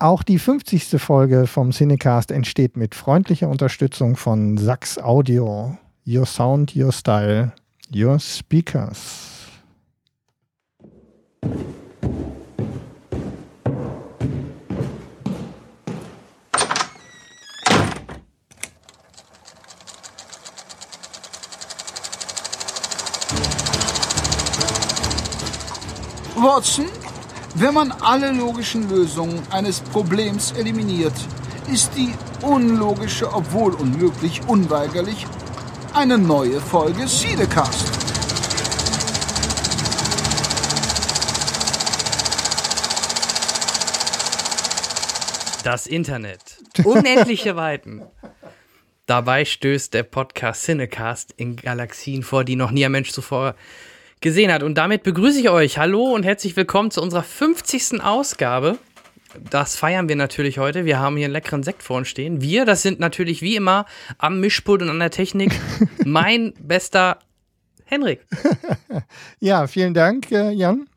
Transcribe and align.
Auch 0.00 0.22
die 0.22 0.38
50. 0.38 1.02
Folge 1.02 1.48
vom 1.48 1.72
Cinecast 1.72 2.30
entsteht 2.30 2.76
mit 2.76 2.94
freundlicher 2.94 3.48
Unterstützung 3.48 4.14
von 4.14 4.56
Sax 4.56 4.96
Audio. 4.96 5.76
Your 6.06 6.24
Sound, 6.24 6.76
Your 6.76 6.92
Style, 6.92 7.52
Your 7.92 8.20
Speakers. 8.20 9.34
Watson, 26.36 26.86
wenn 27.60 27.74
man 27.74 27.90
alle 27.90 28.30
logischen 28.30 28.88
Lösungen 28.88 29.42
eines 29.50 29.80
Problems 29.80 30.52
eliminiert, 30.52 31.14
ist 31.72 31.90
die 31.96 32.14
unlogische, 32.42 33.32
obwohl 33.32 33.74
unmöglich, 33.74 34.40
unweigerlich 34.46 35.26
eine 35.92 36.18
neue 36.18 36.60
Folge 36.60 37.08
Siedecast. 37.08 37.84
Das 45.64 45.88
Internet. 45.88 46.58
Unendliche 46.84 47.56
Weiten. 47.56 48.02
Dabei 49.06 49.44
stößt 49.44 49.94
der 49.94 50.04
Podcast 50.04 50.62
Cinecast 50.62 51.32
in 51.36 51.56
Galaxien 51.56 52.22
vor, 52.22 52.44
die 52.44 52.56
noch 52.56 52.70
nie 52.70 52.84
ein 52.84 52.92
Mensch 52.92 53.10
zuvor 53.10 53.56
gesehen 54.20 54.52
hat. 54.52 54.62
Und 54.62 54.76
damit 54.76 55.02
begrüße 55.02 55.40
ich 55.40 55.50
euch. 55.50 55.78
Hallo 55.78 56.14
und 56.14 56.24
herzlich 56.24 56.56
willkommen 56.56 56.90
zu 56.90 57.02
unserer 57.02 57.22
50. 57.22 58.02
Ausgabe. 58.02 58.78
Das 59.50 59.76
feiern 59.76 60.08
wir 60.08 60.16
natürlich 60.16 60.58
heute. 60.58 60.84
Wir 60.84 60.98
haben 60.98 61.16
hier 61.16 61.26
einen 61.26 61.32
leckeren 61.32 61.62
Sekt 61.62 61.82
vor 61.82 61.98
uns 61.98 62.08
stehen. 62.08 62.40
Wir, 62.40 62.64
das 62.64 62.82
sind 62.82 62.98
natürlich 62.98 63.42
wie 63.42 63.56
immer 63.56 63.86
am 64.16 64.40
Mischpult 64.40 64.82
und 64.82 64.90
an 64.90 64.98
der 64.98 65.10
Technik 65.10 65.52
mein 66.04 66.54
bester 66.60 67.18
Henrik. 67.84 68.26
ja, 69.38 69.66
vielen 69.66 69.94
Dank, 69.94 70.30
äh, 70.32 70.50
Jan, 70.50 70.88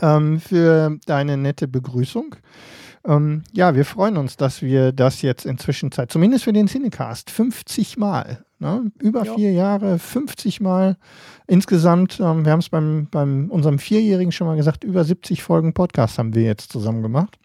ähm, 0.00 0.40
für 0.40 0.98
deine 1.06 1.36
nette 1.36 1.68
Begrüßung. 1.68 2.36
Ähm, 3.06 3.44
ja, 3.52 3.74
wir 3.74 3.84
freuen 3.84 4.16
uns, 4.16 4.36
dass 4.36 4.62
wir 4.62 4.92
das 4.92 5.22
jetzt 5.22 5.46
inzwischen 5.46 5.92
Zeit, 5.92 6.10
zumindest 6.10 6.44
für 6.44 6.52
den 6.52 6.66
Cinecast, 6.66 7.30
50 7.30 7.96
Mal, 7.96 8.44
ne? 8.58 8.90
über 9.00 9.24
ja. 9.24 9.34
vier 9.34 9.52
Jahre, 9.52 9.98
50 9.98 10.60
Mal 10.60 10.96
insgesamt. 11.46 12.20
Ähm, 12.20 12.44
wir 12.44 12.52
haben 12.52 12.60
es 12.60 12.68
beim, 12.68 13.08
beim 13.10 13.50
unserem 13.50 13.78
Vierjährigen 13.78 14.32
schon 14.32 14.46
mal 14.46 14.56
gesagt, 14.56 14.84
über 14.84 15.04
70 15.04 15.42
Folgen 15.42 15.74
Podcast 15.74 16.18
haben 16.18 16.34
wir 16.34 16.42
jetzt 16.42 16.72
zusammen 16.72 17.02
gemacht. 17.02 17.38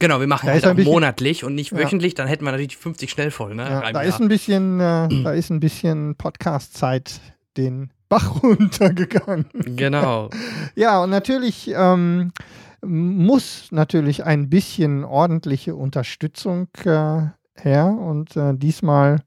Genau, 0.00 0.20
wir 0.20 0.28
machen 0.28 0.46
da 0.46 0.52
halt 0.52 0.64
auch 0.64 0.74
bisschen, 0.74 0.92
monatlich 0.92 1.42
und 1.42 1.56
nicht 1.56 1.72
wöchentlich, 1.72 2.12
ja. 2.12 2.18
dann 2.18 2.28
hätten 2.28 2.44
wir 2.44 2.52
natürlich 2.52 2.76
50 2.76 3.10
Schnellfolgen. 3.10 3.56
Ne, 3.56 3.64
ja, 3.64 3.92
da, 3.92 4.02
ist 4.02 4.20
ein 4.20 4.28
bisschen, 4.28 4.78
äh, 4.78 5.08
da 5.24 5.32
ist 5.32 5.50
ein 5.50 5.58
bisschen 5.58 6.14
Podcast-Zeit 6.14 7.20
den 7.56 7.90
Bach 8.08 8.42
runtergegangen. 8.42 9.46
Genau. 9.76 10.30
ja, 10.76 11.02
und 11.02 11.10
natürlich 11.10 11.72
ähm, 11.74 12.32
muss 12.80 13.68
natürlich 13.72 14.24
ein 14.24 14.48
bisschen 14.48 15.04
ordentliche 15.04 15.74
Unterstützung 15.74 16.68
äh, 16.84 17.22
her. 17.54 17.86
Und 17.86 18.36
äh, 18.36 18.54
diesmal 18.54 19.20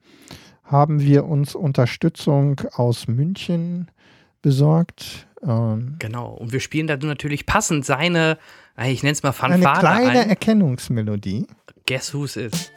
haben 0.71 1.01
wir 1.01 1.25
uns 1.25 1.53
Unterstützung 1.53 2.61
aus 2.73 3.07
München 3.07 3.91
besorgt. 4.41 5.27
Ähm, 5.43 5.95
genau, 5.99 6.29
und 6.29 6.53
wir 6.53 6.61
spielen 6.61 6.87
da 6.87 6.95
natürlich 6.97 7.45
passend 7.45 7.85
seine, 7.85 8.37
ich 8.83 9.03
nenne 9.03 9.13
es 9.13 9.21
mal 9.21 9.33
Fanfare 9.33 9.71
Eine 9.71 9.79
kleine 9.79 10.19
ein. 10.21 10.29
Erkennungsmelodie. 10.29 11.47
Guess 11.85 12.13
who's 12.13 12.37
is? 12.37 12.71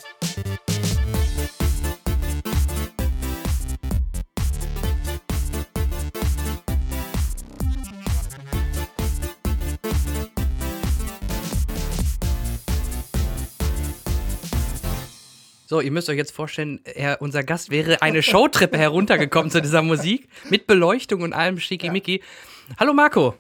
So, 15.75 15.81
ihr 15.81 15.91
müsst 15.91 16.09
euch 16.09 16.17
jetzt 16.17 16.31
vorstellen, 16.31 16.79
er, 16.85 17.21
unser 17.21 17.43
Gast 17.43 17.69
wäre 17.69 18.01
eine 18.01 18.23
Showtreppe 18.23 18.79
heruntergekommen 18.79 19.51
zu 19.51 19.61
dieser 19.61 19.83
Musik 19.83 20.29
mit 20.49 20.69
Beleuchtung 20.69 21.23
und 21.23 21.33
allem 21.33 21.59
schickimicki. 21.59 22.21
Ja. 22.69 22.77
Hallo 22.79 22.93
Marco. 22.93 23.35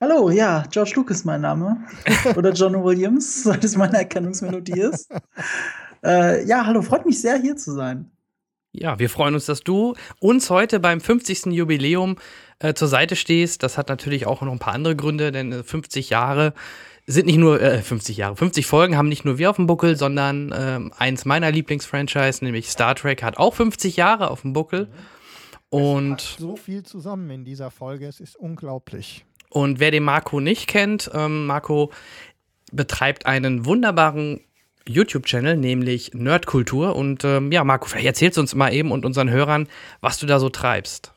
Hallo, 0.00 0.30
ja, 0.30 0.62
George 0.70 0.92
Lucas 0.94 1.24
mein 1.24 1.40
Name. 1.40 1.84
Oder 2.36 2.52
John 2.52 2.74
Williams, 2.84 3.42
seit 3.42 3.64
es 3.64 3.76
meine 3.76 3.96
Erkennungsmelodie 3.96 4.80
ist. 4.82 5.10
Äh, 6.04 6.46
ja, 6.46 6.64
hallo, 6.64 6.80
freut 6.80 7.04
mich 7.04 7.20
sehr, 7.20 7.36
hier 7.38 7.56
zu 7.56 7.72
sein. 7.72 8.08
Ja, 8.70 9.00
wir 9.00 9.10
freuen 9.10 9.34
uns, 9.34 9.46
dass 9.46 9.62
du 9.62 9.96
uns 10.20 10.50
heute 10.50 10.78
beim 10.78 11.00
50. 11.00 11.46
Jubiläum 11.46 12.18
äh, 12.60 12.74
zur 12.74 12.86
Seite 12.86 13.16
stehst. 13.16 13.64
Das 13.64 13.76
hat 13.76 13.88
natürlich 13.88 14.28
auch 14.28 14.42
noch 14.42 14.52
ein 14.52 14.60
paar 14.60 14.74
andere 14.74 14.94
Gründe, 14.94 15.32
denn 15.32 15.64
50 15.64 16.08
äh, 16.08 16.14
Jahre 16.14 16.54
sind 17.08 17.26
nicht 17.26 17.38
nur 17.38 17.60
äh, 17.60 17.80
50 17.80 18.18
Jahre, 18.18 18.36
50 18.36 18.66
Folgen 18.66 18.96
haben 18.96 19.08
nicht 19.08 19.24
nur 19.24 19.38
wir 19.38 19.48
auf 19.48 19.56
dem 19.56 19.66
Buckel, 19.66 19.96
sondern 19.96 20.54
ähm, 20.56 20.92
eins 20.96 21.24
meiner 21.24 21.50
Lieblingsfranchise, 21.50 22.44
nämlich 22.44 22.68
Star 22.68 22.94
Trek, 22.94 23.22
hat 23.22 23.38
auch 23.38 23.54
50 23.54 23.96
Jahre 23.96 24.30
auf 24.30 24.42
dem 24.42 24.52
Buckel. 24.52 24.88
Und 25.70 26.20
es 26.20 26.36
so 26.36 26.56
viel 26.56 26.82
zusammen 26.82 27.30
in 27.30 27.44
dieser 27.44 27.70
Folge, 27.70 28.06
es 28.06 28.20
ist 28.20 28.36
unglaublich. 28.36 29.24
Und 29.48 29.80
wer 29.80 29.90
den 29.90 30.02
Marco 30.02 30.38
nicht 30.40 30.66
kennt, 30.66 31.10
ähm, 31.14 31.46
Marco 31.46 31.90
betreibt 32.72 33.24
einen 33.24 33.64
wunderbaren 33.64 34.40
YouTube-Channel, 34.86 35.56
nämlich 35.56 36.12
Nerdkultur. 36.12 36.94
Und 36.94 37.24
ähm, 37.24 37.50
ja, 37.52 37.64
Marco, 37.64 37.88
vielleicht 37.88 38.06
erzählst 38.06 38.36
du 38.36 38.42
uns 38.42 38.54
mal 38.54 38.72
eben 38.72 38.92
und 38.92 39.06
unseren 39.06 39.30
Hörern, 39.30 39.66
was 40.02 40.18
du 40.18 40.26
da 40.26 40.38
so 40.38 40.50
treibst. 40.50 41.12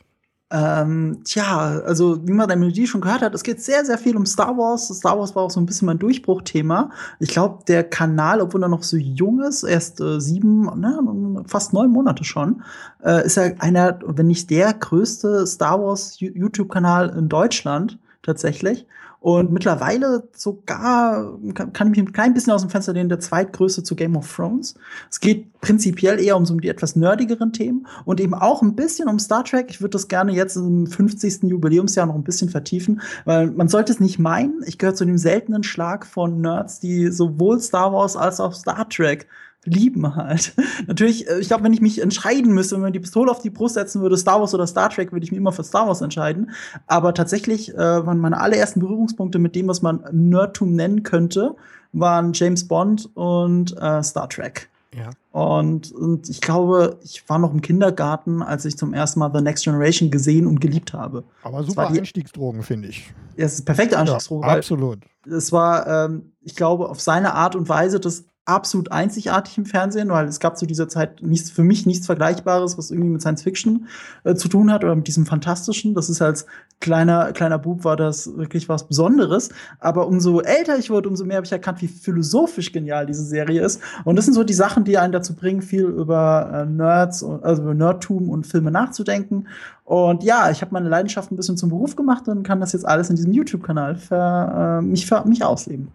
Ähm, 0.53 1.22
tja, 1.23 1.81
also 1.85 2.28
wie 2.28 2.34
man 2.34 2.47
der 2.50 2.57
Melodie 2.57 2.85
schon 2.85 3.00
gehört 3.00 3.22
hat, 3.22 3.34
es 3.34 3.44
geht 3.44 3.62
sehr, 3.62 3.85
sehr 3.85 3.97
viel 3.97 4.17
um 4.17 4.25
Star 4.25 4.57
Wars. 4.57 4.89
Star 4.89 5.17
Wars 5.17 5.34
war 5.34 5.44
auch 5.44 5.50
so 5.50 5.62
ein 5.62 5.66
bisschen 5.66 5.85
mein 5.85 5.97
Durchbruchthema. 5.97 6.89
Ich 7.19 7.29
glaube, 7.29 7.63
der 7.69 7.85
Kanal, 7.85 8.41
obwohl 8.41 8.62
er 8.62 8.67
noch 8.67 8.84
so 8.84 8.97
jung 8.97 9.41
ist, 9.41 9.63
erst 9.63 10.01
äh, 10.01 10.19
sieben, 10.19 10.63
ne, 10.78 11.44
fast 11.47 11.72
neun 11.72 11.89
Monate 11.89 12.25
schon, 12.25 12.63
äh, 13.01 13.25
ist 13.25 13.38
er 13.38 13.56
einer, 13.59 14.00
wenn 14.06 14.28
nicht 14.28 14.50
der 14.50 14.73
größte 14.73 15.47
Star 15.47 15.81
Wars 15.81 16.19
YouTube-Kanal 16.19 17.16
in 17.18 17.29
Deutschland 17.29 17.97
tatsächlich. 18.22 18.85
Und 19.22 19.52
mittlerweile 19.52 20.28
sogar, 20.36 21.38
kann, 21.54 21.72
ich 21.74 21.90
mich 21.92 22.00
ein 22.00 22.12
klein 22.12 22.34
bisschen 22.34 22.54
aus 22.54 22.62
dem 22.62 22.72
Fenster 22.72 22.92
lehnen, 22.92 23.08
der 23.08 23.20
zweitgrößte 23.20 23.84
zu 23.84 23.96
Game 23.96 24.18
of 24.18 24.36
Thrones. 24.36 24.74
Es 25.12 25.20
geht 25.20 25.62
prinzipiell 25.62 26.20
eher 26.20 26.36
um 26.36 26.48
so 26.48 26.56
die 26.56 26.70
etwas 26.70 26.96
nerdigeren 26.96 27.54
Themen 27.54 27.86
und 28.04 28.20
eben 28.20 28.34
auch 28.34 28.64
ein 28.64 28.76
bisschen 28.76 29.08
um 29.08 29.20
Star 29.20 29.44
Trek. 29.44 29.68
Ich 29.70 29.80
würde 29.80 29.92
das 29.92 30.08
gerne 30.08 30.34
jetzt 30.34 30.56
im 30.56 30.88
50. 30.88 31.44
Jubiläumsjahr 31.44 32.08
noch 32.08 32.16
ein 32.16 32.24
bisschen 32.24 32.50
vertiefen, 32.50 33.00
weil 33.26 33.52
man 33.52 33.68
sollte 33.68 33.94
es 33.94 34.00
nicht 34.00 34.18
meinen. 34.18 34.64
Ich 34.66 34.80
gehöre 34.80 34.96
zu 34.96 35.06
dem 35.06 35.20
seltenen 35.20 35.62
Schlag 35.62 36.08
von 36.08 36.42
Nerds, 36.42 36.80
die 36.80 37.12
sowohl 37.12 37.60
Star 37.60 37.94
Wars 37.94 38.18
als 38.18 38.40
auch 38.40 38.56
Star 38.56 38.90
Trek 38.90 39.28
lieben 39.66 40.16
halt. 40.16 40.54
Natürlich, 40.88 41.28
äh, 41.30 41.40
ich 41.40 41.48
glaube, 41.48 41.64
wenn 41.64 41.74
ich 41.74 41.82
mich 41.82 42.02
entscheiden 42.02 42.54
müsste, 42.54 42.76
wenn 42.76 42.82
man 42.82 42.94
die 42.94 43.00
Pistole 43.00 43.32
auf 43.32 43.42
die 43.42 43.50
Brust 43.50 43.76
setzen 43.76 44.02
würde, 44.02 44.18
Star 44.18 44.40
Wars 44.40 44.54
oder 44.54 44.68
Star 44.68 44.90
Trek, 44.90 45.12
würde 45.12 45.24
ich 45.24 45.32
mich 45.32 45.38
immer 45.38 45.52
für 45.52 45.64
Star 45.64 45.88
Wars 45.88 46.02
entscheiden. 46.02 46.52
Aber 46.88 47.14
tatsächlich 47.14 47.74
äh, 47.74 47.78
waren 47.78 48.20
meine 48.20 48.40
allerersten 48.40 48.80
Berührungspunkte 48.80 49.40
mit 49.40 49.56
dem, 49.56 49.68
was 49.68 49.82
man 49.82 50.04
Nerdtum 50.12 50.76
nennen 50.76 51.04
könnte, 51.04 51.56
waren 51.94 52.34
James 52.34 52.68
Bond 52.68 53.10
und 53.16 53.76
äh, 53.78 54.02
Star 54.04 54.30
Trek. 54.30 54.70
Ja. 54.96 55.12
Und, 55.32 55.92
und 55.94 56.28
ich 56.30 56.42
glaube, 56.42 56.98
ich 57.04 57.28
war 57.30 57.40
noch 57.40 57.54
im 57.54 57.62
Kindergarten, 57.62 58.42
als 58.42 58.66
ich 58.66 58.78
zum 58.78 58.94
ersten 58.94 59.20
Mal 59.20 59.32
The 59.34 59.42
Next 59.42 59.64
Generation 59.64 60.12
gesehen 60.12 60.48
und 60.48 60.60
geliebt 60.60 60.94
habe. 60.94 61.24
Aber 61.44 61.64
super 61.64 61.88
Einstiegsdrogen, 61.88 62.64
finde 62.64 62.90
ich. 62.90 63.14
Ja, 63.38 63.46
es 63.46 63.54
ist 63.54 63.66
perfekte 63.66 63.98
Einstiegsdrogen. 63.98 64.50
Ja, 64.50 64.58
absolut. 64.58 65.00
Es 65.26 65.54
war, 65.54 65.88
ähm, 65.88 66.34
ich 66.42 66.56
glaube, 66.56 66.90
auf 66.90 67.00
seine 67.00 67.34
Art 67.36 67.56
und 67.56 67.70
Weise 67.70 68.02
das 68.02 68.25
absolut 68.46 68.92
einzigartig 68.92 69.58
im 69.58 69.66
Fernsehen, 69.66 70.10
weil 70.10 70.28
es 70.28 70.40
gab 70.40 70.58
zu 70.58 70.66
dieser 70.66 70.90
Zeit 70.90 71.22
nichts, 71.22 71.52
für 71.52 71.64
mich 71.64 71.86
nichts 71.86 72.08
Vergleichbares, 72.08 72.78
was 72.78 72.90
irgendwie 72.90 73.12
mit 73.12 73.22
Science 73.22 73.44
Fiction 73.44 73.88
äh, 74.24 74.34
zu 74.34 74.48
tun 74.48 74.72
hat 74.72 74.84
oder 74.84 74.96
mit 74.96 75.08
diesem 75.08 75.28
Fantastischen. 75.28 75.94
Das 75.94 76.10
ist 76.10 76.22
als 76.22 76.48
kleiner, 76.80 77.34
kleiner 77.34 77.60
Bub 77.60 77.84
war 77.84 77.96
das 77.96 78.36
wirklich 78.36 78.68
was 78.68 78.88
Besonderes. 78.88 79.50
Aber 79.80 80.08
umso 80.08 80.42
älter 80.42 80.78
ich 80.80 80.90
wurde, 80.90 81.08
umso 81.08 81.24
mehr 81.24 81.38
habe 81.38 81.46
ich 81.46 81.52
erkannt, 81.52 81.82
wie 81.82 81.88
philosophisch 81.88 82.72
genial 82.72 83.06
diese 83.06 83.24
Serie 83.24 83.62
ist. 83.62 83.80
Und 84.06 84.16
das 84.16 84.26
sind 84.26 84.34
so 84.34 84.44
die 84.44 84.54
Sachen, 84.54 84.86
die 84.86 84.98
einen 84.98 85.14
dazu 85.14 85.36
bringen, 85.36 85.62
viel 85.62 85.84
über 85.84 86.50
äh, 86.52 86.66
Nerds, 86.66 87.24
also 87.24 87.62
über 87.62 87.76
Nerdtum 87.76 88.30
und 88.30 88.48
Filme 88.48 88.72
nachzudenken. 88.72 89.48
Und 89.86 90.24
ja, 90.24 90.50
ich 90.50 90.62
habe 90.62 90.74
meine 90.74 90.90
Leidenschaft 90.90 91.32
ein 91.32 91.36
bisschen 91.36 91.58
zum 91.58 91.70
Beruf 91.70 91.96
gemacht 91.96 92.28
und 92.28 92.42
kann 92.44 92.60
das 92.60 92.74
jetzt 92.74 92.88
alles 92.88 93.10
in 93.12 93.18
diesem 93.18 93.34
YouTube-Kanal 93.34 94.00
äh, 94.10 94.82
mich, 94.82 95.06
für 95.06 95.24
mich 95.26 95.44
ausleben. 95.44 95.90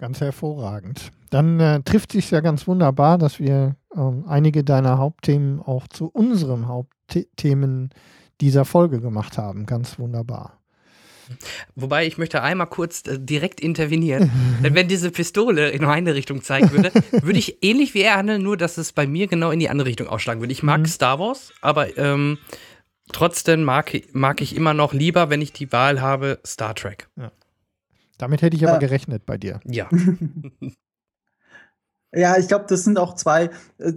Ganz 0.00 0.20
hervorragend. 0.20 1.12
Dann 1.30 1.60
äh, 1.60 1.80
trifft 1.82 2.12
sich 2.12 2.30
ja 2.30 2.40
ganz 2.40 2.66
wunderbar, 2.66 3.16
dass 3.18 3.38
wir 3.38 3.76
ähm, 3.96 4.24
einige 4.26 4.64
deiner 4.64 4.98
Hauptthemen 4.98 5.60
auch 5.60 5.86
zu 5.88 6.06
unseren 6.08 6.66
Hauptthemen 6.68 7.90
dieser 8.40 8.64
Folge 8.64 9.00
gemacht 9.00 9.38
haben. 9.38 9.66
Ganz 9.66 9.98
wunderbar. 9.98 10.56
Wobei 11.76 12.08
ich 12.08 12.18
möchte 12.18 12.42
einmal 12.42 12.66
kurz 12.66 13.06
äh, 13.06 13.16
direkt 13.20 13.60
intervenieren. 13.60 14.30
Denn 14.64 14.74
wenn 14.74 14.88
diese 14.88 15.12
Pistole 15.12 15.70
in 15.70 15.84
eine 15.84 16.14
Richtung 16.16 16.42
zeigen 16.42 16.72
würde, 16.72 16.90
würde 17.12 17.38
ich 17.38 17.58
ähnlich 17.62 17.94
wie 17.94 18.00
er 18.02 18.16
handeln, 18.16 18.42
nur 18.42 18.56
dass 18.56 18.76
es 18.78 18.92
bei 18.92 19.06
mir 19.06 19.28
genau 19.28 19.52
in 19.52 19.60
die 19.60 19.68
andere 19.68 19.86
Richtung 19.88 20.08
ausschlagen 20.08 20.40
würde. 20.40 20.52
Ich 20.52 20.64
mag 20.64 20.80
Mhm. 20.80 20.86
Star 20.86 21.20
Wars, 21.20 21.52
aber 21.60 21.96
ähm, 21.96 22.38
trotzdem 23.12 23.62
mag, 23.62 23.92
mag 24.12 24.40
ich 24.40 24.56
immer 24.56 24.74
noch 24.74 24.92
lieber, 24.92 25.30
wenn 25.30 25.40
ich 25.42 25.52
die 25.52 25.70
Wahl 25.70 26.00
habe, 26.00 26.40
Star 26.44 26.74
Trek. 26.74 27.08
Damit 28.18 28.42
hätte 28.42 28.56
ich 28.56 28.64
aber 28.64 28.74
Ja. 28.74 28.78
gerechnet 28.80 29.24
bei 29.26 29.38
dir. 29.38 29.60
Ja. 29.64 29.88
Ja, 32.12 32.36
ich 32.36 32.48
glaube, 32.48 32.64
das 32.68 32.82
sind 32.84 32.98
auch 32.98 33.14
zwei. 33.14 33.44
äh, 33.44 33.50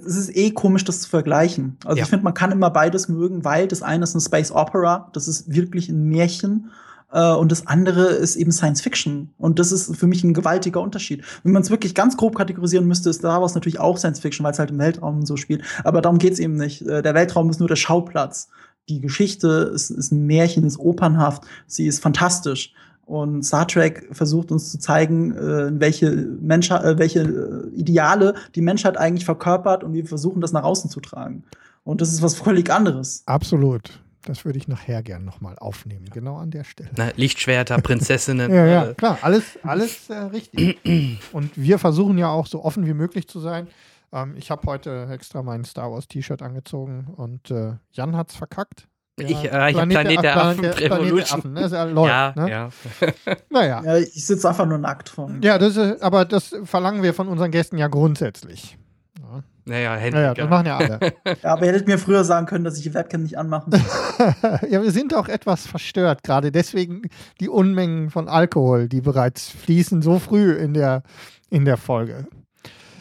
Es 0.06 0.15
ist 0.15 0.36
eh 0.36 0.51
komisch, 0.51 0.83
das 0.86 1.01
zu 1.01 1.10
vergleichen. 1.10 1.77
Also 1.83 1.98
Ja. 1.98 2.04
ich 2.04 2.10
finde, 2.10 2.24
man 2.25 2.33
kann 2.36 2.51
immer 2.51 2.69
beides 2.69 3.07
mögen, 3.10 3.44
weil 3.44 3.68
das 3.68 3.81
eine 3.81 4.04
ist 4.04 4.13
eine 4.13 4.21
Space 4.21 4.51
Opera, 4.51 5.10
das 5.13 5.27
ist 5.27 5.51
wirklich 5.54 5.89
ein 5.89 6.04
Märchen. 6.10 6.69
äh, 7.12 7.31
Und 7.33 7.51
das 7.51 7.65
andere 7.68 8.06
ist 8.07 8.36
eben 8.36 8.51
Science 8.51 8.81
Fiction. 8.81 9.33
Und 9.38 9.57
das 9.60 9.71
ist 9.71 9.95
für 9.98 10.07
mich 10.07 10.24
ein 10.24 10.33
gewaltiger 10.33 10.81
Unterschied. 10.81 11.24
Wenn 11.44 11.54
man 11.54 11.62
es 11.63 11.69
wirklich 11.71 11.95
ganz 11.95 12.15
grob 12.18 12.36
kategorisieren 12.36 12.88
müsste, 12.88 13.10
ist 13.10 13.18
Star 13.18 13.42
Wars 13.42 13.56
natürlich 13.56 13.80
auch 13.80 13.98
Science 13.98 14.19
Fiction, 14.19 14.44
weil 14.44 14.51
es 14.54 14.60
halt 14.60 14.69
im 14.71 14.80
Weltraum 14.80 15.25
so 15.25 15.36
spielt. 15.36 15.63
Aber 15.83 16.01
darum 16.01 16.18
geht's 16.19 16.39
eben 16.39 16.56
nicht. 16.56 16.81
Äh, 16.83 17.01
Der 17.01 17.13
Weltraum 17.15 17.50
ist 17.50 17.60
nur 17.60 17.68
der 17.69 17.75
Schauplatz. 17.77 18.50
Die 18.89 19.00
Geschichte 19.00 19.71
ist, 19.74 19.89
ist 19.92 20.12
ein 20.12 20.25
Märchen, 20.25 20.65
ist 20.65 20.77
opernhaft, 20.77 21.44
sie 21.68 21.88
ist 21.88 22.01
fantastisch. 22.01 22.74
Und 23.05 23.44
Star 23.44 23.67
Trek 23.67 24.07
versucht 24.11 24.51
uns 24.51 24.71
zu 24.71 24.79
zeigen, 24.79 25.35
äh, 25.35 25.71
welche, 25.79 26.11
Menschheit, 26.11 26.83
äh, 26.83 26.97
welche 26.97 27.21
äh, 27.21 27.75
Ideale 27.75 28.35
die 28.55 28.61
Menschheit 28.61 28.97
eigentlich 28.97 29.25
verkörpert 29.25 29.83
und 29.83 29.94
wir 29.94 30.05
versuchen 30.05 30.41
das 30.41 30.53
nach 30.53 30.63
außen 30.63 30.89
zu 30.89 31.01
tragen. 31.01 31.44
Und 31.83 32.00
das 32.00 32.13
ist 32.13 32.21
was 32.21 32.35
völlig 32.35 32.71
anderes. 32.71 33.23
Absolut. 33.25 34.00
Das 34.25 34.45
würde 34.45 34.57
ich 34.57 34.69
nachher 34.69 35.03
gern 35.03 35.25
nochmal 35.25 35.57
aufnehmen, 35.59 36.05
genau 36.13 36.38
an 36.38 36.50
der 36.50 36.63
Stelle. 36.63 36.89
Na, 36.95 37.09
Lichtschwerter, 37.17 37.77
Prinzessinnen. 37.81 38.53
Ja, 38.53 38.65
ja, 38.65 38.85
äh, 38.85 38.94
klar, 38.94 39.17
alles, 39.21 39.59
alles 39.63 40.09
äh, 40.09 40.13
richtig. 40.13 40.79
Und 41.33 41.51
wir 41.55 41.77
versuchen 41.77 42.17
ja 42.17 42.29
auch 42.29 42.47
so 42.47 42.63
offen 42.63 42.85
wie 42.85 42.94
möglich 42.94 43.27
zu 43.27 43.41
sein. 43.41 43.67
Ähm, 44.13 44.35
ich 44.38 44.50
habe 44.50 44.65
heute 44.65 45.07
extra 45.11 45.44
mein 45.44 45.65
Star 45.65 45.91
Wars 45.91 46.07
T-Shirt 46.07 46.41
angezogen 46.41 47.07
und 47.17 47.51
äh, 47.51 47.73
Jan 47.91 48.15
hat's 48.15 48.35
verkackt. 48.35 48.88
Der 49.19 49.30
Ich, 49.30 49.44
äh, 49.44 49.71
ich 49.71 49.77
hab 49.77 49.89
Planet 49.89 50.24
der 50.24 50.38
Affen, 50.38 50.62
Planet 50.62 50.80
der 50.80 50.92
Revolution. 50.92 51.39
Affen, 51.39 51.54
ne? 51.54 51.62
Ist 51.62 51.71
ja, 51.71 51.83
läuft, 51.83 52.10
ja, 52.10 52.33
ne? 52.36 52.50
ja. 52.50 52.69
Naja. 53.50 53.81
Ja, 53.86 53.98
ich 53.98 54.25
sitze 54.25 54.50
einfach 54.50 54.65
nur 54.65 54.80
nackt 54.80 55.10
von. 55.10 55.42
Ja, 55.44 55.60
das 55.60 55.77
ist, 55.77 56.01
aber 56.01 56.25
das 56.25 56.56
verlangen 56.63 57.04
wir 57.04 57.13
von 57.13 57.27
unseren 57.27 57.51
Gästen 57.51 57.77
ja 57.77 57.88
grundsätzlich. 57.89 58.77
Ja, 59.19 59.44
Naja, 59.65 59.95
Henry. 59.95 60.19
naja 60.19 60.33
das 60.33 60.50
machen 60.50 60.65
ja 60.65 60.77
alle. 60.77 61.00
Ja, 61.44 61.54
aber 61.54 61.65
ihr 61.65 61.74
hättet 61.74 61.88
mir 61.88 62.00
früher 62.00 62.24
sagen 62.24 62.48
können, 62.48 62.63
dass 62.63 62.77
ich 62.77 62.83
die 62.83 62.94
Webcam 62.95 63.21
nicht 63.21 63.38
anmachen 63.38 63.71
ja, 64.69 64.81
wir 64.81 64.92
sind 64.92 65.13
auch 65.13 65.27
etwas 65.27 65.68
verstört, 65.68 66.24
gerade 66.24 66.51
deswegen 66.51 67.04
die 67.39 67.50
Unmengen 67.50 68.10
von 68.10 68.27
Alkohol, 68.27 68.89
die 68.89 69.01
bereits 69.01 69.50
fließen, 69.50 70.01
so 70.01 70.18
früh 70.18 70.54
in 70.54 70.74
der, 70.74 71.04
in 71.51 71.65
der 71.65 71.77
Folge. 71.77 72.25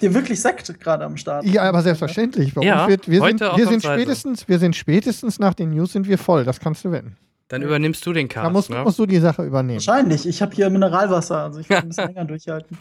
Dir 0.02 0.12
wirklich 0.12 0.40
Sekt 0.40 0.80
gerade 0.80 1.04
am 1.04 1.16
Start. 1.16 1.44
Ja, 1.44 1.62
aber 1.62 1.80
selbstverständlich. 1.80 2.54
Bei 2.54 2.62
Ja, 2.62 2.88
wird, 2.88 3.08
wir 3.08 3.22
sind, 3.22 3.40
wir 3.40 3.66
sind 3.68 3.82
spätestens, 3.82 4.48
wir 4.48 4.58
sind 4.58 4.74
spätestens 4.74 5.38
nach 5.38 5.54
den 5.54 5.70
News 5.70 5.92
sind 5.92 6.08
wir 6.08 6.18
voll. 6.18 6.44
Das 6.44 6.58
kannst 6.58 6.84
du 6.84 6.90
wetten. 6.90 7.16
Dann 7.46 7.62
übernimmst 7.62 8.04
du 8.04 8.12
den 8.12 8.28
Cast. 8.28 8.46
Da 8.46 8.50
musst, 8.50 8.70
ne? 8.70 8.82
musst 8.82 8.98
du 8.98 9.06
die 9.06 9.18
Sache 9.18 9.44
übernehmen. 9.44 9.78
Wahrscheinlich. 9.78 10.26
Ich 10.26 10.42
habe 10.42 10.54
hier 10.54 10.70
Mineralwasser, 10.70 11.44
also 11.44 11.60
ich 11.60 11.68
kann 11.68 11.82
ein 11.82 11.88
bisschen 11.90 12.08
länger 12.08 12.24
durchhalten. 12.24 12.76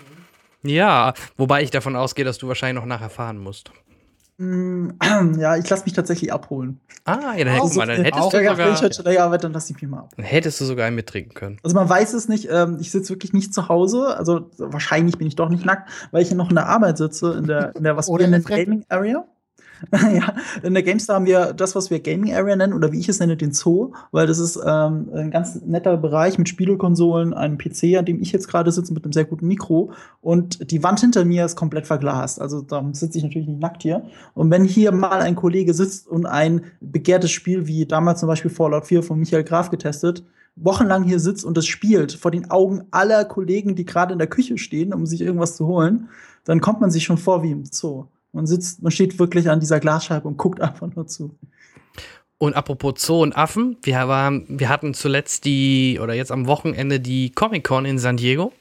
Ja, 0.63 1.13
wobei 1.37 1.61
ich 1.61 1.71
davon 1.71 1.95
ausgehe, 1.95 2.25
dass 2.25 2.37
du 2.37 2.47
wahrscheinlich 2.47 2.81
noch 2.81 2.87
nachher 2.87 3.09
fahren 3.09 3.37
musst. 3.37 3.71
Mm, 4.41 4.89
Ja, 5.39 5.55
ich 5.55 5.69
lasse 5.69 5.83
mich 5.85 5.93
tatsächlich 5.93 6.33
abholen. 6.33 6.79
Ah, 7.05 7.33
ja, 7.37 7.45
dann, 7.45 7.59
guck 7.59 7.75
mal, 7.75 7.85
dann 7.85 8.03
hättest 8.03 8.23
auch- 8.23 8.31
du 8.31 8.37
Ja, 8.37 8.51
wenn 8.51 8.57
sogar, 8.57 8.73
ich 8.73 8.81
heute 8.81 8.95
schon 8.95 9.05
länger 9.05 9.23
arbeite, 9.23 9.41
dann 9.43 9.53
lasse 9.53 9.71
ich 9.73 9.81
mich 9.81 9.89
mal 9.89 9.99
ab. 9.99 10.13
dann 10.15 10.25
hättest 10.25 10.59
du 10.59 10.65
sogar 10.65 10.87
einen 10.87 10.95
mittrinken 10.95 11.33
können. 11.33 11.57
Also 11.63 11.75
man 11.75 11.87
weiß 11.87 12.13
es 12.13 12.27
nicht, 12.27 12.47
ähm, 12.51 12.77
ich 12.79 12.91
sitze 12.91 13.09
wirklich 13.09 13.33
nicht 13.33 13.53
zu 13.53 13.69
Hause, 13.69 14.15
also 14.17 14.49
wahrscheinlich 14.57 15.17
bin 15.17 15.27
ich 15.27 15.35
doch 15.35 15.49
nicht 15.49 15.65
nackt, 15.65 15.89
weil 16.11 16.21
ich 16.23 16.29
hier 16.29 16.37
noch 16.37 16.49
in 16.49 16.55
der 16.55 16.67
Arbeit 16.67 16.97
sitze, 16.97 17.33
in 17.37 17.45
der, 17.45 17.75
in 17.75 17.83
der 17.83 17.95
was 17.97 18.07
Oder 18.09 18.21
wir 18.21 18.25
in 18.25 18.31
nennen 18.31 18.43
der 18.45 18.55
Dreck- 18.57 18.65
Gaming 18.65 18.85
Area. 18.89 19.25
ja, 19.91 20.35
in 20.63 20.73
der 20.73 20.83
GameStar 20.83 21.15
haben 21.15 21.25
wir 21.25 21.53
das, 21.53 21.75
was 21.75 21.89
wir 21.89 21.99
Gaming 21.99 22.33
Area 22.33 22.55
nennen, 22.55 22.73
oder 22.73 22.91
wie 22.91 22.99
ich 22.99 23.09
es 23.09 23.19
nenne, 23.19 23.37
den 23.37 23.51
Zoo, 23.51 23.93
weil 24.11 24.27
das 24.27 24.39
ist 24.39 24.57
ähm, 24.57 25.09
ein 25.13 25.31
ganz 25.31 25.61
netter 25.61 25.97
Bereich 25.97 26.37
mit 26.37 26.49
Spielekonsolen, 26.49 27.33
einem 27.33 27.57
PC, 27.57 27.97
an 27.97 28.05
dem 28.05 28.21
ich 28.21 28.31
jetzt 28.31 28.47
gerade 28.47 28.71
sitze, 28.71 28.93
mit 28.93 29.03
einem 29.03 29.13
sehr 29.13 29.25
guten 29.25 29.47
Mikro. 29.47 29.91
Und 30.21 30.71
die 30.71 30.83
Wand 30.83 30.99
hinter 30.99 31.25
mir 31.25 31.45
ist 31.45 31.55
komplett 31.55 31.87
verglast. 31.87 32.39
Also 32.39 32.61
da 32.61 32.87
sitze 32.93 33.17
ich 33.17 33.23
natürlich 33.23 33.47
nicht 33.47 33.59
nackt 33.59 33.83
hier. 33.83 34.03
Und 34.33 34.51
wenn 34.51 34.65
hier 34.65 34.91
mal 34.91 35.21
ein 35.21 35.35
Kollege 35.35 35.73
sitzt 35.73 36.07
und 36.07 36.25
ein 36.25 36.61
begehrtes 36.79 37.31
Spiel 37.31 37.67
wie 37.67 37.85
damals 37.85 38.19
zum 38.19 38.27
Beispiel 38.27 38.51
Fallout 38.51 38.85
4 38.85 39.03
von 39.03 39.19
Michael 39.19 39.43
Graf 39.43 39.69
getestet, 39.69 40.23
wochenlang 40.55 41.03
hier 41.03 41.19
sitzt 41.19 41.45
und 41.45 41.57
es 41.57 41.65
spielt 41.65 42.11
vor 42.11 42.31
den 42.31 42.51
Augen 42.51 42.83
aller 42.91 43.25
Kollegen, 43.25 43.75
die 43.75 43.85
gerade 43.85 44.13
in 44.13 44.19
der 44.19 44.27
Küche 44.27 44.57
stehen, 44.57 44.93
um 44.93 45.05
sich 45.05 45.21
irgendwas 45.21 45.55
zu 45.55 45.65
holen, 45.65 46.09
dann 46.43 46.61
kommt 46.61 46.81
man 46.81 46.91
sich 46.91 47.03
schon 47.03 47.17
vor 47.17 47.43
wie 47.43 47.51
im 47.51 47.65
Zoo. 47.65 48.05
Man 48.33 48.45
sitzt, 48.45 48.81
man 48.81 48.91
steht 48.91 49.19
wirklich 49.19 49.49
an 49.49 49.59
dieser 49.59 49.79
Glasscheibe 49.79 50.27
und 50.27 50.37
guckt 50.37 50.61
einfach 50.61 50.87
nur 50.95 51.07
zu. 51.07 51.37
Und 52.37 52.55
apropos 52.55 52.93
Zoo 52.97 53.21
und 53.21 53.37
Affen, 53.37 53.77
wir, 53.83 54.07
waren, 54.07 54.45
wir 54.47 54.69
hatten 54.69 54.93
zuletzt 54.93 55.45
die, 55.45 55.99
oder 56.01 56.15
jetzt 56.15 56.31
am 56.31 56.47
Wochenende 56.47 56.99
die 56.99 57.31
Comic-Con 57.31 57.85
in 57.85 57.99
San 57.99 58.17
Diego. 58.17 58.51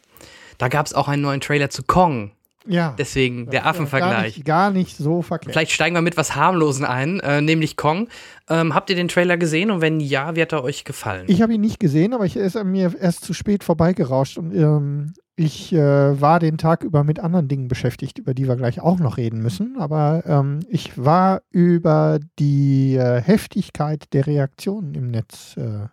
Da 0.58 0.68
gab 0.68 0.84
es 0.84 0.92
auch 0.92 1.08
einen 1.08 1.22
neuen 1.22 1.40
Trailer 1.40 1.70
zu 1.70 1.82
Kong. 1.82 2.32
Ja. 2.66 2.94
Deswegen 2.98 3.48
der 3.48 3.62
Gar 3.62 3.70
Affenvergleich. 3.70 4.36
nicht, 4.36 4.46
gar 4.46 4.70
nicht 4.70 4.96
so 4.96 5.22
verkehrt. 5.22 5.54
Vielleicht 5.54 5.72
steigen 5.72 5.94
wir 5.94 6.02
mit 6.02 6.18
was 6.18 6.34
Harmlosen 6.36 6.84
ein, 6.84 7.20
äh, 7.20 7.40
nämlich 7.40 7.76
Kong. 7.76 8.08
Ähm, 8.50 8.74
habt 8.74 8.90
ihr 8.90 8.96
den 8.96 9.08
Trailer 9.08 9.38
gesehen 9.38 9.70
und 9.70 9.80
wenn 9.80 9.98
ja, 9.98 10.36
wie 10.36 10.42
hat 10.42 10.52
er 10.52 10.62
euch 10.62 10.84
gefallen? 10.84 11.24
Ich 11.28 11.40
habe 11.40 11.54
ihn 11.54 11.62
nicht 11.62 11.80
gesehen, 11.80 12.12
aber 12.12 12.26
ich, 12.26 12.36
er 12.36 12.44
ist 12.44 12.56
an 12.56 12.70
mir 12.70 12.94
erst 13.00 13.24
zu 13.24 13.32
spät 13.32 13.64
vorbeigerauscht 13.64 14.36
und 14.36 14.54
ähm, 14.54 15.14
ich 15.40 15.72
äh, 15.72 16.20
war 16.20 16.38
den 16.38 16.58
Tag 16.58 16.84
über 16.84 17.02
mit 17.02 17.18
anderen 17.18 17.48
Dingen 17.48 17.68
beschäftigt, 17.68 18.18
über 18.18 18.34
die 18.34 18.46
wir 18.46 18.56
gleich 18.56 18.82
auch 18.82 18.98
noch 18.98 19.16
reden 19.16 19.40
müssen. 19.40 19.76
Aber 19.78 20.22
ähm, 20.26 20.60
ich 20.68 21.02
war 21.02 21.40
über 21.50 22.20
die 22.38 22.96
äh, 22.96 23.22
Heftigkeit 23.22 24.12
der 24.12 24.26
Reaktionen 24.26 24.94
im 24.94 25.10
Netz. 25.10 25.56
Äh, 25.56 25.86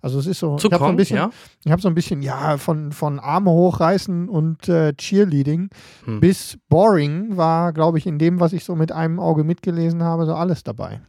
also 0.00 0.18
es 0.18 0.26
ist 0.26 0.38
so, 0.38 0.56
zu 0.56 0.68
ich 0.68 0.72
habe 0.72 0.84
so 0.84 0.90
ein 0.90 0.96
bisschen, 0.96 1.16
ja? 1.16 1.30
ich 1.66 1.70
habe 1.70 1.82
so 1.82 1.88
ein 1.88 1.94
bisschen, 1.94 2.22
ja, 2.22 2.56
von, 2.56 2.92
von 2.92 3.18
Arme 3.18 3.50
hochreißen 3.50 4.26
und 4.26 4.68
äh, 4.70 4.94
Cheerleading 4.94 5.68
Hm. 6.04 6.20
bis 6.20 6.56
Boring 6.70 7.36
war, 7.36 7.74
glaube 7.74 7.98
ich, 7.98 8.06
in 8.06 8.18
dem, 8.18 8.40
was 8.40 8.54
ich 8.54 8.64
so 8.64 8.74
mit 8.74 8.90
einem 8.90 9.20
Auge 9.20 9.44
mitgelesen 9.44 10.02
habe, 10.02 10.24
so 10.24 10.34
alles 10.34 10.62
dabei. 10.62 11.02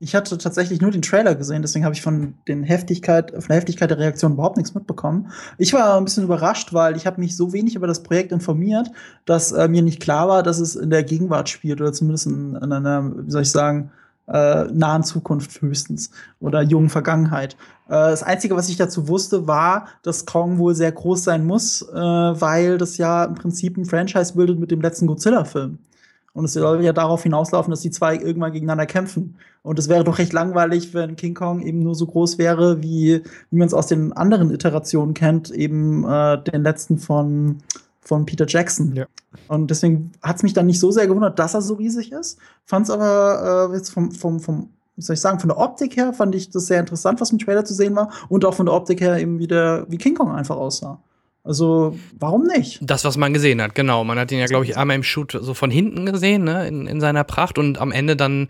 Ich 0.00 0.14
hatte 0.14 0.36
tatsächlich 0.36 0.80
nur 0.80 0.90
den 0.90 1.02
Trailer 1.02 1.34
gesehen, 1.34 1.62
deswegen 1.62 1.84
habe 1.84 1.94
ich 1.94 2.02
von, 2.02 2.34
den 2.48 2.64
Heftigkeit, 2.64 3.30
von 3.30 3.46
der 3.48 3.56
Heftigkeit 3.56 3.90
der 3.90 3.98
Reaktion 3.98 4.32
überhaupt 4.32 4.56
nichts 4.56 4.74
mitbekommen. 4.74 5.30
Ich 5.56 5.72
war 5.72 5.96
ein 5.96 6.04
bisschen 6.04 6.24
überrascht, 6.24 6.74
weil 6.74 6.96
ich 6.96 7.06
habe 7.06 7.20
mich 7.20 7.36
so 7.36 7.52
wenig 7.52 7.76
über 7.76 7.86
das 7.86 8.02
Projekt 8.02 8.32
informiert, 8.32 8.90
dass 9.24 9.52
äh, 9.52 9.68
mir 9.68 9.82
nicht 9.82 10.00
klar 10.00 10.28
war, 10.28 10.42
dass 10.42 10.58
es 10.58 10.74
in 10.74 10.90
der 10.90 11.04
Gegenwart 11.04 11.48
spielt 11.48 11.80
oder 11.80 11.92
zumindest 11.92 12.26
in, 12.26 12.56
in 12.56 12.72
einer, 12.72 13.12
wie 13.16 13.30
soll 13.30 13.42
ich 13.42 13.50
sagen, 13.50 13.92
äh, 14.26 14.64
nahen 14.64 15.04
Zukunft 15.04 15.60
höchstens 15.60 16.10
oder 16.40 16.62
jungen 16.62 16.90
Vergangenheit. 16.90 17.54
Äh, 17.86 18.10
das 18.10 18.22
Einzige, 18.22 18.56
was 18.56 18.68
ich 18.68 18.76
dazu 18.76 19.08
wusste, 19.08 19.46
war, 19.46 19.88
dass 20.02 20.26
Kong 20.26 20.58
wohl 20.58 20.74
sehr 20.74 20.92
groß 20.92 21.24
sein 21.24 21.44
muss, 21.46 21.82
äh, 21.82 21.94
weil 21.94 22.78
das 22.78 22.96
ja 22.96 23.24
im 23.24 23.34
Prinzip 23.34 23.76
ein 23.76 23.84
Franchise 23.84 24.34
bildet 24.34 24.58
mit 24.58 24.70
dem 24.70 24.80
letzten 24.80 25.06
Godzilla-Film. 25.06 25.78
Und 26.34 26.46
es 26.46 26.52
soll 26.52 26.84
ja 26.84 26.92
darauf 26.92 27.22
hinauslaufen, 27.22 27.70
dass 27.70 27.80
die 27.80 27.92
zwei 27.92 28.16
irgendwann 28.16 28.52
gegeneinander 28.52 28.86
kämpfen. 28.86 29.36
Und 29.62 29.78
es 29.78 29.88
wäre 29.88 30.02
doch 30.02 30.18
recht 30.18 30.32
langweilig, 30.32 30.92
wenn 30.92 31.14
King 31.14 31.34
Kong 31.34 31.62
eben 31.62 31.78
nur 31.78 31.94
so 31.94 32.06
groß 32.06 32.38
wäre, 32.38 32.82
wie, 32.82 33.22
wie 33.50 33.56
man 33.56 33.68
es 33.68 33.72
aus 33.72 33.86
den 33.86 34.12
anderen 34.12 34.50
Iterationen 34.50 35.14
kennt, 35.14 35.50
eben 35.50 36.04
äh, 36.04 36.42
den 36.42 36.64
letzten 36.64 36.98
von, 36.98 37.58
von 38.00 38.26
Peter 38.26 38.46
Jackson. 38.48 38.96
Ja. 38.96 39.06
Und 39.46 39.70
deswegen 39.70 40.10
hat 40.22 40.36
es 40.36 40.42
mich 40.42 40.52
dann 40.54 40.66
nicht 40.66 40.80
so 40.80 40.90
sehr 40.90 41.06
gewundert, 41.06 41.38
dass 41.38 41.54
er 41.54 41.62
so 41.62 41.74
riesig 41.74 42.10
ist. 42.10 42.38
Fand 42.66 42.86
es 42.86 42.90
aber 42.90 43.70
äh, 43.70 43.76
jetzt 43.76 43.90
vom, 43.90 44.10
vom, 44.10 44.40
vom, 44.40 44.70
wie 44.96 45.02
soll 45.02 45.14
ich 45.14 45.20
sagen, 45.20 45.38
von 45.38 45.48
der 45.48 45.58
Optik 45.58 45.96
her 45.96 46.12
fand 46.12 46.34
ich 46.34 46.50
das 46.50 46.66
sehr 46.66 46.80
interessant, 46.80 47.20
was 47.20 47.30
im 47.30 47.38
Trailer 47.38 47.64
zu 47.64 47.74
sehen 47.74 47.94
war. 47.94 48.10
Und 48.28 48.44
auch 48.44 48.54
von 48.54 48.66
der 48.66 48.74
Optik 48.74 49.00
her 49.00 49.18
eben 49.18 49.38
wie, 49.38 49.46
der, 49.46 49.86
wie 49.88 49.98
King 49.98 50.16
Kong 50.16 50.32
einfach 50.32 50.56
aussah. 50.56 50.98
Also, 51.46 51.98
warum 52.18 52.44
nicht? 52.44 52.78
Das, 52.80 53.04
was 53.04 53.18
man 53.18 53.34
gesehen 53.34 53.60
hat, 53.60 53.74
genau. 53.74 54.02
Man 54.02 54.18
hat 54.18 54.32
ihn 54.32 54.38
ja, 54.38 54.46
glaube 54.46 54.64
ich, 54.64 54.78
einmal 54.78 54.96
im 54.96 55.02
Shoot 55.02 55.38
so 55.38 55.52
von 55.52 55.70
hinten 55.70 56.06
gesehen, 56.06 56.44
ne, 56.44 56.66
in, 56.66 56.86
in 56.86 57.00
seiner 57.02 57.22
Pracht 57.22 57.58
und 57.58 57.78
am 57.78 57.92
Ende 57.92 58.16
dann, 58.16 58.48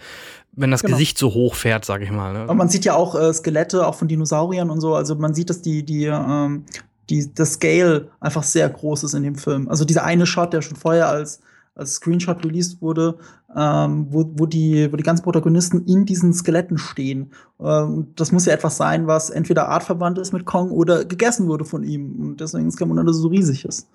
wenn 0.52 0.70
das 0.70 0.82
Genau. 0.82 0.94
Gesicht 0.94 1.18
so 1.18 1.34
hoch 1.34 1.56
fährt, 1.56 1.84
sag 1.84 2.02
ich 2.02 2.12
mal. 2.12 2.32
Ne? 2.32 2.40
Aber 2.40 2.54
man 2.54 2.68
sieht 2.68 2.84
ja 2.84 2.94
auch 2.94 3.16
äh, 3.16 3.34
Skelette, 3.34 3.84
auch 3.84 3.96
von 3.96 4.06
Dinosauriern 4.06 4.70
und 4.70 4.80
so. 4.80 4.94
Also 4.94 5.16
man 5.16 5.34
sieht, 5.34 5.50
dass 5.50 5.60
die, 5.60 5.82
die, 5.84 6.04
ähm, 6.04 6.66
die, 7.10 7.34
das 7.34 7.54
Scale 7.54 8.10
einfach 8.20 8.44
sehr 8.44 8.68
groß 8.68 9.02
ist 9.02 9.14
in 9.14 9.24
dem 9.24 9.34
Film. 9.34 9.68
Also 9.68 9.84
dieser 9.84 10.04
eine 10.04 10.24
Shot, 10.24 10.52
der 10.52 10.62
schon 10.62 10.76
vorher 10.76 11.08
als, 11.08 11.40
als 11.74 11.94
Screenshot 11.94 12.44
released 12.44 12.80
wurde, 12.80 13.18
ähm, 13.54 14.06
wo, 14.10 14.30
wo, 14.36 14.46
die, 14.46 14.92
wo 14.92 14.96
die 14.96 15.02
ganzen 15.02 15.24
Protagonisten 15.24 15.86
in 15.86 16.04
diesen 16.04 16.32
Skeletten 16.32 16.78
stehen. 16.78 17.32
Ähm, 17.60 18.08
das 18.14 18.32
muss 18.32 18.46
ja 18.46 18.52
etwas 18.52 18.76
sein, 18.76 19.06
was 19.06 19.30
entweder 19.30 19.68
artverwandt 19.68 20.18
ist 20.18 20.32
mit 20.32 20.44
Kong 20.44 20.70
oder 20.70 21.04
gegessen 21.04 21.48
wurde 21.48 21.64
von 21.64 21.82
ihm. 21.82 22.20
Und 22.20 22.40
deswegen 22.40 22.68
ist 22.68 22.80
er 22.80 23.12
so 23.12 23.28
riesig 23.28 23.64
ist. 23.64 23.88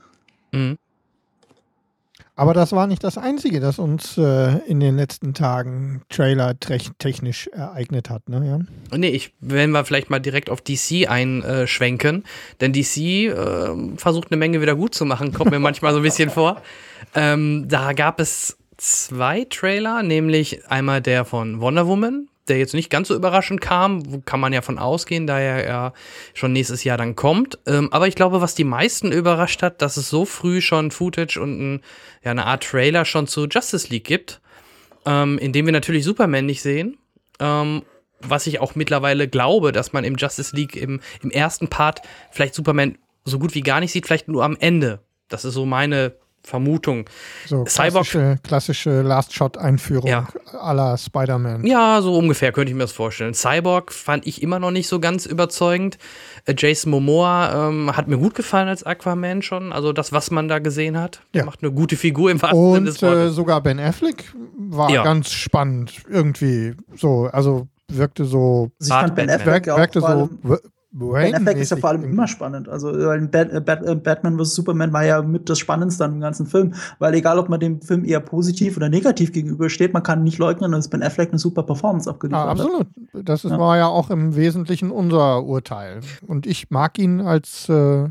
Mhm. 0.51 0.77
Aber 2.39 2.53
das 2.53 2.71
war 2.71 2.87
nicht 2.87 3.03
das 3.03 3.17
Einzige, 3.17 3.59
das 3.59 3.79
uns 3.79 4.17
äh, 4.17 4.59
in 4.65 4.79
den 4.79 4.95
letzten 4.95 5.33
Tagen 5.33 6.03
Trailer-technisch 6.07 7.47
ereignet 7.47 8.09
hat, 8.09 8.29
ne, 8.29 8.37
Jan? 8.47 8.69
Nee, 8.97 9.09
ich, 9.09 9.33
wenn 9.41 9.71
wir 9.71 9.83
vielleicht 9.83 10.09
mal 10.09 10.19
direkt 10.19 10.49
auf 10.49 10.61
DC 10.61 11.09
einschwenken, 11.09 12.23
denn 12.61 12.71
DC 12.71 12.97
äh, 12.97 13.97
versucht 13.97 14.31
eine 14.31 14.37
Menge 14.37 14.61
wieder 14.61 14.77
gut 14.77 14.95
zu 14.95 15.03
machen, 15.03 15.33
kommt 15.33 15.51
mir 15.51 15.59
manchmal 15.59 15.91
so 15.91 15.99
ein 15.99 16.03
bisschen 16.03 16.29
vor. 16.29 16.61
Ähm, 17.13 17.65
da 17.67 17.91
gab 17.91 18.21
es 18.21 18.57
zwei 18.77 19.45
Trailer, 19.49 20.01
nämlich 20.01 20.65
einmal 20.71 21.01
der 21.01 21.25
von 21.25 21.59
Wonder 21.59 21.87
Woman, 21.87 22.29
der 22.49 22.57
jetzt 22.57 22.73
nicht 22.73 22.89
ganz 22.89 23.07
so 23.07 23.15
überraschend 23.15 23.61
kam, 23.61 24.25
kann 24.25 24.39
man 24.39 24.53
ja 24.53 24.61
von 24.61 24.79
ausgehen, 24.79 25.27
da 25.27 25.39
er 25.39 25.65
ja 25.65 25.93
schon 26.33 26.53
nächstes 26.53 26.83
Jahr 26.83 26.97
dann 26.97 27.15
kommt. 27.15 27.59
Ähm, 27.65 27.91
aber 27.91 28.07
ich 28.07 28.15
glaube, 28.15 28.41
was 28.41 28.55
die 28.55 28.63
meisten 28.63 29.11
überrascht 29.11 29.61
hat, 29.61 29.81
dass 29.81 29.97
es 29.97 30.09
so 30.09 30.25
früh 30.25 30.61
schon 30.61 30.91
Footage 30.91 31.39
und 31.39 31.59
ein, 31.59 31.81
ja, 32.23 32.31
eine 32.31 32.45
Art 32.45 32.63
Trailer 32.63 33.05
schon 33.05 33.27
zu 33.27 33.47
Justice 33.47 33.89
League 33.89 34.05
gibt, 34.05 34.41
ähm, 35.05 35.37
in 35.37 35.53
dem 35.53 35.65
wir 35.65 35.73
natürlich 35.73 36.03
Superman 36.03 36.45
nicht 36.45 36.61
sehen. 36.61 36.97
Ähm, 37.39 37.83
was 38.21 38.47
ich 38.47 38.59
auch 38.59 38.75
mittlerweile 38.75 39.27
glaube, 39.27 39.71
dass 39.71 39.93
man 39.93 40.03
im 40.03 40.15
Justice 40.15 40.55
League 40.55 40.75
im, 40.75 40.99
im 41.21 41.31
ersten 41.31 41.69
Part 41.69 42.01
vielleicht 42.31 42.53
Superman 42.53 42.97
so 43.23 43.39
gut 43.39 43.55
wie 43.55 43.61
gar 43.61 43.79
nicht 43.79 43.91
sieht, 43.91 44.05
vielleicht 44.05 44.27
nur 44.27 44.43
am 44.43 44.57
Ende. 44.59 44.99
Das 45.29 45.45
ist 45.45 45.53
so 45.53 45.65
meine 45.65 46.15
Vermutung. 46.43 47.05
So 47.45 47.63
klassische, 47.65 48.37
klassische 48.43 49.01
Last-Shot-Einführung 49.01 50.09
Ja. 50.09 50.27
aller 50.59 50.97
Spider-Man. 50.97 51.65
Ja, 51.65 52.01
so 52.01 52.17
ungefähr 52.17 52.51
könnte 52.51 52.71
ich 52.71 52.75
mir 52.75 52.83
das 52.83 52.91
vorstellen. 52.91 53.33
Cyborg 53.33 53.91
fand 53.91 54.25
ich 54.25 54.41
immer 54.41 54.57
noch 54.59 54.71
nicht 54.71 54.87
so 54.87 54.99
ganz 54.99 55.25
überzeugend. 55.25 55.97
Äh, 56.45 56.55
Jason 56.57 56.91
Momoa 56.91 57.67
ähm, 57.69 57.95
hat 57.95 58.07
mir 58.07 58.17
gut 58.17 58.35
gefallen 58.35 58.67
als 58.67 58.83
Aquaman 58.83 59.41
schon. 59.41 59.71
Also 59.73 59.93
das, 59.93 60.11
was 60.11 60.31
man 60.31 60.47
da 60.47 60.59
gesehen 60.59 60.97
hat. 60.99 61.21
Ja. 61.33 61.45
Macht 61.45 61.61
eine 61.61 61.71
gute 61.71 61.95
Figur 61.97 62.31
im 62.31 62.41
wahrsten 62.41 62.59
Sinne 62.63 62.77
Und 62.77 62.85
des 62.85 62.97
äh, 62.97 63.01
Wortes. 63.07 63.35
sogar 63.35 63.61
Ben 63.61 63.79
Affleck 63.79 64.33
war 64.57 64.89
Ja. 64.89 65.03
ganz 65.03 65.31
spannend 65.31 65.93
irgendwie. 66.09 66.73
So, 66.95 67.29
also 67.31 67.67
wirkte 67.91 68.25
so, 68.25 68.71
Also 68.79 68.93
ich 68.93 68.99
fand 68.99 69.15
Ben. 69.15 69.29
Affleck 69.29 69.67
wirkte 69.67 69.99
so 70.01 70.29
Ben 70.91 71.35
Affleck 71.35 71.57
ist 71.57 71.69
ja 71.69 71.77
vor 71.77 71.89
allem 71.89 72.03
immer 72.03 72.27
spannend. 72.27 72.67
Also 72.67 72.91
weil 72.91 73.27
Bat, 73.27 73.53
äh, 73.53 73.61
Bat, 73.61 73.85
äh, 73.85 73.95
Batman 73.95 74.39
vs. 74.39 74.55
Superman 74.55 74.91
war 74.91 75.05
ja 75.05 75.21
mit 75.21 75.47
das 75.49 75.59
Spannendste 75.59 76.03
an 76.05 76.13
dem 76.13 76.19
ganzen 76.21 76.47
Film. 76.47 76.73
Weil 76.97 77.13
egal, 77.13 77.37
ob 77.37 77.47
man 77.47 77.59
dem 77.59 77.79
Film 77.81 78.03
eher 78.05 78.19
positiv 78.19 78.75
oder 78.75 78.89
negativ 78.89 79.31
gegenübersteht, 79.31 79.93
man 79.93 80.01
kann 80.01 80.23
nicht 80.23 80.39
leugnen, 80.39 80.71
dass 80.71 80.87
Ben 80.89 81.03
Affleck 81.03 81.29
eine 81.29 81.37
super 81.37 81.61
Performance 81.63 82.09
abgeliefert 82.09 82.43
Ah, 82.43 82.49
hat. 82.49 82.59
absolut. 82.59 82.87
Das 83.13 83.45
ist, 83.45 83.51
Ja. 83.51 83.59
war 83.59 83.77
ja 83.77 83.87
auch 83.87 84.09
im 84.09 84.35
Wesentlichen 84.35 84.89
unser 84.89 85.43
Urteil. 85.43 85.99
Und 86.25 86.47
ich 86.47 86.71
mag 86.71 86.97
ihn 86.97 87.21
als, 87.21 87.69
äh, 87.69 88.07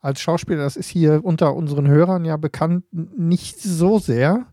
als 0.00 0.20
Schauspieler, 0.20 0.62
das 0.62 0.76
ist 0.76 0.88
hier 0.88 1.24
unter 1.24 1.54
unseren 1.56 1.88
Hörern 1.88 2.24
ja 2.24 2.36
bekannt, 2.36 2.84
nicht 2.92 3.60
so 3.60 3.98
sehr. 3.98 4.46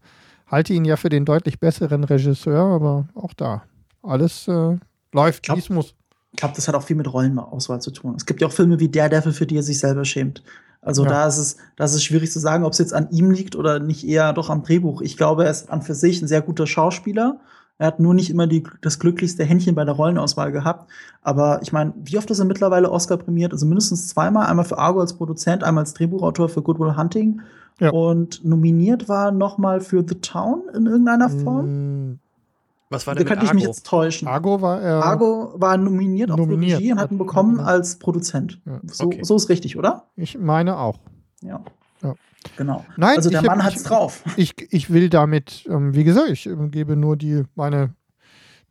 Halte 0.48 0.74
ihn 0.74 0.86
ja 0.86 0.96
für 0.98 1.10
den 1.10 1.26
deutlich 1.26 1.60
besseren 1.60 2.04
Regisseur, 2.04 2.62
aber 2.64 3.08
auch 3.14 3.34
da. 3.36 3.62
Alles 4.02 4.48
äh, 4.48 4.78
läuft, 5.14 5.48
wie 5.54 5.60
es 5.60 5.70
muss. 5.70 5.94
Ich 6.32 6.38
glaube, 6.38 6.54
das 6.56 6.68
hat 6.68 6.76
auch 6.76 6.84
viel 6.84 6.96
mit 6.96 7.12
Rollenauswahl 7.12 7.82
zu 7.82 7.92
tun. 7.92 8.14
Es 8.16 8.26
gibt 8.26 8.42
ja 8.42 8.48
auch 8.48 8.52
Filme 8.52 8.80
wie 8.80 8.90
Daredevil, 8.90 9.34
für 9.34 9.48
die 9.48 9.58
er 9.58 9.64
sich 9.64 9.80
selber 9.80 10.06
schämt. 10.06 10.44
Also 10.82 11.04
Ja. 11.04 11.10
da 11.10 11.28
ist 11.28 11.38
es, 11.38 11.58
da 11.76 11.86
ist 11.86 11.94
es 11.94 12.04
schwierig 12.04 12.32
zu 12.32 12.40
sagen, 12.40 12.64
ob 12.64 12.74
es 12.74 12.78
jetzt 12.80 12.94
an 12.94 13.10
ihm 13.12 13.32
liegt 13.32 13.56
oder 13.56 13.80
nicht 13.80 14.08
eher 14.08 14.32
doch 14.34 14.50
am 14.50 14.64
Drehbuch. 14.64 15.02
Ich 15.02 15.18
glaube, 15.18 15.46
er 15.46 15.52
ist 15.52 15.70
an 15.70 15.82
für 15.82 15.96
sich 15.96 16.22
ein 16.22 16.28
sehr 16.28 16.42
guter 16.42 16.68
Schauspieler. 16.68 17.40
Er 17.80 17.88
hat 17.88 18.00
nur 18.00 18.14
nicht 18.14 18.30
immer 18.30 18.46
die, 18.46 18.64
das 18.82 19.00
glücklichste 19.00 19.44
Händchen 19.44 19.74
bei 19.74 19.86
der 19.86 19.94
Rollenauswahl 19.96 20.52
gehabt. 20.52 20.90
Aber 21.22 21.62
ich 21.62 21.72
meine, 21.72 21.94
wie 22.04 22.18
oft 22.18 22.30
ist 22.30 22.40
er 22.40 22.46
mittlerweile 22.46 22.92
Oscar 22.92 23.18
prämiert? 23.18 23.54
Also 23.54 23.66
mindestens 23.66 24.08
zweimal. 24.10 24.48
Einmal 24.48 24.66
für 24.66 24.78
Argo 24.78 25.00
als 25.00 25.14
Produzent, 25.14 25.64
einmal 25.64 25.84
als 25.84 25.94
Drehbuchautor 25.94 26.50
für 26.50 26.62
Good 26.62 26.80
Will 26.80 26.96
Hunting. 26.98 27.42
Ja. 27.80 27.92
Und 27.92 28.44
nominiert 28.44 29.08
war 29.08 29.32
noch 29.32 29.58
mal 29.58 29.80
für 29.80 30.04
The 30.06 30.16
Town 30.16 30.64
in 30.76 30.86
irgendeiner 30.86 31.30
Form. 31.30 31.66
Mm, 32.12 32.20
Was 32.90 33.06
war 33.06 33.14
Da 33.14 33.20
denn 33.20 33.26
mit 33.26 33.34
könnte 33.34 33.46
ich 33.46 33.54
mich 33.54 33.64
jetzt 33.66 33.86
täuschen. 33.86 34.28
Argo 34.28 34.62
war 34.62 34.82
er. 34.82 35.04
Argo 35.04 35.54
war 35.56 35.78
nominiert, 35.78 36.30
Nominiert. 36.30 36.80
Regie 36.80 36.92
und 36.92 37.00
hat 37.00 37.12
ihn 37.12 37.18
bekommen 37.20 37.60
als 37.60 38.00
Produzent. 38.00 38.60
Ja. 38.66 38.80
So, 38.88 39.06
Okay. 39.06 39.24
so 39.24 39.36
ist 39.36 39.50
richtig, 39.50 39.78
oder? 39.78 40.08
Ich 40.16 40.38
meine 40.40 40.78
auch. 40.78 40.98
Ja. 41.42 41.62
Ja. 42.02 42.16
Genau. 42.58 42.86
Nein, 42.98 43.18
also 43.18 43.30
der 43.30 43.44
Mann 43.44 43.64
hat's 43.64 43.82
ich- 43.82 43.84
drauf. 43.88 44.24
Ich, 44.38 44.54
ich 44.72 44.90
will 44.92 45.10
damit, 45.10 45.66
ähm, 45.70 45.94
wie 45.94 46.04
gesagt, 46.04 46.30
ich 46.30 46.48
ähm, 46.48 46.72
gebe 46.72 46.96
nur 46.96 47.16
die 47.16 47.44
meine 47.56 47.94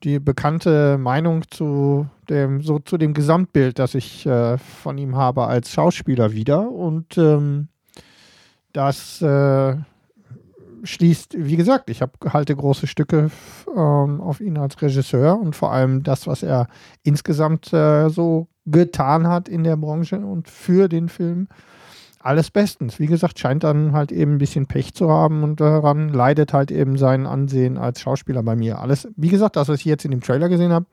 die 0.04 0.20
bekannte 0.20 0.96
Meinung 0.96 1.42
zu 1.50 2.06
dem 2.28 2.62
so 2.62 2.78
zu 2.78 2.98
dem 2.98 3.14
Gesamtbild, 3.14 3.78
das 3.80 3.94
ich 3.96 4.26
äh, 4.26 4.56
von 4.58 4.96
ihm 4.96 5.16
habe 5.16 5.46
als 5.46 5.70
Schauspieler 5.72 6.32
wieder 6.32 6.70
und 6.70 7.18
ähm, 7.18 7.66
das 8.72 9.20
äh, 9.22 9.74
schließt, 10.84 11.34
wie 11.36 11.56
gesagt, 11.56 11.90
ich 11.90 12.02
hab, 12.02 12.12
halte 12.32 12.54
große 12.56 12.86
Stücke 12.86 13.30
ähm, 13.74 14.20
auf 14.20 14.40
ihn 14.40 14.58
als 14.58 14.80
Regisseur 14.80 15.38
und 15.38 15.54
vor 15.56 15.72
allem 15.72 16.02
das, 16.02 16.26
was 16.26 16.42
er 16.42 16.68
insgesamt 17.02 17.72
äh, 17.72 18.08
so 18.08 18.48
getan 18.66 19.26
hat 19.28 19.48
in 19.48 19.64
der 19.64 19.76
Branche 19.76 20.18
und 20.18 20.48
für 20.48 20.88
den 20.88 21.08
Film 21.08 21.48
alles 22.20 22.50
bestens. 22.50 22.98
Wie 22.98 23.06
gesagt, 23.06 23.38
scheint 23.38 23.64
dann 23.64 23.92
halt 23.92 24.12
eben 24.12 24.34
ein 24.34 24.38
bisschen 24.38 24.66
Pech 24.66 24.92
zu 24.94 25.08
haben 25.08 25.42
und 25.44 25.60
daran 25.60 26.08
leidet 26.10 26.52
halt 26.52 26.70
eben 26.70 26.98
sein 26.98 27.26
Ansehen 27.26 27.78
als 27.78 28.00
Schauspieler 28.00 28.42
bei 28.42 28.56
mir. 28.56 28.80
Alles, 28.80 29.08
wie 29.16 29.28
gesagt, 29.28 29.56
das, 29.56 29.68
was 29.68 29.78
ich 29.80 29.84
jetzt 29.86 30.04
in 30.04 30.10
dem 30.10 30.20
Trailer 30.20 30.48
gesehen 30.48 30.72
habe, 30.72 30.86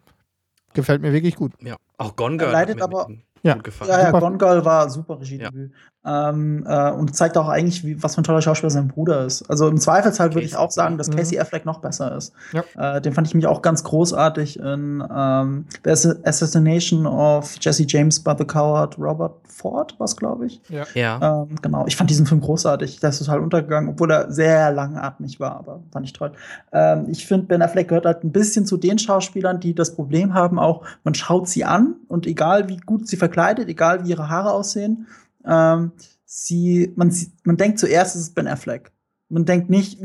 gefällt 0.73 1.01
mir 1.01 1.11
wirklich 1.13 1.35
gut. 1.35 1.51
Ja, 1.61 1.75
auch 1.97 2.15
Gone 2.15 2.37
Girl 2.37 2.51
Leidet 2.51 2.79
hat 2.81 2.89
mir 2.91 2.99
aber- 2.99 3.09
mit 3.09 3.19
Ja. 3.43 3.53
gut 3.55 3.63
gefallen. 3.65 3.89
Ja, 3.91 4.01
ja. 4.03 4.11
Gone 4.19 4.37
Girl 4.37 4.63
war 4.63 4.89
super 4.89 5.19
Regiedebüt. 5.19 5.71
Ähm, 6.05 6.65
äh, 6.67 6.91
und 6.91 7.15
zeigt 7.15 7.37
auch 7.37 7.47
eigentlich, 7.47 7.83
wie, 7.83 8.01
was 8.03 8.15
für 8.15 8.21
ein 8.21 8.23
toller 8.25 8.41
Schauspieler 8.41 8.69
sein 8.69 8.87
Bruder 8.87 9.25
ist. 9.25 9.49
Also 9.49 9.67
im 9.67 9.77
Zweifelsfall 9.77 10.33
würde 10.33 10.45
ich 10.45 10.55
auch 10.55 10.69
sagen, 10.71 10.97
dass 10.97 11.09
Mhm. 11.09 11.15
Casey 11.15 11.39
Affleck 11.39 11.65
noch 11.65 11.79
besser 11.79 12.15
ist. 12.15 12.33
Ja. 12.53 12.97
Äh, 12.97 13.01
den 13.01 13.13
fand 13.13 13.27
ich 13.27 13.33
mich 13.33 13.47
auch 13.47 13.61
ganz 13.61 13.83
großartig 13.83 14.59
in 14.59 15.03
ähm, 15.15 15.65
The 15.83 15.89
Ass- 15.89 16.23
Assassination 16.23 17.07
of 17.07 17.55
Jesse 17.59 17.85
James 17.87 18.19
by 18.23 18.33
the 18.37 18.45
Coward 18.45 18.97
Robert 18.99 19.33
Ford, 19.47 19.95
was 19.97 20.15
glaube 20.15 20.45
ich. 20.45 20.61
Ja. 20.93 21.43
Ähm, 21.43 21.55
genau, 21.61 21.85
ich 21.87 21.95
fand 21.95 22.09
diesen 22.09 22.25
Film 22.25 22.41
großartig. 22.41 22.99
Der 22.99 23.09
ist 23.09 23.19
total 23.19 23.39
untergegangen, 23.39 23.89
obwohl 23.89 24.11
er 24.11 24.31
sehr 24.31 24.71
langatmig 24.71 25.39
war, 25.39 25.55
aber 25.57 25.79
fand 25.91 26.05
ich 26.05 26.13
toll. 26.13 26.33
Ähm, 26.71 27.05
ich 27.09 27.25
finde, 27.25 27.47
Ben 27.47 27.61
Affleck 27.61 27.87
gehört 27.87 28.05
halt 28.05 28.23
ein 28.23 28.31
bisschen 28.31 28.65
zu 28.65 28.77
den 28.77 28.99
Schauspielern, 28.99 29.59
die 29.59 29.73
das 29.73 29.95
Problem 29.95 30.33
haben, 30.33 30.59
auch 30.59 30.83
man 31.03 31.15
schaut 31.15 31.47
sie 31.47 31.63
an 31.65 31.95
und 32.09 32.27
egal 32.27 32.67
wie 32.69 32.77
gut 32.77 33.07
sie 33.07 33.17
verkleidet, 33.17 33.69
egal 33.69 34.03
wie 34.05 34.09
ihre 34.09 34.29
Haare 34.29 34.51
aussehen, 34.51 35.07
ähm, 35.47 35.91
sie, 36.25 36.93
man, 36.95 37.15
man 37.43 37.57
denkt 37.57 37.79
zuerst, 37.79 38.15
es 38.15 38.23
ist 38.23 38.35
Ben 38.35 38.47
Affleck. 38.47 38.91
Man 39.29 39.45
denkt 39.45 39.69
nicht, 39.69 39.99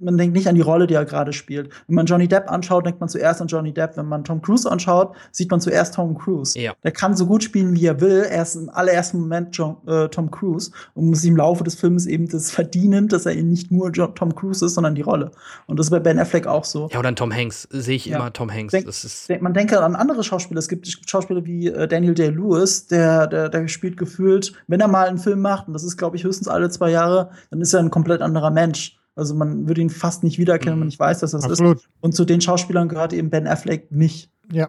man 0.00 0.18
denkt 0.18 0.34
nicht 0.36 0.48
an 0.48 0.54
die 0.54 0.60
Rolle, 0.60 0.86
die 0.86 0.94
er 0.94 1.04
gerade 1.04 1.32
spielt. 1.32 1.70
Wenn 1.86 1.94
man 1.96 2.06
Johnny 2.06 2.28
Depp 2.28 2.50
anschaut, 2.50 2.84
denkt 2.86 3.00
man 3.00 3.08
zuerst 3.08 3.40
an 3.40 3.46
Johnny 3.48 3.72
Depp. 3.72 3.96
Wenn 3.96 4.06
man 4.06 4.24
Tom 4.24 4.42
Cruise 4.42 4.70
anschaut, 4.70 5.14
sieht 5.32 5.50
man 5.50 5.60
zuerst 5.60 5.94
Tom 5.94 6.16
Cruise. 6.18 6.58
Ja. 6.58 6.72
Der 6.82 6.92
kann 6.92 7.16
so 7.16 7.26
gut 7.26 7.44
spielen, 7.44 7.74
wie 7.74 7.86
er 7.86 8.00
will. 8.00 8.26
Er 8.28 8.42
ist 8.42 8.56
im 8.56 8.68
allerersten 8.70 9.20
Moment 9.20 9.56
John, 9.56 9.76
äh, 9.86 10.08
Tom 10.08 10.30
Cruise 10.30 10.70
und 10.94 11.08
muss 11.10 11.24
im 11.24 11.36
Laufe 11.36 11.64
des 11.64 11.74
Films 11.76 12.06
eben 12.06 12.28
das 12.28 12.50
verdienen, 12.50 13.08
dass 13.08 13.24
er 13.26 13.32
eben 13.34 13.48
nicht 13.50 13.70
nur 13.70 13.90
Jo- 13.92 14.08
Tom 14.08 14.34
Cruise 14.34 14.64
ist, 14.64 14.74
sondern 14.74 14.94
die 14.94 15.02
Rolle. 15.02 15.30
Und 15.66 15.78
das 15.78 15.86
ist 15.86 15.90
bei 15.90 16.00
Ben 16.00 16.18
Affleck 16.18 16.46
auch 16.46 16.64
so. 16.64 16.88
Ja, 16.92 16.98
oder 16.98 17.08
ein 17.08 17.16
Tom 17.16 17.32
Hanks. 17.32 17.68
Sehe 17.70 17.96
ich 17.96 18.06
Ja. 18.06 18.16
immer 18.16 18.32
Tom 18.32 18.50
Hanks. 18.52 18.72
Denk- 18.72 18.88
Denk- 19.28 19.42
Man 19.42 19.54
denke 19.54 19.80
an 19.80 19.96
andere 19.96 20.22
Schauspieler. 20.24 20.58
Es 20.58 20.68
gibt 20.68 20.86
Schauspieler 21.08 21.44
wie 21.44 21.68
äh, 21.68 21.86
Daniel 21.88 22.14
Day-Lewis, 22.14 22.86
der, 22.88 23.26
der, 23.26 23.48
der 23.48 23.68
spielt 23.68 23.96
gefühlt, 23.96 24.52
wenn 24.66 24.80
er 24.80 24.88
mal 24.88 25.06
einen 25.08 25.18
Film 25.18 25.40
macht, 25.40 25.68
und 25.68 25.72
das 25.74 25.84
ist, 25.84 25.96
glaube 25.96 26.16
ich, 26.16 26.24
höchstens 26.24 26.48
alle 26.48 26.68
zwei 26.70 26.90
Jahre, 26.90 27.30
dann 27.50 27.60
ist 27.60 27.72
er 27.72 27.80
ein 27.80 27.90
komplett 27.90 28.20
anderer 28.22 28.50
Mensch. 28.50 28.98
Also 29.16 29.34
man 29.34 29.68
würde 29.68 29.80
ihn 29.80 29.90
fast 29.90 30.24
nicht 30.24 30.38
wiedererkennen, 30.38 30.74
wenn 30.74 30.80
man 30.80 30.88
nicht 30.88 30.98
weiß, 30.98 31.20
dass 31.20 31.30
das 31.32 31.44
ist. 31.44 31.50
Absolut. 31.52 31.88
Und 32.00 32.14
zu 32.14 32.24
den 32.24 32.40
Schauspielern 32.40 32.88
gehört 32.88 33.12
eben 33.12 33.30
Ben 33.30 33.46
Affleck 33.46 33.90
nicht. 33.92 34.30
Ja. 34.52 34.68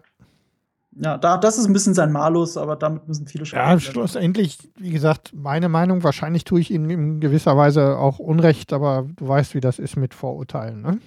Ja, 0.98 1.18
da, 1.18 1.36
das 1.36 1.58
ist 1.58 1.66
ein 1.66 1.74
bisschen 1.74 1.92
sein 1.92 2.10
Malus, 2.10 2.56
aber 2.56 2.74
damit 2.76 3.06
müssen 3.06 3.26
viele 3.26 3.44
Ja, 3.44 3.72
Schauspieler. 3.72 3.92
schlussendlich, 3.92 4.58
wie 4.78 4.90
gesagt, 4.90 5.32
meine 5.34 5.68
Meinung, 5.68 6.02
wahrscheinlich 6.02 6.44
tue 6.44 6.60
ich 6.60 6.70
ihm 6.70 6.88
in 6.88 7.20
gewisser 7.20 7.54
Weise 7.56 7.98
auch 7.98 8.18
Unrecht, 8.18 8.72
aber 8.72 9.06
du 9.16 9.28
weißt, 9.28 9.54
wie 9.54 9.60
das 9.60 9.78
ist 9.78 9.96
mit 9.96 10.14
Vorurteilen. 10.14 10.80
Ne? 10.80 10.98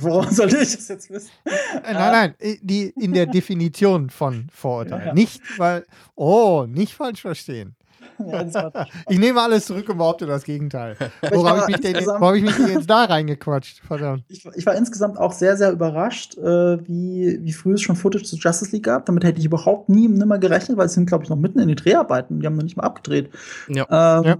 Worauf 0.00 0.30
sollte 0.30 0.58
ich 0.58 0.74
das 0.76 0.86
jetzt 0.88 1.10
wissen? 1.10 1.30
Äh, 1.46 1.94
Nein, 1.94 2.12
nein, 2.12 2.34
äh, 2.38 2.56
die, 2.62 2.92
in 2.96 3.12
der 3.12 3.26
Definition 3.26 4.10
von 4.10 4.46
Vorurteilen. 4.52 5.00
Ja, 5.00 5.06
ja. 5.08 5.14
Nicht, 5.14 5.40
weil, 5.58 5.84
oh, 6.14 6.64
nicht 6.68 6.94
falsch 6.94 7.22
verstehen. 7.22 7.74
Ja, 8.18 8.70
Ich 9.08 9.18
nehme 9.18 9.40
alles 9.40 9.66
zurück 9.66 9.88
und 9.88 9.98
behaupte 9.98 10.26
das 10.26 10.42
Gegenteil. 10.44 10.96
ich 11.22 11.30
Wo 11.32 11.48
habe 11.48 11.60
ich, 11.60 11.66
mich 11.68 11.76
denn- 11.80 11.92
insgesamt- 11.94 12.20
wo 12.20 12.26
hab 12.26 12.34
ich 12.34 12.42
mich 12.42 12.56
denn 12.56 12.68
jetzt 12.68 12.90
da 12.90 13.04
reingequatscht? 13.04 13.80
Verdammt. 13.86 14.24
ich, 14.28 14.44
ich 14.56 14.66
war 14.66 14.74
insgesamt 14.74 15.18
auch 15.18 15.32
sehr, 15.32 15.56
sehr 15.56 15.70
überrascht, 15.72 16.36
äh, 16.38 16.78
wie, 16.88 17.38
wie 17.42 17.52
früh 17.52 17.74
es 17.74 17.82
schon 17.82 17.96
Footage 17.96 18.24
zu 18.24 18.36
Justice 18.36 18.72
League 18.72 18.84
gab. 18.84 19.06
Damit 19.06 19.24
hätte 19.24 19.38
ich 19.38 19.44
überhaupt 19.44 19.88
nie 19.88 20.06
im 20.06 20.14
Nimmer 20.14 20.38
gerechnet, 20.38 20.76
weil 20.76 20.86
es 20.86 20.94
sind, 20.94 21.06
glaube 21.06 21.24
ich, 21.24 21.30
noch 21.30 21.36
mitten 21.36 21.58
in 21.60 21.68
den 21.68 21.76
Dreharbeiten. 21.76 22.40
Die 22.40 22.46
haben 22.46 22.56
noch 22.56 22.64
nicht 22.64 22.76
mal 22.76 22.84
abgedreht. 22.84 23.30
ja. 23.68 23.84
Ähm, 24.18 24.24
Ja. 24.24 24.36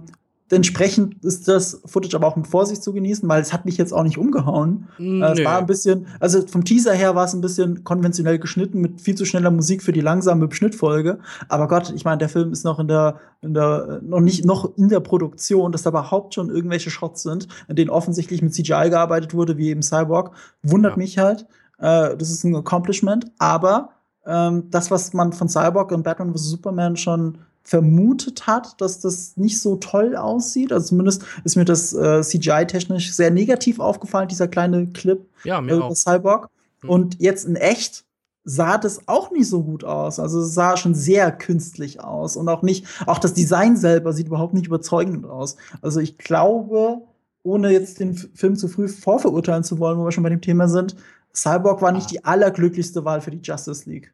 Entsprechend 0.51 1.23
ist 1.23 1.47
das 1.47 1.81
Footage 1.85 2.15
aber 2.15 2.27
auch 2.27 2.35
mit 2.35 2.47
Vorsicht 2.47 2.83
zu 2.83 2.93
genießen, 2.93 3.27
weil 3.29 3.41
es 3.41 3.53
hat 3.53 3.65
mich 3.65 3.77
jetzt 3.77 3.93
auch 3.93 4.03
nicht 4.03 4.17
umgehauen. 4.17 4.87
Nö. 4.97 5.23
Es 5.23 5.43
war 5.43 5.59
ein 5.59 5.65
bisschen, 5.65 6.07
also 6.19 6.45
vom 6.47 6.65
Teaser 6.65 6.93
her 6.93 7.15
war 7.15 7.25
es 7.25 7.33
ein 7.33 7.41
bisschen 7.41 7.83
konventionell 7.83 8.39
geschnitten 8.39 8.81
mit 8.81 9.01
viel 9.01 9.15
zu 9.15 9.25
schneller 9.25 9.51
Musik 9.51 9.83
für 9.83 9.91
die 9.91 10.01
langsame 10.01 10.51
Schnittfolge. 10.51 11.19
Aber 11.47 11.67
Gott, 11.67 11.93
ich 11.95 12.05
meine, 12.05 12.17
der 12.17 12.29
Film 12.29 12.51
ist 12.51 12.63
noch 12.63 12.79
in 12.79 12.87
der, 12.87 13.19
in 13.41 13.53
der, 13.53 14.01
noch 14.03 14.21
nicht, 14.21 14.45
noch 14.45 14.75
in 14.77 14.89
der 14.89 14.99
Produktion, 15.01 15.71
dass 15.71 15.83
da 15.83 15.91
überhaupt 15.91 16.33
schon 16.33 16.49
irgendwelche 16.49 16.89
Shots 16.89 17.23
sind, 17.23 17.47
in 17.67 17.75
denen 17.75 17.89
offensichtlich 17.89 18.41
mit 18.41 18.53
CGI 18.53 18.89
gearbeitet 18.89 19.33
wurde, 19.33 19.57
wie 19.57 19.69
eben 19.69 19.81
Cyborg. 19.81 20.31
Wundert 20.63 20.93
ja. 20.93 20.97
mich 20.97 21.17
halt. 21.17 21.45
Äh, 21.77 22.17
das 22.17 22.31
ist 22.31 22.43
ein 22.43 22.55
Accomplishment. 22.55 23.31
Aber 23.37 23.89
ähm, 24.25 24.69
das, 24.69 24.91
was 24.91 25.13
man 25.13 25.33
von 25.33 25.47
Cyborg 25.47 25.91
und 25.91 26.03
Batman 26.03 26.33
vs. 26.33 26.49
Superman 26.49 26.97
schon 26.97 27.37
vermutet 27.63 28.47
hat, 28.47 28.79
dass 28.81 28.99
das 28.99 29.37
nicht 29.37 29.59
so 29.59 29.75
toll 29.75 30.15
aussieht. 30.15 30.71
Also 30.73 30.87
zumindest 30.87 31.23
ist 31.43 31.55
mir 31.55 31.65
das 31.65 31.93
äh, 31.93 32.21
CGI-technisch 32.21 33.13
sehr 33.13 33.31
negativ 33.31 33.79
aufgefallen, 33.79 34.27
dieser 34.27 34.47
kleine 34.47 34.87
Clip 34.87 35.25
ja, 35.43 35.61
mir 35.61 35.89
äh, 35.89 35.95
Cyborg. 35.95 36.49
Mhm. 36.81 36.89
Und 36.89 37.21
jetzt 37.21 37.45
in 37.45 37.55
echt 37.55 38.05
sah 38.43 38.77
das 38.77 39.07
auch 39.07 39.31
nicht 39.31 39.47
so 39.47 39.63
gut 39.63 39.83
aus. 39.83 40.19
Also 40.19 40.41
es 40.41 40.53
sah 40.53 40.77
schon 40.77 40.95
sehr 40.95 41.31
künstlich 41.31 42.01
aus 42.01 42.35
und 42.35 42.49
auch 42.49 42.63
nicht, 42.63 42.85
auch 43.05 43.19
das 43.19 43.33
Design 43.33 43.77
selber 43.77 44.13
sieht 44.13 44.27
überhaupt 44.27 44.53
nicht 44.53 44.67
überzeugend 44.67 45.25
aus. 45.25 45.55
Also 45.81 45.99
ich 45.99 46.17
glaube, 46.17 47.01
ohne 47.43 47.71
jetzt 47.71 47.99
den 47.99 48.15
Film 48.15 48.55
zu 48.55 48.67
früh 48.67 48.87
vorverurteilen 48.87 49.63
zu 49.63 49.79
wollen, 49.79 49.99
wo 49.99 50.05
wir 50.05 50.11
schon 50.11 50.23
bei 50.23 50.29
dem 50.29 50.41
Thema 50.41 50.67
sind, 50.67 50.95
Cyborg 51.33 51.81
war 51.81 51.91
nicht 51.91 52.05
ah. 52.05 52.09
die 52.11 52.25
allerglücklichste 52.25 53.05
Wahl 53.05 53.21
für 53.21 53.31
die 53.31 53.41
Justice 53.41 53.87
League. 53.89 54.13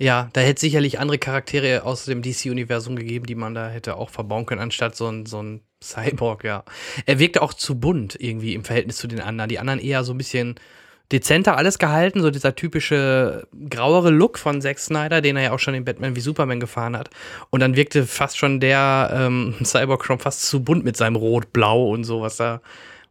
Ja, 0.00 0.30
da 0.32 0.40
hätte 0.40 0.62
sicherlich 0.62 0.98
andere 0.98 1.18
Charaktere 1.18 1.84
aus 1.84 2.06
dem 2.06 2.22
DC-Universum 2.22 2.96
gegeben, 2.96 3.26
die 3.26 3.34
man 3.34 3.54
da 3.54 3.68
hätte 3.68 3.96
auch 3.96 4.08
verbauen 4.08 4.46
können, 4.46 4.62
anstatt 4.62 4.96
so 4.96 5.06
ein, 5.06 5.26
so 5.26 5.42
ein 5.42 5.60
Cyborg, 5.82 6.42
ja. 6.42 6.64
Er 7.04 7.18
wirkte 7.18 7.42
auch 7.42 7.52
zu 7.52 7.78
bunt 7.78 8.16
irgendwie 8.18 8.54
im 8.54 8.64
Verhältnis 8.64 8.96
zu 8.96 9.08
den 9.08 9.20
anderen. 9.20 9.50
Die 9.50 9.58
anderen 9.58 9.78
eher 9.78 10.02
so 10.02 10.14
ein 10.14 10.16
bisschen 10.18 10.54
dezenter 11.12 11.58
alles 11.58 11.78
gehalten, 11.78 12.22
so 12.22 12.30
dieser 12.30 12.54
typische 12.54 13.46
grauere 13.68 14.08
Look 14.08 14.38
von 14.38 14.62
Zack 14.62 14.78
Snyder, 14.78 15.20
den 15.20 15.36
er 15.36 15.42
ja 15.42 15.52
auch 15.52 15.58
schon 15.58 15.74
in 15.74 15.84
Batman 15.84 16.16
wie 16.16 16.20
Superman 16.20 16.60
gefahren 16.60 16.96
hat. 16.96 17.10
Und 17.50 17.60
dann 17.60 17.76
wirkte 17.76 18.06
fast 18.06 18.38
schon 18.38 18.58
der 18.58 19.10
ähm, 19.12 19.54
Cyborg 19.62 20.06
schon 20.06 20.18
fast 20.18 20.48
zu 20.48 20.64
bunt 20.64 20.82
mit 20.82 20.96
seinem 20.96 21.16
Rot-Blau 21.16 21.90
und 21.90 22.04
so, 22.04 22.22
was 22.22 22.38
da 22.38 22.62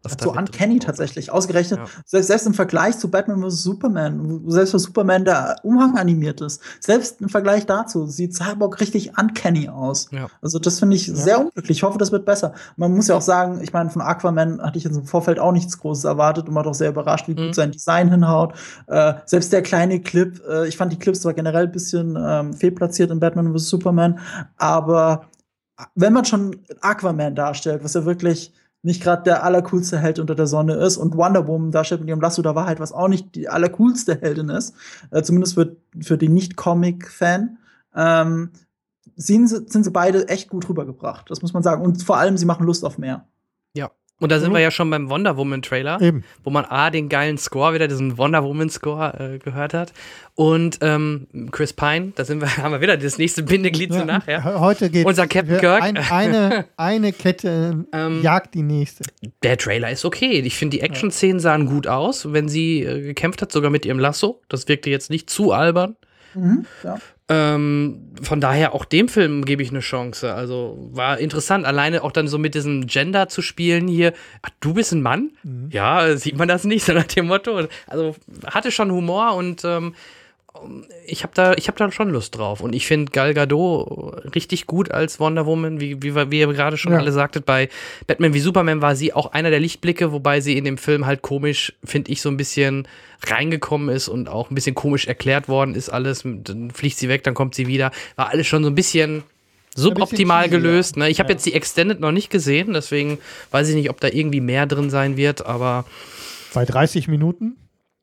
so 0.07 0.31
uncanny 0.31 0.79
tatsächlich. 0.79 1.31
Ausgerechnet, 1.31 1.79
ja. 1.79 1.85
selbst, 2.05 2.27
selbst, 2.27 2.47
im 2.47 2.53
Vergleich 2.53 2.97
zu 2.97 3.11
Batman 3.11 3.41
vs. 3.41 3.63
Superman, 3.63 4.43
selbst 4.47 4.71
für 4.71 4.79
Superman 4.79 5.25
der 5.25 5.57
Umhang 5.63 5.97
animiert 5.97 6.39
ist, 6.41 6.61
selbst 6.79 7.21
im 7.21 7.27
Vergleich 7.27 7.65
dazu 7.65 8.07
sieht 8.07 8.33
Cyborg 8.33 8.79
richtig 8.79 9.17
uncanny 9.17 9.67
aus. 9.67 10.07
Ja. 10.11 10.27
Also 10.41 10.57
das 10.59 10.79
finde 10.79 10.95
ich 10.95 11.07
ja. 11.07 11.15
sehr 11.15 11.39
unglücklich. 11.39 11.79
Ich 11.79 11.83
hoffe, 11.83 11.97
das 11.97 12.11
wird 12.11 12.25
besser. 12.25 12.53
Man 12.77 12.93
muss 12.95 13.07
ja 13.07 13.15
auch 13.15 13.21
sagen, 13.21 13.59
ich 13.61 13.73
meine, 13.73 13.89
von 13.89 14.01
Aquaman 14.01 14.61
hatte 14.61 14.77
ich 14.77 14.85
jetzt 14.85 14.95
im 14.95 15.05
Vorfeld 15.05 15.39
auch 15.39 15.51
nichts 15.51 15.77
Großes 15.77 16.05
erwartet 16.05 16.47
und 16.47 16.55
war 16.55 16.63
doch 16.63 16.73
sehr 16.73 16.89
überrascht, 16.89 17.27
wie 17.27 17.33
mhm. 17.33 17.47
gut 17.47 17.55
sein 17.55 17.71
Design 17.71 18.09
hinhaut. 18.09 18.53
Äh, 18.87 19.15
selbst 19.25 19.51
der 19.51 19.61
kleine 19.61 19.99
Clip, 19.99 20.41
äh, 20.49 20.67
ich 20.67 20.77
fand 20.77 20.93
die 20.93 20.99
Clips 20.99 21.21
zwar 21.21 21.33
generell 21.33 21.65
ein 21.65 21.71
bisschen 21.71 22.17
ähm, 22.19 22.53
fehlplatziert 22.53 23.11
in 23.11 23.19
Batman 23.19 23.53
vs. 23.53 23.69
Superman, 23.69 24.19
aber 24.57 25.25
wenn 25.95 26.13
man 26.13 26.25
schon 26.25 26.57
Aquaman 26.81 27.35
darstellt, 27.35 27.83
was 27.83 27.93
ja 27.93 28.05
wirklich 28.05 28.53
nicht 28.81 29.03
gerade 29.03 29.23
der 29.23 29.43
allercoolste 29.43 29.97
Held 29.97 30.19
unter 30.19 30.35
der 30.35 30.47
Sonne 30.47 30.75
ist 30.75 30.97
und 30.97 31.15
Wonder 31.15 31.47
Woman 31.47 31.71
darstellt 31.71 32.01
mit 32.01 32.09
ihrem 32.09 32.21
Lasso 32.21 32.41
der 32.41 32.55
Wahrheit, 32.55 32.79
was 32.79 32.93
auch 32.93 33.07
nicht 33.07 33.35
die 33.35 33.49
allercoolste 33.49 34.19
Heldin 34.21 34.49
ist, 34.49 34.73
äh, 35.11 35.21
zumindest 35.21 35.55
für, 35.55 35.75
für 35.99 36.17
den 36.17 36.33
Nicht-Comic-Fan, 36.33 37.57
ähm, 37.95 38.51
sind, 39.15 39.49
sind 39.49 39.83
sie 39.83 39.91
beide 39.91 40.29
echt 40.29 40.49
gut 40.49 40.69
rübergebracht. 40.69 41.29
Das 41.29 41.41
muss 41.41 41.53
man 41.53 41.63
sagen. 41.63 41.83
Und 41.83 42.01
vor 42.03 42.17
allem, 42.17 42.37
sie 42.37 42.45
machen 42.45 42.65
Lust 42.65 42.85
auf 42.85 42.97
mehr. 42.97 43.27
Ja, 43.73 43.91
und 44.19 44.31
da 44.31 44.39
sind 44.39 44.49
mhm. 44.49 44.55
wir 44.55 44.61
ja 44.61 44.71
schon 44.71 44.89
beim 44.89 45.09
Wonder 45.09 45.37
Woman 45.37 45.61
Trailer, 45.61 46.01
Eben. 46.01 46.23
wo 46.43 46.49
man 46.49 46.65
A, 46.65 46.89
den 46.89 47.07
geilen 47.07 47.37
Score 47.37 47.73
wieder, 47.73 47.87
diesen 47.87 48.17
Wonder 48.17 48.43
Woman 48.43 48.69
Score 48.69 49.13
äh, 49.17 49.39
gehört 49.39 49.73
hat. 49.73 49.93
Und 50.35 50.79
ähm, 50.81 51.27
Chris 51.51 51.73
Pine, 51.73 52.11
da 52.15 52.25
sind 52.25 52.41
wir, 52.41 52.57
haben 52.57 52.71
wir 52.71 52.81
wieder 52.81 52.97
das 52.97 53.17
nächste 53.17 53.43
Bindeglied 53.43 53.91
ja, 53.91 53.99
zu 53.99 54.05
nachher. 54.05 54.59
Heute 54.59 54.89
geht 54.89 55.05
unser 55.05 55.27
Captain 55.27 55.57
Kirk. 55.59 55.81
Ein, 55.81 55.97
eine, 56.09 56.65
eine 56.75 57.13
Kette 57.13 57.85
ähm, 57.93 58.21
jagt 58.21 58.53
die 58.53 58.63
nächste. 58.63 59.03
Der 59.43 59.57
Trailer 59.57 59.89
ist 59.91 60.03
okay. 60.03 60.39
Ich 60.39 60.55
finde, 60.55 60.77
die 60.77 60.83
Action-Szenen 60.83 61.39
sahen 61.39 61.65
gut 61.65 61.87
aus, 61.87 62.33
wenn 62.33 62.49
sie 62.49 62.83
äh, 62.83 63.01
gekämpft 63.01 63.41
hat, 63.41 63.51
sogar 63.51 63.71
mit 63.71 63.85
ihrem 63.85 63.99
Lasso. 63.99 64.41
Das 64.49 64.67
wirkte 64.67 64.89
jetzt 64.89 65.09
nicht 65.09 65.29
zu 65.29 65.51
albern. 65.53 65.95
Mhm, 66.33 66.65
ja. 66.83 66.97
Ähm, 67.31 68.09
von 68.23 68.41
daher 68.41 68.73
auch 68.73 68.85
dem 68.85 69.07
Film 69.07 69.45
gebe 69.45 69.61
ich 69.61 69.69
eine 69.69 69.81
Chance. 69.81 70.33
Also 70.33 70.89
war 70.91 71.19
interessant, 71.19 71.63
alleine 71.65 72.03
auch 72.03 72.11
dann 72.11 72.27
so 72.27 72.39
mit 72.39 72.55
diesem 72.55 72.87
Gender 72.87 73.29
zu 73.29 73.43
spielen 73.43 73.87
hier. 73.87 74.13
Ach, 74.41 74.49
du 74.59 74.73
bist 74.73 74.91
ein 74.93 75.03
Mann? 75.03 75.31
Mhm. 75.43 75.69
Ja, 75.71 76.17
sieht 76.17 76.37
man 76.37 76.47
das 76.47 76.63
nicht, 76.63 76.85
so 76.85 76.93
nach 76.93 77.03
dem 77.03 77.27
Motto. 77.27 77.67
Also 77.85 78.15
hatte 78.47 78.71
schon 78.71 78.91
Humor 78.91 79.35
und 79.35 79.63
ähm, 79.63 79.93
ich 81.05 81.23
habe 81.23 81.33
da, 81.35 81.53
hab 81.53 81.75
da 81.77 81.91
schon 81.91 82.09
Lust 82.09 82.37
drauf. 82.37 82.61
Und 82.61 82.73
ich 82.73 82.87
finde 82.87 83.11
Gal 83.11 83.33
Gadot 83.33 84.35
richtig 84.35 84.67
gut 84.67 84.91
als 84.91 85.19
Wonder 85.19 85.45
Woman, 85.45 85.79
wie, 85.79 86.01
wie, 86.01 86.15
wie 86.15 86.39
ihr 86.39 86.47
gerade 86.53 86.77
schon 86.77 86.93
ja. 86.93 86.99
alle 86.99 87.11
sagtet. 87.11 87.45
Bei 87.45 87.69
Batman 88.07 88.33
wie 88.33 88.39
Superman 88.39 88.81
war 88.81 88.95
sie 88.95 89.13
auch 89.13 89.31
einer 89.31 89.49
der 89.49 89.59
Lichtblicke, 89.59 90.11
wobei 90.11 90.41
sie 90.41 90.57
in 90.57 90.65
dem 90.65 90.77
Film 90.77 91.05
halt 91.05 91.21
komisch, 91.21 91.73
finde 91.83 92.11
ich, 92.11 92.21
so 92.21 92.29
ein 92.29 92.37
bisschen 92.37 92.87
reingekommen 93.27 93.89
ist 93.89 94.07
und 94.07 94.29
auch 94.29 94.49
ein 94.49 94.55
bisschen 94.55 94.75
komisch 94.75 95.07
erklärt 95.07 95.47
worden 95.47 95.75
ist 95.75 95.89
alles. 95.89 96.23
Dann 96.23 96.71
fliegt 96.71 96.97
sie 96.97 97.09
weg, 97.09 97.23
dann 97.23 97.33
kommt 97.33 97.55
sie 97.55 97.67
wieder. 97.67 97.91
War 98.15 98.29
alles 98.29 98.47
schon 98.47 98.63
so 98.63 98.69
ein 98.69 98.75
bisschen 98.75 99.23
suboptimal 99.75 100.47
bisschen 100.47 100.61
gelöst. 100.61 100.97
Ne? 100.97 101.09
Ich 101.09 101.19
habe 101.19 101.29
ja. 101.29 101.35
jetzt 101.35 101.45
die 101.45 101.53
Extended 101.53 101.99
noch 101.99 102.11
nicht 102.11 102.29
gesehen, 102.29 102.73
deswegen 102.73 103.17
weiß 103.51 103.69
ich 103.69 103.75
nicht, 103.75 103.89
ob 103.89 103.99
da 103.99 104.07
irgendwie 104.07 104.41
mehr 104.41 104.65
drin 104.65 104.89
sein 104.89 105.17
wird, 105.17 105.45
aber. 105.45 105.85
Bei 106.53 106.65
30 106.65 107.07
Minuten? 107.07 107.57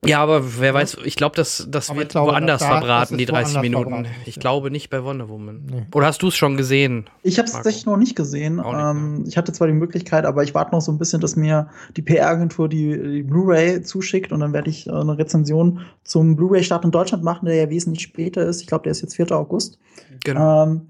Ja, 0.04 0.22
aber 0.22 0.60
wer 0.60 0.74
weiß, 0.74 0.98
ich 1.04 1.16
glaube, 1.16 1.36
das, 1.36 1.66
das 1.68 1.94
wird 1.94 2.10
glaube, 2.10 2.32
woanders 2.32 2.60
da, 2.60 2.68
verbraten, 2.68 3.18
die 3.18 3.26
30 3.26 3.60
Minuten. 3.60 4.06
Ich 4.24 4.38
glaube 4.38 4.70
nicht 4.70 4.90
bei 4.90 5.02
Wonder 5.02 5.28
Woman. 5.28 5.62
Nee. 5.68 5.86
Oder 5.94 6.06
hast 6.06 6.22
du 6.22 6.28
es 6.28 6.36
schon 6.36 6.56
gesehen? 6.56 7.08
Ich 7.22 7.38
habe 7.38 7.46
es 7.46 7.52
tatsächlich 7.52 7.86
noch 7.86 7.96
nicht 7.96 8.14
gesehen. 8.14 8.56
Nicht, 8.56 8.66
ähm, 8.72 9.24
ich 9.26 9.36
hatte 9.36 9.52
zwar 9.52 9.66
die 9.66 9.72
Möglichkeit, 9.72 10.24
aber 10.24 10.42
ich 10.42 10.54
warte 10.54 10.72
noch 10.72 10.80
so 10.80 10.92
ein 10.92 10.98
bisschen, 10.98 11.20
dass 11.20 11.34
mir 11.34 11.68
die 11.96 12.02
PR-Agentur 12.02 12.68
die, 12.68 12.96
die 12.96 13.22
Blu-ray 13.22 13.82
zuschickt 13.82 14.32
und 14.32 14.40
dann 14.40 14.52
werde 14.52 14.70
ich 14.70 14.86
äh, 14.86 14.92
eine 14.92 15.18
Rezension 15.18 15.80
zum 16.04 16.36
Blu-ray-Start 16.36 16.84
in 16.84 16.90
Deutschland 16.90 17.24
machen, 17.24 17.46
der 17.46 17.56
ja 17.56 17.70
wesentlich 17.70 18.02
später 18.02 18.46
ist. 18.46 18.60
Ich 18.60 18.66
glaube, 18.66 18.84
der 18.84 18.92
ist 18.92 19.02
jetzt 19.02 19.16
4. 19.16 19.32
August. 19.32 19.78
Genau. 20.24 20.64
Ähm, 20.64 20.88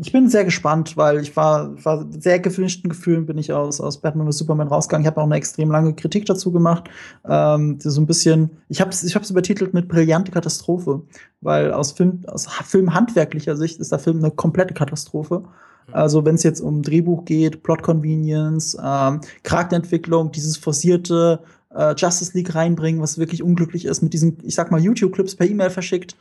ich 0.00 0.12
bin 0.12 0.28
sehr 0.28 0.44
gespannt, 0.44 0.96
weil 0.96 1.18
ich 1.20 1.36
war, 1.36 1.72
war 1.84 2.06
sehr 2.10 2.38
gewünschten 2.38 2.88
Gefühlen 2.88 3.26
bin 3.26 3.38
ich 3.38 3.52
aus, 3.52 3.80
aus 3.80 3.98
Batman 3.98 4.30
vs. 4.30 4.38
Superman 4.38 4.68
rausgegangen. 4.68 5.04
Ich 5.04 5.10
habe 5.10 5.20
auch 5.20 5.26
eine 5.26 5.36
extrem 5.36 5.70
lange 5.70 5.94
Kritik 5.94 6.26
dazu 6.26 6.52
gemacht. 6.52 6.88
Ähm, 7.28 7.78
so 7.80 8.00
ein 8.00 8.06
bisschen, 8.06 8.50
ich 8.68 8.80
habe 8.80 8.90
es 8.90 9.02
ich 9.02 9.14
hab's 9.14 9.30
übertitelt 9.30 9.74
mit 9.74 9.88
brillante 9.88 10.30
Katastrophe, 10.30 11.02
weil 11.40 11.72
aus, 11.72 11.92
Film, 11.92 12.20
aus 12.26 12.46
filmhandwerklicher 12.46 13.56
Sicht 13.56 13.80
ist 13.80 13.92
der 13.92 13.98
Film 13.98 14.18
eine 14.18 14.30
komplette 14.30 14.74
Katastrophe. 14.74 15.44
Also 15.90 16.24
wenn 16.24 16.34
es 16.34 16.42
jetzt 16.42 16.60
um 16.60 16.82
Drehbuch 16.82 17.24
geht, 17.24 17.62
Plot 17.62 17.82
Convenience, 17.82 18.76
ähm, 18.82 19.20
Charakterentwicklung, 19.42 20.30
dieses 20.32 20.56
forcierte 20.56 21.40
äh, 21.74 21.94
Justice 21.96 22.36
League 22.36 22.54
reinbringen, 22.54 23.00
was 23.00 23.18
wirklich 23.18 23.42
unglücklich 23.42 23.84
ist, 23.84 24.02
mit 24.02 24.12
diesen, 24.12 24.38
ich 24.42 24.54
sag 24.54 24.70
mal, 24.70 24.80
YouTube-Clips 24.80 25.36
per 25.36 25.48
E-Mail 25.48 25.70
verschickt. 25.70 26.16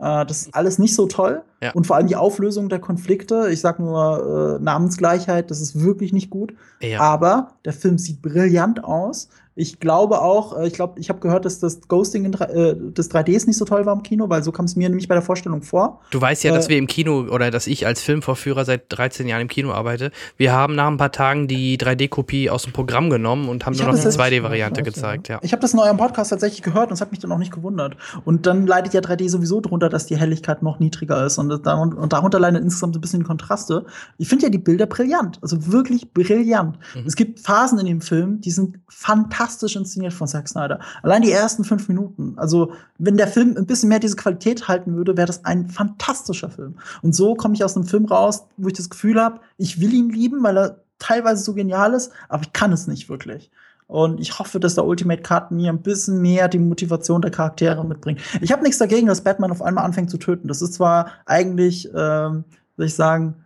Äh, 0.00 0.26
das 0.26 0.42
ist 0.42 0.54
alles 0.54 0.78
nicht 0.78 0.94
so 0.94 1.06
toll. 1.06 1.42
Ja. 1.62 1.72
Und 1.72 1.86
vor 1.86 1.96
allem 1.96 2.06
die 2.06 2.16
Auflösung 2.16 2.68
der 2.68 2.78
Konflikte, 2.78 3.48
ich 3.50 3.60
sag 3.60 3.78
nur 3.78 4.58
äh, 4.58 4.62
Namensgleichheit, 4.62 5.50
das 5.50 5.60
ist 5.60 5.80
wirklich 5.80 6.12
nicht 6.12 6.30
gut. 6.30 6.54
Ja. 6.80 7.00
Aber 7.00 7.52
der 7.64 7.72
Film 7.72 7.98
sieht 7.98 8.22
brillant 8.22 8.84
aus. 8.84 9.28
Ich 9.58 9.80
glaube 9.80 10.22
auch, 10.22 10.56
äh, 10.56 10.68
ich 10.68 10.74
glaube, 10.74 11.00
ich 11.00 11.08
habe 11.08 11.18
gehört, 11.18 11.44
dass 11.44 11.58
das 11.58 11.80
Ghosting 11.88 12.24
in, 12.24 12.32
äh, 12.32 12.76
des 12.76 13.10
3Ds 13.10 13.48
nicht 13.48 13.56
so 13.56 13.64
toll 13.64 13.84
war 13.86 13.92
im 13.92 14.04
Kino, 14.04 14.28
weil 14.28 14.44
so 14.44 14.52
kam 14.52 14.66
es 14.66 14.76
mir 14.76 14.88
nämlich 14.88 15.08
bei 15.08 15.16
der 15.16 15.22
Vorstellung 15.22 15.62
vor. 15.62 16.00
Du 16.10 16.20
weißt 16.20 16.44
ja, 16.44 16.52
äh, 16.52 16.54
dass 16.54 16.68
wir 16.68 16.78
im 16.78 16.86
Kino 16.86 17.26
oder 17.28 17.50
dass 17.50 17.66
ich 17.66 17.84
als 17.84 18.00
Filmvorführer 18.00 18.64
seit 18.64 18.84
13 18.90 19.26
Jahren 19.26 19.42
im 19.42 19.48
Kino 19.48 19.72
arbeite. 19.72 20.12
Wir 20.36 20.52
haben 20.52 20.76
nach 20.76 20.86
ein 20.86 20.96
paar 20.96 21.10
Tagen 21.10 21.48
die 21.48 21.76
3D-Kopie 21.76 22.50
aus 22.50 22.62
dem 22.62 22.72
Programm 22.72 23.10
genommen 23.10 23.48
und 23.48 23.66
haben 23.66 23.76
nur 23.76 23.86
noch 23.86 23.96
die 23.96 24.06
2D-Variante 24.06 24.84
gezeigt. 24.84 25.26
Ja. 25.26 25.40
Ich 25.42 25.50
habe 25.50 25.60
das 25.60 25.74
in 25.74 25.80
eurem 25.80 25.96
Podcast 25.96 26.30
tatsächlich 26.30 26.62
gehört 26.62 26.90
und 26.90 26.94
es 26.94 27.00
hat 27.00 27.10
mich 27.10 27.18
dann 27.18 27.32
auch 27.32 27.38
nicht 27.38 27.52
gewundert. 27.52 27.96
Und 28.24 28.46
dann 28.46 28.64
leidet 28.64 28.94
ja 28.94 29.00
3D 29.00 29.28
sowieso 29.28 29.60
drunter, 29.60 29.88
dass 29.88 30.06
die 30.06 30.16
Helligkeit 30.16 30.62
noch 30.62 30.78
niedriger 30.78 31.26
ist 31.26 31.36
und, 31.36 31.50
und 31.50 32.12
darunter 32.12 32.38
leiden 32.38 32.62
insgesamt 32.62 32.96
ein 32.96 33.00
bisschen 33.00 33.24
Kontraste. 33.24 33.86
Ich 34.18 34.28
finde 34.28 34.44
ja 34.44 34.50
die 34.50 34.58
Bilder 34.58 34.86
brillant, 34.86 35.40
also 35.42 35.72
wirklich 35.72 36.12
brillant. 36.12 36.78
Mhm. 36.94 37.06
Es 37.06 37.16
gibt 37.16 37.40
Phasen 37.40 37.80
in 37.80 37.86
dem 37.86 38.00
Film, 38.00 38.40
die 38.40 38.52
sind 38.52 38.78
fantastisch 38.88 39.47
fantastisch 39.48 39.76
inszeniert 39.76 40.12
von 40.12 40.28
Zack 40.28 40.48
Snyder. 40.48 40.78
Allein 41.02 41.22
die 41.22 41.32
ersten 41.32 41.64
fünf 41.64 41.88
Minuten. 41.88 42.34
Also, 42.36 42.72
wenn 42.98 43.16
der 43.16 43.28
Film 43.28 43.56
ein 43.56 43.66
bisschen 43.66 43.88
mehr 43.88 43.98
diese 43.98 44.16
Qualität 44.16 44.68
halten 44.68 44.96
würde, 44.96 45.16
wäre 45.16 45.26
das 45.26 45.44
ein 45.44 45.68
fantastischer 45.68 46.50
Film. 46.50 46.76
Und 47.02 47.14
so 47.14 47.34
komme 47.34 47.54
ich 47.54 47.64
aus 47.64 47.76
einem 47.76 47.86
Film 47.86 48.04
raus, 48.04 48.44
wo 48.56 48.68
ich 48.68 48.74
das 48.74 48.90
Gefühl 48.90 49.20
habe, 49.20 49.40
ich 49.56 49.80
will 49.80 49.92
ihn 49.92 50.10
lieben, 50.10 50.42
weil 50.42 50.58
er 50.58 50.80
teilweise 50.98 51.42
so 51.42 51.54
genial 51.54 51.94
ist, 51.94 52.12
aber 52.28 52.42
ich 52.42 52.52
kann 52.52 52.72
es 52.72 52.86
nicht 52.86 53.08
wirklich. 53.08 53.50
Und 53.86 54.20
ich 54.20 54.38
hoffe, 54.38 54.60
dass 54.60 54.74
der 54.74 54.84
Ultimate 54.84 55.22
Cut 55.22 55.50
mir 55.50 55.72
ein 55.72 55.80
bisschen 55.80 56.20
mehr 56.20 56.48
die 56.48 56.58
Motivation 56.58 57.22
der 57.22 57.30
Charaktere 57.30 57.86
mitbringt. 57.86 58.20
Ich 58.42 58.52
habe 58.52 58.62
nichts 58.62 58.76
dagegen, 58.76 59.06
dass 59.06 59.22
Batman 59.22 59.50
auf 59.50 59.62
einmal 59.62 59.84
anfängt 59.84 60.10
zu 60.10 60.18
töten. 60.18 60.46
Das 60.46 60.60
ist 60.60 60.74
zwar 60.74 61.12
eigentlich, 61.24 61.88
ähm, 61.94 62.44
soll 62.76 62.86
ich 62.86 62.94
sagen, 62.94 63.36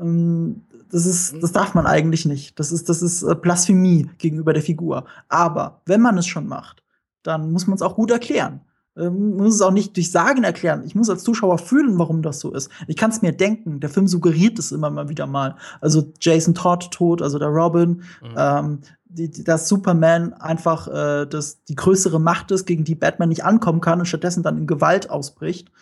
ähm, 0.00 0.62
das 0.94 1.06
ist, 1.06 1.42
das 1.42 1.50
darf 1.50 1.74
man 1.74 1.86
eigentlich 1.86 2.24
nicht. 2.24 2.56
Das 2.60 2.70
ist, 2.70 2.88
das 2.88 3.02
ist 3.02 3.24
äh, 3.24 3.34
Blasphemie 3.34 4.08
gegenüber 4.18 4.52
der 4.52 4.62
Figur. 4.62 5.06
Aber 5.28 5.80
wenn 5.86 6.00
man 6.00 6.16
es 6.16 6.26
schon 6.26 6.46
macht, 6.46 6.84
dann 7.24 7.50
muss 7.50 7.66
man 7.66 7.74
es 7.74 7.82
auch 7.82 7.96
gut 7.96 8.12
erklären. 8.12 8.60
Ähm, 8.96 9.36
muss 9.36 9.56
es 9.56 9.60
auch 9.60 9.72
nicht 9.72 9.96
durch 9.96 10.12
Sagen 10.12 10.44
erklären. 10.44 10.84
Ich 10.86 10.94
muss 10.94 11.10
als 11.10 11.24
Zuschauer 11.24 11.58
fühlen, 11.58 11.98
warum 11.98 12.22
das 12.22 12.38
so 12.38 12.52
ist. 12.52 12.70
Ich 12.86 12.96
kann 12.96 13.10
es 13.10 13.22
mir 13.22 13.32
denken. 13.32 13.80
Der 13.80 13.90
Film 13.90 14.06
suggeriert 14.06 14.56
es 14.60 14.70
immer 14.70 14.88
mal 14.88 15.08
wieder 15.08 15.26
mal. 15.26 15.56
Also 15.80 16.12
Jason 16.20 16.54
Todd 16.54 16.92
tot, 16.92 17.22
also 17.22 17.40
der 17.40 17.48
Robin, 17.48 18.04
mhm. 18.22 18.34
ähm, 18.36 18.78
die, 19.06 19.32
die, 19.32 19.42
dass 19.42 19.68
Superman 19.68 20.32
einfach 20.34 20.86
äh, 20.86 21.26
das, 21.26 21.64
die 21.64 21.74
größere 21.74 22.20
Macht 22.20 22.52
ist, 22.52 22.66
gegen 22.66 22.84
die 22.84 22.94
Batman 22.94 23.30
nicht 23.30 23.44
ankommen 23.44 23.80
kann 23.80 23.98
und 23.98 24.06
stattdessen 24.06 24.44
dann 24.44 24.58
in 24.58 24.68
Gewalt 24.68 25.10
ausbricht. 25.10 25.72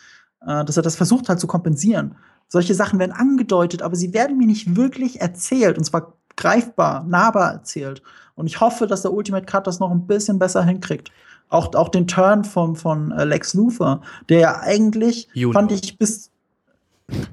Äh, 0.47 0.65
dass 0.65 0.79
er 0.79 0.83
das 0.83 0.97
versucht 0.97 1.29
halt 1.29 1.39
zu 1.39 1.47
kompensieren. 1.47 2.17
Solche 2.53 2.75
Sachen 2.75 2.99
werden 2.99 3.13
angedeutet, 3.13 3.81
aber 3.81 3.97
sie 3.97 4.13
werden 4.13 4.37
mir 4.37 4.47
nicht 4.47 4.77
wirklich 4.77 5.23
erzählt. 5.23 5.79
Und 5.79 5.85
zwar 5.85 6.13
greifbar, 6.37 7.03
nahbar 7.05 7.51
erzählt. 7.51 8.03
Und 8.35 8.47
ich 8.47 8.61
hoffe, 8.61 8.87
dass 8.87 9.01
der 9.01 9.15
Ultimate 9.15 9.47
Cut 9.47 9.67
das 9.67 9.81
noch 9.81 9.91
ein 9.91 10.07
bisschen 10.07 10.39
besser 10.39 10.63
hinkriegt. 10.63 11.11
Auch, 11.49 11.75
auch 11.75 11.89
den 11.89 12.07
Turn 12.07 12.45
von, 12.45 12.77
von 12.77 13.11
äh, 13.13 13.25
Lex 13.25 13.55
Luthor, 13.55 14.03
der 14.29 14.39
ja 14.39 14.61
eigentlich, 14.61 15.31
Junior. 15.33 15.63
fand 15.63 15.73
ich 15.73 15.97
bis. 15.97 16.31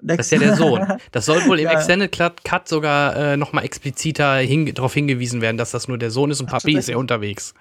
Lex 0.02 0.18
das 0.20 0.28
ist 0.28 0.32
ja 0.32 0.40
der 0.40 0.56
Sohn. 0.56 0.88
Das 1.12 1.26
soll 1.26 1.46
wohl 1.48 1.60
im 1.60 1.66
ja. 1.70 1.74
Extended 1.74 2.18
Cut 2.46 2.70
sogar 2.70 3.14
äh, 3.18 3.36
noch 3.36 3.52
mal 3.52 3.64
expliziter 3.64 4.38
hin, 4.38 4.74
darauf 4.74 4.94
hingewiesen 4.94 5.42
werden, 5.42 5.58
dass 5.58 5.72
das 5.72 5.90
nur 5.90 5.98
der 5.98 6.12
Sohn 6.12 6.32
ist 6.32 6.40
und 6.40 6.48
Papi 6.48 6.78
ist 6.78 6.88
ja 6.88 6.96
unterwegs. 6.96 7.54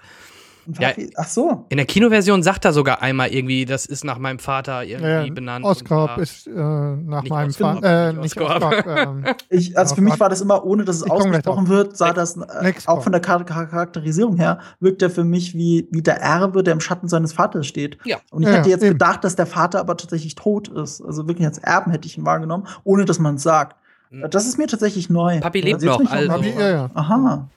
Ja, 0.79 0.91
ach 1.15 1.27
so. 1.27 1.65
In 1.69 1.77
der 1.77 1.85
Kinoversion 1.85 2.43
sagt 2.43 2.65
er 2.65 2.73
sogar 2.73 3.01
einmal 3.01 3.29
irgendwie, 3.29 3.65
das 3.65 3.85
ist 3.85 4.03
nach 4.03 4.19
meinem 4.19 4.39
Vater 4.39 4.83
irgendwie 4.83 5.27
ja, 5.27 5.33
benannt. 5.33 5.65
Oscar 5.65 6.17
ist 6.19 6.47
äh, 6.47 6.51
nach 6.51 7.23
meinem 7.23 7.53
Vater. 7.53 8.09
Äh, 8.09 8.13
nicht 8.13 8.39
Oscar. 8.39 8.87
ähm, 8.87 9.25
ich, 9.49 9.77
also 9.77 9.95
für 9.95 10.01
mich 10.01 10.19
war 10.19 10.29
das 10.29 10.41
immer, 10.41 10.65
ohne 10.65 10.85
dass 10.85 10.97
es 10.97 11.09
ausgesprochen 11.09 11.67
wird, 11.67 11.97
sah 11.97 12.13
das 12.13 12.37
äh, 12.37 12.73
auch 12.85 13.03
von 13.03 13.11
der 13.11 13.21
Charakterisierung 13.21 14.37
her, 14.37 14.59
wirkt 14.79 15.01
er 15.01 15.09
für 15.09 15.23
mich 15.23 15.55
wie, 15.55 15.87
wie 15.91 16.01
der 16.01 16.21
Erbe, 16.21 16.63
der 16.63 16.73
im 16.73 16.81
Schatten 16.81 17.07
seines 17.07 17.33
Vaters 17.33 17.67
steht. 17.67 17.97
Ja. 18.05 18.17
Und 18.31 18.43
ich 18.43 18.49
ja, 18.49 18.55
hätte 18.55 18.69
jetzt 18.69 18.83
eben. 18.83 18.93
gedacht, 18.93 19.23
dass 19.23 19.35
der 19.35 19.45
Vater 19.45 19.79
aber 19.79 19.97
tatsächlich 19.97 20.35
tot 20.35 20.67
ist. 20.67 21.01
Also 21.01 21.27
wirklich 21.27 21.47
als 21.47 21.57
Erben 21.57 21.91
hätte 21.91 22.07
ich 22.07 22.17
ihn 22.17 22.25
wahrgenommen, 22.25 22.67
ohne 22.83 23.05
dass 23.05 23.19
man 23.19 23.35
es 23.35 23.43
sagt. 23.43 23.75
Hm. 24.11 24.25
Das 24.29 24.45
ist 24.45 24.57
mir 24.57 24.67
tatsächlich 24.67 25.09
neu. 25.09 25.39
Papi 25.39 25.61
lebt 25.61 25.75
also 25.75 26.03
noch. 26.03 26.11
Also. 26.11 26.27
Papi, 26.27 26.53
ja, 26.57 26.69
ja. 26.69 26.89
Aha. 26.93 27.47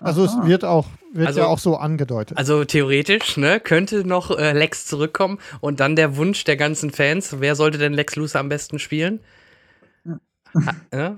Also 0.00 0.24
Aha. 0.24 0.40
es 0.42 0.48
wird 0.48 0.64
auch 0.64 0.86
wird 1.12 1.26
also, 1.26 1.40
ja 1.40 1.46
auch 1.46 1.58
so 1.58 1.76
angedeutet. 1.76 2.38
Also 2.38 2.64
theoretisch, 2.64 3.36
ne, 3.36 3.60
könnte 3.60 4.04
noch 4.06 4.30
äh, 4.36 4.52
Lex 4.52 4.86
zurückkommen 4.86 5.38
und 5.60 5.80
dann 5.80 5.96
der 5.96 6.16
Wunsch 6.16 6.44
der 6.44 6.56
ganzen 6.56 6.90
Fans, 6.90 7.36
wer 7.40 7.56
sollte 7.56 7.78
denn 7.78 7.92
Lex 7.92 8.16
Luthor 8.16 8.40
am 8.40 8.48
besten 8.48 8.78
spielen? 8.78 9.20
Ha, 10.54 10.74
äh? 10.90 11.10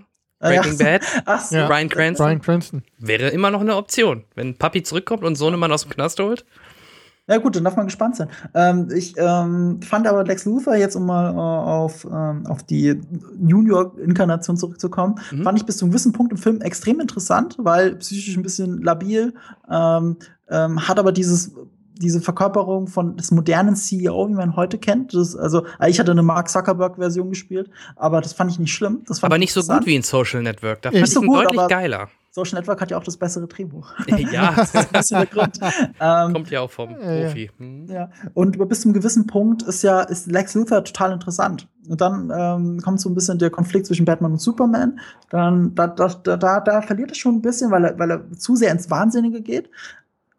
Breaking 0.43 0.79
ja. 0.79 0.85
Bad, 0.85 1.03
Ach 1.25 1.41
so. 1.41 1.67
Brian 1.67 1.89
Cranston. 1.89 2.27
Brian 2.27 2.41
Cranston. 2.41 2.83
Wäre 2.99 3.29
immer 3.29 3.51
noch 3.51 3.61
eine 3.61 3.77
Option. 3.77 4.25
Wenn 4.35 4.57
Papi 4.57 4.83
zurückkommt 4.83 5.23
und 5.23 5.37
Sohnemann 5.37 5.71
aus 5.71 5.83
dem 5.83 5.93
Knast 5.93 6.19
holt. 6.19 6.45
Ja 7.29 7.39
gut, 7.39 7.55
dann 7.55 7.63
darf 7.63 7.77
man 7.77 7.87
gespannt 7.87 8.17
sein. 8.17 8.29
Ähm, 8.53 8.89
ich 8.93 9.15
ähm, 9.17 9.81
fand 9.81 10.09
aber 10.09 10.25
Lex 10.25 10.45
Luthor, 10.45 10.75
jetzt 10.75 10.97
um 10.97 11.07
mal 11.07 11.33
äh, 11.33 11.37
auf, 11.37 12.05
ähm, 12.05 12.47
auf 12.47 12.65
die 12.65 13.01
New 13.39 13.63
York-Inkarnation 13.63 14.57
zurückzukommen, 14.57 15.21
mhm. 15.31 15.45
fand 15.45 15.59
ich 15.59 15.65
bis 15.65 15.77
zu 15.77 15.85
einem 15.85 15.93
gewissen 15.93 16.13
Punkt 16.13 16.33
im 16.33 16.39
Film 16.39 16.61
extrem 16.61 16.99
interessant, 16.99 17.57
weil 17.59 17.95
psychisch 17.97 18.37
ein 18.37 18.43
bisschen 18.43 18.83
labil, 18.83 19.35
ähm, 19.71 20.17
ähm, 20.51 20.89
hat 20.89 20.99
aber 20.99 21.13
dieses 21.13 21.53
diese 21.95 22.21
Verkörperung 22.21 22.87
von 22.87 23.17
des 23.17 23.31
modernen 23.31 23.77
CEO, 23.77 24.29
wie 24.29 24.35
man 24.35 24.57
heute 24.57 24.79
kennt. 24.79 25.15
Das, 25.15 25.37
also 25.37 25.67
ich 25.87 26.01
hatte 26.01 26.11
eine 26.11 26.23
Mark 26.23 26.49
Zuckerberg-Version 26.49 27.31
gespielt, 27.31 27.71
aber 27.97 28.21
das 28.21 28.33
fand 28.33 28.51
ich 28.51 28.59
nicht 28.59 28.73
schlimm. 28.73 29.03
aber 29.21 29.39
nicht 29.39 29.53
so 29.53 29.63
gut 29.63 29.87
wie 29.87 29.95
in 29.95 30.03
Social 30.03 30.43
Network. 30.43 30.83
Da 30.83 30.91
fand 30.91 31.05
ich 31.05 31.13
so 31.13 31.21
gut, 31.21 31.45
deutlich 31.45 31.69
geiler. 31.69 32.09
Social 32.35 32.59
Network 32.59 32.81
hat 32.81 32.91
ja 32.91 32.97
auch 32.97 33.05
das 33.05 33.19
bessere 33.19 33.47
Drehbuch. 33.47 33.93
Ja, 34.33 34.53
das 34.57 34.75
ist 34.75 34.77
ein 34.77 34.93
bisschen 34.93 35.19
der 35.19 35.27
Grund. 35.27 35.61
Ähm, 36.01 36.33
Kommt 36.33 36.51
ja 36.51 36.63
auch 36.63 36.71
vom 36.71 36.95
Profi. 36.95 37.51
Hm. 37.59 37.87
Ja, 37.89 38.11
und 38.33 38.57
bis 38.69 38.81
zu 38.81 38.89
einem 38.89 38.95
gewissen 38.95 39.27
Punkt 39.27 39.63
ist 39.63 39.83
ja 39.83 40.01
ist 40.01 40.31
Lex 40.31 40.55
Luthor 40.55 40.83
total 40.83 41.13
interessant. 41.13 41.69
Und 41.89 42.01
dann 42.01 42.33
ähm, 42.35 42.81
kommt 42.81 43.01
so 43.01 43.11
ein 43.11 43.15
bisschen 43.15 43.39
der 43.39 43.51
Konflikt 43.51 43.87
zwischen 43.87 44.07
Batman 44.07 44.33
und 44.33 44.41
Superman. 44.41 44.99
Dann 45.29 45.75
da, 45.75 45.89
da, 45.89 46.09
da, 46.09 46.61
da 46.61 46.83
verliert 46.83 47.11
es 47.11 47.19
schon 47.19 47.37
ein 47.37 47.43
bisschen, 47.43 47.71
weil 47.71 47.85
er, 47.85 47.99
weil 47.99 48.11
er 48.11 48.31
zu 48.33 48.57
sehr 48.57 48.73
ins 48.73 48.89
Wahnsinnige 48.91 49.43
geht. 49.43 49.69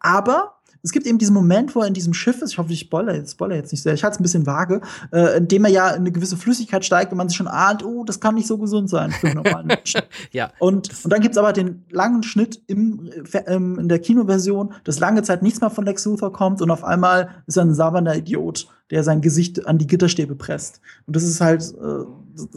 Aber 0.00 0.54
es 0.84 0.92
gibt 0.92 1.06
eben 1.06 1.16
diesen 1.16 1.32
Moment, 1.32 1.74
wo 1.74 1.80
er 1.80 1.86
in 1.86 1.94
diesem 1.94 2.12
Schiff 2.12 2.42
ist, 2.42 2.52
ich 2.52 2.58
hoffe, 2.58 2.72
ich 2.72 2.80
spoiler 2.80 3.14
jetzt, 3.14 3.32
spoiler 3.32 3.56
jetzt 3.56 3.72
nicht 3.72 3.82
sehr, 3.82 3.94
ich 3.94 4.04
halte 4.04 4.16
es 4.16 4.20
ein 4.20 4.22
bisschen 4.22 4.46
vage, 4.46 4.82
äh, 5.12 5.38
in 5.38 5.48
dem 5.48 5.64
er 5.64 5.70
ja 5.70 5.88
in 5.88 6.02
eine 6.02 6.12
gewisse 6.12 6.36
Flüssigkeit 6.36 6.84
steigt 6.84 7.10
und 7.10 7.16
man 7.16 7.28
sich 7.28 7.38
schon 7.38 7.48
ahnt, 7.48 7.82
oh, 7.82 8.04
das 8.04 8.20
kann 8.20 8.34
nicht 8.34 8.46
so 8.46 8.58
gesund 8.58 8.90
sein 8.90 9.10
für 9.10 9.28
einen 9.28 9.42
normalen 9.42 9.66
Menschen. 9.66 10.02
ja. 10.30 10.50
Und, 10.58 10.90
und 11.02 11.10
dann 11.10 11.22
gibt's 11.22 11.38
aber 11.38 11.54
den 11.54 11.84
langen 11.88 12.22
Schnitt 12.22 12.60
im, 12.66 13.10
ähm, 13.46 13.78
in 13.78 13.88
der 13.88 13.98
Kinoversion, 13.98 14.74
dass 14.84 15.00
lange 15.00 15.22
Zeit 15.22 15.42
nichts 15.42 15.62
mehr 15.62 15.70
von 15.70 15.86
Lex 15.86 16.04
Luthor 16.04 16.32
kommt 16.32 16.60
und 16.60 16.70
auf 16.70 16.84
einmal 16.84 17.30
ist 17.46 17.56
er 17.56 17.64
ein 17.64 17.74
sabernder 17.74 18.14
Idiot, 18.14 18.68
der 18.90 19.02
sein 19.02 19.22
Gesicht 19.22 19.66
an 19.66 19.78
die 19.78 19.86
Gitterstäbe 19.86 20.36
presst. 20.36 20.82
Und 21.06 21.16
das 21.16 21.22
ist 21.22 21.40
halt, 21.40 21.62
äh, 21.62 22.04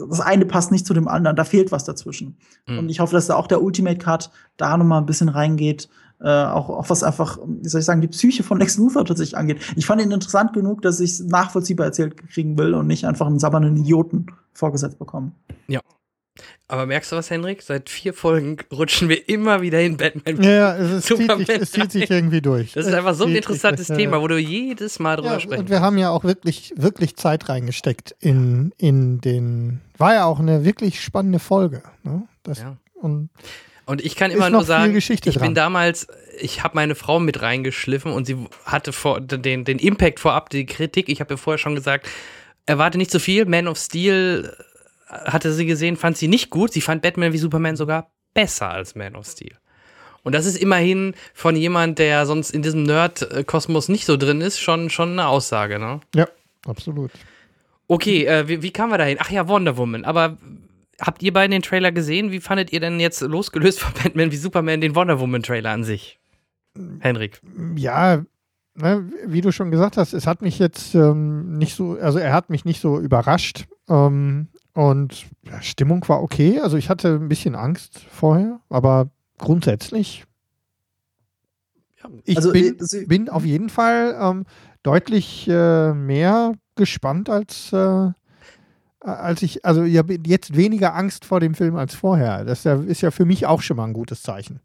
das 0.08 0.20
eine 0.20 0.44
passt 0.44 0.70
nicht 0.70 0.86
zu 0.86 0.92
dem 0.92 1.08
anderen, 1.08 1.36
da 1.36 1.44
fehlt 1.44 1.72
was 1.72 1.84
dazwischen. 1.84 2.36
Mhm. 2.66 2.78
Und 2.78 2.88
ich 2.90 3.00
hoffe, 3.00 3.14
dass 3.14 3.28
da 3.28 3.36
auch 3.36 3.46
der 3.46 3.62
Ultimate 3.62 3.98
Cut 3.98 4.30
da 4.58 4.76
noch 4.76 4.84
mal 4.84 4.98
ein 4.98 5.06
bisschen 5.06 5.30
reingeht, 5.30 5.88
äh, 6.20 6.28
auch, 6.28 6.68
auch 6.68 6.90
was 6.90 7.02
einfach, 7.02 7.38
wie 7.46 7.68
soll 7.68 7.80
ich 7.80 7.84
sagen, 7.84 8.00
die 8.00 8.08
Psyche 8.08 8.42
von 8.42 8.58
Lex 8.58 8.76
Luthor 8.76 9.04
tatsächlich 9.04 9.36
angeht. 9.36 9.58
Ich 9.76 9.86
fand 9.86 10.02
ihn 10.02 10.10
interessant 10.10 10.52
genug, 10.52 10.82
dass 10.82 11.00
ich 11.00 11.12
es 11.12 11.20
nachvollziehbar 11.20 11.86
erzählt 11.86 12.16
kriegen 12.16 12.58
will 12.58 12.74
und 12.74 12.86
nicht 12.86 13.06
einfach 13.06 13.26
einen 13.26 13.38
sabbernden 13.38 13.76
Idioten 13.76 14.26
vorgesetzt 14.52 14.98
bekommen. 14.98 15.34
Ja. 15.68 15.80
Aber 16.66 16.86
merkst 16.86 17.10
du 17.10 17.16
was, 17.16 17.30
Henrik? 17.30 17.62
Seit 17.62 17.88
vier 17.88 18.12
Folgen 18.12 18.58
rutschen 18.72 19.08
wir 19.08 19.28
immer 19.28 19.62
wieder 19.62 19.80
in 19.80 19.96
Batman. 19.96 20.42
Ja, 20.42 20.76
es, 20.76 21.06
zieht 21.06 21.18
sich, 21.18 21.48
es 21.48 21.70
zieht 21.72 21.90
sich 21.90 22.10
irgendwie 22.10 22.42
durch. 22.42 22.72
Das 22.72 22.86
ist 22.86 22.92
einfach 22.92 23.14
so 23.14 23.24
ein 23.24 23.34
interessantes 23.34 23.86
sich, 23.86 23.96
Thema, 23.96 24.20
wo 24.20 24.28
du 24.28 24.38
jedes 24.38 24.98
Mal 24.98 25.16
drüber 25.16 25.32
ja, 25.32 25.40
sprechen 25.40 25.62
Und 25.62 25.70
wir 25.70 25.80
haben 25.80 25.98
ja 25.98 26.10
auch 26.10 26.24
wirklich, 26.24 26.74
wirklich 26.76 27.16
Zeit 27.16 27.48
reingesteckt 27.48 28.14
in, 28.20 28.72
in 28.76 29.20
den. 29.20 29.80
War 29.96 30.14
ja 30.14 30.24
auch 30.26 30.40
eine 30.40 30.64
wirklich 30.64 31.00
spannende 31.00 31.38
Folge. 31.38 31.82
Ne? 32.02 32.28
Das, 32.42 32.58
ja. 32.60 32.76
Und 32.94 33.30
und 33.88 34.04
ich 34.04 34.16
kann 34.16 34.30
immer 34.30 34.50
nur 34.50 34.64
sagen, 34.64 34.94
ich 34.94 35.06
dran. 35.06 35.32
bin 35.40 35.54
damals, 35.54 36.08
ich 36.38 36.62
habe 36.62 36.74
meine 36.74 36.94
Frau 36.94 37.20
mit 37.20 37.40
reingeschliffen 37.40 38.12
und 38.12 38.26
sie 38.26 38.36
hatte 38.66 38.92
vor, 38.92 39.18
den, 39.18 39.64
den 39.64 39.78
Impact 39.78 40.20
vorab, 40.20 40.50
die 40.50 40.66
Kritik. 40.66 41.08
Ich 41.08 41.20
habe 41.20 41.32
ja 41.32 41.36
vorher 41.38 41.56
schon 41.56 41.74
gesagt, 41.74 42.06
erwarte 42.66 42.98
nicht 42.98 43.10
so 43.10 43.18
viel. 43.18 43.46
Man 43.46 43.66
of 43.66 43.78
Steel 43.78 44.54
äh, 45.08 45.30
hatte 45.30 45.54
sie 45.54 45.64
gesehen, 45.64 45.96
fand 45.96 46.18
sie 46.18 46.28
nicht 46.28 46.50
gut. 46.50 46.74
Sie 46.74 46.82
fand 46.82 47.00
Batman 47.00 47.32
wie 47.32 47.38
Superman 47.38 47.76
sogar 47.76 48.10
besser 48.34 48.68
als 48.68 48.94
Man 48.94 49.16
of 49.16 49.26
Steel. 49.26 49.56
Und 50.22 50.34
das 50.34 50.44
ist 50.44 50.58
immerhin 50.58 51.14
von 51.32 51.56
jemand, 51.56 51.98
der 51.98 52.26
sonst 52.26 52.50
in 52.50 52.60
diesem 52.60 52.82
Nerd-Kosmos 52.82 53.88
nicht 53.88 54.04
so 54.04 54.18
drin 54.18 54.42
ist, 54.42 54.60
schon, 54.60 54.90
schon 54.90 55.12
eine 55.12 55.28
Aussage, 55.28 55.78
ne? 55.78 56.00
Ja, 56.14 56.28
absolut. 56.66 57.10
Okay, 57.86 58.26
äh, 58.26 58.48
wie, 58.48 58.60
wie 58.60 58.70
kamen 58.70 58.92
wir 58.92 58.98
dahin? 58.98 59.16
Ach 59.18 59.30
ja, 59.30 59.48
Wonder 59.48 59.78
Woman. 59.78 60.04
Aber 60.04 60.36
Habt 61.00 61.22
ihr 61.22 61.32
beiden 61.32 61.52
den 61.52 61.62
Trailer 61.62 61.92
gesehen? 61.92 62.32
Wie 62.32 62.40
fandet 62.40 62.72
ihr 62.72 62.80
denn 62.80 62.98
jetzt 62.98 63.20
losgelöst 63.20 63.80
von 63.80 63.92
Batman 64.02 64.32
wie 64.32 64.36
Superman 64.36 64.80
den 64.80 64.94
Wonder 64.94 65.20
Woman 65.20 65.42
Trailer 65.42 65.70
an 65.70 65.84
sich? 65.84 66.18
Henrik. 67.00 67.40
Ja, 67.76 68.22
ne, 68.74 69.10
wie 69.26 69.40
du 69.40 69.52
schon 69.52 69.70
gesagt 69.70 69.96
hast, 69.96 70.12
es 70.12 70.26
hat 70.26 70.42
mich 70.42 70.58
jetzt 70.58 70.94
ähm, 70.94 71.58
nicht 71.58 71.74
so, 71.74 71.98
also 72.00 72.18
er 72.18 72.32
hat 72.32 72.50
mich 72.50 72.64
nicht 72.64 72.80
so 72.80 72.98
überrascht. 72.98 73.66
Ähm, 73.88 74.48
und 74.74 75.26
ja, 75.42 75.60
Stimmung 75.62 76.06
war 76.08 76.22
okay. 76.22 76.60
Also 76.60 76.76
ich 76.76 76.88
hatte 76.88 77.14
ein 77.14 77.28
bisschen 77.28 77.54
Angst 77.54 78.00
vorher, 78.10 78.60
aber 78.68 79.10
grundsätzlich. 79.38 80.24
Ich 82.24 82.36
also, 82.36 82.52
bin, 82.52 82.76
äh, 82.78 83.06
bin, 83.06 83.28
auf 83.28 83.44
jeden 83.44 83.70
Fall 83.70 84.16
ähm, 84.20 84.46
deutlich 84.82 85.48
äh, 85.48 85.92
mehr 85.94 86.52
gespannt 86.76 87.28
als 87.28 87.72
äh, 87.72 88.10
als 89.00 89.42
ich, 89.42 89.64
also 89.64 89.82
ich 89.84 89.96
habe 89.96 90.18
jetzt 90.26 90.56
weniger 90.56 90.94
Angst 90.94 91.24
vor 91.24 91.40
dem 91.40 91.54
Film 91.54 91.76
als 91.76 91.94
vorher. 91.94 92.44
Das 92.44 92.64
ist 92.64 93.00
ja 93.00 93.10
für 93.10 93.24
mich 93.24 93.46
auch 93.46 93.62
schon 93.62 93.76
mal 93.76 93.84
ein 93.84 93.92
gutes 93.92 94.22
Zeichen. 94.22 94.60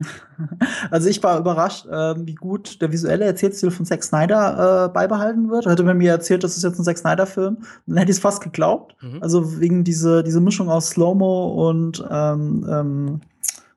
Also 0.90 1.08
ich 1.08 1.22
war 1.22 1.38
überrascht, 1.38 1.86
äh, 1.86 2.14
wie 2.26 2.34
gut 2.34 2.80
der 2.80 2.90
visuelle 2.90 3.24
Erzählstil 3.24 3.70
von 3.70 3.84
Zack 3.84 4.02
Snyder 4.02 4.86
äh, 4.86 4.88
beibehalten 4.88 5.50
wird. 5.50 5.66
Hätte 5.66 5.82
man 5.82 5.98
mir 5.98 6.10
erzählt, 6.10 6.42
das 6.42 6.56
ist 6.56 6.62
jetzt 6.62 6.78
ein 6.78 6.84
Zack 6.84 6.98
Snyder-Film, 6.98 7.58
dann 7.86 7.96
hätte 7.96 8.10
ich 8.10 8.16
es 8.16 8.22
fast 8.22 8.42
geglaubt. 8.42 8.96
Mhm. 9.02 9.22
Also 9.22 9.60
wegen 9.60 9.84
dieser 9.84 10.22
diese 10.22 10.40
Mischung 10.40 10.70
aus 10.70 10.90
Slow-Mo 10.90 11.68
und 11.68 12.02
ähm, 12.10 12.66
ähm, 12.68 13.20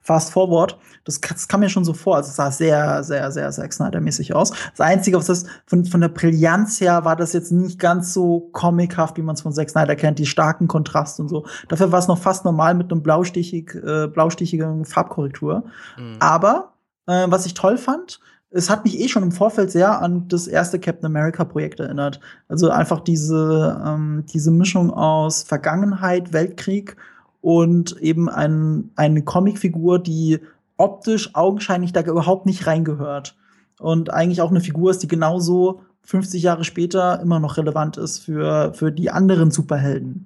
Fast 0.03 0.31
Forward. 0.31 0.77
Das, 1.05 1.19
das 1.19 1.47
kam 1.47 1.61
mir 1.61 1.69
schon 1.69 1.85
so 1.85 1.93
vor. 1.93 2.17
Also 2.17 2.29
es 2.29 2.35
sah 2.35 2.51
sehr, 2.51 3.03
sehr, 3.03 3.31
sehr, 3.31 3.51
sehr 3.51 3.71
Snyder-mäßig 3.71 4.35
aus. 4.35 4.51
Das 4.75 4.81
Einzige, 4.85 5.17
was 5.17 5.25
das 5.25 5.45
von, 5.65 5.85
von 5.85 6.01
der 6.01 6.09
Brillanz 6.09 6.79
her 6.79 7.05
war 7.05 7.15
das 7.15 7.33
jetzt 7.33 7.51
nicht 7.51 7.79
ganz 7.79 8.13
so 8.13 8.49
comichaft, 8.51 9.17
wie 9.17 9.21
man 9.21 9.35
es 9.35 9.41
von 9.41 9.53
Zack 9.53 9.69
Snyder 9.69 9.95
kennt, 9.95 10.19
die 10.19 10.25
starken 10.25 10.67
Kontrast 10.67 11.19
und 11.19 11.29
so. 11.29 11.45
Dafür 11.69 11.91
war 11.91 11.99
es 11.99 12.07
noch 12.07 12.17
fast 12.19 12.45
normal 12.45 12.75
mit 12.75 12.91
einem 12.91 13.01
blaustichig, 13.01 13.73
äh, 13.75 14.07
blaustichigen 14.07 14.85
Farbkorrektur. 14.85 15.63
Mhm. 15.97 16.17
Aber 16.19 16.73
äh, 17.07 17.25
was 17.27 17.45
ich 17.45 17.53
toll 17.53 17.77
fand, 17.77 18.19
es 18.53 18.69
hat 18.69 18.83
mich 18.83 18.99
eh 18.99 19.07
schon 19.07 19.23
im 19.23 19.31
Vorfeld 19.31 19.71
sehr 19.71 20.01
an 20.01 20.27
das 20.27 20.47
erste 20.47 20.79
Captain 20.79 21.07
America 21.07 21.43
Projekt 21.43 21.79
erinnert. 21.79 22.19
Also 22.47 22.69
einfach 22.69 22.99
diese, 22.99 23.81
ähm, 23.83 24.25
diese 24.31 24.51
Mischung 24.51 24.91
aus 24.91 25.43
Vergangenheit, 25.43 26.33
Weltkrieg 26.33 26.95
und 27.43 28.01
eben 28.01 28.29
ein, 28.29 28.91
eine 28.95 29.21
Comicfigur, 29.21 29.99
die 29.99 30.39
optisch 30.77 31.35
augenscheinlich 31.35 31.91
da 31.91 32.01
überhaupt 32.01 32.45
nicht 32.45 32.65
reingehört. 32.67 33.35
Und 33.79 34.13
eigentlich 34.13 34.41
auch 34.41 34.49
eine 34.49 34.61
Figur 34.61 34.91
ist, 34.91 35.03
die 35.03 35.09
genauso 35.09 35.81
50 36.03 36.41
Jahre 36.41 36.63
später 36.63 37.19
immer 37.19 37.41
noch 37.41 37.57
relevant 37.57 37.97
ist 37.97 38.19
für, 38.19 38.73
für 38.73 38.93
die 38.93 39.11
anderen 39.11 39.51
Superhelden. 39.51 40.25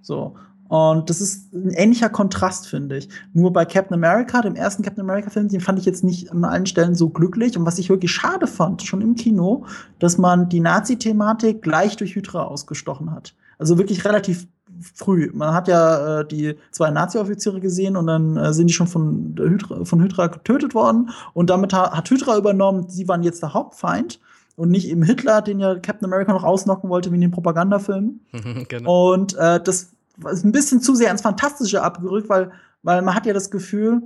So. 0.00 0.36
Und 0.68 1.10
das 1.10 1.20
ist 1.20 1.52
ein 1.52 1.68
ähnlicher 1.68 2.08
Kontrast, 2.08 2.66
finde 2.66 2.96
ich. 2.96 3.10
Nur 3.34 3.52
bei 3.52 3.66
Captain 3.66 3.94
America, 3.94 4.40
dem 4.40 4.56
ersten 4.56 4.82
Captain 4.82 5.04
America-Film, 5.04 5.48
den 5.48 5.60
fand 5.60 5.78
ich 5.78 5.84
jetzt 5.84 6.02
nicht 6.02 6.32
an 6.32 6.44
allen 6.44 6.64
Stellen 6.64 6.94
so 6.94 7.10
glücklich. 7.10 7.58
Und 7.58 7.66
was 7.66 7.78
ich 7.78 7.90
wirklich 7.90 8.10
schade 8.10 8.46
fand, 8.46 8.80
schon 8.80 9.02
im 9.02 9.16
Kino, 9.16 9.66
dass 9.98 10.16
man 10.16 10.48
die 10.48 10.60
Nazi-Thematik 10.60 11.60
gleich 11.60 11.96
durch 11.96 12.14
Hydra 12.14 12.44
ausgestochen 12.44 13.12
hat. 13.12 13.34
Also 13.58 13.76
wirklich 13.76 14.06
relativ 14.06 14.46
früh. 14.94 15.30
Man 15.32 15.54
hat 15.54 15.68
ja 15.68 16.20
äh, 16.20 16.26
die 16.26 16.56
zwei 16.70 16.90
Nazi-Offiziere 16.90 17.60
gesehen 17.60 17.96
und 17.96 18.06
dann 18.06 18.36
äh, 18.36 18.52
sind 18.52 18.68
die 18.68 18.74
schon 18.74 18.86
von 18.86 19.34
Hydra, 19.38 19.84
von 19.84 20.02
Hydra 20.02 20.26
getötet 20.28 20.74
worden. 20.74 21.10
Und 21.32 21.50
damit 21.50 21.72
ha 21.72 21.96
hat 21.96 22.10
Hydra 22.10 22.36
übernommen, 22.36 22.88
sie 22.88 23.08
waren 23.08 23.22
jetzt 23.22 23.42
der 23.42 23.54
Hauptfeind 23.54 24.20
und 24.56 24.70
nicht 24.70 24.88
eben 24.88 25.02
Hitler, 25.02 25.42
den 25.42 25.60
ja 25.60 25.74
Captain 25.76 26.06
America 26.06 26.32
noch 26.32 26.44
ausnocken 26.44 26.90
wollte, 26.90 27.10
wie 27.10 27.16
in 27.16 27.22
den 27.22 27.30
Propagandafilmen. 27.30 28.20
genau. 28.68 29.12
Und 29.12 29.34
äh, 29.36 29.60
das 29.62 29.92
ist 30.30 30.44
ein 30.44 30.52
bisschen 30.52 30.80
zu 30.80 30.94
sehr 30.94 31.10
ins 31.10 31.22
Fantastische 31.22 31.82
abgerückt, 31.82 32.28
weil, 32.28 32.52
weil 32.82 33.02
man 33.02 33.14
hat 33.14 33.26
ja 33.26 33.32
das 33.32 33.50
Gefühl, 33.50 34.02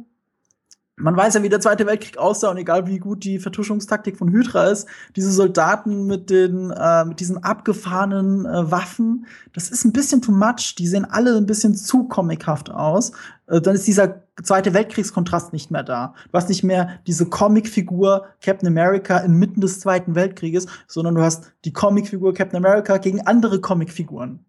man 0.98 1.16
weiß 1.16 1.34
ja, 1.34 1.42
wie 1.42 1.48
der 1.48 1.60
Zweite 1.60 1.86
Weltkrieg 1.86 2.18
aussah 2.18 2.50
und 2.50 2.56
egal 2.56 2.86
wie 2.86 2.98
gut 2.98 3.24
die 3.24 3.38
Vertuschungstaktik 3.38 4.16
von 4.16 4.30
Hydra 4.30 4.64
ist, 4.66 4.88
diese 5.16 5.30
Soldaten 5.30 6.06
mit 6.06 6.30
den 6.30 6.70
äh, 6.70 7.04
mit 7.04 7.20
diesen 7.20 7.42
abgefahrenen 7.42 8.46
äh, 8.46 8.70
Waffen, 8.70 9.26
das 9.52 9.70
ist 9.70 9.84
ein 9.84 9.92
bisschen 9.92 10.22
too 10.22 10.32
much. 10.32 10.74
Die 10.78 10.86
sehen 10.86 11.04
alle 11.04 11.36
ein 11.36 11.46
bisschen 11.46 11.74
zu 11.74 12.04
comichaft 12.04 12.70
aus. 12.70 13.12
Äh, 13.46 13.60
dann 13.60 13.74
ist 13.74 13.86
dieser 13.86 14.22
Zweite 14.42 14.72
Weltkriegskontrast 14.72 15.52
nicht 15.52 15.70
mehr 15.70 15.82
da. 15.82 16.14
Du 16.30 16.38
hast 16.38 16.48
nicht 16.48 16.62
mehr 16.62 17.00
diese 17.06 17.26
Comicfigur 17.26 18.26
Captain 18.40 18.68
America 18.68 19.18
inmitten 19.18 19.60
des 19.60 19.80
Zweiten 19.80 20.14
Weltkrieges, 20.14 20.66
sondern 20.86 21.16
du 21.16 21.22
hast 21.22 21.52
die 21.64 21.72
Comicfigur 21.72 22.34
Captain 22.34 22.64
America 22.64 22.98
gegen 22.98 23.26
andere 23.26 23.60
Comicfiguren. 23.60 24.44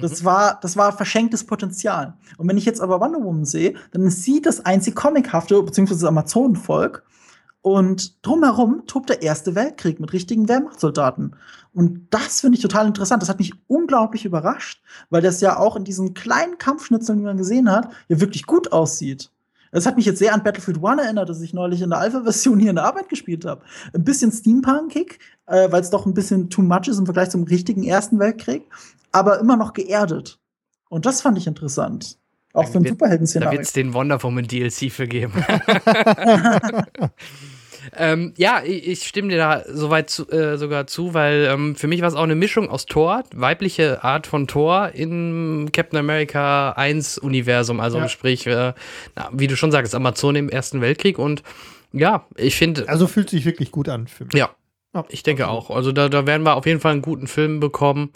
Das, 0.00 0.22
mhm. 0.22 0.26
war, 0.26 0.58
das 0.60 0.76
war 0.76 0.92
verschenktes 0.92 1.44
Potenzial. 1.44 2.14
Und 2.38 2.48
wenn 2.48 2.56
ich 2.56 2.64
jetzt 2.64 2.80
aber 2.80 3.00
Wonder 3.00 3.22
Woman 3.22 3.44
sehe, 3.44 3.74
dann 3.92 4.02
ist 4.02 4.22
sie 4.22 4.40
das 4.40 4.64
einzig 4.64 4.94
Comichafte, 4.94 5.62
beziehungsweise 5.62 6.00
das 6.00 6.08
Amazonenvolk. 6.08 7.04
Und 7.62 8.24
drumherum 8.26 8.84
tobt 8.86 9.10
der 9.10 9.22
Erste 9.22 9.54
Weltkrieg 9.54 10.00
mit 10.00 10.12
richtigen 10.14 10.48
Wehrmachtssoldaten. 10.48 11.36
Und 11.74 12.06
das 12.10 12.40
finde 12.40 12.56
ich 12.56 12.62
total 12.62 12.86
interessant. 12.86 13.22
Das 13.22 13.28
hat 13.28 13.38
mich 13.38 13.52
unglaublich 13.68 14.24
überrascht, 14.24 14.82
weil 15.10 15.20
das 15.20 15.42
ja 15.42 15.58
auch 15.58 15.76
in 15.76 15.84
diesen 15.84 16.14
kleinen 16.14 16.56
Kampfschnitzeln, 16.56 17.18
die 17.18 17.24
man 17.24 17.36
gesehen 17.36 17.70
hat, 17.70 17.90
ja 18.08 18.20
wirklich 18.20 18.46
gut 18.46 18.72
aussieht. 18.72 19.30
Das 19.72 19.86
hat 19.86 19.96
mich 19.96 20.06
jetzt 20.06 20.18
sehr 20.18 20.34
an 20.34 20.42
Battlefield 20.42 20.82
One 20.82 21.02
erinnert, 21.02 21.28
das 21.28 21.40
ich 21.42 21.54
neulich 21.54 21.80
in 21.80 21.90
der 21.90 22.00
Alpha-Version 22.00 22.58
hier 22.58 22.70
in 22.70 22.76
der 22.76 22.86
Arbeit 22.86 23.08
gespielt 23.08 23.44
habe. 23.44 23.62
Ein 23.94 24.04
bisschen 24.04 24.32
Steampunkig, 24.32 25.20
äh, 25.50 25.70
weil 25.70 25.82
es 25.82 25.90
doch 25.90 26.06
ein 26.06 26.14
bisschen 26.14 26.48
too 26.48 26.62
much 26.62 26.88
ist 26.88 26.98
im 26.98 27.04
Vergleich 27.04 27.30
zum 27.30 27.42
richtigen 27.42 27.84
Ersten 27.84 28.18
Weltkrieg 28.18 28.62
aber 29.12 29.40
immer 29.40 29.56
noch 29.56 29.72
geerdet. 29.72 30.38
Und 30.88 31.06
das 31.06 31.22
fand 31.22 31.38
ich 31.38 31.46
interessant. 31.46 32.18
Auch 32.52 32.68
für 32.68 32.78
ein 32.78 32.84
Superhelden-Szenario. 32.84 33.52
Da 33.52 33.58
wird 33.58 33.66
es 33.66 33.72
den 33.72 33.94
Wonder 33.94 34.20
Woman 34.22 34.44
DLC 34.44 34.90
für 34.90 35.06
geben. 35.06 35.32
ähm, 37.96 38.34
ja, 38.36 38.60
ich, 38.64 38.88
ich, 38.88 39.06
stimme 39.06 39.28
dir 39.28 39.38
da 39.38 39.62
soweit 39.68 40.10
zu, 40.10 40.28
äh, 40.30 40.58
sogar 40.58 40.88
zu, 40.88 41.14
weil 41.14 41.48
ähm, 41.48 41.76
für 41.76 41.86
mich 41.86 42.00
war 42.00 42.08
es 42.08 42.16
auch 42.16 42.24
eine 42.24 42.34
Mischung 42.34 42.68
aus 42.68 42.86
Thor, 42.86 43.22
weibliche 43.32 44.02
Art 44.02 44.26
von 44.26 44.48
Thor 44.48 44.90
im 44.94 45.68
Captain 45.72 46.00
America 46.00 46.72
1 46.72 47.18
Universum, 47.18 47.78
also 47.78 47.98
ja. 47.98 48.08
sprich, 48.08 48.48
äh, 48.48 48.72
na, 49.14 49.30
wie 49.32 49.46
du 49.46 49.56
schon 49.56 49.70
sagst, 49.70 49.94
Amazon 49.94 50.34
im 50.34 50.48
Ersten 50.48 50.80
Weltkrieg 50.80 51.20
und 51.20 51.44
ja, 51.92 52.26
ich 52.36 52.56
finde. 52.56 52.88
Also 52.88 53.06
fühlt 53.06 53.30
sich 53.30 53.44
wirklich 53.44 53.70
gut 53.70 53.88
an 53.88 54.08
für 54.08 54.24
mich. 54.24 54.34
Ja, 54.34 54.50
ich 55.08 55.22
denke 55.22 55.48
auch. 55.48 55.70
Also 55.70 55.92
da, 55.92 56.08
da 56.08 56.26
werden 56.26 56.44
wir 56.44 56.56
auf 56.56 56.66
jeden 56.66 56.80
Fall 56.80 56.92
einen 56.92 57.02
guten 57.02 57.26
Film 57.26 57.60
bekommen. 57.60 58.12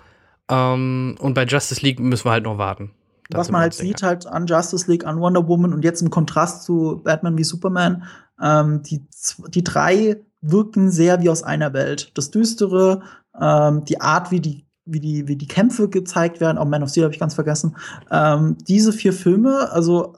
Ähm, 0.48 1.16
und 1.20 1.34
bei 1.34 1.44
Justice 1.44 1.82
League 1.82 2.00
müssen 2.00 2.26
wir 2.26 2.32
halt 2.32 2.44
noch 2.44 2.58
warten. 2.58 2.90
Was 3.30 3.50
man 3.50 3.62
halt 3.62 3.74
sieht, 3.74 4.02
halt 4.02 4.26
an 4.26 4.46
Justice 4.46 4.90
League, 4.90 5.06
an 5.06 5.18
Wonder 5.18 5.48
Woman 5.48 5.72
und 5.72 5.82
jetzt 5.82 6.02
im 6.02 6.10
Kontrast 6.10 6.64
zu 6.64 7.00
Batman 7.02 7.38
wie 7.38 7.44
Superman, 7.44 8.04
ähm, 8.42 8.82
die, 8.82 9.02
die 9.48 9.64
drei 9.64 10.16
wirken 10.42 10.90
sehr 10.90 11.22
wie 11.22 11.30
aus 11.30 11.42
einer 11.42 11.72
Welt. 11.72 12.12
Das 12.14 12.30
Düstere, 12.30 13.02
ähm, 13.40 13.84
die 13.86 14.00
Art, 14.00 14.30
wie 14.30 14.40
die 14.40 14.64
wie 14.86 15.00
die, 15.00 15.28
wie 15.28 15.36
die 15.36 15.48
Kämpfe 15.48 15.88
gezeigt 15.88 16.40
werden, 16.40 16.58
auch 16.58 16.66
Man 16.66 16.82
of 16.82 16.90
Steel 16.90 17.04
habe 17.04 17.14
ich 17.14 17.20
ganz 17.20 17.34
vergessen. 17.34 17.76
Ähm, 18.10 18.58
diese 18.68 18.92
vier 18.92 19.12
Filme, 19.12 19.70
also 19.72 20.14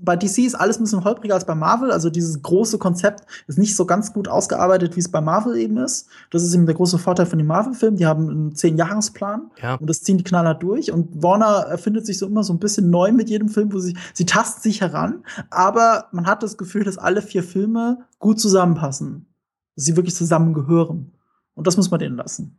bei 0.00 0.16
DC 0.16 0.38
ist 0.38 0.54
alles 0.54 0.78
ein 0.78 0.84
bisschen 0.84 1.04
holpriger 1.04 1.34
als 1.34 1.44
bei 1.44 1.54
Marvel. 1.54 1.90
Also 1.90 2.08
dieses 2.08 2.42
große 2.42 2.78
Konzept 2.78 3.26
ist 3.46 3.58
nicht 3.58 3.76
so 3.76 3.84
ganz 3.84 4.12
gut 4.12 4.26
ausgearbeitet, 4.26 4.96
wie 4.96 5.00
es 5.00 5.10
bei 5.10 5.20
Marvel 5.20 5.56
eben 5.56 5.76
ist. 5.76 6.08
Das 6.30 6.42
ist 6.42 6.54
eben 6.54 6.66
der 6.66 6.74
große 6.74 6.98
Vorteil 6.98 7.26
von 7.26 7.38
den 7.38 7.46
Marvel-Filmen. 7.46 7.98
Die 7.98 8.06
haben 8.06 8.28
einen 8.28 8.54
Zehn-Jahresplan 8.54 9.50
ja. 9.62 9.74
und 9.74 9.88
das 9.88 10.02
ziehen 10.02 10.18
die 10.18 10.24
Knaller 10.24 10.54
durch. 10.54 10.92
Und 10.92 11.22
Warner 11.22 11.66
erfindet 11.68 12.06
sich 12.06 12.18
so 12.18 12.26
immer 12.26 12.42
so 12.42 12.52
ein 12.52 12.58
bisschen 12.58 12.90
neu 12.90 13.12
mit 13.12 13.28
jedem 13.28 13.48
Film, 13.48 13.72
wo 13.72 13.78
sie, 13.78 13.96
sie 14.14 14.24
tasten 14.24 14.62
sich 14.62 14.80
heran. 14.80 15.24
Aber 15.50 16.08
man 16.12 16.26
hat 16.26 16.42
das 16.42 16.56
Gefühl, 16.56 16.84
dass 16.84 16.96
alle 16.96 17.20
vier 17.20 17.42
Filme 17.42 17.98
gut 18.18 18.40
zusammenpassen. 18.40 19.26
Dass 19.74 19.84
sie 19.84 19.96
wirklich 19.96 20.14
zusammengehören. 20.14 21.12
Und 21.54 21.66
das 21.66 21.76
muss 21.76 21.90
man 21.90 22.00
denen 22.00 22.16
lassen. 22.16 22.58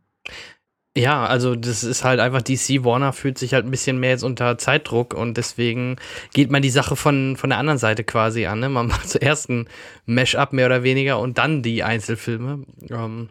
Ja, 0.98 1.26
also 1.26 1.54
das 1.54 1.84
ist 1.84 2.02
halt 2.02 2.18
einfach 2.18 2.42
DC 2.42 2.82
Warner 2.82 3.12
fühlt 3.12 3.38
sich 3.38 3.54
halt 3.54 3.64
ein 3.64 3.70
bisschen 3.70 4.00
mehr 4.00 4.10
jetzt 4.10 4.24
unter 4.24 4.58
Zeitdruck 4.58 5.14
und 5.14 5.36
deswegen 5.36 5.94
geht 6.32 6.50
man 6.50 6.60
die 6.60 6.70
Sache 6.70 6.96
von, 6.96 7.36
von 7.36 7.50
der 7.50 7.60
anderen 7.60 7.78
Seite 7.78 8.02
quasi 8.02 8.46
an. 8.46 8.58
Ne? 8.58 8.68
Man 8.68 8.86
macht 8.88 9.08
zuerst 9.08 9.48
ein 9.48 9.68
Mash-up 10.06 10.52
mehr 10.52 10.66
oder 10.66 10.82
weniger 10.82 11.20
und 11.20 11.38
dann 11.38 11.62
die 11.62 11.84
Einzelfilme. 11.84 12.64
Ähm, 12.90 13.28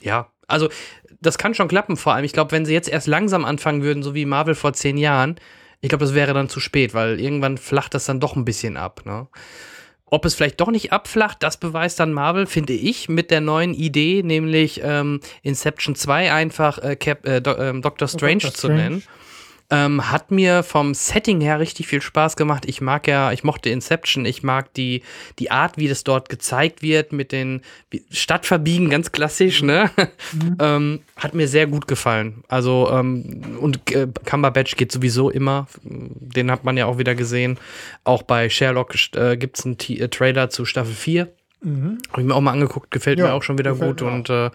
ja, 0.00 0.32
also 0.46 0.70
das 1.20 1.36
kann 1.36 1.52
schon 1.52 1.68
klappen, 1.68 1.98
vor 1.98 2.14
allem. 2.14 2.24
Ich 2.24 2.32
glaube, 2.32 2.52
wenn 2.52 2.64
sie 2.64 2.72
jetzt 2.72 2.88
erst 2.88 3.06
langsam 3.06 3.44
anfangen 3.44 3.82
würden, 3.82 4.02
so 4.02 4.14
wie 4.14 4.24
Marvel 4.24 4.54
vor 4.54 4.72
zehn 4.72 4.96
Jahren, 4.96 5.36
ich 5.82 5.90
glaube, 5.90 6.06
das 6.06 6.14
wäre 6.14 6.32
dann 6.32 6.48
zu 6.48 6.58
spät, 6.58 6.94
weil 6.94 7.20
irgendwann 7.20 7.58
flacht 7.58 7.92
das 7.92 8.06
dann 8.06 8.18
doch 8.18 8.34
ein 8.34 8.46
bisschen 8.46 8.78
ab. 8.78 9.02
Ne? 9.04 9.28
Ob 10.10 10.24
es 10.24 10.34
vielleicht 10.34 10.60
doch 10.60 10.70
nicht 10.70 10.92
abflacht, 10.92 11.42
das 11.42 11.56
beweist 11.56 12.00
dann 12.00 12.12
Marvel, 12.12 12.46
finde 12.46 12.72
ich, 12.72 13.08
mit 13.08 13.30
der 13.30 13.40
neuen 13.40 13.74
Idee, 13.74 14.22
nämlich 14.22 14.80
ähm, 14.82 15.20
Inception 15.42 15.94
2 15.94 16.32
einfach 16.32 16.78
äh, 16.78 16.96
Cap, 16.96 17.26
äh, 17.26 17.40
Do 17.40 17.52
äh, 17.52 17.80
Doctor 17.80 18.08
Strange 18.08 18.38
Doctor 18.38 18.54
zu 18.54 18.68
nennen. 18.68 19.02
Ähm, 19.70 20.10
hat 20.10 20.30
mir 20.30 20.62
vom 20.62 20.94
Setting 20.94 21.42
her 21.42 21.60
richtig 21.60 21.88
viel 21.88 22.00
Spaß 22.00 22.36
gemacht. 22.36 22.64
Ich 22.66 22.80
mag 22.80 23.06
ja, 23.06 23.32
ich 23.32 23.44
mochte 23.44 23.68
Inception, 23.68 24.24
ich 24.24 24.42
mag 24.42 24.72
die, 24.72 25.02
die 25.38 25.50
Art, 25.50 25.76
wie 25.76 25.88
das 25.88 26.04
dort 26.04 26.30
gezeigt 26.30 26.80
wird, 26.80 27.12
mit 27.12 27.32
den 27.32 27.60
Stadtverbiegen, 28.10 28.88
ganz 28.88 29.12
klassisch, 29.12 29.62
ne? 29.62 29.90
Mhm. 30.32 30.56
ähm, 30.60 31.00
hat 31.16 31.34
mir 31.34 31.48
sehr 31.48 31.66
gut 31.66 31.86
gefallen. 31.86 32.44
Also, 32.48 32.88
ähm, 32.90 33.58
und 33.60 33.94
äh, 33.94 34.08
Cumberbatch 34.24 34.76
geht 34.76 34.90
sowieso 34.90 35.28
immer. 35.28 35.66
Den 35.82 36.50
hat 36.50 36.64
man 36.64 36.78
ja 36.78 36.86
auch 36.86 36.96
wieder 36.96 37.14
gesehen. 37.14 37.58
Auch 38.04 38.22
bei 38.22 38.48
Sherlock 38.48 38.94
äh, 39.16 39.36
gibt 39.36 39.58
es 39.58 39.66
einen 39.66 39.76
T 39.76 39.98
äh, 39.98 40.08
Trailer 40.08 40.48
zu 40.48 40.64
Staffel 40.64 40.94
4. 40.94 41.28
Mhm. 41.60 41.98
Habe 42.10 42.22
ich 42.22 42.26
mir 42.26 42.34
auch 42.34 42.40
mal 42.40 42.52
angeguckt, 42.52 42.90
gefällt 42.90 43.18
ja, 43.18 43.26
mir 43.26 43.32
auch 43.34 43.42
schon 43.42 43.58
wieder 43.58 43.74
gut. 43.74 44.00
Und 44.00 44.30
äh, 44.30 44.50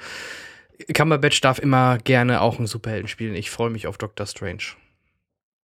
Cumberbatch 0.94 1.40
darf 1.42 1.60
immer 1.60 1.98
gerne 2.00 2.42
auch 2.42 2.58
einen 2.58 2.68
Superhelden 2.68 3.08
spielen. 3.08 3.36
Ich 3.36 3.52
freue 3.52 3.70
mich 3.70 3.86
auf 3.86 3.98
Doctor 4.00 4.26
Strange. 4.26 4.64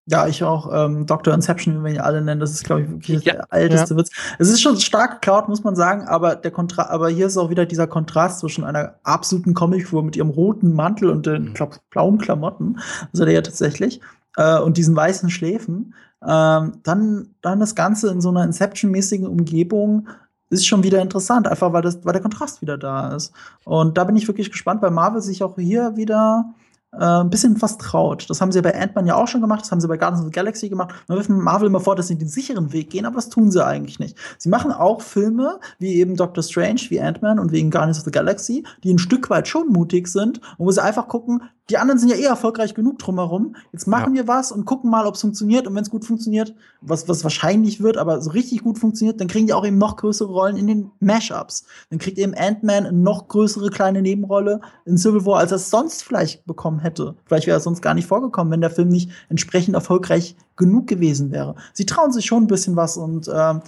Ja, 0.08 0.28
ich 0.28 0.44
auch. 0.44 0.70
Ähm, 0.72 1.04
Dr. 1.06 1.34
Inception, 1.34 1.80
wie 1.80 1.84
wir 1.84 1.94
ihn 1.94 2.00
alle 2.00 2.22
nennen, 2.22 2.40
das 2.40 2.52
ist, 2.52 2.64
glaube 2.64 2.82
ich, 2.82 2.90
wirklich 2.90 3.24
ja. 3.24 3.34
der 3.34 3.46
älteste 3.50 3.94
ja. 3.94 3.98
Witz. 3.98 4.10
Es 4.38 4.48
ist 4.48 4.60
schon 4.62 4.76
stark 4.76 5.20
geklaut, 5.20 5.48
muss 5.48 5.64
man 5.64 5.74
sagen, 5.74 6.06
aber 6.06 6.36
der 6.36 6.52
Kontra 6.52 6.86
aber 6.90 7.08
hier 7.08 7.26
ist 7.26 7.36
auch 7.36 7.50
wieder 7.50 7.66
dieser 7.66 7.88
Kontrast 7.88 8.38
zwischen 8.38 8.62
einer 8.62 8.94
absoluten 9.02 9.52
Comicfigur 9.52 10.04
mit 10.04 10.14
ihrem 10.14 10.30
roten 10.30 10.72
Mantel 10.72 11.10
und 11.10 11.26
den 11.26 11.46
mhm. 11.46 11.54
glaub, 11.54 11.80
blauen 11.90 12.18
Klamotten, 12.18 12.78
also 13.12 13.24
der 13.24 13.34
ja 13.34 13.42
tatsächlich, 13.42 14.00
äh, 14.36 14.60
und 14.60 14.76
diesen 14.76 14.94
weißen 14.94 15.28
Schläfen. 15.28 15.94
Ähm, 16.24 16.74
dann, 16.84 17.34
dann 17.42 17.58
das 17.58 17.74
Ganze 17.74 18.10
in 18.10 18.20
so 18.20 18.28
einer 18.28 18.44
Inception-mäßigen 18.44 19.26
Umgebung 19.26 20.08
ist 20.50 20.66
schon 20.66 20.84
wieder 20.84 21.02
interessant, 21.02 21.48
einfach 21.48 21.72
weil, 21.72 21.82
das, 21.82 22.04
weil 22.04 22.12
der 22.12 22.22
Kontrast 22.22 22.62
wieder 22.62 22.78
da 22.78 23.14
ist. 23.14 23.32
Und 23.64 23.98
da 23.98 24.04
bin 24.04 24.14
ich 24.14 24.28
wirklich 24.28 24.52
gespannt, 24.52 24.82
weil 24.82 24.92
Marvel 24.92 25.20
sich 25.20 25.42
auch 25.42 25.56
hier 25.56 25.96
wieder 25.96 26.54
äh, 26.98 27.20
ein 27.20 27.30
bisschen 27.30 27.60
was 27.60 27.78
traut. 27.78 28.28
Das 28.28 28.40
haben 28.40 28.52
sie 28.52 28.62
bei 28.62 28.74
Ant-Man 28.74 29.06
ja 29.06 29.16
auch 29.16 29.28
schon 29.28 29.40
gemacht, 29.40 29.62
das 29.62 29.72
haben 29.72 29.80
sie 29.80 29.88
bei 29.88 29.96
Guardians 29.96 30.20
of 30.20 30.26
the 30.26 30.32
Galaxy 30.32 30.68
gemacht. 30.68 30.94
Man 31.08 31.18
wirft 31.18 31.30
Marvel 31.30 31.68
immer 31.68 31.80
vor, 31.80 31.96
dass 31.96 32.08
sie 32.08 32.18
den 32.18 32.28
sicheren 32.28 32.72
Weg 32.72 32.90
gehen, 32.90 33.06
aber 33.06 33.16
das 33.16 33.28
tun 33.28 33.50
sie 33.50 33.64
eigentlich 33.64 33.98
nicht. 33.98 34.16
Sie 34.38 34.48
machen 34.48 34.72
auch 34.72 35.00
Filme 35.00 35.60
wie 35.78 35.94
eben 35.94 36.16
Doctor 36.16 36.42
Strange, 36.42 36.80
wie 36.88 37.00
Ant-Man 37.00 37.38
und 37.38 37.52
wegen 37.52 37.70
Guardians 37.70 37.98
of 37.98 38.04
the 38.04 38.10
Galaxy, 38.10 38.64
die 38.82 38.92
ein 38.92 38.98
Stück 38.98 39.30
weit 39.30 39.48
schon 39.48 39.68
mutig 39.68 40.08
sind 40.08 40.40
und 40.58 40.66
wo 40.66 40.70
sie 40.70 40.82
einfach 40.82 41.08
gucken, 41.08 41.42
die 41.68 41.78
anderen 41.78 41.98
sind 41.98 42.10
ja 42.10 42.16
eh 42.16 42.24
erfolgreich 42.24 42.74
genug 42.74 42.98
drumherum. 42.98 43.56
Jetzt 43.72 43.88
machen 43.88 44.14
Ja. 44.14 44.22
wir 44.22 44.28
was 44.28 44.52
und 44.52 44.64
gucken 44.66 44.88
mal, 44.88 45.06
ob 45.06 45.16
es 45.16 45.20
funktioniert. 45.20 45.66
Und 45.66 45.74
wenn 45.74 45.82
es 45.82 45.90
gut 45.90 46.04
funktioniert, 46.04 46.54
was, 46.80 47.08
was 47.08 47.24
wahrscheinlich 47.24 47.82
wird, 47.82 47.96
aber 47.96 48.20
so 48.20 48.30
richtig 48.30 48.62
gut 48.62 48.78
funktioniert, 48.78 49.20
dann 49.20 49.26
kriegen 49.26 49.46
die 49.48 49.52
auch 49.52 49.66
eben 49.66 49.78
noch 49.78 49.96
größere 49.96 50.28
Rollen 50.28 50.56
in 50.56 50.68
den 50.68 50.90
Mashups. 51.00 51.64
Dann 51.90 51.98
kriegt 51.98 52.18
eben 52.18 52.34
Ant-Man 52.34 52.86
eine 52.86 52.96
noch 52.96 53.26
größere 53.28 53.70
kleine 53.70 54.00
Nebenrolle 54.00 54.60
in 54.84 54.96
Civil 54.96 55.26
War, 55.26 55.38
als 55.38 55.50
er 55.50 55.56
es 55.56 55.70
sonst 55.70 56.04
vielleicht 56.04 56.46
bekommen 56.46 56.78
hätte. 56.78 57.16
Vielleicht 57.24 57.46
wäre 57.48 57.56
er 57.56 57.60
sonst 57.60 57.82
gar 57.82 57.94
nicht 57.94 58.06
vorgekommen, 58.06 58.52
wenn 58.52 58.60
der 58.60 58.70
Film 58.70 58.88
nicht 58.88 59.10
entsprechend 59.28 59.74
erfolgreich 59.74 60.36
genug 60.54 60.86
gewesen 60.86 61.32
wäre. 61.32 61.56
Sie 61.72 61.84
trauen 61.86 62.12
sich 62.12 62.26
schon 62.26 62.44
ein 62.44 62.48
bisschen 62.48 62.76
was 62.76 62.96
und 62.96 63.28
ähm, 63.34 63.60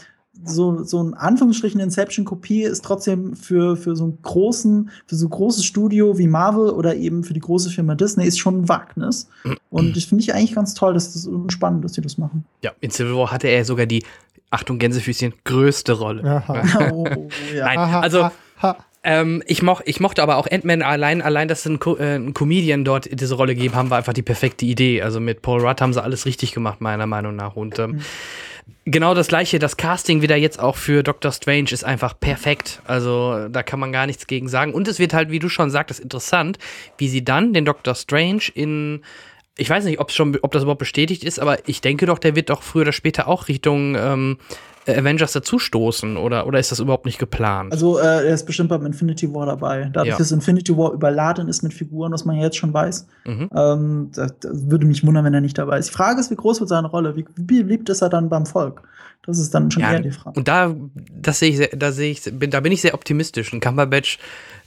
so, 0.44 0.82
so 0.84 1.02
ein 1.02 1.14
Anführungsstrichen 1.14 1.80
Inception-Kopie 1.80 2.62
ist 2.62 2.84
trotzdem 2.84 3.34
für, 3.34 3.76
für 3.76 3.96
so 3.96 4.04
einen 4.04 4.18
großen, 4.22 4.90
für 5.06 5.16
so 5.16 5.26
ein 5.26 5.30
großes 5.30 5.64
Studio 5.64 6.18
wie 6.18 6.28
Marvel 6.28 6.70
oder 6.70 6.96
eben 6.96 7.24
für 7.24 7.34
die 7.34 7.40
große 7.40 7.70
Firma 7.70 7.94
Disney 7.94 8.26
ist 8.26 8.38
schon 8.38 8.62
ein 8.62 8.68
Wagnis. 8.68 9.28
Und 9.70 9.96
ich 9.96 10.06
finde 10.06 10.22
ich 10.22 10.34
eigentlich 10.34 10.54
ganz 10.54 10.74
toll, 10.74 10.94
dass 10.94 11.12
das 11.12 11.28
spannend, 11.48 11.84
dass 11.84 11.94
sie 11.94 12.00
das 12.00 12.18
machen. 12.18 12.44
Ja, 12.62 12.72
in 12.80 12.90
Civil 12.90 13.14
War 13.16 13.32
hatte 13.32 13.48
er 13.48 13.64
sogar 13.64 13.86
die, 13.86 14.04
Achtung, 14.50 14.78
Gänsefüßchen, 14.78 15.34
größte 15.44 15.92
Rolle. 15.92 16.24
Aha. 16.24 16.90
oh, 16.92 17.06
ja. 17.54 17.66
Nein, 17.66 17.78
also 17.78 18.30
ähm, 19.04 19.42
ich, 19.46 19.62
moch, 19.62 19.80
ich 19.84 20.00
mochte 20.00 20.22
aber 20.22 20.36
auch 20.36 20.46
Ant-Man 20.50 20.82
allein, 20.82 21.22
allein, 21.22 21.48
dass 21.48 21.62
sie 21.62 21.70
einen, 21.70 21.78
Co 21.78 21.96
äh, 21.96 22.14
einen 22.14 22.34
Comedian 22.34 22.84
dort 22.84 23.08
diese 23.10 23.34
Rolle 23.36 23.54
gegeben 23.54 23.74
haben, 23.74 23.90
war 23.90 23.98
einfach 23.98 24.12
die 24.12 24.22
perfekte 24.22 24.66
Idee. 24.66 25.02
Also 25.02 25.20
mit 25.20 25.42
Paul 25.42 25.60
Rudd 25.60 25.80
haben 25.80 25.92
sie 25.92 26.02
alles 26.02 26.26
richtig 26.26 26.52
gemacht, 26.52 26.80
meiner 26.80 27.06
Meinung 27.06 27.36
nach. 27.36 27.56
Und 27.56 27.78
ähm, 27.78 28.00
genau 28.84 29.14
das 29.14 29.28
gleiche, 29.28 29.58
das 29.58 29.76
Casting 29.76 30.22
wieder 30.22 30.36
jetzt 30.36 30.60
auch 30.60 30.76
für 30.76 31.02
Doctor 31.02 31.32
Strange 31.32 31.70
ist 31.70 31.84
einfach 31.84 32.18
perfekt. 32.18 32.82
Also 32.86 33.48
da 33.48 33.62
kann 33.62 33.80
man 33.80 33.92
gar 33.92 34.06
nichts 34.06 34.26
gegen 34.26 34.48
sagen. 34.48 34.72
Und 34.72 34.88
es 34.88 34.98
wird 34.98 35.14
halt, 35.14 35.30
wie 35.30 35.38
du 35.38 35.48
schon 35.48 35.70
sagtest, 35.70 36.00
interessant, 36.00 36.58
wie 36.96 37.08
sie 37.08 37.24
dann 37.24 37.52
den 37.52 37.64
Doctor 37.64 37.94
Strange 37.94 38.42
in 38.54 39.02
ich 39.60 39.68
weiß 39.68 39.84
nicht, 39.84 39.98
ob 39.98 40.12
schon, 40.12 40.38
ob 40.42 40.52
das 40.52 40.62
überhaupt 40.62 40.78
bestätigt 40.78 41.24
ist, 41.24 41.40
aber 41.40 41.68
ich 41.68 41.80
denke 41.80 42.06
doch, 42.06 42.20
der 42.20 42.36
wird 42.36 42.48
doch 42.48 42.62
früher 42.62 42.82
oder 42.82 42.92
später 42.92 43.26
auch 43.26 43.48
Richtung 43.48 43.96
ähm, 43.96 44.38
Avengers 44.88 45.32
dazustoßen 45.32 46.16
oder, 46.16 46.46
oder 46.46 46.58
ist 46.58 46.72
das 46.72 46.80
überhaupt 46.80 47.04
nicht 47.06 47.18
geplant? 47.18 47.72
Also 47.72 47.98
äh, 47.98 48.02
er 48.02 48.34
ist 48.34 48.46
bestimmt 48.46 48.68
beim 48.70 48.84
Infinity 48.86 49.32
War 49.34 49.46
dabei. 49.46 49.90
Dadurch, 49.92 50.12
Ja. 50.12 50.18
dass 50.18 50.32
Infinity 50.32 50.76
War 50.76 50.92
überladen 50.92 51.48
ist 51.48 51.62
mit 51.62 51.74
Figuren, 51.74 52.12
was 52.12 52.24
man 52.24 52.36
ja 52.36 52.42
jetzt 52.44 52.56
schon 52.56 52.72
weiß, 52.72 53.06
Mhm. 53.26 53.50
ähm, 53.54 54.10
das, 54.14 54.34
das 54.40 54.70
würde 54.70 54.86
mich 54.86 55.04
wundern, 55.06 55.24
wenn 55.24 55.34
er 55.34 55.40
nicht 55.40 55.58
dabei 55.58 55.78
ist. 55.78 55.88
Die 55.90 55.94
Frage 55.94 56.20
ist, 56.20 56.30
wie 56.30 56.36
groß 56.36 56.60
wird 56.60 56.68
seine 56.68 56.88
Rolle? 56.88 57.16
Wie, 57.16 57.24
wie 57.36 57.62
beliebt 57.62 57.88
ist 57.88 58.02
er 58.02 58.08
dann 58.08 58.28
beim 58.28 58.46
Volk? 58.46 58.82
Das 59.26 59.38
ist 59.38 59.52
dann 59.54 59.70
schon 59.70 59.82
Ja, 59.82 59.92
eher 59.92 60.00
die 60.00 60.10
Frage. 60.10 60.38
Und 60.38 60.48
da, 60.48 60.74
das 61.12 61.38
sehe 61.40 61.50
ich, 61.50 61.56
sehr, 61.58 61.68
da 61.76 61.92
sehe 61.92 62.10
ich, 62.12 62.22
bin, 62.38 62.50
da 62.50 62.60
bin 62.60 62.72
ich 62.72 62.80
sehr 62.80 62.94
optimistisch. 62.94 63.52
Ein 63.52 63.60
Cumberbatch 63.60 64.18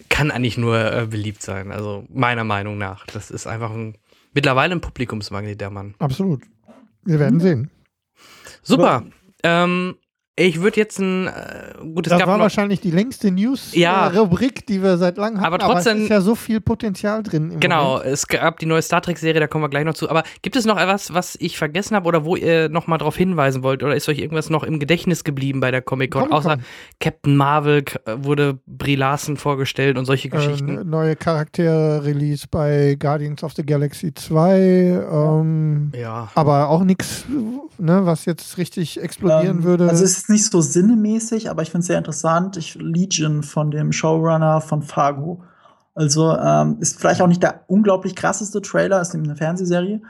kann 0.09 0.29
eigentlich 0.29 0.57
nur 0.57 0.77
äh, 0.77 1.07
beliebt 1.07 1.41
sein, 1.41 1.71
also 1.71 2.03
meiner 2.13 2.43
Meinung 2.43 2.77
nach. 2.77 3.05
Das 3.07 3.31
ist 3.31 3.47
einfach 3.47 3.71
ein, 3.71 3.95
mittlerweile 4.33 4.73
ein 4.75 4.81
Publikumsmagnet, 4.81 5.59
der 5.59 5.69
Mann. 5.71 5.95
Absolut. 5.99 6.41
Wir 7.03 7.17
werden 7.17 7.39
sehen. 7.39 7.71
Super. 8.61 9.03
Ähm, 9.43 9.95
ich 10.37 10.61
würde 10.61 10.77
jetzt 10.77 10.97
ein, 10.99 11.27
äh, 11.27 11.73
gut, 11.93 12.07
es 12.07 12.11
Das 12.11 12.19
gab 12.19 12.27
war 12.29 12.37
noch, 12.37 12.43
wahrscheinlich 12.43 12.79
die 12.79 12.89
längste 12.89 13.27
Ja. 13.27 13.33
News-Rubrik, 14.09 14.65
die 14.65 14.81
wir 14.81 14.97
seit 14.97 15.17
langem 15.17 15.41
hatten. 15.41 15.45
Aber 15.53 15.59
trotzdem- 15.59 15.97
es 15.97 16.03
ist 16.03 16.09
ja 16.09 16.21
so 16.21 16.35
viel 16.35 16.61
Potenzial 16.61 17.21
drin. 17.21 17.51
Im 17.51 17.59
Genau, 17.59 17.93
Moment. 17.97 18.05
es 18.13 18.27
gab 18.27 18.57
die 18.59 18.65
neue 18.65 18.81
Star 18.81 19.01
Trek-Serie, 19.01 19.39
da 19.41 19.47
kommen 19.47 19.63
wir 19.63 19.69
gleich 19.69 19.83
noch 19.85 19.93
zu. 19.93 20.09
Aber 20.09 20.23
gibt 20.41 20.55
es 20.55 20.65
noch 20.65 20.77
etwas, 20.79 21.13
was 21.13 21.35
ich 21.39 21.57
vergessen 21.57 21.95
habe 21.95 22.07
oder 22.07 22.23
wo 22.25 22.35
ihr 22.35 22.69
noch 22.69 22.87
mal 22.87 22.97
drauf 22.97 23.17
hinweisen 23.17 23.61
wollt? 23.61 23.83
Oder 23.83 23.95
ist 23.95 24.07
euch 24.09 24.19
irgendwas 24.19 24.49
noch 24.49 24.63
im 24.63 24.79
Gedächtnis 24.79 25.23
geblieben 25.23 25.59
bei 25.59 25.69
der 25.69 25.81
Comic-Con? 25.81 26.29
Comic-Con. 26.29 26.51
Außer 26.51 26.57
Captain 26.99 27.35
Marvel 27.35 27.83
k- 27.83 27.99
wurde 28.23 28.57
Brie 28.65 28.95
Larson 28.95 29.37
vorgestellt 29.37 29.97
und 29.97 30.05
solche 30.05 30.29
Geschichten. 30.29 30.77
Äh, 30.77 30.83
neue 30.85 31.15
Charaktere-Release 31.15 32.47
bei 32.49 32.95
Guardians 32.99 33.43
of 33.43 33.53
the 33.55 33.65
Galaxy 33.65 34.13
2. 34.13 34.59
Ähm, 35.11 35.91
ja. 35.95 36.29
aber 36.35 36.69
auch 36.69 36.83
nichts, 36.83 37.25
ne, 37.77 38.05
was 38.05 38.25
jetzt 38.25 38.57
richtig 38.57 39.01
explodieren 39.01 39.57
Ähm, 39.59 39.63
würde. 39.63 39.89
Also 39.89 40.03
es 40.03 40.20
ist 40.21 40.29
nicht 40.29 40.51
so 40.51 40.61
sinnemäßig, 40.61 41.49
aber 41.49 41.61
ich 41.61 41.71
finde 41.71 41.81
es 41.81 41.87
sehr 41.87 41.97
interessant. 41.97 42.57
Ich, 42.57 42.75
Legion 42.75 43.43
von 43.43 43.71
dem 43.71 43.91
Showrunner 43.91 44.61
von 44.61 44.83
Fargo. 44.83 45.43
Also 45.95 46.35
ähm, 46.37 46.77
ist 46.79 46.99
vielleicht 46.99 47.21
auch 47.21 47.27
nicht 47.27 47.43
der 47.43 47.61
unglaublich 47.67 48.15
krasseste 48.15 48.61
Trailer, 48.61 49.01
ist 49.01 49.13
eben 49.13 49.25
eine 49.25 49.35
Fernsehserie, 49.35 50.01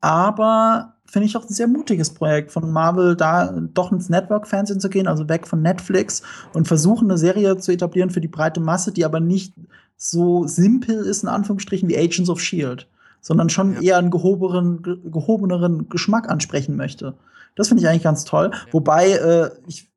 aber 0.00 0.94
finde 1.06 1.26
ich 1.26 1.36
auch 1.36 1.44
ein 1.44 1.54
sehr 1.54 1.66
mutiges 1.66 2.12
Projekt 2.12 2.52
von 2.52 2.70
Marvel, 2.70 3.16
da 3.16 3.52
doch 3.74 3.90
ins 3.90 4.10
Network-Fernsehen 4.10 4.80
zu 4.80 4.90
gehen, 4.90 5.08
also 5.08 5.28
weg 5.28 5.46
von 5.46 5.62
Netflix 5.62 6.22
und 6.52 6.68
versuchen 6.68 7.10
eine 7.10 7.18
Serie 7.18 7.56
zu 7.56 7.72
etablieren 7.72 8.10
für 8.10 8.20
die 8.20 8.28
breite 8.28 8.60
Masse, 8.60 8.92
die 8.92 9.04
aber 9.04 9.18
nicht 9.18 9.54
so 9.96 10.46
simpel 10.46 10.96
ist, 10.96 11.22
in 11.22 11.28
Anführungsstrichen, 11.28 11.88
wie 11.88 11.98
Agents 11.98 12.30
of 12.30 12.40
Shield, 12.40 12.86
sondern 13.20 13.48
schon 13.48 13.74
Ja. 13.74 13.80
eher 13.80 13.98
einen 13.98 14.10
gehobenen, 14.10 14.82
ge 14.82 14.98
gehobeneren 15.10 15.88
Geschmack 15.88 16.28
ansprechen 16.30 16.76
möchte. 16.76 17.14
Das 17.56 17.68
finde 17.68 17.82
ich 17.82 17.88
eigentlich 17.88 18.02
ganz 18.02 18.24
toll. 18.24 18.50
Wobei, 18.70 19.10
äh, 19.10 19.50
ich, 19.66 19.90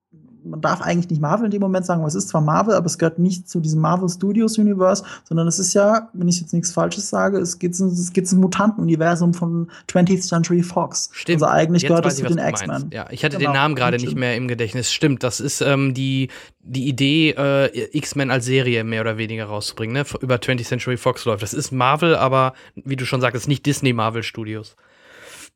man 0.45 0.61
darf 0.61 0.81
eigentlich 0.81 1.09
nicht 1.09 1.21
Marvel 1.21 1.45
in 1.45 1.51
dem 1.51 1.61
Moment 1.61 1.85
sagen, 1.85 2.01
weil 2.01 2.07
es 2.07 2.15
ist 2.15 2.29
zwar 2.29 2.41
Marvel, 2.41 2.75
aber 2.75 2.85
es 2.85 2.97
gehört 2.97 3.19
nicht 3.19 3.49
zu 3.49 3.59
diesem 3.59 3.81
Marvel 3.81 4.09
Studios 4.09 4.57
Universe, 4.57 5.03
sondern 5.23 5.47
es 5.47 5.59
ist 5.59 5.73
ja, 5.73 6.09
wenn 6.13 6.27
ich 6.27 6.39
jetzt 6.41 6.53
nichts 6.53 6.71
Falsches 6.71 7.09
sage, 7.09 7.37
es 7.39 7.59
geht 7.59 7.73
es 7.73 8.13
geht 8.13 8.31
ein 8.31 8.39
Mutantenuniversum 8.39 9.33
von 9.33 9.71
20th 9.89 10.27
Century 10.27 10.63
Fox. 10.63 11.09
Stimmt. 11.13 11.41
Also 11.41 11.53
eigentlich 11.53 11.83
Jetzt 11.83 11.89
gehört 11.89 12.05
es 12.05 12.17
zu 12.17 12.23
den. 12.23 12.37
X-Men. 12.37 12.89
Ja, 12.91 13.07
ich 13.09 13.23
hatte 13.23 13.37
Genau, 13.37 13.51
den 13.51 13.53
Namen 13.53 13.75
gerade 13.75 13.97
nicht 13.97 14.15
mehr 14.15 14.35
im 14.35 14.47
Gedächtnis. 14.47 14.91
Stimmt, 14.91 15.23
das 15.23 15.39
ist 15.39 15.61
ähm, 15.61 15.93
die, 15.93 16.29
die 16.59 16.87
Idee, 16.87 17.31
äh, 17.31 17.97
X-Men 17.97 18.31
als 18.31 18.45
Serie 18.45 18.83
mehr 18.83 19.01
oder 19.01 19.17
weniger 19.17 19.45
rauszubringen, 19.45 19.93
ne? 19.93 20.05
Über 20.21 20.35
20th 20.35 20.65
Century 20.65 20.97
Fox 20.97 21.25
läuft. 21.25 21.41
Das 21.41 21.53
ist 21.53 21.71
Marvel, 21.71 22.15
aber 22.15 22.53
wie 22.75 22.95
du 22.95 23.05
schon 23.05 23.21
sagtest, 23.21 23.47
nicht 23.47 23.65
Disney 23.65 23.93
Marvel 23.93 24.23
Studios. 24.23 24.75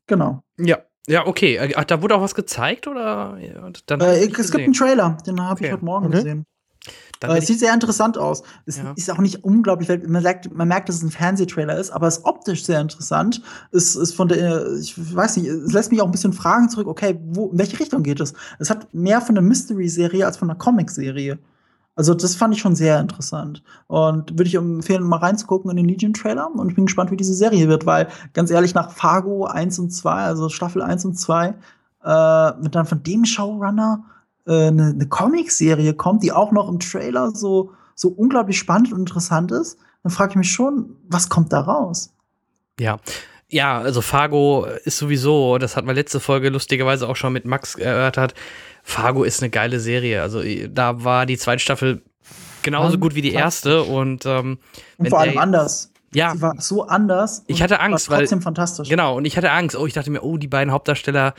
Genau. 0.06 0.42
Ja. 0.58 0.78
Ja, 1.08 1.26
okay. 1.26 1.56
Äh, 1.56 1.74
Ach, 1.76 1.84
da 1.84 2.02
wurde 2.02 2.14
auch 2.16 2.20
was 2.22 2.34
gezeigt 2.34 2.86
oder? 2.86 3.38
Ja, 3.40 3.66
Äh, 3.68 4.16
es 4.16 4.20
gibt 4.26 4.36
gesehen. 4.36 4.60
einen 4.64 4.72
Trailer, 4.74 5.18
den 5.26 5.40
habe 5.40 5.52
Okay. 5.52 5.66
ich 5.66 5.72
heute 5.72 5.84
Morgen 5.84 6.06
Okay. 6.06 6.16
gesehen. 6.16 6.44
Dann 7.20 7.32
Äh, 7.32 7.38
es 7.38 7.46
sieht 7.48 7.58
sehr 7.58 7.74
interessant 7.74 8.16
aus. 8.16 8.42
Es 8.64 8.76
Ja. 8.76 8.92
ist 8.94 9.10
auch 9.10 9.18
nicht 9.18 9.42
unglaublich, 9.42 9.88
weil 9.88 9.98
man 10.06 10.22
merkt, 10.22 10.54
man 10.54 10.68
merkt, 10.68 10.88
dass 10.88 10.96
es 10.96 11.02
ein 11.02 11.10
Fernsehtrailer 11.10 11.76
ist, 11.76 11.90
aber 11.90 12.06
es 12.06 12.18
ist 12.18 12.24
optisch 12.24 12.64
sehr 12.64 12.80
interessant. 12.80 13.42
Es 13.72 13.96
ist 13.96 14.14
von 14.14 14.28
der, 14.28 14.72
ich 14.80 14.94
weiß 14.96 15.36
nicht, 15.38 15.48
es 15.48 15.72
lässt 15.72 15.90
mich 15.90 16.00
auch 16.00 16.06
ein 16.06 16.12
bisschen 16.12 16.32
fragen 16.32 16.68
zurück, 16.68 16.86
okay, 16.86 17.18
wo, 17.24 17.50
in 17.50 17.58
welche 17.58 17.80
Richtung 17.80 18.02
geht 18.04 18.20
es? 18.20 18.34
Es 18.60 18.70
hat 18.70 18.92
mehr 18.94 19.20
von 19.20 19.36
einer 19.36 19.46
Mystery-Serie 19.46 20.24
als 20.24 20.36
von 20.36 20.48
einer 20.48 20.58
Comic-Serie. 20.58 21.38
Also, 21.98 22.14
das 22.14 22.36
fand 22.36 22.54
ich 22.54 22.60
schon 22.60 22.76
sehr 22.76 23.00
interessant. 23.00 23.60
Und 23.88 24.30
würde 24.30 24.44
ich 24.44 24.54
empfehlen, 24.54 25.02
mal 25.02 25.16
reinzugucken 25.16 25.68
in 25.72 25.76
den 25.76 25.86
Legion-Trailer. 25.86 26.48
Und 26.54 26.68
ich 26.68 26.76
bin 26.76 26.86
gespannt, 26.86 27.10
wie 27.10 27.16
diese 27.16 27.34
Serie 27.34 27.66
wird, 27.66 27.86
weil, 27.86 28.06
ganz 28.34 28.52
ehrlich, 28.52 28.72
nach 28.72 28.92
Fargo 28.92 29.46
1 29.46 29.80
und 29.80 29.90
2, 29.90 30.12
also 30.12 30.48
Staffel 30.48 30.80
1 30.80 31.04
und 31.06 31.18
2, 31.18 31.54
äh, 32.04 32.52
mit 32.62 32.76
dann 32.76 32.86
von 32.86 33.02
dem 33.02 33.24
Showrunner 33.24 34.04
äh, 34.46 34.68
eine, 34.68 35.08
Comic-Serie 35.08 35.92
kommt, 35.94 36.22
die 36.22 36.30
auch 36.30 36.52
noch 36.52 36.68
im 36.68 36.78
Trailer 36.78 37.32
so, 37.32 37.72
so 37.96 38.10
unglaublich 38.10 38.60
spannend 38.60 38.92
und 38.92 39.00
interessant 39.00 39.50
ist, 39.50 39.76
dann 40.04 40.12
frage 40.12 40.30
ich 40.30 40.36
mich 40.36 40.52
schon, 40.52 40.94
was 41.08 41.28
kommt 41.28 41.52
da 41.52 41.62
raus? 41.62 42.14
Ja. 42.78 42.98
Ja, 43.50 43.80
also 43.80 44.02
Fargo 44.02 44.66
ist 44.84 44.98
sowieso, 44.98 45.58
das 45.58 45.76
hat 45.76 45.84
man 45.84 45.96
letzte 45.96 46.20
Folge 46.20 46.50
lustigerweise 46.50 47.08
auch 47.08 47.16
schon 47.16 47.32
mit 47.32 47.44
Max 47.44 47.74
erörtert. 47.74 48.34
Fargo 48.88 49.22
ist 49.24 49.42
eine 49.42 49.50
geile 49.50 49.80
Serie. 49.80 50.22
Also 50.22 50.42
da 50.70 51.04
war 51.04 51.26
die 51.26 51.36
zweite 51.36 51.60
Staffel 51.60 52.00
genauso 52.62 52.98
gut 52.98 53.14
wie 53.14 53.20
die 53.22 53.32
erste 53.32 53.82
und 53.82 54.24
ähm, 54.26 54.58
Und 54.96 55.08
vor 55.10 55.20
allem 55.20 55.34
der- 55.34 55.42
anders. 55.42 55.92
Ja, 56.14 56.32
Sie 56.34 56.40
war 56.40 56.54
so 56.58 56.86
anders. 56.86 57.44
Ich 57.48 57.62
hatte 57.62 57.80
Angst, 57.80 58.08
war 58.08 58.16
weil- 58.16 58.24
trotzdem 58.24 58.40
fantastisch. 58.40 58.88
Genau, 58.88 59.14
und 59.16 59.26
ich 59.26 59.36
hatte 59.36 59.50
Angst. 59.50 59.76
Oh, 59.76 59.86
ich 59.86 59.92
dachte 59.92 60.10
mir, 60.10 60.22
oh, 60.22 60.38
die 60.38 60.46
beiden 60.48 60.72
Hauptdarsteller, 60.72 61.34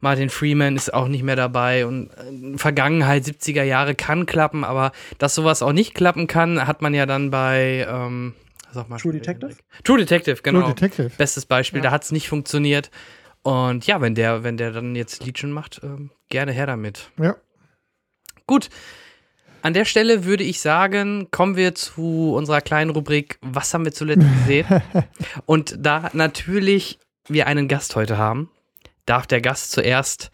Martin 0.00 0.28
Freeman 0.28 0.74
ist 0.74 0.92
auch 0.92 1.06
nicht 1.06 1.22
mehr 1.22 1.36
dabei 1.36 1.86
und 1.86 2.10
äh, 2.10 2.58
Vergangenheit, 2.58 3.22
70er 3.24 3.62
Jahre 3.62 3.94
kann 3.94 4.26
klappen, 4.26 4.64
aber 4.64 4.90
dass 5.18 5.36
sowas 5.36 5.62
auch 5.62 5.72
nicht 5.72 5.94
klappen 5.94 6.26
kann, 6.26 6.66
hat 6.66 6.82
man 6.82 6.94
ja 6.94 7.06
dann 7.06 7.30
bei, 7.30 7.86
ähm, 7.88 8.34
sag 8.72 8.88
mal. 8.88 8.98
True 8.98 9.12
Detective? 9.12 9.54
True 9.84 9.98
Detective, 9.98 10.42
genau. 10.42 10.62
True 10.62 10.74
Detective. 10.74 11.10
Bestes 11.16 11.46
Beispiel, 11.46 11.78
Ja. 11.78 11.84
da 11.84 11.90
hat 11.92 12.02
es 12.02 12.10
nicht 12.10 12.28
funktioniert. 12.28 12.90
Und 13.42 13.86
ja, 13.86 14.00
wenn 14.00 14.16
der, 14.16 14.42
wenn 14.42 14.56
der 14.56 14.72
dann 14.72 14.96
jetzt 14.96 15.24
Legion 15.24 15.52
macht, 15.52 15.80
ähm, 15.84 16.10
gerne 16.28 16.52
her 16.52 16.66
damit. 16.66 17.10
Ja. 17.18 17.36
Gut. 18.46 18.68
An 19.62 19.72
der 19.74 19.84
Stelle 19.84 20.24
würde 20.24 20.44
ich 20.44 20.60
sagen, 20.60 21.28
kommen 21.30 21.56
wir 21.56 21.74
zu 21.74 22.32
unserer 22.34 22.60
kleinen 22.60 22.90
Rubrik 22.90 23.38
Was 23.42 23.74
haben 23.74 23.84
wir 23.84 23.92
zuletzt 23.92 24.24
gesehen? 24.46 24.66
Und 25.46 25.76
da 25.78 26.10
natürlich 26.12 26.98
wir 27.28 27.46
einen 27.46 27.68
Gast 27.68 27.96
heute 27.96 28.16
haben, 28.16 28.50
darf 29.04 29.26
der 29.26 29.40
Gast 29.40 29.72
zuerst 29.72 30.30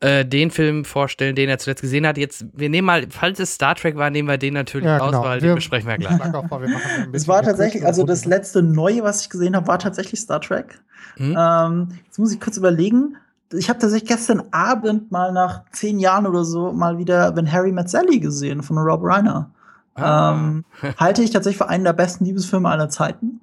äh, 0.00 0.26
den 0.26 0.50
Film 0.50 0.84
vorstellen, 0.84 1.34
den 1.36 1.48
er 1.48 1.58
zuletzt 1.58 1.80
gesehen 1.80 2.06
hat. 2.06 2.18
Jetzt, 2.18 2.44
wir 2.52 2.68
nehmen 2.68 2.84
mal, 2.86 3.06
falls 3.08 3.38
es 3.38 3.54
Star 3.54 3.74
Trek 3.76 3.96
war, 3.96 4.10
nehmen 4.10 4.28
wir 4.28 4.36
den 4.36 4.52
natürlich 4.52 4.86
Ja, 4.86 4.98
aus, 4.98 5.12
genau. 5.12 5.22
weil 5.24 5.40
Wir- 5.40 5.50
den 5.52 5.54
besprechen 5.54 5.88
wir 5.88 5.96
gleich. 5.98 6.18
Sag 6.18 6.34
auch 6.34 6.50
mal, 6.50 6.60
wir 6.60 6.68
machen 6.68 6.90
ein 7.04 7.14
Es 7.14 7.26
war 7.28 7.42
tatsächlich, 7.42 7.86
also 7.86 8.04
das 8.04 8.24
letzte 8.26 8.62
Neue, 8.62 9.02
was 9.04 9.22
ich 9.22 9.30
gesehen 9.30 9.56
habe, 9.56 9.68
war 9.68 9.78
tatsächlich 9.78 10.20
Star 10.20 10.40
Trek. 10.40 10.78
Hm? 11.16 11.34
Ähm, 11.38 11.98
jetzt 12.04 12.18
muss 12.18 12.32
ich 12.34 12.40
kurz 12.40 12.56
überlegen. 12.58 13.16
Ich 13.52 13.68
habe 13.68 13.78
tatsächlich 13.78 14.08
gestern 14.08 14.42
Abend 14.50 15.12
mal 15.12 15.32
nach 15.32 15.62
zehn 15.72 15.98
Jahren 15.98 16.26
oder 16.26 16.44
so 16.44 16.72
mal 16.72 16.98
wieder 16.98 17.36
When 17.36 17.50
Harry 17.50 17.72
Met 17.72 17.88
Sally 17.88 18.18
gesehen 18.18 18.62
von 18.62 18.78
Rob 18.78 19.00
Reiner. 19.04 19.50
Ah. 19.94 20.32
Ähm, 20.32 20.64
halte 20.98 21.22
ich 21.22 21.30
tatsächlich 21.30 21.58
für 21.58 21.68
einen 21.68 21.84
der 21.84 21.92
besten 21.92 22.24
Liebesfilme 22.24 22.68
aller 22.68 22.88
Zeiten. 22.88 23.40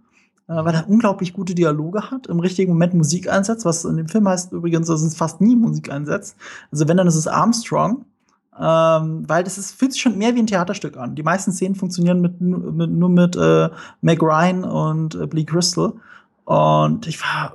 äh, 0.47 0.55
weil 0.55 0.75
er 0.75 0.89
unglaublich 0.89 1.33
gute 1.33 1.55
Dialoge 1.55 2.11
hat, 2.11 2.27
im 2.27 2.39
richtigen 2.39 2.73
Moment 2.73 2.93
Musik 2.93 3.29
einsetzt, 3.31 3.65
was 3.65 3.85
in 3.85 3.97
dem 3.97 4.07
Film 4.09 4.27
heißt 4.27 4.51
übrigens, 4.51 4.87
dass 4.87 5.01
es 5.01 5.15
fast 5.15 5.41
nie 5.41 5.55
Musik 5.55 5.91
einsetzt. 5.91 6.35
Also 6.71 6.87
wenn, 6.87 6.97
dann 6.97 7.07
ist 7.07 7.15
es 7.15 7.27
Armstrong. 7.27 8.05
Ähm, 8.59 9.23
weil 9.27 9.43
das 9.43 9.57
ist, 9.57 9.71
fühlt 9.71 9.93
sich 9.93 10.01
schon 10.01 10.17
mehr 10.17 10.35
wie 10.35 10.39
ein 10.39 10.47
Theaterstück 10.47 10.95
an. 10.97 11.15
Die 11.15 11.23
meisten 11.23 11.51
Szenen 11.51 11.73
funktionieren 11.73 12.21
mit, 12.21 12.39
mit 12.39 12.91
nur 12.91 13.09
mit 13.09 13.35
äh, 13.35 13.69
Meg 14.01 14.21
Ryan 14.21 14.63
und 14.63 15.15
äh, 15.15 15.25
Blee 15.25 15.45
Crystal. 15.45 15.93
Und 16.45 17.07
ich 17.07 17.19
war, 17.21 17.53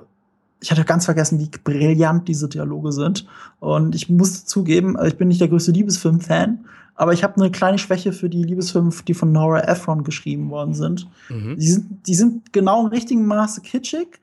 ich 0.61 0.71
hatte 0.71 0.85
ganz 0.85 1.05
vergessen, 1.05 1.39
wie 1.39 1.51
brillant 1.63 2.29
diese 2.29 2.49
Dialoge 2.49 2.93
sind. 2.93 3.27
Und 3.61 3.95
ich 3.95 4.09
muss 4.09 4.45
zugeben, 4.45 4.97
ich 5.07 5.17
bin 5.17 5.29
nicht 5.29 5.41
der 5.41 5.49
größte 5.49 5.73
Liebesfilm-Fan, 5.73 6.65
aber 6.95 7.13
ich 7.13 7.23
habe 7.23 7.37
eine 7.37 7.51
kleine 7.51 7.79
Schwäche 7.79 8.13
für 8.13 8.29
die 8.29 8.43
Liebesfilme, 8.43 8.91
die 9.07 9.15
von 9.15 9.31
Nora 9.31 9.61
Ephron 9.61 10.03
geschrieben 10.03 10.51
worden 10.51 10.75
sind. 10.75 11.07
Mhm. 11.29 11.57
Die 11.57 11.69
sind. 11.69 12.07
Die 12.09 12.15
sind 12.15 12.53
genau 12.53 12.81
im 12.83 12.89
richtigen 12.89 13.25
Maße 13.27 13.61
kitschig, 13.61 14.19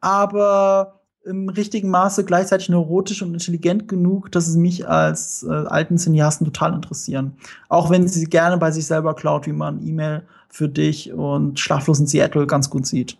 aber 0.00 1.00
im 1.24 1.48
richtigen 1.50 1.90
Maße 1.90 2.24
gleichzeitig 2.24 2.68
neurotisch 2.68 3.22
und 3.22 3.32
intelligent 3.34 3.88
genug, 3.88 4.32
dass 4.32 4.46
sie 4.46 4.58
mich 4.58 4.88
als 4.88 5.42
äh, 5.42 5.52
alten 5.52 5.98
Cineasten 5.98 6.46
total 6.46 6.74
interessieren. 6.74 7.32
Auch 7.68 7.90
wenn 7.90 8.08
sie 8.08 8.24
gerne 8.24 8.58
bei 8.58 8.70
sich 8.70 8.86
selber 8.86 9.14
klaut, 9.14 9.46
wie 9.46 9.52
man 9.52 9.86
E-Mail 9.86 10.22
für 10.48 10.68
dich 10.68 11.12
und 11.12 11.60
Schlaflosen 11.60 12.06
Seattle 12.06 12.46
ganz 12.46 12.70
gut 12.70 12.86
sieht. 12.86 13.16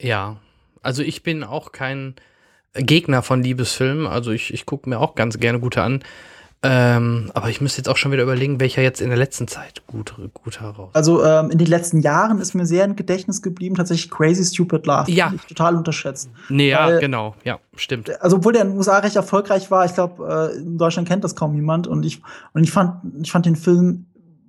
Ja, 0.00 0.36
also 0.84 1.02
ich 1.02 1.22
bin 1.22 1.44
auch 1.44 1.72
kein 1.72 2.14
Gegner 2.74 3.22
von 3.22 3.42
Liebesfilmen. 3.42 4.06
Also 4.06 4.30
ich, 4.30 4.52
ich 4.52 4.66
gucke 4.66 4.88
mir 4.88 4.98
auch 5.00 5.14
ganz 5.14 5.38
gerne 5.38 5.60
gute 5.60 5.82
an. 5.82 6.02
Ähm, 6.66 7.30
aber 7.34 7.50
ich 7.50 7.60
müsste 7.60 7.80
jetzt 7.80 7.88
auch 7.90 7.98
schon 7.98 8.10
wieder 8.10 8.22
überlegen, 8.22 8.58
welcher 8.58 8.80
jetzt 8.80 9.02
in 9.02 9.10
der 9.10 9.18
letzten 9.18 9.46
Zeit 9.46 9.86
gut, 9.86 10.14
gut 10.32 10.62
heraus. 10.62 10.88
Also 10.94 11.22
ähm, 11.22 11.50
in 11.50 11.58
den 11.58 11.66
letzten 11.66 12.00
Jahren 12.00 12.38
ist 12.38 12.54
mir 12.54 12.64
sehr 12.64 12.86
im 12.86 12.96
Gedächtnis 12.96 13.42
geblieben, 13.42 13.74
tatsächlich 13.74 14.10
Crazy 14.10 14.44
Stupid 14.44 14.86
Love. 14.86 15.10
Ja. 15.10 15.30
Ich 15.34 15.42
total 15.42 15.76
unterschätzt. 15.76 16.30
Nee, 16.48 16.70
ja, 16.70 16.86
Weil, 16.86 17.00
genau. 17.00 17.34
Ja, 17.44 17.58
stimmt. 17.76 18.18
Also, 18.22 18.38
obwohl 18.38 18.54
der 18.54 18.62
in 18.62 18.68
den 18.68 18.78
USA 18.78 18.96
recht 18.98 19.14
erfolgreich 19.14 19.70
war, 19.70 19.84
ich 19.84 19.92
glaube, 19.92 20.52
äh, 20.54 20.56
in 20.56 20.78
Deutschland 20.78 21.06
kennt 21.06 21.22
das 21.22 21.36
kaum 21.36 21.54
jemand. 21.54 21.86
Und 21.86 22.06
ich, 22.06 22.22
und 22.54 22.64
ich, 22.64 22.72
fand, 22.72 22.94
ich 23.20 23.30
fand 23.30 23.44
den 23.44 23.56
Film 23.56 24.06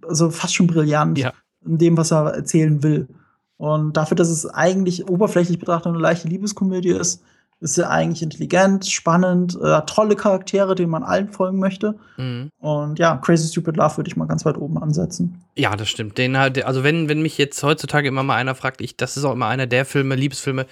also 0.08 0.30
fast 0.30 0.56
schon 0.56 0.68
brillant 0.68 1.18
ja. 1.18 1.34
in 1.66 1.78
dem, 1.78 1.98
was 1.98 2.12
er 2.12 2.34
erzählen 2.34 2.82
will. 2.82 3.10
Und 3.58 3.96
dafür, 3.96 4.16
dass 4.16 4.30
es 4.30 4.46
eigentlich 4.46 5.08
oberflächlich 5.10 5.60
betrachtet 5.60 5.88
eine 5.88 6.00
leichte 6.00 6.28
Liebeskomödie 6.28 6.90
ist, 6.90 7.24
ist 7.62 7.78
er 7.78 7.90
eigentlich 7.90 8.22
intelligent, 8.22 8.86
spannend, 8.86 9.58
äh, 9.62 9.82
tolle 9.86 10.16
Charaktere, 10.16 10.76
denen 10.76 10.92
man 10.92 11.04
allen 11.04 11.30
folgen 11.30 11.58
möchte. 11.58 11.96
Mhm. 12.18 12.50
Und 12.60 13.00
ja, 13.00 13.16
Crazy 13.18 13.48
Stupid 13.48 13.78
Love 13.78 13.98
würde 13.98 14.10
ich 14.10 14.18
mal 14.18 14.28
ganz 14.28 14.46
weit 14.46 14.58
oben 14.58 14.78
ansetzen. 14.78 15.42
Ja, 15.56 15.76
das 15.76 15.88
stimmt. 15.88 16.18
Den 16.18 16.38
halt, 16.38 16.64
also 16.66 16.84
wenn, 16.84 17.08
wenn 17.08 17.22
mich 17.22 17.38
jetzt 17.38 17.64
heutzutage 17.64 18.10
immer 18.10 18.24
mal 18.24 18.36
einer 18.36 18.56
fragt, 18.56 18.82
ich, 18.82 18.98
das 18.98 19.16
ist 19.16 19.24
auch 19.24 19.32
immer 19.32 19.48
einer 19.48 19.68
der 19.68 19.86
Filme, 19.86 20.16
Liebesfilme, 20.16 20.66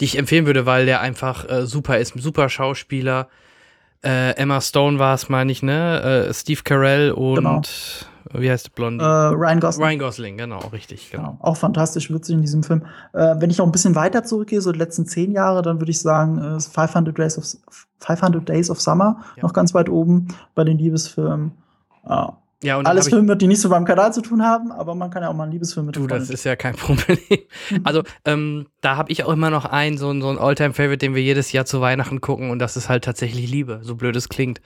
die 0.00 0.04
ich 0.04 0.16
empfehlen 0.16 0.46
würde, 0.46 0.64
weil 0.64 0.86
der 0.86 1.00
einfach 1.00 1.48
äh, 1.50 1.66
super 1.66 1.98
ist, 1.98 2.14
super 2.16 2.48
Schauspieler. 2.48 3.28
Äh, 4.04 4.36
Emma 4.36 4.60
Stone 4.60 5.00
war 5.00 5.14
es, 5.16 5.28
meine 5.28 5.50
ich, 5.50 5.64
ne? 5.64 6.28
Äh, 6.28 6.34
Steve 6.34 6.60
Carell 6.62 7.10
und 7.10 7.34
genau 7.34 7.62
wie 8.32 8.50
heißt 8.50 8.66
der 8.66 8.70
Blondie? 8.72 9.04
Äh, 9.04 9.08
Ryan 9.08 9.60
Gosling. 9.60 9.86
Ryan 9.86 9.98
Gosling, 9.98 10.36
genau, 10.36 10.58
richtig. 10.72 11.10
Genau. 11.10 11.32
genau. 11.32 11.38
Auch 11.40 11.56
fantastisch 11.56 12.10
witzig 12.10 12.34
in 12.34 12.42
diesem 12.42 12.62
Film. 12.62 12.82
Äh, 13.12 13.36
wenn 13.38 13.50
ich 13.50 13.58
noch 13.58 13.66
ein 13.66 13.72
bisschen 13.72 13.94
weiter 13.94 14.24
zurückgehe, 14.24 14.60
so 14.60 14.72
die 14.72 14.78
letzten 14.78 15.06
zehn 15.06 15.32
Jahre, 15.32 15.62
dann 15.62 15.80
würde 15.80 15.90
ich 15.90 16.00
sagen, 16.00 16.38
äh, 16.38 16.60
500, 16.60 17.16
Days 17.16 17.38
of, 17.38 17.44
500 18.00 18.48
Days 18.48 18.70
of 18.70 18.80
Summer 18.80 19.24
ja. 19.36 19.42
noch 19.42 19.52
ganz 19.52 19.74
weit 19.74 19.88
oben 19.88 20.28
bei 20.54 20.64
den 20.64 20.78
Liebesfilmen. 20.78 21.52
Ja. 22.08 22.38
Ja, 22.64 22.76
und 22.76 22.86
Alles 22.86 23.08
Filme, 23.08 23.36
die 23.36 23.46
nicht 23.46 23.60
so 23.60 23.68
beim 23.68 23.84
Kanal 23.84 24.12
zu 24.12 24.20
tun 24.20 24.42
haben, 24.42 24.72
aber 24.72 24.96
man 24.96 25.10
kann 25.10 25.22
ja 25.22 25.28
auch 25.28 25.34
mal 25.34 25.44
einen 25.44 25.52
Liebesfilm 25.52 25.86
mit 25.86 25.94
Du, 25.94 26.08
das 26.08 26.28
ist 26.28 26.42
ja 26.42 26.56
kein 26.56 26.74
Problem. 26.76 27.18
also, 27.84 28.02
ähm, 28.24 28.66
da 28.80 28.96
habe 28.96 29.12
ich 29.12 29.22
auch 29.22 29.32
immer 29.32 29.48
noch 29.48 29.64
einen, 29.64 29.96
so, 29.96 30.06
so 30.20 30.28
einen 30.28 30.38
Alltime-Favorite, 30.38 30.98
den 30.98 31.14
wir 31.14 31.22
jedes 31.22 31.52
Jahr 31.52 31.66
zu 31.66 31.80
Weihnachten 31.80 32.20
gucken 32.20 32.50
und 32.50 32.58
das 32.58 32.76
ist 32.76 32.88
halt 32.88 33.04
tatsächlich 33.04 33.48
Liebe, 33.48 33.78
so 33.82 33.94
blöd 33.94 34.16
es 34.16 34.28
klingt 34.28 34.60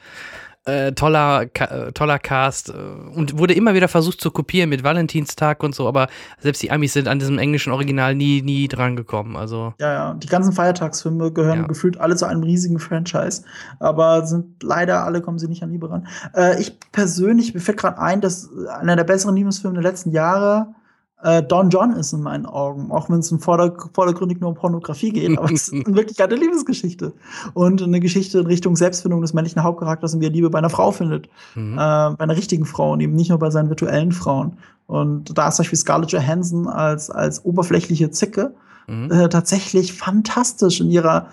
äh, 0.65 0.93
toller, 0.93 1.43
äh, 1.55 1.93
toller 1.93 2.19
Cast 2.19 2.69
äh, 2.69 2.73
und 2.73 3.39
wurde 3.39 3.55
immer 3.55 3.75
wieder 3.75 3.89
versucht 3.89 4.21
zu 4.21 4.31
kopieren 4.31 4.71
mit 4.71 4.85
Valentinstag 4.85 5.63
und 5.63 5.75
so, 5.75 5.89
aber 5.89 6.09
selbst 6.39 6.63
die 6.63 6.71
Amis 6.71 6.93
sind 6.93 7.09
an 7.09 7.19
diesem 7.19 7.39
englischen 7.39 7.73
Original 7.73 8.15
nie, 8.15 8.43
nie 8.43 8.69
dran 8.69 8.95
gekommen. 8.95 9.37
Also. 9.37 9.75
Ja, 9.81 9.93
ja, 9.93 10.15
die 10.15 10.29
ganzen 10.29 10.53
Feiertagsfilme 10.53 11.33
gehören 11.33 11.63
ja. 11.63 11.67
gefühlt 11.67 11.99
alle 11.99 12.15
zu 12.17 12.27
einem 12.27 12.43
riesigen 12.43 12.79
Franchise, 12.79 13.43
aber 13.81 14.25
sind 14.27 14.63
leider 14.63 15.05
alle 15.05 15.21
kommen 15.21 15.39
sie 15.39 15.49
nicht 15.49 15.63
an 15.63 15.71
Liebe 15.71 15.91
ran. 15.91 16.07
Äh, 16.35 16.61
ich 16.61 16.79
persönlich, 16.93 17.55
mir 17.55 17.61
fällt 17.61 17.79
gerade 17.79 17.99
ein, 17.99 18.21
dass 18.21 18.49
einer 18.81 18.97
der 18.97 19.05
besseren 19.05 19.35
Liebesfilme 19.35 19.75
der 19.75 19.83
letzten 19.83 20.13
Jahre 20.13 20.75
äh, 21.23 21.43
Don 21.43 21.71
John 21.71 21.93
ist 21.93 22.13
in 22.13 22.23
meinen 22.23 22.47
Augen, 22.47 22.91
auch 22.91 23.09
wenn 23.09 23.21
es 23.21 23.31
in 23.31 23.39
vorder 23.39 23.75
vordergründig 23.95 24.41
nur 24.41 24.51
um 24.51 24.55
Pornografie 24.57 25.11
geht, 25.11 25.39
aber 25.39 25.53
es 25.53 25.69
ist 25.69 25.73
in 25.73 25.95
Wirklichkeit 25.95 26.33
eine 26.33 26.41
Liebesgeschichte 26.41 27.13
und 27.55 27.83
eine 27.83 28.01
Geschichte 28.01 28.41
in 28.41 28.47
Richtung 28.47 28.77
Selbstfindung 28.77 29.21
des 29.21 29.33
männlichen 29.33 29.63
Hauptcharakters 29.63 30.15
und 30.15 30.21
wie 30.21 30.27
er 30.27 30.31
Liebe 30.31 30.51
bei 30.51 30.59
einer 30.59 30.71
Frau 30.71 30.91
findet, 30.91 31.29
mhm. 31.55 31.75
äh, 31.75 31.77
bei 31.77 32.21
einer 32.21 32.37
richtigen 32.37 32.65
Frau 32.65 32.93
und 32.93 33.01
eben 33.01 33.15
nicht 33.15 33.31
nur 33.31 33.39
bei 33.39 33.51
seinen 33.51 33.69
virtuellen 33.69 34.13
Frauen. 34.13 34.59
Und 34.87 35.37
da 35.39 35.49
ist 35.49 35.57
zum 35.57 35.63
Beispiel 35.63 35.79
Scarlett 35.79 36.13
Johansson 36.13 36.69
als 36.69 37.11
als 37.11 37.45
oberflächliche 37.45 38.11
Zicke 38.11 38.55
mhm. 38.89 39.11
äh, 39.11 39.29
tatsächlich 39.29 39.93
fantastisch 39.93 40.81
in 40.81 40.91
ihrer 40.91 41.29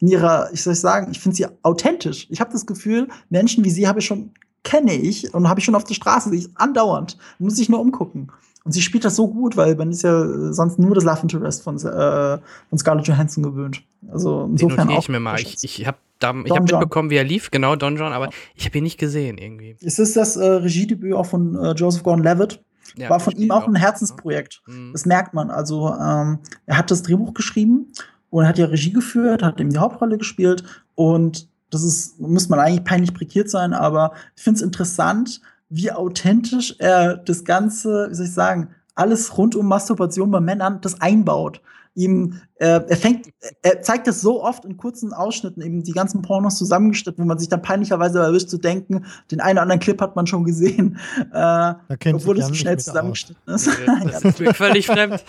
in 0.00 0.08
ihrer, 0.08 0.48
ich 0.52 0.62
soll 0.62 0.74
sagen, 0.74 1.08
ich 1.10 1.20
finde 1.20 1.36
sie 1.36 1.46
authentisch. 1.62 2.26
Ich 2.30 2.40
habe 2.40 2.52
das 2.52 2.64
Gefühl, 2.64 3.08
Menschen 3.28 3.64
wie 3.64 3.70
sie 3.70 3.86
habe 3.86 3.98
ich 3.98 4.06
schon 4.06 4.30
kenne 4.62 4.94
ich 4.94 5.32
und 5.32 5.48
habe 5.48 5.60
ich 5.60 5.64
schon 5.64 5.74
auf 5.74 5.84
der 5.84 5.94
Straße, 5.94 6.34
ich 6.34 6.48
andauernd, 6.56 7.16
muss 7.38 7.58
ich 7.58 7.68
nur 7.68 7.80
umgucken. 7.80 8.30
Und 8.64 8.72
sie 8.72 8.82
spielt 8.82 9.04
das 9.04 9.16
so 9.16 9.28
gut, 9.28 9.56
weil 9.56 9.74
man 9.74 9.90
ist 9.90 10.02
ja 10.02 10.52
sonst 10.52 10.78
nur 10.78 10.94
das 10.94 11.04
Love 11.04 11.20
Interest 11.22 11.62
von, 11.62 11.76
äh, 11.76 12.38
von 12.68 12.78
Scarlett 12.78 13.06
Johansson 13.06 13.42
gewöhnt. 13.42 13.82
Also 14.10 14.48
insofern 14.50 14.88
Den 14.88 14.96
auch. 14.96 15.02
Ich 15.02 15.08
mir 15.08 15.20
mal. 15.20 15.40
Ich, 15.40 15.64
ich 15.64 15.86
habe 15.86 15.98
hab 16.22 16.34
mitbekommen, 16.34 17.10
wie 17.10 17.16
er 17.16 17.24
lief, 17.24 17.50
genau, 17.50 17.76
Don 17.76 17.96
John, 17.96 18.12
aber 18.12 18.26
ja. 18.26 18.30
ich 18.54 18.66
habe 18.66 18.78
ihn 18.78 18.84
nicht 18.84 18.98
gesehen 18.98 19.38
irgendwie. 19.38 19.76
Es 19.82 19.98
ist 19.98 20.16
das 20.16 20.36
äh, 20.36 20.44
Regiedebüt 20.44 21.14
auch 21.14 21.26
von 21.26 21.56
äh, 21.56 21.72
Joseph 21.72 22.02
Gordon-Levitt. 22.02 22.62
Ja, 22.96 23.08
War 23.08 23.20
von 23.20 23.34
ihm 23.36 23.50
auch 23.52 23.66
ein 23.66 23.76
Herzensprojekt. 23.76 24.62
Mhm. 24.66 24.90
Das 24.92 25.06
merkt 25.06 25.32
man. 25.32 25.50
Also 25.50 25.94
ähm, 25.94 26.40
er 26.66 26.76
hat 26.76 26.90
das 26.90 27.02
Drehbuch 27.02 27.34
geschrieben 27.34 27.92
und 28.30 28.46
hat 28.46 28.58
ja 28.58 28.66
Regie 28.66 28.92
geführt, 28.92 29.42
hat 29.42 29.60
eben 29.60 29.70
die 29.70 29.78
Hauptrolle 29.78 30.18
gespielt 30.18 30.64
und 30.94 31.48
das 31.70 31.82
ist, 31.84 32.20
muss 32.20 32.48
man 32.48 32.58
eigentlich 32.58 32.84
peinlich 32.84 33.14
prekiert 33.14 33.48
sein, 33.48 33.72
aber 33.72 34.12
ich 34.36 34.42
finde 34.42 34.58
es 34.58 34.62
interessant, 34.62 35.40
wie 35.70 35.90
authentisch 35.92 36.74
er 36.78 37.16
das 37.16 37.44
Ganze, 37.44 38.08
wie 38.10 38.14
soll 38.14 38.26
ich 38.26 38.34
sagen, 38.34 38.74
alles 38.94 39.38
rund 39.38 39.54
um 39.56 39.66
Masturbation 39.66 40.30
bei 40.30 40.40
Männern 40.40 40.80
das 40.82 41.00
einbaut. 41.00 41.62
Ihm, 41.94 42.40
äh, 42.56 42.80
er 42.86 42.96
fängt, 42.96 43.28
er 43.62 43.82
zeigt 43.82 44.06
das 44.06 44.20
so 44.20 44.44
oft 44.44 44.64
in 44.64 44.76
kurzen 44.76 45.12
Ausschnitten, 45.12 45.62
eben 45.62 45.82
die 45.82 45.92
ganzen 45.92 46.22
Pornos 46.22 46.56
zusammengeschnitten, 46.56 47.24
wo 47.24 47.26
man 47.26 47.38
sich 47.38 47.48
dann 47.48 47.62
peinlicherweise 47.62 48.20
erwischt 48.20 48.48
zu 48.48 48.58
denken, 48.58 49.06
den 49.30 49.40
einen 49.40 49.54
oder 49.54 49.62
anderen 49.62 49.80
Clip 49.80 50.00
hat 50.00 50.14
man 50.14 50.26
schon 50.26 50.44
gesehen, 50.44 50.98
äh, 51.32 51.74
obwohl 52.12 52.38
es 52.38 52.46
so 52.46 52.54
schnell 52.54 52.78
zusammengeschnitten 52.78 53.42
ist. 53.52 53.68
das 54.12 54.24
ist 54.24 54.40
mir 54.40 54.54
völlig 54.54 54.86
fremd. 54.86 55.24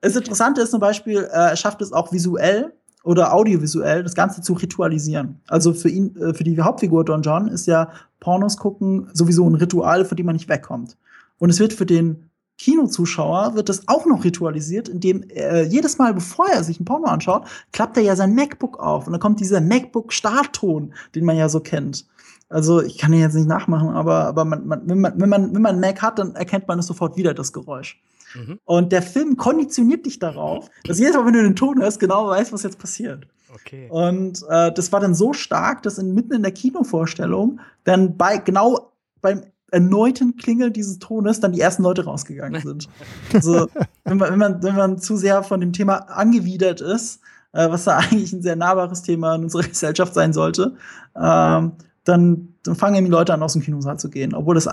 Das 0.00 0.14
Interessante 0.14 0.60
ist 0.60 0.70
zum 0.70 0.80
Beispiel, 0.80 1.18
äh, 1.18 1.50
er 1.50 1.56
schafft 1.56 1.82
es 1.82 1.92
auch 1.92 2.12
visuell, 2.12 2.72
oder 3.06 3.32
audiovisuell 3.32 4.02
das 4.02 4.14
Ganze 4.14 4.42
zu 4.42 4.54
ritualisieren. 4.54 5.40
Also 5.46 5.72
für 5.72 5.88
ihn, 5.88 6.16
äh, 6.16 6.34
für 6.34 6.42
die 6.42 6.60
Hauptfigur 6.60 7.04
Don 7.04 7.22
John 7.22 7.46
ist 7.46 7.66
ja 7.66 7.90
Pornos 8.18 8.56
gucken 8.56 9.08
sowieso 9.12 9.48
ein 9.48 9.54
Ritual, 9.54 10.04
von 10.04 10.16
dem 10.16 10.26
man 10.26 10.34
nicht 10.34 10.48
wegkommt. 10.48 10.96
Und 11.38 11.50
es 11.50 11.60
wird 11.60 11.72
für 11.72 11.86
den 11.86 12.30
Kinozuschauer 12.58 13.54
wird 13.54 13.68
das 13.68 13.86
auch 13.86 14.06
noch 14.06 14.24
ritualisiert, 14.24 14.88
indem 14.88 15.22
äh, 15.28 15.62
jedes 15.64 15.98
Mal, 15.98 16.14
bevor 16.14 16.48
er 16.48 16.64
sich 16.64 16.80
ein 16.80 16.84
Porno 16.84 17.06
anschaut, 17.06 17.46
klappt 17.70 17.96
er 17.96 18.02
ja 18.02 18.16
sein 18.16 18.34
MacBook 18.34 18.80
auf 18.80 19.06
und 19.06 19.12
dann 19.12 19.20
kommt 19.20 19.40
dieser 19.40 19.60
MacBook-Startton, 19.60 20.92
den 21.14 21.24
man 21.24 21.36
ja 21.36 21.48
so 21.48 21.60
kennt. 21.60 22.06
Also 22.48 22.82
ich 22.82 22.98
kann 22.98 23.12
ihn 23.12 23.20
jetzt 23.20 23.34
nicht 23.34 23.48
nachmachen, 23.48 23.90
aber, 23.90 24.24
aber 24.24 24.44
man, 24.44 24.66
man, 24.66 24.82
wenn, 24.88 25.00
man, 25.00 25.20
wenn, 25.20 25.28
man, 25.28 25.54
wenn 25.54 25.62
man 25.62 25.72
einen 25.72 25.80
Mac 25.80 26.02
hat, 26.02 26.18
dann 26.18 26.34
erkennt 26.34 26.66
man 26.66 26.78
es 26.78 26.86
sofort 26.86 27.16
wieder, 27.16 27.34
das 27.34 27.52
Geräusch. 27.52 28.00
Mhm. 28.34 28.58
Und 28.64 28.92
der 28.92 29.02
Film 29.02 29.36
konditioniert 29.36 30.06
dich 30.06 30.18
darauf, 30.18 30.70
dass 30.84 30.98
jedes 30.98 31.14
Mal, 31.14 31.26
wenn 31.26 31.32
du 31.32 31.42
den 31.42 31.56
Ton 31.56 31.80
hörst, 31.80 32.00
genau 32.00 32.28
weißt, 32.28 32.52
was 32.52 32.62
jetzt 32.62 32.78
passiert. 32.78 33.26
Okay. 33.54 33.88
Und 33.90 34.42
äh, 34.48 34.72
das 34.72 34.92
war 34.92 35.00
dann 35.00 35.14
so 35.14 35.32
stark, 35.32 35.82
dass 35.82 35.98
in, 35.98 36.14
mitten 36.14 36.34
in 36.34 36.42
der 36.42 36.52
Kinovorstellung 36.52 37.60
dann 37.84 38.16
bei 38.16 38.38
genau 38.38 38.92
beim 39.20 39.42
erneuten 39.70 40.36
Klingeln 40.36 40.72
dieses 40.72 40.98
Tones 40.98 41.40
dann 41.40 41.52
die 41.52 41.60
ersten 41.60 41.82
Leute 41.82 42.04
rausgegangen 42.04 42.62
sind. 42.62 42.88
also, 43.32 43.68
wenn 44.04 44.16
man, 44.18 44.30
wenn, 44.30 44.38
man, 44.38 44.62
wenn 44.62 44.76
man 44.76 44.98
zu 44.98 45.16
sehr 45.16 45.42
von 45.42 45.60
dem 45.60 45.72
Thema 45.72 45.96
angewidert 46.08 46.80
ist, 46.80 47.20
äh, 47.52 47.68
was 47.70 47.84
da 47.84 47.96
eigentlich 47.98 48.32
ein 48.32 48.42
sehr 48.42 48.56
nahbares 48.56 49.02
Thema 49.02 49.34
in 49.34 49.44
unserer 49.44 49.62
Gesellschaft 49.68 50.14
sein 50.14 50.32
sollte, 50.32 50.76
ähm, 51.16 51.72
dann, 52.04 52.54
dann 52.62 52.76
fangen 52.76 52.96
eben 52.96 53.06
die 53.06 53.12
Leute 53.12 53.34
an, 53.34 53.42
aus 53.42 53.54
dem 53.54 53.62
Kinosaal 53.62 53.98
zu 53.98 54.10
gehen, 54.10 54.34
obwohl 54.34 54.54
das 54.54 54.68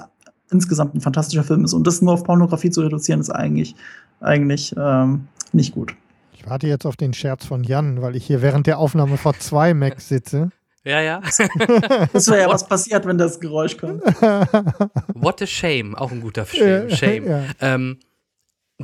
insgesamt 0.54 0.96
ein 0.96 1.02
fantastischer 1.02 1.44
Film 1.44 1.66
ist. 1.66 1.74
Und 1.74 1.86
das 1.86 2.02
nur 2.02 2.14
auf 2.14 2.24
Pornografie 2.24 2.70
zu 2.70 2.82
reduzieren, 2.82 3.20
ist 3.20 3.30
eigentlich, 3.30 3.76
eigentlich 4.22 4.74
ähm, 4.78 5.28
nicht 5.52 5.74
gut. 5.74 5.96
Ich 6.34 6.50
warte 6.50 6.68
jetzt 6.68 6.86
auf 6.86 6.96
den 6.96 7.14
Scherz 7.14 7.46
von 7.46 7.64
Jan, 7.64 8.02
weil 8.02 8.16
ich 8.16 8.26
hier 8.26 8.42
während 8.42 8.68
der 8.68 8.78
Aufnahme 8.78 9.18
vor 9.18 9.34
zwei 9.40 9.74
Macs 9.74 10.08
sitze. 10.10 10.52
Ja, 10.86 11.00
ja. 11.00 11.22
das 12.12 12.28
wäre 12.28 12.42
ja 12.42 12.50
was 12.50 12.68
passiert, 12.68 13.06
wenn 13.06 13.18
das 13.18 13.40
Geräusch 13.40 13.78
kommt. 13.78 14.04
What 15.14 15.42
a 15.42 15.48
shame, 15.48 15.96
auch 15.96 16.12
ein 16.12 16.20
guter 16.20 16.46
Shame. 16.46 16.90
shame. 16.90 17.26
Ja. 17.26 17.44
Ähm, 17.62 18.00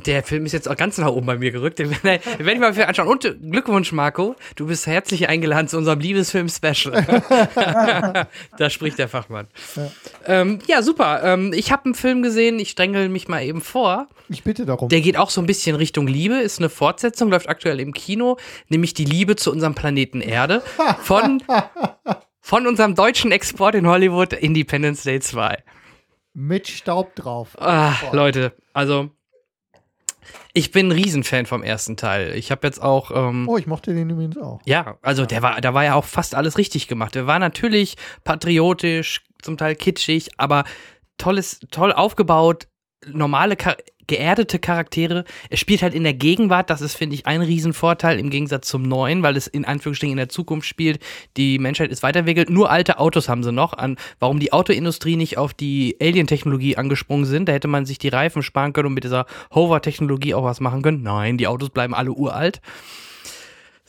Der 0.06 0.22
Film 0.22 0.46
ist 0.46 0.52
jetzt 0.52 0.68
auch 0.68 0.76
ganz 0.76 0.98
nach 0.98 1.08
oben 1.08 1.26
bei 1.26 1.36
mir 1.36 1.50
gerückt. 1.50 1.78
Den 1.78 1.90
werde 2.02 2.20
ich 2.52 2.58
mal 2.58 2.74
für 2.74 2.86
anschauen. 2.86 3.08
Und 3.08 3.22
Glückwunsch, 3.50 3.92
Marco. 3.92 4.36
Du 4.56 4.66
bist 4.66 4.86
herzlich 4.86 5.28
eingeladen 5.28 5.68
zu 5.68 5.76
unserem 5.78 6.00
Liebesfilm-Special. 6.00 7.22
da 8.58 8.70
spricht 8.70 8.98
der 8.98 9.08
Fachmann. 9.08 9.48
Ja, 9.76 9.90
ähm, 10.26 10.58
ja 10.66 10.82
super. 10.82 11.22
Ähm, 11.22 11.52
ich 11.54 11.72
habe 11.72 11.86
einen 11.86 11.94
Film 11.94 12.22
gesehen. 12.22 12.58
Ich 12.58 12.70
strengel 12.70 13.08
mich 13.08 13.28
mal 13.28 13.42
eben 13.42 13.60
vor. 13.60 14.08
Ich 14.28 14.44
bitte 14.44 14.66
darum. 14.66 14.88
Der 14.88 15.00
geht 15.00 15.16
auch 15.16 15.30
so 15.30 15.40
ein 15.40 15.46
bisschen 15.46 15.76
Richtung 15.76 16.06
Liebe. 16.06 16.36
Ist 16.36 16.58
eine 16.58 16.68
Fortsetzung, 16.68 17.30
läuft 17.30 17.48
aktuell 17.48 17.80
im 17.80 17.92
Kino. 17.92 18.36
Nämlich 18.68 18.94
die 18.94 19.04
Liebe 19.04 19.36
zu 19.36 19.50
unserem 19.50 19.74
Planeten 19.74 20.20
Erde. 20.20 20.62
Von, 21.02 21.42
von 22.40 22.66
unserem 22.66 22.94
deutschen 22.94 23.32
Export 23.32 23.74
in 23.74 23.86
Hollywood, 23.86 24.32
Independence 24.32 25.02
Day 25.02 25.20
2. 25.20 25.62
Mit 26.32 26.68
Staub 26.68 27.16
drauf. 27.16 27.56
Ach, 27.58 28.12
Leute, 28.12 28.52
also 28.72 29.10
ich 30.52 30.72
bin 30.72 30.88
ein 30.88 30.92
Riesenfan 30.92 31.46
vom 31.46 31.62
ersten 31.62 31.96
Teil. 31.96 32.34
Ich 32.34 32.50
habe 32.50 32.66
jetzt 32.66 32.82
auch. 32.82 33.10
Ähm, 33.14 33.48
oh, 33.48 33.56
ich 33.56 33.66
mochte 33.66 33.94
den 33.94 34.10
übrigens 34.10 34.38
auch. 34.38 34.60
Ja, 34.64 34.98
also 35.02 35.26
der 35.26 35.42
war, 35.42 35.60
da 35.60 35.74
war 35.74 35.84
ja 35.84 35.94
auch 35.94 36.04
fast 36.04 36.34
alles 36.34 36.58
richtig 36.58 36.88
gemacht. 36.88 37.14
Der 37.14 37.26
war 37.26 37.38
natürlich 37.38 37.96
patriotisch, 38.24 39.22
zum 39.42 39.56
Teil 39.56 39.74
kitschig, 39.74 40.30
aber 40.36 40.64
tolles, 41.18 41.60
toll 41.70 41.92
aufgebaut, 41.92 42.68
normale 43.06 43.56
geerdete 44.10 44.58
Charaktere. 44.58 45.24
Es 45.50 45.60
spielt 45.60 45.82
halt 45.82 45.94
in 45.94 46.02
der 46.02 46.14
Gegenwart, 46.14 46.68
das 46.68 46.80
ist, 46.80 46.96
finde 46.96 47.14
ich, 47.14 47.26
ein 47.26 47.42
Riesenvorteil 47.42 48.18
im 48.18 48.28
Gegensatz 48.28 48.66
zum 48.66 48.82
neuen, 48.82 49.22
weil 49.22 49.36
es 49.36 49.46
in 49.46 49.64
Anführungsstrichen 49.64 50.12
in 50.12 50.18
der 50.18 50.28
Zukunft 50.28 50.66
spielt. 50.66 51.00
Die 51.36 51.60
Menschheit 51.60 51.92
ist 51.92 52.02
weiterentwickelt. 52.02 52.50
Nur 52.50 52.70
alte 52.70 52.98
Autos 52.98 53.28
haben 53.28 53.44
sie 53.44 53.52
noch. 53.52 53.72
An, 53.72 53.96
warum 54.18 54.40
die 54.40 54.52
Autoindustrie 54.52 55.14
nicht 55.14 55.38
auf 55.38 55.54
die 55.54 55.96
Alien-Technologie 56.02 56.76
angesprungen 56.76 57.24
sind, 57.24 57.48
da 57.48 57.52
hätte 57.52 57.68
man 57.68 57.86
sich 57.86 57.98
die 57.98 58.08
Reifen 58.08 58.42
sparen 58.42 58.72
können 58.72 58.88
und 58.88 58.94
mit 58.94 59.04
dieser 59.04 59.26
Hover-Technologie 59.54 60.34
auch 60.34 60.44
was 60.44 60.58
machen 60.58 60.82
können. 60.82 61.02
Nein, 61.04 61.38
die 61.38 61.46
Autos 61.46 61.70
bleiben 61.70 61.94
alle 61.94 62.10
uralt. 62.10 62.60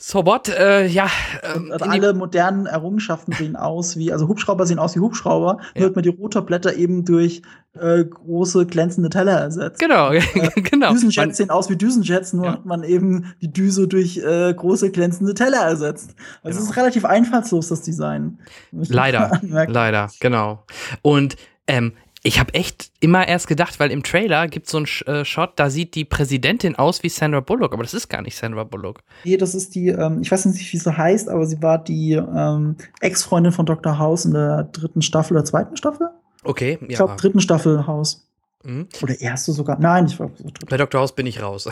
So 0.04 0.26
what? 0.26 0.48
Äh, 0.48 0.88
ja. 0.88 1.08
Ähm, 1.44 1.70
also 1.70 1.84
alle 1.84 2.12
modernen 2.12 2.66
Errungenschaften 2.66 3.32
sehen 3.34 3.54
aus 3.54 3.96
wie, 3.96 4.12
also 4.12 4.26
Hubschrauber 4.26 4.66
sehen 4.66 4.80
aus 4.80 4.96
wie 4.96 4.98
Hubschrauber, 4.98 5.58
ja. 5.60 5.66
nur 5.76 5.84
wird 5.84 5.94
man 5.94 6.02
die 6.02 6.08
Rotorblätter 6.08 6.74
eben 6.74 7.04
durch 7.04 7.42
äh, 7.74 8.04
große 8.04 8.66
glänzende 8.66 9.10
Teller 9.10 9.38
ersetzt. 9.38 9.78
Genau, 9.78 10.10
äh, 10.12 10.20
genau. 10.60 10.90
Düsenjets 10.90 11.16
man, 11.16 11.34
sehen 11.34 11.50
aus 11.50 11.70
wie 11.70 11.76
Düsenjets, 11.76 12.32
nur 12.32 12.46
ja. 12.46 12.52
hat 12.54 12.66
man 12.66 12.82
eben 12.82 13.32
die 13.42 13.52
Düse 13.52 13.86
durch 13.86 14.18
äh, 14.18 14.52
große 14.52 14.90
glänzende 14.90 15.34
Teller 15.34 15.60
ersetzt. 15.60 16.16
Also 16.42 16.58
genau. 16.58 16.64
es 16.64 16.70
ist 16.70 16.76
relativ 16.76 17.04
einfallslos, 17.04 17.68
das 17.68 17.82
Design. 17.82 18.40
Leider, 18.72 19.40
leider, 19.68 20.10
genau. 20.18 20.64
Und 21.02 21.36
ähm, 21.68 21.92
ich 22.24 22.38
habe 22.38 22.54
echt 22.54 22.92
immer 23.00 23.26
erst 23.26 23.48
gedacht, 23.48 23.80
weil 23.80 23.90
im 23.90 24.04
Trailer 24.04 24.46
gibt 24.46 24.66
es 24.66 24.72
so 24.72 24.78
einen 24.78 24.86
äh, 25.06 25.24
Shot, 25.24 25.54
da 25.56 25.70
sieht 25.70 25.96
die 25.96 26.04
Präsidentin 26.04 26.76
aus 26.76 27.02
wie 27.02 27.08
Sandra 27.08 27.40
Bullock, 27.40 27.72
aber 27.72 27.82
das 27.82 27.94
ist 27.94 28.08
gar 28.08 28.22
nicht 28.22 28.36
Sandra 28.36 28.62
Bullock. 28.62 29.00
Nee, 29.24 29.36
das 29.36 29.56
ist 29.56 29.74
die, 29.74 29.88
ähm, 29.88 30.20
ich 30.22 30.30
weiß 30.30 30.46
nicht, 30.46 30.72
wie 30.72 30.78
sie 30.78 30.96
heißt, 30.96 31.28
aber 31.28 31.46
sie 31.46 31.60
war 31.62 31.82
die 31.82 32.12
ähm, 32.12 32.76
Ex-Freundin 33.00 33.50
von 33.50 33.66
Dr. 33.66 33.98
House 33.98 34.24
in 34.24 34.34
der 34.34 34.64
dritten 34.64 35.02
Staffel 35.02 35.36
oder 35.36 35.44
zweiten 35.44 35.76
Staffel. 35.76 36.10
Okay, 36.44 36.78
ja. 36.80 36.86
Ich 36.88 36.96
glaube, 36.96 37.16
dritten 37.16 37.40
Staffel 37.40 37.86
House. 37.88 38.28
Mhm. 38.62 38.88
Oder 39.02 39.20
erste 39.20 39.50
sogar. 39.50 39.80
Nein, 39.80 40.06
ich 40.06 40.20
war. 40.20 40.30
Bei 40.68 40.76
Dr. 40.76 41.00
House 41.00 41.14
bin 41.14 41.26
ich 41.26 41.42
raus. 41.42 41.68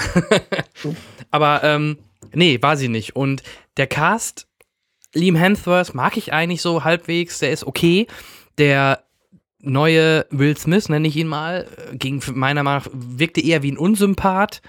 so. 0.74 0.96
Aber, 1.30 1.62
ähm, 1.62 1.98
nee, 2.32 2.61
war 2.61 2.76
sie 2.76 2.88
nicht. 2.88 3.14
Und 3.14 3.44
der 3.76 3.86
Cast, 3.86 4.48
Liam 5.14 5.36
Hemsworth 5.36 5.94
mag 5.94 6.16
ich 6.16 6.32
eigentlich 6.32 6.61
so 6.61 6.82
halbwegs, 6.82 7.38
der 7.38 7.53
ist 7.53 7.64
okay. 7.64 8.09
Der 8.59 9.05
neue 9.62 10.26
Will 10.30 10.56
Smith, 10.56 10.88
nenne 10.88 11.08
ich 11.08 11.16
ihn 11.16 11.28
mal, 11.28 11.66
ging 11.92 12.22
meiner 12.34 12.62
Meinung 12.62 12.84
nach, 12.84 12.90
wirkte 12.92 13.40
eher 13.40 13.62
wie 13.62 13.72
ein 13.72 13.78
Unsympath, 13.78 14.62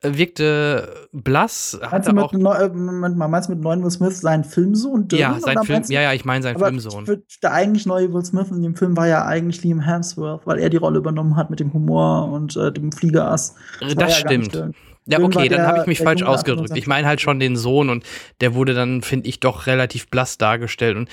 äh, 0.00 0.16
wirkte 0.16 1.08
blass. 1.12 1.78
Meinst 1.90 2.08
du, 2.08 2.14
mit, 2.14 2.32
neu, 2.32 2.54
äh, 2.54 2.68
meinst 2.68 3.48
du 3.48 3.54
mit 3.54 3.62
neuen 3.62 3.82
Will 3.82 3.90
Smith 3.90 4.20
seinen 4.20 4.44
Filmsohn? 4.44 5.06
Ja, 5.12 5.38
sein 5.38 5.62
Film, 5.64 5.82
ja, 5.88 6.02
ja, 6.02 6.12
ich 6.12 6.24
meine 6.24 6.42
seinen 6.42 6.58
Filmsohn. 6.58 7.22
Der 7.42 7.52
eigentlich 7.52 7.86
neue 7.86 8.12
Will 8.12 8.24
Smith 8.24 8.48
in 8.50 8.62
dem 8.62 8.74
Film 8.74 8.96
war 8.96 9.06
ja 9.06 9.24
eigentlich 9.26 9.62
Liam 9.62 9.80
Hemsworth, 9.80 10.46
weil 10.46 10.58
er 10.58 10.70
die 10.70 10.78
Rolle 10.78 10.98
übernommen 10.98 11.36
hat 11.36 11.50
mit 11.50 11.60
dem 11.60 11.72
Humor 11.72 12.30
und 12.32 12.56
äh, 12.56 12.72
dem 12.72 12.90
Fliegerass. 12.92 13.54
Das, 13.80 13.94
das 13.94 14.20
ja 14.20 14.26
stimmt. 14.26 14.74
Ja, 15.06 15.18
okay, 15.18 15.48
dann 15.48 15.66
habe 15.66 15.80
ich 15.80 15.86
mich 15.86 15.98
falsch 15.98 16.22
ausgedrückt. 16.22 16.76
Ich 16.76 16.86
meine 16.86 17.06
halt 17.06 17.20
schon 17.20 17.40
den 17.40 17.56
Sohn 17.56 17.90
und 17.90 18.04
der 18.40 18.54
wurde 18.54 18.72
dann, 18.72 19.02
finde 19.02 19.28
ich, 19.28 19.40
doch 19.40 19.66
relativ 19.66 20.08
blass 20.08 20.38
dargestellt 20.38 20.96
und 20.96 21.08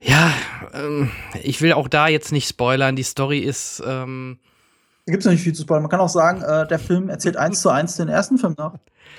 ja, 0.00 0.32
ähm, 0.74 1.10
ich 1.42 1.60
will 1.60 1.72
auch 1.72 1.88
da 1.88 2.08
jetzt 2.08 2.32
nicht 2.32 2.48
spoilern. 2.48 2.96
Die 2.96 3.02
Story 3.02 3.38
ist. 3.40 3.82
Ähm 3.86 4.38
da 5.06 5.12
gibt 5.12 5.24
es 5.24 5.30
nicht 5.30 5.42
viel 5.42 5.54
zu 5.54 5.62
spoilern. 5.62 5.82
Man 5.82 5.90
kann 5.90 6.00
auch 6.00 6.08
sagen, 6.08 6.42
äh, 6.42 6.66
der 6.66 6.78
Film 6.78 7.08
erzählt 7.08 7.36
eins 7.36 7.62
zu 7.62 7.70
eins 7.70 7.96
den 7.96 8.08
ersten 8.08 8.38
Film 8.38 8.54
nach, 8.58 8.74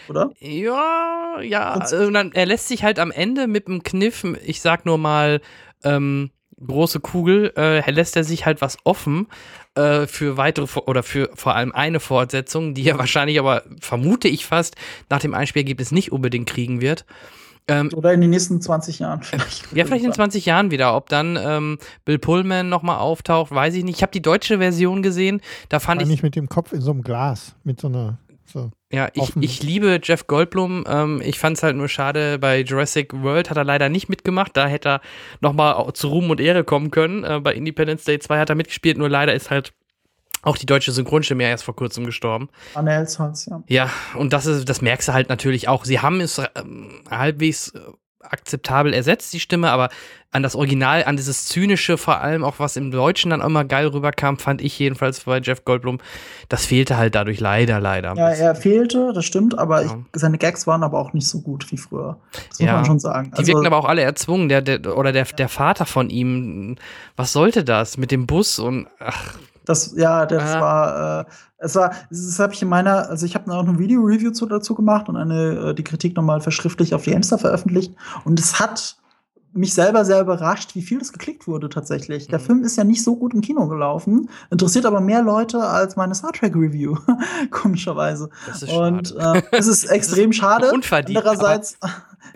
oder? 0.08 0.32
Ja, 0.40 1.42
ja. 1.42 1.72
Also, 1.72 2.10
dann, 2.12 2.32
er 2.32 2.46
lässt 2.46 2.68
sich 2.68 2.84
halt 2.84 3.00
am 3.00 3.12
Ende 3.12 3.48
mit 3.48 3.68
einem 3.68 3.84
Kniff, 3.84 4.24
ich 4.46 4.62
sag 4.62 4.86
nur 4.86 4.98
mal, 4.98 5.42
ähm, 5.84 6.30
große 6.66 7.00
Kugel, 7.00 7.54
äh, 7.58 7.90
lässt 7.90 8.16
er 8.16 8.24
sich 8.24 8.46
halt 8.46 8.62
was 8.62 8.78
offen 8.84 9.28
äh, 9.76 10.08
für 10.08 10.38
weitere 10.38 10.68
oder 10.82 11.04
für 11.04 11.30
vor 11.36 11.56
allem 11.56 11.72
eine 11.72 12.00
Fortsetzung, 12.00 12.74
die 12.74 12.88
er 12.88 12.98
wahrscheinlich 13.00 13.40
aber, 13.40 13.64
vermute 13.82 14.28
ich 14.28 14.46
fast, 14.46 14.76
nach 15.10 15.20
dem 15.20 15.34
Einspielergebnis 15.34 15.92
nicht 15.92 16.12
unbedingt 16.12 16.50
kriegen 16.50 16.82
wird. 16.82 17.06
Ähm, 17.70 17.90
Oder 17.94 18.14
in 18.14 18.22
den 18.22 18.30
nächsten 18.30 18.62
20 18.62 19.00
Jahren 19.00 19.22
vielleicht. 19.24 19.68
Ja, 19.76 19.86
vielleicht 19.86 20.06
in 20.06 20.14
20 20.14 20.46
Jahren 20.46 20.72
wieder. 20.72 20.96
Ob 20.96 21.10
dann 21.10 21.38
ähm, 21.42 21.78
Bill 22.06 22.20
Pullman 22.20 22.70
nochmal 22.70 22.98
auftaucht, 23.00 23.52
weiß 23.52 23.76
ich 23.76 23.84
nicht. 23.84 23.98
Ich 23.98 24.02
habe 24.02 24.12
die 24.12 24.22
deutsche 24.22 24.58
Version 24.58 25.04
gesehen. 25.04 25.42
Da 25.70 25.80
fand 25.80 26.02
ich. 26.02 26.08
Nicht 26.08 26.24
mit 26.24 26.36
dem 26.36 26.50
Kopf 26.50 26.74
in 26.74 26.82
so 26.82 26.92
einem 26.92 27.04
Glas, 27.04 27.56
mit 27.64 27.80
so 27.80 27.88
einer. 27.88 28.18
So 28.46 28.72
ja, 28.92 29.10
ich, 29.14 29.36
ich 29.40 29.62
liebe 29.62 30.00
Jeff 30.02 30.26
Goldblum. 30.26 30.84
Ähm, 30.88 31.22
ich 31.24 31.38
fand 31.38 31.58
es 31.58 31.64
halt 31.64 31.76
nur 31.76 31.88
schade, 31.88 32.40
bei 32.40 32.62
Jurassic 32.62 33.14
World 33.14 33.52
hat 33.52 33.58
er 33.58 33.64
leider 33.64 33.88
nicht 33.88 34.10
mitgemacht. 34.10 34.58
Da 34.58 34.68
hätte 34.68 34.90
er 34.90 35.02
nochmal 35.42 35.94
zu 35.94 36.08
Ruhm 36.08 36.32
und 36.32 36.40
Ehre 36.40 36.64
kommen 36.64 36.90
können. 36.90 37.24
Äh, 37.24 37.40
bei 37.40 37.54
Independence 37.54 38.06
Day 38.06 38.18
2 38.18 38.40
hat 38.40 38.50
er 38.50 38.56
mitgespielt, 38.56 38.98
nur 38.98 39.10
leider 39.10 39.36
ist 39.36 39.52
halt 39.52 39.74
auch 40.42 40.58
die 40.58 40.66
deutsche 40.66 40.92
Synchronstimme 40.92 41.44
ja 41.44 41.50
erst 41.50 41.64
vor 41.64 41.76
kurzem 41.76 42.06
gestorben. 42.06 42.50
Anne 42.74 42.94
Elsholz, 42.94 43.46
ja. 43.46 43.64
Ja, 43.68 43.90
und 44.16 44.34
das 44.34 44.46
ist, 44.46 44.70
das 44.70 44.82
merkst 44.82 45.10
du 45.10 45.14
halt 45.14 45.30
natürlich 45.30 45.68
auch. 45.68 45.86
Sie 45.86 46.00
haben 46.00 46.22
es 46.22 46.40
ähm, 46.56 47.02
halbwegs 47.10 47.70
äh, 47.70 47.80
akzeptabel 48.22 48.94
ersetzt, 48.94 49.34
die 49.34 49.40
Stimme, 49.40 49.70
aber 49.72 49.90
an 50.32 50.44
das 50.44 50.56
Original, 50.56 51.04
an 51.06 51.16
dieses 51.16 51.48
Zynische, 51.48 51.98
vor 51.98 52.22
allem 52.22 52.44
auch 52.44 52.60
was 52.60 52.76
im 52.76 52.92
Deutschen 52.92 53.32
dann 53.32 53.42
immer 53.42 53.66
geil 53.66 53.88
rüberkam, 53.88 54.38
fand 54.38 54.62
ich 54.62 54.78
jedenfalls 54.78 55.22
bei 55.22 55.40
Jeff 55.40 55.66
Goldblum, 55.66 55.98
das 56.50 56.66
fehlte 56.66 56.98
halt 56.98 57.16
dadurch 57.16 57.40
leider, 57.40 57.80
leider. 57.80 58.14
Ja, 58.16 58.30
er 58.30 58.56
fehlte, 58.56 59.12
das 59.14 59.26
stimmt, 59.26 59.58
aber 59.58 59.82
ja. 59.82 59.88
ich, 60.14 60.20
seine 60.22 60.38
Gags 60.38 60.68
waren 60.68 60.84
aber 60.84 61.00
auch 61.00 61.14
nicht 61.14 61.28
so 61.28 61.42
gut 61.42 61.72
wie 61.72 61.78
früher. 61.78 62.20
Das 62.32 62.60
muss 62.60 62.68
ja. 62.68 62.74
man 62.74 62.86
schon 62.86 63.00
sagen. 63.00 63.32
Die 63.32 63.40
also, 63.40 63.54
wirken 63.54 63.66
aber 63.66 63.78
auch 63.78 63.86
alle 63.86 64.02
erzwungen, 64.04 64.50
der, 64.50 64.62
der 64.62 64.96
oder 64.96 65.12
der, 65.12 65.26
der 65.26 65.50
Vater 65.50 65.86
von 65.86 66.10
ihm, 66.10 66.76
was 67.16 67.34
sollte 67.34 67.64
das 67.64 67.98
mit 67.98 68.12
dem 68.12 68.28
Bus 68.28 68.60
und 68.60 68.88
ach, 69.00 69.40
das, 69.70 69.94
ja, 69.96 70.26
das 70.26 70.56
ah. 70.56 70.62
war, 70.62 71.20
äh, 71.20 71.26
es 71.60 71.76
war, 71.76 71.94
das 72.10 72.40
habe 72.40 72.54
ich 72.54 72.62
in 72.62 72.70
meiner, 72.70 73.08
also 73.10 73.26
ich 73.26 73.36
habe 73.36 73.54
auch 73.54 73.68
eine 73.68 73.78
Video-Review 73.78 74.32
dazu 74.48 74.74
gemacht 74.74 75.10
und 75.10 75.16
eine, 75.16 75.70
äh, 75.70 75.76
die 75.76 75.84
Kritik 75.84 76.16
nochmal 76.16 76.42
verschriftlich 76.42 76.96
auf 76.96 77.04
die 77.04 77.14
Hamster 77.14 77.38
veröffentlicht. 77.38 77.94
Und 78.26 78.40
es 78.40 78.60
hat 78.60 78.98
mich 79.54 79.74
selber 79.74 80.06
sehr 80.06 80.22
überrascht, 80.22 80.76
wie 80.76 80.82
viel 80.82 81.00
das 81.00 81.12
geklickt 81.12 81.48
wurde 81.48 81.70
tatsächlich. 81.70 82.28
Der 82.28 82.40
mhm. 82.40 82.44
Film 82.44 82.64
ist 82.64 82.78
ja 82.78 82.84
nicht 82.84 83.04
so 83.04 83.16
gut 83.16 83.34
im 83.34 83.42
Kino 83.42 83.68
gelaufen, 83.68 84.30
interessiert 84.50 84.86
aber 84.86 85.02
mehr 85.02 85.22
Leute 85.22 85.60
als 85.60 85.96
meine 85.96 86.16
Star 86.16 86.32
Trek 86.32 86.56
Review, 86.56 86.98
komischerweise. 87.52 88.30
Das 88.48 88.64
ist 88.64 88.74
Und 88.74 89.16
äh, 89.18 89.42
es 89.52 89.68
ist 89.68 89.86
extrem 89.86 90.34
schade. 90.34 90.72
Unverdient. 90.72 91.20
Andererseits, 91.20 91.78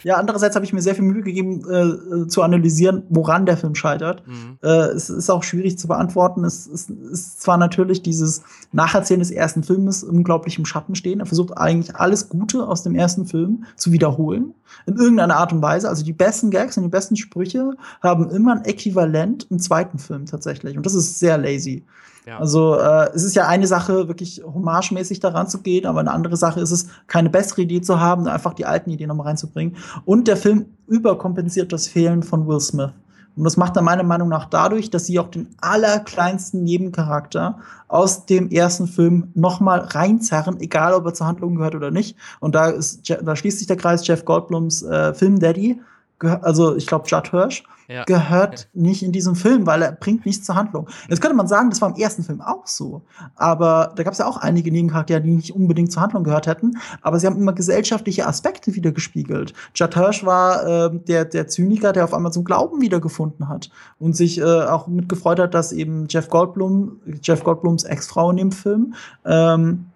ja, 0.02 0.18
andererseits 0.18 0.56
habe 0.56 0.66
ich 0.66 0.74
mir 0.74 0.82
sehr 0.82 0.96
viel 0.96 1.04
Mühe 1.04 1.22
gegeben, 1.22 1.62
äh, 1.70 2.28
zu 2.28 2.42
analysieren, 2.42 3.04
woran 3.10 3.46
der 3.46 3.58
Film 3.58 3.76
scheitert. 3.76 4.24
Mhm. 4.28 4.58
Äh, 4.62 4.88
es 4.88 5.10
ist 5.10 5.30
auch 5.30 5.44
schwierig 5.44 5.78
zu 5.78 5.88
beantworten. 5.88 6.44
Es, 6.44 6.68
es 6.68 6.90
ist 6.90 7.42
zwar 7.42 7.58
natürlich 7.58 8.02
dieses 8.02 8.42
Nacherzählen 8.72 9.20
des 9.20 9.32
ersten 9.32 9.64
Filmes 9.64 10.04
unglaublich 10.04 10.58
im 10.58 10.66
Schatten 10.66 10.96
stehen. 10.96 11.20
Er 11.20 11.26
versucht 11.26 11.58
eigentlich 11.58 11.96
alles 11.96 12.30
Gute 12.30 12.68
aus 12.68 12.84
dem 12.84 12.96
ersten 12.96 13.26
Film 13.26 13.66
zu 13.76 13.92
wiederholen. 13.92 14.54
In 14.86 14.98
irgendeiner 14.98 15.38
Art 15.38 15.54
und 15.54 15.62
Weise. 15.62 15.90
Also 15.90 16.04
die 16.04 16.14
besten 16.14 16.50
Gags 16.50 16.78
und 16.78 16.84
die 16.84 16.90
besten 16.90 17.16
Sprüche 17.16 17.74
haben 18.02 18.30
immer 18.32 18.56
ein 18.56 18.66
Äquivalent 18.66 19.48
im 19.50 19.60
zweiten 19.60 20.00
Film 20.00 20.26
tatsächlich. 20.26 20.78
Und 20.78 20.86
das 20.86 20.94
ist 20.94 21.20
sehr 21.20 21.38
lazy. 21.38 21.84
Ja. 22.26 22.40
Also 22.40 22.76
äh, 22.76 23.10
es 23.14 23.24
ist 23.24 23.36
ja 23.36 23.48
eine 23.48 23.68
Sache, 23.68 24.08
wirklich 24.08 24.42
hommagemäßig 24.44 25.20
daran 25.20 25.48
zu 25.48 25.62
gehen, 25.62 25.86
aber 25.86 26.00
eine 26.00 26.12
andere 26.12 26.38
Sache 26.38 26.62
ist 26.62 26.72
es, 26.72 26.88
keine 27.08 27.30
bessere 27.30 27.64
Idee 27.64 27.82
zu 27.82 28.00
haben, 28.00 28.28
einfach 28.28 28.54
die 28.54 28.66
alten 28.66 28.92
Ideen 28.92 29.10
nochmal 29.10 29.28
reinzubringen. 29.28 29.76
Und 30.06 30.28
der 30.28 30.38
Film 30.38 30.68
überkompensiert 30.88 31.74
das 31.74 31.88
Fehlen 31.88 32.24
von 32.24 32.48
Will 32.48 32.60
Smith. 32.60 32.92
Und 33.36 33.46
das 33.46 33.58
macht 33.58 33.76
er 33.76 33.82
meiner 33.82 34.04
Meinung 34.04 34.30
nach 34.30 34.46
dadurch, 34.46 34.92
dass 34.92 35.08
sie 35.08 35.18
auch 35.20 35.30
den 35.30 35.48
allerkleinsten 35.60 36.64
Nebencharakter 36.64 37.58
aus 37.88 38.26
dem 38.26 38.50
ersten 38.52 38.88
Film 38.88 39.30
nochmal 39.34 39.80
reinzerren, 39.80 40.60
egal 40.60 40.94
ob 40.94 41.06
er 41.06 41.14
zur 41.16 41.28
Handlung 41.28 41.56
gehört 41.56 41.74
oder 41.76 41.90
nicht. 41.90 42.16
Und 42.40 42.54
da, 42.54 42.68
ist, 42.68 43.10
da 43.10 43.36
schließt 43.36 43.58
sich 43.58 43.68
der 43.68 43.78
Kreis 43.78 44.06
Jeff 44.06 44.24
Goldblums 44.24 44.84
äh, 44.84 45.14
Film 45.16 45.40
Daddy 45.40 45.82
also 46.24 46.76
ich 46.76 46.88
glaube 46.88 47.06
Judd 47.08 47.32
Hirsch, 47.32 47.64
Ja. 47.90 48.04
gehört 48.06 48.70
nicht 48.74 49.04
in 49.04 49.12
diesem 49.12 49.36
Film, 49.36 49.66
weil 49.68 49.82
er 49.82 49.92
bringt 49.92 50.26
nichts 50.26 50.46
zur 50.46 50.56
Handlung. 50.56 50.88
Jetzt 51.10 51.22
könnte 51.22 51.36
man 51.36 51.48
sagen, 51.48 51.70
das 51.70 51.82
war 51.82 51.90
im 51.90 51.96
ersten 51.96 52.24
Film 52.24 52.40
auch 52.42 52.66
so. 52.66 53.02
Aber 53.36 53.92
da 53.96 54.04
gab 54.04 54.14
es 54.14 54.20
ja 54.20 54.26
auch 54.26 54.38
einige 54.38 54.72
Nebencharaktere, 54.72 55.22
die 55.22 55.32
nicht 55.32 55.54
unbedingt 55.54 55.92
zur 55.92 56.02
Handlung 56.02 56.24
gehört 56.24 56.48
hätten. 56.48 56.78
Aber 57.02 57.20
sie 57.20 57.28
haben 57.28 57.38
immer 57.38 57.52
gesellschaftliche 57.54 58.26
Aspekte 58.26 58.74
wieder 58.74 58.92
gespiegelt. 58.94 59.54
Judd 59.76 59.96
Hirsch 59.96 60.26
war 60.26 60.66
äh, 60.66 61.00
der, 61.08 61.26
der 61.26 61.48
Zyniker, 61.48 61.92
der 61.92 62.06
auf 62.06 62.14
einmal 62.14 62.32
zum 62.32 62.46
Glauben 62.46 62.80
wiedergefunden 62.82 63.50
hat 63.50 63.70
und 64.00 64.16
sich 64.16 64.40
äh, 64.40 64.44
auch 64.44 64.88
mitgefreut 64.88 65.40
hat, 65.40 65.54
dass 65.54 65.74
eben 65.74 66.06
Jeff 66.10 66.30
Goldblum, 66.30 67.02
Jeff 67.22 67.44
Goldblums 67.44 67.84
Ex-Frau 67.84 68.32
in 68.32 68.38
dem 68.38 68.52
Film, 68.54 68.94
ähm, 69.26 69.88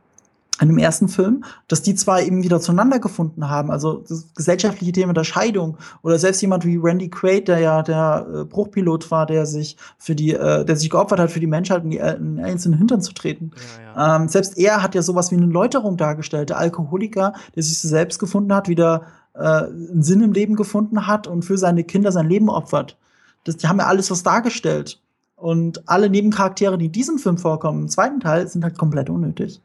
in 0.60 0.70
dem 0.70 0.78
ersten 0.78 1.08
Film, 1.08 1.44
dass 1.68 1.82
die 1.82 1.96
zwei 1.96 2.26
eben 2.26 2.44
wieder 2.44 2.60
zueinander 2.60 3.00
gefunden 3.00 3.50
haben. 3.50 3.70
Also 3.70 4.04
das 4.08 4.34
gesellschaftliche 4.34 4.92
Thema 4.92 5.14
der 5.14 5.24
Scheidung 5.24 5.78
oder 6.02 6.18
selbst 6.18 6.42
jemand 6.42 6.66
wie 6.66 6.78
Randy 6.78 7.10
Quaid, 7.10 7.48
der 7.48 7.60
ja 7.60 7.84
der 7.84 8.28
äh, 8.34 8.44
Bruchpilot 8.44 9.12
war, 9.12 9.26
der 9.26 9.46
sich 9.46 9.78
für 9.98 10.16
die, 10.16 10.34
äh, 10.34 10.66
der 10.66 10.76
sich 10.76 10.90
geopfert 10.90 11.20
hat 11.20 11.32
für 11.32 11.40
die 11.40 11.48
Menschheit 11.48 11.84
und 11.84 11.92
die 11.92 12.00
äh, 12.00 12.16
in 12.16 12.38
in 12.38 12.58
den 12.58 12.78
Hintern 12.78 13.02
zu 13.02 13.14
treten. 13.14 13.52
Ja, 13.96 13.96
ja. 13.96 14.16
Ähm, 14.16 14.28
selbst 14.28 14.58
er 14.58 14.82
hat 14.82 14.96
ja 14.96 15.02
sowas 15.02 15.32
wie 15.32 15.36
eine 15.36 15.46
Läuterung 15.46 15.98
dargestellt. 15.98 16.50
Der 16.50 16.58
Alkoholiker, 16.58 17.34
der 17.56 17.64
sich 17.64 17.80
selbst 17.80 18.20
gefunden 18.20 18.54
hat, 18.54 18.68
wieder 18.68 19.04
äh, 19.34 19.40
einen 19.40 20.04
Sinn 20.04 20.22
im 20.22 20.34
Leben 20.34 20.56
gefunden 20.56 21.08
hat 21.08 21.28
und 21.28 21.44
für 21.46 21.58
seine 21.58 21.84
Kinder 21.84 22.12
sein 22.12 22.28
Leben 22.28 22.50
opfert. 22.50 22.98
Das, 23.44 23.58
die 23.58 23.68
haben 23.68 23.80
ja 23.80 23.86
alles 23.86 24.10
was 24.12 24.24
dargestellt. 24.24 25.00
Und 25.36 25.88
alle 25.88 26.10
Nebencharaktere, 26.10 26.80
die 26.80 26.88
in 26.88 26.92
diesem 26.92 27.20
Film 27.20 27.38
vorkommen, 27.38 27.84
im 27.84 27.90
zweiten 27.90 28.20
Teil, 28.20 28.48
sind 28.48 28.64
halt 28.64 28.78
komplett 28.78 29.10
unnötig. 29.10 29.62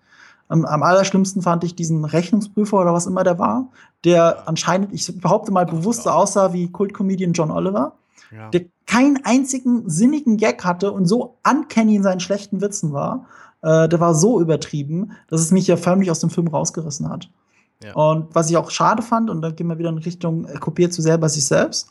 Am, 0.53 0.67
am 0.67 0.83
allerschlimmsten 0.83 1.41
fand 1.41 1.65
ich 1.65 1.75
diesen 1.75 2.05
Rechnungsprüfer 2.05 2.79
oder 2.79 2.93
was 2.93 3.07
immer 3.07 3.25
der 3.25 3.39
war, 3.39 3.71
der 4.05 4.47
anscheinend, 4.47 4.93
ich 4.93 5.19
behaupte 5.19 5.51
mal, 5.51 5.65
bewusst 5.65 6.03
so 6.03 6.11
aussah 6.11 6.53
wie 6.53 6.71
Kultcomedian 6.71 7.33
John 7.33 7.51
Oliver, 7.51 7.95
ja. 8.31 8.51
der 8.51 8.67
keinen 8.87 9.25
einzigen 9.25 9.89
sinnigen 9.89 10.37
Gag 10.37 10.63
hatte 10.63 10.93
und 10.93 11.07
so 11.07 11.39
uncanny 11.49 11.97
in 11.97 12.03
seinen 12.03 12.21
schlechten 12.21 12.61
Witzen 12.61 12.93
war. 12.93 13.25
Äh, 13.63 13.89
der 13.89 13.99
war 13.99 14.15
so 14.15 14.43
übertrieben, 14.43 15.13
dass 15.29 15.41
es 15.41 15.53
mich 15.53 15.67
ja 15.67 15.79
förmlich 15.79 16.11
aus 16.11 16.21
dem 16.21 16.29
Film 16.29 16.49
rausgerissen 16.49 17.09
hat. 17.09 17.31
Ja. 17.83 17.95
Und 17.95 18.35
was 18.35 18.51
ich 18.51 18.59
auch 18.59 18.71
schade 18.71 19.01
fand, 19.03 19.31
und 19.31 19.41
dann 19.41 19.57
gehen 19.57 19.69
wir 19.69 19.79
wieder 19.79 19.89
in 19.89 19.97
Richtung, 19.97 20.45
er 20.45 20.61
kopiert 20.61 20.93
zu 20.93 21.01
sehr 21.01 21.17
bei 21.17 21.29
sich 21.29 21.47
selbst. 21.47 21.89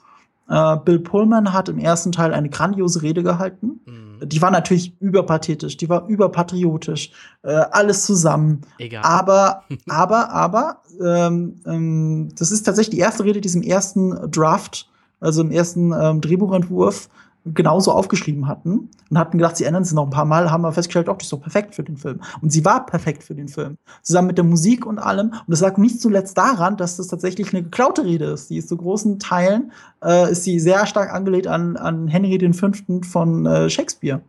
Äh, 0.47 0.77
Bill 0.85 0.99
Pullman 0.99 1.51
hat 1.51 1.67
im 1.67 1.79
ersten 1.79 2.11
Teil 2.11 2.31
eine 2.31 2.49
grandiose 2.49 3.01
Rede 3.01 3.23
gehalten. 3.23 3.79
Mhm. 3.87 4.10
Die 4.23 4.41
war 4.41 4.51
natürlich 4.51 4.95
überpathetisch, 4.99 5.77
die 5.77 5.89
war 5.89 6.07
überpatriotisch, 6.07 7.11
äh, 7.43 7.51
alles 7.53 8.05
zusammen. 8.05 8.61
Egal. 8.77 9.03
Aber, 9.03 9.63
aber, 9.89 10.29
aber, 10.31 10.81
ähm, 11.03 11.61
ähm, 11.65 12.29
das 12.37 12.51
ist 12.51 12.63
tatsächlich 12.63 12.95
die 12.95 13.01
erste 13.01 13.23
Rede, 13.23 13.41
die 13.41 13.49
im 13.49 13.63
ersten 13.63 14.31
Draft, 14.31 14.89
also 15.19 15.41
im 15.41 15.51
ersten 15.51 15.91
ähm, 15.91 16.21
Drehbuchentwurf, 16.21 17.09
genauso 17.45 17.91
aufgeschrieben 17.91 18.47
hatten 18.47 18.89
und 19.09 19.17
hatten 19.17 19.37
gedacht, 19.37 19.57
sie 19.57 19.65
ändern 19.65 19.83
sie 19.83 19.95
noch 19.95 20.03
ein 20.03 20.11
paar 20.11 20.25
Mal, 20.25 20.51
haben 20.51 20.61
wir 20.61 20.71
festgestellt, 20.71 21.07
doch, 21.07 21.17
die 21.17 21.23
ist 21.23 21.33
doch 21.33 21.41
perfekt 21.41 21.73
für 21.73 21.83
den 21.83 21.97
Film. 21.97 22.21
Und 22.41 22.51
sie 22.51 22.63
war 22.65 22.85
perfekt 22.85 23.23
für 23.23 23.33
den 23.33 23.47
Film. 23.47 23.77
Zusammen 24.03 24.27
mit 24.27 24.37
der 24.37 24.45
Musik 24.45 24.85
und 24.85 24.99
allem. 24.99 25.29
Und 25.29 25.47
das 25.47 25.61
lag 25.61 25.77
nicht 25.77 25.99
zuletzt 25.99 26.37
daran, 26.37 26.77
dass 26.77 26.97
das 26.97 27.07
tatsächlich 27.07 27.53
eine 27.53 27.63
geklaute 27.63 28.03
Rede 28.05 28.25
ist. 28.25 28.49
Die 28.49 28.57
ist 28.57 28.69
zu 28.69 28.77
großen 28.77 29.17
Teilen, 29.17 29.71
äh, 30.03 30.31
ist 30.31 30.43
sie 30.43 30.59
sehr 30.59 30.85
stark 30.85 31.11
angelehnt 31.11 31.47
an, 31.47 31.77
an 31.77 32.07
Henry 32.07 32.53
V. 32.53 32.71
von 33.03 33.45
äh, 33.45 33.69
Shakespeare. 33.69 34.21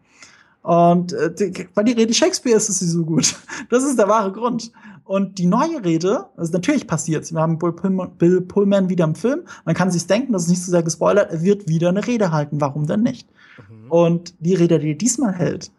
Und 0.62 1.12
äh, 1.12 1.34
die, 1.34 1.68
weil 1.74 1.84
die 1.84 1.92
Rede 1.92 2.14
Shakespeare 2.14 2.56
ist, 2.56 2.68
ist 2.68 2.78
sie 2.78 2.88
so 2.88 3.04
gut. 3.04 3.36
Das 3.68 3.84
ist 3.84 3.98
der 3.98 4.08
wahre 4.08 4.32
Grund. 4.32 4.70
Und 5.04 5.38
die 5.38 5.46
neue 5.46 5.84
Rede, 5.84 6.26
also 6.36 6.52
natürlich 6.52 6.86
passiert 6.86 7.30
Wir 7.32 7.40
haben 7.40 7.58
Bill 7.58 7.72
Pullman, 7.72 8.16
Bill 8.16 8.40
Pullman 8.40 8.88
wieder 8.88 9.04
im 9.04 9.14
Film. 9.14 9.42
Man 9.64 9.74
kann 9.74 9.90
sich 9.90 10.06
denken, 10.06 10.32
das 10.32 10.44
ist 10.44 10.50
nicht 10.50 10.62
so 10.62 10.70
sehr 10.70 10.82
gespoilert. 10.82 11.30
Er 11.30 11.42
wird 11.42 11.68
wieder 11.68 11.88
eine 11.88 12.06
Rede 12.06 12.30
halten. 12.30 12.60
Warum 12.60 12.86
denn 12.86 13.02
nicht? 13.02 13.28
Mhm. 13.68 13.90
Und 13.90 14.34
die 14.40 14.54
Rede, 14.54 14.78
die 14.78 14.90
er 14.90 14.94
diesmal 14.96 15.32
hält, 15.32 15.70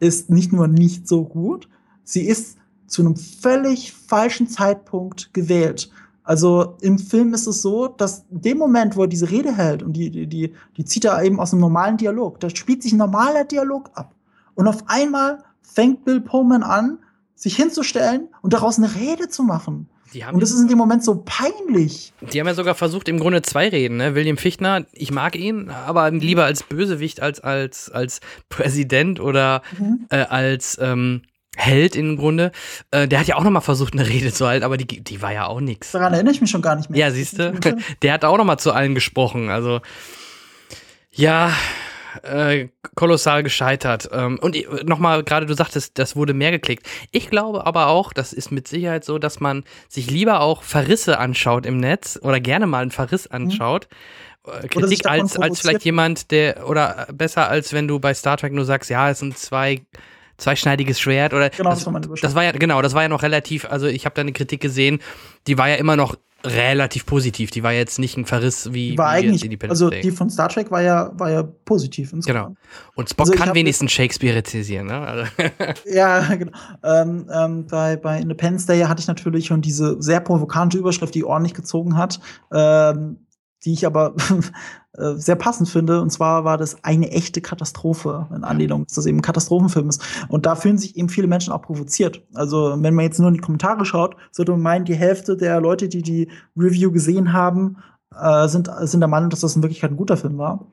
ist 0.00 0.30
nicht 0.30 0.52
nur 0.52 0.68
nicht 0.68 1.08
so 1.08 1.24
gut, 1.24 1.68
sie 2.02 2.26
ist 2.26 2.58
zu 2.86 3.02
einem 3.02 3.16
völlig 3.16 3.92
falschen 3.92 4.48
Zeitpunkt 4.48 5.32
gewählt. 5.32 5.90
Also 6.22 6.76
im 6.80 6.98
Film 6.98 7.34
ist 7.34 7.46
es 7.46 7.60
so, 7.60 7.88
dass 7.88 8.24
in 8.30 8.40
dem 8.40 8.58
Moment, 8.58 8.96
wo 8.96 9.02
er 9.02 9.08
diese 9.08 9.30
Rede 9.30 9.54
hält, 9.54 9.82
und 9.82 9.92
die, 9.92 10.10
die, 10.10 10.26
die, 10.26 10.52
die 10.76 10.84
zieht 10.84 11.04
er 11.04 11.22
eben 11.22 11.38
aus 11.38 11.52
einem 11.52 11.60
normalen 11.60 11.96
Dialog, 11.96 12.40
da 12.40 12.48
spielt 12.50 12.82
sich 12.82 12.92
ein 12.92 12.98
normaler 12.98 13.44
Dialog 13.44 13.90
ab. 13.94 14.14
Und 14.54 14.66
auf 14.66 14.84
einmal 14.86 15.44
fängt 15.60 16.04
Bill 16.04 16.20
Pullman 16.20 16.62
an, 16.62 16.98
sich 17.34 17.56
hinzustellen 17.56 18.28
und 18.42 18.52
daraus 18.52 18.78
eine 18.78 18.94
Rede 18.94 19.28
zu 19.28 19.42
machen. 19.42 19.88
Die 20.12 20.24
haben, 20.24 20.34
Und 20.34 20.40
das 20.42 20.52
ist 20.52 20.60
in 20.60 20.68
dem 20.68 20.78
Moment 20.78 21.02
so 21.02 21.22
peinlich. 21.24 22.12
die 22.20 22.38
haben 22.38 22.46
ja 22.46 22.54
sogar 22.54 22.74
versucht, 22.76 23.08
im 23.08 23.18
Grunde 23.18 23.42
zwei 23.42 23.68
Reden. 23.68 23.96
Ne? 23.96 24.14
William 24.14 24.36
Fichtner, 24.36 24.86
ich 24.92 25.10
mag 25.10 25.34
ihn, 25.34 25.70
aber 25.70 26.08
lieber 26.12 26.44
als 26.44 26.62
Bösewicht 26.62 27.20
als 27.20 27.40
als, 27.40 27.90
als 27.90 28.20
Präsident 28.48 29.18
oder 29.18 29.62
Mhm. 29.78 30.06
äh, 30.10 30.18
als 30.18 30.78
ähm, 30.80 31.22
Held 31.56 31.94
im 31.96 32.16
Grunde. 32.16 32.50
Äh, 32.92 33.06
der 33.08 33.20
hat 33.20 33.26
ja 33.28 33.36
auch 33.36 33.44
noch 33.44 33.50
mal 33.50 33.60
versucht, 33.60 33.92
eine 33.94 34.08
Rede 34.08 34.32
zu 34.32 34.46
halten, 34.46 34.64
aber 34.64 34.76
die, 34.76 34.86
die 35.02 35.22
war 35.22 35.32
ja 35.32 35.46
auch 35.46 35.60
nix. 35.60 35.92
Daran 35.92 36.12
erinnere 36.12 36.32
ich 36.34 36.40
mich 36.40 36.50
schon 36.50 36.62
gar 36.62 36.74
nicht 36.76 36.90
mehr. 36.90 36.98
Ja, 37.00 37.10
siehst 37.12 37.38
du? 37.38 37.52
Der 38.02 38.12
hat 38.12 38.24
auch 38.24 38.36
noch 38.38 38.44
mal 38.44 38.58
zu 38.58 38.72
allen 38.72 38.94
gesprochen. 38.94 39.50
Also, 39.50 39.80
ja, 41.12 41.52
äh, 42.22 42.68
kolossal 42.94 43.42
gescheitert. 43.42 44.08
Ähm, 44.12 44.38
und 44.40 44.56
noch 44.86 44.98
mal, 44.98 45.22
gerade 45.24 45.46
du 45.46 45.54
sagtest, 45.54 45.98
das 45.98 46.16
wurde 46.16 46.34
mehr 46.34 46.50
geklickt. 46.50 46.86
Ich 47.10 47.30
glaube 47.30 47.66
aber 47.66 47.88
auch, 47.88 48.12
das 48.12 48.32
ist 48.32 48.50
mit 48.50 48.68
Sicherheit 48.68 49.04
so, 49.04 49.18
dass 49.18 49.40
man 49.40 49.64
sich 49.88 50.10
lieber 50.10 50.40
auch 50.40 50.62
Verrisse 50.62 51.18
anschaut 51.18 51.66
im 51.66 51.78
Netz 51.78 52.18
oder 52.22 52.40
gerne 52.40 52.66
mal 52.66 52.82
einen 52.82 52.90
Verriss 52.90 53.26
anschaut. 53.26 53.88
äh, 54.46 54.60
sich 54.62 54.70
Kritik 54.70 55.06
als, 55.06 55.36
als 55.36 55.60
vielleicht 55.60 55.84
jemand, 55.84 56.30
der, 56.30 56.68
oder 56.68 57.06
besser 57.12 57.48
als 57.48 57.72
wenn 57.72 57.88
du 57.88 57.98
bei 57.98 58.14
Star 58.14 58.36
Trek 58.36 58.52
nur 58.52 58.64
sagst, 58.64 58.90
ja, 58.90 59.10
es 59.10 59.18
sind 59.18 59.36
zwei, 59.38 59.82
zweischneidiges 60.36 61.00
Schwert 61.00 61.32
oder 61.32 61.50
Genau, 61.50 61.70
das 61.70 61.84
das, 61.84 61.92
war 61.92 62.00
das 62.00 62.34
war 62.34 62.44
ja, 62.44 62.52
genau, 62.52 62.82
das 62.82 62.94
war 62.94 63.02
ja 63.02 63.08
noch 63.08 63.22
relativ, 63.22 63.64
also 63.64 63.86
ich 63.86 64.04
habe 64.04 64.14
da 64.14 64.22
eine 64.22 64.32
Kritik 64.32 64.60
gesehen, 64.60 65.00
die 65.46 65.58
war 65.58 65.68
ja 65.68 65.76
immer 65.76 65.96
noch 65.96 66.16
relativ 66.44 67.06
positiv. 67.06 67.50
Die 67.50 67.62
war 67.62 67.72
jetzt 67.72 67.98
nicht 67.98 68.16
ein 68.16 68.26
Verriss 68.26 68.72
wie, 68.72 68.92
Die 68.92 68.98
war 68.98 69.12
wie 69.12 69.16
eigentlich, 69.26 69.44
Independence 69.44 69.80
also 69.80 69.90
Day. 69.90 70.02
die 70.02 70.10
von 70.10 70.28
Star 70.30 70.48
Trek 70.48 70.70
war 70.70 70.82
ja, 70.82 71.10
war 71.14 71.30
ja 71.30 71.42
positiv. 71.42 72.10
Genau. 72.10 72.18
insgesamt. 72.18 72.58
Und 72.94 73.08
Spock 73.08 73.28
Also 73.28 73.38
kann 73.42 73.54
wenigstens 73.54 73.92
Shakespeare 73.92 74.36
rezisieren, 74.36 74.86
ne? 74.86 75.00
Also, 75.00 75.30
Ja, 75.86 76.34
genau. 76.34 76.52
Ähm, 76.82 77.26
ähm, 77.32 77.66
bei, 77.66 77.96
bei 77.96 78.20
Independence 78.20 78.66
Day 78.66 78.80
hatte 78.82 79.00
ich 79.00 79.06
natürlich 79.06 79.46
schon 79.46 79.62
diese 79.62 80.00
sehr 80.02 80.20
provokante 80.20 80.76
Überschrift, 80.78 81.14
die 81.14 81.24
ordentlich 81.24 81.54
gezogen 81.54 81.96
hat, 81.96 82.20
ähm, 82.52 83.26
die 83.64 83.72
ich 83.72 83.86
aber 83.86 84.14
äh, 84.96 85.14
sehr 85.14 85.36
passend 85.36 85.68
finde. 85.68 86.00
Und 86.00 86.10
zwar 86.10 86.44
war 86.44 86.58
das 86.58 86.82
eine 86.82 87.10
echte 87.10 87.40
Katastrophe 87.40 88.26
in 88.34 88.44
Anlehnung, 88.44 88.84
dass 88.86 88.94
das 88.94 89.06
eben 89.06 89.18
ein 89.18 89.22
Katastrophenfilm 89.22 89.88
ist. 89.88 90.02
Und 90.28 90.46
da 90.46 90.54
fühlen 90.54 90.78
sich 90.78 90.96
eben 90.96 91.08
viele 91.08 91.26
Menschen 91.26 91.52
auch 91.52 91.62
provoziert. 91.62 92.22
Also, 92.34 92.74
wenn 92.78 92.94
man 92.94 93.04
jetzt 93.04 93.18
nur 93.18 93.28
in 93.28 93.34
die 93.34 93.40
Kommentare 93.40 93.84
schaut, 93.84 94.16
sollte 94.30 94.52
man 94.52 94.62
meinen, 94.62 94.84
die 94.84 94.94
Hälfte 94.94 95.36
der 95.36 95.60
Leute, 95.60 95.88
die 95.88 96.02
die 96.02 96.28
Review 96.56 96.90
gesehen 96.90 97.32
haben, 97.32 97.76
äh, 98.18 98.48
sind, 98.48 98.70
sind 98.82 99.00
der 99.00 99.08
Meinung, 99.08 99.30
dass 99.30 99.40
das 99.40 99.56
in 99.56 99.62
Wirklichkeit 99.62 99.90
ein 99.90 99.96
guter 99.96 100.16
Film 100.16 100.38
war. 100.38 100.66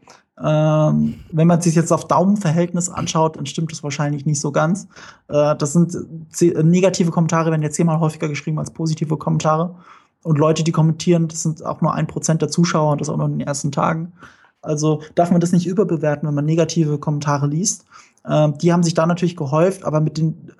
Ähm, 0.43 1.15
wenn 1.31 1.47
man 1.47 1.61
sich 1.61 1.75
jetzt 1.75 1.91
auf 1.91 2.07
Daumenverhältnis 2.07 2.89
anschaut, 2.89 3.37
dann 3.37 3.45
stimmt 3.45 3.71
das 3.71 3.83
wahrscheinlich 3.83 4.25
nicht 4.25 4.39
so 4.39 4.51
ganz. 4.51 4.87
Äh, 5.27 5.55
das 5.55 5.73
sind 5.73 5.95
ze- 6.29 6.63
negative 6.63 7.11
Kommentare, 7.11 7.51
werden 7.51 7.61
ja 7.61 7.69
zehnmal 7.69 7.99
häufiger 7.99 8.27
geschrieben 8.27 8.57
als 8.57 8.71
positive 8.71 9.17
Kommentare. 9.17 9.75
Und 10.23 10.37
Leute, 10.37 10.63
die 10.63 10.71
kommentieren, 10.71 11.27
das 11.27 11.43
sind 11.43 11.65
auch 11.65 11.81
nur 11.81 11.93
ein 11.93 12.07
Prozent 12.07 12.41
der 12.41 12.49
Zuschauer 12.49 12.91
und 12.91 13.01
das 13.01 13.09
auch 13.09 13.17
nur 13.17 13.25
in 13.25 13.39
den 13.39 13.47
ersten 13.47 13.71
Tagen. 13.71 14.13
Also 14.61 15.01
darf 15.15 15.31
man 15.31 15.41
das 15.41 15.51
nicht 15.51 15.65
überbewerten, 15.65 16.27
wenn 16.27 16.35
man 16.35 16.45
negative 16.45 16.99
Kommentare 16.99 17.47
liest. 17.47 17.85
Ähm, 18.27 18.57
die 18.59 18.71
haben 18.71 18.83
sich 18.83 18.93
da 18.93 19.05
natürlich 19.05 19.35
gehäuft, 19.35 19.83
aber 19.83 19.99
mit 19.99 20.17
den, 20.17 20.51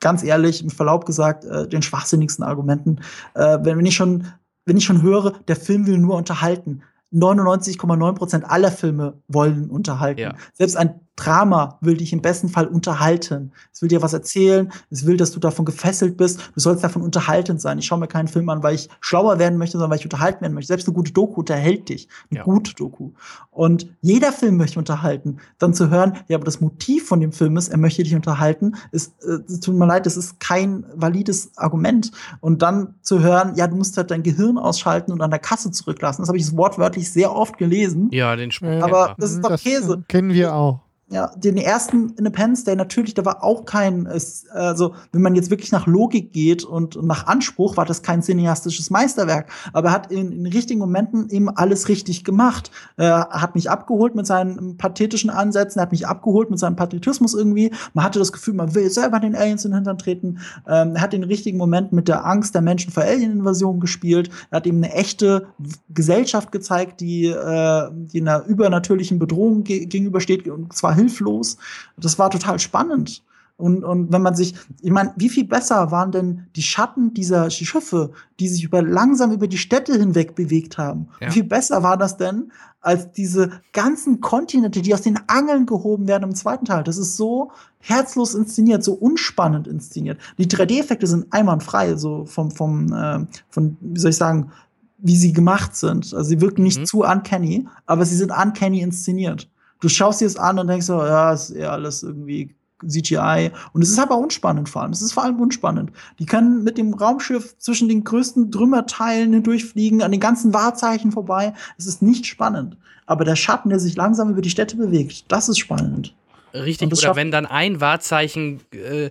ganz 0.00 0.22
ehrlich, 0.22 0.62
mit 0.62 0.74
Verlaub 0.74 1.06
gesagt, 1.06 1.44
äh, 1.44 1.66
den 1.66 1.82
schwachsinnigsten 1.82 2.44
Argumenten. 2.44 3.00
Äh, 3.34 3.58
wenn, 3.62 3.78
wenn 3.78 3.86
ich 3.86 3.96
schon, 3.96 4.26
wenn 4.66 4.76
ich 4.76 4.84
schon 4.84 5.02
höre, 5.02 5.32
der 5.48 5.56
Film 5.56 5.86
will 5.86 5.98
nur 5.98 6.16
unterhalten. 6.16 6.82
99,9 7.12 8.12
Prozent 8.12 8.50
aller 8.50 8.70
Filme 8.70 9.14
wollen 9.26 9.70
unterhalten. 9.70 10.20
Ja. 10.20 10.34
Selbst 10.52 10.76
ein 10.76 11.00
Drama 11.24 11.78
will 11.80 11.96
dich 11.96 12.12
im 12.12 12.22
besten 12.22 12.48
Fall 12.48 12.66
unterhalten. 12.66 13.52
Es 13.72 13.82
will 13.82 13.88
dir 13.88 14.00
was 14.02 14.12
erzählen, 14.12 14.72
es 14.90 15.04
will, 15.06 15.16
dass 15.16 15.32
du 15.32 15.40
davon 15.40 15.64
gefesselt 15.64 16.16
bist. 16.16 16.40
Du 16.54 16.60
sollst 16.60 16.82
davon 16.82 17.02
unterhaltend 17.02 17.60
sein. 17.60 17.78
Ich 17.78 17.86
schaue 17.86 17.98
mir 17.98 18.06
keinen 18.08 18.28
Film 18.28 18.48
an, 18.48 18.62
weil 18.62 18.74
ich 18.74 18.88
schlauer 19.00 19.38
werden 19.38 19.58
möchte, 19.58 19.72
sondern 19.72 19.90
weil 19.90 19.98
ich 19.98 20.04
unterhalten 20.04 20.40
werden 20.40 20.54
möchte. 20.54 20.68
Selbst 20.68 20.86
eine 20.88 20.94
gute 20.94 21.12
Doku 21.12 21.40
unterhält 21.40 21.88
dich. 21.88 22.08
Eine 22.30 22.38
Ja. 22.38 22.44
gute 22.44 22.74
Doku. 22.74 23.10
Und 23.50 23.88
jeder 24.00 24.32
Film 24.32 24.56
möchte 24.56 24.78
unterhalten. 24.78 25.38
Dann 25.58 25.74
zu 25.74 25.90
hören, 25.90 26.14
ja, 26.28 26.36
aber 26.36 26.44
das 26.44 26.60
Motiv 26.60 27.06
von 27.06 27.20
dem 27.20 27.32
Film 27.32 27.56
ist, 27.56 27.68
er 27.68 27.78
möchte 27.78 28.02
dich 28.02 28.14
unterhalten, 28.14 28.76
ist, 28.92 29.12
äh, 29.24 29.38
es 29.46 29.60
tut 29.60 29.74
mir 29.74 29.86
leid, 29.86 30.06
das 30.06 30.16
ist 30.16 30.40
kein 30.40 30.84
valides 30.94 31.50
Argument. 31.56 32.10
Und 32.40 32.62
dann 32.62 32.94
zu 33.02 33.20
hören, 33.20 33.52
ja, 33.56 33.66
du 33.66 33.76
musst 33.76 33.96
halt 33.96 34.10
dein 34.10 34.22
Gehirn 34.22 34.56
ausschalten 34.58 35.12
und 35.12 35.20
an 35.20 35.30
der 35.30 35.38
Kasse 35.40 35.70
zurücklassen. 35.70 36.22
Das 36.22 36.28
habe 36.28 36.38
ich 36.38 36.56
wortwörtlich 36.56 37.12
sehr 37.12 37.34
oft 37.34 37.58
gelesen. 37.58 38.08
ja, 38.12 38.34
den 38.36 38.50
Spruch. 38.50 38.82
Aber 38.82 39.14
das 39.18 39.32
ist 39.32 39.44
doch 39.44 39.50
das 39.50 39.62
Käse. 39.62 40.02
kennen 40.08 40.32
wir 40.32 40.54
auch. 40.54 40.80
Ja, 41.12 41.32
den 41.36 41.56
ersten 41.56 42.10
Independence 42.10 42.62
Day 42.62 42.76
natürlich, 42.76 43.14
da 43.14 43.24
war 43.24 43.42
auch 43.42 43.64
kein, 43.64 44.06
also 44.06 44.94
wenn 45.10 45.22
man 45.22 45.34
jetzt 45.34 45.50
wirklich 45.50 45.72
nach 45.72 45.88
Logik 45.88 46.32
geht 46.32 46.62
und 46.62 47.02
nach 47.02 47.26
Anspruch, 47.26 47.76
war 47.76 47.84
das 47.84 48.02
kein 48.02 48.22
cineastisches 48.22 48.90
Meisterwerk. 48.90 49.50
Aber 49.72 49.88
er 49.88 49.94
hat 49.94 50.12
in, 50.12 50.30
in 50.30 50.46
richtigen 50.46 50.78
Momenten 50.78 51.28
eben 51.28 51.48
alles 51.48 51.88
richtig 51.88 52.22
gemacht. 52.22 52.70
Er 52.96 53.28
hat 53.30 53.56
mich 53.56 53.68
abgeholt 53.68 54.14
mit 54.14 54.24
seinen 54.24 54.76
pathetischen 54.76 55.30
Ansätzen, 55.30 55.80
er 55.80 55.82
hat 55.82 55.90
mich 55.90 56.06
abgeholt 56.06 56.48
mit 56.48 56.60
seinem 56.60 56.76
Patriotismus 56.76 57.34
irgendwie. 57.34 57.72
Man 57.92 58.04
hatte 58.04 58.20
das 58.20 58.30
Gefühl, 58.30 58.54
man 58.54 58.76
will 58.76 58.88
selber 58.88 59.18
den 59.18 59.34
Aliens 59.34 59.64
in 59.64 59.72
den 59.72 59.78
Hintern 59.78 59.98
treten. 59.98 60.38
Ähm, 60.68 60.94
er 60.94 61.02
hat 61.02 61.12
in 61.12 61.24
richtigen 61.24 61.58
Momenten 61.58 61.96
mit 61.96 62.06
der 62.06 62.24
Angst 62.24 62.54
der 62.54 62.62
Menschen 62.62 62.92
vor 62.92 63.02
Alien-Invasionen 63.02 63.80
gespielt. 63.80 64.30
Er 64.52 64.58
hat 64.58 64.66
eben 64.68 64.76
eine 64.76 64.94
echte 64.94 65.48
Gesellschaft 65.88 66.52
gezeigt, 66.52 67.00
die, 67.00 67.26
äh, 67.26 67.88
die 67.92 68.20
einer 68.20 68.44
übernatürlichen 68.44 69.18
Bedrohung 69.18 69.64
ge 69.64 69.86
gegenübersteht, 69.86 70.46
und 70.46 70.72
zwar 70.72 70.99
hilflos. 71.00 71.56
Das 71.96 72.18
war 72.18 72.30
total 72.30 72.58
spannend. 72.58 73.22
Und, 73.60 73.84
und 73.84 74.10
wenn 74.10 74.22
man 74.22 74.34
sich, 74.34 74.54
ich 74.80 74.90
meine, 74.90 75.12
wie 75.16 75.28
viel 75.28 75.44
besser 75.44 75.90
waren 75.90 76.12
denn 76.12 76.46
die 76.56 76.62
Schatten 76.62 77.12
dieser 77.12 77.50
Schiffe, 77.50 78.12
die 78.40 78.48
sich 78.48 78.64
über, 78.64 78.82
langsam 78.82 79.32
über 79.32 79.46
die 79.46 79.58
Städte 79.58 79.92
hinweg 79.98 80.34
bewegt 80.34 80.78
haben? 80.78 81.08
Ja. 81.20 81.28
Wie 81.28 81.32
viel 81.32 81.44
besser 81.44 81.82
war 81.82 81.98
das 81.98 82.16
denn 82.16 82.50
als 82.80 83.12
diese 83.12 83.50
ganzen 83.74 84.22
Kontinente, 84.22 84.80
die 84.80 84.94
aus 84.94 85.02
den 85.02 85.20
Angeln 85.26 85.66
gehoben 85.66 86.08
werden 86.08 86.24
im 86.24 86.34
zweiten 86.34 86.64
Teil? 86.64 86.84
Das 86.84 86.96
ist 86.96 87.18
so 87.18 87.52
herzlos 87.80 88.34
inszeniert, 88.34 88.82
so 88.82 88.94
unspannend 88.94 89.68
inszeniert. 89.68 90.18
Die 90.38 90.46
3D-Effekte 90.46 91.06
sind 91.06 91.30
einwandfrei, 91.30 91.96
so 91.96 92.24
vom, 92.24 92.50
vom, 92.50 92.92
äh, 92.94 93.26
von, 93.50 93.76
wie 93.80 94.00
soll 94.00 94.10
ich 94.10 94.16
sagen, 94.16 94.52
wie 94.96 95.16
sie 95.16 95.34
gemacht 95.34 95.76
sind. 95.76 96.14
Also 96.14 96.30
sie 96.30 96.40
wirken 96.40 96.62
nicht 96.62 96.80
mhm. 96.80 96.86
zu 96.86 97.02
uncanny, 97.02 97.68
aber 97.84 98.06
sie 98.06 98.16
sind 98.16 98.30
uncanny 98.30 98.80
inszeniert 98.80 99.50
du 99.80 99.88
schaust 99.88 100.20
dir 100.20 100.26
das 100.26 100.36
an 100.36 100.58
und 100.58 100.68
denkst 100.68 100.86
so, 100.86 100.98
ja, 100.98 101.32
ist 101.32 101.50
eher 101.50 101.72
alles 101.72 102.02
irgendwie 102.02 102.54
CGI. 102.86 103.50
Und 103.72 103.82
es 103.82 103.90
ist 103.90 103.98
aber 103.98 104.16
unspannend 104.16 104.68
vor 104.68 104.82
allem. 104.82 104.92
Es 104.92 105.02
ist 105.02 105.12
vor 105.12 105.24
allem 105.24 105.40
unspannend. 105.40 105.92
Die 106.18 106.26
können 106.26 106.62
mit 106.64 106.78
dem 106.78 106.94
Raumschiff 106.94 107.56
zwischen 107.58 107.88
den 107.88 108.04
größten 108.04 108.50
Trümmerteilen 108.50 109.32
hindurchfliegen, 109.32 110.02
an 110.02 110.10
den 110.10 110.20
ganzen 110.20 110.54
Wahrzeichen 110.54 111.12
vorbei. 111.12 111.54
Es 111.78 111.86
ist 111.86 112.02
nicht 112.02 112.26
spannend. 112.26 112.76
Aber 113.06 113.24
der 113.24 113.36
Schatten, 113.36 113.70
der 113.70 113.80
sich 113.80 113.96
langsam 113.96 114.30
über 114.30 114.40
die 114.40 114.50
Städte 114.50 114.76
bewegt, 114.76 115.24
das 115.28 115.48
ist 115.48 115.58
spannend. 115.58 116.14
Richtig, 116.54 116.92
oder 116.92 117.16
wenn 117.16 117.30
dann 117.30 117.46
ein 117.46 117.80
Wahrzeichen 117.80 118.60
äh, 118.72 119.10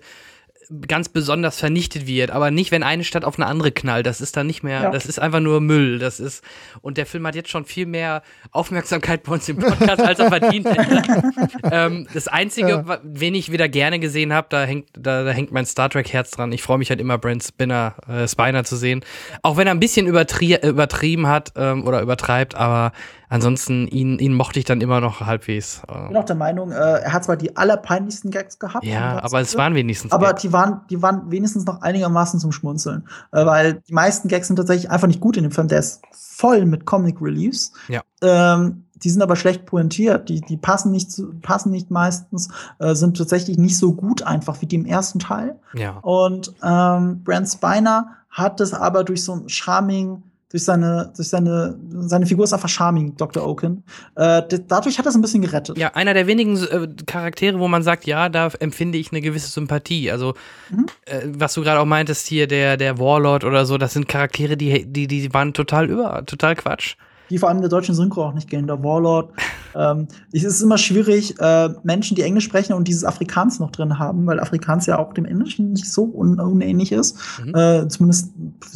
ganz 0.88 1.10
besonders 1.10 1.60
vernichtet 1.60 2.06
wird, 2.06 2.30
aber 2.30 2.52
nicht, 2.52 2.72
wenn 2.72 2.84
eine 2.84 3.04
Stadt 3.04 3.26
auf 3.26 3.40
eine 3.40 3.48
andere 3.48 3.72
knallt. 3.72 4.06
Das 4.06 4.22
ist 4.22 4.38
dann 4.38 4.46
nicht 4.46 4.62
mehr, 4.62 4.84
ja. 4.84 4.92
das 4.92 5.08
ist 5.08 5.20
einfach 5.20 5.40
nur 5.40 5.62
Müll. 5.62 5.98
Das 5.98 6.20
ist, 6.20 6.44
und 6.82 6.98
der 6.98 7.08
Film 7.08 7.26
hat 7.26 7.34
jetzt 7.34 7.50
schon 7.50 7.66
viel 7.66 7.88
mehr 7.88 8.22
Aufmerksamkeit 8.52 9.24
bei 9.24 9.34
uns 9.34 9.50
im 9.50 9.58
Podcast, 9.58 10.02
als 10.02 10.20
er 10.20 10.30
verdient 10.30 10.68
hätte. 10.68 11.24
ähm, 11.72 12.08
das 12.14 12.28
Einzige, 12.28 12.70
ja. 12.70 13.00
wen 13.04 13.34
ich 13.34 13.52
wieder 13.52 13.68
gerne 13.68 14.00
gesehen 14.00 14.32
habe, 14.32 14.48
da 14.52 14.64
hängt, 14.64 14.90
da, 14.94 15.24
da, 15.24 15.32
hängt 15.32 15.52
mein 15.52 15.66
Star 15.66 15.90
Trek-Herz 15.90 16.32
dran. 16.32 16.52
Ich 16.52 16.62
freue 16.62 16.78
mich 16.78 16.92
halt 16.92 17.02
immer, 17.02 17.18
Brent 17.18 17.44
Spinner, 17.44 17.96
äh, 18.08 18.28
Spiner 18.28 18.64
zu 18.64 18.76
sehen. 18.76 19.04
Auch 19.42 19.58
wenn 19.58 19.66
er 19.66 19.74
ein 19.74 19.80
bisschen 19.80 20.06
übertrie 20.06 20.56
übertrieben 20.62 21.28
hat 21.28 21.54
ähm, 21.56 21.86
oder 21.88 22.02
übertreibt, 22.02 22.54
aber 22.54 22.92
ansonsten, 23.30 23.88
ihn, 23.88 24.20
ihn 24.20 24.34
mochte 24.34 24.60
ich 24.60 24.66
dann 24.66 24.82
immer 24.82 25.00
noch 25.00 25.22
halbwegs. 25.22 25.82
Ich 25.88 26.08
bin 26.08 26.18
auch 26.18 26.26
der 26.26 26.36
Meinung, 26.36 26.72
äh, 26.72 26.76
er 26.76 27.14
hat 27.14 27.24
zwar 27.24 27.38
die 27.38 27.56
allerpeinlichsten 27.56 28.32
Gags 28.32 28.60
gehabt. 28.60 28.84
Ja, 28.84 29.22
aber 29.24 29.40
es 29.40 29.56
waren 29.56 29.76
wenigstens 29.76 30.12
Aber 30.12 30.34
die 30.34 30.52
waren, 30.52 30.59
die 30.68 31.02
waren 31.02 31.32
wenigstens 31.32 31.66
noch 31.66 31.82
einigermaßen 31.82 32.40
zum 32.40 32.52
Schmunzeln. 32.52 33.08
Äh, 33.32 33.46
weil 33.46 33.82
die 33.88 33.94
meisten 33.94 34.28
Gags 34.28 34.48
sind 34.48 34.56
tatsächlich 34.56 34.90
einfach 34.90 35.08
nicht 35.08 35.20
gut 35.20 35.38
in 35.38 35.44
dem 35.44 35.52
Film. 35.52 35.68
Der 35.68 35.80
ist 35.80 36.02
voll 36.12 36.66
mit 36.66 36.86
Comic 36.86 37.22
Reliefs. 37.22 37.74
Ja. 37.88 38.02
Ähm, 38.22 38.86
die 38.96 39.10
sind 39.10 39.22
aber 39.22 39.36
schlecht 39.36 39.66
pointiert. 39.66 40.30
Die, 40.30 40.42
die 40.42 40.58
passen 40.58 40.92
nicht 40.92 41.12
zu, 41.12 41.34
passen 41.42 41.72
nicht 41.72 41.90
meistens, 41.90 42.50
äh, 42.80 42.96
sind 42.96 43.18
tatsächlich 43.18 43.58
nicht 43.58 43.78
so 43.78 43.94
gut 43.94 44.24
einfach 44.24 44.62
wie 44.62 44.66
die 44.66 44.76
im 44.76 44.86
ersten 44.86 45.20
Teil. 45.20 45.58
Ja. 45.74 45.98
Und 46.00 46.54
ähm, 46.64 47.24
Brent 47.24 47.48
Spiner 47.48 48.16
hat 48.30 48.62
es 48.62 48.74
aber 48.74 49.04
durch 49.04 49.24
so 49.24 49.34
ein 49.34 49.50
Charming 49.50 50.24
durch 50.50 50.64
seine, 50.64 51.14
durch 51.16 51.30
seine, 51.30 51.78
seine 51.92 52.26
Figur 52.26 52.44
ist 52.44 52.54
einfach 52.54 52.70
charming, 52.70 53.16
Dr. 53.18 53.48
Oaken. 53.48 53.84
Äh, 54.16 54.42
dadurch 54.68 54.98
hat 54.98 55.06
er 55.06 55.10
es 55.10 55.16
ein 55.16 55.22
bisschen 55.22 55.44
gerettet. 55.44 55.78
Ja, 55.78 55.94
einer 55.94 56.16
der 56.16 56.26
wenigen 56.26 56.58
äh, 56.58 56.88
Charaktere, 57.06 57.60
wo 57.60 57.68
man 57.68 57.84
sagt, 57.84 58.06
ja, 58.06 58.30
da 58.30 58.50
empfinde 58.60 58.98
ich 58.98 59.12
eine 59.12 59.22
gewisse 59.22 59.50
Sympathie. 59.50 60.10
Also, 60.12 60.34
mhm. 60.72 60.88
äh, 61.06 61.22
was 61.26 61.54
du 61.54 61.62
gerade 61.62 61.80
auch 61.80 61.86
meintest 61.86 62.26
hier, 62.28 62.48
der, 62.48 62.78
der 62.78 62.98
Warlord 62.98 63.44
oder 63.44 63.66
so, 63.66 63.78
das 63.78 63.94
sind 63.94 64.08
Charaktere, 64.08 64.58
die, 64.58 64.86
die, 64.86 65.08
die 65.08 65.34
waren 65.34 65.54
total 65.54 65.88
über, 65.88 66.26
total 66.26 66.56
Quatsch 66.56 66.96
die 67.30 67.38
vor 67.38 67.50
allem 67.50 67.58
in 67.58 67.62
der 67.62 67.70
deutschen 67.70 67.96
Synchro 67.96 68.26
auch 68.26 68.34
nicht 68.34 68.50
gehen. 68.50 68.68
Der 68.68 68.84
Warlord. 68.84 69.32
ähm, 69.76 70.08
es 70.32 70.44
ist 70.44 70.62
immer 70.62 70.78
schwierig, 70.78 71.40
äh, 71.40 71.70
Menschen, 71.84 72.16
die 72.16 72.24
Englisch 72.24 72.46
sprechen 72.46 72.74
und 72.74 72.88
dieses 72.88 73.04
Afrikaans 73.04 73.60
noch 73.60 73.72
drin 73.72 74.00
haben, 74.00 74.26
weil 74.26 74.40
Afrikaans 74.40 74.86
ja 74.86 75.00
auch 75.00 75.14
dem 75.14 75.26
Englischen 75.26 75.74
nicht 75.74 75.92
so 75.92 76.04
un 76.04 76.40
unähnlich 76.40 76.92
ist. 76.92 77.18
Mhm. 77.44 77.56
Äh, 77.56 77.88
zumindest, 77.88 78.32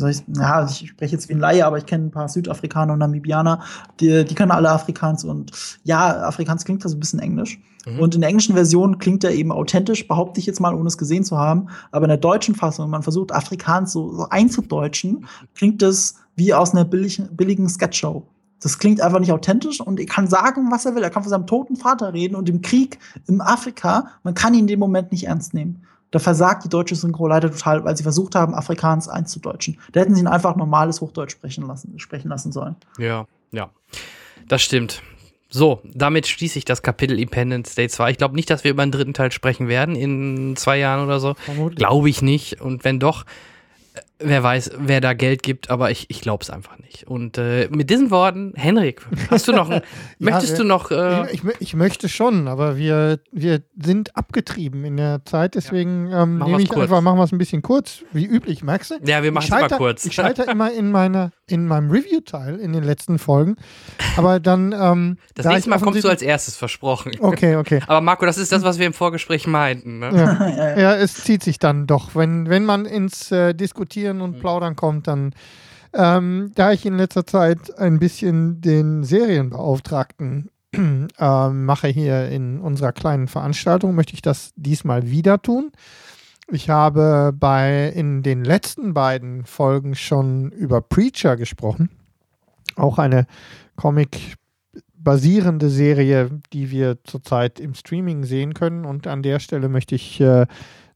ich, 0.08 0.24
ja, 0.36 0.66
ich 0.66 0.90
spreche 0.90 1.14
jetzt 1.14 1.30
wie 1.30 1.34
ein 1.34 1.40
Laie, 1.40 1.66
aber 1.66 1.78
ich 1.78 1.86
kenne 1.86 2.06
ein 2.06 2.12
paar 2.12 2.30
Südafrikaner 2.30 2.94
und 2.94 3.00
Namibianer, 3.00 3.62
die, 4.00 4.26
die 4.26 4.36
können 4.36 4.52
alle 4.52 4.70
Afrikaans 4.70 5.24
und 5.24 5.52
ja, 5.84 6.24
Afrikaans 6.24 6.66
klingt 6.66 6.84
da 6.86 6.90
so 6.90 6.98
ein 6.98 7.00
bisschen 7.00 7.20
Englisch. 7.20 7.60
Mhm. 7.86 8.00
Und 8.00 8.16
in 8.16 8.22
der 8.22 8.30
englischen 8.30 8.56
Version 8.56 8.98
klingt 8.98 9.24
er 9.24 9.32
eben 9.32 9.52
authentisch, 9.52 10.08
behaupte 10.08 10.40
ich 10.40 10.46
jetzt 10.46 10.60
mal, 10.60 10.74
ohne 10.74 10.88
es 10.88 10.98
gesehen 10.98 11.24
zu 11.24 11.38
haben. 11.38 11.68
Aber 11.92 12.06
in 12.06 12.10
der 12.10 12.18
deutschen 12.18 12.56
Fassung, 12.56 12.86
wenn 12.86 12.92
man 12.92 13.04
versucht, 13.04 13.34
Afrikaans 13.34 13.92
so, 13.92 14.14
so 14.14 14.28
einzudeutschen, 14.30 15.26
klingt 15.56 15.82
es 15.82 16.16
wie 16.36 16.54
aus 16.54 16.74
einer 16.74 16.86
billigen, 16.86 17.36
billigen 17.36 17.70
Sketchshow. 17.70 18.26
Das 18.64 18.80
klingt 18.80 19.02
einfach 19.02 19.20
nicht 19.20 19.32
authentisch 19.32 19.82
und 19.82 20.00
er 20.00 20.06
kann 20.06 20.28
sagen, 20.28 20.72
was 20.72 20.86
er 20.86 20.96
will. 20.96 21.04
Er 21.04 21.10
kann 21.10 21.24
von 21.24 21.30
seinem 21.30 21.48
toten 21.48 21.76
Vater 21.76 22.14
reden 22.14 22.36
und 22.36 22.50
im 22.50 22.62
Krieg 22.62 22.98
im 23.28 23.42
Afrika, 23.42 24.08
man 24.24 24.34
kann 24.34 24.54
ihn 24.54 24.62
in 24.62 24.68
dem 24.68 24.80
Moment 24.80 25.12
nicht 25.12 25.28
ernst 25.28 25.54
nehmen. 25.54 25.86
Da 26.12 26.20
versagt 26.20 26.64
die 26.64 26.70
deutsche 26.70 26.96
Synchro 26.96 27.28
leider 27.28 27.52
total, 27.52 27.84
weil 27.84 27.98
sie 27.98 28.04
versucht 28.04 28.36
haben, 28.36 28.54
Afrikaans 28.54 29.10
einzudeutschen. 29.10 29.80
Da 29.92 30.02
hätten 30.02 30.14
sie 30.14 30.22
ihn 30.22 30.28
einfach 30.28 30.56
normales 30.56 31.02
Hochdeutsch 31.02 31.32
sprechen 31.32 31.68
lassen, 31.68 32.00
sprechen 32.00 32.30
lassen 32.30 32.52
sollen. 32.52 32.76
Ja, 33.00 33.26
ja. 33.52 33.72
Das 34.48 34.62
stimmt. 34.62 35.02
So, 35.50 35.82
damit 35.84 36.28
schließe 36.28 36.58
ich 36.58 36.66
das 36.66 36.82
Kapitel 36.84 37.20
Independence 37.20 37.76
Day 37.76 37.90
2. 37.90 38.12
Ich 38.12 38.18
glaube 38.18 38.36
nicht, 38.36 38.50
dass 38.50 38.64
wir 38.64 38.72
über 38.72 38.86
den 38.86 38.92
dritten 38.92 39.14
Teil 39.14 39.32
sprechen 39.32 39.68
werden 39.68 39.96
in 39.96 40.56
zwei 40.56 40.78
Jahren 40.78 41.04
oder 41.04 41.20
so. 41.20 41.36
Glaube 41.76 42.10
ich 42.10 42.22
nicht. 42.22 42.62
Und 42.62 42.84
wenn 42.84 43.00
doch, 43.00 43.26
wer 44.20 44.44
weiß, 44.44 44.72
wer 44.78 45.02
da 45.02 45.14
Geld 45.14 45.44
gibt, 45.44 45.70
aber 45.70 45.92
ich, 45.92 46.10
ich 46.10 46.22
glaube 46.22 46.44
es 46.44 46.50
einfach 46.50 46.78
nicht. 46.78 47.08
Und 47.08 47.38
äh, 47.38 47.68
mit 47.70 47.90
diesen 47.90 48.12
Worten, 48.12 48.54
Henrik, 48.56 49.06
hast 49.30 49.48
du 49.48 49.52
noch, 49.52 49.70
ein, 49.70 49.82
ja, 50.20 50.32
möchtest 50.32 50.54
wir, 50.54 50.58
du 50.60 50.64
noch? 50.64 50.92
Äh, 50.92 51.32
ich, 51.32 51.42
ich, 51.60 51.74
möchte 51.74 52.10
schon, 52.10 52.48
aber 52.48 52.78
wir, 52.78 53.20
wir 53.32 53.62
sind 53.82 54.16
abgetrieben 54.16 54.86
in 54.86 54.98
der 54.98 55.26
Zeit, 55.26 55.56
deswegen 55.56 56.10
ja. 56.10 56.24
ähm, 56.24 56.40
nehme 56.40 56.62
ich 56.62 56.70
kurz. 56.70 56.84
einfach, 56.84 57.02
machen 57.02 57.18
wir 57.18 57.24
es 57.24 57.32
ein 57.32 57.38
bisschen 57.38 57.62
kurz, 57.62 58.04
wie 58.12 58.26
üblich, 58.26 58.64
merkst 58.64 58.92
du? 58.92 58.96
Ja, 59.06 59.24
wir 59.24 59.32
machen 59.32 59.50
es 59.52 59.58
immer 59.60 59.70
kurz. 59.70 60.06
Ich 60.06 60.14
schalte 60.14 60.44
immer 60.44 60.72
in, 60.72 60.92
meine, 60.92 61.32
in 61.48 61.68
meinem 61.68 61.92
Review-Teil 61.92 62.58
in 62.58 62.72
den 62.72 62.84
letzten 62.84 63.20
Folgen, 63.20 63.58
aber 64.16 64.40
dann. 64.40 64.72
Ähm, 64.72 65.18
das 65.36 65.46
nächste 65.46 65.70
Mal 65.70 65.80
kommst 65.80 66.04
du 66.04 66.08
als 66.08 66.22
erstes, 66.22 66.56
versprochen. 66.56 67.12
Okay, 67.20 67.58
okay. 67.58 67.82
aber 67.86 68.02
Marco, 68.02 68.26
das 68.26 68.38
ist 68.38 68.52
das, 68.52 68.64
was 68.64 68.80
wir 68.80 68.88
im 68.88 68.94
Vorgespräch 68.94 69.46
meinten. 69.46 70.00
Ne? 70.00 70.12
Ja. 70.14 70.78
ja, 70.80 70.96
es 70.96 71.16
zieht 71.16 71.44
sich 71.44 71.60
dann 71.60 71.86
doch, 71.86 72.16
wenn, 72.16 72.50
wenn 72.50 72.66
man 72.66 72.86
ins 72.86 73.32
äh, 73.32 73.54
Diskutieren 73.54 74.22
und 74.22 74.40
Plaudern 74.40 74.54
Plaudern 74.54 74.76
kommt, 74.76 75.08
dann 75.08 75.34
ähm, 75.94 76.52
da 76.56 76.72
ich 76.72 76.86
in 76.86 76.98
letzter 76.98 77.26
Zeit 77.26 77.78
ein 77.78 78.00
bisschen 78.00 78.62
den 78.62 79.04
Serienbeauftragten 79.04 80.50
äh, 81.20 81.50
mache 81.50 81.88
hier 81.88 82.30
in 82.30 82.60
unserer 82.60 82.92
kleinen 82.92 83.28
Veranstaltung, 83.28 83.96
möchte 83.96 84.14
ich 84.14 84.22
das 84.22 84.52
diesmal 84.56 85.10
wieder 85.10 85.42
tun. 85.42 85.72
Ich 86.52 86.70
habe 86.70 87.34
bei 87.34 87.90
in 87.90 88.22
den 88.22 88.44
letzten 88.44 88.94
beiden 88.94 89.46
Folgen 89.46 89.96
schon 89.96 90.52
über 90.52 90.82
Preacher 90.82 91.38
gesprochen. 91.38 91.90
Auch 92.76 92.98
eine 92.98 93.28
Comic 93.76 94.36
basierende 94.96 95.70
Serie, 95.70 96.30
die 96.54 96.72
wir 96.72 97.04
zurzeit 97.04 97.60
im 97.60 97.74
Streaming 97.74 98.24
sehen 98.24 98.54
können. 98.54 98.86
Und 98.86 99.08
an 99.08 99.22
der 99.22 99.40
Stelle 99.40 99.70
möchte 99.70 99.96
ich 99.96 100.20
äh, 100.22 100.46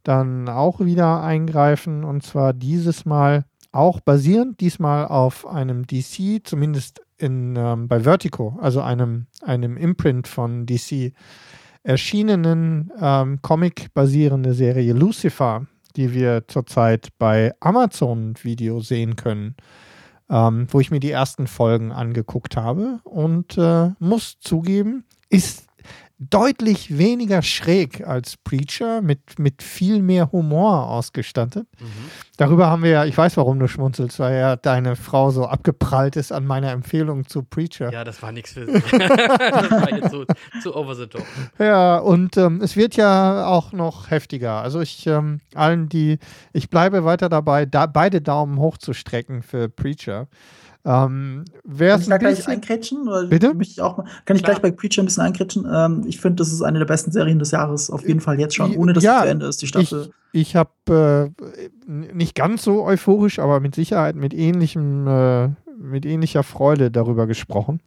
dann 0.04 0.48
auch 0.48 0.80
wieder 0.80 1.22
eingreifen 1.22 2.04
und 2.04 2.24
zwar 2.24 2.54
dieses 2.54 3.06
Mal 3.06 3.46
auch 3.74 4.00
basierend, 4.00 4.62
diesmal 4.62 5.06
auf 5.06 5.46
einem 5.46 5.86
DC, 5.86 6.42
zumindest 6.44 7.02
in, 7.18 7.56
ähm, 7.58 7.88
bei 7.88 8.00
Vertigo, 8.00 8.58
also 8.62 8.82
einem, 8.82 9.28
einem 9.42 9.76
Imprint 9.76 10.28
von 10.28 10.66
DC, 10.66 11.14
erschienenen 11.88 12.92
ähm, 13.00 13.42
Comic-basierende 13.42 14.54
Serie 14.54 14.92
Lucifer, 14.92 15.68
die 15.96 16.14
wir 16.14 16.46
zurzeit 16.48 17.08
bei 17.18 17.54
Amazon 17.62 18.36
Video 18.42 18.82
sehen 18.82 19.16
können, 19.16 19.56
ähm, 20.30 20.68
wo 20.70 20.82
ich 20.82 20.92
mir 20.92 21.00
die 21.00 21.12
ersten 21.12 21.48
Folgen 21.48 21.94
angeguckt 21.94 22.58
habe 22.58 23.00
und 23.06 23.58
äh, 23.58 23.92
muss 24.00 24.38
zugeben, 24.42 25.06
ist 25.30 25.67
deutlich 26.20 26.98
weniger 26.98 27.44
schräg 27.44 28.06
als 28.06 28.38
Preacher, 28.38 29.02
mit, 29.02 29.38
mit 29.38 29.62
viel 29.62 30.02
mehr 30.02 30.32
Humor 30.32 30.90
ausgestattet. 30.90 31.68
Mhm. 31.80 31.86
Darüber 32.38 32.68
haben 32.68 32.82
wir 32.82 32.90
ja, 32.90 33.06
ich 33.06 33.16
weiß, 33.16 33.38
warum 33.38 33.60
du 33.60 33.68
schmunzelst, 33.68 34.20
weil 34.20 34.36
ja 34.40 34.56
deine 34.56 34.96
Frau 34.96 35.30
so 35.30 35.46
abgeprallt 35.46 36.16
ist 36.16 36.32
an 36.32 36.46
meiner 36.46 36.72
Empfehlung 36.72 37.28
zu 37.28 37.44
Preacher. 37.44 37.92
Ja, 37.92 38.04
das 38.04 38.22
war 38.24 38.32
nichts 38.32 38.54
für 38.54 38.66
sie. 38.66 38.74
das 38.98 39.72
war 39.72 39.94
jetzt 39.94 40.10
zu, 40.10 40.26
zu 40.62 40.76
over 40.76 40.96
the 40.96 41.06
top. 41.06 41.26
Ja, 41.60 42.00
und 42.00 42.36
ähm, 42.38 42.62
es 42.62 42.76
wird 42.76 42.96
ja 42.96 43.46
auch 43.46 43.72
noch 43.72 44.10
heftiger. 44.10 44.62
Also 44.62 44.82
ich 44.82 45.06
ähm, 45.06 45.40
allen, 45.54 45.88
die, 45.88 46.18
ich 46.52 46.70
bleibe 46.72 47.06
weiter 47.06 47.30
dabei, 47.30 47.68
da, 47.68 47.86
beide 47.86 48.22
Daumen 48.22 48.58
hochzustrecken 48.60 49.44
für 49.44 49.70
Preacher. 49.70 50.28
Ähm, 50.88 51.44
kann 51.78 52.00
ich 52.00 52.08
da 52.08 52.18
gleich 52.18 52.48
einkrätschen? 52.48 53.10
Bitte? 53.30 53.54
Ich 53.60 53.82
auch 53.82 53.98
mal, 53.98 54.06
kann 54.24 54.38
ich 54.38 54.44
Klar. 54.44 54.58
gleich 54.58 54.62
bei 54.62 54.72
Preacher 54.72 55.04
ein 55.04 55.06
bisschen 55.06 55.24
einkrätschen? 55.24 55.68
Ähm, 55.70 56.04
ich 56.08 56.22
finde, 56.22 56.38
das 56.38 56.54
ist 56.54 56.62
eine 56.62 56.80
der 56.80 56.86
besten 56.86 57.12
Serien 57.12 57.40
des 57.40 57.52
Jahres, 57.52 57.90
auf 57.90 58.08
jeden 58.08 58.22
Fall 58.22 58.40
jetzt 58.40 58.56
schon, 58.56 58.74
ohne 58.78 58.94
dass 58.94 59.04
ja, 59.04 59.18
es 59.18 59.24
zu 59.24 59.30
Ende 59.30 59.46
ist, 59.48 59.62
die 59.62 59.68
Staffel. 59.68 60.12
Ich, 60.32 60.50
ich 60.50 60.56
habe 60.56 61.34
äh, 61.46 61.70
nicht 61.86 62.36
ganz 62.36 62.64
so 62.64 62.86
euphorisch, 62.86 63.40
aber 63.40 63.60
mit 63.60 63.76
Sicherheit 63.76 64.16
mit 64.16 64.34
ähnlichem, 64.34 65.08
äh, 65.08 65.50
mit 65.78 66.06
ähnlicher 66.06 66.44
Freude 66.44 66.90
darüber 66.90 67.28
gesprochen. 67.28 67.82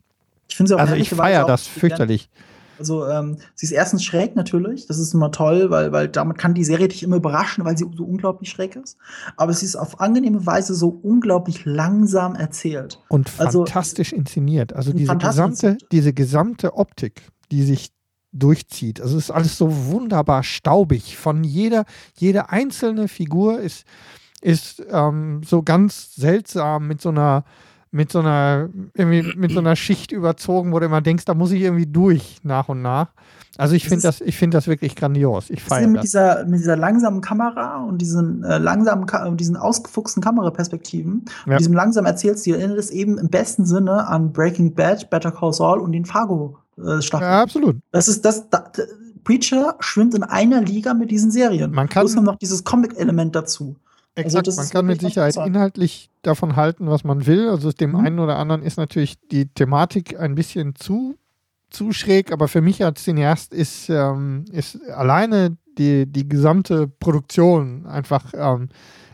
Ich 0.50 0.56
finde 0.56 0.68
sie 0.68 0.74
auch 0.74 0.80
Also 0.80 0.94
ich 0.94 1.08
feiere 1.08 1.46
das 1.46 1.66
fürchterlich. 1.66 2.28
Gern 2.30 2.59
also 2.80 3.06
ähm, 3.06 3.36
sie 3.54 3.66
ist 3.66 3.72
erstens 3.72 4.02
schräg 4.02 4.34
natürlich, 4.34 4.86
das 4.86 4.98
ist 4.98 5.12
immer 5.14 5.30
toll, 5.30 5.70
weil, 5.70 5.92
weil 5.92 6.08
damit 6.08 6.38
kann 6.38 6.54
die 6.54 6.64
Serie 6.64 6.88
dich 6.88 7.02
immer 7.02 7.16
überraschen, 7.16 7.64
weil 7.64 7.76
sie 7.76 7.86
so 7.94 8.04
unglaublich 8.04 8.50
schräg 8.50 8.74
ist. 8.74 8.96
Aber 9.36 9.52
sie 9.52 9.66
ist 9.66 9.76
auf 9.76 10.00
angenehme 10.00 10.44
Weise 10.46 10.74
so 10.74 10.88
unglaublich 10.88 11.66
langsam 11.66 12.34
erzählt. 12.34 12.98
Und 13.08 13.30
also, 13.38 13.66
fantastisch 13.66 14.12
inszeniert. 14.12 14.72
Also 14.72 14.92
diese 14.92 15.16
gesamte, 15.16 15.76
diese 15.92 16.14
gesamte 16.14 16.74
Optik, 16.74 17.22
die 17.52 17.62
sich 17.62 17.92
durchzieht. 18.32 19.00
Also 19.00 19.18
es 19.18 19.24
ist 19.24 19.30
alles 19.30 19.58
so 19.58 19.86
wunderbar 19.86 20.42
staubig. 20.42 21.18
Von 21.18 21.44
jeder, 21.44 21.84
jede 22.16 22.48
einzelne 22.48 23.08
Figur 23.08 23.60
ist, 23.60 23.84
ist 24.40 24.82
ähm, 24.90 25.42
so 25.44 25.62
ganz 25.62 26.14
seltsam 26.14 26.86
mit 26.86 27.02
so 27.02 27.10
einer 27.10 27.44
mit 27.92 28.12
so 28.12 28.20
einer, 28.20 28.68
irgendwie 28.94 29.22
mit 29.36 29.52
so 29.52 29.58
einer 29.58 29.74
Schicht 29.74 30.12
überzogen, 30.12 30.72
wo 30.72 30.78
du 30.78 30.86
immer 30.86 31.00
denkst, 31.00 31.24
da 31.24 31.34
muss 31.34 31.50
ich 31.50 31.62
irgendwie 31.62 31.86
durch 31.86 32.38
nach 32.42 32.68
und 32.68 32.82
nach. 32.82 33.08
Also 33.58 33.74
ich 33.74 33.88
finde 33.88 34.02
das, 34.02 34.20
ich 34.20 34.38
finde 34.38 34.56
das 34.56 34.68
wirklich 34.68 34.94
grandios. 34.94 35.50
Ich 35.50 35.62
feiere 35.62 35.88
mit 35.88 35.96
das. 35.96 36.04
dieser, 36.04 36.44
mit 36.46 36.60
dieser 36.60 36.76
langsamen 36.76 37.20
Kamera 37.20 37.82
und 37.82 37.98
diesen 37.98 38.44
äh, 38.44 38.58
langsamen, 38.58 39.06
diesen 39.36 39.56
ausgefuchsten 39.56 40.22
Kameraperspektiven, 40.22 41.24
ja. 41.46 41.52
und 41.52 41.58
diesem 41.58 41.74
langsamen 41.74 42.06
Erzählstil 42.06 42.54
erinnert 42.54 42.78
es 42.78 42.90
eben 42.90 43.18
im 43.18 43.28
besten 43.28 43.66
Sinne 43.66 44.06
an 44.06 44.32
Breaking 44.32 44.74
Bad, 44.74 45.10
Better 45.10 45.32
Call 45.32 45.52
Saul 45.52 45.80
und 45.80 45.92
den 45.92 46.04
Fargo 46.04 46.58
äh, 46.78 47.02
Staffeln. 47.02 47.30
Ja, 47.30 47.42
absolut. 47.42 47.76
Das 47.90 48.06
ist 48.06 48.24
das, 48.24 48.48
da, 48.50 48.70
Preacher 49.24 49.76
schwimmt 49.80 50.14
in 50.14 50.22
einer 50.22 50.60
Liga 50.60 50.94
mit 50.94 51.10
diesen 51.10 51.30
Serien. 51.30 51.72
Man 51.72 51.88
kann 51.88 52.02
Plus 52.02 52.14
noch 52.14 52.36
dieses 52.36 52.64
Comic-Element 52.64 53.34
dazu. 53.34 53.76
Also 54.16 54.38
Exakt, 54.38 54.48
also 54.48 54.60
man 54.60 54.70
kann 54.70 54.86
mit 54.86 55.00
Sicherheit 55.00 55.36
inhaltlich 55.36 56.09
davon 56.22 56.56
halten, 56.56 56.88
was 56.88 57.04
man 57.04 57.26
will. 57.26 57.48
Also 57.48 57.72
dem 57.72 57.92
mhm. 57.92 57.96
einen 57.96 58.18
oder 58.18 58.38
anderen 58.38 58.62
ist 58.62 58.76
natürlich 58.76 59.16
die 59.30 59.48
Thematik 59.48 60.18
ein 60.18 60.34
bisschen 60.34 60.74
zu, 60.74 61.16
zu 61.70 61.92
schräg, 61.92 62.32
aber 62.32 62.48
für 62.48 62.60
mich 62.60 62.84
als 62.84 63.04
Cineast 63.04 63.54
ist, 63.54 63.88
ähm, 63.88 64.44
ist 64.52 64.78
alleine 64.90 65.56
die, 65.78 66.06
die 66.06 66.28
gesamte 66.28 66.88
Produktion 66.88 67.86
einfach 67.86 68.32
ähm, 68.34 68.68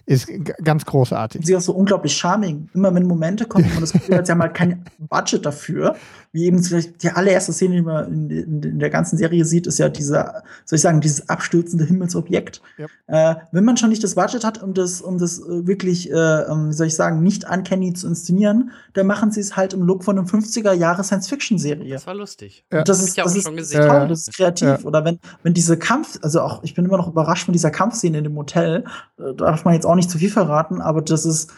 ist 0.06 0.30
ganz 0.62 0.86
großartig. 0.86 1.44
Sie 1.44 1.52
ist 1.52 1.58
auch 1.58 1.62
so 1.62 1.72
unglaublich 1.72 2.16
charming. 2.16 2.68
Immer 2.74 2.94
wenn 2.94 3.06
Momente 3.06 3.44
kommen, 3.44 3.64
wo 3.64 3.70
man 3.70 3.80
das 3.80 3.92
Gefühl 3.92 4.16
hat, 4.16 4.26
sie 4.26 4.32
haben 4.32 4.40
halt 4.40 4.54
kein 4.54 4.84
Budget 4.98 5.44
dafür. 5.44 5.96
Wie 6.36 6.44
eben 6.44 6.62
vielleicht 6.62 7.02
die 7.02 7.08
allererste 7.08 7.54
Szene, 7.54 7.76
die 7.76 7.80
man 7.80 8.12
in, 8.12 8.30
in, 8.30 8.62
in, 8.62 8.78
der 8.78 8.90
ganzen 8.90 9.16
Serie 9.16 9.46
sieht, 9.46 9.66
ist 9.66 9.78
ja 9.78 9.88
dieser, 9.88 10.42
soll 10.66 10.76
ich 10.76 10.82
sagen, 10.82 11.00
dieses 11.00 11.30
abstürzende 11.30 11.86
Himmelsobjekt. 11.86 12.60
Yep. 12.78 12.90
Äh, 13.06 13.34
wenn 13.52 13.64
man 13.64 13.78
schon 13.78 13.88
nicht 13.88 14.04
das 14.04 14.16
Budget 14.16 14.44
hat, 14.44 14.62
um 14.62 14.74
das, 14.74 15.00
um 15.00 15.16
das 15.16 15.38
äh, 15.38 15.66
wirklich, 15.66 16.10
äh, 16.10 16.14
wie 16.14 16.74
soll 16.74 16.88
ich 16.88 16.94
sagen, 16.94 17.22
nicht 17.22 17.48
uncanny 17.48 17.94
zu 17.94 18.06
inszenieren, 18.06 18.70
dann 18.92 19.06
machen 19.06 19.30
sie 19.30 19.40
es 19.40 19.56
halt 19.56 19.72
im 19.72 19.80
Look 19.80 20.04
von 20.04 20.18
einer 20.18 20.28
50er 20.28 20.74
Jahre 20.74 21.04
Science-Fiction-Serie. 21.04 21.94
Das 21.94 22.06
war 22.06 22.14
lustig. 22.14 22.66
Ja. 22.70 22.82
Das, 22.82 23.02
ist, 23.02 23.16
das, 23.16 23.34
ist, 23.34 23.44
schon 23.44 23.56
gesehen. 23.56 23.88
toll, 23.88 24.06
das 24.06 24.28
ist 24.28 24.36
kreativ. 24.36 24.68
Ja. 24.68 24.78
Oder 24.80 25.06
wenn, 25.06 25.18
wenn 25.42 25.54
diese 25.54 25.78
Kampf, 25.78 26.18
also 26.20 26.42
auch, 26.42 26.62
ich 26.64 26.74
bin 26.74 26.84
immer 26.84 26.98
noch 26.98 27.08
überrascht 27.08 27.46
von 27.46 27.52
dieser 27.52 27.70
Kampfszene 27.70 28.18
in 28.18 28.24
dem 28.24 28.36
Hotel, 28.36 28.84
äh, 29.18 29.32
darf 29.34 29.64
man 29.64 29.72
jetzt 29.72 29.86
auch 29.86 29.94
nicht 29.94 30.10
zu 30.10 30.18
viel 30.18 30.30
verraten, 30.30 30.82
aber 30.82 31.00
das 31.00 31.24
ist 31.24 31.50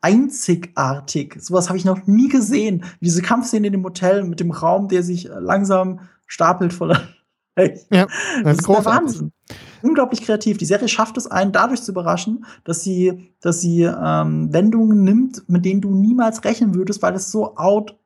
einzigartig. 0.00 1.36
Sowas 1.40 1.68
habe 1.68 1.78
ich 1.78 1.84
noch 1.84 2.06
nie 2.06 2.28
gesehen. 2.28 2.84
Diese 3.00 3.22
Kampfszene 3.22 3.66
in 3.66 3.72
dem 3.72 3.84
Hotel 3.84 4.24
mit 4.24 4.40
dem 4.40 4.50
Raum, 4.50 4.88
der 4.88 5.02
sich 5.02 5.28
langsam 5.38 6.00
stapelt 6.26 6.72
voller. 6.72 7.02
ja, 7.90 8.06
das, 8.42 8.58
ist 8.58 8.68
der 8.68 8.84
Wahnsinn. 8.84 9.32
Unglaublich 9.82 10.22
kreativ. 10.22 10.58
Die 10.58 10.64
Serie 10.64 10.88
schafft 10.88 11.16
es 11.16 11.26
einen 11.26 11.52
dadurch 11.52 11.82
zu 11.82 11.92
überraschen, 11.92 12.46
dass 12.64 12.82
sie, 12.82 13.34
dass 13.40 13.60
sie 13.60 13.82
ähm, 13.82 14.52
Wendungen 14.52 15.04
nimmt, 15.04 15.48
mit 15.48 15.64
denen 15.64 15.80
du 15.80 15.90
niemals 15.90 16.44
rechnen 16.44 16.74
würdest, 16.74 17.02
weil 17.02 17.14
es 17.14 17.30
so 17.30 17.56
out, 17.56 17.98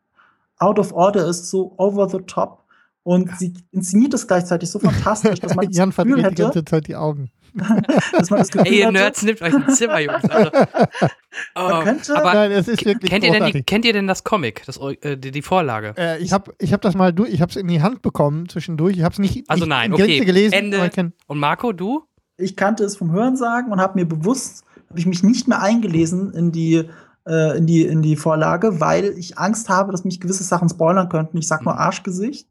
out 0.59 0.78
of 0.78 0.92
order 0.92 1.26
ist, 1.26 1.51
so 1.51 1.74
over 1.76 2.09
the 2.09 2.18
top. 2.26 2.63
Und 3.05 3.30
sie 3.38 3.52
inszeniert 3.70 4.14
es 4.14 4.26
gleichzeitig 4.26 4.70
so 4.70 4.78
fantastisch, 4.78 5.38
dass 5.38 5.55
man 5.55 5.66
das 5.68 5.76
Jan 5.76 5.90
Gefühl 5.90 6.22
hätte, 6.22 6.34
die 6.34 6.42
ganze 6.42 6.64
Zeit 6.64 6.88
die 6.88 6.96
Augen. 6.96 7.30
dass 8.12 8.30
man 8.30 8.40
das 8.40 8.48
Gefühl 8.50 8.72
Ey, 8.72 8.80
ihr 8.80 8.90
Nerds, 8.90 9.22
nimmt 9.22 9.42
euch 9.42 9.55
ein 9.55 9.68
Zimmer, 9.68 10.00
Jungs. 10.00 10.24
Also, 10.24 10.50
oh, 11.55 11.82
könnte, 11.82 12.16
aber 12.16 12.34
Nein, 12.34 12.52
es 12.52 12.66
ist 12.66 12.84
wirklich 12.84 13.11
kennt 13.11 13.22
ihr, 13.22 13.30
denn 13.30 13.52
die, 13.52 13.62
kennt 13.62 13.84
ihr 13.84 13.92
denn 13.92 14.07
das 14.07 14.24
Comic, 14.24 14.62
das, 14.66 14.78
äh, 14.78 15.16
die, 15.16 15.30
die, 15.30 15.42
Vorlage? 15.42 15.94
Äh, 15.96 16.18
ich 16.20 16.32
habe 16.32 16.55
ich 16.59 16.72
hab 16.72 16.80
das 16.80 16.94
mal 16.94 17.12
durch, 17.12 17.32
ich 17.32 17.42
habe 17.42 17.50
es 17.50 17.57
in 17.57 17.68
die 17.68 17.82
Hand 17.82 18.02
bekommen 18.02 18.48
zwischendurch. 18.48 18.96
Ich 18.96 19.05
habe 19.05 19.12
es 19.12 19.18
nicht, 19.18 19.48
also 19.48 19.66
nein, 19.66 19.92
okay. 19.92 20.24
gelesen. 20.24 20.55
Ende. 20.55 21.12
Und 21.26 21.38
Marco, 21.38 21.72
du? 21.72 22.02
Ich 22.38 22.57
kannte 22.57 22.84
es 22.84 22.96
vom 22.96 23.12
Hörensagen 23.12 23.70
und 23.70 23.80
habe 23.80 24.00
mir 24.00 24.07
bewusst, 24.07 24.64
habe 24.88 24.98
ich 24.98 25.07
mich 25.07 25.22
nicht 25.22 25.46
mehr 25.46 25.61
eingelesen 25.61 26.32
in 26.32 26.50
die 26.50 26.88
äh, 27.26 27.59
in, 27.59 27.66
die, 27.66 27.82
in 27.82 28.02
die 28.02 28.16
Vorlage, 28.16 28.80
weil 28.80 29.16
ich 29.16 29.38
Angst 29.38 29.68
habe, 29.68 29.92
dass 29.92 30.05
mich 30.05 30.20
gewisse 30.20 30.44
Sachen 30.44 30.68
spoilern 30.68 31.09
könnten. 31.09 31.38
Ich 31.38 31.46
sag 31.46 31.64
nur 31.64 31.78
Arschgesicht. 31.78 32.48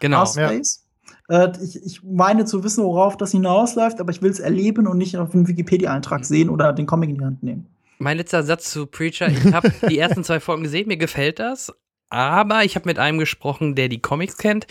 Genau. 0.00 0.24
Äh, 1.28 1.52
ich, 1.62 1.84
ich 1.84 2.02
meine 2.02 2.44
zu 2.44 2.62
wissen, 2.62 2.84
worauf 2.84 3.16
das 3.16 3.32
hinausläuft, 3.32 4.00
aber 4.00 4.10
ich 4.10 4.22
will 4.22 4.30
es 4.30 4.38
erleben 4.38 4.86
und 4.86 4.98
nicht 4.98 5.16
auf 5.16 5.34
einen 5.34 5.48
Wikipedia-Eintrag 5.48 6.24
sehen 6.24 6.50
oder 6.50 6.72
den 6.72 6.86
Comic 6.86 7.10
in 7.10 7.18
die 7.18 7.24
Hand 7.24 7.42
nehmen. 7.42 7.66
Mein 7.98 8.18
letzter 8.18 8.42
Satz 8.42 8.70
zu 8.70 8.86
Preacher. 8.86 9.28
Ich 9.28 9.52
habe 9.52 9.72
die 9.88 9.98
ersten 9.98 10.22
zwei 10.22 10.40
Folgen 10.40 10.62
gesehen, 10.62 10.88
mir 10.88 10.96
gefällt 10.96 11.38
das, 11.38 11.72
aber 12.10 12.64
ich 12.64 12.76
habe 12.76 12.88
mit 12.88 12.98
einem 12.98 13.18
gesprochen, 13.18 13.74
der 13.74 13.88
die 13.88 14.00
Comics 14.00 14.36
kennt. 14.36 14.66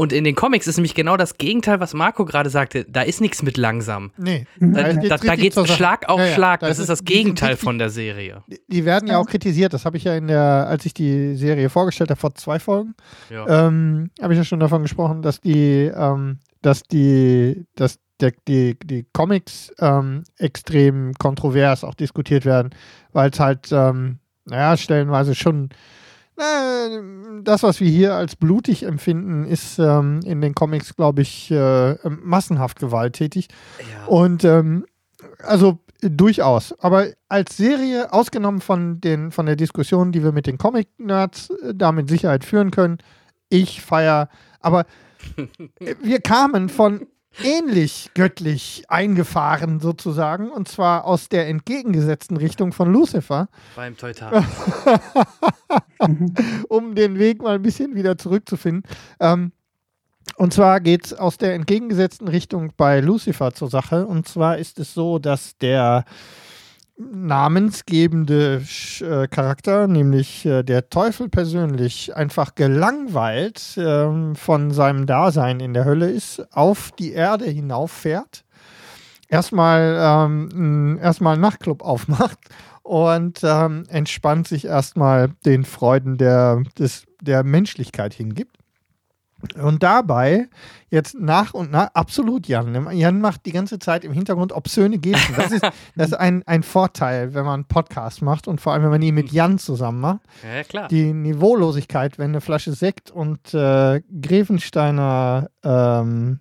Und 0.00 0.12
in 0.12 0.22
den 0.22 0.36
Comics 0.36 0.68
ist 0.68 0.76
nämlich 0.76 0.94
genau 0.94 1.16
das 1.16 1.38
Gegenteil, 1.38 1.80
was 1.80 1.92
Marco 1.92 2.24
gerade 2.24 2.50
sagte. 2.50 2.84
Da 2.84 3.02
ist 3.02 3.20
nichts 3.20 3.42
mit 3.42 3.56
langsam. 3.56 4.12
Nee. 4.16 4.46
Da, 4.60 4.92
da, 4.92 5.16
da 5.16 5.34
geht 5.34 5.56
es 5.56 5.74
Schlag 5.74 6.08
auf 6.08 6.20
ja, 6.20 6.26
ja, 6.26 6.34
Schlag. 6.34 6.60
Das, 6.60 6.68
das 6.68 6.78
ist 6.78 6.88
das 6.88 7.04
Gegenteil 7.04 7.56
von 7.56 7.78
der 7.80 7.90
Serie. 7.90 8.44
Die 8.68 8.84
werden 8.84 9.08
ja 9.08 9.18
auch 9.18 9.26
kritisiert. 9.26 9.72
Das 9.72 9.84
habe 9.84 9.96
ich 9.96 10.04
ja 10.04 10.14
in 10.14 10.28
der, 10.28 10.68
als 10.68 10.86
ich 10.86 10.94
die 10.94 11.34
Serie 11.34 11.68
vorgestellt 11.68 12.10
habe, 12.10 12.20
vor 12.20 12.32
zwei 12.36 12.60
Folgen, 12.60 12.94
ja. 13.28 13.66
ähm, 13.66 14.12
habe 14.22 14.34
ich 14.34 14.38
ja 14.38 14.44
schon 14.44 14.60
davon 14.60 14.82
gesprochen, 14.82 15.20
dass 15.20 15.40
die, 15.40 15.90
ähm, 15.92 16.38
dass 16.62 16.84
die, 16.84 17.66
dass 17.74 17.98
der, 18.20 18.34
die, 18.46 18.78
die 18.78 19.04
Comics 19.12 19.72
ähm, 19.80 20.22
extrem 20.36 21.14
kontrovers 21.14 21.82
auch 21.82 21.94
diskutiert 21.94 22.44
werden, 22.44 22.70
weil 23.12 23.30
es 23.30 23.40
halt, 23.40 23.72
ähm, 23.72 24.20
naja, 24.44 24.76
stellenweise 24.76 25.34
schon 25.34 25.70
das, 27.42 27.62
was 27.62 27.80
wir 27.80 27.88
hier 27.88 28.14
als 28.14 28.36
blutig 28.36 28.84
empfinden, 28.84 29.44
ist 29.44 29.78
ähm, 29.78 30.20
in 30.24 30.40
den 30.40 30.54
Comics, 30.54 30.94
glaube 30.94 31.22
ich, 31.22 31.50
äh, 31.50 31.96
massenhaft 32.04 32.78
gewalttätig. 32.78 33.48
Ja. 33.78 34.06
Und 34.06 34.44
ähm, 34.44 34.86
also 35.42 35.78
durchaus. 36.00 36.78
Aber 36.80 37.08
als 37.28 37.56
Serie, 37.56 38.12
ausgenommen 38.12 38.60
von, 38.60 39.00
den, 39.00 39.32
von 39.32 39.46
der 39.46 39.56
Diskussion, 39.56 40.12
die 40.12 40.22
wir 40.22 40.32
mit 40.32 40.46
den 40.46 40.58
Comic-Nerds 40.58 41.50
äh, 41.50 41.74
da 41.74 41.92
mit 41.92 42.08
Sicherheit 42.08 42.44
führen 42.44 42.70
können, 42.70 42.98
ich 43.48 43.82
feiere. 43.82 44.28
Aber 44.60 44.86
wir 46.02 46.20
kamen 46.20 46.68
von 46.68 47.06
ähnlich 47.42 48.10
göttlich 48.14 48.84
eingefahren 48.88 49.80
sozusagen 49.80 50.50
und 50.50 50.68
zwar 50.68 51.04
aus 51.04 51.28
der 51.28 51.48
entgegengesetzten 51.48 52.36
Richtung 52.36 52.72
von 52.72 52.92
Lucifer. 52.92 53.48
Beim 53.76 53.96
Teutan. 53.96 54.44
um 56.68 56.94
den 56.94 57.18
Weg 57.18 57.42
mal 57.42 57.56
ein 57.56 57.62
bisschen 57.62 57.94
wieder 57.94 58.18
zurückzufinden. 58.18 58.82
Ähm, 59.20 59.52
und 60.36 60.52
zwar 60.52 60.80
geht 60.80 61.06
es 61.06 61.14
aus 61.14 61.38
der 61.38 61.54
entgegengesetzten 61.54 62.28
Richtung 62.28 62.72
bei 62.76 63.00
Lucifer 63.00 63.52
zur 63.54 63.70
Sache. 63.70 64.06
Und 64.06 64.28
zwar 64.28 64.58
ist 64.58 64.78
es 64.78 64.94
so, 64.94 65.18
dass 65.18 65.56
der 65.58 66.04
namensgebende 66.98 68.62
äh, 69.00 69.28
Charakter, 69.28 69.86
nämlich 69.86 70.44
äh, 70.44 70.64
der 70.64 70.90
Teufel 70.90 71.28
persönlich, 71.28 72.16
einfach 72.16 72.54
gelangweilt 72.56 73.76
äh, 73.76 74.34
von 74.34 74.70
seinem 74.72 75.06
Dasein 75.06 75.60
in 75.60 75.74
der 75.74 75.84
Hölle 75.84 76.10
ist, 76.10 76.44
auf 76.52 76.90
die 76.98 77.12
Erde 77.12 77.46
hinauffährt, 77.46 78.44
erstmal 79.28 79.96
ähm, 80.00 80.98
erstmal 81.00 81.34
einen 81.34 81.42
Nachtclub 81.42 81.82
aufmacht 81.82 82.38
und 82.82 83.40
ähm, 83.44 83.84
entspannt 83.88 84.48
sich 84.48 84.64
erstmal 84.64 85.28
den 85.44 85.64
Freuden 85.64 86.18
der, 86.18 86.62
des, 86.78 87.04
der 87.22 87.44
Menschlichkeit 87.44 88.12
hingibt. 88.12 88.57
Und 89.60 89.82
dabei 89.82 90.48
jetzt 90.90 91.14
nach 91.18 91.54
und 91.54 91.70
nach, 91.70 91.90
absolut 91.94 92.48
Jan? 92.48 92.90
Jan 92.92 93.20
macht 93.20 93.46
die 93.46 93.52
ganze 93.52 93.78
Zeit 93.78 94.04
im 94.04 94.12
Hintergrund 94.12 94.52
obszöne 94.52 94.98
Gesten. 94.98 95.34
Das 95.36 95.52
ist, 95.52 95.62
das 95.96 96.08
ist 96.08 96.14
ein, 96.14 96.42
ein 96.46 96.62
Vorteil, 96.62 97.34
wenn 97.34 97.44
man 97.44 97.54
einen 97.54 97.64
Podcast 97.64 98.20
macht 98.22 98.48
und 98.48 98.60
vor 98.60 98.72
allem, 98.72 98.82
wenn 98.82 98.90
man 98.90 99.02
ihn 99.02 99.14
mit 99.14 99.30
Jan 99.30 99.58
zusammen 99.58 100.00
macht. 100.00 100.20
Ja, 100.42 100.64
klar. 100.64 100.88
Die 100.88 101.12
Niveaulosigkeit, 101.12 102.18
wenn 102.18 102.30
eine 102.30 102.40
Flasche 102.40 102.72
Sekt 102.72 103.10
und 103.10 103.54
äh, 103.54 104.00
Grevensteiner 104.20 105.50
ähm, 105.62 106.40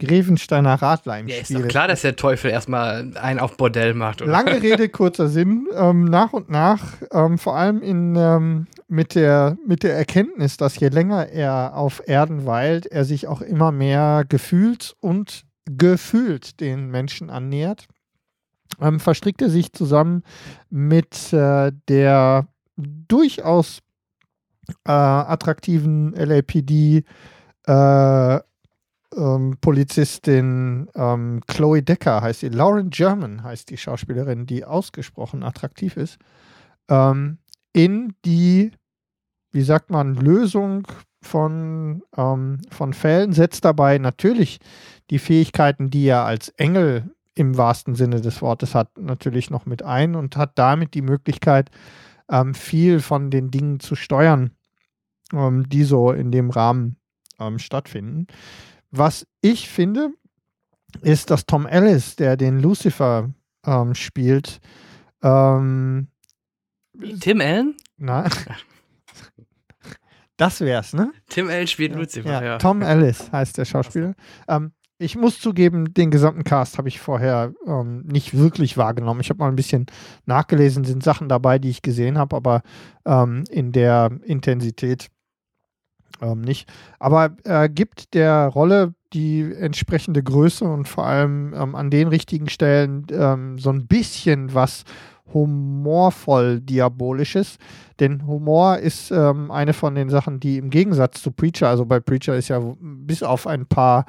Grevensteiner 0.00 0.74
Radler 0.74 1.20
im 1.20 1.28
Ja, 1.28 1.36
ist 1.36 1.46
Spiel 1.46 1.62
doch 1.62 1.68
klar, 1.68 1.86
dass 1.86 2.02
der 2.02 2.16
Teufel 2.16 2.50
erstmal 2.50 3.12
einen 3.16 3.38
auf 3.38 3.56
Bordell 3.56 3.94
macht. 3.94 4.22
Oder? 4.22 4.30
Lange 4.32 4.60
Rede, 4.60 4.88
kurzer 4.88 5.28
Sinn. 5.28 5.68
Ähm, 5.74 6.04
nach 6.04 6.32
und 6.32 6.50
nach, 6.50 6.82
ähm, 7.12 7.38
vor 7.38 7.56
allem 7.56 7.80
in, 7.80 8.16
ähm, 8.16 8.66
mit, 8.94 9.14
der, 9.14 9.58
mit 9.66 9.82
der 9.82 9.96
Erkenntnis, 9.96 10.56
dass 10.56 10.78
je 10.78 10.88
länger 10.88 11.28
er 11.28 11.76
auf 11.76 12.02
Erden 12.06 12.46
weilt, 12.46 12.86
er 12.86 13.04
sich 13.04 13.26
auch 13.26 13.40
immer 13.40 13.72
mehr 13.72 14.24
gefühlt 14.28 14.96
und 15.00 15.44
gefühlt 15.66 16.60
den 16.60 16.90
Menschen 16.90 17.30
annähert, 17.30 17.86
ähm, 18.80 19.00
verstrickt 19.00 19.42
er 19.42 19.50
sich 19.50 19.72
zusammen 19.72 20.22
mit 20.70 21.32
äh, 21.32 21.72
der 21.88 22.46
durchaus 22.76 23.80
äh, 24.86 24.92
attraktiven 24.92 26.12
LAPD 26.12 27.04
äh, 27.66 28.40
ähm, 29.16 29.56
Polizistin 29.60 30.88
ähm, 30.94 31.40
Chloe 31.46 31.82
Decker 31.82 32.20
heißt 32.20 32.40
sie. 32.40 32.48
Lauren 32.48 32.90
German 32.90 33.42
heißt 33.42 33.70
die 33.70 33.76
Schauspielerin, 33.76 34.46
die 34.46 34.64
ausgesprochen 34.64 35.42
attraktiv 35.42 35.96
ist. 35.96 36.18
Ähm, 36.88 37.38
in 37.72 38.14
die, 38.24 38.72
wie 39.54 39.62
sagt 39.62 39.90
man, 39.90 40.16
Lösung 40.16 40.86
von, 41.22 42.02
ähm, 42.16 42.58
von 42.70 42.92
Fällen, 42.92 43.32
setzt 43.32 43.64
dabei 43.64 43.98
natürlich 43.98 44.58
die 45.10 45.20
Fähigkeiten, 45.20 45.90
die 45.90 46.06
er 46.06 46.24
als 46.24 46.48
Engel 46.50 47.14
im 47.36 47.56
wahrsten 47.56 47.94
Sinne 47.94 48.20
des 48.20 48.42
Wortes 48.42 48.74
hat, 48.74 48.98
natürlich 48.98 49.50
noch 49.50 49.64
mit 49.64 49.84
ein 49.84 50.16
und 50.16 50.36
hat 50.36 50.58
damit 50.58 50.94
die 50.94 51.02
Möglichkeit, 51.02 51.70
ähm, 52.28 52.54
viel 52.54 53.00
von 53.00 53.30
den 53.30 53.52
Dingen 53.52 53.78
zu 53.78 53.94
steuern, 53.94 54.50
ähm, 55.32 55.68
die 55.68 55.84
so 55.84 56.10
in 56.10 56.32
dem 56.32 56.50
Rahmen 56.50 56.96
ähm, 57.38 57.60
stattfinden. 57.60 58.26
Was 58.90 59.24
ich 59.40 59.68
finde, 59.68 60.10
ist, 61.00 61.30
dass 61.30 61.46
Tom 61.46 61.66
Ellis, 61.66 62.16
der 62.16 62.36
den 62.36 62.60
Lucifer 62.60 63.30
ähm, 63.64 63.94
spielt, 63.94 64.60
ähm, 65.22 66.08
Tim 67.20 67.40
Allen? 67.40 67.76
na, 67.96 68.28
das 70.36 70.60
wär's, 70.60 70.92
ne? 70.92 71.12
Tim 71.28 71.48
Allen 71.48 71.66
spielt 71.66 71.94
Lucifer, 71.94 72.30
Ja, 72.30 72.44
ja. 72.44 72.58
Tom 72.58 72.82
Ellis 72.82 73.30
heißt 73.32 73.58
der 73.58 73.64
Schauspieler. 73.64 74.14
Ähm, 74.48 74.72
ich 74.98 75.16
muss 75.16 75.40
zugeben, 75.40 75.92
den 75.92 76.10
gesamten 76.10 76.44
Cast 76.44 76.78
habe 76.78 76.88
ich 76.88 77.00
vorher 77.00 77.52
ähm, 77.66 78.02
nicht 78.06 78.36
wirklich 78.36 78.76
wahrgenommen. 78.76 79.20
Ich 79.20 79.28
habe 79.30 79.38
mal 79.38 79.48
ein 79.48 79.56
bisschen 79.56 79.86
nachgelesen, 80.24 80.84
sind 80.84 81.02
Sachen 81.02 81.28
dabei, 81.28 81.58
die 81.58 81.70
ich 81.70 81.82
gesehen 81.82 82.16
habe, 82.16 82.36
aber 82.36 82.62
ähm, 83.04 83.44
in 83.50 83.72
der 83.72 84.10
Intensität 84.24 85.10
ähm, 86.20 86.42
nicht. 86.42 86.72
Aber 86.98 87.36
er 87.44 87.68
gibt 87.68 88.14
der 88.14 88.46
Rolle 88.46 88.94
die 89.12 89.52
entsprechende 89.52 90.22
Größe 90.22 90.64
und 90.64 90.88
vor 90.88 91.06
allem 91.06 91.54
ähm, 91.54 91.74
an 91.74 91.90
den 91.90 92.08
richtigen 92.08 92.48
Stellen 92.48 93.06
ähm, 93.10 93.58
so 93.58 93.70
ein 93.70 93.86
bisschen 93.86 94.54
was 94.54 94.84
humorvoll 95.32 96.60
Diabolisches. 96.60 97.58
Denn 98.00 98.26
Humor 98.26 98.78
ist 98.78 99.10
ähm, 99.10 99.50
eine 99.50 99.72
von 99.72 99.94
den 99.94 100.10
Sachen, 100.10 100.40
die 100.40 100.58
im 100.58 100.70
Gegensatz 100.70 101.22
zu 101.22 101.30
Preacher, 101.30 101.68
also 101.68 101.86
bei 101.86 102.00
Preacher 102.00 102.36
ist 102.36 102.48
ja 102.48 102.60
bis 102.80 103.22
auf 103.22 103.46
ein 103.46 103.66
paar 103.66 104.06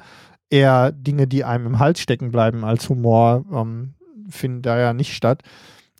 eher 0.50 0.92
Dinge, 0.92 1.26
die 1.26 1.44
einem 1.44 1.66
im 1.66 1.78
Hals 1.78 2.00
stecken 2.00 2.30
bleiben 2.30 2.64
als 2.64 2.88
Humor, 2.88 3.44
ähm, 3.52 3.94
finden 4.28 4.62
da 4.62 4.78
ja 4.78 4.92
nicht 4.92 5.14
statt. 5.14 5.42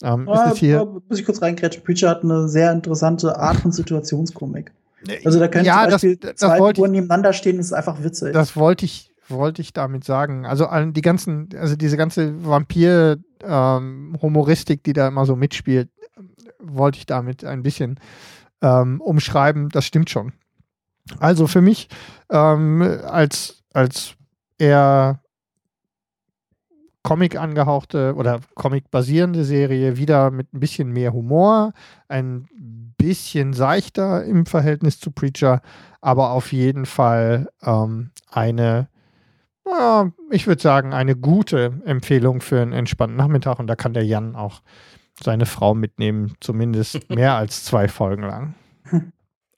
Ähm, 0.03 0.29
Ah, 0.29 0.53
hier, 0.55 0.85
muss 1.09 1.19
ich 1.19 1.25
kurz 1.25 1.41
reingrätschen. 1.41 1.83
Preacher 1.83 2.11
hat 2.11 2.23
eine 2.23 2.49
sehr 2.49 2.71
interessante 2.73 3.39
Art 3.39 3.57
von 3.57 3.73
Situationskomik. 3.73 4.73
Also 5.25 5.39
da 5.39 5.49
können 5.49 5.65
ja, 5.65 5.83
zum 5.83 5.85
das, 5.85 5.93
Beispiel 5.93 6.17
das 6.17 6.37
zwei 6.37 6.59
wollte 6.59 6.63
ich 6.63 6.77
Figuren 6.77 6.91
nebeneinander 6.93 7.33
stehen, 7.33 7.57
das 7.59 7.67
ist 7.67 7.73
einfach 7.73 8.03
witzig. 8.03 8.33
Das 8.33 8.57
wollte 8.57 8.85
ich, 8.85 9.13
wollte 9.29 9.63
ich 9.63 9.73
damit 9.73 10.05
sagen. 10.05 10.47
Also 10.47 10.69
die 10.91 11.03
ganzen, 11.03 11.49
also 11.59 11.75
diese 11.77 11.97
ganze 11.97 12.45
Vampir-Humoristik, 12.45 14.83
die 14.85 14.93
da 14.93 15.09
immer 15.09 15.27
so 15.27 15.35
mitspielt, 15.37 15.89
wollte 16.61 16.99
ich 16.99 17.07
damit 17.07 17.45
ein 17.45 17.63
bisschen 17.63 17.99
ähm, 18.63 19.01
umschreiben. 19.01 19.69
Das 19.69 19.85
stimmt 19.85 20.11
schon. 20.11 20.33
Also 21.21 21.47
für 21.47 21.61
mich 21.61 21.89
ähm, 22.31 22.83
als, 23.05 23.63
als 23.73 24.17
eher 24.59 25.21
Comic 27.07 27.37
angehauchte 27.37 28.17
oder 28.17 28.41
Comic 28.57 28.91
basierende 28.91 29.45
Serie 29.45 29.97
wieder 29.97 30.33
mit 30.33 30.53
ein 30.53 30.59
bisschen 30.59 30.93
mehr 30.93 31.13
Humor, 31.13 31.73
ein 32.09 32.49
bisschen 32.97 33.53
seichter 33.53 34.25
im 34.25 34.45
Verhältnis 34.45 34.99
zu 34.99 35.13
Preacher, 35.13 35.63
aber 36.01 36.33
auf 36.33 36.53
jeden 36.53 36.85
Fall 36.85 37.49
ähm, 37.63 38.11
eine, 38.29 38.89
ja, 39.67 40.11
ich 40.31 40.47
würde 40.47 40.63
sagen, 40.63 40.93
eine 40.93 41.17
gute 41.17 41.73
Empfehlung 41.85 42.41
für 42.41 42.61
einen 42.61 42.73
entspannten 42.73 43.17
Nachmittag 43.17 43.59
und 43.59 43.67
da 43.67 43.77
kann 43.77 43.93
der 43.95 44.05
Jan 44.05 44.37
auch 44.37 44.63
seine 45.23 45.47
Frau 45.47 45.75
mitnehmen, 45.75 46.35
zumindest 46.41 47.09
mehr 47.15 47.35
als 47.35 47.65
zwei 47.65 47.89
Folgen 47.89 48.23
lang. 48.23 48.55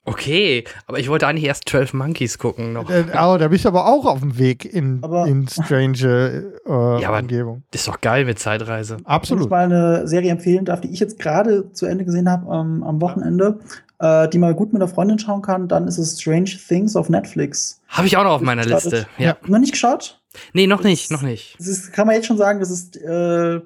Okay, 0.05 0.63
aber 0.87 0.97
ich 0.97 1.07
wollte 1.09 1.27
eigentlich 1.27 1.45
erst 1.45 1.69
12 1.69 1.93
Monkeys 1.93 2.39
gucken 2.39 2.73
noch. 2.73 2.89
Äh, 2.89 3.03
oh, 3.13 3.37
da 3.37 3.47
bist 3.49 3.65
du 3.65 3.69
aber 3.69 3.85
auch 3.85 4.05
auf 4.05 4.21
dem 4.21 4.39
Weg 4.39 4.65
in, 4.65 5.03
Aber- 5.03 5.27
in 5.27 5.47
strange 5.47 6.51
äh, 6.65 7.01
Ja, 7.01 7.09
aber- 7.09 7.19
Umgebung. 7.19 7.63
Das 7.71 7.81
ist 7.81 7.87
doch 7.87 8.01
geil 8.01 8.25
mit 8.25 8.39
Zeitreise. 8.39 8.95
Wenn 8.95 9.01
ich 9.01 9.07
Absolut. 9.07 9.49
mal 9.51 9.65
eine 9.65 10.07
Serie 10.07 10.31
empfehlen 10.31 10.65
darf, 10.65 10.81
die 10.81 10.87
ich 10.91 10.99
jetzt 10.99 11.19
gerade 11.19 11.71
zu 11.73 11.85
Ende 11.85 12.05
gesehen 12.05 12.27
habe 12.29 12.45
ähm, 12.51 12.81
am 12.81 13.01
Wochenende, 13.01 13.59
äh, 13.99 14.27
die 14.29 14.37
man 14.39 14.55
gut 14.55 14.73
mit 14.73 14.81
einer 14.81 14.89
Freundin 14.91 15.19
schauen 15.19 15.41
kann, 15.41 15.67
dann 15.67 15.87
ist 15.87 15.97
es 15.97 16.19
Strange 16.21 16.45
Things 16.67 16.95
auf 16.95 17.09
Netflix. 17.09 17.81
Habe 17.89 18.07
ich 18.07 18.17
auch 18.17 18.23
noch 18.23 18.31
auf 18.31 18.41
meiner 18.41 18.63
Gestartet. 18.63 18.91
Liste. 18.91 19.07
Ja. 19.17 19.25
Ja. 19.29 19.37
Noch 19.47 19.59
nicht 19.59 19.71
geschaut? 19.71 20.21
Nee, 20.53 20.67
noch 20.67 20.77
Das 20.77 20.85
nicht, 20.85 21.03
ist- 21.05 21.11
noch 21.11 21.21
nicht. 21.21 21.55
Das 21.59 21.67
ist, 21.67 21.91
kann 21.93 22.07
man 22.07 22.15
jetzt 22.15 22.27
schon 22.27 22.37
sagen, 22.37 22.59
das 22.59 22.69
ist 22.69 22.97
äh, 22.97 23.55
äh, 23.55 23.61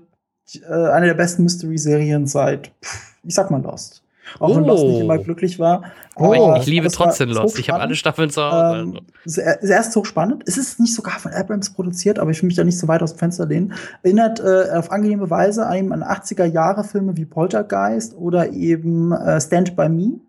eine 0.94 1.08
der 1.08 1.14
besten 1.14 1.44
Mystery-Serien 1.44 2.26
seit, 2.28 2.72
pff, 2.84 3.14
ich 3.24 3.36
sag 3.36 3.52
mal, 3.52 3.62
Lost. 3.62 4.02
Auch 4.40 4.56
wenn 4.56 4.64
Oh. 4.64 4.68
Lost 4.68 4.84
nicht 4.86 5.02
immer 5.02 5.18
glücklich 5.18 5.60
war. 5.60 5.84
Oh, 6.16 6.34
Aber 6.34 6.56
ich, 6.56 6.64
ich 6.64 6.68
liebe 6.70 6.88
trotzdem 6.90 7.30
Lost. 7.30 7.60
Ich 7.60 7.70
habe 7.70 7.82
alle 7.82 7.94
Staffeln 7.94 8.30
zu 8.30 8.42
Hause. 8.42 8.80
Ähm, 8.80 9.00
es 9.26 9.38
ist 9.38 9.70
erst 9.70 9.96
hochspannend. 9.98 10.44
Es 10.48 10.58
ist 10.58 10.80
nicht 10.80 10.96
sogar 10.96 11.20
von 11.20 11.34
Abrams 11.34 11.72
produziert, 11.72 12.18
aber 12.20 12.32
ich 12.32 12.42
will 12.42 12.48
mich 12.48 12.56
da 12.56 12.64
nicht 12.64 12.80
so 12.80 12.88
weit 12.88 13.04
aus 13.04 13.14
dem 13.14 13.20
Fenster 13.20 13.46
lehnen. 13.46 13.74
Erinnert 14.02 14.40
äh, 14.40 14.72
auf 14.72 14.92
angenehme 14.92 15.30
Weise 15.30 15.68
an 15.68 15.92
an 15.92 16.04
80er-Jahre-Filme 16.04 17.18
wie 17.18 17.26
Poltergeist 17.26 18.16
oder 18.16 18.50
eben 18.52 19.12
äh, 19.12 19.40
Stand 19.42 19.76
By 19.76 19.90
Me. 19.90 20.20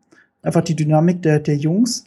Einfach 0.45 0.63
die 0.63 0.77
Dynamik 0.77 1.23
der, 1.23 1.41
der 1.41 1.57
Jungs. 1.57 2.07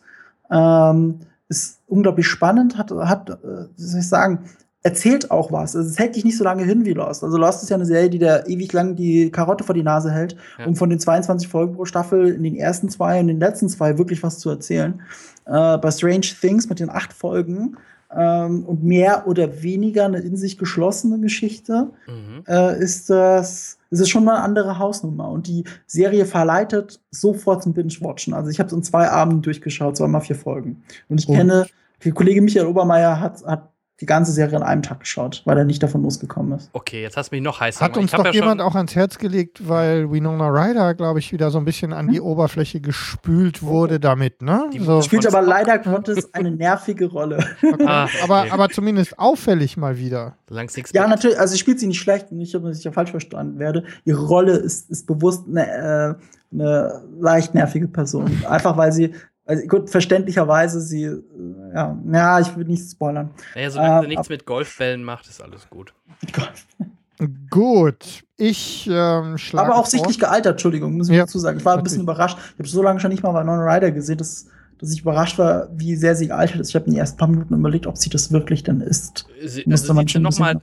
Ähm, 0.49 1.19
ist 1.49 1.79
unglaublich 1.87 2.27
spannend, 2.27 2.77
hat, 2.77 2.91
hat 2.91 3.29
äh, 3.29 3.65
wie 3.75 3.81
soll 3.83 3.99
ich 4.01 4.07
sagen, 4.07 4.39
erzählt 4.83 5.31
auch 5.31 5.51
was. 5.51 5.75
Also, 5.75 5.89
es 5.89 5.97
hält 5.99 6.15
dich 6.15 6.23
nicht 6.25 6.37
so 6.37 6.43
lange 6.43 6.63
hin 6.63 6.85
wie 6.85 6.93
Lost. 6.93 7.23
Also 7.23 7.37
Lost 7.37 7.63
ist 7.63 7.69
ja 7.69 7.75
eine 7.75 7.85
Serie, 7.85 8.09
die 8.09 8.19
da 8.19 8.45
ewig 8.45 8.71
lang 8.73 8.95
die 8.95 9.31
Karotte 9.31 9.63
vor 9.65 9.75
die 9.75 9.83
Nase 9.83 10.11
hält, 10.11 10.35
Ja. 10.59 10.65
um 10.65 10.75
von 10.75 10.89
den 10.89 10.99
22 10.99 11.47
Folgen 11.49 11.75
pro 11.75 11.85
Staffel 11.85 12.27
in 12.33 12.43
den 12.43 12.55
ersten 12.55 12.87
zwei 12.89 13.19
und 13.19 13.27
den 13.27 13.39
letzten 13.39 13.67
zwei 13.69 13.97
wirklich 13.97 14.23
was 14.23 14.39
zu 14.39 14.49
erzählen. 14.49 15.01
Äh, 15.45 15.77
bei 15.77 15.91
Strange 15.91 16.21
Things 16.39 16.69
mit 16.69 16.79
den 16.79 16.89
acht 16.89 17.11
Folgen 17.13 17.77
ähm, 18.15 18.63
und 18.65 18.83
mehr 18.83 19.27
oder 19.27 19.61
weniger 19.63 20.05
eine 20.05 20.19
in 20.19 20.37
sich 20.37 20.57
geschlossene 20.57 21.19
Geschichte 21.19 21.89
Mhm. 22.07 22.43
äh, 22.47 22.79
ist 22.79 23.09
das 23.09 23.76
ist 23.89 23.99
es 23.99 24.09
schon 24.09 24.23
mal 24.23 24.35
eine 24.35 24.43
andere 24.43 24.79
Hausnummer 24.79 25.29
und 25.29 25.47
die 25.47 25.63
Serie 25.85 26.25
verleitet 26.25 26.99
sofort 27.11 27.63
zum 27.63 27.73
Binge-Watchen. 27.73 28.33
Also 28.33 28.49
ich 28.49 28.59
habe 28.59 28.67
es 28.67 28.73
in 28.73 28.83
zwei 28.83 29.09
Abenden 29.09 29.41
durchgeschaut, 29.41 29.97
zweimal 29.97 30.21
vier 30.21 30.35
Folgen. 30.35 30.83
Und 31.09 31.19
ich 31.19 31.29
Oh. 31.29 31.33
kenne, 31.33 31.65
der 32.03 32.11
Kollege 32.13 32.41
Michael 32.41 32.67
Obermeier 32.67 33.19
hat, 33.19 33.43
hat 33.45 33.69
die 33.99 34.05
ganze 34.05 34.31
Serie 34.31 34.57
an 34.57 34.63
einem 34.63 34.81
Tag 34.83 34.99
geschaut, 34.99 35.41
weil 35.45 35.57
er 35.57 35.65
nicht 35.65 35.81
davon 35.81 36.03
losgekommen 36.03 36.57
ist. 36.57 36.69
Okay, 36.73 37.01
jetzt 37.01 37.17
hast 37.17 37.31
du 37.31 37.35
mich 37.35 37.43
noch 37.43 37.59
heiß 37.59 37.81
Hat 37.81 37.97
uns 37.97 38.11
doch 38.11 38.25
ja 38.25 38.31
jemand 38.31 38.61
auch 38.61 38.75
ans 38.75 38.95
Herz 38.95 39.17
gelegt, 39.17 39.67
weil 39.67 40.11
Winona 40.11 40.49
Ryder, 40.49 40.93
glaube 40.93 41.17
ich, 41.19 41.31
wieder 41.31 41.49
so 41.49 41.57
ein 41.57 41.65
bisschen 41.65 41.93
an 41.93 42.07
die 42.07 42.21
Oberfläche 42.21 42.79
gespült 42.79 43.63
wurde 43.63 43.99
damit, 43.99 44.41
ne? 44.41 44.69
Die- 44.71 44.79
So, 44.79 45.01
Spielt 45.01 45.25
aber 45.25 45.41
leider 45.41 45.79
Gottes 45.79 46.33
eine 46.33 46.51
nervige 46.51 47.07
Rolle. 47.07 47.43
Ah, 47.85 48.07
aber, 48.23 48.41
okay. 48.41 48.51
aber 48.51 48.69
zumindest 48.69 49.17
auffällig 49.17 49.77
mal 49.77 49.97
wieder. 49.97 50.37
Solange 50.47 50.69
nichts 50.75 50.91
Ja, 50.93 51.07
natürlich, 51.07 51.39
also 51.39 51.53
sie 51.53 51.57
spielt 51.59 51.79
sie 51.79 51.87
nicht 51.87 51.99
schlecht, 51.99 52.31
nicht, 52.31 52.53
dass 52.53 52.77
ich 52.77 52.83
ja 52.83 52.91
falsch 52.91 53.11
verstanden 53.11 53.57
werde. 53.59 53.83
Ihre 54.05 54.23
Rolle 54.25 54.53
ist, 54.57 54.89
ist 54.91 55.07
bewusst 55.07 55.45
eine, 55.47 55.67
äh, 55.67 56.53
eine 56.53 57.01
leicht 57.19 57.53
nervige 57.55 57.87
Person. 57.87 58.43
Einfach 58.47 58.77
weil 58.77 58.91
sie, 58.91 59.13
also 59.47 59.65
gut, 59.67 59.89
verständlicherweise 59.89 60.79
sie, 60.81 61.09
ja, 61.73 61.97
ja, 62.11 62.39
ich 62.39 62.55
will 62.55 62.65
nicht 62.65 62.91
spoilern. 62.91 63.31
Naja, 63.55 63.71
solange 63.71 63.99
sie 64.01 64.05
ähm, 64.05 64.09
nichts 64.09 64.29
mit 64.29 64.45
Golfbällen 64.45 65.03
macht, 65.03 65.27
ist 65.27 65.41
alles 65.41 65.67
gut. 65.69 65.93
Gut, 67.49 68.23
ich 68.37 68.87
ähm, 68.91 69.39
schlage 69.39 69.67
Aber 69.69 69.77
auch 69.79 69.85
vor- 69.85 69.89
sichtlich 69.89 70.19
gealtert, 70.19 70.51
Entschuldigung, 70.53 70.97
muss 70.97 71.09
ich 71.09 71.15
Ja, 71.15 71.23
dazu 71.23 71.39
sagen. 71.39 71.57
Ich 71.57 71.65
war 71.65 71.75
ein 71.75 71.83
bisschen 71.83 72.03
überrascht. 72.03 72.37
Ich 72.53 72.59
habe 72.59 72.67
so 72.69 72.83
lange 72.83 72.99
schon 72.99 73.09
nicht 73.09 73.23
mal 73.23 73.31
bei 73.31 73.43
Non 73.43 73.59
Rider 73.59 73.89
gesehen. 73.89 74.19
Das, 74.19 74.45
dass 74.79 74.91
ich 74.91 75.01
überrascht 75.01 75.37
war, 75.39 75.67
wie 75.75 75.95
sehr 75.95 76.15
sie 76.15 76.27
gealtert 76.27 76.59
ist. 76.59 76.69
Ich 76.69 76.75
habe 76.75 76.85
in 76.85 76.91
den 76.91 76.99
ersten 76.99 77.17
paar 77.17 77.27
Minuten 77.27 77.53
überlegt, 77.55 77.87
ob 77.87 77.97
sie 77.97 78.09
das 78.09 78.31
wirklich 78.31 78.63
dann 78.63 78.81
ist. 78.81 79.25
Sie, 79.43 79.63
Musste 79.65 79.85
also 79.85 79.93
man 79.93 80.03
sieht, 80.03 80.09
sie 80.09 80.13
schon 80.13 80.21
noch 80.23 80.39
mal, 80.39 80.55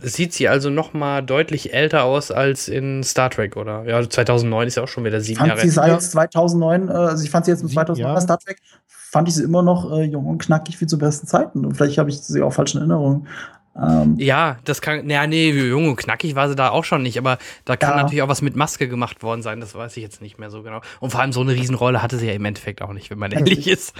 sieht 0.00 0.32
sie 0.32 0.48
also 0.48 0.70
noch 0.70 0.92
mal 0.94 1.22
deutlich 1.22 1.72
älter 1.72 2.04
aus 2.04 2.30
als 2.30 2.68
in 2.68 3.02
Star 3.04 3.30
Trek, 3.30 3.56
oder? 3.56 3.84
Ja, 3.86 4.08
2009 4.08 4.68
ist 4.68 4.76
ja 4.76 4.82
auch 4.82 4.88
schon 4.88 5.04
wieder 5.04 5.20
sieben 5.20 5.38
fand 5.38 5.48
Jahre. 5.48 5.60
sie 5.60 5.68
seit 5.70 5.88
Ja. 5.90 5.98
2009, 5.98 6.88
äh, 6.88 6.92
also 6.92 7.24
ich 7.24 7.30
fand 7.30 7.44
sie 7.44 7.52
jetzt 7.52 7.62
mit 7.62 7.70
Sieben 7.70 7.86
2009 7.86 8.08
Jahre. 8.08 8.20
Star 8.20 8.38
Trek, 8.38 8.58
fand 8.88 9.28
ich 9.28 9.34
sie 9.34 9.44
immer 9.44 9.62
noch 9.62 9.92
äh, 9.92 10.04
jung 10.04 10.26
und 10.26 10.38
knackig 10.38 10.80
wie 10.80 10.86
zu 10.86 10.98
besten 10.98 11.26
Zeiten. 11.26 11.64
Und 11.64 11.76
vielleicht 11.76 11.98
habe 11.98 12.10
ich 12.10 12.20
sie 12.20 12.40
auch 12.42 12.52
falsch 12.52 12.74
in 12.74 12.80
Erinnerung. 12.80 13.26
Ähm, 13.74 14.16
Ja, 14.18 14.58
das 14.64 14.82
kann. 14.82 15.08
Ja, 15.08 15.26
nee, 15.26 15.50
jung 15.50 15.88
und 15.88 15.96
knackig 15.96 16.34
war 16.34 16.48
sie 16.48 16.54
da 16.56 16.70
auch 16.70 16.84
schon 16.84 17.02
nicht, 17.02 17.16
aber 17.18 17.38
da 17.64 17.76
kann 17.76 17.96
Ja. 17.96 18.02
natürlich 18.02 18.22
auch 18.22 18.28
was 18.28 18.42
mit 18.42 18.54
Maske 18.56 18.86
gemacht 18.88 19.22
worden 19.22 19.42
sein, 19.42 19.60
das 19.60 19.74
weiß 19.74 19.96
ich 19.96 20.02
jetzt 20.02 20.20
nicht 20.20 20.38
mehr 20.38 20.50
so 20.50 20.62
genau. 20.62 20.80
Und 21.00 21.10
vor 21.10 21.20
allem 21.20 21.32
so 21.32 21.40
eine 21.40 21.52
Riesenrolle 21.54 22.02
hatte 22.02 22.18
sie 22.18 22.26
ja 22.26 22.32
im 22.34 22.44
Endeffekt 22.44 22.82
auch 22.82 22.92
nicht, 22.92 23.10
wenn 23.10 23.18
man 23.18 23.32
ehrlich 23.32 23.66
ist. 23.68 23.94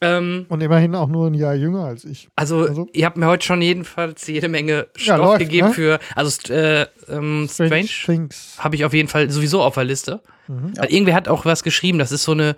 Ähm, 0.00 0.46
Und 0.48 0.60
immerhin 0.62 0.96
auch 0.96 1.06
nur 1.08 1.28
ein 1.28 1.34
Jahr 1.34 1.54
jünger 1.54 1.84
als 1.84 2.04
ich. 2.04 2.28
also, 2.34 2.60
Also- 2.66 2.88
ihr 2.92 3.06
habt 3.06 3.16
mir 3.16 3.26
heute 3.26 3.46
schon 3.46 3.62
jedenfalls 3.62 4.26
jede 4.26 4.48
Menge 4.48 4.88
Ja, 4.96 5.14
Stoff 5.14 5.18
läuft, 5.18 5.38
gegeben 5.40 5.68
ne? 5.68 5.74
für. 5.74 5.98
Also, 6.16 6.30
st- 6.30 6.50
äh, 6.52 6.86
ähm, 7.08 7.48
Strange, 7.48 7.86
Things. 8.04 8.56
habe 8.58 8.74
ich 8.74 8.84
auf 8.84 8.94
jeden 8.94 9.08
Fall 9.08 9.30
sowieso 9.30 9.62
auf 9.62 9.74
der 9.74 9.84
Liste. 9.84 10.20
Mhm. 10.48 10.72
Weil 10.76 10.92
irgendwer 10.92 11.14
hat 11.14 11.28
auch 11.28 11.44
was 11.44 11.62
geschrieben, 11.62 11.98
das 12.00 12.10
ist 12.10 12.24
so 12.24 12.32
eine 12.32 12.56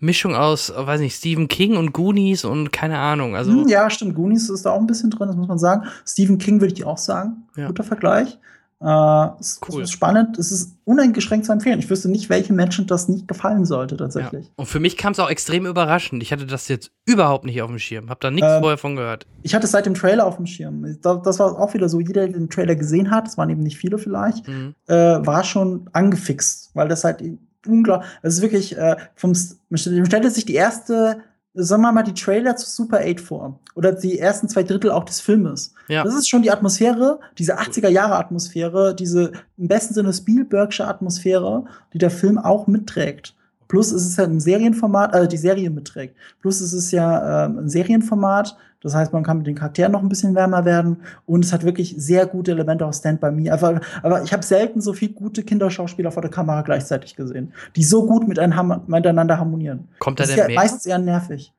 Mischung 0.00 0.34
aus, 0.34 0.70
äh, 0.70 0.86
weiß 0.86 1.00
nicht, 1.00 1.16
Stephen 1.16 1.48
King 1.48 1.76
und 1.76 1.92
Goonies 1.92 2.44
und 2.44 2.72
keine 2.72 2.98
Ahnung. 2.98 3.36
Also, 3.36 3.52
hm, 3.52 3.68
ja, 3.68 3.88
stimmt. 3.90 4.14
Goonies 4.14 4.50
ist 4.50 4.66
da 4.66 4.70
auch 4.72 4.80
ein 4.80 4.86
bisschen 4.86 5.10
drin, 5.10 5.28
das 5.28 5.36
muss 5.36 5.48
man 5.48 5.58
sagen. 5.58 5.84
Stephen 6.06 6.38
King 6.38 6.60
würde 6.60 6.74
ich 6.74 6.84
auch 6.84 6.98
sagen. 6.98 7.44
Ja. 7.56 7.66
Guter 7.68 7.84
Vergleich. 7.84 8.38
Äh, 8.80 9.28
es, 9.40 9.60
Cool. 9.66 9.80
es 9.82 9.88
ist 9.88 9.92
spannend. 9.92 10.36
Es 10.38 10.52
ist 10.52 10.72
uneingeschränkt 10.84 11.46
zu 11.46 11.52
empfehlen. 11.52 11.78
Ich 11.78 11.88
wüsste 11.88 12.10
nicht, 12.10 12.28
welche 12.28 12.52
Menschen 12.52 12.86
das 12.86 13.08
nicht 13.08 13.26
gefallen 13.28 13.64
sollte, 13.64 13.94
ja. 13.94 13.98
tatsächlich. 13.98 14.50
Und 14.56 14.66
für 14.66 14.80
mich 14.80 14.98
kam 14.98 15.12
es 15.12 15.20
auch 15.20 15.30
extrem 15.30 15.64
überraschend. 15.64 16.22
Ich 16.22 16.32
hatte 16.32 16.44
das 16.44 16.68
jetzt 16.68 16.90
überhaupt 17.06 17.46
nicht 17.46 17.62
auf 17.62 17.70
dem 17.70 17.78
Schirm. 17.78 18.10
Hab 18.10 18.20
da 18.20 18.30
nichts 18.30 18.50
Ähm, 18.50 18.60
vorher 18.60 18.76
von 18.76 18.96
gehört. 18.96 19.26
Ich 19.42 19.54
hatte 19.54 19.64
es 19.64 19.70
seit 19.70 19.86
dem 19.86 19.94
Trailer 19.94 20.26
auf 20.26 20.36
dem 20.36 20.46
Schirm. 20.46 20.84
Da- 21.00 21.14
Das 21.14 21.38
war 21.38 21.58
auch 21.58 21.72
wieder 21.72 21.88
so, 21.88 21.98
jeder, 21.98 22.26
der 22.26 22.28
den 22.38 22.50
Trailer 22.50 22.74
gesehen 22.74 23.10
hat, 23.10 23.26
das 23.26 23.38
waren 23.38 23.48
eben 23.48 23.62
nicht 23.62 23.78
viele 23.78 23.96
vielleicht, 23.96 24.46
Mhm. 24.48 24.74
äh, 24.88 24.94
war 25.24 25.44
schon 25.44 25.88
angefixt, 25.94 26.70
weil 26.74 26.88
das 26.88 27.04
halt 27.04 27.22
unglaublich, 27.66 28.08
es 28.22 28.34
ist 28.34 28.42
wirklich, 28.42 28.76
äh, 28.76 28.96
vom, 29.14 29.32
man 29.68 29.78
stellt 29.78 30.32
sich 30.32 30.44
die 30.44 30.54
erste, 30.54 31.22
sagen 31.54 31.82
wir 31.82 31.92
mal, 31.92 32.02
die 32.02 32.14
Trailer 32.14 32.56
zu 32.56 32.68
Super 32.68 33.00
8 33.04 33.20
vor. 33.20 33.60
Oder 33.74 33.92
die 33.92 34.18
ersten 34.18 34.48
zwei 34.48 34.62
Drittel 34.62 34.90
auch 34.90 35.04
des 35.04 35.20
Filmes. 35.20 35.74
Ja. 35.88 36.04
Das 36.04 36.14
ist 36.14 36.28
schon 36.28 36.42
die 36.42 36.50
Atmosphäre, 36.50 37.20
diese 37.38 37.58
80er-Jahre-Atmosphäre, 37.58 38.94
diese 38.94 39.32
im 39.56 39.68
besten 39.68 39.94
Sinne 39.94 40.12
Spielbergsche 40.12 40.86
Atmosphäre, 40.86 41.64
die 41.92 41.98
der 41.98 42.10
Film 42.10 42.38
auch 42.38 42.66
mitträgt. 42.66 43.34
Plus 43.68 43.92
es 43.92 44.06
ist 44.06 44.18
ja 44.18 44.24
ein 44.24 44.40
Serienformat, 44.40 45.14
also 45.14 45.26
die 45.28 45.36
Serie 45.36 45.70
mitträgt. 45.70 46.16
Plus 46.40 46.60
es 46.60 46.72
ist 46.72 46.90
ja 46.90 47.46
ähm, 47.46 47.58
ein 47.58 47.68
Serienformat, 47.68 48.56
das 48.84 48.94
heißt, 48.94 49.14
man 49.14 49.24
kann 49.24 49.38
mit 49.38 49.46
den 49.46 49.54
Charakteren 49.54 49.90
noch 49.92 50.02
ein 50.02 50.10
bisschen 50.10 50.34
wärmer 50.34 50.66
werden 50.66 50.98
und 51.24 51.42
es 51.42 51.54
hat 51.54 51.64
wirklich 51.64 51.94
sehr 51.96 52.26
gute 52.26 52.50
Elemente 52.50 52.84
aus 52.84 52.98
Stand 52.98 53.18
by 53.18 53.30
Me. 53.30 53.50
Einfach, 53.50 53.80
aber 54.02 54.22
ich 54.22 54.32
habe 54.32 54.42
selten 54.42 54.82
so 54.82 54.92
viele 54.92 55.14
gute 55.14 55.42
Kinderschauspieler 55.42 56.12
vor 56.12 56.20
der 56.20 56.30
Kamera 56.30 56.60
gleichzeitig 56.60 57.16
gesehen, 57.16 57.54
die 57.76 57.82
so 57.82 58.06
gut 58.06 58.28
miteinander 58.28 58.82
miteinander 58.86 59.38
harmonieren. 59.38 59.88
Kommt 59.98 60.20
da 60.20 60.24
Das 60.24 60.30
ist 60.30 60.36
denn 60.36 60.42
ja 60.44 60.48
mehr? 60.48 60.56
meistens 60.56 60.84
eher 60.84 60.98
nervig. 60.98 61.52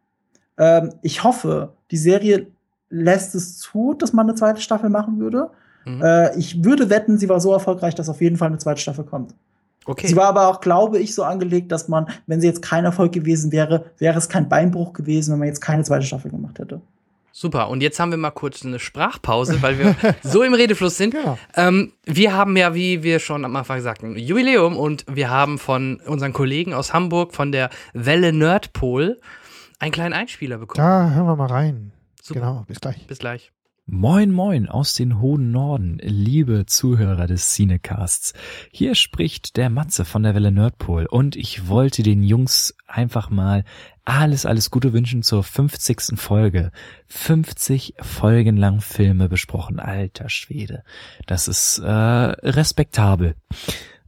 Ähm, 0.59 0.93
ich 1.01 1.23
hoffe, 1.23 1.73
die 1.89 1.97
Serie 1.97 2.45
lässt 2.91 3.33
es 3.33 3.57
zu, 3.57 3.95
dass 3.95 4.13
man 4.13 4.27
eine 4.27 4.35
zweite 4.35 4.61
Staffel 4.61 4.91
machen 4.91 5.19
würde. 5.19 5.49
Mhm. 5.85 6.03
Äh, 6.03 6.37
ich 6.37 6.63
würde 6.63 6.91
wetten, 6.91 7.17
sie 7.17 7.27
war 7.27 7.39
so 7.39 7.51
erfolgreich, 7.53 7.95
dass 7.95 8.07
auf 8.07 8.21
jeden 8.21 8.37
Fall 8.37 8.49
eine 8.49 8.59
zweite 8.59 8.79
Staffel 8.79 9.03
kommt. 9.03 9.33
Okay. 9.85 10.07
Sie 10.07 10.15
war 10.15 10.25
aber 10.27 10.47
auch, 10.47 10.61
glaube 10.61 10.99
ich, 10.99 11.13
so 11.13 11.23
angelegt, 11.23 11.71
dass 11.71 11.87
man, 11.87 12.07
wenn 12.27 12.41
sie 12.41 12.47
jetzt 12.47 12.61
kein 12.61 12.85
Erfolg 12.85 13.11
gewesen 13.11 13.51
wäre, 13.51 13.85
wäre 13.97 14.17
es 14.17 14.29
kein 14.29 14.47
Beinbruch 14.47 14.93
gewesen, 14.93 15.31
wenn 15.31 15.39
man 15.39 15.47
jetzt 15.47 15.61
keine 15.61 15.83
zweite 15.83 16.05
Staffel 16.05 16.31
gemacht 16.31 16.59
hätte. 16.59 16.81
Super. 17.37 17.67
Und 17.67 17.83
jetzt 17.83 17.99
haben 17.99 18.11
wir 18.11 18.17
mal 18.17 18.31
kurz 18.31 18.63
eine 18.63 18.79
Sprachpause, 18.79 19.61
weil 19.61 19.77
wir 19.77 19.93
so 20.23 20.41
im 20.41 20.53
Redefluss 20.53 20.95
sind. 20.95 21.11
Genau. 21.11 21.37
Ähm, 21.57 21.91
wir 22.05 22.33
haben 22.33 22.55
ja, 22.55 22.73
wie 22.73 23.03
wir 23.03 23.19
schon 23.19 23.43
am 23.43 23.53
Anfang 23.57 23.81
sagten, 23.81 24.17
Jubiläum 24.17 24.77
und 24.77 25.03
wir 25.09 25.29
haben 25.29 25.59
von 25.59 25.97
unseren 26.05 26.31
Kollegen 26.31 26.73
aus 26.73 26.93
Hamburg 26.93 27.35
von 27.35 27.51
der 27.51 27.71
Welle 27.91 28.31
Nerdpol 28.31 29.19
einen 29.79 29.91
kleinen 29.91 30.13
Einspieler 30.13 30.59
bekommen. 30.59 30.87
Da 30.87 31.09
hören 31.09 31.25
wir 31.25 31.35
mal 31.35 31.47
rein. 31.47 31.91
Super. 32.21 32.39
Genau, 32.39 32.63
bis 32.69 32.79
gleich. 32.79 33.05
Bis 33.05 33.19
gleich. 33.19 33.51
Moin 33.87 34.31
moin 34.31 34.67
aus 34.67 34.95
den 34.95 35.21
hohen 35.21 35.51
Norden, 35.51 35.99
liebe 36.01 36.65
Zuhörer 36.65 37.27
des 37.27 37.53
Cinecasts. 37.53 38.33
Hier 38.71 38.95
spricht 38.95 39.57
der 39.57 39.69
Matze 39.69 40.05
von 40.05 40.23
der 40.23 40.33
Welle 40.33 40.51
Nerdpol 40.51 41.05
und 41.05 41.35
ich 41.35 41.67
wollte 41.67 42.01
den 42.01 42.23
Jungs 42.23 42.75
einfach 42.87 43.29
mal 43.29 43.63
alles, 44.03 44.47
alles 44.47 44.71
Gute 44.71 44.91
wünschen 44.91 45.21
zur 45.21 45.43
50. 45.43 46.19
Folge. 46.19 46.71
50 47.09 47.93
Folgen 48.01 48.57
lang 48.57 48.81
Filme 48.81 49.29
besprochen, 49.29 49.79
alter 49.79 50.29
Schwede. 50.29 50.83
Das 51.27 51.47
ist 51.47 51.77
äh, 51.77 51.87
respektabel. 51.87 53.35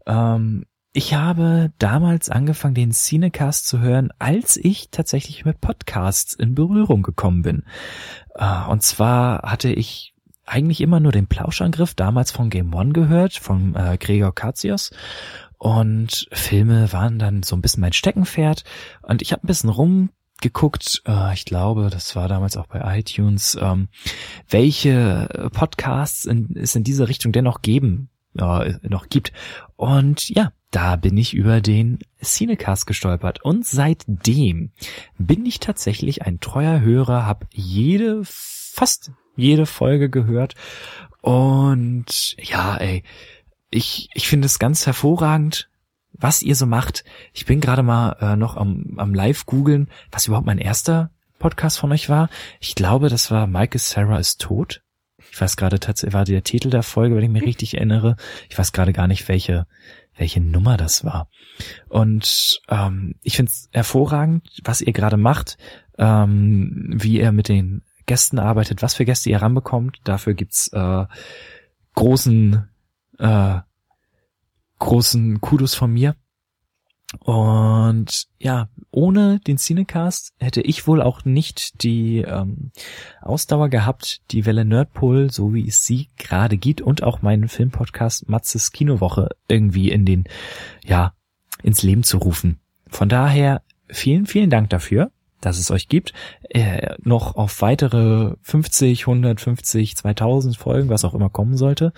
Ähm, 0.08 0.66
ich 0.98 1.14
habe 1.14 1.72
damals 1.78 2.32
angefangen, 2.32 2.74
den 2.74 2.90
Cinecast 2.90 3.68
zu 3.68 3.82
hören, 3.82 4.10
als 4.18 4.58
ich 4.58 4.90
tatsächlich 4.90 5.46
mit 5.46 5.62
Podcasts 5.62 6.34
in 6.34 6.56
Berührung 6.56 7.04
gekommen 7.04 7.44
bin. 7.44 7.66
Äh, 8.34 8.64
Und 8.68 8.82
zwar 8.82 9.44
hatte 9.44 9.72
ich 9.72 10.16
eigentlich 10.48 10.82
immer 10.82 11.00
nur 11.00 11.12
den 11.12 11.28
Plauschangriff 11.28 11.94
damals 11.94 12.32
von 12.32 12.50
Game 12.50 12.74
One 12.74 12.94
gehört, 12.94 13.36
von 13.36 13.76
äh, 13.76 14.00
Gregor 14.00 14.34
Katzios. 14.34 14.90
Und 15.60 16.28
Filme 16.32 16.92
waren 16.92 17.20
dann 17.20 17.44
so 17.44 17.56
ein 17.56 17.62
bisschen 17.62 17.82
mein 17.82 17.94
Steckenpferd. 17.94 18.64
Und 19.04 19.22
ich 19.22 19.34
habe 19.34 19.44
ein 19.44 19.48
bisschen 19.48 19.70
rumgeguckt, 19.70 21.04
äh, 21.06 21.32
ich 21.36 21.46
glaube, 21.46 21.92
das 21.92 22.16
war 22.16 22.28
damals 22.28 22.58
auch 22.58 22.66
bei 22.66 22.98
iTunes, 22.98 23.56
ähm, 23.62 23.90
welche 24.50 25.50
Podcasts 25.54 26.28
es 26.56 26.76
in 26.76 26.84
diese 26.84 27.08
Richtung 27.08 27.34
dennoch 27.34 27.62
geben, 27.62 28.10
äh, 28.36 28.74
noch 28.82 29.10
gibt. 29.10 29.32
Und 29.76 30.30
ja, 30.30 30.54
da 30.72 30.96
bin 30.96 31.18
ich 31.18 31.34
über 31.34 31.62
den 31.62 32.00
Cinecast 32.22 32.88
gestolpert. 32.88 33.44
Und 33.44 33.66
seitdem 33.66 34.72
bin 35.18 35.46
ich 35.46 35.60
tatsächlich 35.60 36.24
ein 36.24 36.40
treuer 36.40 36.82
Hörer, 36.82 37.26
habe 37.26 37.48
jede, 37.52 38.22
fast 38.24 39.12
jede 39.36 39.66
Folge 39.66 40.10
gehört. 40.10 40.56
Und 41.22 42.36
ja, 42.42 42.78
ey, 42.78 43.04
ich, 43.70 44.10
ich 44.14 44.28
finde 44.28 44.46
es 44.46 44.60
ganz 44.60 44.86
hervorragend, 44.86 45.70
was 46.14 46.42
ihr 46.42 46.56
so 46.56 46.66
macht. 46.66 47.04
Ich 47.34 47.46
bin 47.46 47.62
gerade 47.62 47.84
mal 47.84 48.18
äh, 48.20 48.36
noch 48.36 48.58
am, 48.58 48.96
am 48.98 49.14
Live 49.14 49.46
googeln, 49.46 49.90
was 50.12 50.28
überhaupt 50.28 50.48
mein 50.48 50.58
erster 50.58 51.12
Podcast 51.40 51.80
von 51.80 51.92
euch 51.92 52.10
war. 52.10 52.30
Ich 52.60 52.76
glaube, 52.76 53.10
das 53.10 53.30
war 53.30 53.48
Michael 53.48 53.80
Sarah 53.80 54.20
ist 54.20 54.42
tot. 54.42 54.82
Ich 55.32 55.40
weiß 55.40 55.58
gerade 55.58 55.80
tatsächlich, 55.80 56.14
war 56.14 56.26
der 56.26 56.44
Titel 56.44 56.70
der 56.70 56.84
Folge, 56.84 57.16
wenn 57.16 57.24
ich 57.24 57.30
mich 57.30 57.44
richtig 57.44 57.76
erinnere. 57.76 58.16
Ich 58.50 58.58
weiß 58.58 58.72
gerade 58.72 58.94
gar 58.94 59.08
nicht, 59.08 59.28
welche, 59.28 59.68
welche 60.18 60.42
Nummer 60.42 60.78
das 60.78 61.06
war. 61.06 61.30
Und 61.88 62.62
ähm, 62.70 63.16
ich 63.24 63.36
finde 63.36 63.52
es 63.52 63.70
hervorragend, 63.72 64.50
was 64.64 64.82
ihr 64.82 64.94
gerade 64.94 65.18
macht, 65.18 65.58
ähm, 65.98 66.94
wie 66.96 67.20
ihr 67.20 67.32
mit 67.32 67.48
den 67.48 67.84
Gästen 68.06 68.40
arbeitet, 68.40 68.82
was 68.82 68.96
für 68.96 69.06
Gäste 69.06 69.30
ihr 69.30 69.42
ranbekommt. 69.42 70.00
Dafür 70.04 70.34
gibt's 70.34 70.70
äh, 70.74 71.06
großen, 71.96 72.68
äh, 73.20 73.60
großen 74.80 75.42
Kudos 75.42 75.76
von 75.76 75.92
mir. 75.92 76.16
Und 77.20 78.28
ja, 78.38 78.68
ohne 78.92 79.40
den 79.40 79.58
Cinecast 79.58 80.34
hätte 80.40 80.62
ich 80.62 80.88
wohl 80.88 81.02
auch 81.02 81.24
nicht 81.24 81.84
die 81.84 82.18
ähm, 82.18 82.72
Ausdauer 83.22 83.70
gehabt, 83.70 84.22
die 84.32 84.46
Welle 84.46 84.66
Nerdpol, 84.66 85.32
so 85.32 85.54
wie 85.54 85.68
es 85.68 85.86
sie 85.86 86.10
gerade 86.18 86.58
gibt, 86.58 86.82
und 86.82 87.04
auch 87.04 87.22
meinen 87.22 87.48
Filmpodcast 87.48 88.28
Matzes 88.28 88.72
Kinowoche 88.72 89.30
irgendwie 89.48 89.90
in 89.90 90.06
den, 90.06 90.26
ja, 90.84 91.14
ins 91.64 91.82
Leben 91.82 92.04
zu 92.04 92.18
rufen. 92.18 92.60
Von 92.90 93.08
daher 93.08 93.62
vielen, 93.88 94.26
vielen 94.26 94.50
Dank 94.50 94.70
dafür, 94.70 95.12
dass 95.40 95.60
es 95.60 95.72
euch 95.72 95.88
gibt. 95.88 96.14
Äh, 96.50 96.96
noch 97.04 97.36
auf 97.36 97.62
weitere 97.62 98.36
50, 98.42 99.08
150, 99.08 99.96
2000 99.96 100.58
Folgen, 100.58 100.90
was 100.90 101.06
auch 101.06 101.14
immer 101.14 101.30
kommen 101.30 101.56
sollte. 101.56 101.94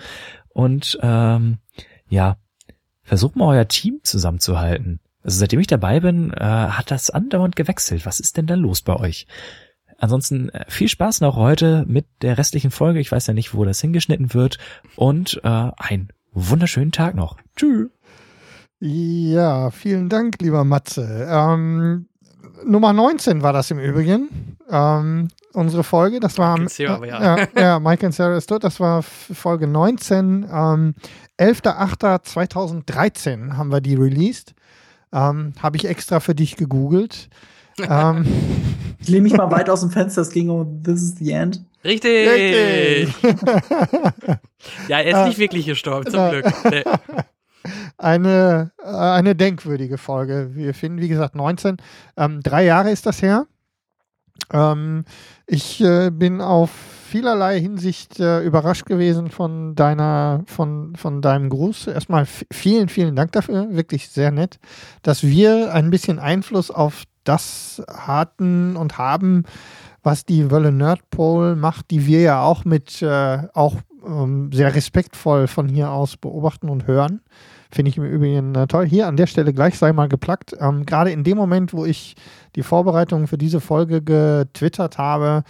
Und 0.50 0.98
ähm, 1.02 1.58
ja, 2.08 2.36
versucht 3.10 3.34
mal 3.34 3.56
euer 3.56 3.66
Team 3.66 3.98
zusammenzuhalten. 4.04 5.00
Also 5.24 5.40
seitdem 5.40 5.58
ich 5.58 5.66
dabei 5.66 5.98
bin, 5.98 6.32
äh, 6.32 6.44
hat 6.44 6.92
das 6.92 7.10
andauernd 7.10 7.56
gewechselt. 7.56 8.06
Was 8.06 8.20
ist 8.20 8.36
denn 8.36 8.46
da 8.46 8.54
los 8.54 8.82
bei 8.82 8.94
euch? 8.94 9.26
Ansonsten 9.98 10.50
äh, 10.50 10.64
viel 10.68 10.86
Spaß 10.86 11.20
noch 11.20 11.34
heute 11.34 11.84
mit 11.88 12.06
der 12.22 12.38
restlichen 12.38 12.70
Folge. 12.70 13.00
Ich 13.00 13.10
weiß 13.10 13.26
ja 13.26 13.34
nicht, 13.34 13.52
wo 13.52 13.64
das 13.64 13.80
hingeschnitten 13.80 14.32
wird. 14.32 14.58
Und 14.94 15.40
äh, 15.42 15.48
einen 15.76 16.10
wunderschönen 16.30 16.92
Tag 16.92 17.16
noch. 17.16 17.36
Tschüss. 17.56 17.88
Ja, 18.78 19.72
vielen 19.72 20.08
Dank, 20.08 20.40
lieber 20.40 20.62
Matze. 20.62 21.26
Ähm, 21.28 22.06
Nummer 22.64 22.92
19 22.92 23.42
war 23.42 23.52
das 23.52 23.72
im 23.72 23.80
Übrigen. 23.80 24.56
Ähm, 24.70 25.30
unsere 25.52 25.82
Folge, 25.82 26.20
das 26.20 26.38
war 26.38 26.64
Cera, 26.68 26.94
aber 26.94 27.06
ja. 27.08 27.38
ja, 27.38 27.48
ja, 27.56 27.80
Mike 27.80 28.06
and 28.06 28.14
Sarah 28.14 28.36
ist 28.36 28.46
tot, 28.46 28.62
das 28.62 28.78
war 28.78 29.02
Folge 29.02 29.66
19. 29.66 30.46
Ähm, 30.48 30.94
11.08.2013 31.40 33.56
haben 33.56 33.70
wir 33.72 33.80
die 33.80 33.94
released. 33.94 34.54
Ähm, 35.12 35.52
Habe 35.60 35.76
ich 35.76 35.86
extra 35.88 36.20
für 36.20 36.34
dich 36.34 36.56
gegoogelt. 36.56 37.28
ähm, 37.78 38.26
Ich 39.00 39.08
lehne 39.08 39.22
mich 39.22 39.32
mal 39.36 39.50
weit 39.50 39.68
aus 39.70 39.80
dem 39.80 39.90
Fenster, 39.90 40.22
es 40.22 40.30
ging 40.30 40.50
um 40.50 40.82
This 40.84 41.02
is 41.02 41.16
the 41.18 41.32
End. 41.32 41.62
Richtig. 41.82 42.28
richtig. 42.28 43.14
Ja, 44.88 44.98
er 45.00 45.06
ist 45.08 45.14
Ah. 45.14 45.26
nicht 45.26 45.38
wirklich 45.38 45.64
gestorben, 45.66 46.10
zum 46.10 46.20
Na. 46.20 46.30
Glück. 46.30 46.44
Nee. 46.70 46.84
eine, 47.96 48.70
äh, 48.84 48.88
eine 48.90 49.34
denkwürdige 49.34 49.96
Folge. 49.98 50.50
Wir 50.54 50.74
finden, 50.74 51.00
wie 51.00 51.08
gesagt, 51.08 51.34
19. 51.34 51.78
Ähm, 52.18 52.40
drei 52.42 52.64
Jahre 52.64 52.90
ist 52.90 53.06
das 53.06 53.22
her. 53.22 53.46
Ähm, 54.52 55.04
ich 55.46 55.80
äh, 55.80 56.10
bin 56.10 56.40
auf 56.40 56.70
vielerlei 57.10 57.60
Hinsicht 57.60 58.20
äh, 58.20 58.40
überrascht 58.40 58.86
gewesen 58.86 59.30
von 59.30 59.74
deiner, 59.74 60.42
von, 60.46 60.94
von 60.96 61.20
deinem 61.20 61.50
Gruß. 61.50 61.88
Erstmal 61.88 62.26
vielen, 62.52 62.88
vielen 62.88 63.16
Dank 63.16 63.32
dafür. 63.32 63.68
Wirklich 63.70 64.08
sehr 64.08 64.30
nett, 64.30 64.58
dass 65.02 65.24
wir 65.24 65.74
ein 65.74 65.90
bisschen 65.90 66.18
Einfluss 66.18 66.70
auf 66.70 67.04
das 67.24 67.82
hatten 67.88 68.76
und 68.76 68.96
haben, 68.96 69.44
was 70.02 70.24
die 70.24 70.50
Wölle 70.50 70.72
Nerdpole 70.72 71.56
macht, 71.56 71.90
die 71.90 72.06
wir 72.06 72.20
ja 72.20 72.42
auch 72.42 72.64
mit 72.64 73.02
äh, 73.02 73.38
auch 73.54 73.76
ähm, 74.06 74.50
sehr 74.52 74.74
respektvoll 74.74 75.46
von 75.46 75.68
hier 75.68 75.90
aus 75.90 76.16
beobachten 76.16 76.68
und 76.68 76.86
hören. 76.86 77.20
Finde 77.72 77.90
ich 77.90 77.96
im 77.96 78.04
Übrigen 78.04 78.54
äh, 78.54 78.66
toll. 78.66 78.86
Hier 78.86 79.06
an 79.06 79.16
der 79.16 79.26
Stelle 79.26 79.52
gleich 79.52 79.78
sei 79.78 79.92
mal 79.92 80.08
geplackt. 80.08 80.56
Ähm, 80.58 80.86
Gerade 80.86 81.12
in 81.12 81.24
dem 81.24 81.36
Moment, 81.36 81.72
wo 81.72 81.84
ich 81.84 82.16
die 82.56 82.62
Vorbereitungen 82.62 83.28
für 83.28 83.38
diese 83.38 83.60
Folge 83.60 84.02
getwittert 84.02 84.98
habe, 84.98 85.44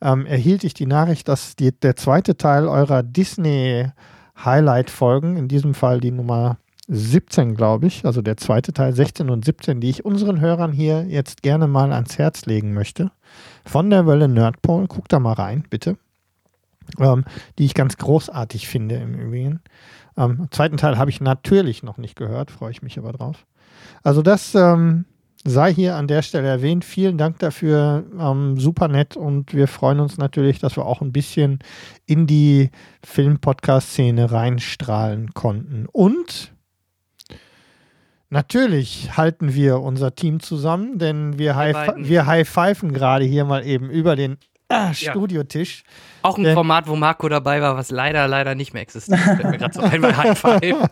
ähm, 0.00 0.26
erhielt 0.26 0.64
ich 0.64 0.74
die 0.74 0.86
Nachricht, 0.86 1.28
dass 1.28 1.56
die, 1.56 1.72
der 1.72 1.96
zweite 1.96 2.36
Teil 2.36 2.68
eurer 2.68 3.02
Disney-Highlight-Folgen, 3.02 5.36
in 5.36 5.48
diesem 5.48 5.74
Fall 5.74 6.00
die 6.00 6.12
Nummer 6.12 6.58
17, 6.88 7.54
glaube 7.54 7.86
ich, 7.86 8.04
also 8.06 8.22
der 8.22 8.38
zweite 8.38 8.72
Teil 8.72 8.94
16 8.94 9.28
und 9.28 9.44
17, 9.44 9.80
die 9.80 9.90
ich 9.90 10.06
unseren 10.06 10.40
Hörern 10.40 10.72
hier 10.72 11.04
jetzt 11.06 11.42
gerne 11.42 11.68
mal 11.68 11.92
ans 11.92 12.16
Herz 12.16 12.46
legen 12.46 12.72
möchte, 12.72 13.10
von 13.64 13.90
der 13.90 14.06
Welle 14.06 14.28
Nerdpole, 14.28 14.86
guckt 14.86 15.12
da 15.12 15.18
mal 15.18 15.34
rein, 15.34 15.64
bitte, 15.68 15.98
ähm, 16.98 17.24
die 17.58 17.66
ich 17.66 17.74
ganz 17.74 17.98
großartig 17.98 18.68
finde 18.68 18.94
im 18.96 19.14
Übrigen. 19.14 19.60
Ähm, 20.18 20.48
zweiten 20.50 20.76
Teil 20.76 20.98
habe 20.98 21.10
ich 21.10 21.20
natürlich 21.20 21.82
noch 21.82 21.96
nicht 21.96 22.16
gehört, 22.16 22.50
freue 22.50 22.72
ich 22.72 22.82
mich 22.82 22.98
aber 22.98 23.12
drauf. 23.12 23.46
Also 24.02 24.20
das 24.20 24.54
ähm, 24.54 25.04
sei 25.44 25.72
hier 25.72 25.96
an 25.96 26.08
der 26.08 26.22
Stelle 26.22 26.48
erwähnt. 26.48 26.84
Vielen 26.84 27.18
Dank 27.18 27.38
dafür, 27.38 28.04
ähm, 28.18 28.58
super 28.58 28.88
nett 28.88 29.16
und 29.16 29.54
wir 29.54 29.68
freuen 29.68 30.00
uns 30.00 30.18
natürlich, 30.18 30.58
dass 30.58 30.76
wir 30.76 30.84
auch 30.84 31.00
ein 31.00 31.12
bisschen 31.12 31.60
in 32.06 32.26
die 32.26 32.70
Film-Podcast-Szene 33.04 34.32
reinstrahlen 34.32 35.34
konnten. 35.34 35.86
Und 35.92 36.52
natürlich 38.28 39.16
halten 39.16 39.54
wir 39.54 39.80
unser 39.80 40.14
Team 40.14 40.40
zusammen, 40.40 40.98
denn 40.98 41.38
wir, 41.38 41.54
high 41.54 41.74
beiden. 41.74 42.08
wir 42.08 42.26
high-pfeifen 42.26 42.92
gerade 42.92 43.24
hier 43.24 43.44
mal 43.44 43.64
eben 43.64 43.88
über 43.88 44.16
den 44.16 44.36
äh, 44.68 44.92
Studiotisch. 44.92 45.84
Auch 46.22 46.36
ein 46.38 46.44
Denn- 46.44 46.54
Format, 46.54 46.88
wo 46.88 46.96
Marco 46.96 47.28
dabei 47.28 47.60
war, 47.62 47.76
was 47.76 47.90
leider, 47.90 48.26
leider 48.28 48.54
nicht 48.54 48.72
mehr 48.72 48.82
existiert. 48.82 49.20
Mir 49.44 49.58
gerade 49.58 49.74
so 49.74 49.80
ein 49.80 50.00
bei 50.00 50.12
High 50.16 50.38
Five. 50.38 50.62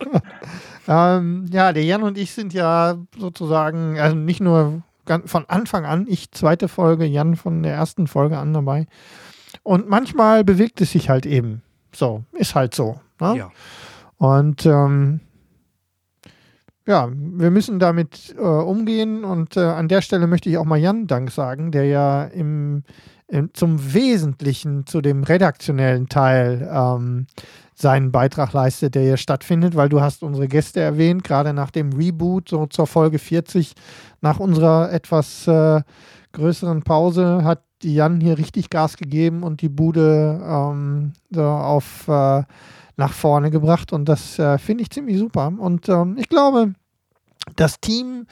Ähm, 0.88 1.46
ja, 1.50 1.72
der 1.72 1.82
Jan 1.82 2.04
und 2.04 2.16
ich 2.16 2.32
sind 2.32 2.54
ja 2.54 2.94
sozusagen, 3.18 3.98
also 3.98 4.14
nicht 4.14 4.40
nur 4.40 4.82
von 5.24 5.44
Anfang 5.48 5.84
an, 5.84 6.06
ich 6.08 6.30
zweite 6.30 6.68
Folge, 6.68 7.04
Jan 7.06 7.34
von 7.34 7.64
der 7.64 7.74
ersten 7.74 8.06
Folge 8.06 8.38
an 8.38 8.52
dabei. 8.52 8.86
Und 9.64 9.88
manchmal 9.88 10.44
bewegt 10.44 10.80
es 10.80 10.92
sich 10.92 11.08
halt 11.10 11.26
eben. 11.26 11.62
So, 11.92 12.22
ist 12.32 12.54
halt 12.54 12.72
so. 12.72 13.00
Ne? 13.20 13.36
Ja. 13.36 13.50
Und 14.18 14.64
ähm, 14.64 15.18
ja, 16.86 17.08
wir 17.10 17.50
müssen 17.50 17.80
damit 17.80 18.34
äh, 18.38 18.42
umgehen. 18.42 19.24
Und 19.24 19.56
äh, 19.56 19.60
an 19.64 19.88
der 19.88 20.02
Stelle 20.02 20.28
möchte 20.28 20.48
ich 20.48 20.56
auch 20.58 20.64
mal 20.64 20.78
Jan 20.78 21.08
Dank 21.08 21.32
sagen, 21.32 21.72
der 21.72 21.86
ja 21.86 22.24
im, 22.26 22.84
zum 23.52 23.94
Wesentlichen, 23.94 24.86
zu 24.86 25.00
dem 25.00 25.24
redaktionellen 25.24 26.08
Teil 26.08 26.68
ähm, 26.72 27.26
seinen 27.74 28.12
Beitrag 28.12 28.52
leistet, 28.52 28.94
der 28.94 29.02
hier 29.02 29.16
stattfindet, 29.16 29.76
weil 29.76 29.88
du 29.88 30.00
hast 30.00 30.22
unsere 30.22 30.48
Gäste 30.48 30.80
erwähnt, 30.80 31.24
gerade 31.24 31.52
nach 31.52 31.70
dem 31.70 31.92
Reboot, 31.92 32.48
so 32.48 32.66
zur 32.66 32.86
Folge 32.86 33.18
40, 33.18 33.74
nach 34.20 34.38
unserer 34.38 34.92
etwas 34.92 35.46
äh, 35.46 35.82
größeren 36.32 36.82
Pause, 36.82 37.44
hat 37.44 37.62
Jan 37.82 38.20
hier 38.20 38.38
richtig 38.38 38.70
Gas 38.70 38.96
gegeben 38.96 39.42
und 39.42 39.60
die 39.60 39.68
Bude 39.68 40.40
ähm, 40.42 41.12
so 41.30 41.42
auf 41.42 42.08
äh, 42.08 42.44
nach 42.96 43.12
vorne 43.12 43.50
gebracht 43.50 43.92
und 43.92 44.06
das 44.06 44.38
äh, 44.38 44.56
finde 44.56 44.82
ich 44.82 44.90
ziemlich 44.90 45.18
super. 45.18 45.52
Und 45.58 45.88
ähm, 45.88 46.16
ich 46.18 46.28
glaube, 46.28 46.72
das 47.54 47.80
Team, 47.80 48.26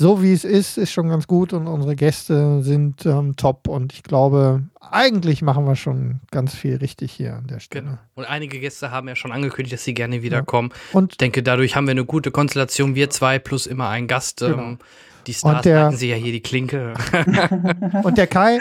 so 0.00 0.22
wie 0.22 0.32
es 0.32 0.44
ist, 0.44 0.78
ist 0.78 0.92
schon 0.92 1.10
ganz 1.10 1.26
gut 1.26 1.52
und 1.52 1.66
unsere 1.66 1.94
Gäste 1.94 2.62
sind 2.62 3.04
ähm, 3.04 3.36
top 3.36 3.68
und 3.68 3.92
ich 3.92 4.02
glaube, 4.02 4.62
eigentlich 4.80 5.42
machen 5.42 5.66
wir 5.66 5.76
schon 5.76 6.20
ganz 6.30 6.54
viel 6.54 6.76
richtig 6.76 7.12
hier 7.12 7.36
an 7.36 7.46
der 7.46 7.60
Stelle. 7.60 7.84
Genau. 7.84 7.98
Und 8.14 8.24
einige 8.24 8.58
Gäste 8.60 8.90
haben 8.90 9.08
ja 9.08 9.14
schon 9.14 9.30
angekündigt, 9.30 9.74
dass 9.74 9.84
sie 9.84 9.92
gerne 9.92 10.22
wiederkommen. 10.22 10.70
Und 10.94 11.12
Ich 11.12 11.18
denke, 11.18 11.42
dadurch 11.42 11.76
haben 11.76 11.86
wir 11.86 11.90
eine 11.92 12.06
gute 12.06 12.30
Konstellation. 12.30 12.94
Wir 12.94 13.10
zwei 13.10 13.38
plus 13.38 13.66
immer 13.66 13.88
ein 13.90 14.06
Gast. 14.06 14.40
Genau. 14.40 14.58
Ähm, 14.58 14.78
die 15.26 15.34
Stars 15.34 15.56
Und 15.56 15.64
der- 15.66 15.84
halten 15.84 15.96
sie 15.98 16.08
ja 16.08 16.16
hier 16.16 16.32
die 16.32 16.40
Klinke. 16.40 16.94
Und 18.02 18.16
der 18.16 18.26
Kai, 18.26 18.60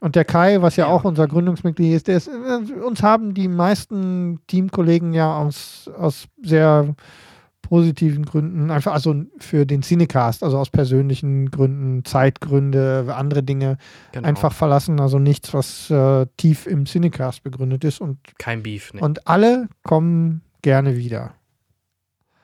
und 0.00 0.16
der 0.16 0.24
Kai, 0.24 0.60
was 0.60 0.74
ja, 0.76 0.86
Ja. 0.86 0.90
auch 0.92 1.04
unser 1.04 1.28
Gründungsmitglied 1.28 1.94
ist, 1.94 2.08
ist, 2.08 2.26
äh, 2.28 2.72
uns 2.82 3.02
haben 3.02 3.32
die 3.34 3.46
meisten 3.48 4.40
Teamkollegen 4.48 5.12
ja 5.12 5.36
aus, 5.36 5.88
aus 5.96 6.26
sehr 6.42 6.96
positiven 7.70 8.26
Gründen, 8.26 8.70
einfach 8.72 8.92
also 8.92 9.14
für 9.38 9.64
den 9.64 9.82
Cinecast, 9.82 10.42
also 10.42 10.58
aus 10.58 10.70
persönlichen 10.70 11.50
Gründen, 11.52 12.04
Zeitgründe, 12.04 13.06
andere 13.16 13.44
Dinge 13.44 13.78
Genau. 14.12 14.26
einfach 14.28 14.52
verlassen, 14.52 15.00
also 15.00 15.20
nichts, 15.20 15.54
was 15.54 15.88
äh, 15.88 16.26
tief 16.36 16.66
im 16.66 16.84
Cinecast 16.84 17.44
begründet 17.44 17.84
ist 17.84 18.00
und, 18.00 18.18
Kein 18.38 18.64
Beef. 18.64 18.92
Nee. 18.92 19.00
und 19.00 19.26
alle 19.28 19.68
kommen 19.84 20.42
gerne 20.62 20.96
wieder. 20.96 21.34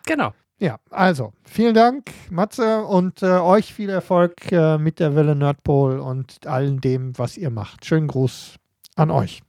genau. 0.06 0.32
Ja, 0.58 0.78
also 0.88 1.34
vielen 1.44 1.74
Dank, 1.74 2.10
Matze, 2.30 2.82
und 2.86 3.22
äh, 3.22 3.26
euch 3.26 3.74
viel 3.74 3.90
Erfolg 3.90 4.50
äh, 4.50 4.78
mit 4.78 5.00
der 5.00 5.14
Welle 5.14 5.34
Nerdpole 5.36 6.00
und 6.00 6.46
allem 6.46 6.80
dem, 6.80 7.18
was 7.18 7.36
ihr 7.36 7.50
macht. 7.50 7.84
Schönen 7.84 8.06
Gruß 8.06 8.54
an 8.94 9.10
euch. 9.10 9.42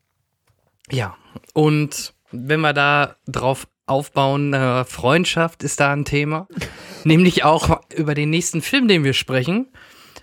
Ja. 0.92 1.16
Und 1.54 2.14
wenn 2.32 2.60
wir 2.60 2.74
da 2.74 3.16
drauf 3.26 3.70
aufbauen, 3.88 4.54
äh, 4.54 4.84
Freundschaft 4.86 5.64
ist 5.64 5.80
da 5.80 5.92
ein 5.94 6.06
Thema. 6.06 6.48
nämlich 7.04 7.44
auch 7.44 7.80
über 7.96 8.14
den 8.14 8.30
nächsten 8.30 8.62
Film, 8.62 8.88
den 8.88 9.04
wir 9.04 9.14
sprechen. 9.14 9.68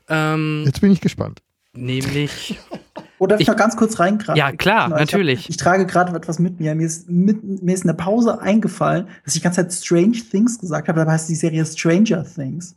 Ähm, 0.08 0.62
Jetzt 0.66 0.80
bin 0.80 0.92
ich 0.92 1.00
gespannt. 1.00 1.42
nämlich. 1.74 2.58
Oder 3.18 3.30
darf 3.30 3.40
ich 3.40 3.44
Ich- 3.44 3.48
noch 3.48 3.56
ganz 3.56 3.76
kurz 3.76 3.98
reingreifen? 4.00 4.36
Ja, 4.36 4.52
klar, 4.52 4.88
Ich 4.88 4.92
hab- 4.92 5.00
natürlich. 5.00 5.48
Ich 5.48 5.56
trage 5.56 5.86
gerade 5.86 6.14
etwas 6.14 6.38
mit 6.38 6.60
mir. 6.60 6.74
Mir 6.74 6.86
ist, 6.86 7.08
mit, 7.08 7.42
mir 7.62 7.72
ist 7.74 7.84
in 7.84 7.88
der 7.88 7.94
Pause 7.94 8.40
eingefallen, 8.40 9.06
dass 9.24 9.34
ich 9.34 9.40
die 9.40 9.44
ganze 9.44 9.62
Zeit 9.66 9.72
Strange 9.72 10.18
Things 10.30 10.58
gesagt 10.58 10.88
habe. 10.88 10.98
Dabei 10.98 11.12
heißt 11.12 11.28
die 11.28 11.34
Serie 11.34 11.64
Stranger 11.64 12.24
Things. 12.24 12.74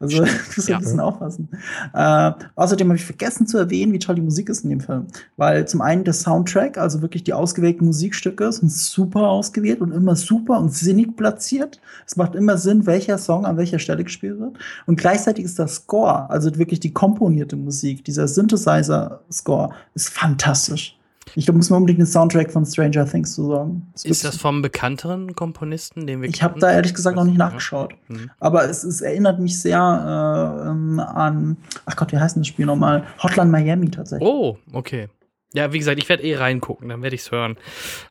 Also, 0.00 0.24
das 0.56 0.66
Ja. 0.68 0.76
ein 0.76 0.82
bisschen 0.82 1.00
aufpassen. 1.00 1.48
Äh, 1.92 2.32
außerdem 2.54 2.88
habe 2.88 2.96
ich 2.96 3.04
vergessen 3.04 3.46
zu 3.46 3.58
erwähnen, 3.58 3.92
wie 3.92 3.98
toll 3.98 4.14
die 4.14 4.20
Musik 4.22 4.48
ist 4.48 4.64
in 4.64 4.70
dem 4.70 4.80
Film. 4.80 5.06
Weil 5.36 5.66
zum 5.66 5.80
einen 5.80 6.04
der 6.04 6.14
Soundtrack, 6.14 6.78
also 6.78 7.02
wirklich 7.02 7.24
die 7.24 7.32
ausgewählten 7.32 7.86
Musikstücke, 7.86 8.50
sind 8.52 8.70
super 8.70 9.28
ausgewählt 9.28 9.80
und 9.80 9.92
immer 9.92 10.14
super 10.16 10.58
und 10.58 10.72
sinnig 10.72 11.16
platziert. 11.16 11.80
Es 12.06 12.16
macht 12.16 12.34
immer 12.34 12.58
Sinn, 12.58 12.86
welcher 12.86 13.18
Song 13.18 13.44
an 13.44 13.56
welcher 13.56 13.78
Stelle 13.78 14.04
gespielt 14.04 14.38
wird. 14.38 14.58
Und 14.86 14.96
gleichzeitig 14.98 15.44
ist 15.44 15.58
der 15.58 15.68
Score, 15.68 16.30
also 16.30 16.56
wirklich 16.58 16.80
die 16.80 16.92
komponierte 16.92 17.56
Musik, 17.56 18.04
dieser 18.04 18.28
Synthesizer-Score, 18.28 19.70
ist 19.94 20.08
fantastisch. 20.10 20.97
Ich 21.34 21.44
glaube, 21.46 21.58
muss 21.58 21.70
man 21.70 21.78
unbedingt 21.78 22.00
den 22.00 22.06
Soundtrack 22.06 22.50
von 22.52 22.64
Stranger 22.66 23.06
Things 23.06 23.34
zu 23.34 23.48
sagen. 23.48 23.86
Ist 23.94 24.04
wirklich- 24.04 24.22
das 24.22 24.36
vom 24.36 24.62
bekannteren 24.62 25.34
Komponisten, 25.34 26.06
den 26.06 26.22
wir 26.22 26.28
ich 26.28 26.42
habe 26.42 26.58
da 26.60 26.70
ehrlich 26.72 26.94
gesagt 26.94 27.16
noch 27.16 27.24
nicht 27.24 27.38
nachgeschaut. 27.38 27.94
Mhm. 28.08 28.30
Aber 28.40 28.68
es, 28.68 28.84
es 28.84 29.00
erinnert 29.00 29.38
mich 29.40 29.60
sehr 29.60 29.78
äh, 29.78 30.68
ähm, 30.70 31.00
an, 31.00 31.56
ach 31.86 31.96
Gott, 31.96 32.12
wie 32.12 32.18
heißt 32.18 32.36
denn 32.36 32.42
das 32.42 32.48
Spiel 32.48 32.66
nochmal? 32.66 33.04
Hotline 33.22 33.50
Miami 33.50 33.90
tatsächlich. 33.90 34.28
Oh, 34.28 34.56
okay. 34.72 35.08
Ja, 35.54 35.72
wie 35.72 35.78
gesagt, 35.78 35.98
ich 35.98 36.08
werde 36.08 36.22
eh 36.24 36.36
reingucken, 36.36 36.88
dann 36.90 37.02
werde 37.02 37.14
ich 37.16 37.22
es 37.22 37.30
hören. 37.30 37.56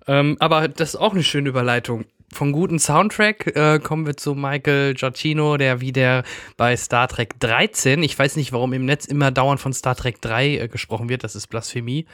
Ähm, 0.08 0.38
aber 0.40 0.68
das 0.68 0.90
ist 0.90 0.96
auch 0.96 1.14
eine 1.14 1.24
schöne 1.24 1.50
Überleitung. 1.50 2.06
Vom 2.34 2.52
guten 2.52 2.78
Soundtrack 2.78 3.56
äh, 3.56 3.80
kommen 3.80 4.06
wir 4.06 4.18
zu 4.18 4.36
Michael 4.36 4.96
Giacchino, 4.96 5.56
der 5.56 5.80
wieder 5.80 6.24
bei 6.58 6.76
Star 6.76 7.08
Trek 7.08 7.40
13, 7.40 8.04
ich 8.04 8.20
weiß 8.20 8.36
nicht, 8.36 8.52
warum 8.52 8.74
im 8.74 8.84
Netz 8.84 9.06
immer 9.06 9.32
dauernd 9.32 9.62
von 9.62 9.72
Star 9.72 9.96
Trek 9.96 10.22
3 10.22 10.58
äh, 10.58 10.68
gesprochen 10.68 11.08
wird, 11.08 11.24
das 11.24 11.38
ist 11.38 11.48
Blasphemie. 11.48 12.06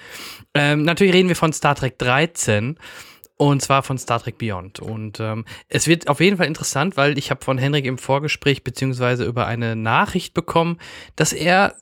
Ähm, 0.54 0.84
natürlich 0.84 1.16
reden 1.16 1.30
wir 1.30 1.36
von 1.36 1.52
Star 1.52 1.74
Trek 1.74 1.98
13 1.98 2.78
und 3.38 3.64
zwar 3.64 3.82
von 3.82 3.98
Star 3.98 4.22
Trek 4.22 4.38
Beyond. 4.38 4.80
Und 4.80 5.20
ähm, 5.20 5.46
es 5.68 5.88
wird 5.88 6.08
auf 6.08 6.20
jeden 6.20 6.38
Fall 6.38 6.48
interessant, 6.48 6.96
weil 6.96 7.18
ich 7.18 7.32
habe 7.32 7.44
von 7.44 7.58
Henrik 7.58 7.86
im 7.86 7.98
Vorgespräch 7.98 8.64
beziehungsweise 8.64 9.26
über 9.26 9.48
eine 9.48 9.76
Nachricht 9.76 10.36
bekommen, 10.36 10.78
dass 11.16 11.34
er 11.34 11.76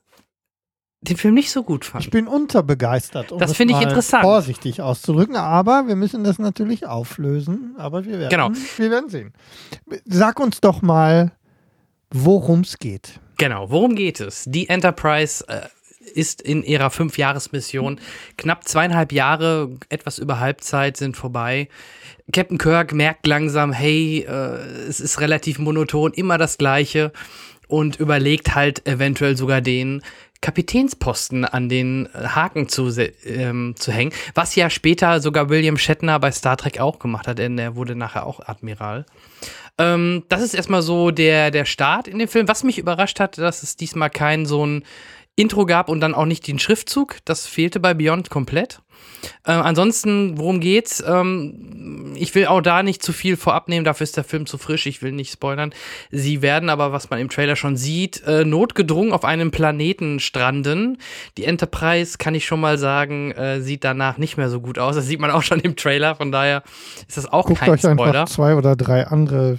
den 1.02 1.16
Film 1.16 1.34
nicht 1.34 1.50
so 1.50 1.62
gut 1.64 1.84
fand. 1.84 2.04
Ich 2.04 2.10
bin 2.10 2.28
unterbegeistert, 2.28 3.32
um 3.32 3.38
Das 3.38 3.54
finde 3.56 3.74
ich 3.74 3.80
interessant. 3.80 4.22
vorsichtig 4.22 4.80
auszudrücken, 4.80 5.36
aber 5.36 5.88
wir 5.88 5.96
müssen 5.96 6.22
das 6.24 6.38
natürlich 6.38 6.86
auflösen. 6.86 7.74
Aber 7.76 8.04
wir 8.04 8.18
werden, 8.20 8.30
Genau. 8.30 8.50
wir 8.76 8.90
werden 8.90 9.10
sehen. 9.10 9.32
Sag 10.04 10.38
uns 10.38 10.60
doch 10.60 10.80
mal, 10.80 11.32
worum 12.10 12.60
es 12.60 12.78
geht. 12.78 13.18
Genau, 13.38 13.70
worum 13.70 13.96
geht 13.96 14.20
es? 14.20 14.44
Die 14.46 14.68
Enterprise 14.68 15.44
äh, 15.48 15.62
ist 16.14 16.40
in 16.40 16.62
ihrer 16.62 16.90
Fünfjahresmission. 16.90 17.98
Knapp 18.36 18.68
zweieinhalb 18.68 19.12
Jahre, 19.12 19.70
etwas 19.88 20.18
über 20.18 20.38
Halbzeit 20.38 20.96
sind 20.96 21.16
vorbei. 21.16 21.68
Captain 22.32 22.58
Kirk 22.58 22.92
merkt 22.92 23.26
langsam, 23.26 23.72
hey, 23.72 24.20
äh, 24.28 24.30
es 24.88 25.00
ist 25.00 25.20
relativ 25.20 25.58
monoton, 25.58 26.12
immer 26.12 26.38
das 26.38 26.58
Gleiche 26.58 27.12
und 27.66 27.96
überlegt 27.98 28.54
halt 28.54 28.86
eventuell 28.86 29.36
sogar 29.36 29.60
den 29.60 30.02
Kapitänsposten 30.42 31.46
an 31.46 31.70
den 31.70 32.08
Haken 32.12 32.68
zu, 32.68 32.90
ähm, 33.24 33.74
zu 33.78 33.92
hängen, 33.92 34.12
was 34.34 34.54
ja 34.54 34.68
später 34.68 35.20
sogar 35.20 35.48
William 35.48 35.78
Shatner 35.78 36.18
bei 36.20 36.30
Star 36.30 36.58
Trek 36.58 36.78
auch 36.80 36.98
gemacht 36.98 37.26
hat, 37.26 37.38
denn 37.38 37.56
er 37.58 37.76
wurde 37.76 37.94
nachher 37.94 38.26
auch 38.26 38.40
Admiral. 38.46 39.06
Ähm, 39.78 40.24
das 40.28 40.42
ist 40.42 40.52
erstmal 40.52 40.82
so 40.82 41.10
der, 41.10 41.50
der 41.50 41.64
Start 41.64 42.08
in 42.08 42.18
dem 42.18 42.28
Film. 42.28 42.48
Was 42.48 42.64
mich 42.64 42.78
überrascht 42.78 43.20
hat, 43.20 43.38
dass 43.38 43.62
es 43.62 43.76
diesmal 43.76 44.10
kein 44.10 44.44
so 44.44 44.66
ein 44.66 44.84
Intro 45.42 45.66
gab 45.66 45.88
und 45.88 46.00
dann 46.00 46.14
auch 46.14 46.24
nicht 46.24 46.46
den 46.46 46.58
Schriftzug. 46.58 47.18
Das 47.24 47.46
fehlte 47.46 47.80
bei 47.80 47.92
Beyond 47.94 48.30
komplett. 48.30 48.80
Äh, 49.44 49.52
ansonsten, 49.52 50.38
worum 50.38 50.60
geht's? 50.60 51.02
Ähm, 51.06 52.14
ich 52.16 52.34
will 52.34 52.46
auch 52.46 52.60
da 52.60 52.82
nicht 52.82 53.02
zu 53.02 53.12
viel 53.12 53.36
vorab 53.36 53.68
nehmen, 53.68 53.84
dafür 53.84 54.04
ist 54.04 54.16
der 54.16 54.24
Film 54.24 54.46
zu 54.46 54.58
frisch, 54.58 54.86
ich 54.86 55.02
will 55.02 55.12
nicht 55.12 55.32
spoilern. 55.32 55.72
Sie 56.10 56.42
werden 56.42 56.70
aber, 56.70 56.92
was 56.92 57.10
man 57.10 57.18
im 57.18 57.28
Trailer 57.28 57.56
schon 57.56 57.76
sieht, 57.76 58.22
äh, 58.26 58.44
notgedrungen 58.44 59.12
auf 59.12 59.24
einem 59.24 59.50
Planeten 59.50 60.20
stranden. 60.20 60.98
Die 61.36 61.44
Enterprise, 61.44 62.18
kann 62.18 62.34
ich 62.34 62.46
schon 62.46 62.60
mal 62.60 62.78
sagen, 62.78 63.32
äh, 63.32 63.60
sieht 63.60 63.82
danach 63.84 64.18
nicht 64.18 64.36
mehr 64.36 64.48
so 64.48 64.60
gut 64.60 64.78
aus. 64.78 64.94
Das 64.94 65.06
sieht 65.06 65.20
man 65.20 65.30
auch 65.30 65.42
schon 65.42 65.60
im 65.60 65.74
Trailer, 65.76 66.14
von 66.14 66.30
daher 66.30 66.62
ist 67.08 67.16
das 67.16 67.26
auch 67.26 67.46
Guckt 67.46 67.60
kein 67.60 67.70
euch 67.70 67.80
Spoiler. 67.80 68.20
einfach 68.20 68.24
zwei 68.26 68.54
oder 68.54 68.76
drei 68.76 69.06
andere 69.06 69.58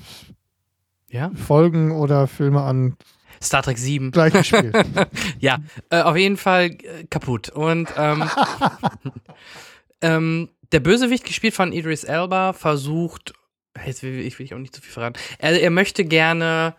Ja? 1.10 1.32
Folgen 1.36 1.92
oder 1.92 2.28
Filme 2.28 2.62
an. 2.62 2.96
Star 3.44 3.62
Trek 3.64 3.78
7. 3.78 4.12
Gleich 4.12 4.34
gespielt. 4.34 4.76
Ja, 5.40 5.58
äh, 5.90 6.02
auf 6.02 6.16
jeden 6.18 6.38
Fall 6.38 6.72
äh, 6.72 7.04
kaputt. 7.10 7.50
Und 7.50 7.90
ähm, 7.98 8.24
ähm, 10.02 10.50
der 10.72 10.80
Bösewicht, 10.80 11.26
gespielt 11.26 11.54
von 11.54 11.72
Idris 11.72 12.04
Elba, 12.04 12.54
versucht, 12.54 13.34
jetzt 13.86 14.04
will 14.04 14.20
ich 14.20 14.40
will 14.40 14.46
ich 14.46 14.54
auch 14.54 14.60
nicht 14.60 14.74
zu 14.76 14.82
viel 14.82 14.92
verraten. 14.92 15.20
Er, 15.40 15.62
er 15.62 15.70
möchte 15.70 16.06
gerne. 16.06 16.76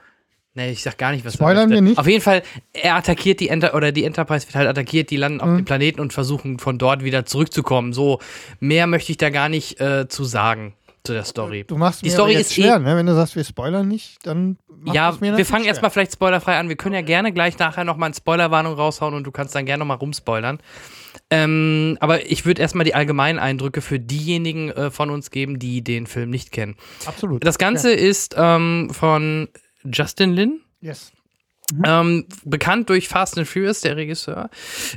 Nee, 0.56 0.70
ich 0.70 0.82
sag 0.82 0.98
gar 0.98 1.10
nicht, 1.10 1.24
was 1.24 1.34
Spoilern 1.34 1.70
er 1.70 1.74
wir 1.76 1.82
nicht? 1.82 1.98
Auf 1.98 2.06
jeden 2.06 2.20
Fall, 2.22 2.42
er 2.72 2.94
attackiert 2.94 3.40
die 3.40 3.48
Enter 3.48 3.74
oder 3.74 3.90
die 3.90 4.04
Enterprise 4.04 4.46
wird 4.46 4.54
halt 4.54 4.68
attackiert, 4.68 5.10
die 5.10 5.16
landen 5.16 5.40
auf 5.40 5.48
Mhm. 5.48 5.56
dem 5.56 5.64
Planeten 5.64 6.00
und 6.00 6.12
versuchen 6.12 6.60
von 6.60 6.78
dort 6.78 7.02
wieder 7.02 7.26
zurückzukommen. 7.26 7.92
So, 7.92 8.20
mehr 8.60 8.86
möchte 8.86 9.10
ich 9.10 9.18
da 9.18 9.30
gar 9.30 9.48
nicht 9.48 9.80
äh, 9.80 10.06
zu 10.08 10.24
sagen 10.24 10.74
zu 11.06 11.12
der 11.12 11.24
Story. 11.24 11.64
Du 11.66 11.76
machst 11.76 12.00
Die 12.00 12.06
mir 12.06 12.12
Story 12.12 12.32
jetzt 12.32 12.50
ist 12.52 12.58
eh- 12.58 12.62
schwer, 12.62 12.78
ne? 12.78 12.96
Wenn 12.96 13.04
du 13.04 13.14
sagst, 13.14 13.36
wir 13.36 13.44
spoilern 13.44 13.86
nicht, 13.86 14.26
dann 14.26 14.56
macht 14.68 14.96
ja, 14.96 15.20
wir 15.20 15.44
fangen 15.44 15.62
schwer. 15.64 15.68
erstmal 15.68 15.90
vielleicht 15.90 16.12
spoilerfrei 16.14 16.56
an. 16.58 16.70
Wir 16.70 16.76
können 16.76 16.94
ja 16.94 17.02
gerne 17.02 17.30
gleich 17.32 17.58
nachher 17.58 17.84
nochmal 17.84 18.06
eine 18.08 18.14
Spoilerwarnung 18.14 18.72
raushauen 18.74 19.12
und 19.12 19.24
du 19.24 19.30
kannst 19.30 19.54
dann 19.54 19.66
gerne 19.66 19.80
nochmal 19.80 19.98
rumspoilern. 19.98 20.58
Ähm, 21.30 21.98
aber 22.00 22.30
ich 22.30 22.46
würde 22.46 22.62
erstmal 22.62 22.84
die 22.84 22.94
allgemeinen 22.94 23.38
Eindrücke 23.38 23.82
für 23.82 24.00
diejenigen 24.00 24.70
äh, 24.70 24.90
von 24.90 25.10
uns 25.10 25.30
geben, 25.30 25.58
die 25.58 25.84
den 25.84 26.06
Film 26.06 26.30
nicht 26.30 26.52
kennen. 26.52 26.76
Absolut. 27.04 27.44
Das 27.44 27.58
Ganze 27.58 27.92
ist 27.92 28.34
ähm, 28.38 28.88
von 28.90 29.48
Justin 29.84 30.32
Lin. 30.32 30.60
Yes. 30.80 31.12
Ähm, 31.82 32.26
bekannt 32.44 32.90
durch 32.90 33.08
Fast 33.08 33.38
and 33.38 33.48
Furious, 33.48 33.80
der 33.80 33.96
Regisseur. 33.96 34.50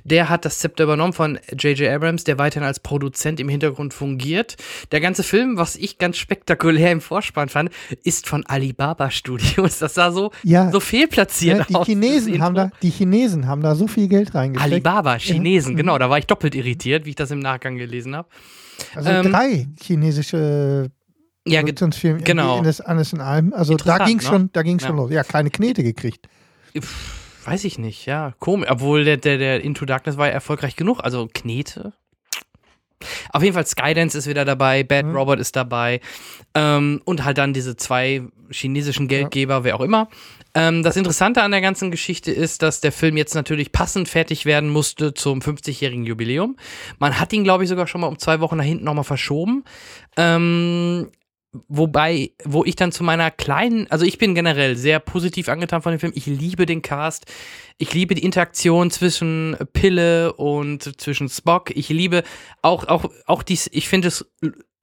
Der 0.04 0.28
hat 0.28 0.44
das 0.44 0.60
Zepter 0.60 0.84
übernommen 0.84 1.14
von 1.14 1.40
J.J. 1.58 1.88
Abrams, 1.90 2.26
der 2.26 2.38
weiterhin 2.38 2.68
als 2.68 2.82
Produzent 2.82 3.40
im 3.40 3.48
Hintergrund 3.48 3.94
fungiert. 3.94 4.58
Der 4.92 5.00
ganze 5.00 5.24
Film, 5.24 5.56
was 5.58 5.78
ich 5.78 5.98
ganz 5.98 6.18
spektakulär 6.18 6.92
im 6.92 7.00
Vorspann 7.00 7.48
fand, 7.48 7.70
ist 8.04 8.28
von 8.28 8.46
Alibaba 8.48 9.12
Studios. 9.12 9.80
Das 9.80 9.94
sah 9.94 10.12
so, 10.12 10.32
Ja, 10.44 10.70
so 10.70 10.82
fehlplatziert 10.82 11.60
ja, 11.60 11.66
die 11.70 11.76
aus. 11.76 11.86
Chinesen 11.88 12.42
haben 12.42 12.54
da, 12.56 12.70
die 12.82 12.90
Chinesen 12.90 13.48
haben 13.48 13.62
da 13.62 13.74
so 13.74 13.88
viel 13.88 14.10
Geld 14.10 14.36
reingesteckt. 14.36 14.72
Alibaba, 14.74 15.16
Chinesen, 15.18 15.72
Ja. 15.72 15.78
genau. 15.78 15.98
Da 15.98 16.10
war 16.10 16.18
ich 16.18 16.26
doppelt 16.28 16.54
irritiert, 16.54 17.06
wie 17.06 17.12
ich 17.12 17.16
das 17.16 17.32
im 17.32 17.40
Nachgang 17.40 17.78
gelesen 17.78 18.14
habe. 18.14 18.28
Also 18.94 19.10
Ähm, 19.10 19.32
drei 19.32 19.68
chinesische 19.82 20.92
Ja, 21.48 21.62
Produktionsfirmen 21.62 22.24
genau. 22.26 22.58
in 22.58 22.66
das 22.66 22.82
alles 22.82 23.14
in 23.14 23.22
allem. 23.22 23.54
Also 23.54 23.76
da 23.78 24.00
ging 24.06 24.18
es 24.20 24.26
ne? 24.26 24.30
schon, 24.30 24.50
da 24.52 24.64
ging's 24.64 24.84
Ja. 24.84 24.90
schon 24.90 24.98
los. 24.98 25.12
Ja, 25.12 25.24
keine 25.24 25.50
Knete 25.50 25.82
gekriegt. 25.82 26.28
Pff, 26.82 27.48
weiß 27.48 27.64
ich 27.64 27.78
nicht, 27.78 28.06
ja. 28.06 28.34
Komisch. 28.40 28.70
Obwohl 28.70 29.04
der, 29.06 29.18
der, 29.18 29.38
der 29.38 29.62
Into 29.62 29.86
Darkness 29.86 30.18
war 30.18 30.28
ja 30.28 30.34
erfolgreich 30.34 30.76
genug. 30.76 31.00
Also 31.04 31.28
Knete. 31.34 31.94
Auf 33.32 33.44
jeden 33.44 33.54
Fall 33.54 33.66
Skydance 33.66 34.18
ist 34.18 34.28
wieder 34.28 34.44
dabei, 34.46 34.84
Bad 34.84 35.06
Mhm. 35.06 35.16
Robot 35.16 35.40
ist 35.40 35.56
dabei 35.56 36.02
ähm, 36.56 37.02
und 37.06 37.24
halt 37.24 37.38
dann 37.38 37.54
diese 37.54 37.76
zwei 37.76 38.24
chinesischen 38.50 39.08
Geldgeber, 39.08 39.64
wer 39.64 39.76
auch 39.76 39.82
immer. 39.82 40.10
Ähm, 40.56 40.82
das 40.82 40.96
Interessante 40.96 41.44
an 41.44 41.52
der 41.52 41.62
ganzen 41.62 41.92
Geschichte 41.92 42.32
ist, 42.32 42.64
dass 42.64 42.82
der 42.82 42.92
Film 42.92 43.16
jetzt 43.18 43.36
natürlich 43.36 43.72
passend 43.72 44.10
fertig 44.10 44.46
werden 44.46 44.70
musste 44.70 45.14
zum 45.14 45.40
50-jährigen 45.40 46.06
Jubiläum. 46.06 46.58
Man 46.98 47.20
hat 47.20 47.32
ihn, 47.34 47.44
glaube 47.44 47.64
ich, 47.64 47.70
sogar 47.70 47.86
schon 47.86 48.02
mal 48.02 48.08
um 48.08 48.18
zwei 48.18 48.40
Wochen 48.40 48.58
nach 48.58 48.64
hinten 48.64 48.86
nochmal 48.86 49.04
verschoben. 49.04 49.64
Ähm, 50.16 51.12
Wobei, 51.54 52.32
wo 52.44 52.66
ich 52.66 52.76
dann 52.76 52.92
zu 52.92 53.04
meiner 53.04 53.32
kleinen, 53.32 53.90
also 53.90 54.06
ich 54.06 54.18
bin 54.18 54.36
generell 54.36 54.76
sehr 54.76 55.00
positiv 55.00 55.48
angetan 55.48 55.82
von 55.82 55.94
dem 55.94 56.00
Film. 56.00 56.12
Ich 56.16 56.26
liebe 56.26 56.66
den 56.66 56.82
Cast. 56.82 57.26
Ich 57.78 57.94
liebe 57.94 58.16
die 58.16 58.24
Interaktion 58.24 58.92
zwischen 58.92 59.56
Pille 59.74 60.34
und 60.34 61.00
zwischen 61.00 61.30
Spock. 61.30 61.72
Ich 61.76 61.90
liebe 61.90 62.24
auch, 62.62 62.88
auch, 62.88 63.10
auch 63.26 63.44
dies, 63.44 63.70
ich 63.72 63.88
finde 63.88 64.10
es, 64.10 64.30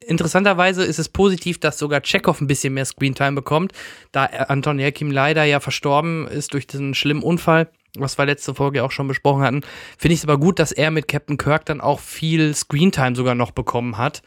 interessanterweise 0.06 0.84
ist 0.84 0.98
es 0.98 1.10
positiv, 1.10 1.58
dass 1.60 1.78
sogar 1.78 2.00
Chekhov 2.00 2.40
ein 2.40 2.46
bisschen 2.46 2.74
mehr 2.74 2.84
Screentime 2.86 3.32
bekommt, 3.32 3.72
da 4.12 4.24
Anton 4.24 4.78
Jelkim 4.78 5.10
leider 5.10 5.44
ja 5.44 5.60
verstorben 5.60 6.26
ist 6.28 6.54
durch 6.54 6.66
diesen 6.66 6.94
schlimmen 6.94 7.22
Unfall, 7.22 7.68
was 7.96 8.18
wir 8.18 8.26
letzte 8.26 8.54
Folge 8.54 8.84
auch 8.84 8.90
schon 8.90 9.08
besprochen 9.08 9.42
hatten. 9.42 9.60
Finde 9.98 10.14
ich 10.14 10.20
es 10.20 10.24
aber 10.24 10.38
gut, 10.38 10.58
dass 10.58 10.72
er 10.72 10.90
mit 10.90 11.08
Captain 11.08 11.36
Kirk 11.36 11.66
dann 11.66 11.80
auch 11.80 12.00
viel 12.00 12.54
Screentime 12.54 13.16
sogar 13.16 13.34
noch 13.34 13.50
bekommen 13.50 13.98
hat 13.98 14.22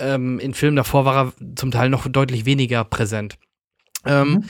ähm, 0.00 0.38
in 0.40 0.54
Filmen 0.54 0.76
davor 0.76 1.04
war 1.04 1.26
er 1.26 1.32
zum 1.56 1.70
Teil 1.70 1.88
noch 1.90 2.08
deutlich 2.08 2.44
weniger 2.46 2.84
präsent. 2.84 3.38
Ähm, 4.04 4.30
Mhm. 4.32 4.44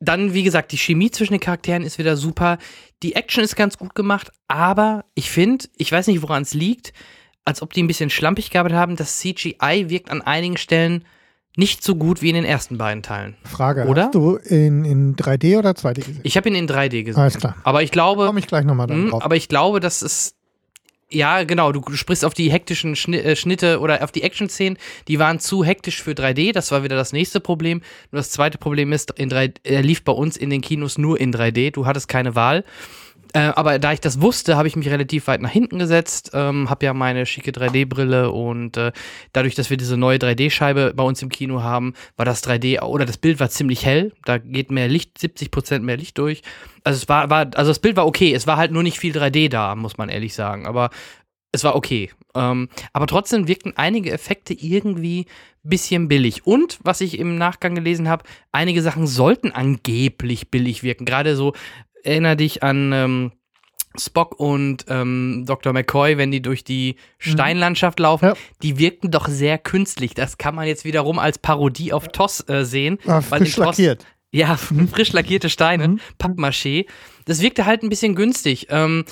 Dann, 0.00 0.32
wie 0.32 0.44
gesagt, 0.44 0.70
die 0.70 0.76
Chemie 0.78 1.10
zwischen 1.10 1.32
den 1.32 1.40
Charakteren 1.40 1.82
ist 1.82 1.98
wieder 1.98 2.16
super. 2.16 2.58
Die 3.02 3.16
Action 3.16 3.42
ist 3.42 3.56
ganz 3.56 3.78
gut 3.78 3.96
gemacht, 3.96 4.30
aber 4.46 5.04
ich 5.16 5.28
finde, 5.28 5.64
ich 5.76 5.90
weiß 5.90 6.06
nicht, 6.06 6.22
woran 6.22 6.42
es 6.44 6.54
liegt, 6.54 6.92
als 7.44 7.62
ob 7.62 7.72
die 7.72 7.82
ein 7.82 7.88
bisschen 7.88 8.08
schlampig 8.08 8.50
gearbeitet 8.50 8.78
haben. 8.78 8.94
Das 8.94 9.18
CGI 9.18 9.86
wirkt 9.88 10.08
an 10.12 10.22
einigen 10.22 10.56
Stellen 10.56 11.04
nicht 11.56 11.82
so 11.82 11.96
gut 11.96 12.22
wie 12.22 12.28
in 12.28 12.36
den 12.36 12.44
ersten 12.44 12.78
beiden 12.78 13.02
Teilen. 13.02 13.36
Frage, 13.42 13.86
Oder? 13.86 14.04
hast 14.04 14.14
du 14.14 14.36
in, 14.36 14.84
in 14.84 15.16
3D 15.16 15.58
oder 15.58 15.70
2D 15.70 15.94
gesehen? 15.94 16.20
Ich 16.22 16.36
habe 16.36 16.48
ihn 16.48 16.54
in 16.54 16.68
3D 16.68 17.02
gesehen. 17.02 17.20
Alles 17.20 17.36
klar. 17.36 17.56
Aber 17.64 17.82
ich 17.82 17.90
glaube, 17.90 18.26
Komme 18.26 18.38
ich 18.38 18.46
gleich 18.46 18.64
nochmal 18.64 18.86
Mhm, 18.86 19.10
drauf. 19.10 19.24
aber 19.24 19.34
ich 19.34 19.48
glaube, 19.48 19.80
dass 19.80 20.02
es. 20.02 20.36
Ja, 21.10 21.44
genau, 21.44 21.72
du 21.72 21.82
sprichst 21.94 22.22
auf 22.22 22.34
die 22.34 22.52
hektischen 22.52 22.92
äh, 22.92 23.34
Schnitte 23.34 23.80
oder 23.80 24.04
auf 24.04 24.12
die 24.12 24.22
Action-Szenen, 24.22 24.76
die 25.08 25.18
waren 25.18 25.40
zu 25.40 25.64
hektisch 25.64 26.02
für 26.02 26.10
3D, 26.10 26.52
das 26.52 26.70
war 26.70 26.82
wieder 26.82 26.96
das 26.96 27.14
nächste 27.14 27.40
Problem. 27.40 27.80
Nur 28.10 28.20
das 28.20 28.30
zweite 28.30 28.58
Problem 28.58 28.92
ist, 28.92 29.12
in 29.18 29.30
3, 29.30 29.54
er 29.64 29.82
lief 29.82 30.04
bei 30.04 30.12
uns 30.12 30.36
in 30.36 30.50
den 30.50 30.60
Kinos 30.60 30.98
nur 30.98 31.18
in 31.18 31.32
3D, 31.32 31.70
du 31.70 31.86
hattest 31.86 32.08
keine 32.08 32.34
Wahl. 32.34 32.62
Äh, 33.32 33.52
aber 33.54 33.78
da 33.78 33.92
ich 33.92 34.00
das 34.00 34.20
wusste, 34.20 34.56
habe 34.56 34.68
ich 34.68 34.76
mich 34.76 34.88
relativ 34.88 35.26
weit 35.26 35.40
nach 35.40 35.50
hinten 35.50 35.78
gesetzt, 35.78 36.30
ähm, 36.34 36.70
habe 36.70 36.86
ja 36.86 36.94
meine 36.94 37.26
schicke 37.26 37.50
3D-Brille 37.50 38.30
und 38.30 38.76
äh, 38.76 38.92
dadurch, 39.32 39.54
dass 39.54 39.70
wir 39.70 39.76
diese 39.76 39.96
neue 39.96 40.18
3D-Scheibe 40.18 40.94
bei 40.94 41.02
uns 41.02 41.22
im 41.22 41.28
Kino 41.28 41.62
haben, 41.62 41.94
war 42.16 42.24
das 42.24 42.42
3D 42.42 42.80
oder 42.82 43.04
das 43.04 43.18
Bild 43.18 43.40
war 43.40 43.50
ziemlich 43.50 43.84
hell. 43.84 44.12
Da 44.24 44.38
geht 44.38 44.70
mehr 44.70 44.88
Licht, 44.88 45.18
70 45.18 45.50
Prozent 45.50 45.84
mehr 45.84 45.96
Licht 45.96 46.16
durch. 46.18 46.42
Also 46.84 46.96
es 46.96 47.08
war, 47.08 47.28
war, 47.30 47.50
also 47.54 47.70
das 47.70 47.80
Bild 47.80 47.96
war 47.96 48.06
okay. 48.06 48.32
Es 48.32 48.46
war 48.46 48.56
halt 48.56 48.72
nur 48.72 48.82
nicht 48.82 48.98
viel 48.98 49.16
3D 49.16 49.48
da, 49.48 49.74
muss 49.74 49.98
man 49.98 50.08
ehrlich 50.08 50.34
sagen. 50.34 50.66
Aber 50.66 50.90
es 51.52 51.64
war 51.64 51.76
okay. 51.76 52.10
Ähm, 52.34 52.68
aber 52.92 53.06
trotzdem 53.06 53.48
wirkten 53.48 53.72
einige 53.76 54.12
Effekte 54.12 54.54
irgendwie 54.54 55.26
bisschen 55.62 56.08
billig. 56.08 56.46
Und 56.46 56.78
was 56.82 57.00
ich 57.00 57.18
im 57.18 57.36
Nachgang 57.36 57.74
gelesen 57.74 58.08
habe, 58.08 58.24
einige 58.52 58.82
Sachen 58.82 59.06
sollten 59.06 59.52
angeblich 59.52 60.50
billig 60.50 60.82
wirken. 60.82 61.04
Gerade 61.04 61.36
so, 61.36 61.52
erinnere 62.08 62.36
dich 62.36 62.62
an 62.62 62.92
ähm, 62.92 63.32
Spock 63.98 64.38
und 64.38 64.84
ähm, 64.88 65.44
Dr. 65.46 65.72
McCoy, 65.72 66.18
wenn 66.18 66.30
die 66.30 66.42
durch 66.42 66.62
die 66.64 66.96
Steinlandschaft 67.18 67.98
laufen, 68.00 68.26
Ja. 68.26 68.34
die 68.62 68.78
wirkten 68.78 69.10
doch 69.10 69.28
sehr 69.28 69.58
künstlich. 69.58 70.14
Das 70.14 70.38
kann 70.38 70.54
man 70.54 70.66
jetzt 70.66 70.84
wiederum 70.84 71.18
als 71.18 71.38
Parodie 71.38 71.92
auf 71.92 72.08
TOS 72.08 72.48
äh, 72.48 72.64
sehen. 72.64 72.98
Ah, 73.06 73.20
frisch 73.20 73.54
TOS 73.56 73.64
lackiert. 73.78 74.06
ja, 74.30 74.56
frisch 74.92 75.12
lackierte 75.12 75.48
Steine, 75.50 75.88
Mhm. 75.88 76.00
Pappmaché. 76.18 76.86
Das 77.24 77.40
wirkte 77.40 77.66
halt 77.66 77.82
ein 77.82 77.88
bisschen 77.88 78.14
günstig. 78.14 78.68
Ähm, 78.70 79.04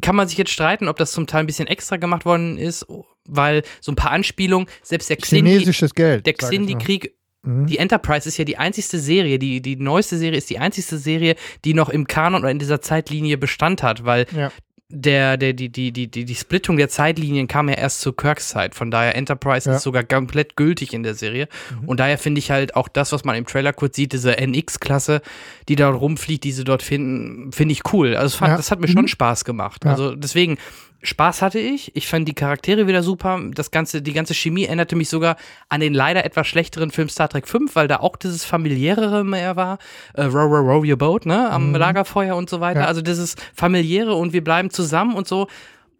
kann 0.00 0.16
man 0.16 0.26
sich 0.28 0.36
jetzt 0.38 0.50
streiten, 0.50 0.88
ob 0.88 0.96
das 0.96 1.12
zum 1.12 1.26
Teil 1.26 1.40
ein 1.40 1.46
bisschen 1.46 1.68
extra 1.68 1.96
gemacht 1.96 2.24
worden 2.24 2.58
ist, 2.58 2.86
weil 3.24 3.62
so 3.80 3.92
ein 3.92 3.96
paar 3.96 4.10
Anspielungen, 4.10 4.68
selbst 4.82 5.10
der 5.10 5.16
Xindi, 5.18 5.50
Chinesisches 5.50 5.94
Geld. 5.94 6.26
der. 6.26 6.34
Xindi-Krieg, 6.34 7.14
Mhm. 7.42 7.66
die 7.66 7.78
Enterprise 7.78 8.28
ist 8.28 8.36
ja 8.36 8.44
die 8.44 8.58
einzigste 8.58 8.98
Serie, 8.98 9.38
die, 9.38 9.60
die 9.60 9.76
neueste 9.76 10.16
Serie 10.18 10.38
ist 10.38 10.50
die 10.50 10.58
einzigste 10.58 10.98
Serie, 10.98 11.36
die 11.64 11.74
noch 11.74 11.88
im 11.88 12.06
Kanon 12.06 12.42
oder 12.42 12.50
in 12.50 12.58
dieser 12.58 12.80
Zeitlinie 12.80 13.38
Bestand 13.38 13.82
hat, 13.82 14.04
weil 14.04 14.26
Ja. 14.34 14.50
der, 14.90 15.36
der, 15.36 15.52
die, 15.52 15.68
die, 15.68 15.92
die, 15.92 16.10
die, 16.10 16.24
die 16.24 16.34
Splittung 16.34 16.78
der 16.78 16.88
Zeitlinien 16.88 17.46
kam 17.46 17.68
ja 17.68 17.74
erst 17.76 18.00
zu 18.00 18.12
Kirks 18.14 18.48
Zeit. 18.48 18.74
Von 18.74 18.90
daher, 18.90 19.14
Enterprise 19.16 19.68
Ja. 19.68 19.76
ist 19.76 19.82
sogar 19.82 20.02
komplett 20.02 20.56
gültig 20.56 20.94
in 20.94 21.02
der 21.02 21.14
Serie. 21.14 21.46
Mhm. 21.82 21.88
Und 21.88 22.00
daher 22.00 22.16
finde 22.16 22.38
ich 22.38 22.50
halt 22.50 22.74
auch 22.74 22.88
das, 22.88 23.12
was 23.12 23.22
man 23.24 23.36
im 23.36 23.44
Trailer 23.46 23.72
kurz 23.74 23.96
sieht, 23.96 24.12
diese 24.14 24.36
NX-Klasse, 24.40 25.20
die 25.68 25.76
da 25.76 25.90
rumfliegt, 25.90 26.42
die 26.42 26.52
sie 26.52 26.64
dort 26.64 26.82
finden, 26.82 27.52
finde 27.52 27.72
ich 27.72 27.82
cool. 27.92 28.16
Also, 28.16 28.26
es 28.28 28.34
fand, 28.36 28.52
Ja. 28.52 28.56
das 28.56 28.70
hat 28.70 28.80
mir 28.80 28.88
schon 28.88 29.08
Spaß 29.08 29.44
gemacht. 29.44 29.84
Also, 29.84 30.14
deswegen, 30.16 30.56
Spaß 31.02 31.42
hatte 31.42 31.60
ich. 31.60 31.94
Ich 31.94 32.08
fand 32.08 32.26
die 32.26 32.34
Charaktere 32.34 32.86
wieder 32.86 33.02
super. 33.02 33.40
Das 33.54 33.70
ganze, 33.70 34.02
die 34.02 34.12
ganze 34.12 34.34
Chemie 34.34 34.64
erinnerte 34.64 34.96
mich 34.96 35.08
sogar 35.08 35.36
an 35.68 35.80
den 35.80 35.94
leider 35.94 36.24
etwas 36.24 36.48
schlechteren 36.48 36.90
Film 36.90 37.08
Star 37.08 37.28
Trek 37.28 37.46
5, 37.46 37.76
weil 37.76 37.86
da 37.86 37.98
auch 37.98 38.16
dieses 38.16 38.44
familiärere 38.44 39.22
mehr 39.24 39.54
war. 39.54 39.78
Äh, 40.14 40.24
row, 40.24 40.50
row, 40.50 40.66
row 40.66 40.84
your 40.84 40.96
boat, 40.96 41.24
ne? 41.24 41.50
Am 41.50 41.74
Lagerfeuer 41.74 42.34
und 42.34 42.50
so 42.50 42.60
weiter. 42.60 42.80
Mhm. 42.80 42.84
Ja. 42.84 42.88
Also 42.88 43.02
dieses 43.02 43.36
familiäre 43.54 44.14
und 44.14 44.32
wir 44.32 44.42
bleiben 44.42 44.70
zusammen 44.70 45.14
und 45.14 45.28
so. 45.28 45.46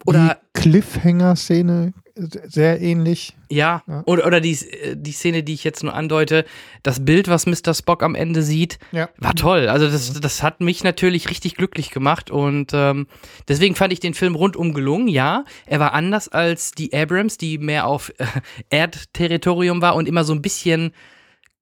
Oder 0.04 0.38
die 0.56 0.60
Cliffhanger-Szene 0.60 1.92
sehr 2.48 2.80
ähnlich. 2.80 3.34
ja, 3.50 3.82
Ja. 3.86 4.02
oder, 4.06 4.26
oder 4.26 4.40
die, 4.40 4.52
äh, 4.52 4.96
die 4.96 5.12
Szene, 5.12 5.42
die 5.42 5.54
ich 5.54 5.64
jetzt 5.64 5.82
nur 5.84 5.94
andeute, 5.94 6.44
das 6.82 7.04
Bild, 7.04 7.28
was 7.28 7.46
Mr. 7.46 7.72
Spock 7.74 8.02
am 8.02 8.14
Ende 8.14 8.42
sieht, 8.42 8.78
Ja. 8.92 9.08
war 9.18 9.34
toll. 9.34 9.68
Also 9.68 9.88
das, 9.88 10.20
das 10.20 10.42
hat 10.42 10.60
mich 10.60 10.84
natürlich 10.84 11.30
richtig 11.30 11.54
glücklich 11.56 11.90
gemacht 11.90 12.30
und 12.30 12.72
ähm, 12.74 13.06
deswegen 13.48 13.74
fand 13.74 13.92
ich 13.92 14.00
den 14.00 14.14
Film 14.14 14.34
rundum 14.34 14.74
gelungen. 14.74 15.08
Ja, 15.08 15.44
er 15.66 15.80
war 15.80 15.94
anders 15.94 16.28
als 16.28 16.72
die 16.72 16.92
Abrams, 16.92 17.38
die 17.38 17.58
mehr 17.58 17.86
auf 17.86 18.12
äh, 18.18 18.24
Erdterritorium 18.70 19.80
war 19.80 19.94
und 19.94 20.08
immer 20.08 20.24
so 20.24 20.32
ein 20.32 20.42
bisschen 20.42 20.92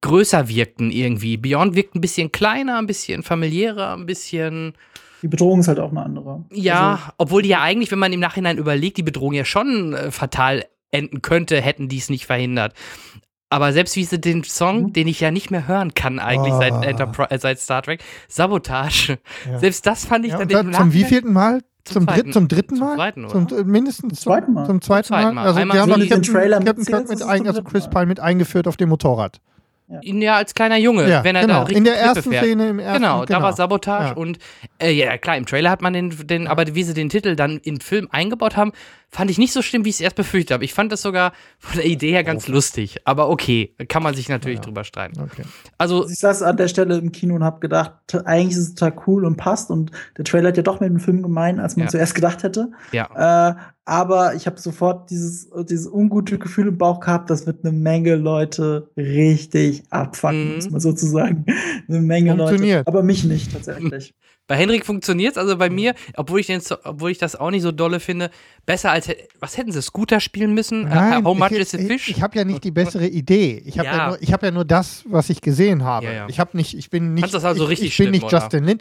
größer 0.00 0.48
wirkten 0.48 0.90
irgendwie. 0.90 1.36
Beyond 1.36 1.74
wirkt 1.74 1.94
ein 1.94 2.00
bisschen 2.00 2.30
kleiner, 2.32 2.78
ein 2.78 2.86
bisschen 2.86 3.22
familiärer, 3.22 3.94
ein 3.96 4.06
bisschen 4.06 4.74
Die 5.22 5.28
Bedrohung 5.28 5.60
ist 5.60 5.68
halt 5.68 5.80
auch 5.80 5.90
eine 5.90 6.02
andere. 6.02 6.44
ja, 6.52 6.90
Also, 6.92 7.02
obwohl 7.18 7.42
die 7.42 7.48
ja 7.48 7.62
eigentlich, 7.62 7.90
wenn 7.90 7.98
man 7.98 8.12
im 8.12 8.20
Nachhinein 8.20 8.58
überlegt, 8.58 8.96
die 8.98 9.02
Bedrohung 9.02 9.32
ja 9.32 9.44
schon 9.44 9.94
äh, 9.94 10.10
fatal 10.10 10.64
enden 10.90 11.22
könnte, 11.22 11.60
hätten 11.60 11.88
die 11.88 11.98
es 11.98 12.10
nicht 12.10 12.26
verhindert. 12.26 12.74
Aber 13.48 13.72
selbst 13.72 13.94
wie 13.96 14.04
sie 14.04 14.20
den 14.20 14.42
Song, 14.44 14.82
Mhm. 14.84 14.92
den 14.92 15.06
ich 15.08 15.20
ja 15.20 15.30
nicht 15.30 15.50
mehr 15.50 15.68
hören 15.68 15.94
kann 15.94 16.18
eigentlich 16.18 16.54
seit, 16.54 16.72
Ah. 16.72 16.80
Enterpri- 16.80 17.30
äh, 17.30 17.38
seit 17.38 17.58
Star 17.60 17.82
Trek, 17.82 18.02
Sabotage. 18.28 19.18
Ja. 19.50 19.58
Selbst 19.58 19.86
das 19.86 20.04
fand 20.04 20.24
ich 20.26 20.32
Ja, 20.32 20.44
dann 20.44 20.66
im 20.68 20.72
zum 20.72 20.92
wieelten 20.92 21.32
Mal? 21.32 21.62
Zum, 21.84 22.04
dritten, 22.06 22.32
zum 22.32 22.48
dritten 22.48 22.76
Zum 22.76 22.86
Mal? 22.88 22.96
zweiten, 22.96 23.24
oder? 23.26 23.46
Zum, 23.48 23.66
mindestens 23.68 24.20
Zum 24.20 24.32
zweiten 24.32 24.52
Mal. 24.54 24.66
Zum 24.66 24.82
zweiten 24.82 25.04
Zum 25.06 25.16
zweiten 25.16 25.34
Mal. 25.36 25.46
Also 25.46 25.60
Einmal 25.60 25.76
die 25.76 25.80
haben 25.92 26.00
den 26.00 26.08
Captain, 26.08 26.22
Trailer 26.34 26.58
Captain 26.60 26.84
Kirk 26.84 27.08
mit, 27.08 27.22
ein, 27.22 27.38
zum 27.38 27.46
also 27.46 27.62
Chris. 27.62 27.88
Pine 27.88 28.06
mit 28.06 28.18
eingeführt 28.18 28.66
auf 28.66 28.76
dem 28.76 28.88
Motorrad. 28.88 29.40
Ja, 30.02 30.36
als 30.36 30.54
kleiner 30.54 30.76
Junge, 30.78 31.08
Ja, 31.08 31.22
wenn 31.22 31.36
er 31.36 31.42
da 31.42 31.46
genau. 31.46 31.58
richtig 31.60 31.76
In 31.78 31.84
der 31.84 31.96
ersten 31.96 32.30
fährt. 32.32 32.44
Szene 32.44 32.68
im 32.70 32.78
ersten 32.80 33.02
Genau, 33.02 33.24
da 33.24 33.40
war 33.40 33.52
Sabotage 33.52 34.08
Ja. 34.08 34.12
und 34.14 34.38
äh, 34.78 34.90
ja 34.90 35.16
klar, 35.16 35.36
im 35.36 35.46
Trailer 35.46 35.70
hat 35.70 35.80
man 35.80 35.92
den, 35.92 36.26
den, 36.26 36.48
aber 36.48 36.64
wie 36.74 36.82
sie 36.82 36.92
den 36.94 37.08
Titel 37.08 37.36
dann 37.36 37.58
im 37.62 37.78
Film 37.78 38.08
eingebaut 38.10 38.56
haben, 38.56 38.72
fand 39.08 39.30
ich 39.30 39.38
nicht 39.38 39.52
so 39.52 39.62
schlimm, 39.62 39.84
wie 39.84 39.88
ich 39.90 39.94
es 39.96 40.00
erst 40.00 40.16
befürchtet 40.16 40.52
habe. 40.52 40.64
Ich 40.64 40.74
fand 40.74 40.90
das 40.92 41.00
sogar 41.00 41.32
von 41.58 41.76
der 41.76 41.86
Idee 41.86 42.10
her 42.10 42.24
ganz 42.24 42.48
lustig, 42.48 42.96
aber 43.04 43.28
okay, 43.30 43.74
kann 43.88 44.02
man 44.02 44.14
sich 44.14 44.28
natürlich 44.28 44.58
Ja. 44.58 44.64
drüber 44.64 44.84
streiten. 44.84 45.20
Okay. 45.20 45.42
Also 45.78 46.06
Ich 46.08 46.18
saß 46.18 46.42
an 46.42 46.56
der 46.56 46.68
Stelle 46.68 46.98
im 46.98 47.12
Kino 47.12 47.34
und 47.36 47.44
habe 47.44 47.60
gedacht, 47.60 47.92
eigentlich 48.24 48.56
ist 48.58 48.68
es 48.68 48.74
total 48.74 49.00
cool 49.06 49.24
und 49.24 49.36
passt 49.36 49.70
und 49.70 49.90
der 50.18 50.24
Trailer 50.24 50.48
hat 50.48 50.56
ja 50.56 50.62
doch 50.62 50.80
mit 50.80 50.90
dem 50.90 50.98
Film 51.00 51.22
gemein, 51.22 51.60
als 51.60 51.76
man 51.76 51.86
Ja. 51.86 51.90
zuerst 51.90 52.14
gedacht 52.14 52.42
hätte. 52.42 52.70
ja, 52.92 53.50
Äh, 53.50 53.54
aber 53.84 54.34
ich 54.34 54.46
habe 54.46 54.60
sofort 54.60 55.08
dieses, 55.10 55.48
dieses 55.70 55.86
ungute 55.86 56.38
Gefühl 56.38 56.66
im 56.68 56.76
Bauch 56.76 56.98
gehabt, 57.00 57.30
das 57.30 57.46
wird 57.46 57.64
eine 57.64 57.72
Menge 57.72 58.16
Leute 58.16 58.90
richtig 58.96 59.84
abfucken, 59.90 60.48
Mhm. 60.48 60.54
muss 60.56 60.70
man 60.70 60.80
sozusagen. 60.80 61.46
Eine 61.88 62.00
Menge 62.00 62.30
Leute. 62.34 62.48
Funktioniert. 62.48 62.86
Aber 62.88 63.02
mich 63.04 63.24
nicht 63.24 63.52
tatsächlich. 63.52 64.14
Bei 64.48 64.56
Henrik 64.56 64.86
funktioniert's, 64.86 65.38
also 65.38 65.56
bei 65.56 65.70
mir, 65.70 65.94
obwohl 66.14 66.40
ich, 66.40 66.46
den, 66.46 66.60
obwohl 66.84 67.10
ich 67.10 67.18
das 67.18 67.34
auch 67.34 67.50
nicht 67.50 67.62
so 67.62 67.72
dolle 67.72 67.98
finde, 67.98 68.30
besser 68.64 68.92
als, 68.92 69.08
was 69.40 69.56
hätten 69.56 69.72
sie, 69.72 69.82
Scooter 69.82 70.20
spielen 70.20 70.54
müssen? 70.54 70.84
Nein, 70.84 71.22
Äh, 71.22 71.24
How 71.24 71.36
much 71.36 71.50
ich, 71.50 71.58
is 71.58 71.74
a 71.74 71.78
ich, 71.78 71.86
fish? 71.86 72.08
ich 72.08 72.22
habe 72.22 72.38
ja 72.38 72.44
nicht 72.44 72.62
die 72.62 72.70
bessere 72.70 73.06
Idee. 73.06 73.62
Ich 73.64 73.78
habe 73.78 73.88
ja. 73.88 73.96
Ja. 73.96 74.06
nur, 74.08 74.22
ich 74.22 74.32
hab 74.32 74.42
ja 74.42 74.50
nur 74.50 74.64
das, 74.64 75.04
was 75.08 75.30
ich 75.30 75.40
gesehen 75.40 75.82
habe. 75.84 76.06
Ja, 76.06 76.12
ja. 76.12 76.26
Ich 76.28 76.38
habe 76.38 76.56
nicht, 76.56 76.74
ich 76.76 76.90
bin 76.90 77.14
nicht, 77.14 77.34
also 77.34 77.68
ich, 77.68 77.72
ich 77.72 77.80
bin 77.80 77.90
schlimm, 77.90 78.10
nicht? 78.12 78.30
Justin 78.30 78.64
Lin. 78.64 78.78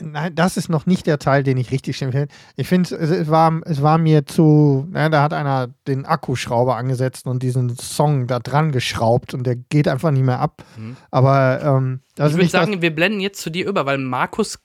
Nein, 0.00 0.32
das 0.34 0.56
ist 0.56 0.68
noch 0.68 0.86
nicht 0.86 1.08
der 1.08 1.18
Teil, 1.18 1.42
den 1.42 1.56
ich 1.56 1.72
richtig 1.72 1.96
schlimm 1.96 2.12
finde. 2.12 2.28
Ich 2.54 2.68
finde, 2.68 2.94
es, 2.94 3.10
es 3.10 3.28
war, 3.28 3.60
es 3.64 3.82
war 3.82 3.98
mir 3.98 4.24
zu, 4.24 4.86
na, 4.92 5.08
da 5.08 5.22
hat 5.22 5.32
einer 5.32 5.68
den 5.88 6.06
Akkuschrauber 6.06 6.76
angesetzt 6.76 7.26
und 7.26 7.42
diesen 7.42 7.76
Song 7.76 8.28
da 8.28 8.38
dran 8.38 8.70
geschraubt 8.70 9.34
und 9.34 9.44
der 9.44 9.56
geht 9.56 9.88
einfach 9.88 10.12
nicht 10.12 10.22
mehr 10.22 10.38
ab. 10.38 10.62
Mhm. 10.76 10.96
Aber 11.10 11.60
ähm, 11.62 12.00
ich 12.14 12.34
würde 12.34 12.46
sagen, 12.48 12.80
wir 12.80 12.94
blenden 12.94 13.18
jetzt 13.20 13.40
zu 13.40 13.50
dir 13.50 13.66
über, 13.68 13.86
weil 13.86 13.98
Markus, 13.98 14.60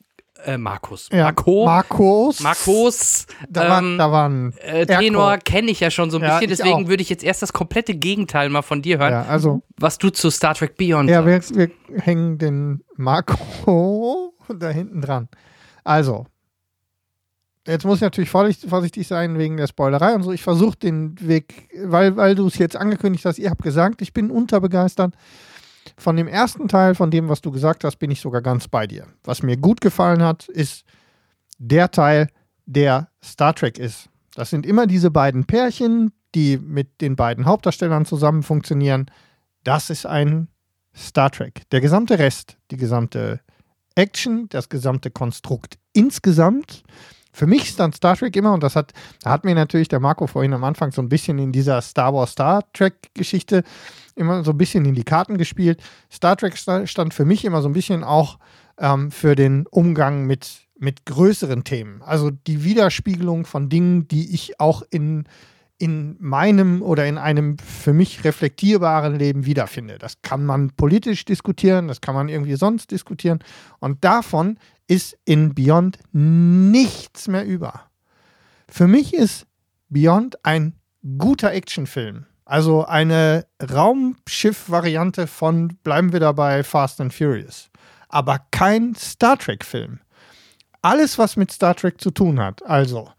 äh, 0.45 0.57
Markus, 0.57 1.09
ja, 1.11 1.23
Marco, 1.26 1.65
Marcos. 1.65 2.39
Marcos, 2.39 3.26
Da 3.49 3.69
war, 3.69 3.80
ähm, 3.81 3.97
da 3.97 4.11
war 4.11 4.30
ein 4.30 4.53
äh. 4.59 4.85
Tenor 4.85 5.38
kenne 5.38 5.72
ich 5.72 5.80
ja 5.80 5.91
schon 5.91 6.11
so 6.11 6.18
ein 6.18 6.23
Ja, 6.23 6.39
bisschen, 6.39 6.49
deswegen 6.49 6.88
würde 6.88 7.01
ich 7.03 7.09
jetzt 7.09 7.23
erst 7.23 7.41
das 7.41 7.53
komplette 7.53 7.95
Gegenteil 7.95 8.49
mal 8.49 8.61
von 8.61 8.81
dir 8.81 8.97
hören, 8.99 9.11
Ja, 9.11 9.23
also 9.23 9.61
was 9.77 9.97
du 9.97 10.09
zu 10.09 10.30
Star 10.30 10.53
Trek 10.55 10.77
Beyond 10.77 11.09
Ja, 11.09 11.23
sagst. 11.23 11.55
wir, 11.55 11.69
wir 11.88 12.01
hängen 12.01 12.38
den 12.38 12.84
Marco 12.95 14.34
da 14.59 14.69
hinten 14.69 15.01
dran. 15.01 15.30
Also, 15.84 16.26
jetzt 17.68 17.85
muss 17.85 17.97
ich 17.97 18.01
natürlich 18.01 18.30
vorsichtig, 18.30 18.69
vorsichtig 18.69 19.07
sein 19.07 19.38
wegen 19.38 19.57
der 19.57 19.68
Spoilerei 19.68 20.15
und 20.15 20.23
so. 20.23 20.31
Ich 20.31 20.43
versuche 20.43 20.77
den 20.77 21.15
Weg, 21.27 21.69
weil, 21.85 22.15
weil 22.18 22.35
du 22.35 22.47
es 22.47 22.57
jetzt 22.57 22.76
angekündigt 22.76 23.26
hast, 23.26 23.39
ihr 23.39 23.49
habt 23.49 23.61
gesagt, 23.63 24.01
ich 24.01 24.13
bin 24.13 24.31
unterbegeistert. 24.31 25.13
Von 25.97 26.15
dem 26.15 26.27
ersten 26.27 26.67
Teil, 26.67 26.95
von 26.95 27.11
dem, 27.11 27.29
was 27.29 27.41
du 27.41 27.51
gesagt 27.51 27.83
hast, 27.83 27.97
bin 27.97 28.11
ich 28.11 28.21
sogar 28.21 28.41
ganz 28.41 28.67
bei 28.67 28.87
dir. 28.87 29.07
Was 29.23 29.43
mir 29.43 29.57
gut 29.57 29.81
gefallen 29.81 30.23
hat, 30.23 30.47
ist 30.47 30.83
der 31.57 31.91
Teil, 31.91 32.27
der 32.65 33.09
Star 33.23 33.53
Trek 33.53 33.77
ist. 33.77 34.09
Das 34.35 34.49
sind 34.49 34.65
immer 34.65 34.87
diese 34.87 35.11
beiden 35.11 35.45
Pärchen, 35.45 36.11
die 36.35 36.57
mit 36.57 37.01
den 37.01 37.15
beiden 37.15 37.45
Hauptdarstellern 37.45 38.05
zusammen 38.05 38.43
funktionieren. 38.43 39.11
Das 39.63 39.89
ist 39.89 40.05
ein 40.05 40.47
Star 40.95 41.31
Trek. 41.31 41.69
Der 41.71 41.81
gesamte 41.81 42.19
Rest, 42.19 42.57
die 42.71 42.77
gesamte 42.77 43.41
Action, 43.95 44.47
das 44.49 44.69
gesamte 44.69 45.11
Konstrukt 45.11 45.77
insgesamt. 45.93 46.83
Für 47.33 47.47
mich 47.47 47.69
ist 47.69 47.79
dann 47.79 47.93
Star 47.93 48.15
Trek 48.17 48.35
immer, 48.35 48.53
und 48.53 48.63
das 48.63 48.75
hat, 48.75 48.93
hat 49.23 49.45
mir 49.45 49.55
natürlich 49.55 49.87
der 49.87 49.99
Marco 49.99 50.27
vorhin 50.27 50.53
am 50.53 50.63
Anfang 50.63 50.91
so 50.91 51.01
ein 51.01 51.09
bisschen 51.09 51.39
in 51.39 51.51
dieser 51.51 51.81
Star 51.81 52.13
Wars 52.13 52.31
Star 52.31 52.63
Trek-Geschichte 52.73 53.63
immer 54.22 54.43
so 54.45 54.52
ein 54.52 54.57
bisschen 54.57 54.85
in 54.85 54.93
die 54.93 55.03
Karten 55.03 55.38
gespielt. 55.38 55.84
Star 56.11 56.38
Trek 56.38 56.57
sta- 56.57 56.88
stand 56.88 57.14
für 57.14 57.26
mich 57.26 57.43
immer 57.43 57.61
so 57.61 57.68
ein 57.68 57.73
bisschen 57.73 58.03
auch 58.06 58.39
ähm, 58.77 59.11
für 59.11 59.35
den 59.35 59.68
Umgang 59.68 60.26
mit, 60.26 60.61
mit 60.80 61.06
größeren 61.06 61.64
Themen. 61.65 62.02
Also 62.02 62.31
die 62.31 62.64
Widerspiegelung 62.64 63.45
von 63.45 63.68
Dingen, 63.68 64.07
die 64.07 64.34
ich 64.34 64.60
auch 64.60 64.84
in, 64.89 65.26
in 65.77 66.15
meinem 66.19 66.81
oder 66.81 67.06
in 67.07 67.18
einem 67.18 67.57
für 67.57 67.91
mich 67.93 68.23
reflektierbaren 68.23 69.15
Leben 69.18 69.45
wiederfinde. 69.45 69.98
Das 69.98 70.22
kann 70.22 70.45
man 70.45 70.69
politisch 70.72 71.26
diskutieren, 71.26 71.88
das 71.88 71.99
kann 71.99 72.15
man 72.15 72.30
irgendwie 72.30 72.56
sonst 72.56 72.91
diskutieren. 72.91 73.39
Und 73.80 74.03
davon 74.06 74.57
ist 74.88 75.18
in 75.26 75.53
Beyond 75.56 75.99
nichts 76.11 77.27
mehr 77.27 77.45
über. 77.45 77.81
Für 78.69 78.88
mich 78.88 79.14
ist 79.14 79.48
Beyond 79.89 80.45
ein 80.45 80.76
guter 81.18 81.52
Actionfilm. 81.52 82.26
Also 82.51 82.83
eine 82.85 83.45
Raumschiff-Variante 83.63 85.25
von, 85.27 85.69
bleiben 85.83 86.11
wir 86.11 86.19
dabei, 86.19 86.63
Fast 86.65 86.99
and 86.99 87.13
Furious. 87.13 87.69
Aber 88.09 88.39
kein 88.51 88.93
Star 88.95 89.37
Trek-Film. 89.37 90.01
Alles, 90.81 91.17
was 91.17 91.37
mit 91.37 91.49
Star 91.51 91.75
Trek 91.75 92.01
zu 92.01 92.11
tun 92.11 92.41
hat, 92.41 92.65
also 92.65 93.09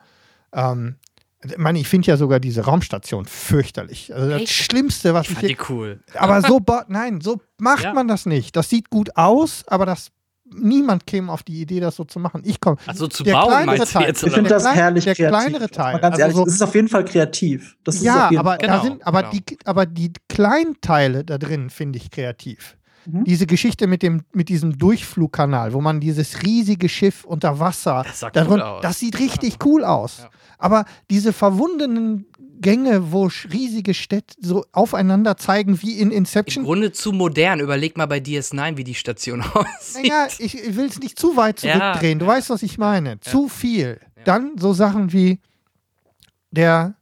ähm, 0.52 0.96
ich 1.44 1.56
meine, 1.56 1.78
ich 1.78 1.88
finde 1.88 2.08
ja 2.08 2.16
sogar 2.18 2.40
diese 2.40 2.62
Raumstation 2.66 3.24
fürchterlich. 3.24 4.14
Also 4.14 4.28
das 4.28 4.42
Echt? 4.42 4.52
Schlimmste, 4.52 5.14
was 5.14 5.24
Ich 5.26 5.30
ich 5.30 5.34
fand 5.36 5.48
je 5.48 5.54
die 5.54 5.72
cool. 5.72 6.00
aber 6.14 6.42
so, 6.42 6.60
nein, 6.88 7.20
so 7.22 7.40
macht 7.58 7.84
Ja. 7.84 7.94
man 7.94 8.08
das 8.08 8.26
nicht. 8.26 8.54
Das 8.54 8.68
sieht 8.68 8.90
gut 8.90 9.16
aus, 9.16 9.64
aber 9.66 9.86
das 9.86 10.10
niemand 10.54 11.06
käme 11.06 11.30
auf 11.32 11.42
die 11.42 11.60
Idee, 11.60 11.80
das 11.80 11.96
so 11.96 12.04
zu 12.04 12.18
machen. 12.18 12.42
Ich 12.44 12.60
komme. 12.60 12.76
Also 12.86 13.06
zu 13.08 13.22
Der 13.24 13.32
bauen 13.34 13.48
kleinere 13.48 13.76
meinst 13.78 13.94
du 13.94 13.98
Teil. 13.98 14.08
jetzt, 14.08 14.22
Ich 14.22 14.32
finde 14.32 14.50
das 14.50 14.62
klein- 14.62 14.74
herrlich 14.74 15.04
der 15.04 15.14
kreativ. 15.14 15.38
kleinere 15.38 15.68
Teil, 15.70 15.98
ganz 16.00 16.12
also 16.14 16.20
ehrlich, 16.20 16.36
so- 16.36 16.46
es 16.46 16.54
ist 16.54 16.62
auf 16.62 16.74
jeden 16.74 16.88
Fall 16.88 17.04
kreativ. 17.04 17.76
Das 17.84 17.96
ist 17.96 18.02
Ja, 18.02 18.28
aber 18.36 18.42
Fall. 18.42 18.58
da 18.58 18.66
Genau, 18.66 18.82
sind, 18.82 19.06
aber 19.06 19.22
genau. 19.22 19.32
die, 19.48 19.58
aber 19.64 19.86
die 19.86 20.12
kleinen 20.28 20.80
Teile 20.80 21.24
da 21.24 21.38
drin 21.38 21.70
finde 21.70 21.98
ich 21.98 22.10
kreativ. 22.10 22.76
Mhm. 23.04 23.24
Diese 23.24 23.46
Geschichte 23.46 23.88
mit 23.88 24.02
dem, 24.04 24.22
mit 24.32 24.48
diesem 24.48 24.78
Durchflugkanal, 24.78 25.72
wo 25.72 25.80
man 25.80 25.98
dieses 25.98 26.42
riesige 26.44 26.88
Schiff 26.88 27.24
unter 27.24 27.58
Wasser, 27.58 28.04
Das 28.06 28.20
sah 28.20 28.30
da 28.30 28.46
cool 28.48 28.62
das 28.80 28.98
sieht 29.00 29.18
richtig 29.18 29.56
cool 29.64 29.84
aus. 29.84 30.18
Ja. 30.22 30.30
Aber 30.58 30.84
diese 31.10 31.32
verwundenen 31.32 32.26
Gänge, 32.62 33.12
wo 33.12 33.28
riesige 33.52 33.92
Städte 33.92 34.34
so 34.40 34.64
aufeinander 34.72 35.36
zeigen 35.36 35.82
wie 35.82 35.98
in 35.98 36.10
Im 36.10 36.18
Inception, 36.18 36.64
Grunde 36.64 36.92
zu 36.92 37.12
modern. 37.12 37.60
Überleg 37.60 37.98
mal 37.98 38.06
bei 38.06 38.18
DS9, 38.18 38.78
wie 38.78 38.84
die 38.84 38.94
Station 38.94 39.42
aussieht. 39.54 40.08
Naja, 40.08 40.28
ich, 40.38 40.54
will 40.76 40.86
es 40.86 40.98
nicht 40.98 41.18
zu 41.18 41.36
weit 41.36 41.62
Ja. 41.62 41.78
zurückdrehen. 41.78 42.18
Du 42.18 42.26
weißt, 42.26 42.48
was 42.48 42.62
ich 42.62 42.78
meine. 42.78 43.20
Zu 43.20 43.48
viel. 43.48 44.00
Dann 44.24 44.52
so 44.58 44.72
Sachen 44.72 45.12
wie 45.12 45.40
der, 46.50 46.94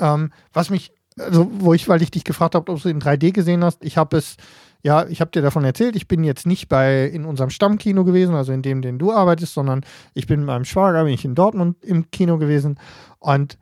ähm, 0.00 0.32
was 0.52 0.68
mich 0.68 0.92
also 1.18 1.50
wo 1.50 1.72
ich, 1.72 1.88
weil 1.88 2.02
ich 2.02 2.10
dich 2.10 2.24
gefragt 2.24 2.54
habe, 2.54 2.70
ob 2.70 2.78
du 2.78 2.88
es 2.88 2.92
in 2.92 3.00
3D 3.00 3.32
gesehen 3.32 3.64
hast, 3.64 3.82
ich 3.82 3.96
habe 3.96 4.18
es, 4.18 4.36
ja, 4.82 5.06
ich 5.06 5.20
habe 5.20 5.30
dir 5.30 5.40
davon 5.42 5.64
erzählt, 5.64 5.96
ich 5.96 6.08
bin 6.08 6.24
jetzt 6.24 6.46
nicht 6.46 6.68
bei 6.68 7.04
in 7.06 7.24
unserem 7.24 7.50
Stammkino 7.50 8.04
gewesen, 8.04 8.34
also 8.34 8.52
in 8.52 8.62
dem, 8.62 8.82
den 8.82 8.98
du 8.98 9.12
arbeitest, 9.12 9.54
sondern 9.54 9.84
ich 10.12 10.26
bin 10.26 10.40
mit 10.40 10.46
meinem 10.48 10.64
Schwager, 10.66 11.04
bin 11.04 11.14
ich 11.14 11.24
in 11.24 11.34
Dortmund 11.34 11.82
im 11.82 12.10
Kino 12.10 12.36
gewesen 12.36 12.78
und 13.18 13.56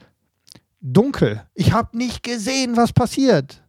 dunkel. 0.84 1.42
Ich 1.54 1.72
habe 1.72 1.96
nicht 1.96 2.22
gesehen, 2.22 2.76
was 2.76 2.92
passiert. 2.92 3.62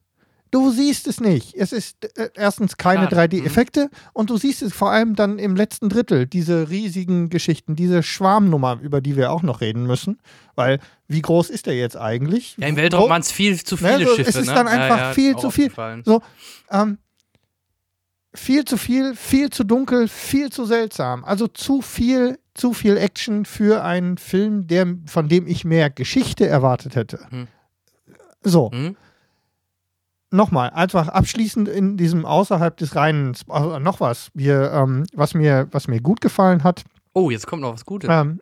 Du 0.52 0.70
siehst 0.72 1.08
es 1.08 1.20
nicht. 1.20 1.54
Es 1.56 1.74
ist 1.74 2.06
äh, 2.18 2.30
erstens 2.36 2.78
keine 2.78 3.10
Schade. 3.10 3.36
3D-Effekte 3.38 3.90
und 4.14 4.30
du 4.30 4.38
siehst 4.38 4.62
es 4.62 4.74
vor 4.74 4.90
allem 4.92 5.16
dann 5.16 5.38
im 5.38 5.56
letzten 5.56 5.90
Drittel, 5.90 6.28
diese 6.28 6.70
riesigen 6.70 7.30
Geschichten, 7.30 7.76
diese 7.76 8.04
Schwarmnummer, 8.04 8.80
über 8.82 9.02
die 9.02 9.18
wir 9.18 9.32
auch 9.32 9.42
noch 9.44 9.60
reden 9.60 9.86
müssen. 9.86 10.18
Weil, 10.56 10.80
wie 11.10 11.22
groß 11.22 11.50
ist 11.50 11.66
der 11.66 11.76
jetzt 11.76 11.98
eigentlich? 11.98 12.56
Ja, 12.58 12.68
im 12.68 12.78
Weltraum 12.78 13.10
waren 13.10 13.22
es 13.22 13.32
viel 13.32 13.62
zu 13.62 13.76
viele 13.76 14.00
Ne, 14.00 14.06
so, 14.06 14.16
Schiffe. 14.16 14.30
es 14.30 14.36
ist 14.36 14.48
ne? 14.48 14.54
dann 14.54 14.68
Ja, 14.68 14.72
einfach 14.74 14.98
ja, 14.98 15.14
viel 15.14 15.36
auch 15.36 15.40
zu 15.42 15.52
viel. 15.52 15.72
So, 16.06 16.22
ähm, 16.72 17.00
viel 18.36 18.66
zu 18.66 18.78
viel, 18.78 19.16
viel 19.16 19.50
zu 19.50 19.64
dunkel, 19.64 20.08
viel 20.08 20.52
zu 20.52 20.66
seltsam. 20.66 21.24
Also 21.26 21.48
zu 21.48 21.82
viel, 21.82 22.38
zu 22.54 22.74
viel 22.74 22.98
Action 22.98 23.46
für 23.46 23.84
einen 23.84 24.18
Film, 24.18 24.68
der, 24.68 24.88
von 25.08 25.28
dem 25.28 25.48
ich 25.48 25.66
mehr 25.66 25.90
Geschichte 25.90 26.48
erwartet 26.48 26.96
hätte. 26.96 27.20
Hm. 27.30 27.48
So, 28.44 28.72
Hm? 28.72 28.96
nochmal, 30.32 30.70
einfach 30.72 31.08
abschließend 31.08 31.68
in 31.68 31.98
diesem 31.98 32.26
außerhalb 32.26 32.76
des 32.78 32.96
reinen, 32.96 33.36
also 33.48 33.80
noch 33.80 34.00
was, 34.00 34.30
wir, 34.34 34.72
ähm, 34.74 35.06
was, 35.14 35.34
mir, 35.34 35.68
was 35.72 35.88
mir 35.88 36.02
gut 36.02 36.22
gefallen 36.22 36.64
hat, 36.64 36.84
Oh, 37.18 37.30
jetzt 37.30 37.48
kommt 37.48 37.62
noch 37.62 37.74
was 37.74 37.86
Gutes. 37.86 38.10
ähm, 38.12 38.42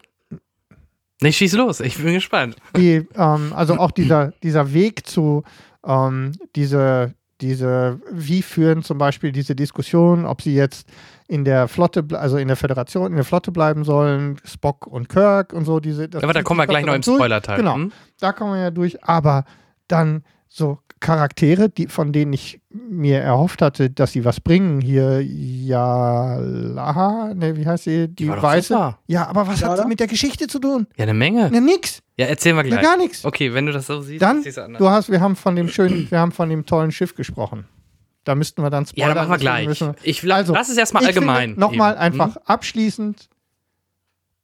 Nee, 1.21 1.31
schieß 1.31 1.53
los. 1.53 1.79
Ich 1.79 1.95
bin 1.97 2.11
gespannt. 2.15 2.55
die, 2.75 3.07
ähm, 3.15 3.53
also 3.55 3.75
auch 3.77 3.91
dieser, 3.91 4.31
dieser 4.43 4.73
Weg 4.73 5.05
zu 5.07 5.43
ähm, 5.85 6.33
diese, 6.55 7.13
diese, 7.41 7.99
wie 8.11 8.41
führen 8.41 8.83
zum 8.83 8.97
Beispiel 8.97 9.31
diese 9.31 9.55
Diskussion, 9.55 10.25
ob 10.25 10.41
sie 10.41 10.55
jetzt 10.55 10.87
in 11.27 11.45
der 11.45 11.67
Flotte, 11.67 12.05
also 12.13 12.37
in 12.37 12.47
der 12.47 12.57
Föderation, 12.57 13.07
in 13.07 13.15
der 13.15 13.25
Flotte 13.25 13.51
bleiben 13.51 13.83
sollen, 13.83 14.37
Spock 14.43 14.87
und 14.87 15.09
Kirk 15.09 15.53
und 15.53 15.65
so, 15.65 15.79
diese. 15.79 16.09
Aber 16.21 16.33
da 16.33 16.43
kommen 16.43 16.59
wir 16.59 16.67
gleich 16.67 16.85
noch 16.85 16.93
im. 16.93 17.03
Spoiler-Teil. 17.03 17.57
Genau. 17.57 17.75
Hm? 17.75 17.91
Da 18.19 18.33
kommen 18.33 18.53
wir 18.53 18.61
ja 18.61 18.71
durch, 18.71 19.03
aber 19.03 19.45
dann 19.87 20.23
so 20.47 20.79
Charaktere, 21.03 21.69
die, 21.69 21.87
von 21.87 22.11
denen 22.13 22.33
ich 22.33 22.59
mir 22.71 23.19
erhofft 23.19 23.61
hatte, 23.61 23.89
dass 23.91 24.13
sie 24.13 24.25
was 24.25 24.39
bringen. 24.39 24.81
Hier 24.81 25.21
Yalaha, 25.21 27.33
ne, 27.35 27.55
wie 27.55 27.65
heißt 27.67 27.83
sie? 27.83 28.07
Die 28.07 28.27
war 28.27 28.37
doch 28.37 28.43
Weiße. 28.43 28.69
super. 28.73 28.99
Ja, 29.07 29.27
aber 29.27 29.45
was 29.47 29.61
hat 29.61 29.69
Yala? 29.69 29.83
sie 29.83 29.87
mit 29.87 29.99
der 29.99 30.07
Geschichte 30.07 30.47
zu 30.47 30.59
tun? 30.59 30.87
Ja, 30.95 31.03
eine 31.03 31.13
Menge. 31.13 31.51
Ne, 31.51 31.61
nix. 31.61 32.01
Ja, 32.17 32.27
erzählen 32.27 32.55
wir 32.55 32.63
Ne, 32.63 32.69
gleich. 32.69 32.81
gar 32.81 32.97
nichts. 32.97 33.25
Okay, 33.25 33.53
wenn 33.53 33.65
du 33.65 33.71
das 33.71 33.87
so 33.87 34.01
siehst, 34.01 34.21
Dann, 34.21 34.43
siehst 34.43 34.57
du 34.57 34.63
anders. 34.63 34.79
du 34.79 34.89
hast, 34.89 35.11
wir 35.11 35.19
haben 35.21 35.35
von 35.35 35.55
dem 35.55 35.67
schönen, 35.67 36.09
wir 36.09 36.19
haben 36.19 36.31
von 36.31 36.49
dem 36.49 36.65
tollen 36.65 36.91
Schiff 36.91 37.15
gesprochen. 37.15 37.65
Da 38.23 38.35
müssten 38.35 38.61
wir 38.63 38.69
dann 38.69 38.83
ja, 38.85 38.89
spoilern. 38.89 39.09
dann 39.15 39.27
machen 39.27 39.31
wir 39.31 39.37
gleich. 39.39 39.67
müssen 39.67 39.93
Ich, 40.03 40.23
la- 40.23 40.35
Also, 40.37 40.53
lass 40.53 40.69
es 40.69 40.77
erstmal 40.77 41.05
allgemein. 41.05 41.55
Nochmal 41.57 41.93
eben. 41.93 42.01
einfach 42.01 42.35
Hm? 42.35 42.41
abschließend. 42.45 43.29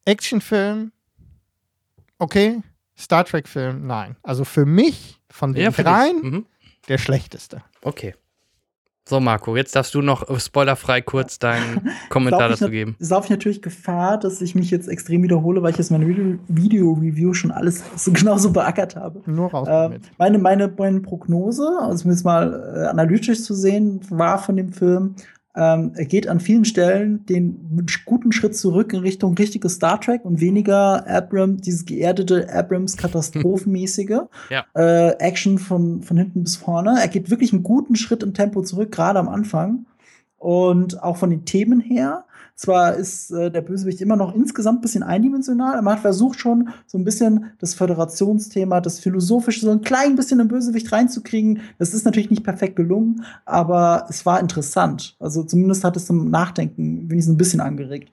Actionfilm, 0.06 0.92
okay. 2.18 2.62
Star 2.98 3.24
Trek-Film, 3.24 3.86
nein. 3.88 4.18
Also 4.24 4.44
für 4.44 4.66
mich 4.66 5.19
von 5.32 5.54
den 5.54 5.64
Ja, 5.64 5.72
dreien. 5.72 6.22
Mhm. 6.22 6.46
der 6.88 6.98
schlechteste. 6.98 7.62
Okay. 7.82 8.16
So, 9.08 9.20
Marco, 9.20 9.56
jetzt 9.56 9.76
darfst 9.76 9.96
du 9.96 10.04
noch 10.04 10.30
äh, 10.30 10.40
spoilerfrei 10.40 11.02
kurz 11.02 11.40
deinen 11.40 11.90
Kommentar 12.10 12.50
dazu 12.50 12.70
geben. 12.70 12.96
Es 13.00 13.10
laufe 13.10 13.26
ich 13.26 13.30
natürlich 13.32 13.62
Gefahr, 13.64 14.20
dass 14.20 14.40
ich 14.40 14.54
mich 14.54 14.70
jetzt 14.70 14.88
extrem 14.88 15.24
wiederhole, 15.24 15.64
weil 15.64 15.72
ich 15.72 15.78
jetzt 15.80 15.90
meine 15.90 16.08
Video- 16.08 16.38
Video-Review 16.48 17.34
schon 17.34 17.50
alles 17.50 17.84
so 17.96 18.12
genauso 18.12 18.52
beackert 18.52 18.96
habe. 18.96 19.24
Nur 19.26 19.50
raus 19.50 19.68
damit. 19.68 20.04
meine, 20.20 20.38
meine, 20.38 20.68
meine 20.78 21.00
Prognose, 21.00 21.68
also 21.82 22.06
um 22.06 22.12
es 22.12 22.24
mal 22.24 22.74
äh, 22.76 22.86
analytisch 22.88 23.42
zu 23.42 23.56
sehen, 23.56 24.00
war 24.12 24.38
von 24.38 24.56
dem 24.58 24.72
Film, 24.74 25.16
ähm, 25.56 25.94
er 25.96 26.06
geht 26.06 26.28
an 26.28 26.40
vielen 26.40 26.64
Stellen 26.64 27.26
den 27.26 27.88
guten 28.06 28.32
Schritt 28.32 28.56
zurück 28.56 28.94
in 28.94 29.00
Richtung 29.00 29.34
richtiges 29.36 29.74
Star 29.74 30.00
Trek 30.00 30.24
und 30.24 30.42
weniger 30.42 31.08
Abrams, 31.08 31.62
dieses 31.62 31.86
geerdete 31.86 32.48
Abrams-Katastrophenmäßige 32.54 34.22
Ja. 34.50 34.66
äh, 34.76 35.12
Action 35.20 35.58
von, 35.58 36.02
von 36.04 36.18
hinten 36.18 36.44
bis 36.44 36.56
vorne. 36.56 36.98
Er 37.00 37.08
geht 37.08 37.30
wirklich 37.30 37.52
einen 37.52 37.64
guten 37.64 37.96
Schritt 37.96 38.24
im 38.24 38.34
Tempo 38.34 38.62
zurück, 38.62 38.92
gerade 38.92 39.20
am 39.20 39.28
Anfang. 39.30 39.86
Und 40.38 41.04
auch 41.04 41.18
von 41.18 41.30
den 41.32 41.44
Themen 41.44 41.82
her. 41.82 42.24
Zwar 42.60 42.96
ist 42.96 43.32
äh, 43.32 43.50
der 43.50 43.62
Bösewicht 43.62 44.02
immer 44.02 44.18
noch 44.18 44.36
insgesamt 44.36 44.80
ein 44.80 44.82
bisschen 44.82 45.02
eindimensional, 45.02 45.76
aber 45.76 45.82
man 45.82 45.94
hat 45.94 46.02
versucht 46.02 46.42
schon 46.42 46.68
so 46.88 46.98
ein 46.98 47.06
bisschen 47.06 47.46
das 47.60 47.74
Föderationsthema, 47.74 48.82
das 48.82 49.00
Philosophische, 49.00 49.62
so 49.62 49.72
ein 49.72 49.80
klein 49.80 50.18
bisschen 50.18 50.42
im 50.42 50.50
Bösewicht 50.50 50.92
reinzukriegen. 50.92 51.62
Das 51.78 51.94
ist 51.94 52.04
natürlich 52.04 52.30
nicht 52.30 52.44
perfekt 52.44 52.76
gelungen, 52.76 53.24
aber 53.46 54.08
es 54.10 54.26
war 54.26 54.42
interessant. 54.42 55.16
Also 55.22 55.44
zumindest 55.44 55.86
hat 55.86 55.96
es 55.96 56.06
zum 56.06 56.30
Nachdenken 56.30 57.10
wenigstens 57.10 57.36
ein 57.36 57.38
bisschen 57.38 57.62
angeregt. 57.62 58.12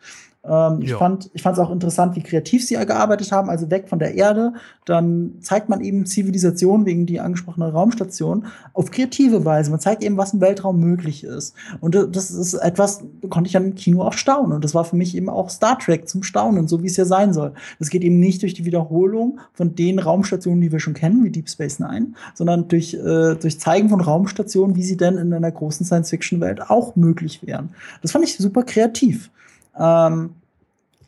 Ähm, 0.48 0.80
ich 0.82 0.92
fand 0.94 1.30
es 1.34 1.58
auch 1.58 1.70
interessant, 1.70 2.16
wie 2.16 2.22
kreativ 2.22 2.64
sie 2.64 2.74
gearbeitet 2.74 3.32
haben, 3.32 3.50
also 3.50 3.70
weg 3.70 3.88
von 3.88 3.98
der 3.98 4.14
Erde. 4.14 4.52
Dann 4.84 5.34
zeigt 5.40 5.68
man 5.68 5.80
eben 5.80 6.06
Zivilisation 6.06 6.86
wegen 6.86 7.06
die 7.06 7.20
angesprochene 7.20 7.72
Raumstation 7.72 8.46
auf 8.72 8.90
kreative 8.90 9.44
Weise. 9.44 9.70
Man 9.70 9.80
zeigt 9.80 10.02
eben, 10.02 10.16
was 10.16 10.34
im 10.34 10.40
Weltraum 10.40 10.78
möglich 10.78 11.24
ist. 11.24 11.54
Und 11.80 11.94
das 11.94 12.30
ist 12.30 12.54
etwas, 12.54 13.02
konnte 13.28 13.48
ich 13.48 13.52
dann 13.52 13.64
im 13.64 13.74
Kino 13.74 14.02
auch 14.02 14.12
staunen. 14.12 14.52
Und 14.52 14.64
das 14.64 14.74
war 14.74 14.84
für 14.84 14.96
mich 14.96 15.16
eben 15.16 15.28
auch 15.28 15.50
Star 15.50 15.78
Trek 15.78 16.08
zum 16.08 16.22
Staunen, 16.22 16.68
so 16.68 16.82
wie 16.82 16.86
es 16.86 16.96
ja 16.96 17.04
sein 17.04 17.32
soll. 17.32 17.52
Es 17.78 17.90
geht 17.90 18.02
eben 18.02 18.20
nicht 18.20 18.42
durch 18.42 18.54
die 18.54 18.64
Wiederholung 18.64 19.40
von 19.52 19.74
den 19.74 19.98
Raumstationen, 19.98 20.60
die 20.60 20.72
wir 20.72 20.80
schon 20.80 20.94
kennen, 20.94 21.24
wie 21.24 21.30
Deep 21.30 21.48
Space 21.48 21.78
Nine, 21.78 22.12
sondern 22.34 22.68
durch, 22.68 22.94
äh, 22.94 23.34
durch 23.34 23.58
Zeigen 23.58 23.88
von 23.88 24.00
Raumstationen, 24.00 24.76
wie 24.76 24.82
sie 24.82 24.96
denn 24.96 25.16
in 25.16 25.32
einer 25.32 25.50
großen 25.50 25.84
Science-Fiction-Welt 25.84 26.70
auch 26.70 26.96
möglich 26.96 27.46
wären. 27.46 27.70
Das 28.02 28.12
fand 28.12 28.24
ich 28.24 28.36
super 28.36 28.62
kreativ. 28.62 29.30
Ähm, 29.78 30.34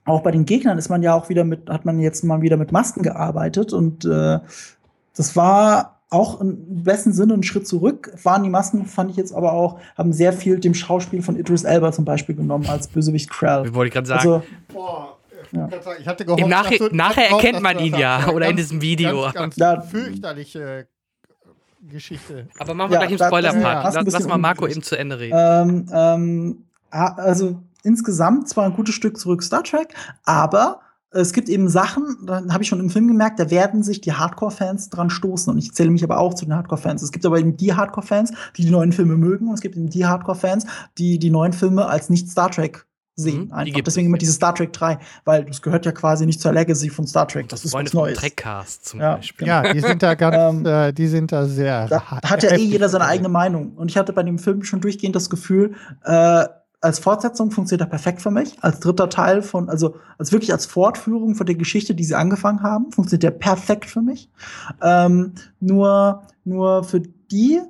auch 0.04 0.22
bei 0.22 0.30
den 0.30 0.44
Gegnern 0.46 0.78
ist 0.78 0.88
man 0.88 1.02
ja 1.02 1.14
auch 1.14 1.28
wieder 1.28 1.44
mit, 1.44 1.68
hat 1.68 1.84
man 1.84 1.98
jetzt 2.00 2.24
mal 2.24 2.40
wieder 2.40 2.56
mit 2.56 2.72
Masken 2.72 3.02
gearbeitet 3.02 3.72
und 3.72 4.04
äh, 4.06 4.38
das 5.16 5.36
war 5.36 6.00
auch 6.10 6.40
im 6.40 6.82
besten 6.84 7.12
Sinne 7.12 7.34
ein 7.34 7.42
Schritt 7.42 7.68
zurück. 7.68 8.10
Waren 8.22 8.42
die 8.42 8.48
Masken, 8.48 8.86
fand 8.86 9.10
ich 9.10 9.16
jetzt 9.18 9.34
aber 9.34 9.52
auch, 9.52 9.78
haben 9.98 10.14
sehr 10.14 10.32
viel 10.32 10.58
dem 10.58 10.72
Schauspiel 10.72 11.20
von 11.22 11.36
Idris 11.36 11.64
Elba 11.64 11.92
zum 11.92 12.06
Beispiel 12.06 12.34
genommen 12.34 12.66
als 12.68 12.88
Bösewicht 12.88 13.28
Krell. 13.30 13.64
Wie 13.66 13.74
wollte 13.74 13.88
ich 13.88 13.94
gerade 13.94 14.06
sagen. 14.06 14.20
Also, 14.20 14.42
Boah, 14.72 15.18
Ja. 15.52 15.68
ich, 15.68 16.00
ich 16.00 16.08
hatte 16.08 16.24
gehofft, 16.24 16.42
Im 16.42 16.48
dass 16.50 16.68
du- 16.70 16.88
nachher 16.96 17.30
erkennt 17.30 17.56
dass 17.56 17.62
man 17.62 17.78
ihn 17.78 17.94
ja, 17.94 18.28
oder 18.28 18.46
in 18.46 18.56
Ganz- 18.56 18.68
diesem 18.68 18.80
Video. 18.80 19.22
Ganz, 19.24 19.34
ganz 19.34 19.56
Ja. 19.56 19.80
fürchterliche 19.82 20.86
Geschichte. 21.82 22.48
Aber 22.58 22.72
machen 22.74 22.90
wir 22.90 23.00
Ja, 23.00 23.06
gleich 23.06 23.20
im 23.20 23.26
Spoiler-Part. 23.26 23.94
lass, 23.94 24.12
lass 24.12 24.26
mal 24.26 24.38
Marco 24.38 24.66
eben 24.66 24.82
zu 24.82 24.96
Ende 24.96 25.18
reden. 25.18 25.36
ähm, 25.38 25.86
ähm, 25.92 26.64
ah, 26.90 27.12
also 27.16 27.58
insgesamt 27.82 28.48
zwar 28.48 28.64
ein 28.66 28.74
gutes 28.74 28.94
Stück 28.94 29.18
zurück 29.18 29.42
Star 29.42 29.62
Trek, 29.62 29.94
aber 30.24 30.80
es 31.10 31.32
gibt 31.32 31.48
eben 31.48 31.70
Sachen, 31.70 32.18
da 32.26 32.42
habe 32.50 32.62
ich 32.62 32.68
schon 32.68 32.80
im 32.80 32.90
Film 32.90 33.08
gemerkt, 33.08 33.40
da 33.40 33.50
werden 33.50 33.82
sich 33.82 34.02
die 34.02 34.12
Hardcore-Fans 34.12 34.90
dran 34.90 35.08
stoßen. 35.08 35.50
Und 35.50 35.58
ich 35.58 35.72
zähle 35.72 35.88
mich 35.88 36.04
aber 36.04 36.18
auch 36.18 36.34
zu 36.34 36.44
den 36.44 36.54
Hardcore-Fans. 36.54 37.02
Es 37.02 37.12
gibt 37.12 37.24
aber 37.24 37.38
eben 37.38 37.56
die 37.56 37.72
Hardcore-Fans, 37.72 38.32
die 38.58 38.66
die 38.66 38.70
neuen 38.70 38.92
Filme 38.92 39.16
mögen. 39.16 39.48
Und 39.48 39.54
es 39.54 39.62
gibt 39.62 39.74
eben 39.76 39.88
die 39.88 40.04
Hardcore-Fans, 40.04 40.66
die 40.98 41.18
die 41.18 41.30
neuen 41.30 41.54
Filme 41.54 41.86
als 41.86 42.10
nicht 42.10 42.28
Star 42.30 42.50
Trek 42.50 42.84
sehen. 43.16 43.44
Mhm, 43.44 43.46
die 43.46 43.52
Einfach. 43.52 43.74
gibt 43.74 43.86
Deswegen 43.86 44.04
es, 44.04 44.08
immer 44.08 44.16
ja. 44.16 44.20
dieses 44.20 44.34
Star 44.34 44.54
Trek 44.54 44.70
3, 44.74 44.98
weil 45.24 45.44
das 45.46 45.62
gehört 45.62 45.86
ja 45.86 45.92
quasi 45.92 46.26
nicht 46.26 46.42
zur 46.42 46.52
Legacy 46.52 46.90
von 46.90 47.06
Star 47.06 47.26
Trek. 47.26 47.48
Das 47.48 47.64
ist 47.64 47.70
Freunde 47.72 47.88
was 47.90 47.94
Neues. 47.94 48.18
Trackcast 48.18 48.84
zum 48.84 49.00
Ja, 49.00 49.14
Beispiel. 49.16 49.46
Ja, 49.48 49.72
die 49.72 49.80
sind 49.80 50.02
da 50.02 50.14
ganz, 50.14 50.36
Ähm, 50.36 50.66
äh, 50.66 50.92
die 50.92 51.06
sind 51.06 51.32
da 51.32 51.46
sehr. 51.46 51.88
Da 51.88 52.02
hart- 52.02 52.30
hat 52.30 52.42
ja 52.42 52.50
eh 52.52 52.56
jeder 52.58 52.90
seine 52.90 53.06
eigene 53.06 53.30
Meinung. 53.30 53.72
Und 53.76 53.90
ich 53.90 53.96
hatte 53.96 54.12
bei 54.12 54.22
dem 54.24 54.38
Film 54.38 54.62
schon 54.62 54.82
durchgehend 54.82 55.16
das 55.16 55.30
Gefühl, 55.30 55.74
äh, 56.04 56.44
als 56.80 56.98
Fortsetzung 57.00 57.50
funktioniert 57.50 57.86
er 57.86 57.90
perfekt 57.90 58.22
für 58.22 58.30
mich. 58.30 58.56
Als 58.62 58.80
dritter 58.80 59.08
Teil 59.08 59.42
von, 59.42 59.68
also 59.68 59.96
als 60.16 60.32
wirklich 60.32 60.52
als 60.52 60.66
Fortführung 60.66 61.34
von 61.34 61.46
der 61.46 61.56
Geschichte, 61.56 61.94
die 61.94 62.04
sie 62.04 62.14
angefangen 62.14 62.62
haben, 62.62 62.92
funktioniert 62.92 63.24
der 63.24 63.30
perfekt 63.32 63.86
für 63.86 64.02
mich. 64.02 64.30
Ähm, 64.80 65.32
nur, 65.60 66.22
nur 66.44 66.84
für 66.84 67.00
die 67.00 67.60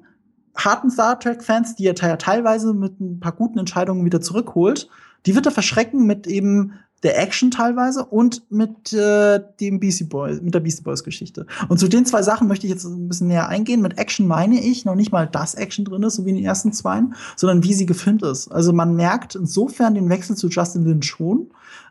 harten 0.54 0.90
Star 0.90 1.18
Trek-Fans, 1.18 1.76
die 1.76 1.86
er 1.86 1.94
te- 1.94 2.18
teilweise 2.18 2.74
mit 2.74 3.00
ein 3.00 3.20
paar 3.20 3.32
guten 3.32 3.58
Entscheidungen 3.58 4.04
wieder 4.04 4.20
zurückholt, 4.20 4.88
die 5.24 5.34
wird 5.34 5.46
er 5.46 5.52
verschrecken 5.52 6.06
mit 6.06 6.26
eben 6.26 6.72
der 7.02 7.18
Action 7.20 7.50
teilweise 7.50 8.04
und 8.04 8.42
mit 8.50 8.92
äh, 8.92 9.40
dem 9.60 9.78
Beastie 9.80 10.04
Boys, 10.04 10.40
mit 10.40 10.54
der 10.54 10.60
Beastie 10.60 10.82
Boys 10.82 11.04
Geschichte. 11.04 11.46
Und 11.68 11.78
zu 11.78 11.88
den 11.88 12.06
zwei 12.06 12.22
Sachen 12.22 12.48
möchte 12.48 12.66
ich 12.66 12.72
jetzt 12.72 12.84
ein 12.84 13.08
bisschen 13.08 13.28
näher 13.28 13.48
eingehen. 13.48 13.80
Mit 13.80 13.98
Action 13.98 14.26
meine 14.26 14.60
ich 14.60 14.84
noch 14.84 14.94
nicht 14.96 15.12
mal, 15.12 15.26
dass 15.26 15.54
Action 15.54 15.84
drin 15.84 16.02
ist, 16.02 16.14
so 16.14 16.24
wie 16.26 16.30
in 16.30 16.36
den 16.36 16.44
ersten 16.44 16.72
zweien, 16.72 17.14
sondern 17.36 17.62
wie 17.62 17.74
sie 17.74 17.86
gefilmt 17.86 18.22
ist. 18.22 18.48
Also 18.48 18.72
man 18.72 18.96
merkt 18.96 19.34
insofern 19.34 19.94
den 19.94 20.08
Wechsel 20.08 20.36
zu 20.36 20.48
Justin 20.48 20.84
Lin 20.84 21.02
schon, 21.02 21.50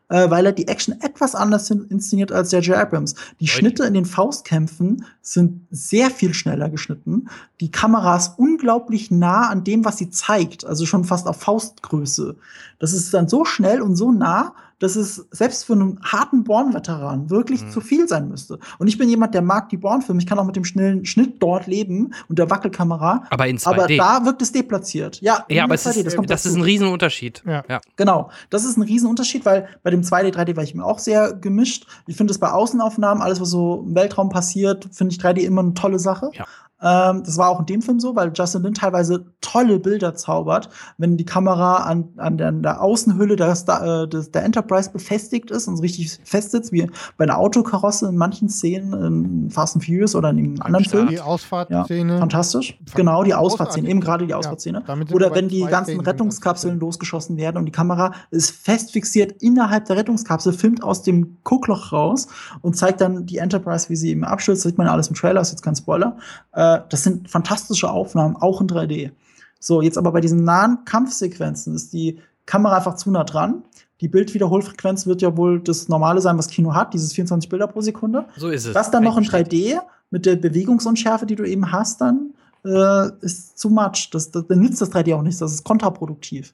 äh, 0.10 0.30
weil 0.30 0.46
er 0.46 0.52
die 0.54 0.68
Action 0.68 1.00
etwas 1.02 1.36
anders 1.36 1.70
in- 1.70 1.86
inszeniert 1.90 2.32
als 2.32 2.52
J.J. 2.52 2.78
Abrams. 2.78 3.16
Die. 3.40 3.48
Schnitte 3.48 3.84
in 3.84 3.94
den 3.94 4.06
Faustkämpfen 4.06 5.06
sind 5.22 5.68
sehr 5.72 6.10
viel 6.12 6.34
schneller 6.34 6.70
geschnitten. 6.70 7.30
Die 7.60 7.72
Kamera 7.72 8.16
ist 8.16 8.34
unglaublich 8.38 9.12
nah 9.12 9.50
an 9.50 9.64
dem, 9.64 9.84
was 9.86 9.98
sie 9.98 10.10
zeigt, 10.10 10.66
also 10.66 10.86
schon 10.86 11.04
fast 11.04 11.28
auf 11.28 11.42
Faustgröße. 11.42 12.36
Das 12.80 12.94
ist 12.94 13.14
dann 13.14 13.28
so 13.28 13.44
schnell 13.46 13.82
und 13.82 13.96
so 13.96 14.12
nah, 14.12 14.54
dass 14.80 14.96
es 14.96 15.28
selbst 15.32 15.66
für 15.66 15.74
einen 15.74 16.00
harten 16.04 16.44
Born-Veteran 16.44 17.30
wirklich 17.30 17.64
Mhm. 17.64 17.72
zu 17.72 17.82
viel 17.82 18.08
sein 18.08 18.28
müsste. 18.30 18.60
Und 18.78 18.88
ich 18.88 18.98
bin 18.98 19.10
jemand, 19.10 19.34
der 19.34 19.42
mag 19.42 19.70
die 19.70 19.78
Born-Filme. 19.78 20.22
Ich 20.22 20.28
kann 20.28 20.38
auch 20.40 20.46
mit 20.46 20.56
dem 20.56 20.66
schnellen 20.66 21.06
Schnitt 21.06 21.42
dort 21.42 21.68
leben 21.68 22.14
und 22.30 22.38
der 22.40 22.50
Wackelkamera. 22.50 23.24
Aber 23.30 23.48
in 23.48 23.58
2D. 23.58 24.00
Aber 24.00 24.20
da 24.20 24.26
wirkt 24.26 24.42
es 24.42 24.52
deplatziert. 24.52 25.20
Ja, 25.22 25.46
ja, 25.50 25.64
aber 25.64 25.74
in 25.74 25.76
es 25.76 25.86
2D, 25.86 26.06
ist, 26.06 26.18
das 26.18 26.26
das, 26.28 26.46
ist 26.46 26.56
ein 26.56 26.62
Riesenunterschied. 26.62 27.44
Ja. 27.46 27.64
ja. 27.68 27.82
Genau, 27.96 28.30
das 28.50 28.66
ist 28.66 28.78
ein 28.78 28.84
Riesenunterschied, 28.84 29.46
weil 29.46 29.68
bei 29.84 29.90
dem 29.90 30.02
2D, 30.04 30.32
3D 30.32 30.56
war 30.56 30.64
ich 30.64 30.76
mir 30.76 30.86
auch 30.86 31.00
sehr 31.00 31.34
gemischt. 31.34 31.88
Ich 32.06 32.16
finde 32.16 32.32
es 32.32 32.38
bei 32.40 32.52
Außenaufnahmen, 32.52 33.24
alles 33.24 33.42
was 33.42 33.50
so 33.50 33.84
im 33.88 33.96
Weltraum 33.96 34.30
passiert, 34.30 34.88
finde 34.92 35.14
ich 35.14 35.20
3D 35.20 35.40
immer 35.42 35.62
eine 35.62 35.74
tolle 35.74 36.00
Sache. 36.00 36.30
Ja. 36.34 36.46
Ähm, 36.82 37.24
das 37.24 37.38
war 37.38 37.50
auch 37.50 37.60
in 37.62 37.66
dem 37.66 37.82
Film 37.82 38.00
so, 38.00 38.16
weil 38.16 38.32
Justin 38.36 38.62
Lin 38.64 38.74
teilweise 38.76 39.26
tolle 39.42 39.80
Bilder 39.80 40.14
zaubert, 40.14 40.70
wenn 40.98 41.18
die 41.18 41.26
Kamera 41.26 41.78
an, 41.78 42.10
an, 42.18 42.38
der, 42.38 42.50
an 42.50 42.62
der 42.62 42.82
Außenhülle 42.82 43.36
der, 43.36 43.56
Star- 43.56 44.04
äh, 44.04 44.08
des, 44.08 44.30
der 44.32 44.44
Enterprise 44.44 44.92
befestigt 44.92 45.50
ist 45.50 45.68
und 45.68 45.80
richtig 45.80 46.20
fest 46.24 46.52
sitzt, 46.52 46.72
wie 46.72 46.88
bei 47.18 47.24
einer 47.24 47.38
Autokarosse 47.40 48.08
in 48.10 48.16
manchen 48.18 48.48
Szenen 48.50 48.94
in 48.94 49.50
Fast 49.50 49.76
and 49.76 49.86
Furious 49.86 50.16
oder 50.16 50.30
in 50.30 50.38
einem 50.38 50.62
anderen. 50.62 50.86
Film. 50.86 51.08
Die 51.08 51.16
Ja, 51.16 51.24
Ausfahrtszene. 51.24 52.20
fantastisch. 52.20 52.80
Genau, 52.94 53.24
die. 53.24 53.34
Ausfahrtszene, 53.34 53.90
eben 53.90 54.00
gerade 54.00 54.26
die 54.26 54.32
Ja, 54.32 54.38
Ausfahrtszene. 54.38 54.84
wir 54.86 55.16
Oder 55.16 55.34
wenn 55.34 55.48
die 55.50 55.62
ganzen 55.62 55.92
Szenen, 55.92 56.06
Rettungskapseln 56.06 56.80
losgeschossen 56.80 57.38
werden 57.38 57.58
und 57.58 57.66
die 57.66 57.72
Kamera 57.72 58.14
ist 58.30 58.52
fest 58.52 58.92
fixiert 58.92 59.32
innerhalb 59.42 59.86
der 59.86 59.96
Rettungskapsel, 59.98 60.54
filmt 60.54 60.84
aus 60.84 61.02
dem 61.04 61.38
Guckloch 61.44 61.92
raus 61.92 62.28
und 62.62 62.76
zeigt 62.78 63.02
dann 63.02 63.26
die 63.26 63.38
Enterprise, 63.38 63.90
wie 63.90 63.96
sie 63.96 64.10
eben 64.10 64.24
abstürzt. 64.24 64.64
Das 64.66 64.70
sieht 64.70 64.78
man 64.78 64.88
ja 64.88 64.94
alles 64.94 65.08
im 65.08 65.16
Trailer, 65.16 65.42
ist 65.42 65.52
jetzt 65.52 65.62
kein 65.62 65.76
Spoiler. 65.76 66.18
Äh, 66.54 66.67
das 66.90 67.04
sind 67.04 67.30
fantastische 67.30 67.90
Aufnahmen, 67.90 68.36
auch 68.36 68.62
in 68.62 68.68
3D. 68.68 69.12
So, 69.60 69.82
jetzt 69.82 69.98
aber 69.98 70.12
bei 70.12 70.22
diesen 70.22 70.44
nahen 70.44 70.86
Kampfsequenzen 70.86 71.74
ist 71.76 71.94
die 71.94 72.20
Kamera 72.46 72.78
einfach 72.78 72.96
zu 72.96 73.12
nah 73.12 73.24
dran. 73.24 73.64
Die 74.02 74.08
Bildwiederholfrequenz 74.08 75.08
wird 75.08 75.22
ja 75.22 75.36
wohl 75.36 75.60
das 75.60 75.88
Normale 75.88 76.22
sein, 76.22 76.38
was 76.38 76.48
Kino 76.48 76.76
hat, 76.76 76.94
dieses 76.94 77.14
24 77.14 77.50
Bilder 77.50 77.68
pro 77.68 77.82
Sekunde. 77.82 78.26
So 78.38 78.50
ist 78.50 78.66
es. 78.66 78.74
Das 78.74 78.92
dann 78.92 79.04
noch 79.04 79.18
in 79.18 79.24
Eingestellt. 79.24 79.52
3D 79.52 79.80
mit 80.12 80.26
der 80.26 80.36
Bewegungsunschärfe, 80.36 81.26
die 81.26 81.36
du 81.36 81.44
eben 81.44 81.72
hast, 81.72 82.02
dann 82.02 82.34
äh, 82.64 83.10
ist 83.22 83.58
zu 83.58 83.70
much. 83.70 84.10
Das, 84.12 84.32
das, 84.32 84.46
dann 84.48 84.60
nützt 84.60 84.82
das 84.82 84.92
3D 84.92 85.16
auch 85.16 85.24
nichts. 85.24 85.40
Das 85.40 85.52
ist 85.52 85.64
kontraproduktiv. 85.64 86.54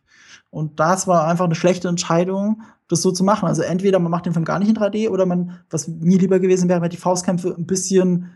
Und 0.49 0.79
das 0.79 1.07
war 1.07 1.27
einfach 1.27 1.45
eine 1.45 1.55
schlechte 1.55 1.87
Entscheidung, 1.87 2.61
das 2.87 3.01
so 3.01 3.11
zu 3.11 3.23
machen. 3.23 3.47
Also 3.47 3.61
entweder 3.63 3.99
man 3.99 4.11
macht 4.11 4.25
den 4.25 4.33
Film 4.33 4.45
gar 4.45 4.59
nicht 4.59 4.69
in 4.69 4.77
3D 4.77 5.09
oder 5.09 5.25
man, 5.25 5.59
was 5.69 5.87
mir 5.87 6.19
lieber 6.19 6.39
gewesen 6.39 6.69
wäre, 6.69 6.79
hat 6.79 6.93
die 6.93 6.97
Faustkämpfe 6.97 7.55
ein 7.57 7.65
bisschen, 7.65 8.31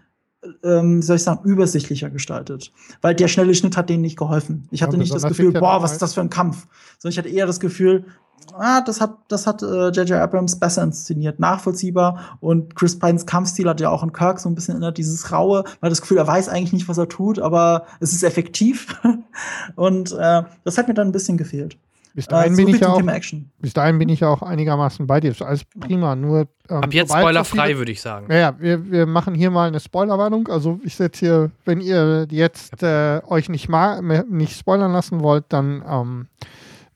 ähm, 0.64 1.02
soll 1.02 1.18
ich 1.18 1.24
sagen, 1.24 1.44
übersichtlicher 1.44 2.10
gestaltet. 2.10 2.72
Weil 3.02 3.16
der 3.16 3.28
schnelle 3.28 3.56
Schnitt 3.56 3.78
hat 3.78 3.90
denen 3.90 4.02
nicht 4.02 4.18
geholfen. 4.18 4.68
Ich 4.72 4.84
hatte 4.84 4.94
Ja, 4.94 5.00
nicht 5.00 5.14
das 5.14 5.24
Gefühl, 5.24 5.52
boah, 5.52 5.82
was 5.82 5.94
ist 5.94 6.02
das 6.02 6.14
für 6.14 6.22
ein 6.22 6.30
Kampf? 6.30 6.68
Sondern 7.00 7.12
ich 7.14 7.18
hatte 7.18 7.30
eher 7.30 7.48
das 7.48 7.60
Gefühl, 7.60 8.06
ah, 8.54 8.82
das 8.82 9.02
hat, 9.02 9.18
das 9.28 9.48
hat 9.48 9.62
äh, 9.62 9.90
J.J. 9.90 10.14
Abrams 10.14 10.60
besser 10.60 10.84
inszeniert, 10.84 11.40
nachvollziehbar. 11.40 12.38
Und 12.40 12.76
Chris 12.76 12.98
Pines 12.98 13.26
Kampfstil 13.26 13.68
hat 13.68 13.82
ja 13.82 13.90
auch 13.90 14.04
an 14.04 14.14
Kirk 14.14 14.40
so 14.40 14.50
ein 14.50 14.56
bisschen 14.56 14.76
erinnert, 14.76 14.98
dieses 14.98 15.32
raue. 15.32 15.64
Man 15.64 15.88
hat 15.88 15.92
das 15.92 16.02
Gefühl, 16.02 16.18
er 16.18 16.28
weiß 16.28 16.50
eigentlich 16.50 16.74
nicht, 16.74 16.88
was 16.88 16.98
er 16.98 17.10
tut, 17.10 17.40
aber 17.40 17.86
es 18.00 18.14
ist 18.14 18.24
effektiv. 18.24 19.00
Und 19.76 20.12
äh, 20.14 20.44
das 20.64 20.78
hat 20.78 20.88
mir 20.88 20.94
dann 20.94 21.10
ein 21.10 21.14
bisschen 21.14 21.38
gefehlt. 21.38 21.78
Bis 22.18 22.26
dahin, 22.26 22.56
so 22.56 22.66
bin 22.66 22.74
ich 22.76 22.84
auch, 22.84 23.00
bis 23.60 23.74
dahin 23.74 24.00
bin 24.00 24.10
ich 24.10 24.26
auch 24.26 24.42
einigermaßen 24.42 25.06
bei 25.06 25.20
dir. 25.20 25.30
Das 25.30 25.38
ist 25.38 25.46
alles 25.46 25.66
prima. 25.80 26.16
Nur, 26.16 26.48
ähm, 26.68 26.78
Ab 26.78 26.92
jetzt 26.92 27.12
spoilerfrei, 27.12 27.78
würde 27.78 27.92
ich 27.92 28.02
sagen. 28.02 28.26
Naja, 28.28 28.56
wir, 28.58 28.90
wir 28.90 29.06
machen 29.06 29.36
hier 29.36 29.52
mal 29.52 29.68
eine 29.68 29.80
Spoilerwarnung. 29.80 30.48
Also 30.48 30.80
ich 30.84 30.96
setze 30.96 31.20
hier, 31.20 31.52
wenn 31.66 31.80
ihr 31.80 32.26
jetzt 32.32 32.82
äh, 32.82 33.22
euch 33.28 33.50
nicht, 33.50 33.70
ma 33.70 34.02
nicht 34.02 34.58
spoilern 34.58 34.94
lassen 34.94 35.20
wollt, 35.20 35.46
dann 35.50 35.84
ähm, 35.88 36.26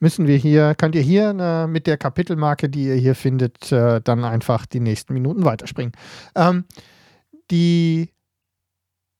müssen 0.00 0.26
wir 0.26 0.36
hier, 0.36 0.74
könnt 0.74 0.96
ihr 0.96 1.02
hier 1.02 1.30
äh, 1.38 1.68
mit 1.68 1.86
der 1.86 1.98
Kapitelmarke, 1.98 2.68
die 2.68 2.88
ihr 2.88 2.96
hier 2.96 3.14
findet, 3.14 3.70
äh, 3.70 4.00
dann 4.02 4.24
einfach 4.24 4.66
die 4.66 4.80
nächsten 4.80 5.14
Minuten 5.14 5.44
weiterspringen. 5.44 5.92
Ähm, 6.34 6.64
die 7.52 8.11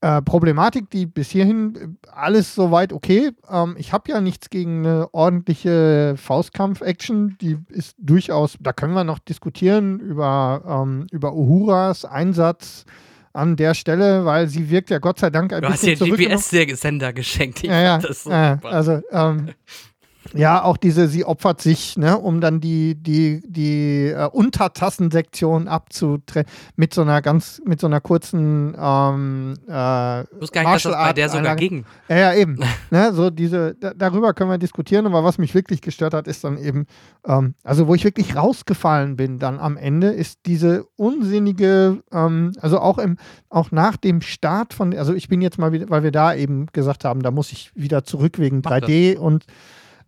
äh, 0.03 0.21
Problematik, 0.21 0.91
die 0.91 1.07
bis 1.07 1.31
hierhin 1.31 1.75
äh, 1.77 2.09
alles 2.13 2.55
soweit 2.55 2.93
okay. 2.93 3.31
Ähm, 3.49 3.77
ich 3.79 3.93
habe 3.93 4.11
ja 4.11 4.21
nichts 4.21 4.51
gegen 4.51 4.85
eine 4.85 5.09
ordentliche 5.15 6.15
Faustkampf-Action. 6.17 7.39
Die 7.41 7.57
ist 7.69 7.95
durchaus, 7.99 8.57
da 8.61 8.73
können 8.73 8.95
wir 8.95 9.05
noch 9.05 9.21
diskutieren 9.21 10.01
über, 10.01 10.63
ähm, 10.69 11.07
über 11.13 11.33
Uhuras 11.35 12.05
Einsatz 12.05 12.85
an 13.33 13.57
der 13.57 13.75
Stelle, 13.75 14.25
weil 14.25 14.49
sie 14.49 14.69
wirkt 14.71 14.91
ja 14.91 14.99
Gott 14.99 15.19
sei 15.21 15.31
Dank 15.31 15.53
ein 15.53 15.63
Du 15.63 15.69
hast 15.69 15.81
bisschen 15.81 15.99
dir 15.99 16.05
zurückgenommen. 16.05 16.37
GPS-Sender 16.43 17.13
geschenkt. 17.13 17.63
Ich 17.65 17.71
Ja, 17.71 17.81
ja, 17.81 17.99
das 17.99 18.25
so 18.25 18.31
ja 18.31 18.59
also 18.63 19.01
ähm, 19.11 19.51
ja, 20.35 20.63
auch 20.63 20.77
diese, 20.77 21.09
sie 21.09 21.25
opfert 21.25 21.61
sich, 21.61 21.97
ne, 21.97 22.19
um 22.19 22.41
dann 22.41 22.61
die, 22.61 22.95
die, 22.95 23.43
die 23.47 24.09
äh, 24.09 24.29
Untertassensektion 24.29 25.69
abzutrennen 25.69 26.49
mit 26.77 26.95
so 26.95 27.03
einer 27.03 27.23
ganz, 27.23 27.61
mit 27.65 27.81
so 27.81 27.87
einer 27.87 28.01
kurzen 28.01 28.75
ähm, 28.79 29.55
äh, 29.67 29.71
gar 29.71 30.25
nicht, 30.29 30.63
Martial 30.63 30.95
bei 30.95 31.13
der 31.13 31.29
sogar 31.29 31.53
Einlage- 31.53 31.57
ging. 31.57 31.85
ja, 32.09 32.17
ja, 32.17 32.35
eben. 32.35 32.59
ne, 32.91 33.13
so 33.13 33.31
diese, 33.31 33.75
da, 33.75 33.93
darüber 33.95 34.35
können 34.35 34.51
wir 34.51 34.59
diskutieren, 34.59 35.07
aber 35.07 35.25
was 35.25 35.39
mich 35.39 35.55
wirklich 35.55 35.81
gestört 35.81 36.15
hat, 36.15 36.27
ist 36.29 36.45
dann 36.45 36.59
eben, 36.59 36.87
ähm, 37.27 37.55
also 37.63 37.87
wo 37.87 37.95
ich 37.95 38.05
wirklich 38.05 38.37
rausgefallen 38.37 39.17
bin 39.17 39.39
dann 39.39 39.59
am 39.59 39.77
Ende, 39.77 40.09
ist 40.09 40.41
diese 40.47 40.85
unsinnige, 40.97 42.03
ähm, 42.13 42.53
also 42.61 42.79
auch 42.79 42.99
im, 42.99 43.19
auch 43.51 43.71
nach 43.71 43.97
dem 43.97 44.21
Start 44.21 44.75
von, 44.75 44.97
also 44.97 45.15
ich 45.15 45.29
bin 45.29 45.41
jetzt 45.43 45.59
mal 45.59 45.73
wieder, 45.73 45.91
weil 45.91 46.03
wir 46.03 46.13
da 46.13 46.35
eben 46.35 46.67
gesagt 46.73 47.05
haben, 47.05 47.23
da 47.23 47.31
muss 47.31 47.53
ich 47.53 47.71
wieder 47.75 48.05
zurück 48.05 48.39
wegen 48.39 48.63
Mach 48.65 48.73
3D 48.73 49.17
und 49.17 49.45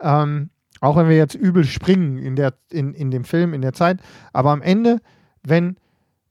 ähm, 0.05 0.51
auch 0.81 0.97
wenn 0.97 1.09
wir 1.09 1.17
jetzt 1.17 1.35
übel 1.35 1.65
springen 1.65 2.19
in, 2.19 2.37
der, 2.37 2.55
in, 2.71 2.95
in 2.95 3.11
dem 3.11 3.25
Film, 3.25 3.55
in 3.55 3.63
der 3.63 3.73
Zeit, 3.73 4.01
aber 4.33 4.51
am 4.51 4.63
Ende, 4.63 5.01
wenn, 5.43 5.77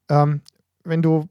ähm, 0.10 0.42
wenn 0.84 1.02
du 1.02 1.28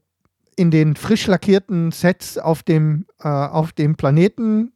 in 0.55 0.69
den 0.69 0.95
frisch 0.95 1.25
lackierten 1.27 1.91
Sets 1.91 2.37
auf 2.37 2.63
dem, 2.63 3.05
äh, 3.19 3.29
auf 3.29 3.71
dem 3.71 3.95
Planeten, 3.95 4.72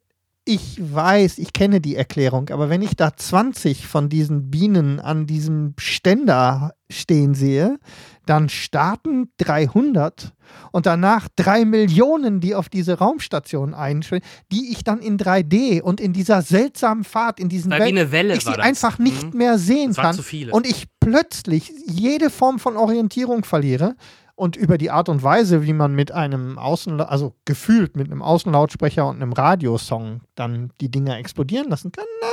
ich 0.48 0.80
weiß, 0.82 1.38
ich 1.40 1.52
kenne 1.54 1.82
die 1.82 1.96
Erklärung, 1.96 2.50
aber 2.50 2.70
wenn 2.70 2.82
ich 2.82 2.96
da 2.96 3.16
20 3.16 3.86
von 3.86 4.08
diesen 4.10 4.50
Bienen 4.50 5.00
an 5.00 5.28
diesem 5.28 5.74
Ständer 5.78 6.74
stehen 6.90 7.34
sehe, 7.34 7.78
dann 8.26 8.48
starten 8.48 9.30
300 9.40 10.34
und 10.72 10.86
danach 10.86 11.28
drei 11.36 11.66
Millionen, 11.66 12.40
die 12.40 12.56
auf 12.56 12.70
diese 12.70 12.98
Raumstation 12.98 13.74
einschwingen, 13.74 14.26
die 14.52 14.72
ich 14.72 14.84
dann 14.86 15.00
in 15.00 15.18
3D 15.18 15.82
und 15.82 16.00
in 16.00 16.14
dieser 16.14 16.42
seltsamen 16.42 17.04
Fahrt, 17.04 17.40
in 17.40 17.50
diesen 17.50 17.72
wie 17.72 17.76
eine 17.76 18.12
Welle 18.12 18.36
ich 18.36 18.44
sie 18.44 18.50
einfach 18.58 19.00
nicht 19.00 19.34
Mhm. 19.34 19.38
mehr 19.38 19.58
sehen 19.58 19.94
kann 19.94 20.16
und 20.54 20.66
ich 20.66 20.86
plötzlich 21.02 21.72
jede 21.86 22.30
Form 22.30 22.60
von 22.60 22.78
Orientierung 22.78 23.44
verliere 23.44 23.96
und 24.38 24.56
über 24.56 24.78
die 24.78 24.92
Art 24.92 25.10
und 25.10 25.24
Weise, 25.24 25.64
wie 25.64 25.74
man 25.74 25.96
mit 25.96 26.12
einem 26.12 26.60
Außen, 26.60 27.02
also 27.02 27.34
gefühlt 27.46 27.98
mit 27.98 28.06
einem 28.06 28.22
Außenlautsprecher 28.22 29.08
und 29.08 29.16
einem 29.16 29.34
Radiosong 29.34 30.22
dann 30.36 30.70
die 30.80 30.92
Dinger 30.92 31.18
explodieren 31.18 31.70
lassen 31.70 31.92
kann. 31.92 32.06
Na, 32.22 32.28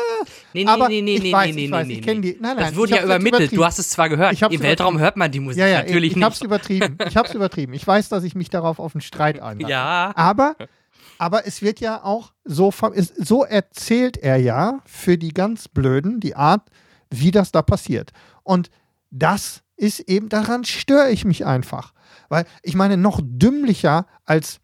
Nee, 0.52 0.64
nee, 0.64 0.70
aber 0.70 0.88
nee, 0.88 1.02
nee, 1.02 1.16
ich 1.16 1.22
nee, 1.22 1.32
weiß, 1.32 1.54
nee, 1.54 1.64
ich 1.64 1.70
nee, 1.70 1.76
weiß, 1.76 1.86
nee, 1.86 1.92
ich 1.94 2.02
kenne 2.02 2.20
die. 2.20 2.32
Nein, 2.40 2.56
nein, 2.56 2.66
Das 2.66 2.76
wurde 2.76 2.90
ich 2.90 2.96
ja 2.96 2.96
hab's 2.98 3.06
übermittelt. 3.06 3.56
Du 3.56 3.64
hast 3.64 3.78
es 3.78 3.88
zwar 3.88 4.08
gehört. 4.10 4.32
Ich 4.34 4.42
hab's 4.42 4.54
Im 4.54 4.62
Weltraum 4.62 4.98
hört 4.98 5.16
man 5.16 5.30
die 5.30 5.40
Musik 5.40 5.60
ja, 5.60 5.66
ja, 5.66 5.78
natürlich 5.78 6.12
ich, 6.12 6.16
ich 6.18 6.22
hab's 6.22 6.40
nicht. 6.40 6.46
übertrieben. 6.46 6.98
Ich 7.06 7.16
hab's 7.16 7.34
übertrieben. 7.34 7.72
Ich 7.72 7.86
weiß, 7.86 8.10
dass 8.10 8.22
ich 8.24 8.34
mich 8.34 8.50
darauf 8.50 8.78
auf 8.78 8.94
einen 8.94 9.00
Streit 9.02 9.40
einlasse. 9.42 9.70
Ja. 9.70 10.12
Aber, 10.14 10.56
aber 11.18 11.46
es 11.46 11.62
wird 11.62 11.80
ja 11.80 12.04
auch 12.04 12.32
so, 12.44 12.72
so 13.16 13.44
erzählt 13.44 14.18
er 14.18 14.36
ja 14.36 14.80
für 14.84 15.16
die 15.18 15.32
ganz 15.32 15.68
Blöden 15.68 16.20
die 16.20 16.36
Art, 16.36 16.62
wie 17.10 17.30
das 17.30 17.50
da 17.50 17.62
passiert. 17.62 18.12
Und 18.42 18.70
das 19.10 19.62
ist 19.76 20.00
eben, 20.00 20.28
daran 20.28 20.64
störe 20.64 21.10
ich 21.10 21.24
mich 21.24 21.46
einfach. 21.46 21.93
Weil 22.28 22.46
ich 22.62 22.74
meine, 22.74 22.96
noch 22.96 23.20
dümmlicher 23.22 24.06
als, 24.24 24.60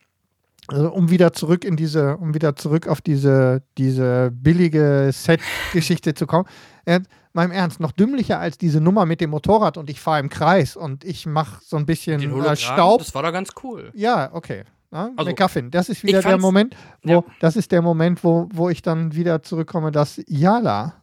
also 0.69 0.93
um 0.93 1.11
wieder 1.11 1.33
zurück 1.33 1.65
in 1.65 1.77
diese, 1.77 2.17
um 2.17 2.35
wieder 2.35 2.57
zurück 2.57 2.89
auf 2.89 3.01
diese, 3.01 3.63
diese 3.79 4.31
billige 4.33 5.11
Set-Geschichte 5.13 6.15
zu 6.15 6.27
kommen, 6.27 6.47
äh, 6.85 7.01
meinem 7.33 7.53
Ernst, 7.53 7.81
noch 7.81 7.93
dümmlicher 7.93 8.39
als 8.39 8.59
diese 8.59 8.81
Nummer 8.81 9.07
mit 9.07 9.21
dem 9.21 9.31
Motorrad 9.31 9.77
und 9.77 9.89
ich 9.89 10.01
fahre 10.01 10.21
im 10.21 10.29
Kreis 10.29 10.77
und 10.77 11.05
ich 11.05 11.27
mache 11.27 11.61
so 11.65 11.77
ein 11.77 11.87
bisschen 11.87 12.21
äh, 12.21 12.57
Staub 12.57 13.01
das 13.01 13.15
war 13.15 13.23
da 13.23 13.31
ganz 13.31 13.51
cool. 13.63 13.91
ja, 13.95 14.31
okay. 14.33 14.65
Na, 14.91 15.13
Also, 15.17 15.31
McGuffin, 15.31 15.71
das 15.71 15.89
ist 15.89 16.03
wieder 16.03 16.21
der 16.21 16.39
Moment, 16.39 16.75
wo, 17.05 17.13
ja. 17.13 17.25
das 17.39 17.55
ist 17.55 17.71
der 17.71 17.81
Moment, 17.81 18.25
wo, 18.25 18.49
wo 18.53 18.69
ich 18.71 18.83
dann 18.83 19.15
wieder 19.15 19.41
zurückkomme, 19.43 19.93
dass 19.93 20.21
Yala 20.27 20.95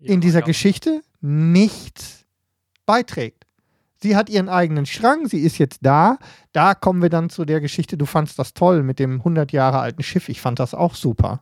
in 0.00 0.20
dieser 0.20 0.40
ja. 0.40 0.44
Geschichte 0.46 1.00
nichts 1.20 2.24
beiträgt. 2.86 3.43
Sie 4.04 4.16
hat 4.16 4.28
ihren 4.28 4.50
eigenen 4.50 4.84
Strang, 4.84 5.26
sie 5.28 5.38
ist 5.40 5.56
jetzt 5.56 5.78
da. 5.80 6.18
Da 6.52 6.74
kommen 6.74 7.00
wir 7.00 7.08
dann 7.08 7.30
zu 7.30 7.46
der 7.46 7.62
Geschichte, 7.62 7.96
du 7.96 8.04
fandst 8.04 8.38
das 8.38 8.52
toll 8.52 8.82
mit 8.82 8.98
dem 8.98 9.20
100 9.20 9.50
Jahre 9.50 9.78
alten 9.78 10.02
Schiff. 10.02 10.28
Ich 10.28 10.42
fand 10.42 10.58
das 10.58 10.74
auch 10.74 10.94
super. 10.94 11.40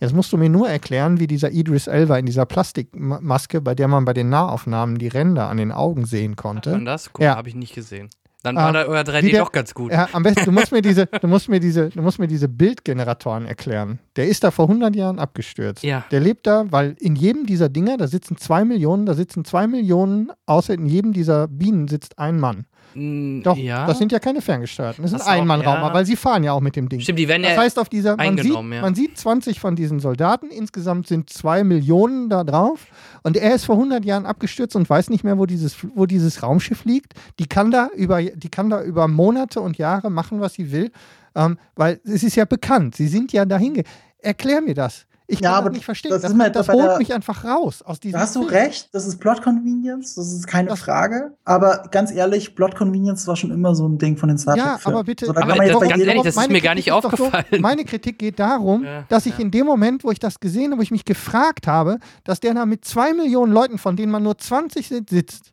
Jetzt 0.00 0.14
musst 0.14 0.32
du 0.32 0.38
mir 0.38 0.48
nur 0.48 0.70
erklären, 0.70 1.20
wie 1.20 1.26
dieser 1.26 1.50
Idris 1.50 1.88
Elba 1.88 2.16
in 2.16 2.24
dieser 2.24 2.46
Plastikmaske, 2.46 3.60
bei 3.60 3.74
der 3.74 3.88
man 3.88 4.06
bei 4.06 4.14
den 4.14 4.30
Nahaufnahmen 4.30 4.96
die 4.96 5.08
Ränder 5.08 5.50
an 5.50 5.58
den 5.58 5.70
Augen 5.70 6.06
sehen 6.06 6.30
Hat 6.32 6.38
konnte. 6.38 6.70
man 6.70 6.86
das? 6.86 7.12
Guck, 7.12 7.22
Ja. 7.22 7.36
habe 7.36 7.50
ich 7.50 7.54
nicht 7.54 7.74
gesehen. 7.74 8.08
Dann 8.42 8.56
war 8.56 8.68
Ähm, 8.68 8.74
da 8.74 8.84
euer 8.86 9.06
wie 9.06 9.10
3D 9.10 9.30
der- 9.30 9.40
doch 9.40 9.52
ganz 9.52 9.72
gut. 9.74 9.92
Ja, 9.92 10.08
am 10.12 10.22
besten, 10.22 10.44
du 10.44 10.52
musst 10.52 10.72
mir 10.72 10.82
diese, 10.82 11.06
du 11.06 11.28
musst 11.28 11.48
mir 11.48 11.60
diese, 11.60 11.90
du 11.90 12.02
musst 12.02 12.18
mir 12.18 12.26
diese 12.26 12.48
Bildgeneratoren 12.48 13.46
erklären. 13.46 13.98
Der 14.16 14.26
ist 14.28 14.42
da 14.44 14.50
vor 14.50 14.66
100 14.68 14.96
Jahren 14.96 15.18
abgestürzt. 15.18 15.82
Ja. 15.84 16.04
Der 16.10 16.20
lebt 16.20 16.46
da, 16.46 16.64
weil 16.70 16.96
in 16.98 17.14
jedem 17.16 17.46
dieser 17.46 17.68
Dinger, 17.68 17.96
da 17.96 18.06
sitzen 18.08 18.36
zwei 18.36 18.64
Millionen, 18.64 19.06
da 19.06 19.14
sitzen 19.14 19.44
zwei 19.44 19.66
Millionen, 19.66 20.30
außer 20.46 20.74
in 20.74 20.86
jedem 20.86 21.12
dieser 21.12 21.46
Bienen 21.48 21.86
sitzt 21.88 22.18
ein 22.18 22.40
Mann. 22.40 22.66
Mm, 22.94 23.42
Doch, 23.42 23.56
ja. 23.56 23.86
das 23.86 23.98
sind 23.98 24.12
ja 24.12 24.18
keine 24.18 24.40
ferngesteuerten. 24.40 25.02
Das 25.02 25.12
ist 25.12 25.22
ein 25.22 25.40
Ein-Mann-Raum, 25.40 25.80
ja. 25.80 25.94
weil 25.94 26.04
sie 26.04 26.16
fahren 26.16 26.44
ja 26.44 26.52
auch 26.52 26.60
mit 26.60 26.76
dem 26.76 26.88
Ding. 26.88 27.00
Stimmt, 27.00 27.18
die 27.18 27.28
werden 27.28 27.42
Das 27.42 27.52
ja 27.52 27.60
heißt, 27.60 27.78
auf 27.78 27.88
dieser, 27.88 28.16
man 28.16 28.38
sieht, 28.38 28.52
ja. 28.52 28.62
man 28.62 28.94
sieht 28.94 29.18
20 29.18 29.60
von 29.60 29.76
diesen 29.76 30.00
Soldaten, 30.00 30.50
insgesamt 30.50 31.06
sind 31.06 31.30
zwei 31.30 31.64
Millionen 31.64 32.28
da 32.28 32.44
drauf 32.44 32.86
und 33.22 33.36
er 33.36 33.54
ist 33.54 33.64
vor 33.64 33.76
100 33.76 34.04
Jahren 34.04 34.26
abgestürzt 34.26 34.76
und 34.76 34.88
weiß 34.88 35.10
nicht 35.10 35.24
mehr, 35.24 35.38
wo 35.38 35.46
dieses, 35.46 35.76
wo 35.94 36.06
dieses 36.06 36.42
Raumschiff 36.42 36.84
liegt. 36.84 37.14
Die 37.38 37.46
kann 37.46 37.70
da 37.70 37.88
über, 37.94 38.22
die 38.22 38.48
kann 38.48 38.70
da 38.70 38.82
über 38.82 39.08
Monate 39.08 39.60
und 39.60 39.78
Jahre 39.78 40.10
machen, 40.10 40.40
was 40.40 40.54
sie 40.54 40.72
will, 40.72 40.90
ähm, 41.34 41.58
weil 41.76 42.00
es 42.04 42.22
ist 42.22 42.36
ja 42.36 42.44
bekannt, 42.44 42.96
sie 42.96 43.08
sind 43.08 43.32
ja 43.32 43.44
dahin. 43.44 43.82
Erklär 44.18 44.60
mir 44.60 44.74
das. 44.74 45.06
Ich 45.32 45.40
Ja, 45.40 45.48
kann 45.52 45.58
aber 45.60 45.68
das 45.70 45.76
nicht 45.76 45.84
verstehen. 45.86 46.10
das 46.10 46.20
Das, 46.22 46.30
ist 46.32 46.36
mir 46.36 46.50
das, 46.50 46.66
bei 46.66 46.74
holt 46.74 46.84
der- 46.84 46.98
mich 46.98 47.14
einfach 47.14 47.42
raus 47.44 47.80
aus 47.80 47.98
diesem 48.00 48.12
Da 48.18 48.20
hast 48.20 48.36
du 48.36 48.40
Film. 48.46 48.52
recht, 48.54 48.90
das 48.92 49.06
ist 49.06 49.18
Plot 49.18 49.40
Convenience, 49.42 50.14
das 50.14 50.30
ist 50.30 50.46
keine 50.46 50.68
Das- 50.68 50.80
Frage. 50.80 51.32
Aber 51.46 51.88
ganz 51.90 52.10
ehrlich, 52.12 52.54
Plot 52.54 52.74
Convenience 52.76 53.26
war 53.26 53.34
schon 53.36 53.50
immer 53.50 53.74
so 53.74 53.88
ein 53.88 53.96
Ding 53.96 54.18
von 54.18 54.28
den 54.28 54.36
Star 54.36 54.56
Ja, 54.58 54.72
Trek-Filmen. 54.74 54.96
aber 54.98 55.04
bitte, 55.04 55.24
So, 55.26 55.32
da 55.32 55.40
Aber 55.40 55.54
das- 55.56 55.58
ganz 55.80 56.02
ehrlich, 56.02 56.22
das 56.22 56.36
ist 56.36 56.50
mir 56.50 56.60
gar 56.60 56.74
nicht 56.74 56.90
doch 56.90 57.02
so, 57.02 57.08
aufgefallen. 57.26 57.44
meine 57.60 57.84
Kritik 57.86 58.18
geht 58.18 58.38
darum, 58.38 58.84
Ja, 58.84 59.04
dass 59.08 59.24
ich 59.24 59.32
ja. 59.38 59.40
in 59.40 59.50
dem 59.50 59.64
Moment, 59.64 60.04
wo 60.04 60.10
ich 60.10 60.18
das 60.18 60.38
gesehen 60.38 60.72
habe, 60.72 60.78
wo 60.80 60.82
ich 60.82 60.90
mich 60.90 61.06
gefragt 61.06 61.66
habe, 61.66 61.98
dass 62.24 62.40
der 62.40 62.52
da 62.52 62.66
mit 62.66 62.84
zwei 62.84 63.14
Millionen 63.14 63.52
Leuten, 63.54 63.78
von 63.78 63.96
denen 63.96 64.12
man 64.12 64.22
nur 64.22 64.36
20 64.36 64.86
sind, 64.88 65.08
sitzt, 65.08 65.52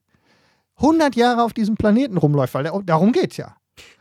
100 0.81 1.15
Jahre 1.15 1.43
auf 1.43 1.53
diesem 1.53 1.75
Planeten 1.75 2.17
rumläuft, 2.17 2.53
weil 2.53 2.63
der, 2.63 2.79
darum 2.85 3.11
geht 3.11 3.31
es 3.31 3.37
ja. 3.37 3.55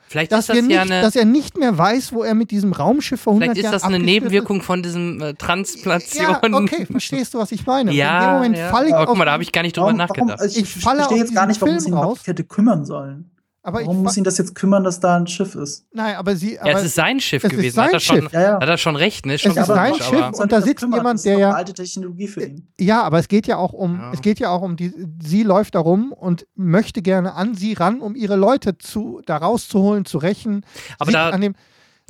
Vielleicht 0.08 0.32
Dass, 0.32 0.40
ist 0.40 0.48
das 0.48 0.56
wir 0.56 0.62
ja 0.62 0.84
nicht, 0.84 0.92
eine. 0.92 1.02
dass 1.02 1.16
er 1.16 1.26
nicht 1.26 1.58
mehr 1.58 1.76
weiß, 1.76 2.14
wo 2.14 2.22
er 2.22 2.34
mit 2.34 2.50
diesem 2.50 2.72
Raumschiff 2.72 3.20
vor 3.20 3.34
100 3.34 3.46
Vielleicht 3.48 3.58
ist 3.58 3.64
Jahren 3.64 3.72
das 3.72 3.82
eine 3.84 3.98
Nebenwirkung 3.98 4.62
von 4.62 4.82
diesem 4.82 5.20
äh, 5.20 5.34
Transplantation. 5.34 6.24
Ja, 6.24 6.58
okay, 6.58 6.86
verstehst 6.86 7.34
du, 7.34 7.38
was 7.38 7.52
ich 7.52 7.66
meine? 7.66 7.92
Ja, 7.92 8.18
in 8.18 8.24
dem 8.24 8.34
Moment 8.34 8.56
ja. 8.56 8.70
falle 8.70 8.88
ich 8.88 8.94
aber 8.94 9.02
auf 9.02 9.08
guck 9.08 9.18
mal, 9.18 9.26
da 9.26 9.32
habe 9.32 9.42
ich 9.42 9.52
gar 9.52 9.62
nicht 9.62 9.76
drüber 9.76 9.88
Warum, 9.88 9.98
nachgedacht. 9.98 10.28
warum, 10.28 10.40
also 10.40 10.58
ich, 10.58 10.64
Ich 10.64 10.82
falle 10.82 11.00
verstehe 11.00 11.18
jetzt 11.18 11.34
gar 11.34 11.46
nicht, 11.46 11.60
warum 11.60 11.74
Film 11.74 11.80
sie 11.80 11.90
überhaupt 11.90 12.26
hätte 12.26 12.44
kümmern 12.44 12.86
sollen. 12.86 13.30
Aber 13.68 13.80
ich, 13.82 13.86
Warum 13.86 14.02
muss 14.02 14.16
ihn 14.16 14.24
das 14.24 14.36
jetzt 14.38 14.54
kümmern, 14.54 14.82
dass 14.82 14.98
da 14.98 15.16
ein 15.16 15.26
Schiff 15.26 15.54
ist? 15.54 15.86
nein, 15.92 16.16
aber 16.16 16.34
sie, 16.34 16.54
ja, 16.56 16.62
aber 16.62 16.72
es 16.74 16.84
ist 16.86 16.94
sein 16.96 17.20
Schiff 17.20 17.44
es 17.44 17.50
ist 17.52 17.56
gewesen. 17.56 17.74
sein 17.76 17.86
hat, 17.86 17.92
er 17.94 18.00
schon, 18.00 18.16
Schiff. 18.22 18.32
Ja, 18.32 18.40
ja. 18.42 18.54
hat 18.60 18.68
er 18.68 18.76
schon 18.78 18.96
recht, 18.96 19.26
ne? 19.26 19.38
Schon 19.38 19.52
Es 19.52 19.56
ist 19.58 19.66
sein 19.66 19.92
aber- 19.92 19.94
Schiff 20.02 20.08
soll 20.32 20.42
und 20.42 20.52
da 20.52 20.60
sitzt 20.60 20.80
kümmern? 20.82 20.98
jemand, 21.00 21.14
das 21.14 21.20
ist 21.20 21.30
der 21.30 21.38
ja- 21.38 21.52
alte 21.52 21.72
Technologie 21.74 22.26
für 22.28 22.44
ihn. 22.44 22.66
Ja, 22.80 23.02
aber 23.02 23.18
es 23.20 23.28
geht 23.28 23.46
ja 23.46 23.56
auch 23.58 23.72
um, 23.72 23.96
Ja. 24.00 24.12
es 24.12 24.20
geht 24.20 24.40
ja 24.40 24.50
auch 24.50 24.62
um 24.62 24.76
die, 24.76 24.92
sie 25.22 25.42
läuft 25.44 25.74
da 25.76 25.78
rum 25.80 26.12
und 26.12 26.46
möchte 26.56 27.00
gerne 27.02 27.34
an 27.34 27.54
sie 27.54 27.74
ran, 27.74 28.00
um 28.00 28.16
ihre 28.16 28.34
Leute 28.36 28.76
zu, 28.78 29.20
da 29.26 29.36
rauszuholen, 29.36 30.04
zu 30.04 30.18
rächen. 30.18 30.64
Aber 30.98 31.12
da 31.12 31.30
an 31.30 31.40
dem, 31.40 31.54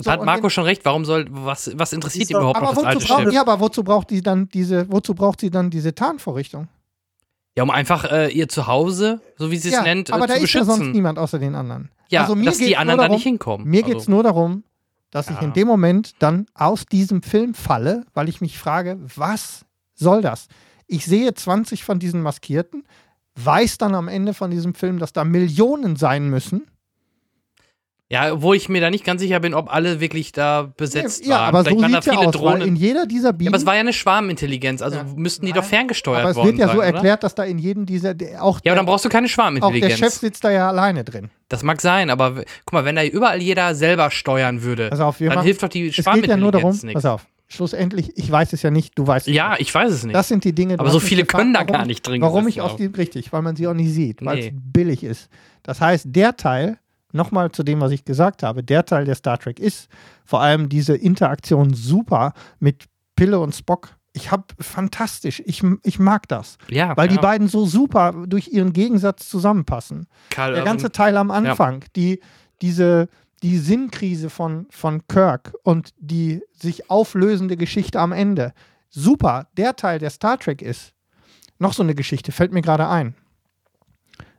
so, 0.01 0.09
hat 0.11 0.23
Marco 0.23 0.47
schon 0.49 0.63
recht. 0.63 0.85
Warum 0.85 1.03
soll, 1.03 1.25
was, 1.29 1.71
was 1.75 1.91
interessiert 1.91 2.29
ihn 2.29 2.37
überhaupt 2.37 2.55
aber 2.55 2.67
noch 2.67 2.75
das 2.75 2.83
alte 2.85 3.05
braucht, 3.05 3.23
Schiff? 3.23 3.33
ja, 3.33 3.41
aber 3.41 3.59
wozu 3.59 3.83
braucht 3.83 4.09
die 4.11 4.21
dann 4.21 4.47
diese, 4.47 4.89
wozu 4.89 5.13
braucht 5.13 5.41
sie 5.41 5.49
dann 5.51 5.69
diese 5.69 5.93
Tarnvorrichtung? 5.93 6.69
Ja, 7.55 7.63
um 7.63 7.71
einfach 7.71 8.05
äh, 8.11 8.29
ihr 8.29 8.47
Zuhause, 8.47 9.21
so 9.37 9.51
wie 9.51 9.57
sie 9.57 9.69
es 9.69 9.75
ja, 9.75 9.83
nennt, 9.83 10.09
äh, 10.09 10.13
aber 10.13 10.27
da 10.27 10.35
zu 10.35 10.43
ist 10.43 10.53
ja 10.53 10.63
sonst 10.63 10.93
niemand 10.93 11.19
außer 11.19 11.39
den 11.39 11.55
anderen. 11.55 11.89
Ja, 12.09 12.21
also 12.21 12.35
mir 12.35 12.45
dass 12.45 12.57
die 12.57 12.77
anderen 12.77 12.97
nur 12.97 13.03
da 13.03 13.03
darum, 13.03 13.15
nicht 13.15 13.23
hinkommen. 13.23 13.67
Mir 13.67 13.83
also, 13.83 13.87
geht 13.93 14.01
es 14.01 14.07
nur 14.07 14.23
darum, 14.23 14.63
dass 15.11 15.29
ich 15.29 15.35
Ja. 15.35 15.41
in 15.41 15.53
dem 15.53 15.67
Moment 15.67 16.13
dann 16.19 16.45
aus 16.53 16.85
diesem 16.85 17.21
Film 17.21 17.53
falle, 17.53 18.05
weil 18.13 18.29
ich 18.29 18.41
mich 18.41 18.57
frage, 18.57 18.97
was 19.15 19.65
soll 19.95 20.21
das? 20.21 20.47
Ich 20.87 21.05
sehe 21.05 21.33
20 21.33 21.83
von 21.83 21.99
diesen 21.99 22.21
Maskierten, 22.21 22.83
weiß 23.35 23.77
dann 23.77 23.95
am 23.95 24.07
Ende 24.07 24.33
von 24.33 24.51
diesem 24.51 24.73
Film, 24.73 24.99
dass 24.99 25.13
da 25.13 25.23
Millionen 25.23 25.95
sein 25.95 26.29
müssen. 26.29 26.67
Ja, 28.11 28.41
wo 28.41 28.55
ich 28.55 28.69
mir 28.69 28.81
da 28.81 28.89
nicht 28.89 29.03
ganz 29.03 29.21
sicher 29.21 29.39
bin, 29.39 29.53
ob 29.53 29.71
alle 29.71 29.99
wirklich 29.99 30.31
da 30.31 30.71
besetzt 30.75 31.27
ja, 31.27 31.35
waren. 31.35 31.43
aber 31.49 31.63
Vielleicht 31.63 31.77
so 31.77 31.83
waren 31.83 31.91
da 31.91 32.01
sieht 32.01 32.05
ja 32.11 32.17
viele 32.19 32.27
aus, 32.29 32.33
weil 32.41 32.41
Drohnen. 32.53 32.67
in 32.69 32.75
jeder 32.75 33.05
dieser 33.05 33.27
Ja, 33.27 33.31
Bienen. 33.33 33.47
aber 33.49 33.57
es 33.57 33.65
war 33.67 33.75
ja 33.75 33.81
eine 33.81 33.93
Schwarmintelligenz, 33.93 34.81
also 34.81 34.97
Ja. 34.97 35.05
müssten 35.15 35.45
die 35.45 35.51
Nein, 35.51 35.61
doch 35.61 35.67
ferngesteuert 35.67 36.21
aber 36.21 36.31
es 36.31 36.35
worden 36.35 36.47
wird 36.47 36.57
ja 36.57 36.67
sein, 36.69 36.75
so 36.75 36.79
oder? 36.81 36.87
erklärt, 36.91 37.23
dass 37.23 37.35
da 37.35 37.43
in 37.43 37.59
jedem 37.59 37.85
dieser, 37.85 38.15
auch, 38.39 38.61
Ja, 38.63 38.71
aber 38.71 38.77
dann 38.77 38.85
brauchst 38.87 39.05
du 39.05 39.09
keine 39.09 39.25
auch 39.25 39.27
der 39.27 39.33
Schwarmintelligenz. 39.33 39.99
Chef 39.99 40.13
sitzt 40.15 40.43
da 40.43 40.49
ja 40.49 40.69
alleine 40.69 41.03
drin. 41.03 41.29
das 41.49 41.61
mag 41.61 41.81
sein, 41.81 42.09
aber 42.09 42.43
guck 42.65 42.73
mal, 42.73 42.83
wenn 42.83 42.95
da 42.95 43.03
überall 43.03 43.43
jeder 43.43 43.75
selber 43.75 44.09
steuern 44.09 44.63
würde, 44.63 44.89
Pass 44.89 45.01
auf, 45.01 45.19
wir 45.19 45.29
dann 45.29 45.35
machen- 45.37 45.45
hilft 45.45 45.61
doch 45.61 45.69
die 45.69 45.89
Es 45.89 45.97
geht 45.97 46.05
ja 46.05 46.35
nur 46.35 46.51
darum, 46.51 46.73
Schwarmintelligenz 46.73 46.83
nichts. 46.83 47.03
pass 47.03 47.05
auf, 47.05 47.27
schlussendlich, 47.47 48.13
ich 48.17 48.31
weiß 48.31 48.53
es 48.53 48.63
ja 48.63 48.71
nicht, 48.71 48.97
du 48.97 49.05
weißt 49.05 49.27
es 49.27 49.35
Ja, 49.35 49.51
nicht. 49.51 49.61
ich 49.61 49.75
weiß 49.75 49.91
es 49.91 50.03
nicht. 50.03 50.15
Das 50.15 50.27
sind 50.27 50.43
die 50.45 50.53
Dinge, 50.53 50.79
aber 50.79 50.89
so 50.89 50.99
viele 50.99 51.25
können 51.25 51.53
da 51.53 51.61
gar 51.61 51.85
nicht 51.85 52.07
drin 52.07 52.23
Warum 52.23 52.47
ich 52.47 52.59
auf 52.61 52.75
die, 52.75 52.85
richtig, 52.87 53.31
weil 53.33 53.43
man 53.43 53.55
sie 53.55 53.67
auch 53.67 53.75
nicht 53.75 53.91
sieht, 53.93 54.25
weil 54.25 54.39
es 54.39 54.47
billig 54.51 55.03
ist. 55.03 55.29
Das 55.61 55.79
heißt, 55.79 56.05
der 56.09 56.35
Teil, 56.37 56.79
nochmal 57.11 57.51
zu 57.51 57.63
dem, 57.63 57.81
was 57.81 57.91
ich 57.91 58.05
gesagt 58.05 58.43
habe, 58.43 58.63
der 58.63 58.85
Teil 58.85 59.05
der 59.05 59.15
Star 59.15 59.37
Trek 59.37 59.59
ist 59.59 59.89
vor 60.25 60.41
allem 60.41 60.69
diese 60.69 60.95
Interaktion 60.95 61.73
super 61.73 62.33
mit 62.59 62.85
Pille 63.15 63.39
und 63.39 63.55
Spock. 63.55 63.95
Ich 64.13 64.31
habe 64.31 64.43
fantastisch, 64.59 65.41
ich, 65.45 65.63
ich 65.83 65.99
mag 65.99 66.27
das, 66.27 66.57
Ja, 66.69 66.97
weil 66.97 67.07
die 67.07 67.15
ja. 67.15 67.21
beiden 67.21 67.47
so 67.47 67.65
super 67.65 68.13
durch 68.27 68.47
ihren 68.47 68.73
Gegensatz 68.73 69.29
zusammenpassen. 69.29 70.07
Karl 70.29 70.53
Der 70.53 70.63
ganze 70.63 70.91
Teil 70.91 71.15
am 71.15 71.29
Anfang, 71.31 71.85
die, 71.95 72.19
diese, 72.61 73.07
die 73.43 73.57
Sinnkrise 73.57 74.29
von, 74.29 74.67
von 74.71 75.07
Kirk 75.07 75.53
und 75.63 75.91
die 75.99 76.41
sich 76.53 76.89
auflösende 76.89 77.55
Geschichte 77.55 77.99
am 77.99 78.11
Ende. 78.11 78.53
Super, 78.89 79.47
der 79.57 79.75
Teil, 79.75 79.99
der 79.99 80.09
Star 80.09 80.39
Trek 80.39 80.61
ist. 80.61 80.93
Noch 81.59 81.73
so 81.73 81.83
eine 81.83 81.93
Geschichte, 81.93 82.31
fällt 82.31 82.51
mir 82.51 82.61
gerade 82.61 82.87
ein. 82.87 83.15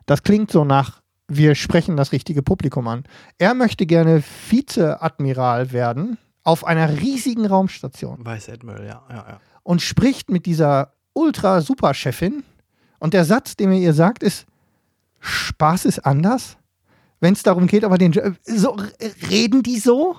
Das 0.07 0.23
klingt 0.25 0.51
so 0.51 0.65
nach, 0.65 1.01
wir 1.31 1.55
sprechen 1.55 1.97
das 1.97 2.13
richtige 2.13 2.43
Publikum 2.43 2.87
an. 2.89 3.05
Er 3.39 3.55
möchte 3.55 3.87
gerne 3.87 4.23
Vizeadmiral 4.51 5.73
werden 5.73 6.19
auf 6.45 6.65
einer 6.67 7.01
riesigen 7.01 7.47
Raumstation 7.47 8.25
Weiß 8.25 8.49
Admiral, 8.49 8.85
ja, 8.87 9.03
ja, 9.09 9.17
ja. 9.29 9.41
und 9.63 9.81
spricht 9.83 10.31
mit 10.31 10.47
dieser 10.47 10.93
Ultra-Super-Chefin. 11.13 12.45
Und 12.99 13.15
der 13.15 13.25
Satz, 13.25 13.57
den 13.57 13.73
er 13.73 13.79
ihr 13.79 13.95
sagt, 13.95 14.23
ist: 14.23 14.47
Spaß 15.21 15.85
ist 15.87 16.01
anders. 16.01 16.57
Wenn 17.21 17.35
es 17.35 17.43
darum 17.43 17.67
geht, 17.67 17.85
aber 17.85 17.99
den. 17.99 18.13
Jo- 18.13 18.33
So, 18.45 18.77
reden 19.31 19.63
die 19.63 19.79
so? 19.79 20.17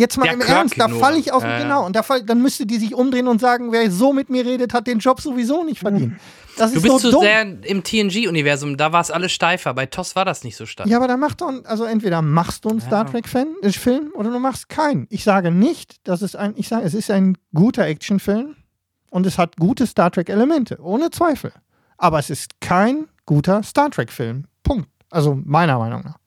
Jetzt 0.00 0.16
mal 0.16 0.26
Ja, 0.26 0.32
im 0.32 0.38
Kirk 0.40 0.50
Ernst, 0.50 0.74
da 0.80 0.88
falle 0.88 1.18
ich 1.18 1.32
auf. 1.32 1.42
Ja, 1.42 1.50
ja. 1.58 1.62
Genau, 1.62 1.84
und 1.84 1.94
da 1.94 2.02
fall, 2.02 2.22
dann 2.22 2.40
müsste 2.40 2.64
die 2.66 2.78
sich 2.78 2.94
umdrehen 2.94 3.28
und 3.28 3.40
sagen: 3.40 3.70
Wer 3.70 3.90
so 3.90 4.12
mit 4.12 4.30
mir 4.30 4.44
redet, 4.46 4.72
hat 4.72 4.86
den 4.86 4.98
Job 4.98 5.20
sowieso 5.20 5.62
nicht 5.62 5.80
verdient. 5.80 6.14
Das 6.56 6.72
Du 6.72 6.78
ist 6.78 6.82
bist 6.82 6.92
so 6.94 6.98
zu 6.98 7.10
dumm. 7.12 7.22
sehr 7.22 7.42
im 7.42 7.82
TNG-Universum, 7.84 8.76
da 8.76 8.92
war 8.92 9.00
es 9.00 9.10
alles 9.10 9.32
steifer. 9.32 9.74
Bei 9.74 9.86
TOS 9.86 10.16
war 10.16 10.24
das 10.24 10.42
nicht 10.42 10.56
so 10.56 10.66
stark. 10.66 10.88
Ja, 10.88 10.96
aber 10.96 11.06
dann 11.08 11.20
mach 11.20 11.34
doch, 11.34 11.52
also 11.64 11.84
entweder 11.84 12.22
machst 12.22 12.64
du 12.64 12.70
einen 12.70 12.80
Star 12.80 13.10
Trek-Fan, 13.10 13.48
äh, 13.62 14.00
oder 14.14 14.30
du 14.30 14.38
machst 14.38 14.68
keinen. 14.68 15.06
Ich 15.10 15.24
sage 15.24 15.50
nicht, 15.50 15.96
dass 16.08 16.22
es 16.22 16.34
ein, 16.34 16.54
ich 16.56 16.68
sage, 16.68 16.84
es 16.84 16.94
ist 16.94 17.10
ein 17.10 17.36
guter 17.54 17.86
Actionfilm 17.86 18.56
und 19.10 19.26
es 19.26 19.38
hat 19.38 19.56
gute 19.58 19.86
Star 19.86 20.10
Trek-Elemente, 20.10 20.78
ohne 20.80 21.10
Zweifel. 21.10 21.52
Aber 21.98 22.18
es 22.18 22.30
ist 22.30 22.60
kein 22.60 23.06
guter 23.26 23.62
Star 23.62 23.90
Trek-Film. 23.90 24.44
Punkt. 24.62 24.88
Also 25.10 25.38
meiner 25.44 25.78
Meinung 25.78 26.02
nach. 26.02 26.19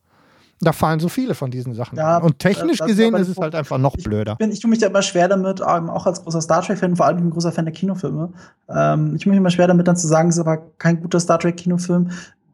Da 0.62 0.72
fallen 0.72 1.00
so 1.00 1.10
viele 1.10 1.36
von 1.36 1.52
diesen 1.52 1.74
Sachen. 1.74 1.98
Ja, 1.98 2.18
und 2.20 2.40
technisch 2.40 2.78
das 2.78 2.88
ist 2.88 2.96
gesehen 2.96 3.16
ist 3.16 3.28
es 3.28 3.38
halt 3.38 3.54
einfach 3.54 3.78
noch 3.78 3.96
Ich 3.98 4.04
blöder. 4.06 4.36
bin, 4.36 4.52
ich 4.52 4.60
tue 4.62 4.70
mich 4.70 4.80
da 4.80 4.88
immer 4.88 5.02
schwer 5.02 5.28
damit, 5.28 5.60
ähm, 5.60 5.90
auch 5.90 6.06
als 6.06 6.24
großer 6.24 6.42
Star 6.42 6.62
Trek-Fan, 6.62 6.96
vor 6.96 7.06
allem 7.06 7.18
ein 7.18 7.30
großer 7.32 7.52
Fan 7.52 7.66
der 7.66 7.74
Kinofilme. 7.74 8.32
Ähm, 8.70 9.16
ich 9.16 9.24
tue 9.24 9.32
mich 9.32 9.38
immer 9.38 9.50
schwer 9.50 9.68
damit, 9.68 9.88
dann 9.88 9.98
zu 9.98 10.08
sagen, 10.08 10.30
es 10.30 10.36
ist 10.36 10.42
aber 10.42 10.58
kein 10.78 11.02
guter 11.02 11.20
Star 11.20 11.38
Trek-Kinofilm. 11.40 12.12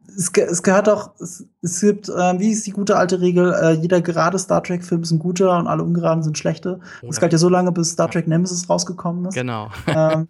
Es, 0.08 0.30
es 0.34 0.62
gehört 0.64 0.88
auch, 0.88 1.12
es, 1.20 1.44
es 1.62 1.80
gibt, 1.80 2.08
ähm, 2.08 2.40
wie 2.40 2.50
ist 2.50 2.66
die 2.66 2.72
gute 2.72 2.96
alte 2.96 3.20
Regel, 3.20 3.54
äh, 3.54 3.72
jeder 3.72 4.00
gerade 4.00 4.38
Star 4.40 4.62
Trek-Film 4.62 5.02
ist 5.02 5.12
ein 5.12 5.20
guter 5.20 5.56
und 5.56 5.68
alle 5.68 5.84
ungeraden 5.84 6.24
sind 6.24 6.36
schlechte. 6.36 6.80
Das 7.02 7.20
galt 7.20 7.32
ja 7.32 7.38
so 7.38 7.48
lange, 7.48 7.70
bis 7.70 7.92
Star 7.92 8.10
Trek 8.10 8.26
Nemesis 8.26 8.68
rausgekommen 8.68 9.26
ist. 9.26 9.34
Genau. 9.34 9.68
ähm, 9.86 10.26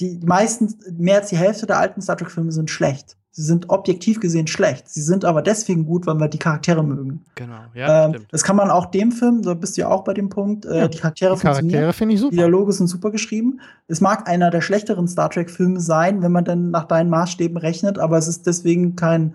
die 0.00 0.18
meisten, 0.24 0.74
mehr 0.96 1.18
als 1.20 1.28
die 1.28 1.36
Hälfte 1.36 1.66
der 1.66 1.78
alten 1.78 2.00
Star 2.00 2.16
Trek-Filme 2.16 2.52
sind 2.52 2.70
schlecht. 2.70 3.16
Sie 3.34 3.42
sind 3.42 3.70
objektiv 3.70 4.20
gesehen 4.20 4.46
schlecht. 4.46 4.90
Sie 4.90 5.00
sind 5.00 5.24
aber 5.24 5.40
deswegen 5.40 5.86
gut, 5.86 6.06
weil 6.06 6.16
wir 6.16 6.28
die 6.28 6.38
Charaktere 6.38 6.84
mögen. 6.84 7.24
Genau. 7.34 7.54
Ja, 7.74 8.06
ähm, 8.08 8.26
das 8.30 8.44
kann 8.44 8.56
man 8.56 8.70
auch 8.70 8.86
dem 8.86 9.10
Film, 9.10 9.40
da 9.40 9.54
bist 9.54 9.76
du 9.76 9.80
ja 9.80 9.88
auch 9.88 10.04
bei 10.04 10.12
dem 10.12 10.28
Punkt, 10.28 10.66
äh, 10.66 10.80
Ja, 10.80 10.88
die 10.88 10.98
Charaktere 10.98 11.34
Die 11.34 11.40
Charaktere 11.40 11.62
funktionieren. 11.62 11.92
finde 11.94 12.14
ich 12.14 12.20
Die 12.20 12.24
super. 12.24 12.36
Dialoge 12.36 12.72
sind 12.74 12.88
super 12.88 13.10
geschrieben. 13.10 13.60
Es 13.88 14.02
mag 14.02 14.28
einer 14.28 14.50
der 14.50 14.60
schlechteren 14.60 15.08
Star 15.08 15.30
Trek-Filme 15.30 15.80
sein, 15.80 16.20
wenn 16.20 16.30
man 16.30 16.44
dann 16.44 16.70
nach 16.70 16.84
deinen 16.84 17.08
Maßstäben 17.08 17.56
rechnet, 17.56 17.98
aber 17.98 18.18
es 18.18 18.28
ist 18.28 18.46
deswegen 18.46 18.96
kein 18.96 19.32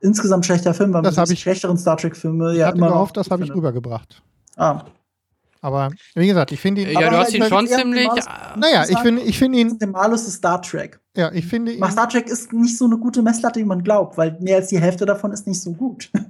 insgesamt 0.00 0.46
schlechter 0.46 0.72
Film, 0.72 0.94
weil 0.94 1.02
Das 1.02 1.16
man 1.16 1.26
die 1.26 1.34
ich- 1.34 1.40
schlechteren 1.40 1.76
Star 1.76 1.98
Trek-Filme 1.98 2.52
Ich 2.52 2.58
ja 2.58 2.68
hatte 2.68 2.78
immer 2.78 2.86
noch 2.86 2.94
gehofft, 2.94 3.16
das 3.18 3.28
habe 3.30 3.44
ich 3.44 3.54
rübergebracht. 3.54 4.22
Ah. 4.56 4.84
Aber 5.66 5.90
wie 6.14 6.28
gesagt, 6.28 6.52
ich 6.52 6.60
finde 6.60 6.82
ihn. 6.82 6.90
Ja, 6.92 7.00
du 7.00 7.06
aber 7.08 7.18
hast 7.18 7.34
ihn 7.34 7.42
schon 7.42 7.66
ziemlich. 7.66 8.06
äh, 8.06 8.56
naja, 8.56 8.84
ich 8.88 8.98
finde, 9.00 9.22
ich 9.22 9.36
finde 9.36 9.58
ihn. 9.58 9.76
Der 9.80 9.88
Malus 9.88 10.24
ist 10.28 10.34
Star 10.34 10.62
Trek. 10.62 11.00
Ja, 11.16 11.32
ich 11.32 11.44
finde 11.44 11.72
ihn. 11.72 11.90
Star 11.90 12.08
Trek 12.08 12.28
ist 12.28 12.52
nicht 12.52 12.78
so 12.78 12.84
eine 12.84 12.96
gute 12.96 13.20
Messlatte, 13.20 13.58
wie 13.58 13.64
man 13.64 13.82
glaubt, 13.82 14.16
weil 14.16 14.38
mehr 14.40 14.58
als 14.58 14.68
die 14.68 14.78
Hälfte 14.78 15.06
davon 15.06 15.32
ist 15.32 15.46
nicht 15.46 15.60
so 15.60 15.72
gut. 15.72 16.10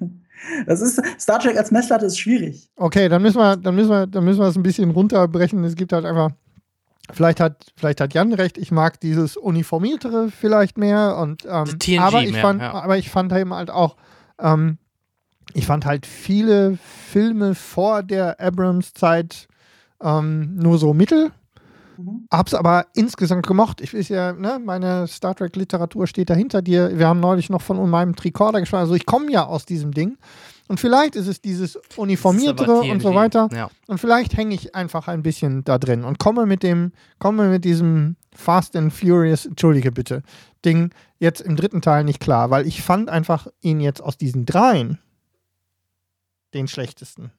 Das 0.67 0.83
ist, 0.83 1.03
Star 1.19 1.41
Trek 1.41 1.57
als 1.57 1.71
Messlatte 1.71 2.05
ist 2.07 2.19
schwierig. 2.19 2.69
Okay, 2.77 3.09
dann 3.09 3.23
müssen 3.23 3.39
wir, 3.39 3.57
dann 3.57 3.75
müssen 3.75 3.89
wir, 3.89 4.07
dann 4.07 4.23
müssen 4.23 4.39
wir 4.39 4.47
es 4.47 4.55
ein 4.55 4.63
bisschen 4.63 4.91
runterbrechen. 4.91 5.65
Es 5.65 5.75
gibt 5.75 5.95
halt 5.95 6.05
einfach, 6.05 6.31
vielleicht 7.11 7.41
hat, 7.41 7.73
vielleicht 7.75 8.03
hat 8.03 8.13
Jan 8.13 8.33
recht. 8.35 8.59
Ich 8.59 8.71
mag 8.71 9.01
dieses 9.01 9.39
uniformiertere 9.39 10.31
vielleicht 10.31 10.77
mehr 10.77 11.17
und 11.17 11.47
ähm, 11.51 11.79
TNG 11.79 12.01
aber 12.01 12.23
ich 12.23 12.33
mehr, 12.33 12.43
fand, 12.43 12.61
ja. 12.61 12.75
aber 12.75 12.99
ich 12.99 13.11
fand 13.11 13.33
eben 13.33 13.55
halt 13.55 13.71
auch, 13.71 13.97
ähm, 14.39 14.77
ich 15.57 15.67
fand 15.67 15.87
halt 15.87 16.05
viele 16.05 16.79
Filme 17.11 17.55
vor 17.55 18.03
der 18.03 18.39
Abrams-Zeit 18.39 19.49
ähm, 20.03 20.55
nur 20.55 20.79
so 20.79 20.93
mittel. 20.93 21.33
Mhm. 21.97 22.29
Hab's 22.31 22.53
aber 22.53 22.87
insgesamt 22.93 23.47
gemocht. 23.47 23.81
Ich 23.81 23.95
weiß 23.95 24.11
ja, 24.11 24.35
ne, 24.35 24.61
meine 24.63 25.07
Star 25.09 25.35
Trek-Literatur 25.35 26.07
steht 26.07 26.29
da 26.29 26.35
hinter 26.35 26.61
dir. 26.61 26.99
Wir 26.99 27.09
haben 27.09 27.21
neulich 27.21 27.49
noch 27.49 27.63
von 27.63 27.89
meinem 27.89 28.15
Tricorder 28.15 28.61
gesprochen. 28.61 28.83
Also 28.83 28.95
ich 28.95 29.07
komme 29.07 29.33
ja 29.33 29.47
aus 29.47 29.65
diesem 29.65 29.93
Ding. 29.93 30.19
Und 30.69 30.79
vielleicht 30.79 31.17
ist 31.17 31.27
es 31.27 31.41
dieses 31.41 31.79
uniformiertere 31.97 32.81
und 32.81 33.01
so 33.01 33.15
weiter. 33.15 33.49
Ja. 33.53 33.71
Und 33.87 33.99
vielleicht 33.99 34.37
hänge 34.37 34.55
ich 34.55 34.75
einfach 34.75 35.09
ein 35.09 35.23
bisschen 35.23 35.65
da 35.65 35.79
drin 35.79 36.05
und 36.05 36.19
komme 36.19 36.45
mit 36.45 36.63
dem, 36.63 36.93
komme 37.19 37.49
mit 37.49 37.65
diesem 37.65 38.17
Fast 38.35 38.77
and 38.77 38.93
Furious, 38.93 39.47
entschuldige 39.47 39.91
bitte, 39.91 40.23
Ding 40.67 40.91
jetzt 41.19 41.41
im 41.41 41.57
dritten 41.57 41.81
Teil 41.81 42.05
nicht 42.05 42.21
klar, 42.21 42.51
weil 42.51 42.67
ich 42.67 42.83
fand 42.83 43.09
einfach 43.09 43.47
ihn 43.63 43.81
jetzt 43.81 44.03
aus 44.03 44.19
diesen 44.19 44.45
dreien 44.45 44.99
den 46.55 46.69
schlechtesten. 46.69 47.33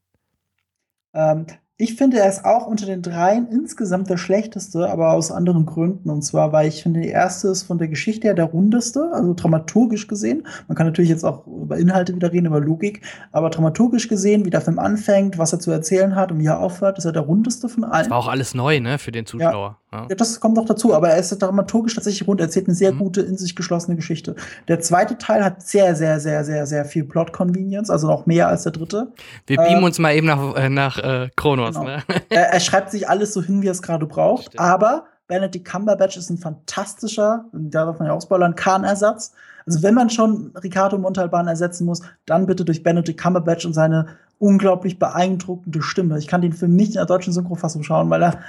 Ähm, 1.13 1.47
ich 1.79 1.93
finde, 1.93 2.17
er 2.17 2.27
ist 2.27 2.43
auch 2.43 2.65
unter 2.65 2.87
den 2.87 3.03
dreien 3.03 3.47
insgesamt 3.51 4.09
der 4.09 4.17
schlechteste, 4.17 4.89
aber 4.89 5.11
aus 5.11 5.31
anderen 5.31 5.67
Gründen. 5.67 6.09
Und 6.09 6.23
zwar, 6.23 6.51
weil 6.51 6.67
ich 6.67 6.81
finde, 6.81 7.01
der 7.01 7.11
erste 7.11 7.49
ist 7.49 7.63
von 7.63 7.77
der 7.77 7.87
Geschichte 7.87 8.25
her 8.25 8.33
der 8.33 8.45
rundeste, 8.45 9.11
also 9.13 9.35
dramaturgisch 9.35 10.07
gesehen. 10.07 10.47
Man 10.67 10.75
kann 10.75 10.87
natürlich 10.87 11.11
jetzt 11.11 11.23
auch 11.23 11.45
über 11.45 11.77
Inhalte 11.77 12.15
wieder 12.15 12.33
reden, 12.33 12.47
über 12.47 12.59
Logik, 12.59 13.05
aber 13.31 13.51
dramaturgisch 13.51 14.07
gesehen, 14.07 14.43
wie 14.43 14.49
der 14.49 14.61
Film 14.61 14.79
anfängt, 14.79 15.37
was 15.37 15.53
er 15.53 15.59
zu 15.59 15.69
erzählen 15.69 16.15
hat 16.15 16.31
und 16.31 16.39
wie 16.39 16.47
er 16.47 16.59
aufhört, 16.59 16.97
ist 16.97 17.05
er 17.05 17.11
der 17.11 17.21
rundeste 17.21 17.69
von 17.69 17.83
allen. 17.83 18.09
War 18.09 18.17
auch 18.17 18.27
alles 18.27 18.55
neu, 18.55 18.79
ne, 18.79 18.97
für 18.97 19.11
den 19.11 19.27
Zuschauer. 19.27 19.77
Ja. 19.79 19.86
Ja, 19.91 20.05
das 20.15 20.39
kommt 20.41 20.55
noch 20.57 20.65
dazu, 20.65 20.93
aber 20.93 21.09
er 21.09 21.17
ist 21.17 21.29
dramaturgisch 21.41 21.95
tatsächlich 21.95 22.27
rund. 22.27 22.41
Er 22.41 22.47
erzählt 22.47 22.67
eine 22.67 22.75
sehr 22.75 22.91
Mhm. 22.93 22.97
gute, 22.99 23.21
in 23.21 23.37
sich 23.37 23.55
geschlossene 23.55 23.95
Geschichte. 23.95 24.35
Der 24.67 24.81
zweite 24.81 25.17
Teil 25.17 25.43
hat 25.45 25.61
sehr, 25.61 25.95
sehr, 25.95 26.19
sehr, 26.19 26.43
sehr, 26.43 26.65
sehr 26.65 26.83
viel 26.83 27.05
Plot-Convenience, 27.05 27.89
also 27.89 28.07
noch 28.07 28.25
mehr 28.25 28.49
als 28.49 28.63
der 28.63 28.73
dritte. 28.73 29.13
Wir 29.45 29.55
beamen 29.57 29.77
Ähm, 29.77 29.83
uns 29.85 29.97
mal 29.97 30.13
eben 30.13 30.27
nach, 30.27 30.55
äh, 30.55 30.67
nach 30.69 30.97
äh, 30.97 31.29
Kronos, 31.37 31.75
Genau. 31.75 31.85
ne? 31.87 32.03
er, 32.29 32.53
er 32.53 32.59
schreibt 32.59 32.91
sich 32.91 33.07
alles 33.07 33.33
so 33.33 33.41
hin, 33.41 33.61
wie 33.61 33.67
er 33.67 33.71
es 33.71 33.81
gerade 33.81 34.05
braucht, 34.05 34.47
Stimmt. 34.47 34.59
aber 34.59 35.05
Benedict 35.27 35.65
Cumberbatch 35.65 36.17
ist 36.17 36.29
ein 36.29 36.37
fantastischer, 36.37 37.45
da 37.53 37.85
darf 37.85 37.99
man 37.99 38.07
ja 38.09 38.13
auch 38.13 38.21
spoilern, 38.21 38.55
Kahn-Ersatz. 38.55 39.33
Also 39.65 39.83
wenn 39.83 39.93
man 39.93 40.09
schon 40.09 40.51
Ricardo 40.63 40.97
Montalban 40.97 41.47
ersetzen 41.47 41.85
muss, 41.85 42.01
dann 42.25 42.45
bitte 42.45 42.63
durch 42.63 42.83
Benedict 42.83 43.19
Cumberbatch 43.21 43.65
und 43.65 43.73
seine 43.73 44.07
unglaublich 44.39 44.99
beeindruckende 44.99 45.81
Stimme. 45.81 46.17
Ich 46.19 46.27
kann 46.27 46.41
den 46.41 46.53
Film 46.53 46.75
nicht 46.75 46.89
in 46.89 46.95
der 46.95 47.05
deutschen 47.05 47.33
Synchrofassung 47.33 47.83
schauen, 47.83 48.09
weil 48.09 48.23
er 48.23 48.39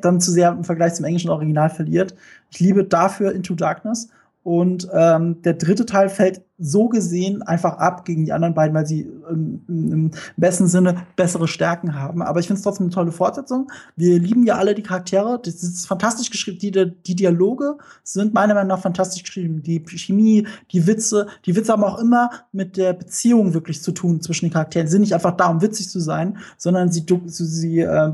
dann 0.00 0.20
zu 0.20 0.30
sehr 0.30 0.50
im 0.50 0.64
Vergleich 0.64 0.94
zum 0.94 1.04
englischen 1.04 1.30
Original 1.30 1.70
verliert. 1.70 2.14
Ich 2.50 2.60
liebe 2.60 2.84
dafür 2.84 3.32
Into 3.32 3.54
Darkness. 3.54 4.08
Und 4.48 4.88
ähm, 4.94 5.42
der 5.42 5.52
dritte 5.52 5.84
Teil 5.84 6.08
fällt 6.08 6.40
so 6.58 6.88
gesehen 6.88 7.42
einfach 7.42 7.76
ab 7.76 8.06
gegen 8.06 8.24
die 8.24 8.32
anderen 8.32 8.54
beiden, 8.54 8.74
weil 8.74 8.86
sie 8.86 9.02
ähm, 9.30 9.60
im 9.68 10.10
besten 10.38 10.68
Sinne 10.68 11.02
bessere 11.16 11.46
Stärken 11.46 11.94
haben. 11.94 12.22
Aber 12.22 12.40
ich 12.40 12.46
finde 12.46 12.58
es 12.58 12.62
trotzdem 12.62 12.86
eine 12.86 12.94
tolle 12.94 13.12
Fortsetzung. 13.12 13.70
Wir 13.94 14.18
lieben 14.18 14.44
ja 14.44 14.56
alle 14.56 14.74
die 14.74 14.82
Charaktere. 14.82 15.38
Das 15.44 15.62
ist 15.62 15.86
fantastisch 15.86 16.30
geschrieben. 16.30 16.58
Die, 16.60 16.70
die 16.70 17.14
Dialoge 17.14 17.76
sind 18.02 18.32
meiner 18.32 18.54
Meinung 18.54 18.68
nach 18.68 18.80
fantastisch 18.80 19.22
geschrieben. 19.22 19.62
Die 19.62 19.84
Chemie, 19.86 20.46
die 20.72 20.86
Witze. 20.86 21.26
Die 21.44 21.54
Witze 21.54 21.72
haben 21.72 21.84
auch 21.84 21.98
immer 21.98 22.30
mit 22.50 22.78
der 22.78 22.94
Beziehung 22.94 23.52
wirklich 23.52 23.82
zu 23.82 23.92
tun 23.92 24.22
zwischen 24.22 24.46
den 24.46 24.52
Charakteren. 24.52 24.86
Sie 24.86 24.92
sind 24.92 25.02
nicht 25.02 25.14
einfach 25.14 25.36
da, 25.36 25.48
um 25.48 25.60
witzig 25.60 25.90
zu 25.90 26.00
sein, 26.00 26.38
sondern 26.56 26.90
sie, 26.90 27.04
sie, 27.26 27.80
äh, 27.80 28.12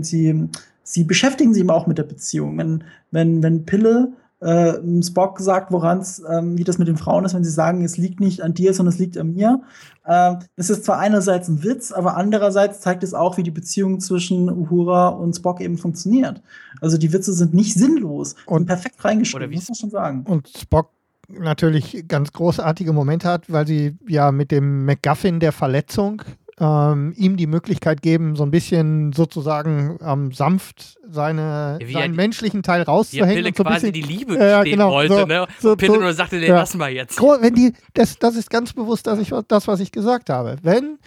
sie, 0.00 0.48
sie 0.86 1.04
beschäftigen 1.04 1.52
sich 1.52 1.60
eben 1.62 1.70
auch 1.70 1.86
mit 1.86 1.98
der 1.98 2.04
Beziehung. 2.04 2.56
Wenn, 2.56 2.84
wenn, 3.10 3.42
wenn 3.42 3.66
Pille 3.66 4.12
äh, 4.40 4.74
Spock 5.02 5.40
sagt, 5.40 5.72
woran 5.72 5.98
es, 5.98 6.22
ähm, 6.30 6.56
wie 6.56 6.64
das 6.64 6.78
mit 6.78 6.86
den 6.88 6.96
Frauen 6.96 7.24
ist, 7.24 7.34
wenn 7.34 7.42
sie 7.42 7.50
sagen, 7.50 7.84
es 7.84 7.96
liegt 7.96 8.20
nicht 8.20 8.42
an 8.42 8.54
dir, 8.54 8.72
sondern 8.72 8.92
es 8.92 8.98
liegt 8.98 9.18
an 9.18 9.34
mir. 9.34 9.62
Ähm, 10.06 10.38
das 10.56 10.70
ist 10.70 10.84
zwar 10.84 10.98
einerseits 10.98 11.48
ein 11.48 11.64
Witz, 11.64 11.90
aber 11.90 12.16
andererseits 12.16 12.80
zeigt 12.80 13.02
es 13.02 13.14
auch, 13.14 13.36
wie 13.36 13.42
die 13.42 13.50
Beziehung 13.50 13.98
zwischen 13.98 14.48
Uhura 14.48 15.08
und 15.08 15.34
Spock 15.34 15.60
eben 15.60 15.76
funktioniert. 15.76 16.40
Also 16.80 16.98
die 16.98 17.12
Witze 17.12 17.32
sind 17.32 17.52
nicht 17.54 17.74
sinnlos 17.74 18.36
Und- 18.46 18.66
perfekt 18.66 19.04
reingeschrieben, 19.04 19.44
Oder 19.44 19.50
wie 19.50 19.56
muss 19.56 19.68
man 19.68 19.74
schon 19.76 19.90
sagen. 19.90 20.24
Und 20.28 20.48
Spock 20.48 20.90
natürlich 21.28 22.04
ganz 22.06 22.32
großartige 22.32 22.92
Momente 22.92 23.28
hat, 23.28 23.50
weil 23.50 23.66
sie 23.66 23.96
ja 24.06 24.30
mit 24.30 24.52
dem 24.52 24.84
MacGuffin 24.84 25.40
der 25.40 25.50
Verletzung 25.52 26.22
ähm, 26.58 27.12
ihm 27.16 27.36
die 27.36 27.46
Möglichkeit 27.46 28.00
geben, 28.00 28.34
so 28.36 28.42
ein 28.42 28.50
bisschen 28.50 29.12
sozusagen 29.12 29.98
ähm, 30.02 30.32
sanft 30.32 30.96
seine, 31.08 31.78
Wie 31.82 31.92
seinen 31.92 32.12
er- 32.14 32.16
menschlichen 32.16 32.62
Teil 32.62 32.80
Wie 32.82 32.84
rauszuhängen. 32.84 33.34
Pille 33.34 33.48
und 33.48 33.56
so 33.56 33.62
ein 33.64 33.66
quasi 33.66 33.90
bisschen, 33.90 34.08
die 34.08 34.14
Liebe 34.14 34.32
gestehen 34.38 34.64
genau, 34.64 34.90
wollte, 34.92 35.14
so- 35.14 35.26
ne? 35.26 35.46
so- 35.60 35.70
Und 35.72 35.76
Pille 35.76 35.94
so- 35.94 36.00
nur 36.00 36.12
sagte, 36.14 36.40
den 36.40 36.48
ja. 36.48 36.56
lassen 36.56 36.78
wir 36.78 36.88
jetzt. 36.88 37.20
Wenn 37.20 37.54
die, 37.54 37.72
das, 37.94 38.18
das 38.18 38.36
ist 38.36 38.48
ganz 38.50 38.72
bewusst, 38.72 39.06
dass 39.06 39.18
ich 39.18 39.32
das, 39.48 39.68
was 39.68 39.80
ich 39.80 39.92
gesagt 39.92 40.30
habe. 40.30 40.56
Wenn 40.62 40.98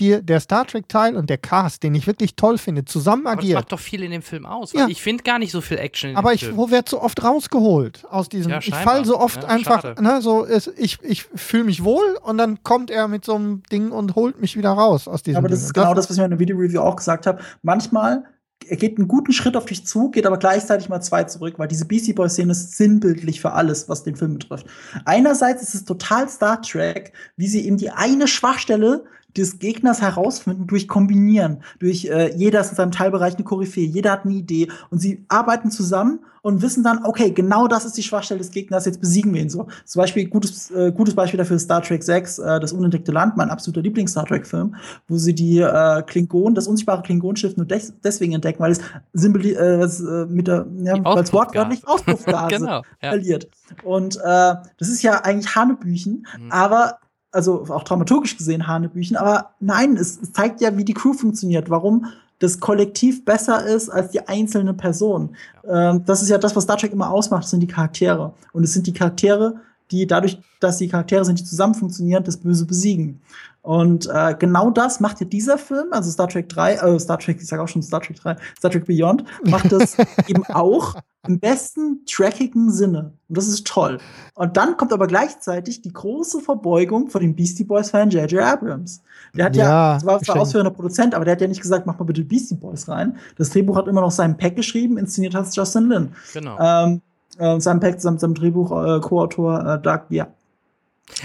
dir 0.00 0.22
der 0.22 0.40
Star 0.40 0.66
Trek-Teil 0.66 1.16
und 1.16 1.30
der 1.30 1.38
Cast, 1.38 1.82
den 1.82 1.94
ich 1.94 2.06
wirklich 2.06 2.36
toll 2.36 2.58
finde, 2.58 2.84
zusammen 2.84 3.26
Aber 3.26 3.36
das 3.36 3.44
agiert, 3.44 3.58
macht 3.58 3.72
doch 3.72 3.80
viel 3.80 4.02
in 4.02 4.10
dem 4.10 4.22
Film 4.22 4.46
aus. 4.46 4.72
Ja. 4.72 4.86
Ich 4.88 5.02
finde 5.02 5.22
gar 5.22 5.38
nicht 5.38 5.52
so 5.52 5.60
viel 5.60 5.78
Action 5.78 6.10
in 6.10 6.16
aber 6.16 6.34
ich 6.34 6.56
werde 6.56 6.90
so 6.90 7.00
oft 7.00 7.22
rausgeholt 7.22 8.04
aus 8.10 8.28
diesem. 8.28 8.52
Ja, 8.52 8.58
ich 8.58 8.74
fall 8.74 9.04
so 9.04 9.18
oft 9.18 9.42
Ja, 9.42 9.48
einfach, 9.48 10.00
ne, 10.00 10.20
so 10.22 10.44
ist, 10.44 10.72
ich, 10.76 10.98
ich 11.02 11.24
fühle 11.34 11.64
mich 11.64 11.84
wohl 11.84 12.18
und 12.22 12.38
dann 12.38 12.62
kommt 12.62 12.90
er 12.90 13.08
mit 13.08 13.24
so 13.24 13.34
einem 13.34 13.62
Ding 13.70 13.90
und 13.90 14.14
holt 14.14 14.40
mich 14.40 14.56
wieder 14.56 14.70
raus 14.70 15.08
aus 15.08 15.22
diesem 15.22 15.38
Aber 15.38 15.48
das 15.48 15.60
Ding. 15.60 15.66
ist 15.66 15.74
genau 15.74 15.94
das, 15.94 16.08
was 16.08 16.16
ich 16.16 16.22
in 16.22 16.30
der 16.30 16.38
Video-Review 16.38 16.80
auch 16.80 16.96
gesagt 16.96 17.26
habe. 17.26 17.42
Manchmal 17.62 18.24
er 18.68 18.76
geht 18.76 18.98
einen 18.98 19.08
guten 19.08 19.32
Schritt 19.32 19.56
auf 19.56 19.66
dich 19.66 19.86
zu, 19.86 20.10
geht 20.10 20.26
aber 20.26 20.38
gleichzeitig 20.38 20.88
mal 20.88 21.00
zwei 21.00 21.24
zurück, 21.24 21.54
weil 21.58 21.68
diese 21.68 21.84
Beastie 21.84 22.12
Boys-Szene 22.12 22.52
ist 22.52 22.76
sinnbildlich 22.76 23.40
für 23.40 23.52
alles, 23.52 23.88
was 23.88 24.02
den 24.02 24.16
Film 24.16 24.34
betrifft. 24.34 24.66
Einerseits 25.04 25.62
ist 25.62 25.74
es 25.74 25.84
total 25.84 26.28
Star 26.28 26.60
Trek, 26.62 27.12
wie 27.36 27.48
sie 27.48 27.66
eben 27.66 27.76
die 27.76 27.90
eine 27.90 28.26
Schwachstelle 28.26 29.04
des 29.36 29.58
Gegners 29.58 30.00
herausfinden 30.00 30.66
durch 30.66 30.88
Kombinieren, 30.88 31.58
durch 31.78 32.06
äh, 32.06 32.34
jeder 32.36 32.60
ist 32.60 32.70
in 32.70 32.76
seinem 32.76 32.92
Teilbereich 32.92 33.34
eine 33.34 33.44
Koryphäe, 33.44 33.84
jeder 33.86 34.12
hat 34.12 34.24
eine 34.24 34.34
Idee 34.34 34.68
und 34.90 34.98
sie 34.98 35.24
arbeiten 35.28 35.70
zusammen 35.70 36.20
und 36.42 36.62
wissen 36.62 36.84
dann, 36.84 37.04
okay, 37.04 37.32
genau 37.32 37.66
das 37.66 37.84
ist 37.84 37.96
die 37.96 38.04
Schwachstelle 38.04 38.38
des 38.38 38.52
Gegners, 38.52 38.84
jetzt 38.86 39.00
besiegen 39.00 39.34
wir 39.34 39.42
ihn 39.42 39.50
so. 39.50 39.66
Zum 39.84 40.00
Beispiel, 40.00 40.26
gutes, 40.28 40.70
äh, 40.70 40.92
gutes 40.92 41.14
Beispiel 41.16 41.38
dafür 41.38 41.56
ist 41.56 41.64
Star 41.64 41.82
Trek 41.82 42.04
6, 42.04 42.38
äh, 42.38 42.60
das 42.60 42.72
unentdeckte 42.72 43.10
Land, 43.10 43.36
mein 43.36 43.50
absoluter 43.50 43.82
Lieblings-Star 43.82 44.26
Trek-Film, 44.26 44.76
wo 45.08 45.16
sie 45.16 45.34
die 45.34 45.58
äh, 45.58 46.02
Klingonen, 46.02 46.54
das 46.54 46.68
unsichtbare 46.68 47.02
Klingonenschiff 47.02 47.56
nur 47.56 47.66
des 47.66 47.92
deswegen 48.04 48.32
entdecken, 48.32 48.60
weil 48.60 48.70
es, 48.70 48.80
symboli 49.12 49.54
äh, 49.54 49.82
äh, 49.82 50.26
mit 50.26 50.46
der, 50.46 50.66
ja, 50.84 51.04
weil 51.04 51.24
es 51.24 51.32
wortwörtlich 51.32 51.86
Auspuffgase 51.86 52.58
genau. 52.58 52.82
Ja. 53.02 53.08
verliert. 53.10 53.48
Und 53.82 54.14
äh, 54.16 54.54
das 54.78 54.88
ist 54.88 55.02
ja 55.02 55.24
eigentlich 55.24 55.56
Hanebüchen, 55.56 56.26
Mhm. 56.38 56.52
aber 56.52 56.98
also 57.32 57.66
auch 57.68 57.84
dramaturgisch 57.84 58.36
gesehen 58.36 58.66
Hanebüchen, 58.66 59.16
aber 59.16 59.50
nein, 59.60 59.96
es, 59.96 60.20
es 60.20 60.32
zeigt 60.32 60.60
ja, 60.60 60.76
wie 60.76 60.84
die 60.84 60.94
Crew 60.94 61.12
funktioniert, 61.12 61.70
warum 61.70 62.06
das 62.38 62.60
Kollektiv 62.60 63.24
besser 63.24 63.64
ist 63.64 63.88
als 63.88 64.10
die 64.10 64.26
einzelne 64.26 64.74
Person. 64.74 65.36
Ähm, 65.66 66.02
das 66.04 66.22
ist 66.22 66.28
ja 66.28 66.38
das, 66.38 66.54
was 66.54 66.64
Star 66.64 66.76
Trek 66.76 66.92
immer 66.92 67.10
ausmacht, 67.10 67.48
sind 67.48 67.60
die 67.60 67.66
Charaktere. 67.66 68.34
Und 68.52 68.64
es 68.64 68.74
sind 68.74 68.86
die 68.86 68.92
Charaktere, 68.92 69.56
die 69.90 70.06
dadurch, 70.06 70.38
dass 70.60 70.78
die 70.78 70.88
Charaktere 70.88 71.24
sind, 71.24 71.40
die 71.40 71.44
zusammen 71.44 71.74
funktionieren, 71.74 72.24
das 72.24 72.36
Böse 72.36 72.66
besiegen. 72.66 73.20
Und 73.66 74.08
äh, 74.08 74.36
genau 74.38 74.70
das 74.70 75.00
macht 75.00 75.18
ja 75.18 75.26
dieser 75.26 75.58
Film, 75.58 75.88
also 75.90 76.08
Star 76.08 76.28
Trek 76.28 76.48
3, 76.48 76.74
äh, 76.74 77.00
Star 77.00 77.18
Trek, 77.18 77.38
ich 77.40 77.48
sage 77.48 77.60
auch 77.60 77.66
schon 77.66 77.82
Star 77.82 78.00
Trek 78.00 78.14
3, 78.14 78.36
Star 78.56 78.70
Trek 78.70 78.86
Beyond, 78.86 79.24
macht 79.42 79.72
das 79.72 79.96
eben 80.28 80.44
auch 80.44 80.94
im 81.26 81.40
besten 81.40 82.02
trackigen 82.06 82.70
Sinne. 82.70 83.14
Und 83.28 83.36
das 83.36 83.48
ist 83.48 83.66
toll. 83.66 83.98
Und 84.34 84.56
dann 84.56 84.76
kommt 84.76 84.92
aber 84.92 85.08
gleichzeitig 85.08 85.82
die 85.82 85.92
große 85.92 86.42
Verbeugung 86.42 87.08
vor 87.08 87.20
dem 87.20 87.34
Beastie 87.34 87.64
Boys-Fan 87.64 88.10
J.J. 88.10 88.40
Abrams. 88.40 89.02
Der 89.34 89.46
hat 89.46 89.56
ja, 89.56 89.64
Ja, 89.64 89.94
das 89.94 90.06
war 90.06 90.22
zwar 90.22 90.36
ausführender 90.42 90.70
Produzent, 90.70 91.16
aber 91.16 91.24
der 91.24 91.32
hat 91.32 91.40
ja 91.40 91.48
nicht 91.48 91.60
gesagt, 91.60 91.86
mach 91.86 91.98
mal 91.98 92.04
bitte 92.04 92.22
Beastie 92.22 92.54
Boys 92.54 92.88
rein. 92.88 93.16
Das 93.36 93.50
Drehbuch 93.50 93.76
hat 93.76 93.88
immer 93.88 94.00
noch 94.00 94.12
Simon 94.12 94.36
Peck 94.36 94.54
geschrieben, 94.54 94.96
inszeniert 94.96 95.34
hat 95.34 95.46
es 95.46 95.56
Justin 95.56 95.88
Lin. 95.88 96.12
Genau. 96.32 96.56
Ähm, 96.60 97.02
äh, 97.38 97.58
Simon 97.58 97.80
Peck 97.80 97.98
zusammen 97.98 98.14
mit 98.14 98.20
seinem 98.20 98.34
Drehbuch, 98.34 98.70
äh, 98.70 99.00
Co-Autor 99.00 99.74
äh, 99.74 99.82
Doug, 99.82 100.02
ja, 100.10 100.28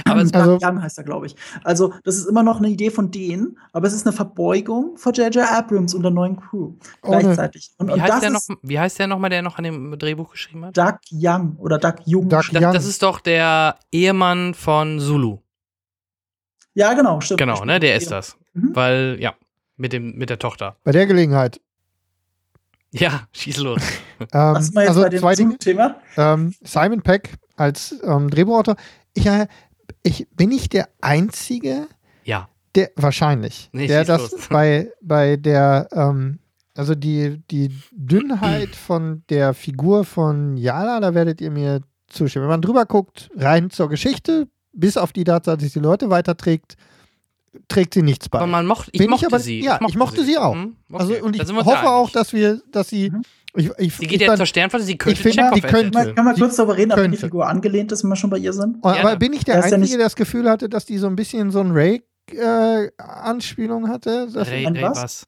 Aber 0.05 0.21
es, 0.21 0.31
Doug 0.31 0.41
Also- 0.41 0.59
Young 0.65 0.81
heißt 0.81 0.97
er, 0.97 1.03
glaube 1.03 1.25
ich. 1.27 1.35
Also, 1.63 1.93
das 2.03 2.15
ist 2.17 2.25
immer 2.27 2.43
noch 2.43 2.57
eine 2.57 2.69
Idee 2.69 2.91
von 2.91 3.11
denen, 3.11 3.57
aber 3.73 3.87
es 3.87 3.93
ist 3.93 4.05
eine 4.05 4.13
Verbeugung 4.15 4.97
vor 4.97 5.11
J.J. 5.13 5.37
Abrams 5.51 5.93
und 5.93 6.03
der 6.03 6.11
neuen 6.11 6.37
Crew 6.39 6.73
gleichzeitig. 7.01 7.71
Und, 7.77 7.87
wie, 7.87 7.93
und 7.93 8.01
heißt 8.01 8.13
das 8.13 8.19
der 8.21 8.29
noch, 8.29 8.39
ist 8.39 8.51
wie 8.61 8.79
heißt 8.79 8.99
der 8.99 9.07
nochmal, 9.07 9.29
der 9.29 9.41
noch 9.41 9.57
an 9.57 9.63
dem 9.63 9.97
Drehbuch 9.97 10.31
geschrieben 10.31 10.65
hat? 10.65 10.77
Doug 10.77 10.99
Young 11.11 11.55
oder 11.57 11.77
Doug 11.77 11.95
Jung. 12.05 12.29
Doug 12.29 12.43
Das, 12.51 12.61
Young. 12.61 12.73
das 12.73 12.85
ist 12.85 13.01
doch 13.03 13.19
der 13.19 13.77
Ehemann 13.91 14.53
von 14.53 14.99
Zulu. 14.99 15.39
Ja, 16.73 16.93
genau, 16.93 17.19
stimmt. 17.21 17.39
Genau, 17.39 17.65
ne? 17.65 17.79
Der 17.79 17.95
ist 17.95 18.11
das. 18.11 18.37
Mhm. 18.53 18.75
Weil, 18.75 19.17
ja, 19.19 19.33
mit, 19.77 19.91
dem, 19.93 20.15
mit 20.15 20.29
der 20.29 20.39
Tochter. 20.39 20.77
Bei 20.83 20.91
der 20.91 21.05
Gelegenheit. 21.05 21.59
Ja, 22.91 23.27
schieß 23.33 23.57
los. 23.59 23.81
Ähm, 24.21 24.27
Was 24.53 24.65
sind 24.67 24.75
wir 24.75 24.81
jetzt 24.83 24.89
also 24.89 25.01
bei 25.01 25.09
dem 25.09 25.19
zwei 25.19 25.33
Dinge. 25.35 25.57
Thema? 25.57 25.95
Ähm, 26.15 26.53
Simon 26.61 27.01
Peck 27.01 27.39
als 27.55 27.95
ähm, 28.03 28.29
Drehbuchautor. 28.29 28.75
Ich, 29.15 29.25
äh, 29.25 29.47
ich 30.03 30.27
bin 30.35 30.51
ich 30.51 30.69
der 30.69 30.89
Einzige, 31.01 31.87
Ja. 32.23 32.49
der 32.75 32.91
wahrscheinlich, 32.95 33.69
Nee, 33.73 33.87
der 33.87 34.03
das 34.05 34.31
los. 34.31 34.47
bei, 34.49 34.91
bei 35.01 35.37
der, 35.37 35.87
ähm, 35.91 36.39
also 36.75 36.95
die, 36.95 37.41
die 37.51 37.69
Dünnheit 37.91 38.75
von 38.75 39.23
der 39.29 39.53
Figur 39.53 40.05
von 40.05 40.57
Yala, 40.57 40.99
da 40.99 41.13
werdet 41.13 41.41
ihr 41.41 41.51
mir 41.51 41.81
zustimmen. 42.07 42.43
Wenn 42.43 42.51
man 42.51 42.61
drüber 42.61 42.85
guckt, 42.85 43.29
rein 43.35 43.69
zur 43.69 43.89
Geschichte, 43.89 44.47
bis 44.73 44.97
auf 44.97 45.11
die 45.13 45.23
Tatsache, 45.25 45.57
dass 45.57 45.65
sie 45.73 45.79
die 45.79 45.83
Leute 45.83 46.09
weiterträgt, 46.09 46.75
trägt 47.67 47.93
sie 47.93 48.01
nichts 48.01 48.29
bei. 48.29 48.39
Aber 48.39 48.47
man 48.47 48.65
mocht, 48.65 48.89
ich 48.93 48.99
Bin 48.99 49.09
mochte 49.09 49.25
aber, 49.27 49.39
sie. 49.39 49.61
Ja, 49.61 49.79
ich 49.87 49.95
mochte 49.97 50.23
sie, 50.23 50.37
auch. 50.37 50.55
Mhm, 50.55 50.77
Also, 50.93 51.11
okay. 51.13 51.21
und 51.21 51.37
Da 51.39 51.43
ich 51.43 51.51
hoffe 51.53 51.89
auch, 51.89 52.09
dass 52.09 52.31
wir, 52.33 52.61
dass 52.71 52.87
sie. 52.89 53.09
Mhm. 53.11 53.21
Ich, 53.53 53.69
ich, 53.77 53.95
Sie 53.97 54.03
ich 54.05 54.09
geht 54.09 54.23
fand- 54.23 54.37
zur 54.37 54.45
Sternflotte, 54.45 54.85
sie 54.85 54.97
könnte 54.97 55.21
finde, 55.21 55.37
Chekhov 55.41 55.53
die 55.55 55.61
könnte- 55.61 56.15
wir 56.15 56.35
Sie 56.35 56.41
kurz 56.41 56.55
darüber 56.55 56.77
reden, 56.77 56.91
ob 56.91 56.95
die 56.97 57.01
könnte. 57.03 57.17
Figur 57.17 57.47
angelehnt 57.49 57.91
ist, 57.91 58.01
wenn 58.03 58.09
wir 58.09 58.15
schon 58.15 58.29
bei 58.29 58.37
ihr 58.37 58.53
sind? 58.53 58.77
aber 58.81 58.93
Gerne. 59.01 59.17
bin 59.17 59.33
ich 59.33 59.43
der 59.43 59.55
Er 59.55 59.59
ja 59.59 59.63
Einzige, 59.65 59.81
nicht- 59.81 59.93
der 59.95 59.99
das 60.05 60.15
Gefühl 60.15 60.49
hatte, 60.49 60.69
dass 60.69 60.85
die 60.85 60.97
so 60.97 61.07
ein 61.07 61.17
bisschen 61.17 61.51
so 61.51 61.59
ein 61.59 61.71
Ray-Anspielung 61.71 63.89
hatte? 63.89 64.27
Dass 64.33 64.47
Ray, 64.47 64.65
Ein 64.65 64.75
Ray 64.75 64.83
was? 64.83 65.03
was? 65.03 65.23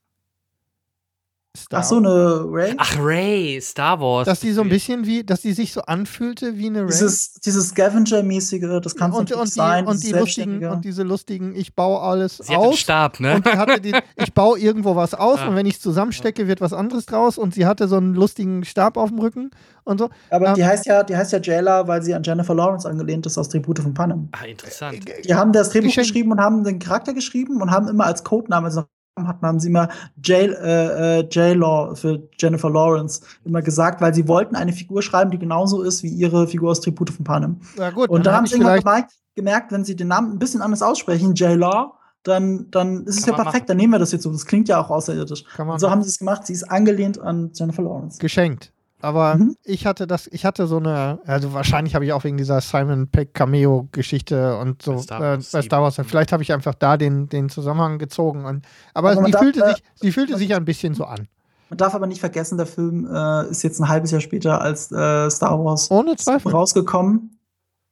Star- 1.55 1.81
Ach 1.81 1.83
so, 1.83 1.97
eine 1.97 2.45
Ray? 2.47 2.73
Ach, 2.77 2.95
Ray, 2.99 3.59
Star 3.61 3.99
Wars. 3.99 4.25
dass 4.25 4.39
die 4.39 4.51
so 4.53 4.61
ein 4.61 4.69
bisschen 4.69 5.05
wie, 5.05 5.23
dass 5.23 5.41
die 5.41 5.53
sich 5.53 5.71
so 5.71 5.81
anfühlte 5.81 6.57
wie 6.57 6.65
eine 6.65 6.79
Ray. 6.81 6.87
Dieses, 6.87 7.33
dieses 7.33 7.69
Scavenger-mäßige, 7.69 8.81
das 8.81 8.95
kann 8.95 9.11
und, 9.11 9.31
und, 9.31 9.45
die, 9.45 9.51
sein. 9.51 9.85
und, 9.85 10.01
die 10.01 10.13
lustigen, 10.13 10.65
und 10.65 10.83
diese 10.83 11.03
lustigen, 11.03 11.55
ich 11.55 11.75
baue 11.75 11.99
alles 12.01 12.37
Sie 12.37 12.53
hat 12.55 12.59
einen 12.59 12.71
aus. 12.71 12.79
Stab, 12.79 13.19
ne? 13.19 13.35
Und 13.35 13.45
die 13.45 13.51
hatte 13.51 13.79
die, 13.79 13.93
ich 14.15 14.33
baue 14.33 14.57
irgendwo 14.57 14.95
was 14.95 15.13
aus 15.13 15.39
Ah. 15.41 15.47
und 15.49 15.55
wenn 15.55 15.67
ich 15.67 15.75
es 15.75 15.81
zusammenstecke, 15.81 16.47
wird 16.47 16.59
was 16.59 16.73
anderes 16.73 17.05
draus. 17.05 17.37
Und 17.37 17.53
sie 17.53 17.67
hatte 17.67 17.87
so 17.87 17.97
einen 17.97 18.15
lustigen 18.15 18.65
Stab 18.65 18.97
auf 18.97 19.09
dem 19.09 19.19
Rücken 19.19 19.51
und 19.83 19.99
so. 19.99 20.09
Aber 20.31 20.47
Ähm, 20.49 20.55
die 20.55 20.65
heißt 20.65 20.87
ja, 20.87 21.03
die 21.03 21.15
heißt 21.15 21.33
ja 21.33 21.39
Jayla, 21.39 21.87
weil 21.87 22.01
sie 22.01 22.15
an 22.15 22.23
Jennifer 22.23 22.55
Lawrence 22.55 22.89
angelehnt 22.89 23.27
ist 23.27 23.37
aus 23.37 23.49
Tribute 23.49 23.77
von 23.79 23.93
Panem. 23.93 24.29
Ah, 24.31 24.45
interessant. 24.45 24.99
Die 25.23 25.35
haben 25.35 25.51
das 25.53 25.69
Drehbuch 25.69 25.93
geschrieben 25.93 26.31
und 26.31 26.39
haben 26.41 26.63
den 26.63 26.79
Charakter 26.79 27.13
geschrieben 27.13 27.61
und 27.61 27.69
haben 27.69 27.87
immer 27.87 28.05
als 28.05 28.23
Codename, 28.23 28.65
also 28.65 28.85
hatten, 29.21 29.45
haben 29.45 29.59
sie 29.59 29.69
immer 29.69 29.89
J, 30.23 30.49
äh, 30.49 31.19
äh, 31.19 31.27
J-Law 31.29 31.95
für 31.95 32.27
Jennifer 32.39 32.69
Lawrence 32.69 33.21
immer 33.45 33.61
gesagt, 33.61 34.01
weil 34.01 34.13
sie 34.13 34.27
wollten 34.27 34.55
eine 34.55 34.73
Figur 34.73 35.01
schreiben, 35.01 35.31
die 35.31 35.37
genauso 35.37 35.83
ist 35.83 36.03
wie 36.03 36.09
ihre 36.09 36.47
Figur 36.47 36.71
aus 36.71 36.81
Tribute 36.81 37.11
von 37.11 37.23
Panem. 37.23 37.57
Ja, 37.77 37.91
gut, 37.91 38.09
Und 38.09 38.25
da 38.25 38.31
hab 38.31 38.37
haben 38.39 38.47
sie 38.47 38.59
dabei 38.59 39.05
gemerkt, 39.35 39.71
wenn 39.71 39.83
sie 39.83 39.95
den 39.95 40.07
Namen 40.07 40.33
ein 40.33 40.39
bisschen 40.39 40.61
anders 40.61 40.81
aussprechen, 40.81 41.35
J-Law, 41.35 41.93
dann, 42.23 42.71
dann 42.71 43.05
ist 43.05 43.19
es 43.19 43.25
ja 43.25 43.33
perfekt, 43.33 43.53
machen. 43.53 43.65
dann 43.67 43.77
nehmen 43.77 43.93
wir 43.93 43.99
das 43.99 44.11
jetzt 44.13 44.23
so. 44.23 44.31
Das 44.31 44.45
klingt 44.45 44.67
ja 44.69 44.81
auch 44.81 44.89
außerirdisch. 44.89 45.43
So 45.77 45.91
haben 45.91 46.01
sie 46.01 46.09
es 46.09 46.19
gemacht, 46.19 46.47
sie 46.47 46.53
ist 46.53 46.63
angelehnt 46.63 47.19
an 47.19 47.51
Jennifer 47.53 47.83
Lawrence. 47.83 48.17
geschenkt. 48.19 48.72
Aber 49.03 49.35
Mhm. 49.35 49.57
ich 49.65 49.85
hatte 49.85 50.07
das, 50.07 50.27
ich 50.27 50.45
hatte 50.45 50.65
so 50.65 50.77
eine, 50.77 51.19
also 51.25 51.51
wahrscheinlich 51.53 51.93
habe 51.93 52.05
ich 52.05 52.13
auch 52.13 52.23
wegen 52.23 52.37
dieser 52.37 52.61
Simon 52.61 53.09
Peck 53.09 53.33
Cameo-Geschichte 53.33 54.57
und 54.57 54.81
so 54.81 54.93
Bei 54.93 55.01
Star 55.01 55.19
äh, 55.21 55.83
Wars 55.83 55.93
Star. 55.95 56.05
Vielleicht 56.05 56.31
habe 56.31 56.41
ich 56.41 56.53
einfach 56.53 56.73
da 56.73 56.95
den, 56.95 57.27
den 57.27 57.49
Zusammenhang 57.49 57.99
gezogen. 57.99 58.45
Und, 58.45 58.65
aber 58.93 59.11
Aber 59.11 59.15
man 59.21 59.25
sie 59.25 59.31
darf, 59.33 59.41
fühlte 59.41 59.61
äh, 59.65 59.73
sich, 59.73 59.83
sie 59.95 60.11
fühlte 60.13 60.37
sich 60.37 60.55
ein 60.55 60.63
bisschen 60.63 60.93
so 60.93 61.03
an. 61.03 61.27
Man 61.69 61.77
darf 61.77 61.93
aber 61.95 62.07
nicht 62.07 62.21
vergessen, 62.21 62.57
der 62.57 62.65
Film 62.65 63.05
äh, 63.13 63.47
ist 63.49 63.61
jetzt 63.63 63.81
ein 63.81 63.89
halbes 63.89 64.11
Jahr 64.11 64.21
später 64.21 64.61
als 64.61 64.89
äh, 64.91 65.29
Star 65.29 65.61
Wars 65.63 65.91
Ohne 65.91 66.15
Zweifel. 66.15 66.53
rausgekommen. 66.53 67.37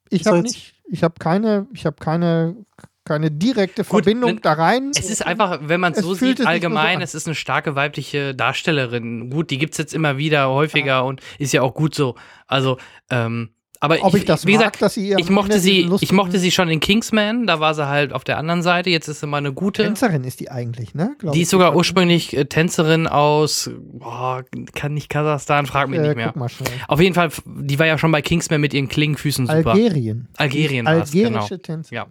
Ich 0.08 0.24
So 0.24 0.30
habe 0.30 0.42
nicht, 0.42 0.82
ich 0.86 1.02
habe 1.04 1.14
keine, 1.18 1.66
ich 1.74 1.84
habe 1.84 1.96
keine, 2.00 2.56
keine 3.04 3.30
direkte 3.30 3.82
Gut, 3.82 4.04
Verbindung 4.04 4.40
da 4.42 4.52
rein. 4.52 4.90
Es 4.96 5.10
ist 5.10 5.26
einfach, 5.26 5.60
wenn 5.62 5.80
man 5.80 5.92
es 5.92 5.98
Es 5.98 6.04
so 6.04 6.14
sieht, 6.14 6.38
so 6.38 6.44
allgemein, 6.44 6.96
an. 6.96 7.02
es 7.02 7.14
ist 7.14 7.26
eine 7.26 7.34
starke 7.34 7.74
weibliche 7.74 8.34
Darstellerin. 8.34 9.30
Gut, 9.30 9.50
die 9.50 9.58
gibt 9.58 9.72
es 9.74 9.78
jetzt 9.78 9.94
immer 9.94 10.18
wieder 10.18 10.48
häufiger 10.48 11.04
und 11.04 11.20
ist 11.38 11.52
ja 11.52 11.62
auch 11.62 11.74
gut 11.74 11.94
so. 11.94 12.14
Also, 12.46 12.78
ähm, 13.10 13.50
aber 13.80 13.98
Ob 14.02 14.14
ich 14.14 14.24
das 14.24 14.46
wie 14.46 14.52
mag, 14.52 14.60
gesagt, 14.60 14.82
dass 14.82 14.94
sie 14.94 15.12
ich 15.18 15.28
mochte 15.28 15.58
sie, 15.58 15.80
ich 15.80 15.86
lustigen- 15.88 16.14
mochte 16.14 16.38
sie 16.38 16.52
schon 16.52 16.68
in 16.68 16.78
Kingsman, 16.78 17.48
da 17.48 17.58
war 17.58 17.74
sie 17.74 17.88
halt 17.88 18.12
auf 18.12 18.22
der 18.22 18.38
anderen 18.38 18.62
Seite, 18.62 18.90
jetzt 18.90 19.08
ist 19.08 19.18
sie 19.18 19.26
mal 19.26 19.38
eine 19.38 19.52
gute. 19.52 19.82
Tänzerin 19.82 20.22
ist 20.22 20.38
die 20.38 20.52
eigentlich, 20.52 20.94
ne? 20.94 21.16
Glaub 21.18 21.32
Die 21.32 21.40
ich. 21.40 21.42
ist 21.42 21.50
sogar 21.50 21.74
ursprünglich 21.74 22.36
äh, 22.36 22.44
Tänzerin 22.44 23.08
aus, 23.08 23.68
boah, 23.80 24.44
kann 24.76 24.94
nicht 24.94 25.08
Kasachstan, 25.08 25.66
frag 25.66 25.88
mich 25.88 25.98
äh, 25.98 26.14
nicht 26.14 26.14
mehr. 26.14 26.32
Auf 26.86 27.00
jeden 27.00 27.14
Fall, 27.16 27.30
die 27.44 27.76
war 27.80 27.86
ja 27.88 27.98
schon 27.98 28.12
bei 28.12 28.22
Kingsman 28.22 28.60
mit 28.60 28.72
ihren 28.72 28.86
Klingenfüßen 28.88 29.48
super. 29.48 29.72
Algerien. 29.72 30.28
Algerien 30.36 30.86
Die 31.10 31.22
genau. 31.22 31.40
Algerische 31.40 31.60
Tänzerin. 31.60 31.96
Ja. 31.96 32.06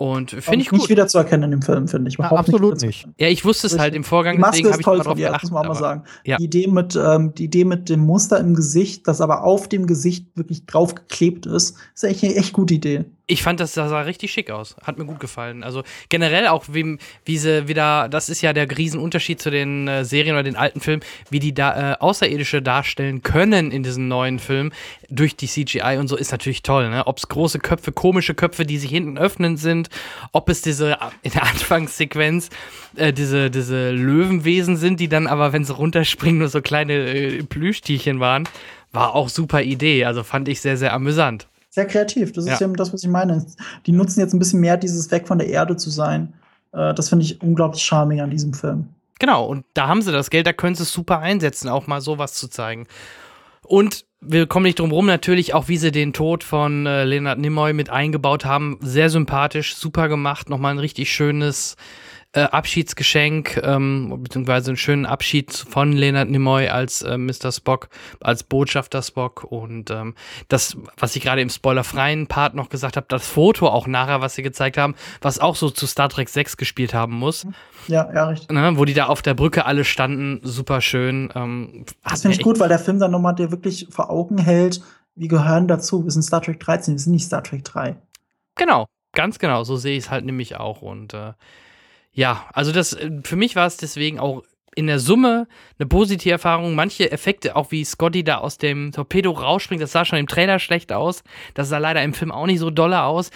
Und 0.00 0.30
finde 0.30 0.60
ich 0.60 0.70
nicht 0.70 0.82
gut. 0.82 0.90
wieder 0.90 1.08
zu 1.08 1.18
erkennen 1.18 1.42
in 1.44 1.50
dem 1.50 1.62
Film, 1.62 1.88
finde 1.88 2.08
ich. 2.08 2.18
Ja, 2.18 2.30
absolut 2.30 2.80
nicht. 2.82 3.00
erkennen. 3.00 3.14
Ja, 3.18 3.26
ich 3.28 3.44
wusste 3.44 3.66
es 3.66 3.78
halt 3.80 3.94
im 3.96 4.04
Vorgang, 4.04 4.36
Die 4.36 4.40
Maske 4.40 4.62
deswegen 4.62 4.68
habe 4.68 4.74
ist 4.76 4.80
ich 4.80 4.84
toll 4.84 4.98
ihr, 5.18 5.26
das 5.26 5.30
geachtet. 5.32 5.42
muss 5.42 5.50
man 5.50 5.64
auch 5.64 5.74
mal 5.74 5.78
sagen. 5.80 6.04
ja. 6.24 6.36
Die, 6.36 6.44
Idee 6.44 6.66
mit, 6.68 6.94
ähm, 6.94 7.34
die 7.34 7.44
Idee 7.44 7.64
mit 7.64 7.88
dem 7.88 8.00
Muster 8.00 8.38
im 8.38 8.54
Gesicht, 8.54 9.08
das 9.08 9.20
aber 9.20 9.42
auf 9.42 9.68
dem 9.68 9.88
Gesicht 9.88 10.28
wirklich 10.36 10.66
draufgeklebt 10.66 11.46
ist, 11.46 11.76
ist 11.96 12.04
echt 12.04 12.22
eine 12.22 12.36
echt 12.36 12.52
gute 12.52 12.74
Idee. 12.74 13.06
Ich 13.30 13.42
fand, 13.42 13.60
das 13.60 13.74
sah 13.74 14.00
richtig 14.00 14.32
schick 14.32 14.50
aus. 14.50 14.74
Hat 14.82 14.96
mir 14.96 15.04
gut 15.04 15.20
gefallen. 15.20 15.62
Also 15.62 15.82
generell 16.08 16.46
auch, 16.46 16.64
wie, 16.68 16.96
wie 17.26 17.36
sie 17.36 17.68
wieder, 17.68 18.08
das 18.08 18.30
ist 18.30 18.40
ja 18.40 18.54
der 18.54 18.66
Riesenunterschied 18.70 19.38
zu 19.38 19.50
den 19.50 19.86
äh, 19.86 20.02
Serien 20.06 20.34
oder 20.34 20.42
den 20.42 20.56
alten 20.56 20.80
Filmen, 20.80 21.02
wie 21.28 21.38
die 21.38 21.52
da 21.52 21.92
äh, 21.92 21.96
Außerirdische 21.98 22.62
darstellen 22.62 23.22
können 23.22 23.70
in 23.70 23.82
diesen 23.82 24.08
neuen 24.08 24.38
Filmen 24.38 24.72
durch 25.10 25.36
die 25.36 25.46
CGI 25.46 25.98
und 25.98 26.08
so, 26.08 26.16
ist 26.16 26.32
natürlich 26.32 26.62
toll. 26.62 26.88
Ne? 26.88 27.06
Ob 27.06 27.18
es 27.18 27.28
große 27.28 27.58
Köpfe, 27.58 27.92
komische 27.92 28.34
Köpfe, 28.34 28.64
die 28.64 28.78
sich 28.78 28.90
hinten 28.90 29.18
öffnen 29.18 29.58
sind, 29.58 29.90
ob 30.32 30.48
es 30.48 30.62
diese 30.62 30.92
äh, 30.92 30.96
in 31.20 31.32
der 31.32 31.42
Anfangssequenz 31.48 32.48
äh, 32.96 33.12
diese, 33.12 33.50
diese 33.50 33.90
Löwenwesen 33.90 34.78
sind, 34.78 35.00
die 35.00 35.08
dann 35.08 35.26
aber, 35.26 35.52
wenn 35.52 35.64
sie 35.64 35.74
runterspringen, 35.74 36.38
nur 36.38 36.48
so 36.48 36.62
kleine 36.62 36.94
äh, 36.94 37.42
Plüschtierchen 37.42 38.20
waren, 38.20 38.48
war 38.90 39.14
auch 39.14 39.28
super 39.28 39.60
Idee. 39.60 40.06
Also 40.06 40.22
fand 40.22 40.48
ich 40.48 40.62
sehr, 40.62 40.78
sehr 40.78 40.94
amüsant. 40.94 41.46
Sehr 41.70 41.86
kreativ. 41.86 42.32
Das 42.32 42.44
ist 42.44 42.60
Ja. 42.60 42.66
ja 42.66 42.72
das, 42.74 42.92
was 42.92 43.02
ich 43.02 43.08
meine. 43.08 43.44
Die 43.86 43.92
nutzen 43.92 44.20
jetzt 44.20 44.32
ein 44.32 44.38
bisschen 44.38 44.60
mehr 44.60 44.76
dieses 44.76 45.10
Weg 45.10 45.28
von 45.28 45.38
der 45.38 45.48
Erde 45.48 45.76
zu 45.76 45.90
sein. 45.90 46.32
Äh, 46.72 46.94
das 46.94 47.08
finde 47.08 47.24
ich 47.24 47.40
unglaublich 47.42 47.82
charming 47.82 48.20
an 48.20 48.30
diesem 48.30 48.54
Film. 48.54 48.88
Genau, 49.18 49.46
und 49.46 49.64
da 49.74 49.88
haben 49.88 50.00
sie 50.02 50.12
das 50.12 50.30
Geld, 50.30 50.46
da 50.46 50.52
können 50.52 50.76
sie 50.76 50.84
es 50.84 50.92
super 50.92 51.18
einsetzen, 51.18 51.68
auch 51.68 51.86
mal 51.86 52.00
sowas 52.00 52.34
zu 52.34 52.48
zeigen. 52.48 52.86
Und 53.64 54.04
wir 54.20 54.46
kommen 54.46 54.64
nicht 54.64 54.78
drum 54.78 54.92
rum, 54.92 55.06
natürlich 55.06 55.54
auch, 55.54 55.68
wie 55.68 55.76
sie 55.76 55.92
den 55.92 56.12
Tod 56.12 56.42
von 56.44 56.86
äh, 56.86 57.04
Leonard 57.04 57.38
Nimoy 57.38 57.72
mit 57.72 57.90
eingebaut 57.90 58.44
haben. 58.44 58.78
Sehr 58.80 59.10
sympathisch, 59.10 59.76
super 59.76 60.08
gemacht, 60.08 60.48
nochmal 60.48 60.72
ein 60.72 60.78
richtig 60.78 61.12
schönes 61.12 61.76
äh, 62.34 62.40
Abschiedsgeschenk, 62.42 63.58
ähm, 63.64 64.14
beziehungsweise 64.22 64.70
einen 64.70 64.76
schönen 64.76 65.06
Abschied 65.06 65.50
von 65.52 65.92
Leonard 65.92 66.28
Nimoy 66.28 66.68
als 66.68 67.00
äh, 67.02 67.16
Mr. 67.16 67.50
Spock, 67.52 67.88
als 68.20 68.42
Botschafter 68.44 69.02
Spock. 69.02 69.44
Und 69.44 69.90
ähm, 69.90 70.14
das, 70.48 70.76
was 70.98 71.16
ich 71.16 71.22
gerade 71.22 71.40
im 71.40 71.48
spoilerfreien 71.48 72.26
Part 72.26 72.54
noch 72.54 72.68
gesagt 72.68 72.96
habe, 72.98 73.06
das 73.08 73.26
Foto 73.26 73.68
auch 73.68 73.86
nachher, 73.86 74.20
was 74.20 74.34
sie 74.34 74.42
gezeigt 74.42 74.76
haben, 74.76 74.94
was 75.22 75.38
auch 75.38 75.56
so 75.56 75.70
zu 75.70 75.86
Star 75.86 76.10
Trek 76.10 76.28
6 76.28 76.56
gespielt 76.58 76.92
haben 76.92 77.14
muss 77.14 77.46
Ja, 77.86 78.12
ja, 78.12 78.26
richtig. 78.26 78.50
ne, 78.50 78.72
wo 78.76 78.84
die 78.84 78.94
da 78.94 79.06
auf 79.06 79.22
der 79.22 79.34
Brücke 79.34 79.64
alle 79.64 79.84
standen, 79.84 80.40
super 80.42 80.80
schön. 80.82 81.30
Ähm, 81.34 81.86
Das 82.04 82.22
finde 82.22 82.36
ich 82.36 82.42
gut, 82.42 82.60
weil 82.60 82.68
der 82.68 82.78
Film 82.78 82.98
dann 82.98 83.10
nochmal 83.10 83.34
dir 83.34 83.50
wirklich 83.50 83.86
vor 83.90 84.10
Augen 84.10 84.36
hält, 84.38 84.82
wir 85.14 85.28
gehören 85.28 85.66
dazu. 85.66 86.04
Wir 86.04 86.10
sind 86.10 86.22
Star 86.22 86.42
Trek 86.42 86.60
13, 86.60 86.94
wir 86.94 86.98
sind 87.00 87.12
nicht 87.12 87.24
Star 87.24 87.42
Trek 87.42 87.64
3. 87.64 87.88
echt- 87.88 87.98
Genau, 88.56 88.86
ganz 89.12 89.38
genau, 89.38 89.64
so 89.64 89.76
sehe 89.76 89.96
ich 89.96 90.04
es 90.04 90.10
halt 90.10 90.24
nämlich 90.26 90.56
auch. 90.56 90.82
Und 90.82 91.14
äh, 91.14 91.32
ja, 92.18 92.46
also 92.52 92.72
das, 92.72 92.94
äh, 92.94 93.12
für 93.22 93.36
mich 93.36 93.54
war 93.54 93.68
es 93.68 93.76
deswegen 93.76 94.18
auch 94.18 94.42
in 94.74 94.88
der 94.88 94.98
Summe 94.98 95.46
eine 95.78 95.86
positive 95.86 96.32
Erfahrung. 96.32 96.74
Manche 96.74 97.12
Effekte, 97.12 97.54
auch 97.54 97.70
wie 97.70 97.84
Scotty 97.84 98.24
da 98.24 98.38
aus 98.38 98.58
dem 98.58 98.90
Torpedo 98.90 99.30
rausspringt, 99.30 99.80
das 99.80 99.92
sah 99.92 100.04
schon 100.04 100.18
im 100.18 100.26
Trailer 100.26 100.58
schlecht 100.58 100.92
aus. 100.92 101.22
Das 101.54 101.68
sah 101.68 101.78
leider 101.78 102.02
im 102.02 102.14
Film 102.14 102.32
auch 102.32 102.46
nicht 102.46 102.58
so 102.58 102.70
dolle 102.70 103.04
aus. 103.04 103.30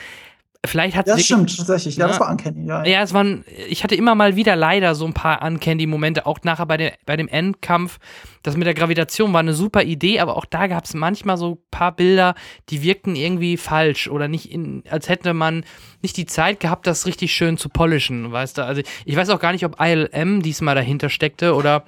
Vielleicht 0.64 0.96
hat 0.96 1.08
das 1.08 1.24
stimmt, 1.24 1.56
tatsächlich. 1.56 1.96
Ja, 1.96 2.04
Ja. 2.04 2.08
das 2.08 2.20
war 2.20 2.30
Uncanny. 2.30 2.66
Ja, 2.68 2.84
Ja, 2.84 3.02
es 3.02 3.12
waren, 3.12 3.44
ich 3.68 3.82
hatte 3.82 3.96
immer 3.96 4.14
mal 4.14 4.36
wieder 4.36 4.54
leider 4.54 4.94
so 4.94 5.04
ein 5.04 5.12
paar 5.12 5.42
Uncandy-Momente, 5.42 6.24
auch 6.24 6.38
nachher 6.44 6.66
bei, 6.66 6.76
der, 6.76 6.92
bei 7.04 7.16
dem 7.16 7.26
Endkampf. 7.26 7.98
Das 8.44 8.56
mit 8.56 8.66
der 8.66 8.74
Gravitation 8.74 9.32
war 9.32 9.40
eine 9.40 9.54
super 9.54 9.82
Idee, 9.82 10.20
aber 10.20 10.36
auch 10.36 10.44
da 10.44 10.68
gab 10.68 10.84
es 10.84 10.94
manchmal 10.94 11.36
so 11.36 11.54
ein 11.54 11.58
paar 11.72 11.90
Bilder, 11.90 12.36
die 12.68 12.82
wirkten 12.82 13.16
irgendwie 13.16 13.56
falsch 13.56 14.06
oder 14.06 14.28
nicht 14.28 14.52
in, 14.52 14.84
als 14.88 15.08
hätte 15.08 15.34
man 15.34 15.64
nicht 16.00 16.16
die 16.16 16.26
Zeit 16.26 16.60
gehabt, 16.60 16.86
das 16.86 17.06
richtig 17.06 17.32
schön 17.32 17.56
zu 17.58 17.68
polischen, 17.68 18.30
weißt 18.30 18.58
du? 18.58 18.64
Also 18.64 18.82
ich 19.04 19.16
weiß 19.16 19.30
auch 19.30 19.40
gar 19.40 19.50
nicht, 19.52 19.64
ob 19.64 19.80
ILM 19.80 20.42
diesmal 20.42 20.76
dahinter 20.76 21.08
steckte 21.08 21.54
oder 21.56 21.82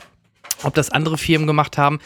ob 0.65 0.75
das 0.75 0.91
andere 0.91 1.17
Firmen 1.17 1.47
gemacht 1.47 1.79
haben. 1.79 2.01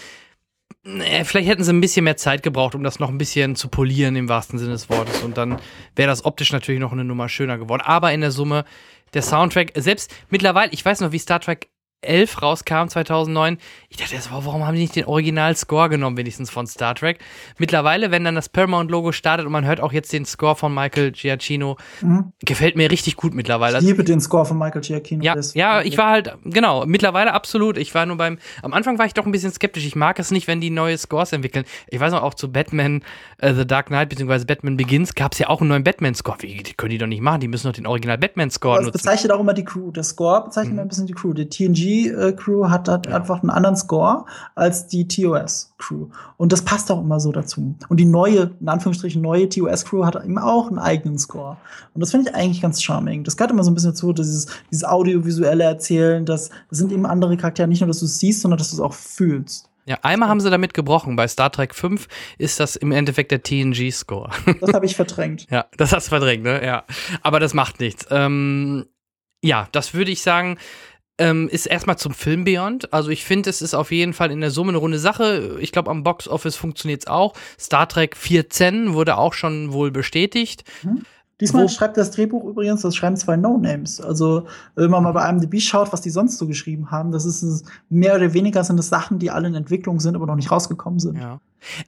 Vielleicht 1.24 1.49
hätten 1.49 1.65
sie 1.65 1.73
ein 1.73 1.81
bisschen 1.81 2.05
mehr 2.05 2.16
Zeit 2.16 2.43
gebraucht, 2.43 2.74
um 2.74 2.82
das 2.82 2.99
noch 2.99 3.11
ein 3.11 3.19
bisschen 3.19 3.57
zu 3.57 3.69
polieren, 3.69 4.16
im 4.16 4.28
wahrsten 4.28 4.59
Sinne 4.59 4.73
des 4.73 4.89
Wortes. 4.89 5.23
Und 5.23 5.36
dann 5.36 5.61
wäre 5.97 6.09
das 6.09 6.24
optisch 6.24 6.53
natürlich 6.53 6.81
noch 6.81 6.93
eine 6.93 7.05
Nummer 7.05 7.28
schöner 7.28 7.59
geworden. 7.59 7.82
Aber 7.85 8.12
in 8.12 8.23
der 8.23 8.31
Summe, 8.31 8.65
der 9.12 9.23
Soundtrack, 9.23 9.73
selbst 9.74 10.15
mittlerweile, 10.31 10.73
ich 10.73 10.85
weiß 10.85 11.01
noch, 11.01 11.12
wie 11.12 11.19
Star 11.19 11.40
Trek 11.40 11.69
11 12.03 12.43
rauskam, 12.43 12.87
2009. 12.89 13.59
Ich 13.89 13.97
dachte, 13.97 14.15
wow, 14.31 14.45
warum 14.47 14.65
haben 14.66 14.75
die 14.75 14.83
nicht 14.83 14.95
den 14.95 15.07
Original-Score 15.07 15.89
genommen, 15.89 16.16
wenigstens 16.16 16.49
von 16.51 16.66
Star 16.66 16.95
Trek? 16.95 17.19
Mittlerweile, 17.59 18.11
wenn 18.12 18.23
dann 18.25 18.37
das 18.37 18.49
Paramount-Logo 18.49 19.11
startet 19.12 19.47
und 19.47 19.53
man 19.53 19.65
hört 19.66 19.81
auch 19.81 19.93
jetzt 19.93 20.12
den 20.12 20.25
Score 20.25 20.55
von 20.55 20.73
Michael 20.73 21.11
Giacchino, 21.12 21.77
Mhm. 22.01 22.33
gefällt 22.45 22.77
mir 22.77 22.91
richtig 22.91 23.16
gut 23.16 23.35
mittlerweile. 23.35 23.79
Ich 23.79 23.85
liebe 23.85 24.05
den 24.05 24.20
Score 24.20 24.45
von 24.45 24.59
Michael 24.59 24.81
Giacchino. 24.81 25.25
Ja, 25.25 25.35
ja, 25.55 25.81
ich 25.83 25.99
war 25.99 26.11
halt, 26.11 26.37
genau, 26.45 26.87
mittlerweile 26.87 27.33
absolut. 27.33 27.77
Ich 27.77 27.95
war 27.95 28.07
nur 28.07 28.16
beim, 28.16 28.39
am 28.62 28.73
Anfang 28.73 28.99
war 28.99 29.07
ich 29.07 29.15
doch 29.15 29.27
ein 29.27 29.33
bisschen 29.33 29.51
skeptisch. 29.53 29.85
Ich 29.85 29.97
mag 29.97 30.19
es 30.20 30.31
nicht, 30.31 30.47
wenn 30.47 30.61
die 30.61 30.70
neue 30.70 30.97
Scores 30.99 31.33
entwickeln. 31.33 31.65
Ich 31.89 31.99
weiß 31.99 32.12
noch, 32.12 32.23
auch 32.23 32.35
zu 32.35 32.53
Batman 32.53 33.03
äh, 33.39 33.53
The 33.55 33.66
Dark 33.66 33.87
Knight, 33.87 34.09
beziehungsweise 34.11 34.47
Batman 34.47 34.77
Begins, 34.77 35.15
gab 35.16 35.33
es 35.33 35.39
ja 35.41 35.49
auch 35.49 35.61
einen 35.61 35.70
neuen 35.70 35.85
Batman-Score. 35.85 36.39
Wie, 36.41 36.62
die 36.62 36.75
können 36.75 36.91
die 36.91 36.99
doch 36.99 37.07
nicht 37.09 37.23
machen, 37.23 37.41
die 37.41 37.49
müssen 37.49 37.66
doch 37.66 37.75
den 37.75 37.87
Original 37.87 38.19
Batman-Score 38.19 38.77
Das 38.77 38.85
nutzen. 38.87 38.99
bezeichnet 38.99 39.33
auch 39.33 39.41
immer 39.41 39.55
die 39.55 39.65
Crew. 39.65 39.91
Der 39.91 40.05
Score 40.05 40.45
bezeichnet 40.45 40.73
Mhm. 40.75 40.79
immer 40.79 40.83
ein 40.87 40.89
bisschen 40.89 41.07
die 41.07 41.15
Crew. 41.15 41.33
Die 41.33 41.49
TNG 41.49 41.88
TNG-Crew 41.89 42.69
hat, 42.69 42.89
hat 42.89 43.06
ja. 43.06 43.16
einfach 43.16 43.43
einen 43.43 43.51
anderen 43.51 43.77
Score 43.77 44.24
als 44.55 44.86
die 44.86 45.09
TOS-Crew. 45.09 46.09
Und 46.36 46.52
das 46.52 46.62
passt 46.62 46.90
auch 46.90 47.01
immer 47.01 47.20
so 47.20 47.32
dazu. 47.32 47.74
Und 47.89 47.98
die 47.98 48.05
neue, 48.05 48.51
in 48.60 48.69
Anführungsstrichen 48.69 49.23
neue 49.23 49.48
TOS-Crew 49.48 50.05
hat 50.05 50.16
eben 50.24 50.39
auch 50.39 50.69
einen 50.69 50.78
eigenen 50.78 51.19
Score. 51.19 51.56
Und 51.94 52.01
das 52.01 52.10
finde 52.10 52.31
ich 52.31 52.36
eigentlich 52.36 52.62
ganz 52.62 52.82
charming. 52.82 53.24
Das 53.24 53.36
gehört 53.36 53.51
immer 53.51 53.65
so 53.65 53.70
ein 53.70 53.74
bisschen 53.74 53.90
dazu, 53.90 54.12
dieses, 54.12 54.47
dieses 54.70 54.85
audiovisuelle 54.85 55.65
Erzählen, 55.65 56.24
das, 56.24 56.51
das 56.69 56.78
sind 56.78 56.93
eben 56.93 57.06
andere 57.06 57.36
Charaktere, 57.36 57.69
nicht 57.69 57.81
nur, 57.81 57.89
dass 57.89 58.01
du 58.01 58.06
es 58.06 58.19
siehst, 58.19 58.40
sondern 58.40 58.59
dass 58.59 58.70
du 58.70 58.77
es 58.77 58.81
auch 58.81 58.94
fühlst. 58.94 59.69
Ja, 59.86 59.98
einmal 60.02 60.28
haben 60.28 60.40
sie 60.40 60.51
damit 60.51 60.74
gebrochen. 60.74 61.16
Bei 61.16 61.27
Star 61.27 61.51
Trek 61.51 61.74
5 61.74 62.09
ist 62.36 62.60
das 62.60 62.77
im 62.77 62.93
Endeffekt 62.93 63.31
der 63.31 63.43
TNG-Score. 63.43 64.31
Das 64.60 64.74
habe 64.74 64.85
ich 64.85 64.94
verdrängt. 64.94 65.47
ja, 65.51 65.65
das 65.78 65.93
hast 65.93 66.09
du 66.09 66.10
verdrängt, 66.10 66.43
ne? 66.43 66.62
Ja. 66.62 66.85
Aber 67.23 67.40
das 67.40 67.55
macht 67.55 67.81
nichts. 67.81 68.06
Ähm, 68.10 68.85
ja, 69.43 69.66
das 69.73 69.94
würde 69.94 70.10
ich 70.10 70.20
sagen, 70.20 70.59
ähm, 71.19 71.49
ist 71.49 71.66
erstmal 71.66 71.99
zum 71.99 72.12
Film 72.12 72.45
Beyond. 72.45 72.93
Also 72.93 73.11
ich 73.11 73.24
finde, 73.24 73.51
es 73.51 73.61
ist 73.61 73.74
auf 73.74 73.90
jeden 73.90 74.12
Fall 74.12 74.31
in 74.31 74.40
der 74.40 74.51
Summe 74.51 74.70
eine 74.70 74.78
runde 74.78 74.99
Sache. 74.99 75.59
Ich 75.61 75.73
glaube, 75.73 75.90
am 75.90 76.03
Box 76.03 76.28
Office 76.28 76.57
funktioniert 76.57 77.03
es 77.03 77.07
auch. 77.09 77.35
Star 77.59 77.89
Trek 77.89 78.16
14 78.16 78.95
wurde 78.95 79.19
auch 79.19 79.35
schon 79.35 79.73
wohl 79.73 79.90
bestätigt. 79.90 80.65
Mhm. 80.82 81.03
Diesmal 81.40 81.65
Wo 81.65 81.69
schreibt 81.69 81.97
das 81.97 82.11
Drehbuch 82.11 82.45
übrigens, 82.45 82.82
das 82.82 82.97
schreiben 82.97 83.16
zwei 83.16 83.36
No-Names. 83.36 84.01
Also, 84.01 84.47
wenn 84.74 84.90
man 84.90 85.05
mal 85.05 85.12
bei 85.12 85.28
IMDb 85.28 85.61
schaut, 85.61 85.93
was 85.93 86.01
die 86.01 86.11
sonst 86.11 86.36
so 86.36 86.49
geschrieben 86.49 86.90
haben, 86.90 87.12
das 87.12 87.24
ist 87.24 87.65
mehr 87.89 88.16
oder 88.16 88.32
weniger 88.35 88.65
sind 88.65 88.77
das 88.77 88.89
Sachen, 88.89 89.20
die 89.20 89.31
alle 89.31 89.47
in 89.47 89.55
Entwicklung 89.55 90.01
sind, 90.01 90.16
aber 90.16 90.27
noch 90.27 90.35
nicht 90.35 90.51
rausgekommen 90.51 90.99
sind. 90.99 91.16
Ja. 91.16 91.40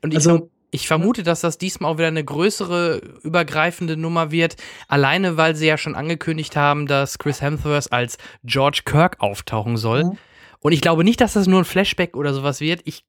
Und 0.03 0.13
ich, 0.13 0.19
also, 0.19 0.51
ich 0.71 0.87
vermute, 0.87 1.23
dass 1.23 1.41
das 1.41 1.59
diesmal 1.59 1.93
auch 1.93 1.99
wieder 1.99 2.09
eine 2.09 2.25
größere, 2.25 3.01
übergreifende 3.23 3.97
Nummer 3.97 4.31
wird. 4.31 4.57
Alleine, 4.89 5.37
weil 5.37 5.57
sie 5.57 5.67
ja 5.67 5.77
schon 5.77 5.95
angekündigt 5.95 6.57
haben, 6.57 6.87
dass 6.87 7.19
Chris 7.19 7.43
Hemsworth 7.43 7.93
als 7.93 8.19
George 8.45 8.83
Kirk 8.85 9.17
auftauchen 9.21 9.77
soll. 9.77 10.05
Mhm. 10.05 10.19
Und 10.61 10.73
ich 10.73 10.81
glaube 10.81 11.05
nicht, 11.05 11.21
dass 11.21 11.33
das 11.33 11.47
nur 11.47 11.61
ein 11.61 11.65
Flashback 11.65 12.17
oder 12.17 12.35
sowas 12.35 12.61
wird. 12.61 12.83
Ich 12.85 13.05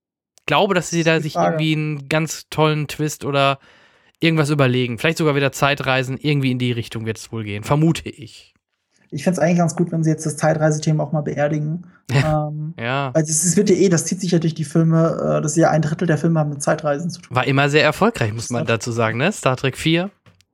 glaube, 0.45 0.73
dass 0.73 0.89
sie 0.89 1.03
da 1.03 1.19
sich 1.19 1.35
irgendwie 1.35 1.73
einen 1.73 2.09
ganz 2.09 2.47
tollen 2.49 2.87
Twist 2.87 3.25
oder 3.25 3.59
irgendwas 4.19 4.49
überlegen. 4.49 4.97
Vielleicht 4.97 5.17
sogar 5.17 5.35
wieder 5.35 5.51
Zeitreisen. 5.51 6.17
Irgendwie 6.17 6.51
in 6.51 6.59
die 6.59 6.71
Richtung 6.71 7.05
wird 7.05 7.17
es 7.17 7.31
wohl 7.31 7.43
gehen. 7.43 7.63
Vermute 7.63 8.09
ich. 8.09 8.53
Ich 9.13 9.25
fände 9.25 9.39
es 9.39 9.43
eigentlich 9.43 9.57
ganz 9.57 9.75
gut, 9.75 9.91
wenn 9.91 10.03
sie 10.03 10.09
jetzt 10.09 10.25
das 10.25 10.37
Zeitreisethema 10.37 11.03
auch 11.03 11.11
mal 11.11 11.21
beerdigen. 11.21 11.85
ähm, 12.11 12.73
ja. 12.79 13.11
Weil 13.13 13.23
es 13.23 13.57
wird 13.57 13.69
ja 13.69 13.75
eh, 13.75 13.89
das 13.89 14.05
zieht 14.05 14.21
sich 14.21 14.31
ja 14.31 14.39
durch 14.39 14.55
die 14.55 14.63
Filme, 14.63 15.37
äh, 15.37 15.41
dass 15.41 15.55
ja 15.57 15.69
ein 15.69 15.81
Drittel 15.81 16.07
der 16.07 16.17
Filme 16.17 16.39
haben 16.39 16.49
mit 16.49 16.63
Zeitreisen 16.63 17.09
zu 17.09 17.21
tun. 17.21 17.35
War 17.35 17.45
immer 17.45 17.69
sehr 17.69 17.83
erfolgreich, 17.83 18.33
muss 18.33 18.49
man 18.49 18.65
dazu 18.65 18.91
sagen, 18.91 19.17
ne? 19.17 19.31
Star 19.31 19.57
Trek 19.57 19.77
4. 19.77 20.09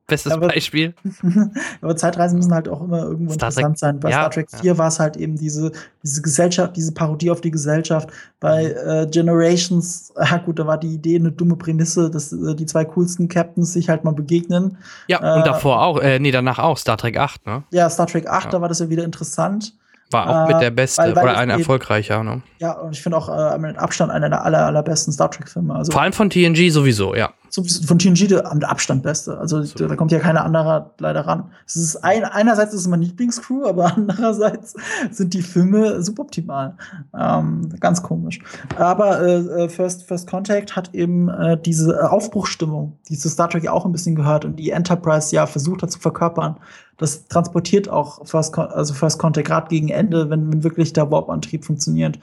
Bestes 0.08 0.32
aber, 0.32 0.48
Beispiel. 0.48 0.94
aber 1.82 1.94
Zeitreisen 1.94 2.38
müssen 2.38 2.54
halt 2.54 2.66
auch 2.66 2.80
immer 2.80 3.02
irgendwo 3.02 3.34
Star 3.34 3.50
interessant 3.50 3.78
sein. 3.78 4.00
Bei 4.00 4.10
ja, 4.10 4.20
Star 4.20 4.30
Trek 4.30 4.48
4 4.50 4.62
ja. 4.64 4.78
war 4.78 4.88
es 4.88 4.98
halt 4.98 5.18
eben 5.18 5.36
diese, 5.36 5.70
diese 6.02 6.22
Gesellschaft, 6.22 6.76
diese 6.76 6.92
Parodie 6.92 7.30
auf 7.30 7.42
die 7.42 7.50
Gesellschaft. 7.50 8.08
Bei 8.40 8.68
mhm. 8.68 8.90
äh, 8.90 9.06
Generations, 9.06 10.14
ja 10.18 10.38
gut, 10.38 10.58
da 10.58 10.66
war 10.66 10.78
die 10.78 10.94
Idee 10.94 11.16
eine 11.16 11.30
dumme 11.30 11.56
Prämisse, 11.56 12.10
dass 12.10 12.32
äh, 12.32 12.54
die 12.54 12.64
zwei 12.64 12.86
coolsten 12.86 13.28
Captains 13.28 13.74
sich 13.74 13.90
halt 13.90 14.02
mal 14.04 14.14
begegnen. 14.14 14.78
Ja, 15.08 15.18
äh, 15.18 15.38
und 15.38 15.46
davor 15.46 15.82
auch, 15.82 16.00
äh, 16.00 16.18
nee, 16.18 16.30
danach 16.30 16.58
auch 16.58 16.78
Star 16.78 16.96
Trek 16.96 17.18
8, 17.18 17.46
ne? 17.46 17.64
Ja, 17.70 17.90
Star 17.90 18.06
Trek 18.06 18.26
8, 18.26 18.46
ja. 18.46 18.50
da 18.52 18.60
war 18.62 18.68
das 18.68 18.78
ja 18.78 18.88
wieder 18.88 19.04
interessant. 19.04 19.74
War 20.10 20.44
auch 20.44 20.48
mit 20.48 20.62
der 20.62 20.70
beste 20.70 21.02
weil, 21.02 21.16
weil 21.16 21.24
oder 21.24 21.36
ein 21.36 21.50
erfolgreicher, 21.50 22.24
ne? 22.24 22.40
Ja, 22.60 22.72
und 22.72 22.92
ich 22.92 23.02
finde 23.02 23.18
auch 23.18 23.28
äh, 23.28 23.58
mit 23.58 23.76
Abstand 23.76 24.10
einer 24.10 24.30
der 24.30 24.42
aller, 24.42 24.64
allerbesten 24.64 25.12
Star 25.12 25.30
Trek-Filme. 25.30 25.74
Also, 25.74 25.92
Vor 25.92 26.00
allem 26.00 26.14
von 26.14 26.30
TNG 26.30 26.70
sowieso, 26.70 27.14
ja. 27.14 27.34
Von 27.50 27.98
TNG 27.98 28.28
der 28.28 28.50
am 28.50 28.60
Abstand 28.62 29.02
beste. 29.02 29.38
Also 29.38 29.62
so. 29.62 29.86
da 29.86 29.96
kommt 29.96 30.12
ja 30.12 30.18
keiner 30.18 30.44
anderer 30.44 30.94
leider 30.98 31.26
ran. 31.26 31.44
Es 31.66 31.76
ist 31.76 31.96
ein, 31.96 32.24
einerseits 32.24 32.74
ist 32.74 32.82
es 32.82 32.88
mein 32.88 33.02
Lieblingscrew, 33.02 33.66
aber 33.66 33.92
andererseits 33.96 34.74
sind 35.10 35.34
die 35.34 35.42
Filme 35.42 36.02
suboptimal. 36.02 36.76
Ähm, 37.18 37.68
ganz 37.80 38.02
komisch. 38.02 38.40
Aber 38.76 39.20
äh, 39.20 39.64
äh, 39.64 39.68
First, 39.68 40.04
First 40.04 40.28
Contact 40.28 40.76
hat 40.76 40.94
eben 40.94 41.28
äh, 41.28 41.58
diese 41.60 42.10
Aufbruchstimmung, 42.10 42.98
die 43.08 43.16
zu 43.16 43.28
Star 43.28 43.48
Trek 43.48 43.64
ja 43.64 43.72
auch 43.72 43.86
ein 43.86 43.92
bisschen 43.92 44.14
gehört 44.14 44.44
und 44.44 44.56
die 44.56 44.70
Enterprise 44.70 45.34
ja 45.34 45.46
versucht 45.46 45.82
hat 45.82 45.90
zu 45.90 45.98
verkörpern 45.98 46.56
das 46.98 47.26
transportiert 47.28 47.88
auch 47.88 48.26
First, 48.26 48.58
also 48.58 48.92
First 48.92 49.18
Contact 49.18 49.46
gerade 49.46 49.68
gegen 49.68 49.88
Ende, 49.88 50.28
wenn, 50.30 50.52
wenn 50.52 50.64
wirklich 50.64 50.92
der 50.92 51.10
Warp-Antrieb 51.10 51.64
funktioniert. 51.64 52.18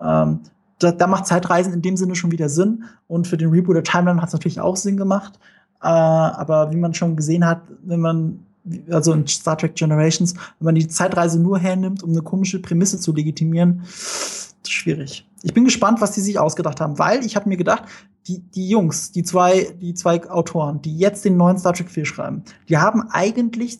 Ähm, 0.00 0.40
da, 0.80 0.92
da, 0.92 1.06
macht 1.06 1.26
Zeitreisen 1.26 1.72
in 1.72 1.82
dem 1.82 1.96
Sinne 1.96 2.16
schon 2.16 2.32
wieder 2.32 2.48
Sinn. 2.48 2.84
Und 3.06 3.28
für 3.28 3.36
den 3.36 3.50
Reboot 3.50 3.76
der 3.76 3.84
Timeline 3.84 4.20
hat 4.20 4.28
es 4.28 4.32
natürlich 4.32 4.60
auch 4.60 4.76
Sinn 4.76 4.96
gemacht. 4.96 5.38
Äh, 5.82 5.86
aber 5.86 6.72
wie 6.72 6.76
man 6.76 6.94
schon 6.94 7.16
gesehen 7.16 7.46
hat, 7.46 7.62
wenn 7.82 8.00
man, 8.00 8.40
also 8.90 9.12
in 9.12 9.26
Star 9.26 9.56
Trek 9.56 9.74
Generations, 9.74 10.34
wenn 10.58 10.66
man 10.66 10.74
die 10.74 10.88
Zeitreise 10.88 11.40
nur 11.40 11.58
hernimmt, 11.58 12.02
um 12.02 12.10
eine 12.10 12.22
komische 12.22 12.60
Prämisse 12.60 12.98
zu 12.98 13.14
legitimieren, 13.14 13.82
schwierig. 14.66 15.26
Ich 15.42 15.54
bin 15.54 15.64
gespannt, 15.64 16.00
was 16.00 16.12
die 16.12 16.20
sich 16.20 16.38
ausgedacht 16.38 16.80
haben, 16.80 16.98
weil 16.98 17.24
ich 17.24 17.36
habe 17.36 17.48
mir 17.48 17.56
gedacht, 17.56 17.84
die, 18.26 18.40
die 18.40 18.68
Jungs, 18.68 19.12
die 19.12 19.22
zwei, 19.22 19.74
die 19.80 19.94
zwei 19.94 20.28
Autoren, 20.28 20.82
die 20.82 20.96
jetzt 20.96 21.24
den 21.24 21.36
neuen 21.36 21.58
Star 21.58 21.72
Trek 21.72 21.90
4 21.90 22.04
schreiben, 22.04 22.42
die 22.68 22.76
haben 22.76 23.08
eigentlich 23.10 23.78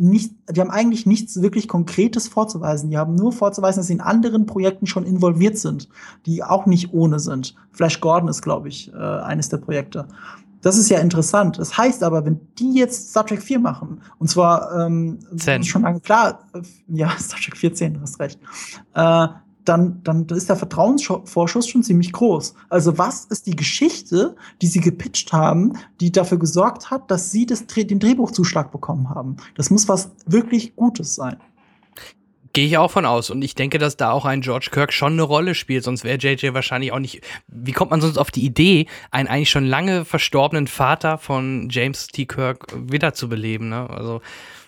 nicht, 0.00 0.32
die 0.50 0.60
haben 0.60 0.70
eigentlich 0.70 1.04
nichts 1.04 1.42
wirklich 1.42 1.68
Konkretes 1.68 2.26
vorzuweisen. 2.26 2.90
Die 2.90 2.96
haben 2.96 3.14
nur 3.14 3.32
vorzuweisen, 3.32 3.80
dass 3.80 3.88
sie 3.88 3.92
in 3.92 4.00
anderen 4.00 4.46
Projekten 4.46 4.86
schon 4.86 5.04
involviert 5.04 5.58
sind, 5.58 5.88
die 6.24 6.42
auch 6.42 6.64
nicht 6.64 6.94
ohne 6.94 7.18
sind. 7.18 7.54
Flash 7.72 8.00
Gordon 8.00 8.28
ist, 8.28 8.40
glaube 8.40 8.68
ich, 8.68 8.92
äh, 8.94 8.96
eines 8.96 9.50
der 9.50 9.58
Projekte. 9.58 10.08
Das 10.62 10.78
ist 10.78 10.88
ja 10.88 10.98
interessant. 10.98 11.58
Das 11.58 11.76
heißt 11.76 12.02
aber, 12.02 12.24
wenn 12.24 12.40
die 12.58 12.74
jetzt 12.74 13.10
Star 13.10 13.26
Trek 13.26 13.42
4 13.42 13.58
machen, 13.58 14.00
und 14.18 14.28
zwar 14.28 14.86
ähm, 14.86 15.18
schon 15.62 15.82
lange 15.82 16.00
klar, 16.00 16.46
äh, 16.54 16.62
ja, 16.88 17.10
Star 17.18 17.38
Trek 17.38 17.58
4, 17.58 17.74
10, 17.74 18.00
hast 18.00 18.20
recht, 18.20 18.40
äh, 18.94 19.28
dann, 19.70 20.02
dann 20.02 20.26
ist 20.26 20.48
der 20.48 20.56
Vertrauensvorschuss 20.56 21.68
schon 21.68 21.84
ziemlich 21.84 22.12
groß. 22.12 22.54
Also 22.68 22.98
was 22.98 23.26
ist 23.26 23.46
die 23.46 23.54
Geschichte, 23.54 24.34
die 24.60 24.66
sie 24.66 24.80
gepitcht 24.80 25.32
haben, 25.32 25.74
die 26.00 26.10
dafür 26.10 26.38
gesorgt 26.38 26.90
hat, 26.90 27.08
dass 27.08 27.30
sie 27.30 27.46
das, 27.46 27.66
den 27.68 28.00
Drehbuchzuschlag 28.00 28.72
bekommen 28.72 29.08
haben? 29.10 29.36
Das 29.54 29.70
muss 29.70 29.88
was 29.88 30.10
wirklich 30.26 30.74
Gutes 30.74 31.14
sein. 31.14 31.36
Gehe 32.52 32.66
ich 32.66 32.78
auch 32.78 32.90
von 32.90 33.06
aus. 33.06 33.30
Und 33.30 33.42
ich 33.42 33.54
denke, 33.54 33.78
dass 33.78 33.96
da 33.96 34.10
auch 34.10 34.24
ein 34.24 34.40
George 34.40 34.70
Kirk 34.72 34.92
schon 34.92 35.12
eine 35.12 35.22
Rolle 35.22 35.54
spielt. 35.54 35.84
Sonst 35.84 36.02
wäre 36.02 36.18
JJ 36.18 36.52
wahrscheinlich 36.52 36.90
auch 36.90 36.98
nicht. 36.98 37.20
Wie 37.46 37.70
kommt 37.70 37.92
man 37.92 38.00
sonst 38.00 38.18
auf 38.18 38.32
die 38.32 38.44
Idee, 38.44 38.86
einen 39.12 39.28
eigentlich 39.28 39.50
schon 39.50 39.66
lange 39.66 40.04
verstorbenen 40.04 40.66
Vater 40.66 41.16
von 41.16 41.68
James 41.70 42.08
T. 42.08 42.26
Kirk 42.26 42.66
wiederzubeleben? 42.76 43.68
Ne? 43.68 43.88
Also 43.88 44.20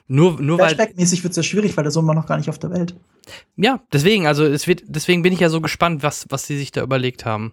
nur, 0.09 0.41
nur 0.41 0.59
weil. 0.59 0.77
mäßig 0.97 1.23
wird 1.23 1.33
es 1.33 1.37
ja 1.37 1.43
schwierig, 1.43 1.77
weil 1.77 1.85
der 1.85 1.91
Sohn 1.91 2.07
war 2.07 2.15
noch 2.15 2.27
gar 2.27 2.37
nicht 2.37 2.49
auf 2.49 2.59
der 2.59 2.71
Welt. 2.71 2.95
Ja, 3.57 3.81
deswegen, 3.93 4.27
also 4.27 4.45
es 4.45 4.67
wird, 4.67 4.83
deswegen 4.87 5.23
bin 5.23 5.33
ich 5.33 5.41
ja 5.41 5.49
so 5.49 5.61
gespannt, 5.61 6.03
was, 6.03 6.27
was 6.29 6.47
sie 6.47 6.59
sich 6.59 6.73
da 6.73 6.83
überlegt 6.83 7.25
haben. 7.25 7.53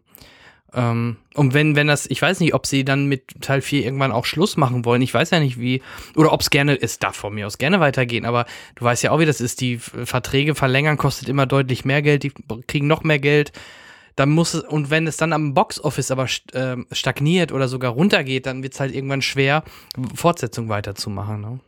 Ähm, 0.74 1.18
und 1.34 1.54
wenn, 1.54 1.76
wenn 1.76 1.88
das, 1.88 2.06
ich 2.06 2.22
weiß 2.22 2.40
nicht, 2.40 2.54
ob 2.54 2.66
sie 2.66 2.84
dann 2.86 3.08
mit 3.08 3.42
Teil 3.42 3.62
4 3.62 3.84
irgendwann 3.84 4.12
auch 4.12 4.26
Schluss 4.26 4.58
machen 4.58 4.86
wollen. 4.86 5.02
Ich 5.02 5.14
weiß 5.14 5.32
ja 5.32 5.40
nicht, 5.40 5.60
wie, 5.60 5.82
oder 6.16 6.32
ob 6.32 6.42
es 6.42 6.50
gerne, 6.50 6.80
es 6.80 7.00
darf 7.00 7.16
von 7.16 7.34
mir 7.34 7.48
aus 7.48 7.58
gerne 7.58 7.80
weitergehen, 7.80 8.26
aber 8.26 8.46
du 8.76 8.86
weißt 8.86 9.04
ja 9.04 9.12
auch, 9.12 9.20
wie 9.20 9.26
das 9.26 9.42
ist. 9.42 9.62
Die 9.62 9.78
Verträge 9.78 10.56
verlängern 10.56 10.98
kostet 10.98 11.30
immer 11.30 11.46
deutlich 11.46 11.86
mehr 11.86 12.02
Geld, 12.02 12.24
die 12.24 12.32
kriegen 12.68 12.88
noch 12.88 13.04
mehr 13.04 13.20
Geld. 13.20 13.52
Dann 14.16 14.30
muss 14.30 14.54
es, 14.54 14.64
und 14.64 14.90
wenn 14.90 15.08
es 15.08 15.18
dann 15.18 15.34
am 15.34 15.54
Boxoffice 15.54 16.12
aber 16.12 16.26
äh, 16.52 16.76
stagniert 16.92 17.52
oder 17.52 17.68
sogar 17.68 17.92
runtergeht, 17.92 18.46
dann 18.46 18.62
wird 18.64 18.74
es 18.74 18.80
halt 18.80 18.94
irgendwann 18.94 19.22
schwer, 19.22 19.64
Fortsetzung 20.14 20.68
weiterzumachen. 20.68 21.42
Ne? 21.42 21.60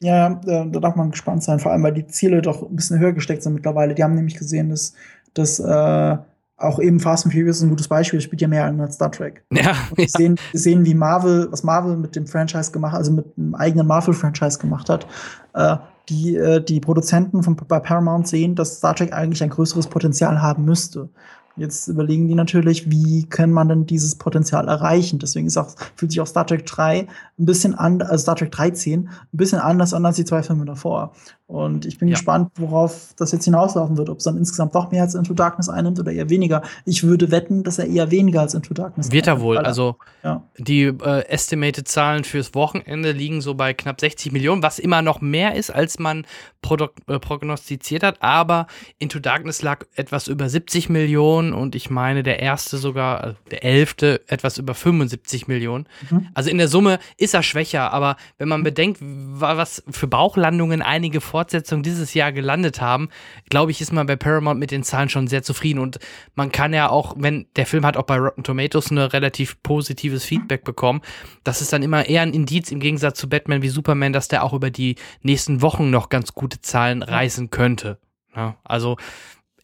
Ja, 0.00 0.40
da, 0.44 0.64
da 0.64 0.80
darf 0.80 0.96
man 0.96 1.10
gespannt 1.10 1.42
sein, 1.42 1.60
vor 1.60 1.72
allem 1.72 1.82
weil 1.82 1.94
die 1.94 2.06
Ziele 2.06 2.42
doch 2.42 2.62
ein 2.62 2.76
bisschen 2.76 2.98
höher 2.98 3.12
gesteckt 3.12 3.42
sind 3.42 3.54
mittlerweile. 3.54 3.94
Die 3.94 4.02
haben 4.02 4.14
nämlich 4.14 4.36
gesehen, 4.36 4.70
dass, 4.70 4.94
dass 5.32 5.58
äh, 5.60 6.16
auch 6.56 6.78
eben 6.78 7.00
Fast 7.00 7.24
and 7.24 7.34
Furious 7.34 7.58
ist 7.58 7.62
ein 7.62 7.70
gutes 7.70 7.88
Beispiel, 7.88 8.18
das 8.18 8.24
spielt 8.24 8.40
ja 8.40 8.48
mehr 8.48 8.64
als 8.66 8.94
Star 8.94 9.10
Trek. 9.10 9.44
Ja. 9.52 9.74
Wir 9.94 10.08
sehen, 10.08 10.38
sehen, 10.52 10.84
wie 10.84 10.94
Marvel, 10.94 11.48
was 11.50 11.62
Marvel 11.62 11.96
mit 11.96 12.16
dem 12.16 12.26
Franchise 12.26 12.70
gemacht, 12.70 12.94
also 12.94 13.12
mit 13.12 13.26
einem 13.36 13.54
eigenen 13.54 13.86
Marvel-Franchise 13.86 14.58
gemacht 14.58 14.88
hat. 14.88 15.06
Äh, 15.54 15.76
die, 16.08 16.36
äh, 16.36 16.62
die 16.62 16.80
Produzenten 16.80 17.42
von, 17.42 17.56
bei 17.56 17.80
Paramount 17.80 18.28
sehen, 18.28 18.54
dass 18.54 18.76
Star 18.76 18.94
Trek 18.94 19.12
eigentlich 19.12 19.42
ein 19.42 19.50
größeres 19.50 19.86
Potenzial 19.86 20.42
haben 20.42 20.64
müsste. 20.64 21.08
Jetzt 21.56 21.86
überlegen 21.86 22.26
die 22.26 22.34
natürlich, 22.34 22.90
wie 22.90 23.26
kann 23.26 23.52
man 23.52 23.68
denn 23.68 23.86
dieses 23.86 24.16
Potenzial 24.16 24.66
erreichen? 24.66 25.20
Deswegen 25.20 25.46
ist 25.46 25.56
auch, 25.56 25.70
fühlt 25.94 26.10
sich 26.10 26.20
auch 26.20 26.26
Star 26.26 26.46
Trek 26.46 26.66
3 26.66 27.06
ein 27.38 27.46
bisschen 27.46 27.74
an, 27.74 28.00
also 28.02 28.22
Star 28.22 28.36
Trek 28.36 28.52
13 28.52 29.08
ein 29.08 29.10
bisschen 29.32 29.58
anders 29.58 29.92
an 29.92 30.06
als 30.06 30.16
die 30.16 30.24
zwei 30.24 30.42
Filme 30.42 30.64
davor. 30.64 31.12
Und 31.46 31.84
ich 31.84 31.98
bin 31.98 32.08
ja. 32.08 32.14
gespannt, 32.14 32.52
worauf 32.56 33.12
das 33.18 33.32
jetzt 33.32 33.44
hinauslaufen 33.44 33.98
wird, 33.98 34.08
ob 34.08 34.18
es 34.18 34.24
dann 34.24 34.38
insgesamt 34.38 34.74
doch 34.74 34.90
mehr 34.90 35.02
als 35.02 35.14
Into 35.14 35.34
Darkness 35.34 35.68
einnimmt 35.68 36.00
oder 36.00 36.10
eher 36.10 36.30
weniger. 36.30 36.62
Ich 36.86 37.02
würde 37.02 37.30
wetten, 37.30 37.64
dass 37.64 37.78
er 37.78 37.86
eher 37.86 38.10
weniger 38.10 38.40
als 38.40 38.54
Into 38.54 38.72
Darkness 38.72 39.12
Wird 39.12 39.26
er 39.26 39.40
wohl. 39.42 39.58
Also 39.58 39.96
ja. 40.22 40.42
die 40.56 40.84
äh, 40.84 41.26
estimated 41.28 41.86
Zahlen 41.86 42.24
fürs 42.24 42.54
Wochenende 42.54 43.12
liegen 43.12 43.42
so 43.42 43.54
bei 43.54 43.74
knapp 43.74 44.00
60 44.00 44.32
Millionen, 44.32 44.62
was 44.62 44.78
immer 44.78 45.02
noch 45.02 45.20
mehr 45.20 45.54
ist, 45.54 45.70
als 45.70 45.98
man 45.98 46.24
äh, 46.62 47.18
prognostiziert 47.18 48.02
hat. 48.02 48.22
Aber 48.22 48.66
Into 48.98 49.18
Darkness 49.18 49.60
lag 49.60 49.84
etwas 49.96 50.28
über 50.28 50.48
70 50.48 50.88
Millionen 50.88 51.52
und 51.52 51.74
ich 51.74 51.90
meine, 51.90 52.22
der 52.22 52.40
erste 52.40 52.78
sogar, 52.78 53.20
also 53.22 53.36
der 53.50 53.64
elfte, 53.64 54.22
etwas 54.28 54.56
über 54.56 54.72
75 54.72 55.46
Millionen. 55.46 55.86
Mhm. 56.10 56.28
Also 56.32 56.48
in 56.48 56.56
der 56.56 56.68
Summe 56.68 57.00
ist 57.24 57.34
er 57.34 57.42
schwächer, 57.42 57.92
aber 57.92 58.16
wenn 58.38 58.48
man 58.48 58.62
bedenkt, 58.62 58.98
was 59.00 59.82
für 59.90 60.06
Bauchlandungen 60.06 60.82
einige 60.82 61.20
Fortsetzung 61.20 61.82
dieses 61.82 62.14
Jahr 62.14 62.32
gelandet 62.32 62.80
haben, 62.80 63.08
glaube 63.50 63.70
ich, 63.70 63.80
ist 63.80 63.92
man 63.92 64.06
bei 64.06 64.16
Paramount 64.16 64.60
mit 64.60 64.70
den 64.70 64.82
Zahlen 64.82 65.08
schon 65.08 65.26
sehr 65.26 65.42
zufrieden. 65.42 65.80
Und 65.80 65.98
man 66.34 66.52
kann 66.52 66.72
ja 66.72 66.88
auch, 66.88 67.14
wenn 67.18 67.46
der 67.56 67.66
Film 67.66 67.84
hat 67.84 67.96
auch 67.96 68.04
bei 68.04 68.18
Rotten 68.18 68.44
Tomatoes 68.44 68.90
eine 68.90 69.12
relativ 69.12 69.62
positives 69.62 70.24
Feedback 70.24 70.64
bekommen, 70.64 71.00
das 71.42 71.60
ist 71.60 71.72
dann 71.72 71.82
immer 71.82 72.06
eher 72.06 72.22
ein 72.22 72.34
Indiz 72.34 72.70
im 72.70 72.80
Gegensatz 72.80 73.18
zu 73.18 73.28
Batman 73.28 73.62
wie 73.62 73.68
Superman, 73.68 74.12
dass 74.12 74.28
der 74.28 74.44
auch 74.44 74.52
über 74.52 74.70
die 74.70 74.96
nächsten 75.22 75.62
Wochen 75.62 75.90
noch 75.90 76.08
ganz 76.08 76.34
gute 76.34 76.60
Zahlen 76.60 77.02
reißen 77.02 77.50
könnte. 77.50 77.98
Ja, 78.36 78.56
also 78.64 78.96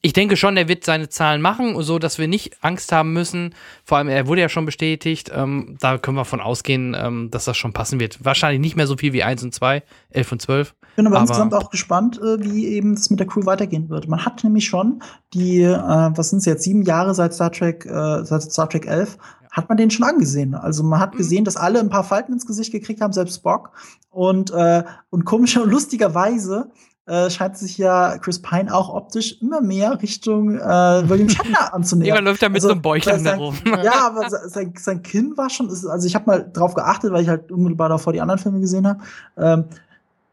ich 0.03 0.13
denke 0.15 0.37
schon, 0.37 0.57
er 0.57 0.69
wird 0.69 0.85
seine 0.85 1.09
Zahlen 1.11 1.43
machen, 1.43 1.81
so 1.83 1.99
dass 1.99 2.19
wir 2.19 2.27
nicht 2.27 2.57
Angst 2.63 2.91
haben 2.91 3.13
müssen. 3.13 3.55
Vor 3.85 3.99
allem, 3.99 4.09
er 4.09 4.27
wurde 4.27 4.41
ja 4.41 4.49
schon 4.49 4.65
bestätigt. 4.65 5.31
Ähm, 5.35 5.77
da 5.79 5.99
können 5.99 6.17
wir 6.17 6.25
von 6.25 6.41
ausgehen, 6.41 6.97
ähm, 6.99 7.31
dass 7.31 7.45
das 7.45 7.57
schon 7.59 7.75
passen 7.75 8.01
wird. 8.01 8.25
Wahrscheinlich 8.25 8.61
nicht 8.61 8.77
mehr 8.77 8.87
so 8.87 8.97
viel 8.97 9.13
wie 9.13 9.23
1 9.23 9.43
und 9.43 9.55
2, 9.55 9.83
11 10.11 10.33
und 10.33 10.43
12. 10.43 10.75
Ich 10.91 10.97
bin 10.97 11.07
aber, 11.07 11.17
aber 11.17 11.25
insgesamt 11.25 11.55
auch 11.55 11.71
gespannt, 11.71 12.19
äh, 12.19 12.43
wie 12.43 12.67
eben 12.69 12.95
das 12.95 13.11
mit 13.11 13.21
der 13.21 13.27
Crew 13.27 13.45
weitergehen 13.45 13.91
wird. 13.91 14.09
Man 14.09 14.25
hat 14.25 14.43
nämlich 14.43 14.67
schon 14.67 15.03
die, 15.35 15.61
äh, 15.63 15.77
was 15.77 16.31
sind 16.31 16.39
es 16.39 16.47
jetzt, 16.47 16.63
sieben 16.63 16.83
Jahre 16.83 17.15
seit 17.15 17.35
Star 17.35 17.53
Trek, 17.53 17.85
äh, 17.85 18.25
seit 18.25 18.43
Star 18.43 18.71
Trek 18.71 18.87
11, 18.87 19.19
hat 19.51 19.69
man 19.69 19.77
den 19.77 19.91
schon 19.91 20.07
angesehen. 20.07 20.55
Also 20.55 20.83
man 20.83 21.01
hat 21.01 21.15
mhm. 21.15 21.19
gesehen, 21.19 21.45
dass 21.45 21.57
alle 21.57 21.81
ein 21.81 21.91
paar 21.91 22.05
Falten 22.05 22.33
ins 22.33 22.47
Gesicht 22.47 22.73
gekriegt 22.73 23.01
haben, 23.01 23.13
selbst 23.13 23.37
Spock. 23.37 23.73
Und, 24.11 24.51
äh, 24.51 24.83
und 25.11 25.25
komischer 25.25 25.63
und 25.63 25.71
lustigerweise 25.71 26.71
äh, 27.11 27.29
scheint 27.29 27.59
sich 27.59 27.77
ja 27.77 28.19
Chris 28.19 28.41
Pine 28.41 28.73
auch 28.73 28.89
optisch 28.89 29.43
immer 29.43 29.61
mehr 29.61 30.01
Richtung 30.01 30.55
äh, 30.55 31.09
William 31.09 31.29
Shatner 31.29 31.75
anzunähern. 31.75 32.07
Jemand 32.07 32.27
läuft 32.27 32.43
da 32.43 32.49
mit 32.49 32.57
also, 32.57 32.69
so 32.69 32.73
einem 32.73 32.83
Bäuchlein 32.83 33.25
da 33.25 33.35
rum. 33.35 33.57
Ja, 33.83 34.07
aber 34.07 34.31
sein, 34.31 34.75
sein 34.79 35.03
Kinn 35.03 35.37
war 35.37 35.51
schon, 35.51 35.69
also 35.69 36.07
ich 36.07 36.15
habe 36.15 36.27
mal 36.27 36.51
drauf 36.53 36.75
geachtet, 36.75 37.13
weil 37.13 37.23
ich 37.23 37.29
halt 37.29 37.51
unmittelbar 37.51 37.89
davor 37.89 38.13
die 38.13 38.21
anderen 38.21 38.39
Filme 38.39 38.61
gesehen 38.61 38.87
habe. 38.87 39.01
Ähm, 39.37 39.65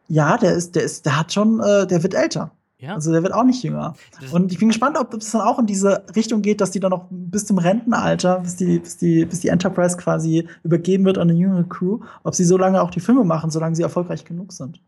ja, 0.08 0.38
der 0.38 0.54
ist, 0.54 0.76
der 0.76 0.84
ist, 0.84 1.06
der 1.06 1.20
hat 1.20 1.34
schon, 1.34 1.60
äh, 1.60 1.88
der 1.88 2.04
wird 2.04 2.14
älter. 2.14 2.52
Ja. 2.80 2.94
Also 2.94 3.12
der 3.12 3.24
wird 3.24 3.34
auch 3.34 3.44
nicht 3.44 3.64
jünger. 3.64 3.96
Und 4.32 4.52
ich 4.52 4.60
bin 4.60 4.68
gespannt, 4.68 4.98
ob 5.00 5.12
es 5.16 5.32
dann 5.32 5.42
auch 5.42 5.58
in 5.58 5.66
diese 5.66 6.04
Richtung 6.16 6.44
geht, 6.44 6.62
dass 6.62 6.70
die 6.70 6.80
dann 6.80 6.92
noch 6.92 7.08
bis 7.10 7.48
zum 7.48 7.58
Rentenalter, 7.58 8.40
bis 8.42 8.56
die, 8.56 8.78
bis 8.78 8.98
die, 8.98 9.26
bis 9.26 9.40
die 9.40 9.48
Enterprise 9.48 9.98
quasi 9.98 10.48
übergeben 10.64 11.06
wird 11.06 11.18
an 11.18 11.30
eine 11.30 11.40
jüngere 11.40 11.64
Crew, 11.64 12.02
ob 12.24 12.36
sie 12.36 12.44
so 12.44 12.56
lange 12.56 12.80
auch 12.80 12.92
die 12.92 13.00
Filme 13.00 13.24
machen, 13.24 13.50
solange 13.50 13.76
sie 13.76 13.82
erfolgreich 13.82 14.26
genug 14.26 14.54
sind. 14.54 14.80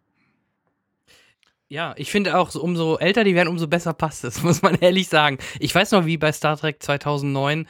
Ja, 1.72 1.94
ich 1.98 2.10
finde 2.10 2.36
auch, 2.36 2.50
so, 2.50 2.64
umso 2.64 2.98
älter 2.98 3.24
die 3.24 3.36
werden, 3.36 3.48
umso 3.48 3.68
besser 3.68 3.94
passt 3.94 4.24
es, 4.24 4.42
muss 4.44 4.64
man 4.64 4.76
ehrlich 4.76 5.08
sagen. 5.08 5.38
Ich 5.60 5.74
weiß 5.74 5.92
noch, 5.92 6.08
wie 6.08 6.18
bei 6.18 6.32
Star 6.32 6.58
Trek 6.58 6.82
2009 6.82 7.68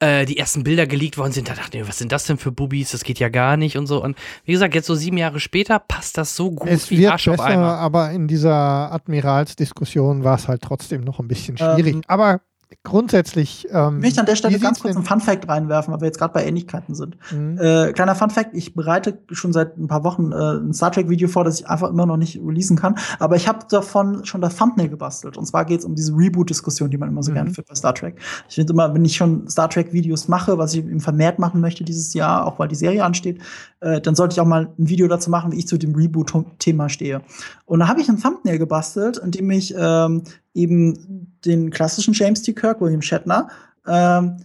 äh, 0.00 0.26
die 0.26 0.36
ersten 0.36 0.64
Bilder 0.64 0.86
geleakt 0.86 1.16
worden 1.16 1.32
sind. 1.32 1.48
Da 1.48 1.54
dachte 1.54 1.78
ich, 1.78 1.88
was 1.88 1.96
sind 1.96 2.12
das 2.12 2.24
denn 2.24 2.36
für 2.36 2.52
Bubis? 2.52 2.90
Das 2.90 3.04
geht 3.04 3.18
ja 3.18 3.30
gar 3.30 3.56
nicht 3.56 3.78
und 3.78 3.86
so. 3.86 4.04
Und 4.04 4.18
wie 4.44 4.52
gesagt, 4.52 4.74
jetzt 4.74 4.86
so 4.86 4.94
sieben 4.94 5.16
Jahre 5.16 5.40
später 5.40 5.78
passt 5.78 6.18
das 6.18 6.36
so 6.36 6.50
gut 6.50 6.68
es 6.68 6.90
wie 6.90 6.98
wird 6.98 7.12
Arsch 7.12 7.24
besser, 7.24 7.42
auf 7.42 7.48
einmal. 7.48 7.76
Aber 7.78 8.10
in 8.10 8.28
dieser 8.28 8.92
Admiralsdiskussion 8.92 10.24
war 10.24 10.36
es 10.36 10.46
halt 10.46 10.60
trotzdem 10.60 11.00
noch 11.00 11.18
ein 11.18 11.26
bisschen 11.26 11.56
schwierig. 11.56 11.94
Ähm, 11.94 12.02
aber 12.06 12.42
grundsätzlich. 12.84 13.66
Ähm, 13.70 13.96
ich 13.98 14.02
möchte 14.02 14.20
an 14.20 14.26
der 14.26 14.36
Stelle 14.36 14.58
ganz 14.58 14.80
kurz 14.80 14.94
einen 14.94 15.04
Fun-Fact 15.04 15.48
reinwerfen, 15.48 15.92
weil 15.92 16.00
wir 16.00 16.06
jetzt 16.06 16.18
gerade 16.18 16.32
bei 16.32 16.44
Ähnlichkeiten 16.44 16.94
sind. 16.94 17.16
Mhm. 17.30 17.58
Äh, 17.58 17.92
kleiner 17.92 18.14
Fun-Fact: 18.14 18.50
Ich 18.54 18.74
bereite 18.74 19.18
schon 19.30 19.52
seit 19.52 19.76
ein 19.76 19.88
paar 19.88 20.04
Wochen 20.04 20.32
äh, 20.32 20.58
ein 20.58 20.72
Star 20.72 20.92
Trek-Video 20.92 21.28
vor, 21.28 21.44
das 21.44 21.60
ich 21.60 21.68
einfach 21.68 21.90
immer 21.90 22.06
noch 22.06 22.16
nicht 22.16 22.38
releasen 22.38 22.76
kann. 22.76 22.96
Aber 23.18 23.36
ich 23.36 23.48
habe 23.48 23.60
davon 23.68 24.24
schon 24.24 24.40
das 24.40 24.56
Thumbnail 24.56 24.88
gebastelt. 24.88 25.36
Und 25.36 25.46
zwar 25.46 25.64
geht 25.64 25.80
es 25.80 25.84
um 25.84 25.94
diese 25.94 26.12
Reboot-Diskussion, 26.12 26.90
die 26.90 26.98
man 26.98 27.08
immer 27.08 27.22
so 27.22 27.30
mhm. 27.30 27.36
gerne 27.36 27.50
führt 27.50 27.68
bei 27.68 27.74
Star 27.74 27.94
Trek. 27.94 28.20
Ich 28.48 28.56
finde 28.56 28.72
immer, 28.72 28.92
wenn 28.94 29.04
ich 29.04 29.16
schon 29.16 29.48
Star 29.48 29.68
Trek-Videos 29.70 30.28
mache, 30.28 30.58
was 30.58 30.74
ich 30.74 30.80
eben 30.80 31.00
vermehrt 31.00 31.38
machen 31.38 31.60
möchte 31.60 31.84
dieses 31.84 32.14
Jahr, 32.14 32.46
auch 32.46 32.58
weil 32.58 32.68
die 32.68 32.74
Serie 32.74 33.04
ansteht, 33.04 33.40
äh, 33.80 34.00
dann 34.00 34.14
sollte 34.14 34.34
ich 34.34 34.40
auch 34.40 34.46
mal 34.46 34.68
ein 34.78 34.88
Video 34.88 35.08
dazu 35.08 35.30
machen, 35.30 35.52
wie 35.52 35.58
ich 35.58 35.68
zu 35.68 35.78
dem 35.78 35.94
Reboot-Thema 35.94 36.88
stehe. 36.88 37.22
Und 37.64 37.80
da 37.80 37.88
habe 37.88 38.00
ich 38.00 38.08
ein 38.08 38.20
Thumbnail 38.20 38.58
gebastelt, 38.58 39.18
in 39.18 39.30
dem 39.30 39.50
ich 39.50 39.74
ähm, 39.76 40.22
eben 40.58 41.38
den 41.44 41.70
klassischen 41.70 42.14
James 42.14 42.42
T. 42.42 42.52
Kirk, 42.52 42.80
William 42.80 43.02
Shatner, 43.02 43.48
ähm, 43.86 44.36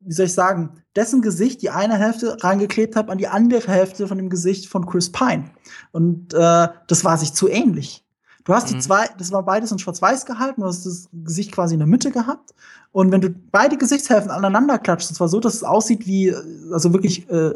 wie 0.00 0.12
soll 0.12 0.26
ich 0.26 0.32
sagen, 0.32 0.82
dessen 0.94 1.20
Gesicht 1.20 1.62
die 1.62 1.70
eine 1.70 1.98
Hälfte 1.98 2.42
reingeklebt 2.42 2.94
habe 2.94 3.10
an 3.10 3.18
die 3.18 3.26
andere 3.26 3.66
Hälfte 3.66 4.06
von 4.06 4.16
dem 4.16 4.30
Gesicht 4.30 4.68
von 4.68 4.86
Chris 4.86 5.10
Pine. 5.10 5.50
Und 5.90 6.32
äh, 6.32 6.68
das 6.86 7.04
war 7.04 7.18
sich 7.18 7.32
zu 7.32 7.48
ähnlich. 7.48 8.04
Du 8.44 8.54
hast 8.54 8.70
mhm. 8.70 8.74
die 8.76 8.80
zwei, 8.80 9.06
das 9.18 9.32
war 9.32 9.42
beides 9.42 9.72
in 9.72 9.80
Schwarz-Weiß 9.80 10.24
gehalten, 10.24 10.60
du 10.60 10.68
hast 10.68 10.86
das 10.86 11.08
Gesicht 11.12 11.50
quasi 11.50 11.74
in 11.74 11.80
der 11.80 11.88
Mitte 11.88 12.12
gehabt. 12.12 12.54
Und 12.92 13.10
wenn 13.10 13.20
du 13.20 13.30
beide 13.50 13.76
Gesichtshälften 13.76 14.30
aneinander 14.30 14.78
klatscht, 14.78 15.10
und 15.10 15.16
zwar 15.16 15.28
so, 15.28 15.40
dass 15.40 15.54
es 15.54 15.64
aussieht 15.64 16.06
wie, 16.06 16.32
also 16.72 16.92
wirklich 16.92 17.28
äh, 17.28 17.52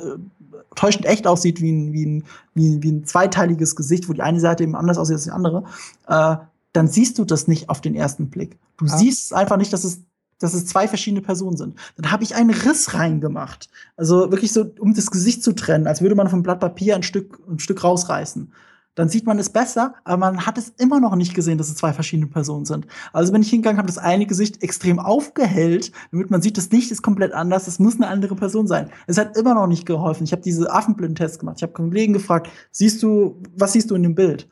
täuschend 0.74 1.07
echt 1.07 1.27
aussieht, 1.27 1.61
wie 1.61 1.70
ein, 1.70 1.93
wie, 1.93 2.07
ein, 2.07 2.24
wie, 2.55 2.82
wie 2.82 2.93
ein 2.93 3.05
zweiteiliges 3.05 3.77
Gesicht, 3.77 4.09
wo 4.09 4.12
die 4.12 4.23
eine 4.23 4.41
Seite 4.41 4.65
eben 4.65 4.74
anders 4.74 4.99
aussieht 4.99 5.15
als 5.15 5.24
die 5.24 5.31
andere, 5.31 5.65
äh, 6.09 6.37
dann 6.72 6.88
siehst 6.88 7.18
du 7.18 7.24
das 7.24 7.48
nicht 7.48 7.68
auf 7.68 7.80
den 7.80 7.94
ersten 7.94 8.30
Blick. 8.30 8.59
Du 8.76 8.86
ah. 8.86 8.97
siehst 8.97 9.34
einfach 9.34 9.56
nicht, 9.56 9.72
dass 9.72 9.84
es, 9.84 10.02
dass 10.38 10.55
es 10.55 10.66
zwei 10.66 10.88
verschiedene 10.88 11.22
Personen 11.22 11.56
sind. 11.56 11.78
Dann 11.97 12.10
habe 12.10 12.24
ich 12.24 12.34
einen 12.34 12.51
Riss 12.51 12.94
reingemacht. 12.94 13.68
Also 13.97 14.30
wirklich 14.30 14.52
so, 14.52 14.66
um 14.78 14.94
das 14.94 15.10
Gesicht 15.10 15.42
zu 15.42 15.52
trennen, 15.52 15.86
als 15.86 16.01
würde 16.01 16.14
man 16.14 16.28
vom 16.28 16.42
Blatt 16.42 16.60
Papier 16.60 16.97
ein 16.97 17.02
Stück, 17.02 17.40
ein 17.48 17.59
Stück 17.59 17.82
rausreißen. 17.84 18.52
Dann 18.97 19.09
sieht 19.09 19.24
man 19.24 19.38
es 19.38 19.51
besser, 19.51 19.94
aber 20.05 20.18
man 20.18 20.47
hat 20.47 20.59
es 20.59 20.74
immer 20.78 20.98
noch 21.01 21.14
nicht 21.14 21.34
gesehen, 21.34 21.59
dass 21.59 21.68
es 21.68 21.76
zwei 21.76 21.92
verschiedene 21.92 22.26
Personen 22.26 22.64
sind. 22.64 22.86
Also 23.12 23.32
bin 23.32 23.40
ich 23.42 23.51
hingegangen, 23.51 23.78
habe 23.78 23.86
das 23.86 23.98
eine 23.98 24.26
Gesicht 24.26 24.62
extrem 24.62 24.98
aufgehellt, 24.98 25.92
damit 26.10 26.30
man 26.30 26.42
sieht, 26.42 26.59
das 26.59 26.70
Licht 26.70 26.90
ist 26.90 27.01
komplett 27.01 27.32
anders, 27.32 27.68
es 27.68 27.78
muss 27.78 27.94
eine 27.94 28.09
andere 28.09 28.34
Person 28.34 28.66
sein. 28.66 28.90
Es 29.06 29.16
hat 29.16 29.36
immer 29.36 29.55
noch 29.55 29.68
nicht 29.68 29.86
geholfen. 29.86 30.24
Ich 30.24 30.32
habe 30.32 30.42
diese 30.42 30.70
Affenblindtests 30.72 31.38
gemacht. 31.38 31.56
Ich 31.59 31.62
habe 31.62 31.72
Kollegen 31.72 32.12
gefragt, 32.12 32.51
siehst 32.72 33.02
du, 33.02 33.40
was 33.56 33.72
siehst 33.72 33.90
du 33.90 33.94
in 33.94 34.02
dem 34.02 34.16
Bild? 34.16 34.48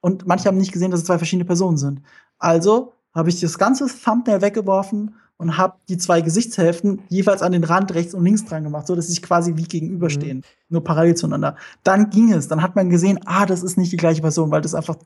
Und 0.00 0.26
manche 0.26 0.46
haben 0.46 0.58
nicht 0.58 0.72
gesehen, 0.72 0.90
dass 0.90 1.00
es 1.00 1.06
zwei 1.06 1.18
verschiedene 1.18 1.44
Personen 1.44 1.76
sind. 1.76 2.02
Also 2.38 2.94
habe 3.14 3.28
ich 3.28 3.40
das 3.40 3.58
ganze 3.58 3.86
Thumbnail 3.86 4.40
weggeworfen 4.40 5.14
und 5.36 5.56
habe 5.56 5.76
die 5.88 5.96
zwei 5.96 6.20
Gesichtshälften 6.20 7.02
jeweils 7.08 7.42
an 7.42 7.52
den 7.52 7.64
Rand 7.64 7.94
rechts 7.94 8.12
und 8.12 8.24
links 8.24 8.44
dran 8.44 8.62
gemacht, 8.62 8.86
so 8.86 8.94
dass 8.94 9.06
sie 9.06 9.14
sich 9.14 9.22
quasi 9.22 9.56
wie 9.56 9.64
gegenüberstehen, 9.64 10.38
mhm. 10.38 10.42
nur 10.68 10.84
parallel 10.84 11.14
zueinander. 11.14 11.56
Dann 11.82 12.10
ging 12.10 12.32
es, 12.32 12.46
dann 12.46 12.62
hat 12.62 12.76
man 12.76 12.90
gesehen, 12.90 13.20
ah, 13.24 13.46
das 13.46 13.62
ist 13.62 13.78
nicht 13.78 13.90
die 13.90 13.96
gleiche 13.96 14.20
Person, 14.20 14.50
weil 14.50 14.60
das 14.60 14.74
einfach, 14.74 14.96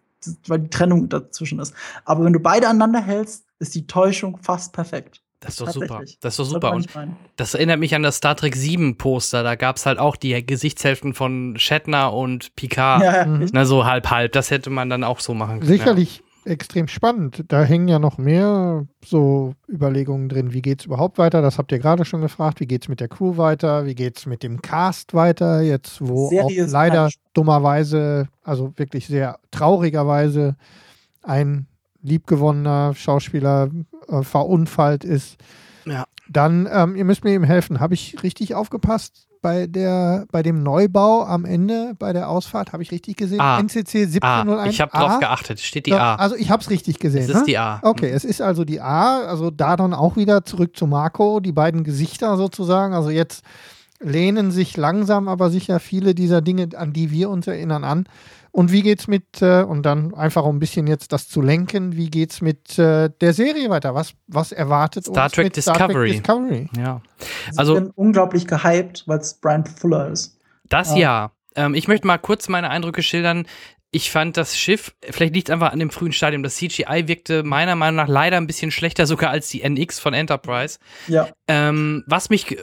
weil 0.48 0.58
die 0.60 0.70
Trennung 0.70 1.08
dazwischen 1.08 1.60
ist. 1.60 1.72
Aber 2.04 2.24
wenn 2.24 2.32
du 2.32 2.40
beide 2.40 2.68
aneinander 2.68 3.00
hältst, 3.00 3.44
ist 3.60 3.74
die 3.74 3.86
Täuschung 3.86 4.38
fast 4.42 4.72
perfekt. 4.72 5.23
Das 5.44 5.54
ist 5.54 5.60
doch 5.60 5.70
super. 5.70 6.00
Das 6.20 6.32
ist 6.32 6.38
doch 6.38 6.44
super. 6.46 6.72
Und 6.72 6.88
das 7.36 7.54
erinnert 7.54 7.78
mich 7.78 7.94
an 7.94 8.02
das 8.02 8.16
Star 8.16 8.34
Trek 8.34 8.56
7 8.56 8.96
Poster. 8.96 9.42
Da 9.42 9.56
gab 9.56 9.76
es 9.76 9.84
halt 9.84 9.98
auch 9.98 10.16
die 10.16 10.44
Gesichtshälften 10.44 11.12
von 11.12 11.56
Shatner 11.58 12.14
und 12.14 12.56
Picard. 12.56 13.02
Ja, 13.02 13.26
mhm. 13.26 13.48
Na, 13.52 13.66
so 13.66 13.84
halb 13.84 14.10
halb. 14.10 14.32
Das 14.32 14.50
hätte 14.50 14.70
man 14.70 14.88
dann 14.88 15.04
auch 15.04 15.20
so 15.20 15.34
machen 15.34 15.60
können. 15.60 15.70
Sicherlich 15.70 16.22
ja. 16.44 16.52
extrem 16.52 16.88
spannend. 16.88 17.44
Da 17.48 17.62
hängen 17.62 17.88
ja 17.88 17.98
noch 17.98 18.16
mehr 18.16 18.86
so 19.04 19.54
Überlegungen 19.68 20.30
drin. 20.30 20.54
Wie 20.54 20.62
geht 20.62 20.80
es 20.80 20.86
überhaupt 20.86 21.18
weiter? 21.18 21.42
Das 21.42 21.58
habt 21.58 21.70
ihr 21.72 21.78
gerade 21.78 22.06
schon 22.06 22.22
gefragt. 22.22 22.60
Wie 22.60 22.66
geht 22.66 22.82
es 22.82 22.88
mit 22.88 23.00
der 23.00 23.08
Crew 23.08 23.36
weiter? 23.36 23.84
Wie 23.84 23.94
geht 23.94 24.16
es 24.16 24.24
mit 24.24 24.42
dem 24.42 24.62
Cast 24.62 25.12
weiter? 25.12 25.60
Jetzt, 25.60 26.00
wo 26.00 26.28
auch 26.40 26.50
leider 26.50 27.10
dummerweise, 27.34 28.28
also 28.42 28.72
wirklich 28.76 29.06
sehr 29.06 29.38
traurigerweise, 29.50 30.56
ein 31.22 31.66
liebgewonnener 32.04 32.94
Schauspieler 32.94 33.70
äh, 34.08 34.22
verunfallt 34.22 35.04
ist. 35.04 35.36
Ja. 35.84 36.04
Dann, 36.28 36.68
ähm, 36.70 36.96
ihr 36.96 37.04
müsst 37.04 37.24
mir 37.24 37.32
eben 37.32 37.44
helfen. 37.44 37.80
Habe 37.80 37.94
ich 37.94 38.22
richtig 38.22 38.54
aufgepasst 38.54 39.26
bei, 39.42 39.66
der, 39.66 40.26
bei 40.32 40.42
dem 40.42 40.62
Neubau 40.62 41.24
am 41.24 41.44
Ende, 41.44 41.94
bei 41.98 42.12
der 42.12 42.30
Ausfahrt? 42.30 42.72
Habe 42.72 42.82
ich 42.82 42.90
richtig 42.92 43.16
gesehen? 43.16 43.40
A. 43.40 43.58
NCC 43.58 44.04
1701. 44.04 44.58
A. 44.58 44.66
Ich 44.66 44.80
habe 44.80 44.92
drauf 44.92 45.18
geachtet. 45.18 45.60
Steht 45.60 45.86
die 45.86 45.92
A. 45.92 46.14
Also 46.14 46.36
ich 46.36 46.50
habe 46.50 46.62
es 46.62 46.70
richtig 46.70 46.98
gesehen. 46.98 47.24
Es 47.24 47.28
ist 47.28 47.40
ne? 47.40 47.44
die 47.46 47.58
A. 47.58 47.80
Okay, 47.82 48.10
mhm. 48.10 48.16
es 48.16 48.24
ist 48.24 48.40
also 48.40 48.64
die 48.64 48.80
A. 48.80 49.20
Also 49.26 49.50
da 49.50 49.76
dann 49.76 49.92
auch 49.92 50.16
wieder 50.16 50.44
zurück 50.44 50.76
zu 50.76 50.86
Marco, 50.86 51.40
die 51.40 51.52
beiden 51.52 51.84
Gesichter 51.84 52.36
sozusagen. 52.36 52.94
Also 52.94 53.10
jetzt 53.10 53.44
lehnen 54.00 54.50
sich 54.50 54.76
langsam 54.76 55.28
aber 55.28 55.50
sicher 55.50 55.80
viele 55.80 56.14
dieser 56.14 56.40
Dinge, 56.40 56.68
an 56.76 56.92
die 56.92 57.10
wir 57.10 57.28
uns 57.28 57.46
erinnern, 57.46 57.84
an. 57.84 58.06
Und 58.54 58.70
wie 58.70 58.82
geht's 58.82 59.08
mit, 59.08 59.42
äh, 59.42 59.64
und 59.64 59.82
dann 59.82 60.14
einfach 60.14 60.44
um 60.44 60.54
ein 60.54 60.58
bisschen 60.60 60.86
jetzt 60.86 61.10
das 61.10 61.28
zu 61.28 61.42
lenken, 61.42 61.96
wie 61.96 62.08
geht's 62.08 62.40
mit 62.40 62.78
äh, 62.78 63.10
der 63.20 63.32
Serie 63.32 63.68
weiter? 63.68 63.96
Was, 63.96 64.14
was 64.28 64.52
erwartet 64.52 65.06
Star 65.06 65.24
uns 65.24 65.32
Trek 65.32 65.46
mit 65.46 65.56
Discovery. 65.56 66.18
Star 66.20 66.38
Trek 66.38 66.68
Discovery? 66.68 66.68
Ja. 66.78 67.02
Also, 67.56 67.74
ich 67.74 67.82
bin 67.82 67.90
unglaublich 67.96 68.46
gehypt, 68.46 69.02
weil 69.08 69.18
es 69.18 69.34
Brian 69.34 69.66
Fuller 69.66 70.08
ist. 70.08 70.38
Das 70.68 70.90
ja. 70.90 70.98
ja. 70.98 71.32
Ähm, 71.56 71.74
ich 71.74 71.88
möchte 71.88 72.06
mal 72.06 72.18
kurz 72.18 72.48
meine 72.48 72.70
Eindrücke 72.70 73.02
schildern. 73.02 73.48
Ich 73.90 74.12
fand 74.12 74.36
das 74.36 74.56
Schiff, 74.56 74.94
vielleicht 75.02 75.34
liegt 75.34 75.48
es 75.48 75.52
einfach 75.52 75.72
an 75.72 75.80
dem 75.80 75.90
frühen 75.90 76.12
Stadium, 76.12 76.44
das 76.44 76.54
CGI 76.54 77.08
wirkte 77.08 77.42
meiner 77.42 77.74
Meinung 77.74 77.96
nach 77.96 78.08
leider 78.08 78.36
ein 78.36 78.46
bisschen 78.46 78.70
schlechter 78.70 79.06
sogar 79.06 79.30
als 79.30 79.48
die 79.48 79.62
NX 79.68 79.98
von 79.98 80.14
Enterprise. 80.14 80.78
Ja. 81.08 81.28
Ähm, 81.48 82.04
was 82.06 82.30
mich 82.30 82.56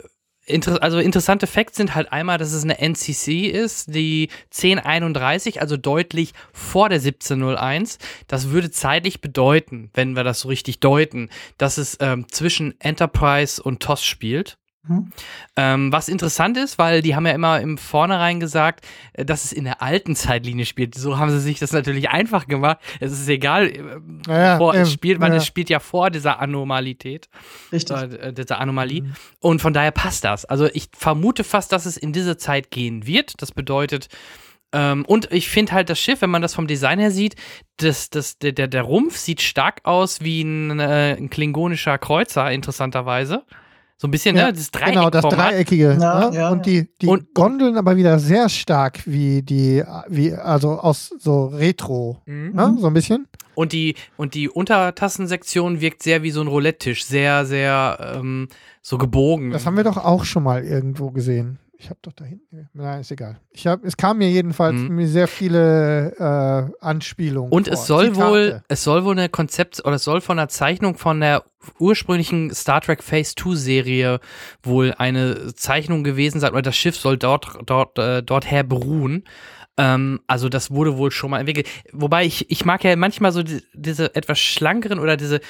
Inter 0.44 0.82
also 0.82 0.98
interessante 0.98 1.46
Facts 1.46 1.76
sind 1.76 1.94
halt 1.94 2.12
einmal, 2.12 2.36
dass 2.36 2.52
es 2.52 2.64
eine 2.64 2.78
NCC 2.78 3.46
ist, 3.46 3.94
die 3.94 4.28
1031, 4.50 5.60
also 5.60 5.76
deutlich 5.76 6.32
vor 6.52 6.88
der 6.88 6.98
1701. 6.98 7.98
Das 8.26 8.50
würde 8.50 8.70
zeitlich 8.70 9.20
bedeuten, 9.20 9.90
wenn 9.94 10.16
wir 10.16 10.24
das 10.24 10.40
so 10.40 10.48
richtig 10.48 10.80
deuten, 10.80 11.30
dass 11.58 11.78
es 11.78 11.96
ähm, 12.00 12.26
zwischen 12.28 12.74
Enterprise 12.80 13.62
und 13.62 13.80
TOS 13.80 14.04
spielt. 14.04 14.58
Mhm. 14.84 15.12
Ähm, 15.56 15.92
was 15.92 16.08
interessant 16.08 16.56
ist, 16.56 16.76
weil 16.76 17.02
die 17.02 17.14
haben 17.14 17.24
ja 17.24 17.32
immer 17.32 17.60
im 17.60 17.78
Vornherein 17.78 18.40
gesagt, 18.40 18.84
äh, 19.12 19.24
dass 19.24 19.44
es 19.44 19.52
in 19.52 19.64
der 19.64 19.80
alten 19.80 20.16
Zeitlinie 20.16 20.66
spielt. 20.66 20.96
So 20.96 21.18
haben 21.18 21.30
sie 21.30 21.40
sich 21.40 21.60
das 21.60 21.72
natürlich 21.72 22.10
einfach 22.10 22.48
gemacht. 22.48 22.78
Es 22.98 23.12
ist 23.12 23.28
egal, 23.28 23.68
äh, 23.68 23.80
Ja, 24.26 24.58
wo 24.58 24.72
ähm, 24.72 24.82
es 24.82 24.92
spielt, 24.92 25.20
weil 25.20 25.30
ja. 25.30 25.36
es 25.36 25.46
spielt 25.46 25.70
ja 25.70 25.78
vor 25.78 26.10
dieser 26.10 26.40
Anomalität, 26.40 27.28
Richtig. 27.70 27.96
äh, 27.96 28.32
dieser 28.32 28.58
Anomalie. 28.58 29.02
Mhm. 29.02 29.14
Und 29.38 29.62
von 29.62 29.72
daher 29.72 29.92
passt 29.92 30.24
das. 30.24 30.44
Also 30.44 30.68
ich 30.72 30.88
vermute 30.96 31.44
fast, 31.44 31.70
dass 31.70 31.86
es 31.86 31.96
in 31.96 32.12
diese 32.12 32.36
Zeit 32.36 32.72
gehen 32.72 33.06
wird. 33.06 33.40
Das 33.40 33.52
bedeutet, 33.52 34.08
ähm, 34.72 35.04
und 35.06 35.30
ich 35.30 35.48
finde 35.48 35.72
halt 35.72 35.90
das 35.90 36.00
Schiff, 36.00 36.22
wenn 36.22 36.30
man 36.30 36.42
das 36.42 36.54
vom 36.54 36.66
Design 36.66 36.98
her 36.98 37.10
sieht, 37.12 37.36
das, 37.76 38.10
das, 38.10 38.38
der, 38.38 38.50
der, 38.50 38.66
der 38.66 38.82
Rumpf 38.82 39.16
sieht 39.16 39.42
stark 39.42 39.80
aus 39.84 40.22
wie 40.22 40.42
ein, 40.42 40.80
äh, 40.80 41.16
ein 41.16 41.30
klingonischer 41.30 41.98
Kreuzer, 41.98 42.50
interessanterweise. 42.50 43.44
So 44.02 44.08
ein 44.08 44.10
bisschen, 44.10 44.34
Ja, 44.34 44.46
ne? 44.46 44.52
Das 44.52 44.68
Dreieck 44.72 44.94
Genau, 44.94 45.10
das 45.10 45.22
Dreieckige. 45.24 45.96
Ja, 46.00 46.28
ne? 46.30 46.36
ja, 46.36 46.48
und 46.50 46.66
die, 46.66 46.88
die 47.00 47.06
Und- 47.06 47.32
Gondeln 47.34 47.76
aber 47.76 47.94
wieder 47.96 48.18
sehr 48.18 48.48
stark 48.48 48.98
wie 49.06 49.42
die, 49.42 49.80
wie, 50.08 50.34
also 50.34 50.70
aus 50.72 51.14
so 51.20 51.46
Retro, 51.46 52.20
Mhm. 52.26 52.50
ne? 52.52 52.76
so 52.80 52.88
ein 52.88 52.94
bisschen. 52.94 53.28
Und 53.54 53.72
die, 53.72 53.94
und 54.16 54.34
die 54.34 54.48
Untertassensektion 54.48 55.80
wirkt 55.80 56.02
sehr 56.02 56.24
wie 56.24 56.32
so 56.32 56.40
ein 56.40 56.48
Roulette-Tisch, 56.48 57.04
sehr, 57.04 57.44
sehr 57.46 58.16
ähm, 58.16 58.48
so 58.80 58.98
gebogen. 58.98 59.52
Das 59.52 59.66
haben 59.66 59.76
wir 59.76 59.84
doch 59.84 59.98
auch 59.98 60.24
schon 60.24 60.42
mal 60.42 60.64
irgendwo 60.64 61.12
gesehen. 61.12 61.60
Ich 61.82 61.90
habe 61.90 61.98
doch 62.02 62.12
da 62.12 62.24
hinten. 62.24 62.68
Nein, 62.74 63.00
ist 63.00 63.10
egal. 63.10 63.40
Ich 63.50 63.66
hab, 63.66 63.84
es 63.84 63.96
kam 63.96 64.18
mir 64.18 64.30
jedenfalls 64.30 64.76
Mhm. 64.76 64.94
mir 64.94 65.08
sehr 65.08 65.26
viele 65.26 66.14
äh, 66.16 66.84
Anspielungen. 66.84 67.50
Und 67.50 67.66
vor. 67.66 67.74
es 67.74 67.86
soll 67.88 68.12
Zitate. 68.12 68.30
wohl, 68.30 68.62
es 68.68 68.84
soll 68.84 69.04
wohl 69.04 69.18
eine 69.18 69.28
Konzept 69.28 69.84
oder 69.84 69.96
es 69.96 70.04
soll 70.04 70.20
von 70.20 70.36
der 70.36 70.46
Zeichnung 70.48 70.96
von 70.96 71.18
der 71.20 71.42
ursprünglichen 71.80 72.54
Star 72.54 72.80
Trek 72.80 73.02
Phase 73.02 73.34
2 73.34 73.54
Serie 73.56 74.20
wohl 74.62 74.94
eine 74.96 75.54
Zeichnung 75.54 76.04
gewesen 76.04 76.38
sein 76.40 76.52
oder 76.52 76.62
das 76.62 76.76
Schiff 76.76 76.96
soll 76.96 77.18
dort 77.18 77.58
dort 77.66 77.98
äh, 77.98 78.22
dorther 78.22 78.62
beruhen. 78.62 79.24
Ähm, 79.76 80.20
also 80.26 80.48
das 80.48 80.70
wurde 80.70 80.96
wohl 80.98 81.10
schon 81.10 81.30
mal 81.30 81.40
entwickelt. 81.40 81.66
Wobei 81.92 82.24
ich 82.24 82.48
ich 82.50 82.64
mag 82.64 82.84
ja 82.84 82.94
manchmal 82.94 83.32
so 83.32 83.42
die, 83.42 83.60
diese 83.74 84.14
etwas 84.14 84.38
schlankeren 84.38 84.98
oder 85.00 85.16
diese 85.16 85.40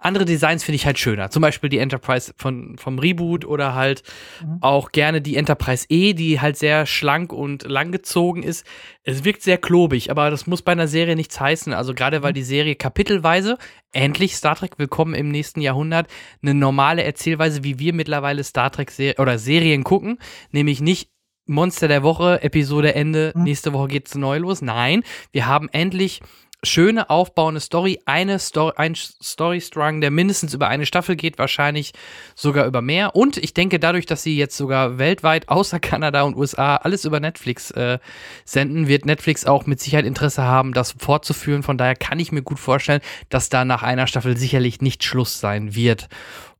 andere 0.00 0.24
Designs 0.24 0.62
finde 0.62 0.76
ich 0.76 0.86
halt 0.86 0.98
schöner. 0.98 1.28
Zum 1.30 1.42
Beispiel 1.42 1.68
die 1.68 1.78
Enterprise 1.78 2.32
von, 2.36 2.78
vom 2.78 2.98
Reboot 3.00 3.44
oder 3.44 3.74
halt 3.74 4.02
Mhm. 4.42 4.58
auch 4.60 4.92
gerne 4.92 5.20
die 5.20 5.36
Enterprise 5.36 5.86
E, 5.88 6.14
die 6.14 6.40
halt 6.40 6.56
sehr 6.56 6.86
schlank 6.86 7.32
und 7.32 7.64
langgezogen 7.64 8.42
ist. 8.44 8.64
Es 9.02 9.24
wirkt 9.24 9.42
sehr 9.42 9.58
klobig, 9.58 10.10
aber 10.10 10.30
das 10.30 10.46
muss 10.46 10.62
bei 10.62 10.72
einer 10.72 10.86
Serie 10.86 11.16
nichts 11.16 11.40
heißen. 11.40 11.72
Also 11.72 11.94
gerade 11.94 12.22
weil 12.22 12.32
die 12.32 12.44
Serie 12.44 12.76
kapitelweise, 12.76 13.58
endlich 13.92 14.36
Star 14.36 14.54
Trek 14.54 14.78
Willkommen 14.78 15.14
im 15.14 15.30
nächsten 15.30 15.60
Jahrhundert, 15.60 16.06
eine 16.42 16.54
normale 16.54 17.02
Erzählweise, 17.02 17.64
wie 17.64 17.78
wir 17.80 17.92
mittlerweile 17.92 18.44
Star 18.44 18.70
Trek 18.70 18.90
-Ser 18.90 19.20
oder 19.20 19.38
Serien 19.38 19.82
gucken, 19.82 20.18
nämlich 20.52 20.80
nicht 20.80 21.10
Monster 21.46 21.88
der 21.88 22.02
Woche, 22.02 22.42
Episode 22.42 22.94
Ende, 22.94 23.32
Mhm. 23.34 23.42
nächste 23.44 23.72
Woche 23.72 23.88
geht's 23.88 24.14
neu 24.14 24.38
los. 24.38 24.60
Nein, 24.62 25.02
wir 25.32 25.46
haben 25.46 25.68
endlich 25.72 26.20
schöne 26.64 27.08
aufbauende 27.08 27.60
Story, 27.60 28.00
eine 28.04 28.38
Story, 28.38 28.72
ein 28.76 28.94
Storystrang, 28.96 30.00
der 30.00 30.10
mindestens 30.10 30.54
über 30.54 30.68
eine 30.68 30.86
Staffel 30.86 31.14
geht, 31.14 31.38
wahrscheinlich 31.38 31.92
sogar 32.34 32.66
über 32.66 32.82
mehr. 32.82 33.14
Und 33.14 33.36
ich 33.36 33.54
denke, 33.54 33.78
dadurch, 33.78 34.06
dass 34.06 34.24
sie 34.24 34.36
jetzt 34.36 34.56
sogar 34.56 34.98
weltweit 34.98 35.48
außer 35.48 35.78
Kanada 35.78 36.22
und 36.22 36.36
USA 36.36 36.76
alles 36.76 37.04
über 37.04 37.20
Netflix 37.20 37.70
äh, 37.70 37.98
senden, 38.44 38.88
wird 38.88 39.06
Netflix 39.06 39.46
auch 39.46 39.66
mit 39.66 39.80
Sicherheit 39.80 40.04
Interesse 40.04 40.42
haben, 40.42 40.72
das 40.72 40.96
fortzuführen. 40.98 41.62
Von 41.62 41.78
daher 41.78 41.94
kann 41.94 42.18
ich 42.18 42.32
mir 42.32 42.42
gut 42.42 42.58
vorstellen, 42.58 43.02
dass 43.28 43.48
da 43.48 43.64
nach 43.64 43.84
einer 43.84 44.08
Staffel 44.08 44.36
sicherlich 44.36 44.80
nicht 44.80 45.04
Schluss 45.04 45.38
sein 45.38 45.76
wird. 45.76 46.08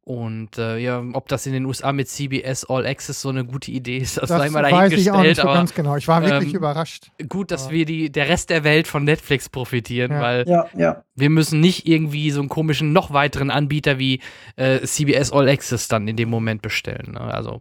Und 0.08 0.56
äh, 0.56 0.78
ja, 0.78 1.04
ob 1.12 1.28
das 1.28 1.44
in 1.44 1.52
den 1.52 1.66
USA 1.66 1.92
mit 1.92 2.08
CBS 2.08 2.64
All 2.64 2.86
Access 2.86 3.20
so 3.20 3.28
eine 3.28 3.44
gute 3.44 3.70
Idee 3.70 3.98
ist, 3.98 4.16
das, 4.16 4.30
Das 4.30 4.38
sei 4.40 4.48
mal 4.48 4.62
weiß 4.62 4.92
ich 4.94 5.10
auch 5.10 5.16
dahingestellt. 5.16 5.26
nicht 5.26 5.36
so 5.36 5.42
Aber 5.42 5.52
ganz 5.54 5.74
genau. 5.74 5.96
Ich 5.96 6.08
war 6.08 6.22
wirklich 6.22 6.48
ähm, 6.54 6.56
überrascht. 6.56 7.08
gut, 7.28 7.50
dass 7.50 7.64
Aber- 7.64 7.72
wir 7.74 7.84
die, 7.84 8.10
der 8.10 8.26
Rest 8.26 8.48
der 8.48 8.64
Welt 8.64 8.88
von 8.88 9.04
Netflix 9.04 9.50
profitieren, 9.50 10.12
Ja. 10.12 10.20
weil 10.22 10.48
Ja, 10.48 10.66
ja. 10.74 11.04
wir 11.14 11.28
müssen 11.28 11.60
nicht 11.60 11.86
irgendwie 11.86 12.30
so 12.30 12.40
einen 12.40 12.48
komischen, 12.48 12.94
noch 12.94 13.12
weiteren 13.12 13.50
Anbieter 13.50 13.98
wie 13.98 14.22
äh, 14.56 14.80
CBS 14.80 15.30
All 15.30 15.46
Access 15.46 15.88
dann 15.88 16.08
in 16.08 16.16
dem 16.16 16.30
Moment 16.30 16.62
bestellen. 16.62 17.12
Ne? 17.12 17.20
Also. 17.20 17.60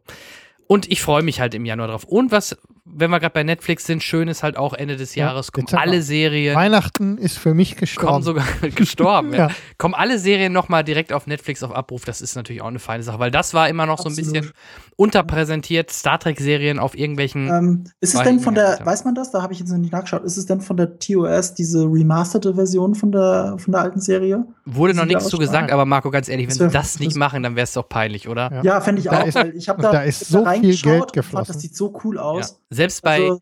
Und 0.67 0.89
ich 0.89 1.01
freue 1.01 1.23
mich 1.23 1.41
halt 1.41 1.53
im 1.53 1.65
Januar 1.65 1.89
drauf. 1.89 2.05
Und 2.05 2.31
was, 2.31 2.55
wenn 2.95 3.09
wir 3.11 3.19
gerade 3.19 3.33
bei 3.33 3.43
Netflix 3.43 3.85
sind, 3.85 4.01
schön 4.03 4.27
ist 4.27 4.43
halt 4.43 4.57
auch 4.57 4.73
Ende 4.73 4.95
des 4.97 5.13
Ja, 5.15 5.27
Jahres 5.27 5.51
kommen 5.51 5.65
Dezember. 5.67 5.83
alle 5.83 6.01
Serien, 6.01 6.55
Weihnachten 6.55 7.17
ist 7.17 7.37
für 7.37 7.53
mich 7.53 7.75
gestorben. 7.75 8.07
kommen 8.11 8.23
sogar 8.23 8.45
gestorben. 8.75 9.33
ja. 9.33 9.47
Ja. 9.49 9.49
Kommen 9.77 9.93
alle 9.93 10.17
Serien 10.19 10.53
nochmal 10.53 10.83
direkt 10.83 11.13
auf 11.13 11.27
Netflix 11.27 11.63
auf 11.63 11.73
Abruf. 11.75 12.05
Das 12.05 12.21
ist 12.21 12.35
natürlich 12.35 12.61
auch 12.61 12.67
eine 12.67 12.79
feine 12.79 13.03
Sache, 13.03 13.19
weil 13.19 13.31
das 13.31 13.53
war 13.53 13.69
immer 13.69 13.85
noch 13.85 13.97
so 13.99 14.05
ein 14.09 14.13
Absolut. 14.17 14.33
bisschen 14.33 14.51
unterpräsentiert. 14.95 15.91
Star 15.91 16.19
Trek-Serien 16.19 16.79
auf 16.79 16.97
irgendwelchen. 16.97 17.47
Ähm, 17.49 17.83
ist 18.01 18.13
es 18.15 18.21
denn 18.21 18.39
von 18.39 18.55
der, 18.55 18.79
weiß 18.83 19.05
man 19.05 19.15
das? 19.15 19.31
Da 19.31 19.41
habe 19.41 19.53
ich 19.53 19.59
jetzt 19.59 19.69
noch 19.69 19.77
nicht 19.77 19.91
nachgeschaut. 19.93 20.23
Ist 20.23 20.37
es 20.37 20.45
denn 20.45 20.61
von 20.61 20.75
der 20.77 20.99
TOS 20.99 21.53
diese 21.53 21.83
remasterte 21.85 22.55
Version 22.55 22.95
von 22.95 23.11
der, 23.11 23.55
von 23.57 23.71
der 23.71 23.81
alten 23.81 24.01
Serie? 24.01 24.45
Wurde 24.65 24.93
noch 24.93 25.03
ja 25.03 25.07
nichts 25.07 25.27
zu 25.29 25.37
gesagt, 25.37 25.71
aber 25.71 25.85
Marco, 25.85 26.11
ganz 26.11 26.27
ehrlich, 26.27 26.47
wenn 26.47 26.55
sie 26.55 26.67
das 26.69 26.99
nicht 26.99 27.11
das- 27.11 27.17
machen, 27.17 27.43
dann 27.43 27.55
wäre 27.55 27.63
es 27.63 27.73
doch 27.73 27.87
peinlich, 27.87 28.27
oder? 28.27 28.51
Ja. 28.51 28.63
Ja, 28.63 28.81
fände 28.81 28.99
ich 29.01 29.07
Da 29.07 29.21
auch, 29.21 29.25
ist- 29.27 29.35
weil 29.35 29.55
ich 29.55 29.69
habe 29.69 29.81
da, 29.81 29.91
da 29.91 30.01
ist 30.01 30.19
so 30.25 30.39
viel 30.39 30.47
reingeschaut 30.47 30.83
Geld 30.83 31.01
und 31.03 31.13
geflossen. 31.13 31.45
Fand, 31.45 31.49
das 31.55 31.61
sieht 31.61 31.75
so 31.75 31.93
cool 32.03 32.17
Ja. 32.17 32.45
Selbst 32.77 33.01
bei, 33.03 33.15
Also, 33.23 33.39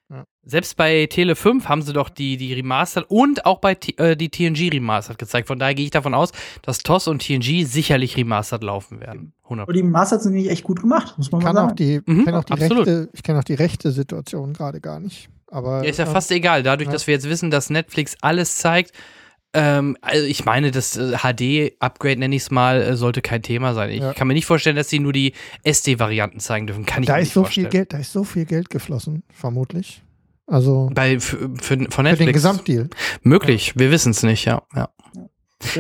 Selbst 0.47 0.75
bei 0.77 1.07
Tele 1.07 1.35
5 1.35 1.67
haben 1.69 1.81
sie 1.81 1.91
doch 1.93 2.09
die, 2.09 2.37
die 2.37 2.53
Remastered 2.53 3.05
und 3.09 3.45
auch 3.45 3.59
bei 3.59 3.73
T 3.75 3.93
äh, 3.97 4.15
die 4.15 4.29
TNG 4.29 4.69
Remastered 4.71 5.17
gezeigt. 5.17 5.47
Von 5.47 5.57
daher 5.59 5.73
gehe 5.75 5.85
ich 5.85 5.91
davon 5.91 6.13
aus, 6.13 6.31
dass 6.61 6.79
TOS 6.79 7.07
und 7.07 7.21
TNG 7.23 7.65
sicherlich 7.65 8.15
Remastered 8.17 8.63
laufen 8.63 8.99
werden. 8.99 9.33
100 9.45 9.67
und 9.67 9.75
die 9.75 9.83
Masters 9.83 10.23
sind 10.23 10.33
nämlich 10.33 10.51
echt 10.51 10.63
gut 10.63 10.81
gemacht, 10.81 11.15
muss 11.17 11.31
man 11.31 11.41
Ich 11.41 11.45
mal 11.45 11.53
kann 11.53 11.57
auch 11.57 11.69
sagen. 11.69 11.75
die, 11.77 12.01
Mhm, 12.05 12.25
kenn 12.25 12.35
auch 12.35 12.43
die 12.43 12.53
absolut. 12.53 12.87
rechte, 12.87 13.09
ich 13.13 13.23
kenne 13.23 13.39
auch 13.39 13.43
die 13.43 13.53
rechte 13.55 13.91
Situation 13.91 14.53
gerade 14.53 14.79
gar 14.81 14.99
nicht. 14.99 15.29
Aber 15.47 15.83
Ja, 15.83 15.89
ist 15.89 15.99
ja 15.99 16.05
ähm, 16.05 16.11
fast 16.11 16.31
egal. 16.31 16.63
Dadurch, 16.63 16.87
ja. 16.87 16.93
dass 16.93 17.07
wir 17.07 17.13
jetzt 17.15 17.27
wissen, 17.29 17.49
dass 17.51 17.69
Netflix 17.69 18.15
alles 18.21 18.57
zeigt, 18.57 18.91
ähm, 19.55 19.97
also 20.01 20.25
ich 20.25 20.45
meine, 20.45 20.69
das 20.71 20.95
äh, 20.97 21.13
HD-Upgrade, 21.17 22.17
nenne 22.19 22.35
ich 22.35 22.43
es 22.43 22.51
mal, 22.51 22.81
äh, 22.81 22.95
sollte 22.95 23.21
kein 23.21 23.41
Thema 23.41 23.73
sein. 23.73 23.89
Ich 23.89 24.01
Ja. 24.01 24.13
kann 24.13 24.27
mir 24.27 24.33
nicht 24.35 24.45
vorstellen, 24.45 24.75
dass 24.75 24.89
sie 24.89 24.99
nur 24.99 25.13
die 25.13 25.33
SD-Varianten 25.63 26.39
zeigen 26.39 26.67
dürfen. 26.67 26.85
Kann 26.85 27.03
ich 27.03 27.07
da 27.07 27.13
mir 27.15 27.21
ist 27.21 27.27
nicht 27.27 27.33
so 27.33 27.41
vorstellen. 27.43 27.65
viel 27.65 27.71
Geld, 27.71 27.93
da 27.93 27.97
ist 27.97 28.11
so 28.11 28.23
viel 28.23 28.45
Geld 28.45 28.69
geflossen, 28.69 29.23
vermutlich. 29.33 30.01
Also 30.47 30.91
Bei, 30.93 31.19
für, 31.19 31.37
für, 31.55 31.77
von 31.77 31.89
für 31.89 32.03
Netflix. 32.03 32.19
den 32.27 32.33
Gesamtdeal. 32.33 32.89
Möglich, 33.23 33.73
wir 33.77 33.89
wissen 33.89 34.11
es 34.11 34.21
nicht, 34.21 34.45
ja. 34.45 34.61
ja. 34.75 34.89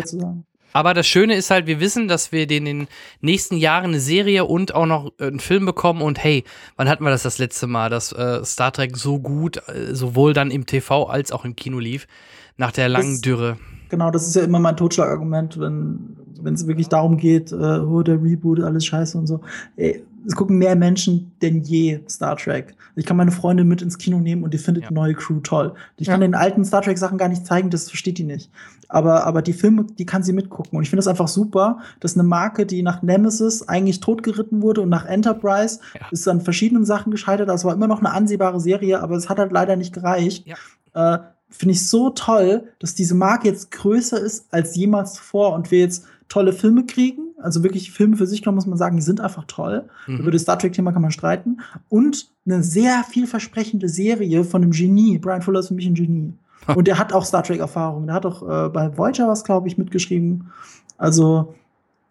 sagen. 0.05 0.45
Aber 0.73 0.93
das 0.93 1.07
Schöne 1.07 1.35
ist 1.35 1.51
halt, 1.51 1.67
wir 1.67 1.79
wissen, 1.79 2.09
dass 2.09 2.33
wir 2.33 2.47
den 2.47 2.65
in 2.65 2.79
den 2.79 2.87
nächsten 3.21 3.55
Jahren 3.55 3.91
eine 3.91 3.99
Serie 4.01 4.43
und 4.43 4.75
auch 4.75 4.85
noch 4.85 5.11
äh, 5.19 5.27
einen 5.27 5.39
Film 5.39 5.65
bekommen. 5.65 6.01
Und 6.01 6.21
hey, 6.21 6.43
wann 6.75 6.89
hatten 6.89 7.03
wir 7.05 7.11
das 7.11 7.23
das 7.23 7.37
letzte 7.37 7.65
Mal, 7.67 7.89
dass 7.89 8.11
äh, 8.11 8.43
Star 8.43 8.73
Trek 8.73 8.97
so 8.97 9.19
gut, 9.19 9.57
äh, 9.69 9.95
sowohl 9.95 10.33
dann 10.33 10.51
im 10.51 10.65
TV 10.65 11.05
als 11.05 11.31
auch 11.31 11.45
im 11.45 11.55
Kino 11.55 11.79
lief, 11.79 12.07
nach 12.57 12.71
der 12.71 12.89
langen 12.89 13.11
Das- 13.13 13.21
Dürre? 13.21 13.57
Genau, 13.89 14.09
das 14.11 14.27
ist 14.27 14.35
ja 14.35 14.43
immer 14.43 14.59
mein 14.59 14.77
Totschlagargument, 14.77 15.59
wenn 15.59 16.17
wenn 16.41 16.53
es 16.53 16.67
wirklich 16.67 16.89
darum 16.89 17.17
geht, 17.17 17.51
äh, 17.53 17.55
oh, 17.55 18.03
der 18.03 18.21
Reboot, 18.21 18.59
alles 18.59 18.85
scheiße 18.85 19.17
und 19.17 19.25
so. 19.25 19.39
Ey, 19.77 20.03
es 20.27 20.35
gucken 20.35 20.57
mehr 20.57 20.75
Menschen 20.75 21.31
denn 21.41 21.63
je 21.63 22.01
Star 22.09 22.35
Trek. 22.35 22.75
Ich 22.95 23.05
kann 23.05 23.17
meine 23.17 23.31
Freunde 23.31 23.63
mit 23.63 23.81
ins 23.81 23.97
Kino 23.97 24.19
nehmen 24.19 24.43
und 24.43 24.53
die 24.53 24.57
findet 24.59 24.83
Ja. 24.83 24.89
die 24.89 24.93
neue 24.95 25.13
Crew 25.15 25.39
toll. 25.39 25.73
Ich 25.97 26.05
Ja. 26.07 26.13
kann 26.13 26.21
den 26.21 26.35
alten 26.35 26.63
Star 26.65 26.81
Trek 26.83 26.97
Sachen 26.99 27.17
gar 27.17 27.29
nicht 27.29 27.47
zeigen, 27.47 27.69
das 27.71 27.89
versteht 27.89 28.17
die 28.19 28.25
nicht. 28.25 28.51
Aber, 28.89 29.25
aber 29.25 29.41
die 29.41 29.53
Filme, 29.53 29.85
die 29.97 30.05
kann 30.05 30.21
sie 30.23 30.33
mitgucken. 30.33 30.77
Und 30.77 30.83
ich 30.83 30.89
finde 30.89 30.99
das 30.99 31.07
einfach 31.07 31.29
super, 31.29 31.79
dass 32.01 32.15
eine 32.15 32.23
Marke, 32.27 32.65
die 32.67 32.83
nach 32.83 33.01
Nemesis 33.01 33.67
eigentlich 33.67 33.99
totgeritten 34.01 34.61
wurde 34.61 34.81
und 34.81 34.89
nach 34.89 35.05
Enterprise 35.05 35.79
Ja. 35.99 36.07
ist 36.11 36.27
an 36.27 36.41
verschiedenen 36.41 36.85
Sachen 36.85 37.11
gescheitert. 37.11 37.49
Das 37.49 37.63
war 37.65 37.73
immer 37.73 37.87
noch 37.87 37.99
eine 38.01 38.11
ansehbare 38.11 38.59
Serie, 38.59 39.01
aber 39.01 39.15
es 39.15 39.29
hat 39.29 39.39
halt 39.39 39.51
leider 39.53 39.77
nicht 39.77 39.93
gereicht. 39.93 40.45
Äh, 40.93 41.17
finde 41.49 41.73
ich 41.73 41.87
so 41.87 42.09
toll, 42.09 42.69
dass 42.79 42.95
diese 42.95 43.15
Marke 43.15 43.47
jetzt 43.47 43.71
größer 43.71 44.19
ist 44.19 44.47
als 44.51 44.75
jemals 44.75 45.13
zuvor 45.13 45.53
und 45.53 45.71
wir 45.71 45.79
jetzt 45.79 46.05
tolle 46.27 46.53
Filme 46.53 46.85
kriegen. 46.85 47.21
Also 47.41 47.63
wirklich 47.63 47.91
Filme 47.91 48.17
für 48.17 48.25
sich 48.25 48.41
genommen 48.41 48.55
muss 48.55 48.65
man 48.65 48.77
sagen, 48.77 48.95
die 48.95 49.03
sind 49.03 49.21
einfach 49.21 49.45
toll. 49.47 49.87
Mhm. 50.07 50.17
Über 50.17 50.31
das 50.31 50.41
Star 50.41 50.57
Trek-Thema 50.57 50.91
kann 50.91 51.01
man 51.01 51.11
streiten. 51.11 51.61
Und 51.89 52.29
eine 52.45 52.63
sehr 52.63 53.03
vielversprechende 53.09 53.89
Serie 53.89 54.43
von 54.43 54.63
einem 54.63 54.71
Genie. 54.71 55.17
Brian 55.19 55.41
Fuller 55.41 55.59
ist 55.59 55.67
für 55.67 55.75
mich 55.75 55.85
ein 55.85 55.93
Genie. 55.93 56.33
Und 56.67 56.87
der 56.87 56.97
hat 56.97 57.13
auch 57.13 57.25
Star 57.25 57.43
Trek-Erfahrung. 57.43 58.07
Der 58.07 58.15
hat 58.15 58.25
auch 58.25 58.41
äh, 58.41 58.69
bei 58.69 58.97
Voyager 58.97 59.27
was, 59.27 59.43
glaube 59.43 59.67
ich, 59.67 59.77
mitgeschrieben. 59.77 60.51
Also, 60.97 61.53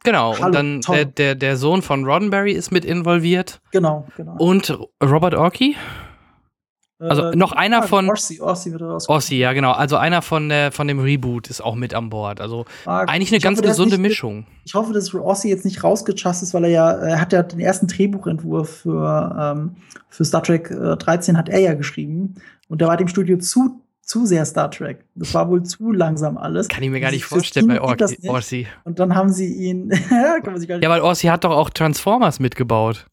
Genau, 0.04 0.34
Hallo, 0.34 0.46
und 0.46 0.54
dann 0.54 0.80
der, 0.82 1.04
der, 1.06 1.34
der 1.34 1.56
Sohn 1.56 1.80
von 1.80 2.04
Roddenberry 2.04 2.52
ist 2.52 2.70
mit 2.70 2.84
involviert. 2.84 3.62
genau, 3.70 4.06
genau. 4.18 4.36
Und 4.36 4.78
Robert 5.02 5.34
Orkey? 5.34 5.76
Also 7.08 7.30
noch 7.32 7.52
einer 7.52 7.82
von- 7.84 8.08
Orsi, 8.08 8.40
Orsi 8.40 8.72
wird 8.72 8.82
raus. 8.82 9.08
Ossi, 9.08 9.36
ja 9.36 9.52
genau. 9.52 9.72
Also 9.72 9.96
einer 9.96 10.22
von, 10.22 10.48
der, 10.48 10.72
von 10.72 10.88
dem 10.88 10.98
Reboot 11.00 11.48
ist 11.48 11.60
auch 11.62 11.74
mit 11.74 11.94
an 11.94 12.10
Bord. 12.10 12.40
Also 12.40 12.64
eigentlich 12.86 13.30
eine 13.30 13.38
Ich 13.38 13.42
ganz 13.42 13.58
hoffe, 13.58 13.68
gesunde 13.68 13.96
nicht- 13.98 14.08
Mischung. 14.10 14.46
Ich 14.64 14.74
hoffe, 14.74 14.92
dass 14.92 15.12
Rossi 15.14 15.48
jetzt 15.48 15.64
nicht 15.64 15.82
rausgechast 15.84 16.42
ist, 16.42 16.54
weil 16.54 16.64
er 16.64 16.70
ja, 16.70 16.90
er 16.92 17.20
hat 17.20 17.32
ja 17.32 17.42
den 17.42 17.60
ersten 17.60 17.86
Drehbuchentwurf 17.86 18.68
für, 18.82 19.54
ähm, 19.56 19.76
für 20.08 20.24
Star 20.24 20.42
Trek 20.42 20.70
äh, 20.70 20.96
13 20.96 21.36
hat 21.38 21.48
er 21.48 21.60
ja 21.60 21.74
geschrieben. 21.74 22.34
Und 22.68 22.80
der 22.80 22.88
war 22.88 22.96
dem 22.96 23.08
Studio 23.08 23.38
zu 23.38 23.80
zu 24.06 24.26
sehr 24.26 24.44
Star 24.44 24.70
Trek. 24.70 25.02
Das 25.14 25.32
war 25.32 25.48
wohl 25.48 25.62
zu 25.62 25.90
langsam 25.90 26.36
alles. 26.36 26.68
Kann 26.68 26.82
ich 26.82 26.90
mir 26.90 27.00
gar 27.00 27.10
nicht 27.10 27.24
vorstellen 27.24 27.68
bei 27.68 27.80
Or. 27.80 27.96
Orsi. 28.26 28.66
Und 28.84 28.98
dann 28.98 29.14
haben 29.14 29.32
sie 29.32 29.50
ihn. 29.54 29.90
Ja, 30.82 30.90
weil 30.90 31.00
Orsi 31.00 31.28
hat 31.28 31.44
doch 31.44 31.52
auch 31.52 31.70
Transformers 31.70 32.38
mitgebaut. 32.38 33.06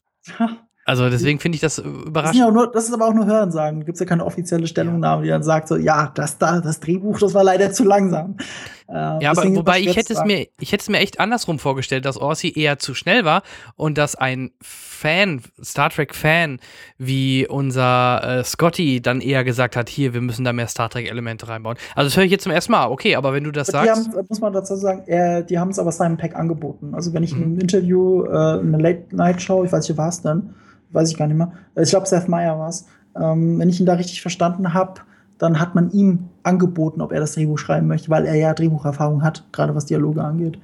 Also 0.92 1.10
deswegen 1.10 1.40
finde 1.40 1.56
ich 1.56 1.62
das 1.62 1.78
äh, 1.80 1.84
Das, 1.84 1.94
überraschend. 2.08 2.36
ja 2.40 2.48
auch 2.48 2.52
nur, 2.52 2.70
das 2.70 2.84
ist 2.90 2.94
aber 2.94 3.08
auch 3.08 3.14
nur 3.14 3.26
Hörensagen. 3.26 3.80
Da 3.80 3.86
gibt 3.86 3.96
es 3.96 4.00
ja 4.02 4.06
keine 4.06 4.26
offizielle 4.26 4.68
Stellungnahme, 4.68 5.24
die 5.24 5.30
dann 5.30 5.42
sagt, 5.42 5.70
so, 5.70 5.78
ja, 5.78 6.12
das 6.14 6.38
da, 6.38 6.60
das 6.60 6.82
Drehbuch, 6.82 7.18
das 7.18 7.34
war 7.34 7.46
leider 7.46 7.72
zu 7.72 7.86
langsam. 7.86 8.36
Äh, 8.90 8.94
Ja, 9.24 9.32
aber 9.32 9.44
wobei 9.56 9.80
das 9.80 9.88
ich 9.92 9.96
hätte 9.96 10.14
es 10.14 10.24
mir, 10.26 10.48
ich 10.60 10.74
hätte 10.74 10.82
es 10.82 10.90
mir 10.90 10.98
echt 11.00 11.22
andersrum 11.22 11.60
vorgestellt, 11.60 12.04
dass 12.04 12.18
Orsi 12.18 12.52
eher 12.54 12.78
zu 12.78 12.94
schnell 12.94 13.24
war 13.24 13.42
und 13.78 13.98
dass 13.98 14.16
ein 14.18 14.52
Fan, 14.62 15.42
Star 15.64 15.90
Trek 15.90 16.14
Fan, 16.14 16.60
wie 16.98 17.48
unser 17.48 18.40
äh, 18.40 18.44
Scotty 18.44 19.02
dann 19.02 19.22
eher 19.22 19.44
gesagt 19.46 19.76
hat, 19.78 19.88
hier, 19.88 20.14
wir 20.14 20.20
müssen 20.22 20.44
da 20.44 20.52
mehr 20.54 20.68
Star 20.68 20.90
Trek 20.90 21.10
Elemente 21.10 21.48
reinbauen. 21.48 21.78
Also 21.96 22.10
das 22.10 22.18
höre 22.18 22.26
ich 22.26 22.32
jetzt 22.32 22.44
zum 22.44 22.52
ersten 22.52 22.74
Mal. 22.74 22.88
Okay, 22.88 23.16
aber 23.16 23.32
wenn 23.34 23.46
du 23.46 23.52
das 23.52 23.68
sagst, 23.68 24.10
haben, 24.14 24.26
muss 24.28 24.42
man 24.42 24.52
dazu 24.52 24.76
sagen, 24.76 25.08
äh, 25.08 25.44
die 25.46 25.58
haben 25.58 25.70
es 25.72 25.80
aber 25.80 25.92
Simon 25.94 26.18
Peck 26.18 26.36
angeboten. 26.36 26.94
Also 26.94 27.14
wenn 27.14 27.24
ich 27.24 27.34
Mhm. 27.34 27.42
in 27.42 27.44
einem 27.52 27.60
Interview, 27.60 28.24
äh, 28.26 28.60
in 28.60 28.68
einer 28.76 28.80
Late-Night-Show, 28.80 29.64
ich 29.64 29.72
weiß 29.72 29.88
nicht, 29.88 29.98
war 29.98 30.10
es 30.10 30.22
dann, 30.22 30.54
weiß 30.94 31.10
ich 31.12 31.18
gar 31.18 31.28
nicht 31.28 31.38
mehr, 31.38 31.52
äh, 31.76 31.84
ich 31.84 31.90
glaube 31.90 32.08
Seth 32.08 32.28
Meyer 32.28 32.58
war 32.60 32.70
es, 32.70 32.86
ähm, 33.20 33.60
wenn 33.60 33.70
ich 33.70 33.80
ihn 33.80 33.86
da 33.86 33.94
richtig 33.94 34.22
verstanden 34.22 34.74
habe, 34.74 35.02
dann 35.38 35.60
hat 35.60 35.74
man 35.76 35.92
ihm 35.92 36.30
angeboten, 36.44 37.02
ob 37.02 37.12
er 37.12 37.20
das 37.20 37.34
Drehbuch 37.34 37.58
schreiben 37.58 37.88
möchte, 37.88 38.10
weil 38.10 38.26
er 38.26 38.36
ja 38.36 38.54
Drehbucherfahrung 38.54 39.24
hat, 39.24 39.44
gerade 39.52 39.74
was 39.76 39.86
Dialoge 39.86 40.24
angeht. 40.24 40.60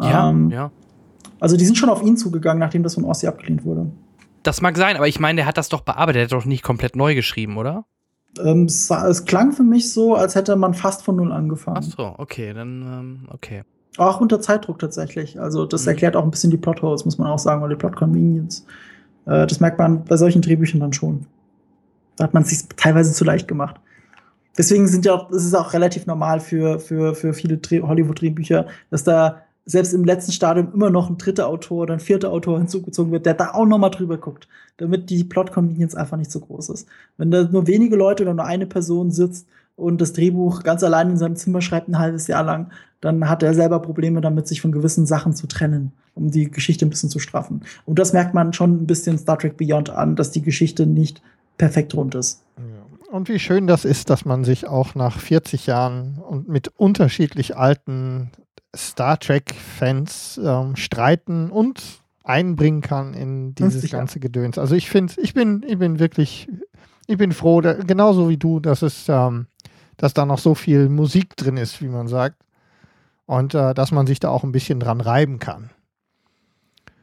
ja, 0.00 0.30
Ähm, 0.30 0.50
ja. 0.50 0.70
Also 1.40 1.56
die 1.56 1.64
sind 1.64 1.76
schon 1.76 1.88
auf 1.90 2.02
ihn 2.02 2.16
zugegangen, 2.16 2.60
nachdem 2.60 2.84
das 2.84 2.94
von 2.94 3.04
Ossi 3.04 3.26
abgelehnt 3.26 3.64
wurde. 3.64 3.90
Das 4.44 4.60
mag 4.60 4.76
sein, 4.76 4.96
aber 4.96 5.08
ich 5.08 5.18
meine, 5.18 5.36
der 5.36 5.46
hat 5.46 5.58
das 5.58 5.68
doch 5.68 5.80
bearbeitet, 5.80 6.16
der 6.16 6.24
hat 6.24 6.32
doch 6.32 6.44
nicht 6.46 6.62
komplett 6.62 6.94
neu 6.94 7.14
geschrieben, 7.16 7.56
oder? 7.56 7.84
Ähm, 8.42 8.64
es, 8.66 8.90
es 8.90 9.24
klang 9.24 9.52
für 9.52 9.62
mich 9.64 9.92
so, 9.92 10.14
als 10.14 10.34
hätte 10.36 10.54
man 10.56 10.72
fast 10.74 11.02
von 11.02 11.16
null 11.16 11.32
angefangen. 11.32 11.78
Ach 11.80 11.96
so, 11.96 12.14
okay, 12.18 12.54
dann, 12.54 12.82
ähm, 12.82 13.28
okay. 13.32 13.62
Auch 13.98 14.20
unter 14.20 14.40
Zeitdruck 14.40 14.78
tatsächlich. 14.78 15.38
Also 15.40 15.66
das 15.66 15.82
Mhm. 15.82 15.88
erklärt 15.88 16.16
auch 16.16 16.24
ein 16.24 16.30
bisschen 16.30 16.50
die 16.50 16.56
Plotholes, 16.56 17.04
muss 17.04 17.18
man 17.18 17.28
auch 17.28 17.38
sagen, 17.38 17.60
oder 17.62 17.74
die 17.74 17.78
Plot 17.78 17.96
Convenience. 17.96 18.64
Äh, 19.26 19.46
das 19.46 19.60
merkt 19.60 19.78
man 19.78 20.04
bei 20.04 20.16
solchen 20.16 20.42
Drehbüchern 20.42 20.80
dann 20.80 20.92
schon. 20.92 21.26
Da 22.16 22.24
hat 22.24 22.34
man 22.34 22.42
es 22.42 22.50
sich 22.50 22.68
teilweise 22.76 23.12
zu 23.12 23.24
leicht 23.24 23.48
gemacht. 23.48 23.80
Deswegen 24.56 24.86
sind 24.86 25.06
ja 25.06 25.14
auch, 25.14 25.30
es 25.30 25.44
ist 25.44 25.54
auch 25.54 25.72
relativ 25.72 26.06
normal 26.06 26.40
für, 26.40 26.78
für, 26.78 27.14
für 27.14 27.32
viele 27.32 27.56
Dreh- 27.56 27.82
Hollywood-Drehbücher, 27.82 28.66
dass 28.90 29.04
da 29.04 29.42
selbst 29.64 29.94
im 29.94 30.04
letzten 30.04 30.32
Stadium 30.32 30.72
immer 30.74 30.90
noch 30.90 31.08
ein 31.08 31.18
dritter 31.18 31.46
Autor 31.46 31.82
oder 31.82 31.94
ein 31.94 32.00
vierter 32.00 32.30
Autor 32.30 32.58
hinzugezogen 32.58 33.12
wird, 33.12 33.26
der 33.26 33.34
da 33.34 33.52
auch 33.52 33.66
noch 33.66 33.78
mal 33.78 33.90
drüber 33.90 34.18
guckt, 34.18 34.48
damit 34.76 35.08
die 35.08 35.24
Plot-Convenience 35.24 35.94
einfach 35.94 36.16
nicht 36.16 36.30
so 36.30 36.40
groß 36.40 36.70
ist. 36.70 36.88
Wenn 37.16 37.30
da 37.30 37.44
nur 37.44 37.66
wenige 37.66 37.96
Leute 37.96 38.24
oder 38.24 38.34
nur 38.34 38.44
eine 38.44 38.66
Person 38.66 39.10
sitzt 39.10 39.46
und 39.76 40.00
das 40.00 40.12
Drehbuch 40.12 40.62
ganz 40.62 40.82
allein 40.82 41.10
in 41.10 41.16
seinem 41.16 41.36
Zimmer 41.36 41.62
schreibt 41.62 41.88
ein 41.88 41.98
halbes 41.98 42.26
Jahr 42.26 42.42
lang, 42.44 42.70
dann 43.02 43.28
hat 43.28 43.42
er 43.42 43.52
selber 43.52 43.80
Probleme 43.80 44.22
damit, 44.22 44.48
sich 44.48 44.62
von 44.62 44.72
gewissen 44.72 45.04
Sachen 45.04 45.34
zu 45.34 45.46
trennen, 45.46 45.92
um 46.14 46.30
die 46.30 46.50
Geschichte 46.50 46.86
ein 46.86 46.90
bisschen 46.90 47.10
zu 47.10 47.18
straffen. 47.18 47.62
Und 47.84 47.98
das 47.98 48.14
merkt 48.14 48.32
man 48.32 48.52
schon 48.54 48.82
ein 48.82 48.86
bisschen 48.86 49.18
Star 49.18 49.38
Trek 49.38 49.58
Beyond 49.58 49.90
an, 49.90 50.16
dass 50.16 50.30
die 50.30 50.40
Geschichte 50.40 50.86
nicht 50.86 51.20
perfekt 51.58 51.94
rund 51.94 52.14
ist. 52.14 52.42
Und 53.10 53.28
wie 53.28 53.38
schön 53.38 53.66
das 53.66 53.84
ist, 53.84 54.08
dass 54.08 54.24
man 54.24 54.42
sich 54.44 54.66
auch 54.66 54.94
nach 54.94 55.18
40 55.18 55.66
Jahren 55.66 56.18
und 56.26 56.48
mit 56.48 56.68
unterschiedlich 56.76 57.56
alten 57.56 58.30
Star 58.74 59.18
Trek-Fans 59.18 60.40
ähm, 60.42 60.76
streiten 60.76 61.50
und 61.50 61.82
einbringen 62.24 62.80
kann 62.80 63.14
in 63.14 63.54
dieses 63.54 63.74
50 63.74 63.90
Jahre. 63.90 64.00
ganze 64.00 64.20
Gedöns. 64.20 64.58
Also 64.58 64.76
ich 64.76 64.88
finde, 64.88 65.14
ich 65.18 65.34
bin, 65.34 65.62
ich 65.66 65.76
bin 65.76 65.98
wirklich, 65.98 66.48
ich 67.06 67.18
bin 67.18 67.32
froh, 67.32 67.60
da, 67.60 67.74
genauso 67.74 68.28
wie 68.28 68.38
du, 68.38 68.60
dass 68.60 68.80
es, 68.80 69.08
ähm, 69.08 69.46
dass 69.96 70.14
da 70.14 70.24
noch 70.24 70.38
so 70.38 70.54
viel 70.54 70.88
Musik 70.88 71.36
drin 71.36 71.56
ist, 71.56 71.82
wie 71.82 71.88
man 71.88 72.08
sagt. 72.08 72.36
Und 73.32 73.54
äh, 73.54 73.72
dass 73.72 73.92
man 73.92 74.06
sich 74.06 74.20
da 74.20 74.28
auch 74.28 74.44
ein 74.44 74.52
bisschen 74.52 74.78
dran 74.78 75.00
reiben 75.00 75.38
kann. 75.38 75.70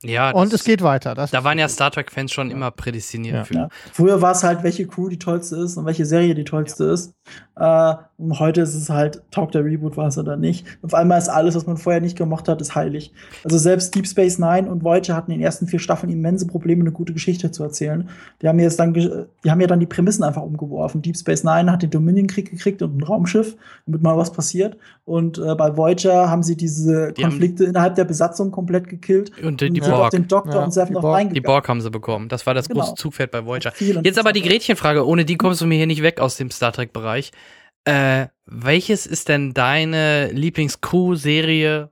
Ja, 0.04 0.30
Und 0.32 0.54
es 0.54 0.64
geht 0.64 0.82
weiter. 0.84 1.16
Das 1.16 1.32
Da 1.32 1.44
waren 1.44 1.58
ja. 1.58 1.68
Star 1.68 1.90
Trek-Fans 1.92 2.32
schon 2.32 2.52
immer 2.52 2.70
prädestiniert 2.72 3.36
Ja. 3.36 3.44
für. 3.46 3.54
Ja. 3.56 3.70
Früher 3.92 4.22
war 4.22 4.32
es 4.34 4.44
halt, 4.44 4.64
welche 4.64 4.88
Crew 4.88 5.10
die 5.10 5.18
tollste 5.20 5.58
ist 5.58 5.76
und 5.76 5.86
welche 5.86 6.06
Serie 6.06 6.36
die 6.36 6.44
tollste 6.44 6.86
ist. 6.86 7.14
Äh, 7.56 7.94
und 8.18 8.40
heute 8.40 8.62
ist 8.62 8.74
es 8.76 8.90
halt, 8.90 9.22
taugt 9.32 9.54
der 9.56 9.64
Reboot 9.66 9.98
was 9.98 10.18
oder 10.18 10.38
nicht. 10.38 10.66
Auf 10.82 10.94
einmal 10.94 11.18
ist 11.18 11.30
alles, 11.30 11.56
was 11.56 11.66
man 11.68 11.78
vorher 11.78 12.02
nicht 12.02 12.18
gemocht 12.18 12.48
hat, 12.48 12.62
ist 12.62 12.76
heilig. 12.76 13.12
Also 13.44 13.58
selbst 13.58 13.94
Deep 13.96 14.08
Space 14.08 14.40
Nine 14.40 14.70
und 14.70 14.84
Voyager 14.84 15.16
hatten 15.16 15.32
in 15.32 15.40
den 15.40 15.46
ersten 15.46 15.68
vier 15.68 15.80
Staffeln 15.80 16.12
immense 16.12 16.48
Probleme, 16.48 16.82
eine 16.82 16.92
gute 16.92 17.14
Geschichte 17.14 17.52
zu 17.52 17.64
erzählen. 17.64 18.10
Die 18.42 18.48
haben 18.48 18.60
jetzt 18.60 18.80
dann, 18.80 18.94
die 18.94 19.52
haben 19.52 19.60
ja 19.62 19.68
dann 19.68 19.80
die 19.80 19.86
Prämissen 19.86 20.24
einfach 20.24 20.42
umgeworfen. 20.42 21.02
Deep 21.02 21.18
Space 21.18 21.44
Nine 21.44 21.72
hat 21.72 21.82
den 21.82 21.90
Dominion-Krieg 21.90 22.50
gekriegt 22.50 22.82
und 22.82 22.98
ein 22.98 23.04
Raumschiff, 23.04 23.56
damit 23.86 24.02
mal 24.04 24.18
was 24.18 24.32
passiert. 24.32 24.78
Und 25.06 25.38
äh, 25.40 25.56
bei 25.56 25.76
Voyager 25.76 26.30
haben 26.30 26.44
sie 26.44 26.56
diese 26.56 27.14
Die 27.14 27.24
Konflikte 27.24 27.64
innerhalb 27.66 27.96
der 27.96 28.06
Besatzung 28.06 28.52
komplett 28.52 28.88
gekillt. 28.88 29.32
Und 29.44 29.60
die, 29.62 29.68
und 29.68 29.74
die 29.74 29.82
Borg. 29.82 30.12
den 30.12 30.28
Doktor 30.28 30.54
Ja, 30.56 30.64
und 30.66 30.76
die 30.76 30.80
noch 30.80 31.02
Borg- 31.02 31.02
Die 31.02 31.08
reingegangen. 31.24 31.44
Borg 31.44 31.68
haben 31.68 31.82
sie 31.82 31.90
bekommen. 31.90 32.30
Das 32.30 32.46
war 32.46 32.54
das 32.54 32.68
Genau. 32.70 32.82
große 32.82 32.96
Zugpferd 32.96 33.32
bei 33.32 33.46
Voyager. 33.46 33.74
Jetzt 34.04 34.18
aber 34.20 34.32
die. 34.34 34.42
Gretchenfrage, 34.42 35.06
ohne 35.06 35.26
die 35.26 35.36
kommst 35.36 35.62
du 35.62 35.66
mir 35.66 35.76
hier 35.76 35.88
nicht 35.88 36.02
weg 36.04 36.20
aus 36.22 36.38
dem 36.38 36.50
Star 36.52 36.72
Trek-Bereich. 36.72 37.19
Äh, 37.86 38.28
welches 38.46 39.06
ist 39.06 39.30
denn 39.30 39.54
deine 39.54 40.32
Lieblings-Crew-Serie? 40.32 41.90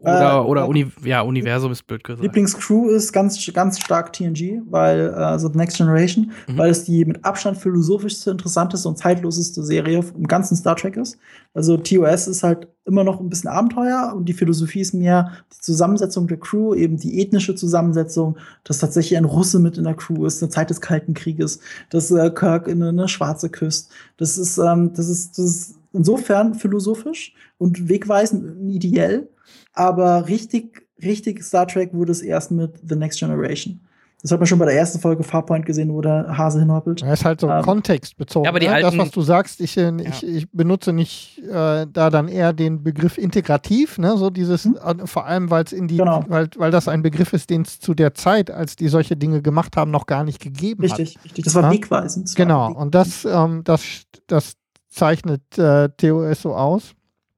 Oder, 0.00 0.36
Äh, 0.36 0.46
oder 0.46 0.62
äh, 0.62 0.68
Uni 0.68 0.86
ja, 1.04 1.22
Universum 1.22 1.72
ist 1.72 1.84
blöd 1.86 2.04
gesagt. 2.04 2.22
Lieblingscrew 2.22 2.88
ist 2.88 3.12
ganz, 3.12 3.44
ganz 3.52 3.80
stark 3.80 4.12
TNG, 4.12 4.62
weil, 4.70 5.08
äh, 5.08 5.12
also 5.12 5.48
The 5.50 5.58
Next 5.58 5.76
Generation, 5.76 6.30
Mhm. 6.46 6.56
weil 6.58 6.70
es 6.70 6.84
die 6.84 7.04
mit 7.04 7.24
Abstand 7.24 7.58
philosophischste, 7.58 8.30
interessanteste 8.30 8.88
und 8.88 8.96
zeitloseste 8.96 9.64
Serie 9.64 10.04
im 10.16 10.26
ganzen 10.28 10.56
Star 10.56 10.76
Trek 10.76 10.96
ist. 10.96 11.18
Also 11.52 11.76
TOS 11.76 12.28
ist 12.28 12.44
halt 12.44 12.68
immer 12.84 13.02
noch 13.02 13.20
ein 13.20 13.28
bisschen 13.28 13.50
Abenteuer 13.50 14.14
und 14.16 14.26
die 14.28 14.32
Philosophie 14.32 14.80
ist 14.80 14.94
mehr 14.94 15.32
die 15.52 15.60
Zusammensetzung 15.60 16.28
der 16.28 16.38
Crew, 16.38 16.74
eben 16.74 16.96
die 16.96 17.20
ethnische 17.20 17.54
Zusammensetzung, 17.56 18.36
dass 18.64 18.78
tatsächlich 18.78 19.18
ein 19.18 19.24
Russe 19.24 19.58
mit 19.58 19.76
in 19.78 19.84
der 19.84 19.94
Crew 19.94 20.24
ist, 20.26 20.42
eine 20.42 20.50
Zeit 20.50 20.70
des 20.70 20.80
Kalten 20.80 21.12
Krieges, 21.14 21.58
dass 21.90 22.10
äh, 22.12 22.30
Kirk 22.30 22.68
in 22.68 22.80
eine, 22.82 22.90
eine 22.90 23.08
Schwarze 23.08 23.50
küsst. 23.50 23.90
Das 24.16 24.38
ist, 24.38 24.58
ähm, 24.58 24.92
das 24.94 25.08
ist, 25.08 25.36
das 25.38 25.44
ist 25.44 25.74
insofern 25.92 26.54
philosophisch 26.54 27.34
und 27.58 27.88
wegweisend 27.88 28.44
und 28.44 28.68
ideell, 28.68 29.28
aber 29.72 30.28
richtig, 30.28 30.86
richtig 31.02 31.42
Star 31.42 31.66
Trek 31.66 31.92
wurde 31.94 32.12
es 32.12 32.22
erst 32.22 32.50
mit 32.50 32.72
The 32.86 32.96
Next 32.96 33.18
Generation. 33.18 33.80
Das 34.20 34.32
hat 34.32 34.40
man 34.40 34.48
schon 34.48 34.58
bei 34.58 34.64
der 34.64 34.74
ersten 34.74 34.98
Folge 34.98 35.22
Farpoint 35.22 35.64
gesehen, 35.64 35.92
wo 35.94 36.00
der 36.00 36.36
Hase 36.36 36.58
hinhoppelt. 36.58 37.02
Er 37.04 37.12
ist 37.12 37.24
halt 37.24 37.40
so 37.40 37.48
Ähm, 37.48 37.62
kontextbezogen. 37.62 38.46
Ja, 38.46 38.50
aber 38.50 38.58
die 38.58 38.66
ne? 38.66 38.72
das, 38.74 38.86
alten- 38.86 38.98
was 38.98 39.12
du 39.12 39.22
sagst, 39.22 39.60
ich, 39.60 39.76
äh, 39.76 39.92
ich, 40.02 40.26
ich 40.26 40.50
benutze 40.50 40.92
nicht 40.92 41.38
äh, 41.48 41.86
da 41.86 42.10
dann 42.10 42.26
eher 42.26 42.52
den 42.52 42.82
Begriff 42.82 43.16
integrativ, 43.16 43.96
ne? 43.96 44.16
so 44.16 44.30
dieses, 44.30 44.66
äh, 44.66 45.06
vor 45.06 45.26
allem, 45.26 45.52
weil 45.52 45.62
es 45.62 45.72
in 45.72 45.86
die, 45.86 45.98
Genau. 45.98 46.24
weil, 46.26 46.48
weil 46.56 46.72
das 46.72 46.88
ein 46.88 47.02
Begriff 47.02 47.32
ist, 47.32 47.48
den 47.48 47.62
es 47.62 47.78
zu 47.78 47.94
der 47.94 48.12
Zeit, 48.12 48.50
als 48.50 48.74
die 48.74 48.88
solche 48.88 49.16
Dinge 49.16 49.40
gemacht 49.40 49.76
haben, 49.76 49.92
noch 49.92 50.06
gar 50.06 50.24
nicht 50.24 50.40
gegeben 50.40 50.82
hat. 50.90 50.98
Richtig, 50.98 51.24
richtig. 51.24 51.44
Das 51.44 51.54
war 51.54 51.62
Ja? 51.62 51.70
wegweisend. 51.70 52.26
Das 52.28 52.36
war 52.36 52.44
Genau, 52.44 52.70
weg- 52.70 52.76
und 52.76 52.94
das, 52.96 53.24
ähm, 53.24 53.62
das, 53.62 54.02
das 54.26 54.54
zeichnet 54.88 55.42
äh, 55.58 55.88
TOS 55.96 56.42
so 56.42 56.54
aus. 56.54 56.94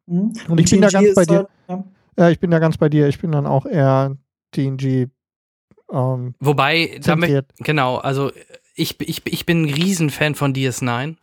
Mhm. 0.07 0.33
Und 0.49 0.61
ich 0.61 0.71
bin 0.71 0.81
da 0.81 0.89
ganz 0.89 1.15
bei 1.15 1.25
dir. 1.25 1.37
halt, 1.37 1.85
ja. 2.17 2.27
Äh, 2.27 2.33
ich 2.33 2.41
bin 2.41 2.51
da 2.51 2.59
ganz 2.59 2.77
bei 2.79 2.89
dir. 2.89 3.09
Ich 3.09 3.19
bin 3.21 3.33
dann 3.33 3.47
auch 3.47 3.67
eher 3.67 4.17
TNG. 4.53 5.09
Ähm, 5.93 6.35
Wobei, 6.41 6.99
da 7.03 7.17
möchte 7.17 7.35
zentriert. 7.37 7.47
genau, 7.59 7.97
also 7.97 8.31
ich, 8.75 9.01
ich, 9.01 9.23
ich 9.27 9.47
bin 9.47 9.63
ein 9.65 9.75
Riesenfan 9.75 10.35
von 10.35 10.55
DS9. 10.55 11.17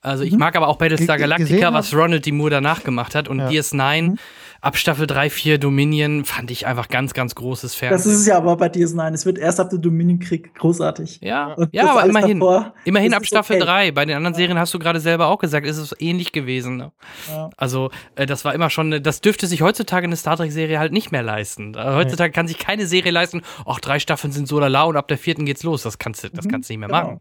Also 0.00 0.22
ich 0.22 0.32
Mhm. 0.32 0.38
mag 0.38 0.54
aber 0.56 0.68
auch 0.68 0.76
Battlestar 0.76 1.16
Galactica, 1.18 1.72
was 1.72 1.94
Ronald 1.94 2.26
D. 2.26 2.32
Moore 2.32 2.50
danach 2.50 2.84
gemacht 2.84 3.14
hat. 3.14 3.26
Und 3.28 3.38
Ja. 3.38 3.48
DS9 3.48 4.02
Mhm. 4.02 4.18
Ab 4.64 4.76
Staffel 4.76 5.06
3, 5.06 5.30
4 5.30 5.58
Dominion 5.58 6.24
fand 6.24 6.50
ich 6.50 6.66
einfach 6.66 6.88
ganz, 6.88 7.12
ganz 7.14 7.34
großes 7.34 7.74
Fernsehen. 7.74 7.96
Das 7.98 8.06
ist 8.06 8.20
es 8.20 8.26
ja 8.26 8.36
aber 8.36 8.56
bei 8.56 8.66
DS9. 8.68 9.12
Es 9.12 9.26
wird 9.26 9.38
erst 9.38 9.60
ab 9.60 9.70
dem 9.70 9.82
Dominienkrieg 9.82 10.54
großartig. 10.54 11.20
ja, 11.22 11.52
Und 11.52 11.68
ja 11.72 11.90
aber 11.90 12.04
immerhin. 12.08 12.40
davor, 12.40 12.74
Immerhin 12.84 13.14
ab 13.14 13.26
Staffel 13.26 13.56
okay. 13.56 13.64
3. 13.64 13.90
Bei 13.92 14.04
den 14.04 14.16
anderen 14.16 14.34
Serien 14.34 14.58
hast 14.58 14.72
du 14.74 14.78
gerade 14.78 15.00
selber 15.00 15.26
auch 15.28 15.38
gesagt, 15.38 15.66
ist 15.66 15.78
es 15.78 15.94
ähnlich 15.98 16.32
gewesen. 16.32 16.76
Ne? 16.78 16.92
Ja. 17.28 17.50
Also, 17.56 17.90
äh, 18.16 18.26
das 18.26 18.44
war 18.44 18.54
immer 18.54 18.70
schon, 18.70 18.86
eine- 18.86 19.00
das 19.00 19.20
dürfte 19.20 19.46
sich 19.46 19.62
heutzutage 19.62 20.06
eine 20.06 20.16
Star 20.16 20.36
Trek-Serie 20.36 20.78
halt 20.78 20.92
nicht 20.92 21.12
mehr 21.12 21.22
leisten. 21.22 21.74
Äh, 21.74 21.82
heutzutage 21.94 22.32
kann 22.32 22.48
sich 22.48 22.58
keine 22.58 22.86
Serie 22.86 23.12
leisten, 23.12 23.42
ach, 23.66 23.80
drei 23.80 23.98
Staffeln 23.98 24.32
sind 24.32 24.48
so 24.48 24.58
lala 24.58 24.84
und 24.84 24.96
ab 24.96 25.08
der 25.08 25.18
vierten 25.18 25.44
geht's 25.44 25.62
los. 25.62 25.82
Das 25.82 25.98
kannst 25.98 26.24
du, 26.24 26.30
das 26.30 26.46
Mhm, 26.46 26.50
kannst 26.50 26.68
du 26.68 26.72
nicht 26.72 26.80
mehr 26.80 26.88
genau. 26.88 27.00
machen. 27.02 27.20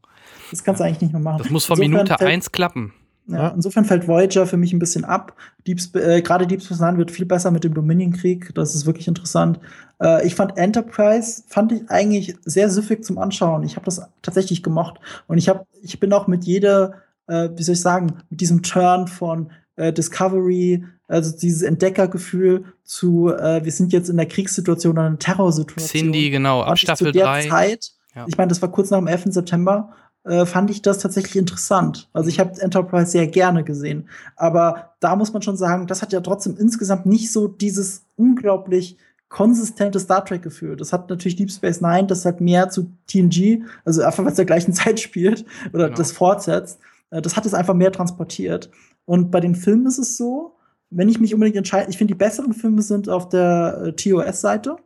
Das 0.49 0.63
kannst 0.63 0.79
du 0.79 0.85
eigentlich 0.85 1.01
nicht 1.01 1.11
mehr 1.13 1.21
machen. 1.21 1.39
Das 1.39 1.49
muss 1.49 1.65
von 1.65 1.77
Insofern 1.77 2.03
Minute 2.03 2.17
fällt- 2.17 2.31
eins 2.31 2.51
klappen. 2.51 2.93
Ja, 3.27 3.49
insofern 3.49 3.85
fällt 3.85 4.07
Voyager 4.07 4.45
für 4.45 4.57
mich 4.57 4.73
ein 4.73 4.79
bisschen 4.79 5.05
ab. 5.05 5.35
Deep 5.65 5.79
äh, 5.95 6.21
Gerade 6.21 6.45
Deep 6.45 6.61
Space 6.61 6.79
Nine 6.81 6.97
wird 6.97 7.11
viel 7.11 7.25
besser 7.25 7.51
mit 7.51 7.63
dem 7.63 7.73
Dominion-Krieg. 7.73 8.53
Das 8.53 8.75
ist 8.75 8.85
wirklich 8.85 9.07
interessant. 9.07 9.59
Äh, 10.01 10.27
ich 10.27 10.35
fand 10.35 10.57
Enterprise 10.57 11.43
fand 11.47 11.71
ich 11.71 11.89
eigentlich 11.89 12.35
sehr 12.43 12.69
süffig 12.69 13.03
zum 13.03 13.17
Anschauen. 13.17 13.63
Ich 13.63 13.75
habe 13.75 13.85
das 13.85 14.01
tatsächlich 14.21 14.61
gemocht 14.61 14.99
und 15.27 15.37
ich 15.37 15.47
habe, 15.47 15.65
ich 15.81 15.99
bin 15.99 16.11
auch 16.11 16.27
mit 16.27 16.43
jeder, 16.43 16.95
äh, 17.27 17.49
wie 17.55 17.63
soll 17.63 17.73
ich 17.73 17.81
sagen, 17.81 18.17
mit 18.29 18.41
diesem 18.41 18.61
Turn 18.61 19.07
von 19.07 19.51
äh, 19.77 19.93
Discovery, 19.93 20.83
also 21.07 21.35
dieses 21.37 21.61
Entdeckergefühl 21.61 22.65
zu, 22.83 23.29
äh, 23.33 23.63
wir 23.63 23.71
sind 23.71 23.93
jetzt 23.93 24.09
in 24.09 24.17
der 24.17 24.25
Kriegssituation 24.25 24.93
oder 24.93 25.03
einer 25.07 25.19
Terrorsituation. 25.19 26.03
Cindy, 26.03 26.29
genau, 26.29 26.61
ab 26.61 26.77
Staffel 26.77 27.07
zu 27.07 27.11
der 27.13 27.25
3. 27.25 27.47
Zeit, 27.47 27.91
Ja. 28.15 28.25
ich 28.27 28.37
meine, 28.37 28.49
das 28.49 28.61
war 28.61 28.69
kurz 28.69 28.89
nach 28.89 28.99
dem 28.99 29.07
11. 29.07 29.25
September, 29.33 29.89
äh, 30.25 30.45
fand 30.45 30.69
ich 30.71 30.81
das 30.81 30.99
tatsächlich 30.99 31.35
interessant. 31.35 32.09
Also 32.13 32.29
ich 32.29 32.39
habe 32.39 32.59
Enterprise 32.61 33.11
sehr 33.11 33.27
gerne 33.27 33.63
gesehen. 33.63 34.09
Aber 34.35 34.93
da 34.99 35.15
muss 35.15 35.33
man 35.33 35.41
schon 35.41 35.57
sagen, 35.57 35.87
das 35.87 36.01
hat 36.01 36.13
ja 36.13 36.21
trotzdem 36.21 36.55
insgesamt 36.57 37.05
nicht 37.05 37.31
so 37.31 37.47
dieses 37.47 38.05
unglaublich 38.15 38.97
konsistente 39.29 39.99
Star 39.99 40.23
Trek-Gefühl. 40.23 40.75
Das 40.75 40.93
hat 40.93 41.09
natürlich 41.09 41.35
Deep 41.35 41.51
Space 41.51 41.81
Nine, 41.81 42.05
das 42.05 42.23
hat 42.23 42.39
mehr 42.39 42.69
zu 42.69 42.91
TNG, 43.07 43.63
also 43.83 44.03
einfach 44.03 44.23
weil 44.23 44.31
es 44.31 44.35
der 44.35 44.45
gleichen 44.45 44.73
Zeit 44.73 44.99
spielt 44.99 45.43
oder 45.73 45.85
genau. 45.85 45.97
das 45.97 46.11
fortsetzt. 46.11 46.79
Äh, 47.09 47.21
das 47.21 47.35
hat 47.35 47.45
es 47.45 47.53
einfach 47.53 47.73
mehr 47.73 47.91
transportiert. 47.91 48.69
Und 49.05 49.31
bei 49.31 49.39
den 49.39 49.55
Filmen 49.55 49.87
ist 49.87 49.97
es 49.97 50.17
so, 50.17 50.55
wenn 50.89 51.09
ich 51.09 51.19
mich 51.19 51.33
unbedingt 51.33 51.57
entscheide, 51.57 51.89
ich 51.89 51.97
finde, 51.97 52.13
die 52.13 52.17
besseren 52.17 52.53
Filme 52.53 52.81
sind 52.81 53.09
auf 53.09 53.27
der 53.27 53.81
äh, 53.85 53.93
TOS-Seite. 53.93 54.77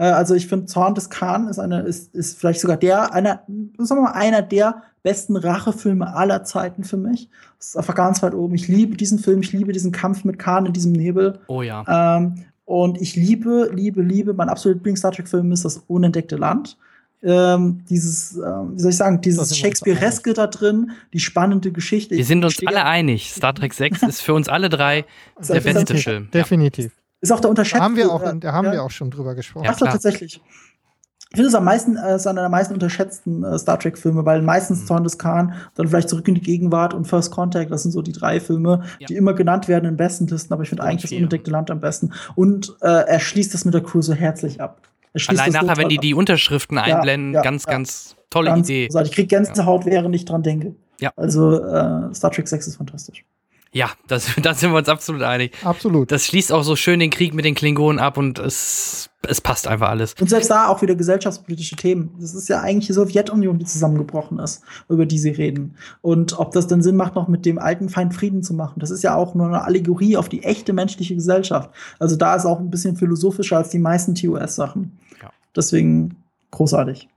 Äh, 0.00 0.04
also 0.04 0.34
ich 0.34 0.46
finde, 0.46 0.66
Zorn 0.66 0.94
des 0.94 1.10
Khan 1.10 1.48
ist, 1.48 1.58
eine, 1.58 1.82
ist, 1.82 2.14
ist 2.14 2.38
vielleicht 2.38 2.60
sogar 2.60 2.78
der, 2.78 3.12
einer, 3.12 3.42
sagen 3.78 4.00
wir 4.00 4.08
mal, 4.08 4.12
einer 4.12 4.42
der 4.42 4.82
besten 5.02 5.36
Rachefilme 5.36 6.14
aller 6.14 6.42
Zeiten 6.44 6.84
für 6.84 6.96
mich. 6.96 7.28
Das 7.58 7.68
ist 7.68 7.76
einfach 7.76 7.94
ganz 7.94 8.22
weit 8.22 8.34
oben. 8.34 8.54
Ich 8.54 8.66
liebe 8.66 8.96
diesen 8.96 9.18
Film, 9.18 9.40
ich 9.40 9.52
liebe 9.52 9.72
diesen 9.72 9.92
Kampf 9.92 10.24
mit 10.24 10.38
Khan 10.38 10.66
in 10.66 10.72
diesem 10.72 10.92
Nebel. 10.92 11.38
Oh 11.46 11.62
ja. 11.62 12.16
Ähm, 12.16 12.44
und 12.64 13.00
ich 13.00 13.16
liebe, 13.16 13.70
liebe, 13.74 14.00
liebe, 14.00 14.32
mein 14.32 14.48
absolut 14.48 14.78
Lieblings-Star 14.78 15.12
Trek-Film 15.12 15.52
ist 15.52 15.64
das 15.64 15.82
Unentdeckte 15.88 16.36
Land 16.36 16.78
ähm, 17.22 17.82
dieses, 17.88 18.36
ähm, 18.36 18.72
wie 18.74 18.80
soll 18.80 18.90
ich 18.90 18.96
sagen, 18.96 19.20
dieses 19.20 19.56
Shakespeareske 19.56 20.32
da 20.32 20.46
drin, 20.46 20.92
die 21.12 21.20
spannende 21.20 21.70
Geschichte. 21.70 22.16
Wir 22.16 22.24
sind 22.24 22.44
uns 22.44 22.58
alle 22.64 22.84
einig. 22.84 23.32
Star 23.32 23.54
Trek 23.54 23.74
6 23.74 24.02
ist 24.08 24.22
für 24.22 24.32
uns 24.32 24.48
alle 24.48 24.68
drei 24.68 25.04
der 25.46 25.60
beste 25.60 25.96
Film. 25.96 26.30
Definitiv. 26.32 26.92
Ist 27.20 27.32
auch 27.32 27.40
der 27.40 27.50
unterschätzte. 27.50 27.78
Da 27.78 27.84
haben 27.84 27.96
wir 27.96 28.10
auch, 28.10 28.22
da 28.38 28.52
haben 28.52 28.66
ja. 28.66 28.72
wir 28.72 28.82
auch 28.82 28.90
schon 28.90 29.10
drüber 29.10 29.34
gesprochen. 29.34 29.64
Ja, 29.64 29.72
Ach 29.74 29.78
so, 29.78 29.86
tatsächlich. 29.86 30.40
Ich 31.32 31.36
finde 31.36 31.48
es 31.48 31.54
am 31.54 31.64
meisten, 31.64 31.96
äh, 31.96 32.16
ist 32.16 32.26
einer 32.26 32.40
der 32.40 32.50
meisten 32.50 32.74
unterschätzten 32.74 33.44
äh, 33.44 33.56
Star 33.56 33.78
Trek-Filme, 33.78 34.24
weil 34.24 34.42
meistens 34.42 34.80
mhm. 34.80 34.86
Zorn 34.86 35.04
des 35.04 35.16
Khan, 35.16 35.54
dann 35.76 35.86
vielleicht 35.86 36.08
Zurück 36.08 36.26
in 36.26 36.34
die 36.34 36.40
Gegenwart 36.40 36.92
und 36.92 37.06
First 37.06 37.30
Contact, 37.30 37.70
das 37.70 37.84
sind 37.84 37.92
so 37.92 38.02
die 38.02 38.10
drei 38.10 38.40
Filme, 38.40 38.82
ja. 38.98 39.06
die 39.06 39.14
immer 39.14 39.32
genannt 39.32 39.68
werden 39.68 39.84
in 39.84 39.96
besten 39.96 40.26
Listen, 40.26 40.52
aber 40.52 40.64
ich 40.64 40.70
finde 40.70 40.82
eigentlich 40.82 41.02
das 41.02 41.12
Unentdeckte 41.12 41.52
Land 41.52 41.70
am 41.70 41.80
besten. 41.80 42.12
Und 42.34 42.74
äh, 42.80 42.88
er 42.88 43.20
schließt 43.20 43.54
das 43.54 43.64
mit 43.64 43.74
der 43.74 43.82
Crew 43.82 44.02
so 44.02 44.12
herzlich 44.12 44.60
ab. 44.60 44.80
Allein 45.28 45.52
nachher, 45.52 45.76
wenn 45.76 45.88
die 45.88 45.98
die 45.98 46.14
Unterschriften 46.14 46.78
einblenden, 46.78 47.34
ja, 47.34 47.42
ganz, 47.42 47.64
ja. 47.64 47.72
ganz 47.72 48.16
tolle 48.30 48.50
ganz 48.50 48.68
Idee. 48.68 48.88
Also 48.92 49.08
ich 49.08 49.12
kriege 49.12 49.28
Gänsehaut, 49.28 49.86
während 49.86 50.14
ich 50.16 50.24
dran 50.24 50.42
denke. 50.42 50.74
Ja. 51.00 51.12
Also 51.14 51.62
äh, 51.62 52.12
Star 52.12 52.32
Trek 52.32 52.48
6 52.48 52.66
ist 52.66 52.76
fantastisch. 52.76 53.24
Ja, 53.72 53.90
das, 54.08 54.26
da 54.42 54.54
sind 54.54 54.72
wir 54.72 54.78
uns 54.78 54.88
absolut 54.88 55.22
einig. 55.22 55.52
Absolut. 55.64 56.10
Das 56.10 56.26
schließt 56.26 56.52
auch 56.52 56.62
so 56.62 56.76
schön 56.76 57.00
den 57.00 57.10
Krieg 57.10 57.34
mit 57.34 57.44
den 57.44 57.54
Klingonen 57.54 58.00
ab 58.00 58.18
und 58.18 58.38
es, 58.38 59.10
es 59.26 59.40
passt 59.40 59.68
einfach 59.68 59.90
alles. 59.90 60.14
Und 60.20 60.28
selbst 60.28 60.50
da 60.50 60.68
auch 60.68 60.82
wieder 60.82 60.96
gesellschaftspolitische 60.96 61.76
Themen. 61.76 62.14
Das 62.20 62.34
ist 62.34 62.48
ja 62.48 62.60
eigentlich 62.60 62.88
die 62.88 62.94
Sowjetunion, 62.94 63.58
die 63.58 63.64
zusammengebrochen 63.64 64.38
ist, 64.38 64.62
über 64.88 65.06
die 65.06 65.18
sie 65.18 65.30
reden. 65.30 65.76
Und 66.02 66.38
ob 66.38 66.52
das 66.52 66.66
denn 66.66 66.82
Sinn 66.82 66.96
macht, 66.96 67.14
noch 67.14 67.28
mit 67.28 67.46
dem 67.46 67.58
alten 67.58 67.88
Feind 67.88 68.14
Frieden 68.14 68.42
zu 68.42 68.54
machen, 68.54 68.80
das 68.80 68.90
ist 68.90 69.02
ja 69.02 69.14
auch 69.14 69.34
nur 69.34 69.46
eine 69.46 69.62
Allegorie 69.62 70.16
auf 70.16 70.28
die 70.28 70.42
echte 70.42 70.72
menschliche 70.72 71.14
Gesellschaft. 71.14 71.70
Also 71.98 72.16
da 72.16 72.34
ist 72.34 72.46
auch 72.46 72.58
ein 72.58 72.70
bisschen 72.70 72.96
philosophischer 72.96 73.58
als 73.58 73.70
die 73.70 73.78
meisten 73.78 74.14
TOS-Sachen. 74.14 74.98
Ja. 75.22 75.30
Deswegen 75.54 76.16
großartig. 76.50 77.08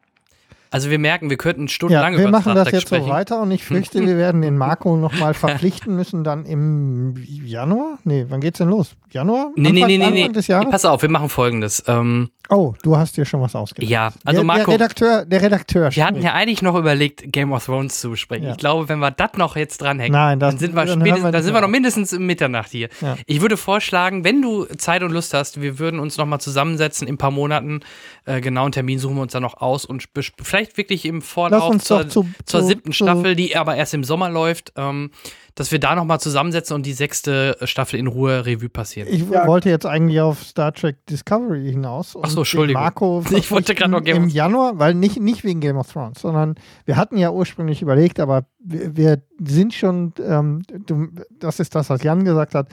Also 0.73 0.89
wir 0.89 0.97
merken, 0.97 1.29
wir 1.29 1.37
könnten 1.37 1.67
stundenlang 1.67 2.13
ja, 2.13 2.19
wir 2.19 2.27
über 2.29 2.39
machen 2.39 2.55
das 2.55 2.71
jetzt 2.71 2.81
sprechen. 2.81 3.05
so 3.05 3.11
weiter 3.11 3.39
und 3.39 3.51
ich 3.51 3.63
fürchte, 3.63 4.03
wir 4.03 4.17
werden 4.17 4.41
den 4.41 4.57
Marco 4.57 4.97
noch 4.97 5.13
mal 5.19 5.33
verpflichten 5.35 5.95
müssen 5.95 6.23
dann 6.23 6.47
im 6.47 7.13
Januar? 7.45 7.99
Nee, 8.05 8.25
wann 8.29 8.41
geht's 8.41 8.57
denn 8.57 8.69
los? 8.69 8.95
Januar? 9.11 9.51
Nee, 9.55 9.69
Anfang, 9.69 9.87
nee, 9.87 9.97
nee, 9.99 10.09
nee, 10.09 10.29
nee. 10.29 10.65
Pass 10.71 10.85
auf, 10.85 11.03
wir 11.03 11.09
machen 11.09 11.29
folgendes. 11.29 11.83
Ähm, 11.85 12.31
oh, 12.49 12.73
du 12.81 12.97
hast 12.97 13.17
dir 13.17 13.25
schon 13.25 13.39
was 13.39 13.55
ausgedacht. 13.55 13.87
Ja, 13.87 14.11
also 14.25 14.39
der, 14.39 14.43
Marco. 14.43 14.71
Der 14.71 14.73
Redakteur, 14.79 15.25
der 15.25 15.41
Redakteur. 15.43 15.95
Wir 15.95 16.07
hatten 16.07 16.23
ja 16.23 16.33
eigentlich 16.33 16.63
noch 16.63 16.75
überlegt, 16.75 17.31
Game 17.31 17.51
of 17.51 17.63
Thrones 17.63 17.99
zu 17.99 18.09
besprechen. 18.09 18.45
Ja. 18.45 18.51
Ich 18.53 18.57
glaube, 18.57 18.89
wenn 18.89 18.97
wir 18.97 19.11
das 19.11 19.33
noch 19.37 19.55
jetzt 19.55 19.79
dranhängen, 19.79 20.13
Nein, 20.13 20.39
das, 20.39 20.53
dann 20.53 20.59
sind 20.59 20.75
wir, 20.75 20.85
dann, 20.85 21.03
wir, 21.05 21.31
dann 21.31 21.43
sind 21.43 21.53
wir 21.53 21.61
noch 21.61 21.67
mindestens 21.67 22.11
um 22.13 22.25
Mitternacht 22.25 22.71
hier. 22.71 22.89
Ja. 23.01 23.15
Ich 23.27 23.41
würde 23.41 23.57
vorschlagen, 23.57 24.23
wenn 24.23 24.41
du 24.41 24.65
Zeit 24.77 25.03
und 25.03 25.11
Lust 25.11 25.35
hast, 25.35 25.61
wir 25.61 25.77
würden 25.77 25.99
uns 25.99 26.17
noch 26.17 26.25
mal 26.25 26.39
zusammensetzen 26.39 27.07
in 27.07 27.13
ein 27.13 27.17
paar 27.19 27.29
Monaten. 27.29 27.81
Äh, 28.25 28.41
genauen 28.41 28.71
Termin 28.71 28.97
suchen 28.97 29.15
wir 29.15 29.21
uns 29.21 29.33
dann 29.33 29.43
noch 29.43 29.61
aus 29.61 29.85
und 29.85 30.05
vielleicht 30.41 30.62
wirklich 30.75 31.05
im 31.05 31.21
Vorlauf 31.21 31.77
zur, 31.79 32.07
zu, 32.09 32.27
zur 32.45 32.61
zu, 32.61 32.67
siebten 32.67 32.93
Staffel, 32.93 33.35
die 33.35 33.55
aber 33.55 33.75
erst 33.75 33.93
im 33.93 34.03
Sommer 34.03 34.29
läuft. 34.29 34.73
Ähm, 34.75 35.11
dass 35.55 35.71
wir 35.71 35.79
da 35.79 35.95
nochmal 35.95 36.19
zusammensetzen 36.19 36.75
und 36.75 36.85
die 36.85 36.93
sechste 36.93 37.57
Staffel 37.63 37.99
in 37.99 38.07
Ruhe 38.07 38.45
Revue 38.45 38.69
passieren. 38.69 39.07
Ich 39.11 39.29
ja. 39.29 39.45
wollte 39.45 39.69
jetzt 39.69 39.85
eigentlich 39.85 40.19
auf 40.19 40.43
Star 40.43 40.73
Trek 40.73 41.05
Discovery 41.05 41.71
hinaus. 41.71 42.17
Ach 42.19 42.29
so, 42.29 42.39
Entschuldigung. 42.39 42.81
Marco 42.81 43.23
ich 43.31 43.51
wollte 43.51 43.75
gerade 43.75 43.91
noch 43.91 44.03
Game 44.03 44.23
Im 44.23 44.29
Januar, 44.29 44.79
weil 44.79 44.95
nicht, 44.95 45.19
nicht 45.19 45.43
wegen 45.43 45.59
Game 45.59 45.77
of 45.77 45.91
Thrones, 45.91 46.21
sondern 46.21 46.55
wir 46.85 46.95
hatten 46.95 47.17
ja 47.17 47.31
ursprünglich 47.31 47.81
überlegt, 47.81 48.19
aber 48.19 48.45
wir, 48.59 48.95
wir 48.95 49.21
sind 49.39 49.73
schon, 49.73 50.13
ähm, 50.25 50.63
du, 50.87 51.09
das 51.39 51.59
ist 51.59 51.75
das, 51.75 51.89
was 51.89 52.01
Jan 52.01 52.25
gesagt 52.25 52.55
hat, 52.55 52.69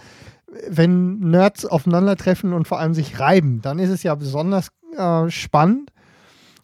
wenn 0.68 1.18
Nerds 1.18 1.66
aufeinandertreffen 1.66 2.52
und 2.52 2.66
vor 2.66 2.80
allem 2.80 2.94
sich 2.94 3.20
reiben, 3.20 3.60
dann 3.62 3.78
ist 3.78 3.90
es 3.90 4.02
ja 4.02 4.14
besonders 4.14 4.68
äh, 4.96 5.28
spannend. 5.28 5.92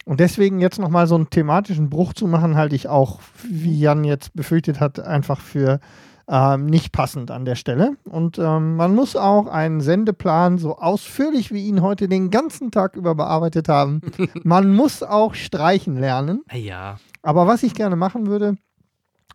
Und 0.07 0.21
deswegen 0.21 0.61
jetzt 0.61 0.79
nochmal 0.79 1.05
so 1.05 1.15
einen 1.15 1.29
thematischen 1.29 1.89
Bruch 1.89 2.13
zu 2.13 2.27
machen, 2.27 2.55
halte 2.55 2.77
ich 2.77 2.87
auch, 2.87 3.19
wie 3.43 3.77
Jan 3.77 4.05
jetzt 4.05 4.33
befürchtet 4.33 4.79
hat, 4.79 5.01
einfach 5.01 5.41
für 5.41 5.81
ähm, 6.29 6.65
nicht 6.67 6.93
passend 6.93 7.29
an 7.29 7.43
der 7.43 7.55
Stelle. 7.55 7.97
Und 8.05 8.39
ähm, 8.39 8.77
man 8.77 8.95
muss 8.95 9.17
auch 9.17 9.47
einen 9.47 9.81
Sendeplan 9.81 10.59
so 10.59 10.77
ausführlich 10.77 11.51
wie 11.51 11.67
ihn 11.67 11.81
heute 11.81 12.07
den 12.07 12.29
ganzen 12.29 12.71
Tag 12.71 12.95
über 12.95 13.15
bearbeitet 13.15 13.67
haben. 13.67 13.99
man 14.45 14.73
muss 14.73 15.03
auch 15.03 15.33
streichen 15.33 15.97
lernen. 15.97 16.41
Ja. 16.53 16.99
Aber 17.21 17.45
was 17.45 17.63
ich 17.63 17.75
gerne 17.75 17.97
machen 17.97 18.27
würde, 18.27 18.55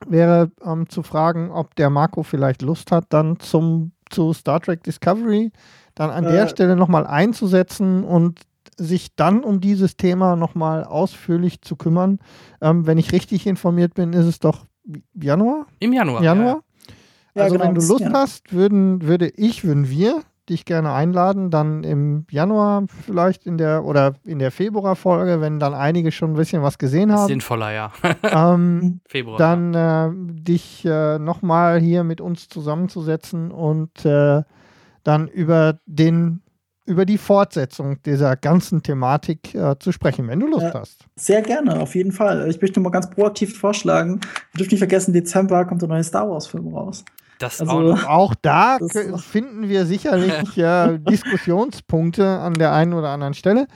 wäre 0.06 0.52
ähm, 0.64 0.88
zu 0.88 1.02
fragen, 1.02 1.50
ob 1.50 1.74
der 1.74 1.90
Marco 1.90 2.22
vielleicht 2.22 2.62
Lust 2.62 2.92
hat, 2.92 3.04
dann 3.10 3.38
zum 3.40 3.92
zu 4.08 4.32
Star 4.32 4.60
Trek 4.60 4.82
Discovery 4.84 5.52
dann 5.94 6.08
an 6.08 6.24
äh. 6.24 6.32
der 6.32 6.48
Stelle 6.48 6.76
nochmal 6.76 7.06
einzusetzen 7.06 8.04
und 8.04 8.40
sich 8.76 9.14
dann 9.16 9.44
um 9.44 9.60
dieses 9.60 9.96
Thema 9.96 10.36
nochmal 10.36 10.84
ausführlich 10.84 11.62
zu 11.62 11.76
kümmern. 11.76 12.18
Ähm, 12.60 12.86
wenn 12.86 12.98
ich 12.98 13.12
richtig 13.12 13.46
informiert 13.46 13.94
bin, 13.94 14.12
ist 14.12 14.26
es 14.26 14.38
doch 14.38 14.66
Januar? 15.14 15.66
Im 15.78 15.92
Januar. 15.92 16.22
Januar? 16.22 16.62
Ja, 17.34 17.44
also 17.44 17.56
genau, 17.56 17.66
wenn 17.66 17.74
du 17.74 17.86
Lust 17.86 18.00
ja. 18.00 18.12
hast, 18.12 18.52
würden, 18.52 19.02
würde 19.02 19.28
ich, 19.28 19.64
würden 19.64 19.88
wir 19.88 20.22
dich 20.48 20.64
gerne 20.64 20.92
einladen, 20.92 21.50
dann 21.50 21.84
im 21.84 22.26
Januar 22.30 22.84
vielleicht 23.04 23.46
in 23.46 23.58
der 23.58 23.84
oder 23.84 24.14
in 24.24 24.38
der 24.38 24.50
Februarfolge, 24.50 25.40
wenn 25.40 25.60
dann 25.60 25.72
einige 25.72 26.10
schon 26.10 26.32
ein 26.32 26.36
bisschen 26.36 26.62
was 26.62 26.78
gesehen 26.78 27.12
haben. 27.12 27.28
Sinnvoller, 27.28 27.72
ja. 27.72 27.92
ähm, 28.22 29.00
Februar. 29.06 29.38
Dann 29.38 29.74
äh, 29.74 30.10
dich 30.42 30.84
äh, 30.84 31.18
nochmal 31.18 31.80
hier 31.80 32.02
mit 32.02 32.20
uns 32.20 32.48
zusammenzusetzen 32.48 33.52
und 33.52 34.04
äh, 34.04 34.42
dann 35.04 35.28
über 35.28 35.78
den 35.86 36.41
über 36.84 37.06
die 37.06 37.18
Fortsetzung 37.18 38.02
dieser 38.02 38.36
ganzen 38.36 38.82
Thematik 38.82 39.54
äh, 39.54 39.76
zu 39.78 39.92
sprechen, 39.92 40.28
wenn 40.28 40.40
du 40.40 40.48
Lust 40.48 40.64
ja, 40.64 40.74
hast. 40.74 41.06
Sehr 41.16 41.42
gerne, 41.42 41.80
auf 41.80 41.94
jeden 41.94 42.12
Fall. 42.12 42.48
Ich 42.50 42.60
möchte 42.60 42.80
mal 42.80 42.90
ganz 42.90 43.08
proaktiv 43.08 43.58
vorschlagen, 43.58 44.20
ihr 44.54 44.58
dürft 44.58 44.72
nicht 44.72 44.80
vergessen, 44.80 45.12
Dezember 45.12 45.64
kommt 45.64 45.82
der 45.82 45.88
neue 45.88 46.04
Star 46.04 46.28
Wars-Film 46.28 46.74
raus. 46.74 47.04
Das 47.38 47.60
also, 47.60 47.94
auch, 47.94 48.04
auch 48.04 48.34
da 48.40 48.78
finden 49.18 49.68
wir 49.68 49.86
sicherlich 49.86 50.32
äh, 50.58 50.98
Diskussionspunkte 50.98 52.24
an 52.24 52.54
der 52.54 52.72
einen 52.72 52.94
oder 52.94 53.08
anderen 53.08 53.34
Stelle. 53.34 53.66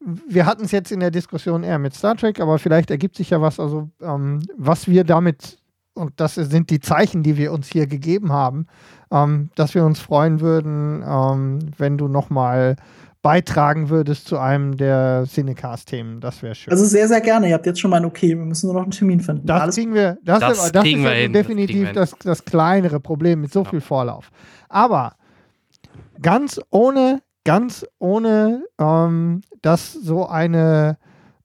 Wir 0.00 0.46
hatten 0.46 0.64
es 0.64 0.70
jetzt 0.70 0.92
in 0.92 1.00
der 1.00 1.10
Diskussion 1.10 1.64
eher 1.64 1.78
mit 1.78 1.94
Star 1.94 2.16
Trek, 2.16 2.40
aber 2.40 2.58
vielleicht 2.58 2.90
ergibt 2.90 3.16
sich 3.16 3.30
ja 3.30 3.40
was, 3.40 3.58
also 3.58 3.88
ähm, 4.00 4.42
was 4.56 4.86
wir 4.86 5.04
damit, 5.04 5.58
und 5.96 6.20
das 6.20 6.34
sind 6.34 6.70
die 6.70 6.80
Zeichen, 6.80 7.22
die 7.22 7.36
wir 7.36 7.52
uns 7.52 7.68
hier 7.68 7.86
gegeben 7.86 8.32
haben, 8.32 8.66
ähm, 9.10 9.50
dass 9.54 9.74
wir 9.74 9.84
uns 9.84 10.00
freuen 10.00 10.40
würden, 10.40 11.02
ähm, 11.06 11.58
wenn 11.78 11.98
du 11.98 12.08
nochmal 12.08 12.76
beitragen 13.22 13.88
würdest 13.88 14.28
zu 14.28 14.38
einem 14.38 14.76
der 14.76 15.24
Cinecast-Themen. 15.26 16.20
Das 16.20 16.42
wäre 16.42 16.54
schön. 16.54 16.70
Also 16.70 16.84
sehr, 16.84 17.08
sehr 17.08 17.20
gerne. 17.20 17.48
Ihr 17.48 17.54
habt 17.54 17.66
jetzt 17.66 17.80
schon 17.80 17.90
mal 17.90 17.96
ein 17.96 18.04
Okay. 18.04 18.28
Wir 18.28 18.36
müssen 18.36 18.66
nur 18.66 18.74
noch 18.74 18.82
einen 18.82 18.92
Termin 18.92 19.18
finden. 19.18 19.44
Das 19.46 19.62
Alles 19.62 19.74
kriegen 19.74 19.94
wir. 19.94 20.16
Das, 20.22 20.38
das, 20.38 20.66
ist, 20.66 20.74
das 20.76 20.84
kriegen 20.84 21.04
ist 21.04 21.12
wir 21.12 21.28
definitiv 21.30 21.92
das, 21.92 22.10
das, 22.10 22.18
das, 22.20 22.44
kleinere 22.44 23.00
Problem 23.00 23.40
mit 23.40 23.52
so 23.52 23.64
ja. 23.64 23.70
viel 23.70 23.80
Vorlauf. 23.80 24.30
Aber 24.68 25.16
ganz 26.22 26.60
ohne, 26.70 27.20
ganz 27.44 27.84
ohne, 27.98 28.64
ähm, 28.78 29.40
dass 29.60 29.92
so 29.92 30.28
eine 30.28 30.96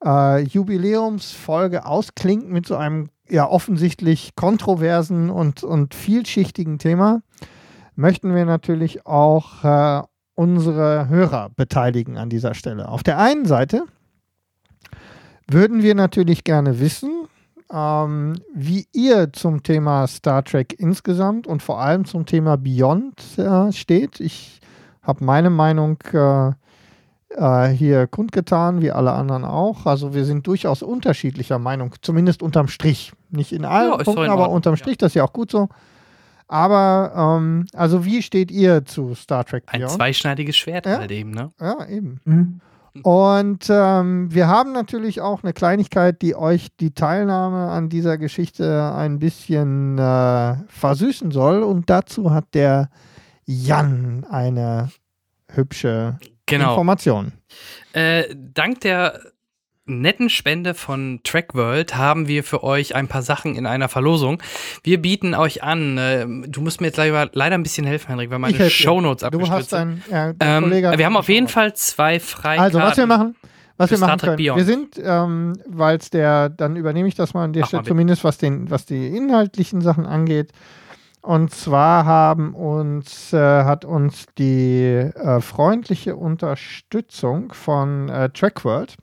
äh, 0.05 0.41
Jubiläumsfolge 0.43 1.85
ausklingt 1.85 2.47
mit 2.47 2.67
so 2.67 2.75
einem 2.75 3.09
ja 3.31 3.47
offensichtlich 3.47 4.35
kontroversen 4.35 5.29
und, 5.29 5.63
und 5.63 5.95
vielschichtigen 5.95 6.79
Thema, 6.79 7.21
möchten 7.95 8.35
wir 8.35 8.45
natürlich 8.45 9.05
auch 9.05 9.63
äh, 9.63 10.03
unsere 10.35 11.07
Hörer 11.07 11.49
beteiligen 11.55 12.17
an 12.17 12.29
dieser 12.29 12.53
Stelle. 12.53 12.89
Auf 12.89 13.03
der 13.03 13.17
einen 13.19 13.45
Seite 13.45 13.83
würden 15.49 15.81
wir 15.81 15.95
natürlich 15.95 16.43
gerne 16.43 16.79
wissen, 16.79 17.27
ähm, 17.71 18.35
wie 18.53 18.87
ihr 18.93 19.31
zum 19.33 19.63
Thema 19.63 20.07
Star 20.07 20.43
Trek 20.43 20.75
insgesamt 20.77 21.47
und 21.47 21.63
vor 21.63 21.79
allem 21.79 22.05
zum 22.05 22.25
Thema 22.25 22.57
Beyond 22.57 23.37
äh, 23.37 23.71
steht. 23.71 24.19
Ich 24.19 24.59
habe 25.01 25.23
meine 25.23 25.49
Meinung 25.49 25.97
äh, 26.11 26.51
äh, 27.37 27.67
hier 27.69 28.07
kundgetan, 28.07 28.81
wie 28.81 28.91
alle 28.91 29.11
anderen 29.13 29.43
auch. 29.45 29.85
Also 29.85 30.13
wir 30.13 30.25
sind 30.25 30.47
durchaus 30.47 30.81
unterschiedlicher 30.83 31.59
Meinung, 31.59 31.93
zumindest 32.01 32.41
unterm 32.43 32.67
Strich. 32.67 33.13
Nicht 33.29 33.51
in 33.53 33.65
allen 33.65 33.91
Ja, 33.91 33.97
Punkten, 33.97 34.25
in 34.25 34.31
aber 34.31 34.49
unterm 34.49 34.73
ja. 34.73 34.77
Strich, 34.77 34.97
das 34.97 35.11
ist 35.11 35.15
ja 35.15 35.23
auch 35.23 35.33
gut 35.33 35.51
so. 35.51 35.69
Aber, 36.47 37.13
ähm, 37.39 37.65
also 37.73 38.03
wie 38.03 38.21
steht 38.21 38.51
ihr 38.51 38.83
zu 38.83 39.15
Star 39.15 39.45
Trek 39.45 39.63
Ein 39.67 39.79
Beyond? 39.81 39.93
zweischneidiges 39.93 40.57
Schwert 40.57 40.85
Ja. 40.85 40.97
halt 40.99 41.11
eben, 41.11 41.31
ne? 41.31 41.51
Ja, 41.61 41.85
eben. 41.87 42.19
Mhm. 42.25 42.59
Und 43.03 43.67
ähm, 43.69 44.33
wir 44.33 44.49
haben 44.49 44.73
natürlich 44.73 45.21
auch 45.21 45.43
eine 45.43 45.53
Kleinigkeit, 45.53 46.21
die 46.21 46.35
euch 46.35 46.67
die 46.81 46.93
Teilnahme 46.93 47.69
an 47.71 47.87
dieser 47.87 48.17
Geschichte 48.17 48.91
ein 48.93 49.17
bisschen 49.19 49.97
äh, 49.97 50.55
versüßen 50.67 51.31
soll. 51.31 51.63
Und 51.63 51.89
dazu 51.89 52.31
hat 52.31 52.53
der 52.53 52.89
Jan 53.45 54.25
eine 54.29 54.89
hübsche 55.47 56.19
Genau. 56.51 56.71
Information. 56.71 57.33
Äh, 57.93 58.23
dank 58.35 58.81
der 58.81 59.19
netten 59.85 60.29
Spende 60.29 60.73
von 60.73 61.19
Trackworld 61.23 61.95
haben 61.95 62.27
wir 62.27 62.43
für 62.43 62.63
euch 62.63 62.95
ein 62.95 63.07
paar 63.07 63.23
Sachen 63.23 63.55
in 63.55 63.65
einer 63.65 63.89
Verlosung. 63.89 64.41
Wir 64.83 65.01
bieten 65.01 65.33
euch 65.33 65.63
an, 65.63 65.97
äh, 65.97 66.25
du 66.47 66.61
musst 66.61 66.81
mir 66.81 66.87
jetzt 66.87 66.97
leider, 66.97 67.29
leider 67.33 67.55
ein 67.55 67.63
bisschen 67.63 67.85
helfen, 67.85 68.07
Henrik, 68.09 68.29
weil 68.29 68.39
meine 68.39 68.57
helfe 68.57 68.75
dir. 68.77 68.83
Shownotes 68.83 69.21
Du 69.21 69.27
abgestürzt 69.27 69.51
hast 69.51 69.69
sind. 69.71 69.79
ein, 69.79 70.03
ja, 70.09 70.33
der 70.33 70.47
Ähm, 70.57 70.63
Kollege 70.63 70.93
wir 70.97 71.05
haben 71.05 71.17
auf 71.17 71.29
jeden 71.29 71.47
Fall 71.47 71.73
zwei 71.73 72.19
Freikarten. 72.19 72.63
Also, 72.63 72.79
was 72.79 72.97
wir 72.97 73.07
machen, 73.07 73.35
was 73.77 73.91
wir 73.91 73.97
machen 73.97 74.19
können. 74.19 74.37
Beyond. 74.37 74.57
Wir 74.57 74.65
sind, 74.65 75.01
ähm, 75.03 75.53
weil 75.67 75.97
es 75.97 76.09
der, 76.11 76.49
dann 76.49 76.75
übernehme 76.75 77.07
ich 77.07 77.15
das 77.15 77.33
mal 77.33 77.43
an 77.43 77.53
der 77.53 77.65
Stelle, 77.65 77.83
zumindest 77.83 78.23
was, 78.23 78.37
den, 78.37 78.69
was 78.69 78.85
die 78.85 79.07
inhaltlichen 79.07 79.81
Sachen 79.81 80.05
angeht. 80.05 80.51
Und 81.21 81.51
zwar 81.51 82.05
haben 82.05 82.55
uns, 82.55 83.31
äh, 83.31 83.63
hat 83.63 83.85
uns 83.85 84.25
die 84.37 84.85
äh, 84.85 85.39
freundliche 85.39 86.15
Unterstützung 86.15 87.53
von 87.53 88.09
äh, 88.09 88.29
Trackworld 88.29 88.97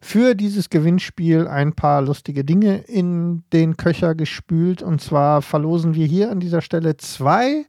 für 0.00 0.34
dieses 0.34 0.70
Gewinnspiel 0.70 1.48
ein 1.48 1.74
paar 1.74 2.00
lustige 2.02 2.44
Dinge 2.44 2.78
in 2.78 3.42
den 3.52 3.76
Köcher 3.76 4.14
gespült. 4.14 4.82
Und 4.82 5.00
zwar 5.00 5.42
verlosen 5.42 5.94
wir 5.94 6.06
hier 6.06 6.30
an 6.30 6.40
dieser 6.40 6.62
Stelle 6.62 6.96
zwei 6.96 7.66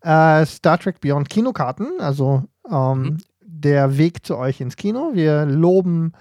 äh, 0.00 0.46
Star 0.46 0.78
Trek 0.78 1.00
Beyond 1.00 1.28
Kinokarten, 1.28 2.00
also 2.00 2.44
ähm, 2.70 3.02
Mhm. 3.02 3.18
der 3.40 3.98
Weg 3.98 4.24
zu 4.24 4.36
euch 4.36 4.60
ins 4.60 4.76
Kino. 4.76 5.10
Wir 5.14 5.44
loben, 5.46 6.12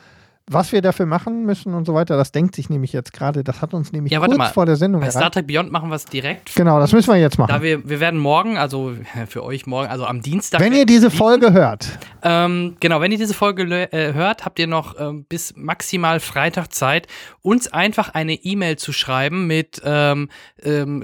was 0.49 0.72
wir 0.74 0.82
dafür 0.82 1.06
machen 1.06 1.45
müssen 1.45 1.74
und 1.74 1.86
so 1.86 1.94
weiter. 1.94 2.18
Das 2.18 2.32
denkt 2.32 2.56
sich 2.56 2.70
nämlich 2.70 2.91
jetzt 2.91 3.14
gerade, 3.14 3.44
das 3.44 3.61
hat 3.61 3.74
uns 3.74 3.91
nämlich 3.94 4.11
Ja, 4.11 4.20
warte 4.20 4.36
kurz 4.36 4.48
mal. 4.49 4.53
vor 4.53 4.65
der 4.65 4.76
Sendung 4.76 5.02
Bei 5.02 5.10
Star. 5.10 5.32
Trek 5.32 5.48
Beyond 5.48 5.72
machen 5.72 5.90
wir 5.90 5.95
es 5.95 6.06
direkt. 6.06 6.53
Genau, 6.56 6.80
das 6.80 6.91
müssen 6.91 7.11
wir 7.14 7.20
jetzt 7.20 7.38
machen. 7.40 7.49
Da 7.49 7.61
wir, 7.61 7.88
wir 7.88 7.99
werden 7.99 8.20
morgen, 8.20 8.57
also 8.57 8.94
für 9.28 9.44
euch 9.44 9.65
morgen, 9.65 9.88
also 9.90 10.06
am 10.06 10.22
Dienstag. 10.22 10.60
Wenn 10.60 10.74
ihr 10.74 10.86
diese. 10.86 11.10
Folge 11.11 11.53
hört, 11.53 11.88
Ähm, 12.24 12.76
genau, 12.80 12.99
wenn 13.02 13.11
ihr 13.11 13.18
diese 13.18 13.34
Folge 13.34 13.64
äh, 13.94 14.14
hört, 14.14 14.45
habt 14.45 14.57
ihr 14.60 14.68
noch 14.68 14.99
ähm, 14.99 15.26
bis 15.30 15.53
maximal 15.56 16.20
Freitag 16.20 16.74
Zeit, 16.74 17.07
uns 17.41 17.72
einfach 17.72 18.10
eine 18.14 18.34
E-Mail 18.34 18.78
zu 18.78 18.94
schreiben 18.94 19.48
mit 19.48 19.82
ähm, 19.86 20.30
ähm, 20.64 21.03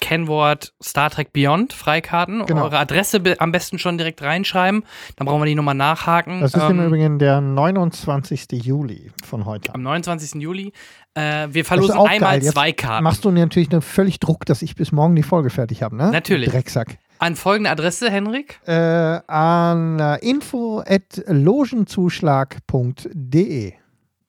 Kennwort 0.00 0.74
Star 0.82 1.10
Trek 1.10 1.32
Beyond, 1.32 1.72
Freikarten. 1.72 2.44
Genau. 2.46 2.64
Eure 2.64 2.78
Adresse 2.78 3.20
am 3.38 3.52
besten 3.52 3.78
schon 3.78 3.98
direkt 3.98 4.22
reinschreiben. 4.22 4.84
Dann 5.16 5.26
brauchen 5.26 5.40
wir 5.42 5.46
die 5.46 5.54
nochmal 5.54 5.74
nachhaken. 5.74 6.40
das 6.40 6.54
ist 6.54 6.62
im 6.62 6.78
Ähm, 6.78 6.86
Übrigen 6.86 7.18
der 7.18 7.40
29. 7.40 8.46
Juli 8.68 9.10
von 9.24 9.46
heute. 9.46 9.74
am 9.74 9.82
29. 9.82 10.42
Juli. 10.42 10.72
Äh, 11.14 11.48
wir 11.50 11.64
verlosen 11.64 11.96
auch 11.96 12.06
einmal 12.06 12.42
zwei 12.42 12.72
Karten. 12.72 13.02
Machst 13.02 13.24
du 13.24 13.30
natürlich 13.30 13.70
nur 13.70 13.80
völlig 13.80 14.20
Druck, 14.20 14.44
dass 14.44 14.60
ich 14.60 14.76
bis 14.76 14.92
morgen 14.92 15.16
die 15.16 15.22
Folge 15.22 15.48
fertig 15.48 15.82
habe, 15.82 15.96
ne? 15.96 16.10
Natürlich. 16.10 16.50
Drecksack. 16.50 16.98
An 17.18 17.34
folgende 17.34 17.70
Adresse, 17.70 18.10
Henrik. 18.10 18.60
Äh, 18.66 18.72
an 18.72 19.98
äh, 19.98 20.18
info 20.18 20.82
at 20.86 21.22
logenzuschlag.de. 21.26 23.72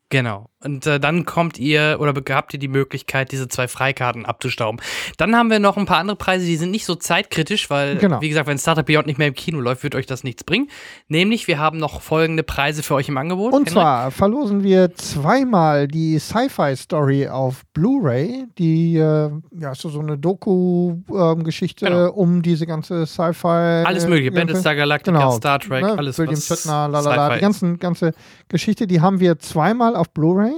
Genau. 0.09 0.49
Und 0.63 0.85
äh, 0.85 0.99
dann 0.99 1.23
kommt 1.23 1.57
ihr 1.57 1.97
oder 2.01 2.13
habt 2.35 2.53
ihr 2.53 2.59
die 2.59 2.67
Möglichkeit, 2.67 3.31
diese 3.31 3.47
zwei 3.47 3.69
Freikarten 3.69 4.25
abzustauben. 4.25 4.81
Dann 5.17 5.33
haben 5.35 5.49
wir 5.49 5.59
noch 5.59 5.77
ein 5.77 5.85
paar 5.85 5.99
andere 5.99 6.17
Preise, 6.17 6.45
die 6.45 6.57
sind 6.57 6.71
nicht 6.71 6.85
so 6.85 6.95
zeitkritisch, 6.95 7.69
weil, 7.69 7.95
Genau. 7.97 8.19
wie 8.19 8.27
gesagt, 8.27 8.47
wenn 8.47 8.57
Startup 8.57 8.85
Beyond 8.85 9.07
nicht 9.07 9.17
mehr 9.19 9.29
im 9.29 9.35
Kino 9.35 9.59
läuft, 9.61 9.83
wird 9.83 9.95
euch 9.95 10.05
das 10.05 10.25
nichts 10.25 10.43
bringen. 10.43 10.67
Nämlich, 11.07 11.47
wir 11.47 11.59
haben 11.59 11.77
noch 11.77 12.01
folgende 12.01 12.43
Preise 12.43 12.83
für 12.83 12.95
euch 12.95 13.07
im 13.07 13.17
Angebot. 13.17 13.53
Und 13.53 13.59
Henrik. 13.59 13.71
zwar 13.73 14.11
verlosen 14.11 14.61
wir 14.63 14.93
zweimal 14.95 15.87
die 15.87 16.19
Sci-Fi-Story 16.19 17.29
auf 17.29 17.63
Blu-ray, 17.73 18.47
die 18.57 18.97
äh, 18.97 19.29
ja 19.57 19.75
so, 19.75 19.87
so 19.89 19.99
eine 20.01 20.17
Doku-Geschichte 20.17 21.85
Genau. 21.85 22.11
um 22.11 22.41
diese 22.41 22.65
ganze 22.65 23.05
Sci-Fi. 23.05 23.83
alles 23.85 24.07
mögliche. 24.07 24.31
äh, 24.31 24.35
Battlestar 24.35 24.75
Galactica, 24.75 25.17
genau, 25.17 25.31
Star 25.37 25.59
Trek, 25.59 25.83
ne, 25.83 25.97
alles 25.97 26.17
William 26.17 26.35
was 26.35 26.47
Shatner, 26.63 26.87
lalala, 26.89 27.35
die 27.35 27.41
ganzen, 27.41 27.79
ganze 27.79 28.11
Geschichte, 28.49 28.87
die 28.87 29.01
haben 29.01 29.19
wir 29.19 29.39
zweimal 29.39 29.95
auf 29.95 30.09
Blu-ray, 30.11 30.48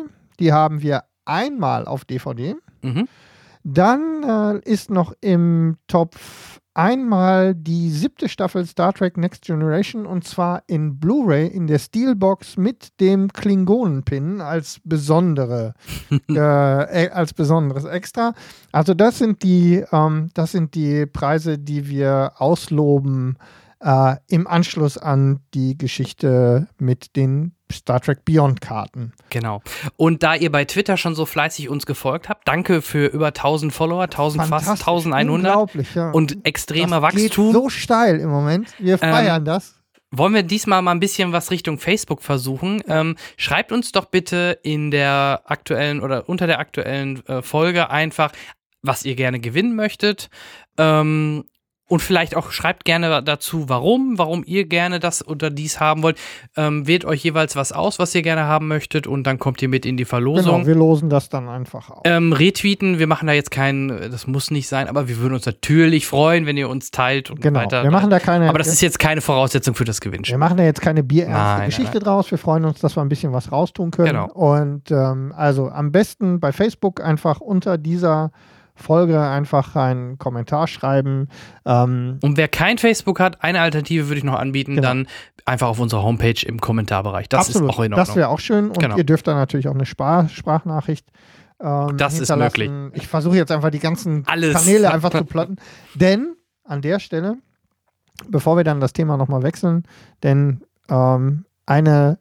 die 0.42 0.52
haben 0.52 0.82
wir 0.82 1.04
einmal 1.26 1.86
auf 1.86 2.06
DVD. 2.06 2.56
Mhm. 2.82 3.08
Dann 3.64 4.24
äh, 4.24 4.70
ist 4.70 4.90
noch 4.90 5.14
im 5.22 5.78
Topf 5.88 6.60
einmal 6.74 7.54
die 7.54 7.90
siebte 7.90 8.30
Staffel 8.30 8.66
Star 8.66 8.94
Trek 8.94 9.18
Next 9.18 9.44
Generation 9.44 10.06
und 10.06 10.24
zwar 10.24 10.64
in 10.68 11.00
Blu-ray 11.00 11.48
in 11.48 11.68
der 11.68 11.80
Steelbox 11.80 12.58
mit 12.58 13.00
dem 13.00 13.32
Klingonen-Pin 13.32 14.42
als 14.42 14.80
besondere, 14.84 15.74
äh, 16.30 17.06
äh, 17.06 17.10
als 17.10 17.34
besonderes 17.34 17.84
Extra. 17.84 18.34
Also 18.72 18.94
das 18.94 19.18
sind 19.18 19.44
die, 19.44 19.84
ähm, 19.92 20.30
das 20.34 20.54
sind 20.54 20.74
die 20.76 21.06
Preise, 21.06 21.60
die 21.60 21.88
wir 21.88 22.34
ausloben 22.38 23.38
äh, 23.82 24.16
im 24.28 24.48
Anschluss 24.48 24.98
an 24.98 25.40
die 25.54 25.78
Geschichte 25.78 26.68
mit 26.78 27.16
den 27.16 27.56
Star 27.72 28.02
Trek 28.02 28.26
Beyond 28.26 28.62
Karten. 28.62 29.14
Genau. 29.30 29.62
Und 29.96 30.24
da 30.24 30.36
ihr 30.36 30.52
bei 30.52 30.66
Twitter 30.66 30.98
schon 30.98 31.16
so 31.16 31.26
fleißig 31.26 31.70
uns 31.70 31.86
gefolgt 31.86 32.30
habt, 32.30 32.48
danke 32.48 32.82
für 32.82 33.08
über 33.08 33.28
1000 33.28 33.74
Follower, 33.74 34.04
1000 34.04 34.44
fast, 34.44 34.66
Fantastisch, 34.66 34.88
1100 34.88 35.30
Unglaublich, 35.30 35.96
ja. 35.96 36.12
und 36.12 36.46
extremer 36.46 37.02
das 37.02 37.16
geht 37.16 37.32
Wachstum. 37.32 37.54
so 37.54 37.70
steil 37.70 38.20
im 38.20 38.30
Moment. 38.30 38.74
Wir 38.80 38.98
feiern 38.98 39.46
das. 39.46 39.76
Wollen 40.14 40.34
wir 40.34 40.44
diesmal 40.44 40.82
mal 40.82 40.92
ein 40.92 41.00
bisschen 41.00 41.32
was 41.32 41.52
Richtung 41.52 41.80
Facebook 41.80 42.22
versuchen? 42.22 42.84
Ähm, 42.88 43.16
schreibt 43.38 43.72
uns 43.72 43.94
doch 43.94 44.06
bitte 44.06 44.60
in 44.62 44.92
der 44.92 45.44
aktuellen 45.46 46.02
oder 46.02 46.28
unter 46.28 46.48
der 46.48 46.60
aktuellen 46.60 47.26
äh, 47.28 47.42
Folge 47.42 47.90
einfach, 47.90 48.34
was 48.82 49.06
ihr 49.06 49.16
gerne 49.16 49.40
gewinnen 49.40 49.74
möchtet. 49.74 50.30
Ähm, 50.78 51.46
und 51.92 52.02
vielleicht 52.02 52.38
auch 52.38 52.52
schreibt 52.52 52.86
gerne 52.86 53.22
dazu, 53.22 53.68
warum, 53.68 54.18
warum 54.18 54.44
ihr 54.46 54.66
gerne 54.66 55.02
das 55.02 55.28
oder 55.28 55.50
dies 55.50 55.82
haben 55.82 56.04
wollt. 56.04 56.18
Ähm, 56.56 56.88
wählt 56.88 57.04
euch 57.04 57.22
jeweils 57.22 57.58
was 57.58 57.74
aus, 57.74 58.00
was 58.00 58.16
ihr 58.16 58.22
gerne 58.22 58.46
haben 58.46 58.70
möchtet 58.70 59.08
und 59.08 59.28
dann 59.28 59.40
kommt 59.40 59.62
ihr 59.62 59.68
mit 59.68 59.86
in 59.86 59.98
die 59.98 60.06
Verlosung. 60.06 60.56
Genau, 60.56 60.68
wir 60.68 60.76
losen 60.76 61.10
das 61.10 61.28
dann 61.28 61.50
einfach 61.50 61.90
auf. 61.90 62.02
Ähm, 62.06 62.32
retweeten, 62.32 62.98
wir 62.98 63.08
machen 63.08 63.28
da 63.28 63.34
jetzt 63.34 63.52
keinen, 63.52 63.90
das 63.90 64.26
muss 64.26 64.52
nicht 64.52 64.70
sein, 64.70 64.88
aber 64.88 65.10
wir 65.10 65.18
würden 65.18 65.34
uns 65.34 65.46
natürlich 65.46 66.08
freuen, 66.08 66.46
wenn 66.46 66.56
ihr 66.56 66.70
uns 66.70 66.92
teilt 66.92 67.30
und 67.30 67.42
genau, 67.42 67.60
weiter. 67.60 67.84
wir 67.84 67.92
machen 67.92 68.10
da 68.10 68.20
keine, 68.20 68.48
aber 68.48 68.58
das 68.58 68.68
ist 68.68 68.80
jetzt 68.80 68.98
keine 68.98 69.20
Voraussetzung 69.20 69.76
für 69.76 69.84
das 69.84 70.00
Gewinnspiel. 70.00 70.36
wir 70.36 70.40
machen 70.40 70.56
da 70.56 70.64
jetzt 70.64 70.80
keine 70.80 71.04
bierernste 71.04 71.38
Nein, 71.38 71.58
nein, 71.58 71.70
Geschichte 71.72 72.00
draus. 72.00 72.32
Wir 72.32 72.38
freuen 72.38 72.64
uns, 72.64 72.80
dass 72.80 72.96
wir 72.96 73.02
ein 73.02 73.10
bisschen 73.10 73.34
was 73.34 73.52
raustun 73.52 73.92
können. 73.92 74.08
Genau. 74.08 74.32
Und 74.32 74.92
ähm, 74.92 75.34
also 75.36 75.68
am 75.68 75.92
besten 75.92 76.40
bei 76.40 76.54
Facebook 76.54 77.04
einfach 77.04 77.42
unter 77.42 77.78
dieser 77.78 78.32
Folge 78.82 79.20
einfach 79.22 79.76
einen 79.76 80.18
Kommentar 80.18 80.68
schreiben. 80.68 81.28
Ähm, 81.66 82.20
Und 82.22 82.38
wer 82.38 82.48
kein 82.48 82.78
Facebook 82.78 83.20
hat, 83.20 83.44
eine 83.44 83.62
Alternative 83.62 84.08
würde 84.08 84.18
ich 84.18 84.24
noch 84.24 84.38
anbieten, 84.40 84.76
Genau. 84.76 84.88
dann 84.88 85.08
einfach 85.46 85.68
auf 85.68 85.80
unserer 85.80 86.04
Homepage 86.04 86.46
im 86.46 86.60
Kommentarbereich. 86.60 87.30
Das 87.30 87.48
absolut, 87.48 87.70
ist 87.70 87.76
auch 87.78 87.82
in 87.84 87.92
das 87.92 88.00
Ordnung. 88.00 88.16
wäre 88.18 88.30
auch 88.30 88.40
schön. 88.40 88.68
Und 88.70 88.80
Genau. 88.80 88.98
ihr 88.98 89.04
dürft 89.04 89.28
da 89.28 89.34
natürlich 89.36 89.68
auch 89.68 89.74
eine 89.76 89.86
Spar 89.86 90.28
Sprachnachricht 90.30 91.08
ähm, 91.62 91.98
Das 91.98 92.14
ist 92.20 92.30
hinterlassen. 92.30 92.92
Ich 92.94 93.08
versuche 93.08 93.36
jetzt 93.38 93.52
einfach 93.52 93.70
die 93.72 93.80
ganzen 93.80 94.24
Alles. 94.28 94.54
Kanäle 94.56 94.92
einfach 94.92 95.12
zu 95.12 95.24
plotten. 95.26 95.58
Denn 95.96 96.36
an 96.64 96.82
der 96.82 97.00
Stelle, 97.00 97.38
bevor 98.30 98.58
wir 98.58 98.64
dann 98.64 98.80
das 98.80 98.94
Thema 98.94 99.18
nochmal 99.18 99.44
wechseln, 99.44 99.84
denn 100.24 100.62
ähm, 100.90 101.46
eine, 101.66 102.20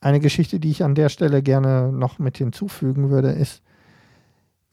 eine 0.00 0.20
Geschichte, 0.20 0.58
die 0.60 0.70
ich 0.70 0.84
an 0.84 0.94
der 0.94 1.08
Stelle 1.08 1.42
gerne 1.42 1.90
noch 1.92 2.18
mit 2.18 2.38
hinzufügen 2.38 3.10
würde, 3.10 3.30
ist, 3.32 3.62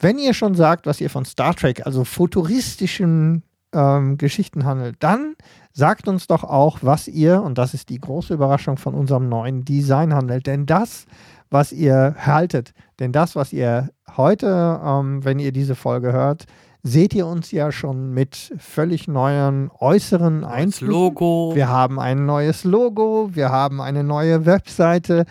wenn 0.04 0.18
ihr 0.18 0.34
schon 0.34 0.54
sagt, 0.54 0.86
was 0.86 1.02
ihr 1.02 1.10
von 1.10 1.26
Star 1.26 1.56
Trek, 1.56 1.86
also 1.86 2.04
futuristischen 2.04 3.44
ähm, 3.74 4.18
Geschichten 4.18 4.66
handelt, 4.66 4.98
dann 5.00 5.36
sagt 5.72 6.08
uns 6.08 6.28
doch 6.28 6.44
auch, 6.44 6.80
was 6.82 7.08
ihr, 7.08 7.42
und 7.42 7.58
das 7.58 7.74
ist 7.74 7.90
die 7.90 8.00
große 8.00 8.34
Überraschung 8.34 8.78
von 8.78 8.94
unserem 8.94 9.30
neuen 9.30 9.66
Design 9.66 10.14
handelt. 10.14 10.46
Denn 10.46 10.66
das, 10.66 11.06
was 11.50 11.72
ihr 11.72 12.16
haltet, 12.20 12.74
denn 13.00 13.12
das, 13.12 13.36
was 13.36 13.54
ihr 13.54 13.90
heute, 14.16 14.80
ähm, 14.84 15.24
wenn 15.26 15.40
ihr 15.40 15.52
diese 15.52 15.76
Folge 15.76 16.12
hört, 16.14 16.46
seht 16.84 17.14
ihr 17.14 17.26
uns 17.26 17.52
ja 17.52 17.72
schon 17.72 18.14
mit 18.14 18.54
völlig 18.58 19.08
neuen 19.08 19.72
äußeren 19.80 20.44
Einflüssen. 20.44 20.94
Logo. 20.94 21.52
Wir 21.56 21.70
haben 21.70 21.98
ein 22.00 22.26
neues 22.26 22.66
Logo, 22.66 23.30
wir 23.32 23.50
haben 23.50 23.80
eine 23.80 24.04
neue 24.04 24.46
Webseite. 24.46 25.26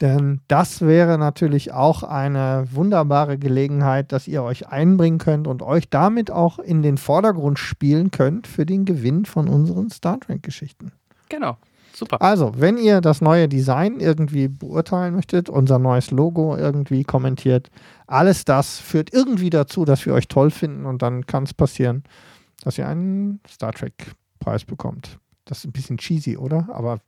Denn 0.00 0.40
das 0.48 0.82
wäre 0.82 1.16
natürlich 1.16 1.72
auch 1.72 2.02
eine 2.02 2.66
wunderbare 2.70 3.38
Gelegenheit, 3.38 4.12
dass 4.12 4.28
ihr 4.28 4.42
euch 4.42 4.68
einbringen 4.68 5.18
könnt 5.18 5.46
und 5.46 5.62
euch 5.62 5.88
damit 5.88 6.30
auch 6.30 6.58
in 6.58 6.82
den 6.82 6.98
Vordergrund 6.98 7.58
spielen 7.58 8.10
könnt 8.10 8.46
für 8.46 8.66
den 8.66 8.84
Gewinn 8.84 9.24
von 9.24 9.48
unseren 9.48 9.88
Star 9.88 10.20
Trek-Geschichten. 10.20 10.92
Genau. 11.30 11.56
Super. 11.94 12.20
Also, 12.20 12.52
wenn 12.58 12.76
ihr 12.76 13.00
das 13.00 13.22
neue 13.22 13.48
Design 13.48 14.00
irgendwie 14.00 14.48
beurteilen 14.48 15.14
möchtet, 15.14 15.48
unser 15.48 15.78
neues 15.78 16.10
Logo 16.10 16.54
irgendwie 16.54 17.04
kommentiert, 17.04 17.70
alles 18.06 18.44
das 18.44 18.78
führt 18.78 19.14
irgendwie 19.14 19.48
dazu, 19.48 19.86
dass 19.86 20.04
wir 20.04 20.12
euch 20.12 20.28
toll 20.28 20.50
finden 20.50 20.84
und 20.84 21.00
dann 21.00 21.24
kann 21.24 21.44
es 21.44 21.54
passieren, 21.54 22.04
dass 22.62 22.76
ihr 22.76 22.86
einen 22.86 23.40
Star 23.48 23.72
Trek-Preis 23.72 24.66
bekommt. 24.66 25.18
Das 25.46 25.60
ist 25.60 25.64
ein 25.64 25.72
bisschen 25.72 25.96
cheesy, 25.96 26.36
oder? 26.36 26.68
Aber 26.70 26.98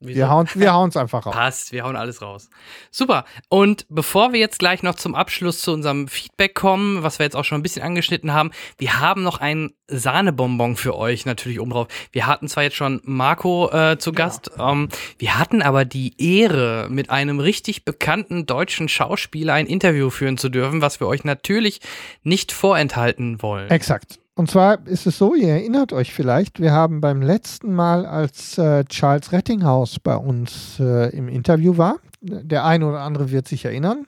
Wieso? 0.00 0.16
wir 0.16 0.28
hauen 0.30 0.48
wir 0.54 0.72
hauen's 0.72 0.96
einfach 0.96 1.26
raus. 1.26 1.34
Passt, 1.34 1.72
wir 1.72 1.82
hauen 1.82 1.96
alles 1.96 2.22
raus. 2.22 2.50
Super. 2.92 3.24
Und 3.48 3.84
bevor 3.88 4.32
wir 4.32 4.38
jetzt 4.38 4.60
gleich 4.60 4.84
noch 4.84 4.94
zum 4.94 5.16
Abschluss 5.16 5.60
zu 5.60 5.72
unserem 5.72 6.06
Feedback 6.06 6.54
kommen, 6.54 7.02
was 7.02 7.18
wir 7.18 7.24
jetzt 7.24 7.34
auch 7.34 7.44
schon 7.44 7.58
ein 7.58 7.62
bisschen 7.62 7.82
angeschnitten 7.82 8.32
haben, 8.32 8.52
wir 8.78 9.00
haben 9.00 9.24
noch 9.24 9.40
ein 9.40 9.72
Sahnebonbon 9.88 10.76
für 10.76 10.96
euch 10.96 11.26
natürlich 11.26 11.58
oben 11.58 11.70
drauf. 11.70 11.88
Wir 12.12 12.28
hatten 12.28 12.46
zwar 12.46 12.62
jetzt 12.62 12.76
schon 12.76 13.00
Marco 13.04 13.70
äh, 13.72 13.98
zu 13.98 14.12
Gast, 14.12 14.52
ähm, 14.58 14.88
wir 15.18 15.38
hatten 15.38 15.62
aber 15.62 15.84
die 15.84 16.14
Ehre, 16.18 16.86
mit 16.90 17.10
einem 17.10 17.40
richtig 17.40 17.84
bekannten 17.84 18.46
deutschen 18.46 18.88
Schauspieler 18.88 19.54
ein 19.54 19.66
Interview 19.66 20.10
führen 20.10 20.38
zu 20.38 20.48
dürfen, 20.48 20.80
was 20.80 21.00
wir 21.00 21.08
euch 21.08 21.24
natürlich 21.24 21.80
nicht 22.22 22.52
vorenthalten 22.52 23.42
wollen. 23.42 23.70
Exakt. 23.70 24.20
Und 24.38 24.48
zwar 24.48 24.86
ist 24.86 25.04
es 25.08 25.18
so, 25.18 25.34
ihr 25.34 25.48
erinnert 25.48 25.92
euch 25.92 26.14
vielleicht, 26.14 26.60
wir 26.60 26.70
haben 26.70 27.00
beim 27.00 27.22
letzten 27.22 27.74
Mal, 27.74 28.06
als 28.06 28.56
äh, 28.56 28.84
Charles 28.84 29.32
Rettinghaus 29.32 29.98
bei 29.98 30.14
uns 30.14 30.78
äh, 30.78 31.08
im 31.08 31.26
Interview 31.28 31.76
war, 31.76 31.96
der 32.20 32.64
eine 32.64 32.86
oder 32.86 33.00
andere 33.00 33.32
wird 33.32 33.48
sich 33.48 33.64
erinnern, 33.64 34.06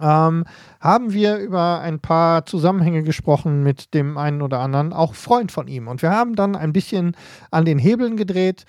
ähm, 0.00 0.44
haben 0.80 1.12
wir 1.12 1.36
über 1.36 1.78
ein 1.78 2.00
paar 2.00 2.44
Zusammenhänge 2.44 3.04
gesprochen 3.04 3.62
mit 3.62 3.94
dem 3.94 4.18
einen 4.18 4.42
oder 4.42 4.58
anderen, 4.58 4.92
auch 4.92 5.14
Freund 5.14 5.52
von 5.52 5.68
ihm. 5.68 5.86
Und 5.86 6.02
wir 6.02 6.10
haben 6.10 6.34
dann 6.34 6.56
ein 6.56 6.72
bisschen 6.72 7.16
an 7.52 7.64
den 7.64 7.78
Hebeln 7.78 8.16
gedreht 8.16 8.64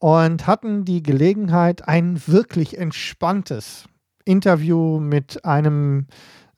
und 0.00 0.44
hatten 0.48 0.84
die 0.84 1.04
Gelegenheit, 1.04 1.86
ein 1.86 2.20
wirklich 2.26 2.76
entspanntes 2.76 3.84
Interview 4.24 4.98
mit 4.98 5.44
einem 5.44 6.08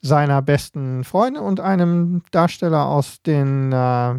seiner 0.03 0.41
besten 0.41 1.03
Freunde 1.03 1.41
und 1.41 1.59
einem 1.59 2.21
Darsteller 2.31 2.85
aus 2.85 3.21
den 3.23 3.71
äh, 3.71 4.13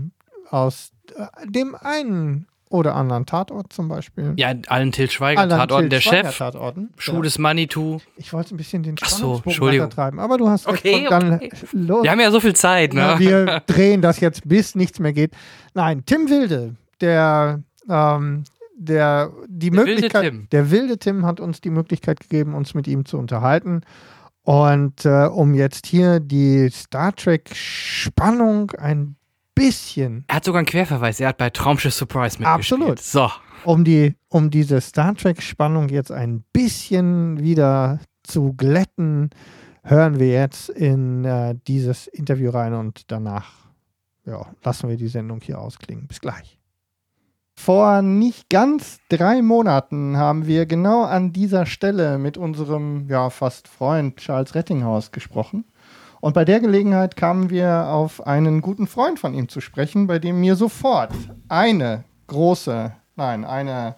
aus 0.51 0.91
äh, 1.17 1.27
dem 1.47 1.75
einen 1.75 2.47
oder 2.71 2.97
anderen 2.97 3.25
Tatort 3.27 3.73
zum 3.73 3.89
Beispiel. 3.89 4.33
Ja, 4.37 4.53
allen 4.69 4.91
Till 4.91 5.09
Schweiger 5.11 5.41
Allen 5.43 5.51
Tatorten, 5.51 5.83
Til 5.83 5.89
der 5.91 6.01
Chef, 6.01 6.39
Tatorten. 6.39 6.89
Schuh 6.97 7.17
Ja. 7.17 7.21
des 7.21 7.39
Manitou. 7.39 8.01
Ich 8.17 8.33
wollte 8.33 8.55
ein 8.55 8.57
bisschen 8.57 8.83
den 8.83 8.97
so, 8.97 9.05
Spannungsbogen 9.05 9.51
Entschuldigung. 9.51 9.91
treiben, 9.91 10.19
aber 10.19 10.39
du 10.39 10.49
hast 10.49 10.67
recht. 10.67 10.79
Okay, 10.85 11.05
Und 11.05 11.11
dann 11.11 11.35
okay. 11.35 11.51
los. 11.73 12.03
Wir 12.03 12.11
haben 12.11 12.21
ja 12.21 12.31
so 12.33 12.41
viel 12.41 12.57
Zeit, 12.57 12.95
ne? 12.95 13.01
Ja, 13.01 13.19
wir 13.21 13.63
drehen 13.67 14.01
das 14.03 14.19
jetzt, 14.21 14.49
bis 14.49 14.75
nichts 14.75 14.99
mehr 14.99 15.13
geht. 15.13 15.33
Nein, 15.75 16.03
Tim 16.07 16.29
Wilde, 16.31 16.75
der, 17.01 17.61
ähm, 17.89 18.43
der 18.77 19.31
die 19.47 19.71
Der 19.71 19.79
wilde 19.79 19.93
Möglichkeit, 19.95 20.25
Tim. 20.25 20.49
der 20.51 20.71
wilde 20.71 20.99
Tim 20.99 21.27
hat 21.27 21.39
uns 21.41 21.61
die 21.61 21.71
Möglichkeit 21.71 22.19
gegeben, 22.21 22.55
uns 22.55 22.75
mit 22.75 22.89
ihm 22.89 23.05
zu 23.05 23.19
unterhalten. 23.19 23.83
Und 24.45 25.07
äh, 25.07 25.27
um 25.27 25.55
jetzt 25.55 25.87
hier 25.87 26.21
die 26.21 26.69
Star 26.71 27.15
Trek 27.15 27.51
Spannung 27.55 28.71
ein 28.73 29.17
bisschen, 29.55 30.25
Er 30.29 30.37
hat 30.37 30.45
sogar 30.45 30.59
einen 30.59 30.67
Querverweis. 30.67 31.19
Er 31.19 31.29
hat 31.29 31.39
bei 31.39 31.51
Traumschiff 31.51 31.95
Surprise 31.95 32.39
mitgespielt. 32.39 32.83
Absolut. 32.83 33.01
So. 33.01 33.31
um 33.65 33.85
die, 33.85 34.15
um 34.29 34.51
diese 34.51 34.81
Star 34.81 35.15
Trek 35.15 35.43
Spannung 35.43 35.89
jetzt 35.89 36.13
ein 36.13 36.45
bisschen 36.53 37.41
wieder 37.41 38.01
zu 38.23 38.53
glätten, 38.53 39.31
hören 39.83 40.19
wir 40.19 40.29
jetzt 40.29 40.69
in 40.69 41.25
äh, 41.25 41.55
dieses 41.67 42.07
Interview 42.07 42.51
rein 42.51 42.75
und 42.75 43.11
danach 43.11 43.51
ja, 44.27 44.47
lassen 44.63 44.89
wir 44.89 44.97
die 44.97 45.09
Sendung 45.09 45.41
hier 45.41 45.59
ausklingen. 45.59 46.07
Bis 46.07 46.21
gleich. 46.21 46.59
Vor 47.57 48.03
nicht 48.03 48.51
ganz 48.51 48.99
drei 49.09 49.41
Monaten 49.41 50.17
haben 50.17 50.47
wir 50.47 50.67
genau 50.67 51.05
an 51.05 51.33
dieser 51.33 51.67
Stelle 51.67 52.19
mit 52.19 52.37
unserem 52.37 53.09
ja, 53.09 53.31
fast 53.31 53.69
Freund 53.69 54.17
Charles 54.17 54.55
Rettinghaus 54.55 55.13
gesprochen. 55.13 55.65
Und 56.21 56.35
bei 56.35 56.45
der 56.45 56.61
Gelegenheit 56.61 57.17
kamen 57.17 57.51
wir 57.51 57.89
auf 57.89 58.27
einen 58.27 58.61
guten 58.61 58.87
Freund 58.87 59.19
von 59.19 59.35
ihm 59.35 59.49
zu 59.49 59.61
sprechen, 59.61 60.07
bei 60.07 60.19
dem 60.19 60.41
mir 60.41 60.57
sofort 60.57 61.13
eine 61.49 62.05
große, 62.27 62.95
nein, 63.17 63.45
eine, 63.45 63.97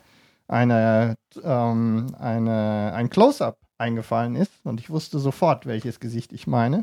eine, 0.48 1.14
ähm, 1.42 2.14
eine, 2.18 2.92
ein 2.94 3.10
Close-up 3.10 3.58
eingefallen 3.78 4.34
ist. 4.34 4.52
Und 4.64 4.80
ich 4.80 4.90
wusste 4.90 5.18
sofort, 5.18 5.66
welches 5.66 6.00
Gesicht 6.00 6.32
ich 6.32 6.46
meine. 6.46 6.82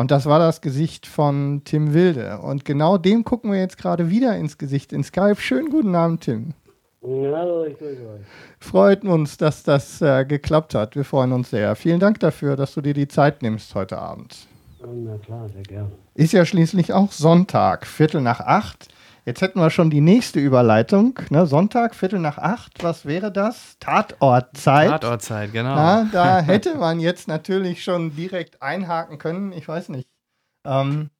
Und 0.00 0.10
das 0.10 0.24
war 0.24 0.38
das 0.38 0.62
Gesicht 0.62 1.06
von 1.06 1.60
Tim 1.66 1.92
Wilde. 1.92 2.38
Und 2.38 2.64
genau 2.64 2.96
dem 2.96 3.22
gucken 3.22 3.52
wir 3.52 3.58
jetzt 3.58 3.76
gerade 3.76 4.08
wieder 4.08 4.34
ins 4.34 4.56
Gesicht 4.56 4.94
in 4.94 5.04
Skype. 5.04 5.36
Schönen 5.36 5.68
guten 5.68 5.94
Abend, 5.94 6.22
Tim. 6.22 6.54
Hallo, 7.02 7.66
ich 7.66 7.76
grüße 7.76 8.00
euch. 8.00 8.22
Freut 8.58 9.04
uns, 9.04 9.36
dass 9.36 9.62
das 9.62 10.00
äh, 10.00 10.24
geklappt 10.24 10.74
hat. 10.74 10.96
Wir 10.96 11.04
freuen 11.04 11.32
uns 11.32 11.50
sehr. 11.50 11.76
Vielen 11.76 12.00
Dank 12.00 12.18
dafür, 12.20 12.56
dass 12.56 12.72
du 12.72 12.80
dir 12.80 12.94
die 12.94 13.08
Zeit 13.08 13.42
nimmst 13.42 13.74
heute 13.74 13.98
Abend. 13.98 14.46
Na 14.80 15.18
klar, 15.18 15.46
sehr 15.50 15.64
gerne. 15.64 15.90
Ist 16.14 16.32
ja 16.32 16.46
schließlich 16.46 16.94
auch 16.94 17.12
Sonntag, 17.12 17.86
Viertel 17.86 18.22
nach 18.22 18.40
acht. 18.40 18.88
Jetzt 19.30 19.42
hätten 19.42 19.60
wir 19.60 19.70
schon 19.70 19.90
die 19.90 20.00
nächste 20.00 20.40
Überleitung. 20.40 21.16
Ne? 21.30 21.46
Sonntag, 21.46 21.94
Viertel 21.94 22.18
nach 22.18 22.36
acht. 22.36 22.82
Was 22.82 23.06
wäre 23.06 23.30
das? 23.30 23.76
Tatortzeit. 23.78 24.90
Tatortzeit, 24.90 25.52
genau. 25.52 25.76
Ja, 25.76 26.08
da 26.10 26.40
hätte 26.40 26.74
man 26.74 26.98
jetzt 26.98 27.28
natürlich 27.28 27.84
schon 27.84 28.16
direkt 28.16 28.60
einhaken 28.60 29.18
können. 29.18 29.52
Ich 29.52 29.68
weiß 29.68 29.90
nicht. 29.90 30.08
Ähm, 30.66 31.10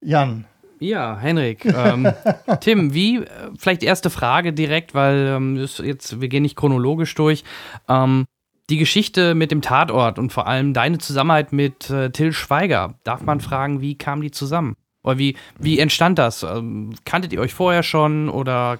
Jan. 0.00 0.46
Ja, 0.80 1.16
Henrik. 1.16 1.64
Ähm, 1.66 2.12
Tim, 2.60 2.94
wie, 2.94 3.18
äh, 3.18 3.28
vielleicht 3.56 3.84
erste 3.84 4.10
Frage 4.10 4.52
direkt, 4.52 4.92
weil 4.96 5.36
ähm, 5.36 5.56
jetzt, 5.56 6.20
wir 6.20 6.26
gehen 6.26 6.42
nicht 6.42 6.56
chronologisch 6.56 7.14
durch. 7.14 7.44
Ähm, 7.88 8.24
die 8.70 8.78
Geschichte 8.78 9.36
mit 9.36 9.52
dem 9.52 9.62
Tatort 9.62 10.18
und 10.18 10.32
vor 10.32 10.48
allem 10.48 10.74
deine 10.74 10.98
Zusammenarbeit 10.98 11.52
mit 11.52 11.90
äh, 11.90 12.10
Till 12.10 12.32
Schweiger. 12.32 12.98
Darf 13.04 13.22
man 13.22 13.38
fragen, 13.38 13.80
wie 13.80 13.96
kam 13.96 14.20
die 14.20 14.32
zusammen? 14.32 14.74
Oder 15.04 15.18
wie, 15.18 15.36
wie 15.58 15.78
entstand 15.78 16.18
das? 16.18 16.42
Ähm, 16.42 16.94
kanntet 17.04 17.32
ihr 17.32 17.40
euch 17.40 17.54
vorher 17.54 17.82
schon 17.82 18.28
oder 18.28 18.78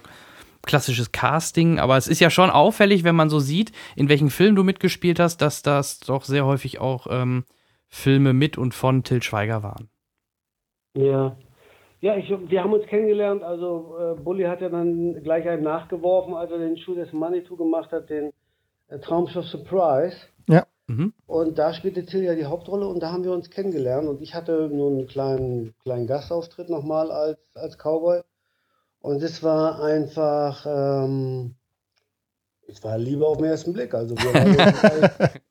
klassisches 0.63 1.11
Casting? 1.11 1.79
Aber 1.79 1.95
es 1.95 2.07
ist 2.07 2.19
ja 2.19 2.29
schon 2.29 2.49
auffällig, 2.49 3.03
wenn 3.03 3.15
man 3.15 3.29
so 3.29 3.39
sieht, 3.39 3.71
in 3.95 4.09
welchen 4.09 4.29
Filmen 4.29 4.55
du 4.55 4.63
mitgespielt 4.63 5.19
hast, 5.19 5.37
dass 5.37 5.61
das 5.61 5.99
doch 5.99 6.23
sehr 6.23 6.45
häufig 6.45 6.81
auch 6.81 7.07
ähm, 7.09 7.45
Filme 7.87 8.33
mit 8.33 8.57
und 8.57 8.73
von 8.73 9.03
Till 9.03 9.21
Schweiger 9.21 9.63
waren. 9.63 9.89
Ja. 10.95 11.37
Ja, 12.01 12.17
ich, 12.17 12.29
wir 12.29 12.63
haben 12.63 12.73
uns 12.73 12.85
kennengelernt. 12.87 13.41
Also, 13.41 13.95
äh, 13.97 14.21
Bully 14.21 14.43
hat 14.43 14.61
ja 14.61 14.69
dann 14.69 15.23
gleich 15.23 15.47
einen 15.47 15.63
nachgeworfen, 15.63 16.33
als 16.33 16.51
er 16.51 16.59
den 16.59 16.77
Schuh 16.77 16.93
des 16.93 17.11
Manitou 17.13 17.55
gemacht 17.55 17.91
hat, 17.91 18.09
den 18.09 18.31
äh, 18.89 18.99
Traumschiff 18.99 19.45
Surprise. 19.45 20.17
Mhm. 20.87 21.13
Und 21.25 21.57
da 21.57 21.73
spielte 21.73 22.05
Till 22.05 22.23
ja 22.23 22.35
die 22.35 22.45
Hauptrolle 22.45 22.87
und 22.87 23.01
da 23.01 23.11
haben 23.11 23.23
wir 23.23 23.31
uns 23.31 23.49
kennengelernt. 23.49 24.07
Und 24.07 24.21
ich 24.21 24.35
hatte 24.35 24.69
nur 24.69 24.91
einen 24.91 25.07
kleinen, 25.07 25.73
kleinen 25.83 26.07
Gastauftritt 26.07 26.69
nochmal 26.69 27.11
als, 27.11 27.39
als 27.55 27.77
Cowboy. 27.77 28.21
Und 28.99 29.21
es 29.23 29.41
war 29.43 29.83
einfach, 29.83 30.65
ähm, 30.67 31.55
es 32.67 32.83
war 32.83 32.97
Liebe 32.97 33.25
auf 33.25 33.37
den 33.37 33.45
ersten 33.45 33.73
Blick. 33.73 33.93
Also 33.93 34.15
wir 34.15 34.33
waren, 34.33 34.53
gleich, 34.53 35.41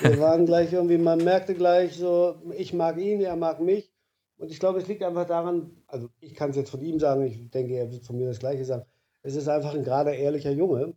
wir 0.00 0.20
waren 0.20 0.46
gleich 0.46 0.72
irgendwie, 0.72 0.98
man 0.98 1.22
merkte 1.22 1.54
gleich 1.54 1.96
so, 1.96 2.36
ich 2.56 2.72
mag 2.72 2.98
ihn, 2.98 3.20
er 3.20 3.36
mag 3.36 3.60
mich. 3.60 3.92
Und 4.38 4.50
ich 4.50 4.60
glaube, 4.60 4.78
es 4.78 4.88
liegt 4.88 5.02
einfach 5.02 5.26
daran, 5.26 5.70
also 5.86 6.08
ich 6.20 6.34
kann 6.34 6.50
es 6.50 6.56
jetzt 6.56 6.70
von 6.70 6.82
ihm 6.82 6.98
sagen, 6.98 7.24
ich 7.24 7.50
denke, 7.50 7.74
er 7.74 7.90
wird 7.90 8.04
von 8.04 8.16
mir 8.16 8.28
das 8.28 8.38
Gleiche 8.38 8.64
sagen. 8.64 8.84
Es 9.22 9.34
ist 9.34 9.48
einfach 9.48 9.74
ein 9.74 9.82
gerade 9.82 10.14
ehrlicher 10.14 10.50
Junge, 10.50 10.94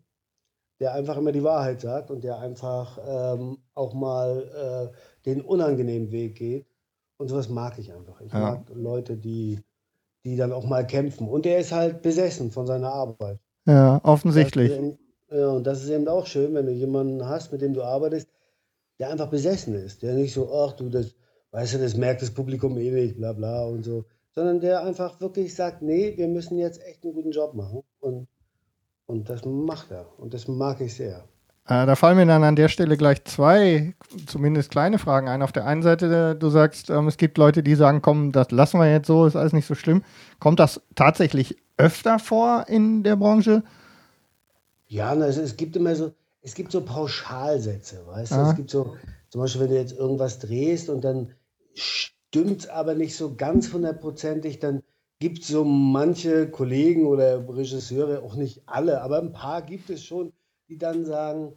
der 0.80 0.94
einfach 0.94 1.18
immer 1.18 1.32
die 1.32 1.44
Wahrheit 1.44 1.82
sagt 1.82 2.10
und 2.12 2.24
der 2.24 2.40
einfach 2.40 2.98
ähm, 3.06 3.58
auch 3.74 3.94
mal 3.94 4.92
äh, 4.94 5.26
den 5.26 5.42
unangenehmen 5.42 6.12
Weg 6.12 6.36
geht. 6.36 6.68
Und 7.18 7.28
sowas 7.28 7.50
mag 7.50 7.78
ich 7.78 7.94
einfach. 7.94 8.22
Ich 8.22 8.32
Ja. 8.32 8.40
mag 8.40 8.70
Leute, 8.74 9.18
die, 9.18 9.60
die 10.24 10.38
dann 10.38 10.54
auch 10.54 10.66
mal 10.66 10.88
kämpfen. 10.88 11.28
Und 11.28 11.46
er 11.46 11.60
ist 11.60 11.72
halt 11.74 12.02
besessen 12.02 12.52
von 12.52 12.66
seiner 12.66 12.94
Arbeit. 12.94 13.40
Ja, 13.66 14.00
offensichtlich. 14.04 14.72
Das 14.72 15.38
ja, 15.38 15.50
und 15.50 15.68
das 15.68 15.84
ist 15.84 15.90
eben 15.90 16.08
auch 16.08 16.26
schön, 16.26 16.54
wenn 16.56 16.66
du 16.66 16.72
jemanden 16.72 17.28
hast, 17.28 17.52
mit 17.52 17.62
dem 17.62 17.74
du 17.74 17.84
arbeitest, 17.84 18.28
der 19.00 19.12
einfach 19.12 19.30
besessen 19.30 19.76
ist. 19.76 20.02
Der 20.02 20.14
nicht 20.14 20.34
so, 20.34 20.52
ach 20.52 20.74
du, 20.74 20.90
das, 20.90 21.14
weißt 21.52 21.76
du, 21.76 21.78
das 21.80 21.96
merkt 21.96 22.22
das 22.22 22.32
Publikum 22.32 22.78
eh 22.78 22.90
nicht, 22.92 23.18
bla 23.18 23.34
bla 23.34 23.66
und 23.66 23.84
so. 23.84 24.06
Sondern 24.34 24.60
der 24.60 24.84
einfach 24.84 25.20
wirklich 25.22 25.54
sagt, 25.54 25.82
nee, 25.82 26.16
wir 26.18 26.28
müssen 26.28 26.58
jetzt 26.58 26.82
echt 26.84 27.04
einen 27.04 27.14
guten 27.14 27.32
Job 27.32 27.54
machen. 27.54 27.84
Und, 28.00 28.28
und 29.10 29.28
das 29.28 29.44
macht 29.44 29.90
er. 29.90 30.06
Und 30.20 30.36
das 30.36 30.48
mag 30.48 30.80
ich 30.82 30.94
sehr. 30.94 31.24
Äh, 31.66 31.86
da 31.88 31.96
fallen 31.96 32.16
mir 32.16 32.28
dann 32.28 32.44
an 32.44 32.56
der 32.56 32.70
Stelle 32.70 32.96
gleich 32.96 33.24
zwei, 33.26 33.96
zumindest 34.28 34.70
kleine 34.70 35.00
Fragen 35.00 35.28
ein. 35.28 35.42
Auf 35.42 35.52
der 35.52 35.66
einen 35.66 35.82
Seite, 35.82 36.34
äh, 36.36 36.40
du 36.40 36.50
sagst, 36.50 36.92
ähm, 36.92 37.08
es 37.08 37.18
gibt 37.18 37.38
Leute, 37.40 37.64
die 37.64 37.74
sagen, 37.74 38.04
komm, 38.04 38.32
das 38.32 38.52
lassen 38.52 38.80
wir 38.80 38.92
jetzt 38.92 39.08
so, 39.08 39.26
ist 39.26 39.36
alles 39.36 39.52
nicht 39.52 39.66
so 39.66 39.74
schlimm. 39.74 40.04
Kommt 40.40 40.60
das 40.60 40.82
tatsächlich 40.94 41.58
öfter 41.78 42.20
vor 42.20 42.66
in 42.68 43.02
der 43.02 43.16
Branche? 43.16 43.64
Ja, 44.88 45.16
na, 45.16 45.26
es, 45.26 45.38
es 45.38 45.58
gibt 45.58 45.76
immer 45.76 45.96
so, 45.96 46.12
es 46.44 46.54
gibt 46.54 46.72
so 46.72 46.82
Pauschalsätze, 46.82 48.06
weißt 48.06 48.32
du? 48.32 48.36
Ah. 48.36 48.50
Es 48.52 48.56
gibt 48.56 48.70
so, 48.70 48.96
zum 49.30 49.42
Beispiel, 49.42 49.62
wenn 49.62 49.70
du 49.70 49.76
jetzt 49.76 49.98
irgendwas 49.98 50.38
drehst 50.38 50.88
und 50.88 51.04
dann 51.04 51.34
stimmt 51.74 52.70
aber 52.70 52.94
nicht 52.94 53.16
so 53.16 53.36
ganz 53.36 53.74
hundertprozentig, 53.74 54.60
dann 54.60 54.84
gibt 55.20 55.44
so 55.44 55.64
manche 55.66 56.50
Kollegen 56.50 57.06
oder 57.06 57.48
Regisseure, 57.48 58.22
auch 58.24 58.36
nicht 58.36 58.64
alle, 58.66 59.02
aber 59.02 59.20
ein 59.20 59.34
paar 59.34 59.62
gibt 59.62 59.90
es 59.90 60.04
schon, 60.04 60.32
die 60.70 60.78
dann 60.78 61.06
sagen, 61.06 61.54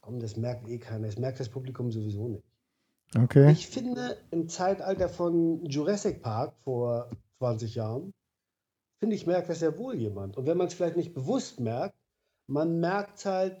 komm, 0.00 0.18
das 0.18 0.36
merkt 0.36 0.68
eh 0.68 0.78
keiner, 0.78 1.06
das 1.06 1.18
merkt 1.18 1.38
das 1.38 1.48
Publikum 1.50 1.92
sowieso 1.92 2.28
nicht. 2.28 2.44
Okay. 3.16 3.52
Ich 3.52 3.68
finde, 3.68 4.16
im 4.30 4.48
Zeitalter 4.48 5.08
von 5.10 5.64
Jurassic 5.66 6.22
Park 6.22 6.54
vor 6.64 7.10
20 7.38 7.74
Jahren, 7.74 8.14
finde 8.98 9.16
ich, 9.16 9.26
merkt 9.26 9.50
das 9.50 9.60
ja 9.60 9.76
wohl 9.76 9.94
jemand. 9.96 10.38
Und 10.38 10.46
wenn 10.46 10.56
man 10.56 10.68
es 10.68 10.74
vielleicht 10.74 10.96
nicht 10.96 11.12
bewusst 11.12 11.60
merkt, 11.60 11.94
man 12.46 12.80
merkt 12.80 13.18
es 13.18 13.26
halt 13.26 13.60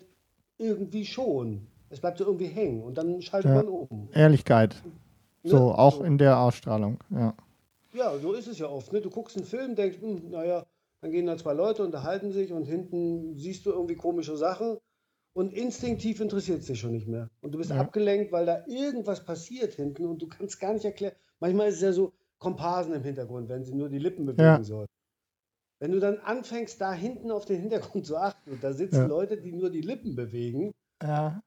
irgendwie 0.56 1.04
schon. 1.04 1.66
Es 1.90 2.00
bleibt 2.00 2.16
so 2.16 2.24
irgendwie 2.24 2.46
hängen 2.46 2.82
und 2.82 2.96
dann 2.96 3.20
schaltet 3.20 3.50
Ja. 3.50 3.56
man 3.56 3.68
um. 3.68 4.08
Ehrlichkeit. 4.14 4.76
So, 5.44 5.68
Ne? 5.68 5.78
auch 5.78 6.00
in 6.00 6.16
der 6.16 6.38
Ausstrahlung. 6.38 6.98
Ja. 7.10 7.34
Ja, 7.94 8.18
so 8.18 8.32
ist 8.32 8.46
es 8.46 8.58
ja 8.58 8.68
oft. 8.68 8.92
Ne? 8.92 9.00
Du 9.00 9.10
guckst 9.10 9.36
einen 9.36 9.44
Film, 9.46 9.74
denkst, 9.76 9.98
hm, 10.00 10.30
naja, 10.30 10.66
dann 11.02 11.10
gehen 11.10 11.26
da 11.26 11.36
zwei 11.36 11.52
Leute, 11.52 11.84
unterhalten 11.84 12.32
sich 12.32 12.52
und 12.52 12.64
hinten 12.64 13.36
siehst 13.36 13.66
du 13.66 13.70
irgendwie 13.70 13.96
komische 13.96 14.36
Sachen 14.36 14.78
und 15.34 15.52
instinktiv 15.52 16.20
interessiert 16.20 16.60
es 16.60 16.66
dich 16.66 16.80
schon 16.80 16.92
nicht 16.92 17.08
mehr. 17.08 17.28
Und 17.42 17.52
du 17.52 17.58
bist 17.58 17.70
Ja. 17.70 17.80
abgelenkt, 17.80 18.32
weil 18.32 18.46
da 18.46 18.64
irgendwas 18.66 19.24
passiert 19.24 19.74
hinten 19.74 20.06
und 20.06 20.22
du 20.22 20.28
kannst 20.28 20.58
gar 20.60 20.72
nicht 20.72 20.84
erklären. 20.84 21.16
Manchmal 21.40 21.68
ist 21.68 21.76
es 21.76 21.80
ja 21.82 21.92
so 21.92 22.12
Komparsen 22.38 22.94
im 22.94 23.02
Hintergrund, 23.02 23.48
wenn 23.48 23.64
sie 23.64 23.74
nur 23.74 23.88
die 23.88 23.98
Lippen 23.98 24.24
bewegen 24.26 24.42
Ja. 24.42 24.64
sollen. 24.64 24.88
Wenn 25.80 25.92
du 25.92 25.98
dann 26.00 26.18
anfängst, 26.18 26.80
da 26.80 26.92
hinten 26.92 27.30
auf 27.30 27.44
den 27.44 27.60
Hintergrund 27.60 28.06
zu 28.06 28.16
achten 28.16 28.52
und 28.52 28.62
da 28.64 28.72
sitzen 28.72 28.96
Ja. 28.96 29.06
Leute, 29.06 29.36
die 29.40 29.52
nur 29.52 29.70
die 29.70 29.80
Lippen 29.80 30.14
bewegen 30.14 30.72
Ja. 31.02 31.42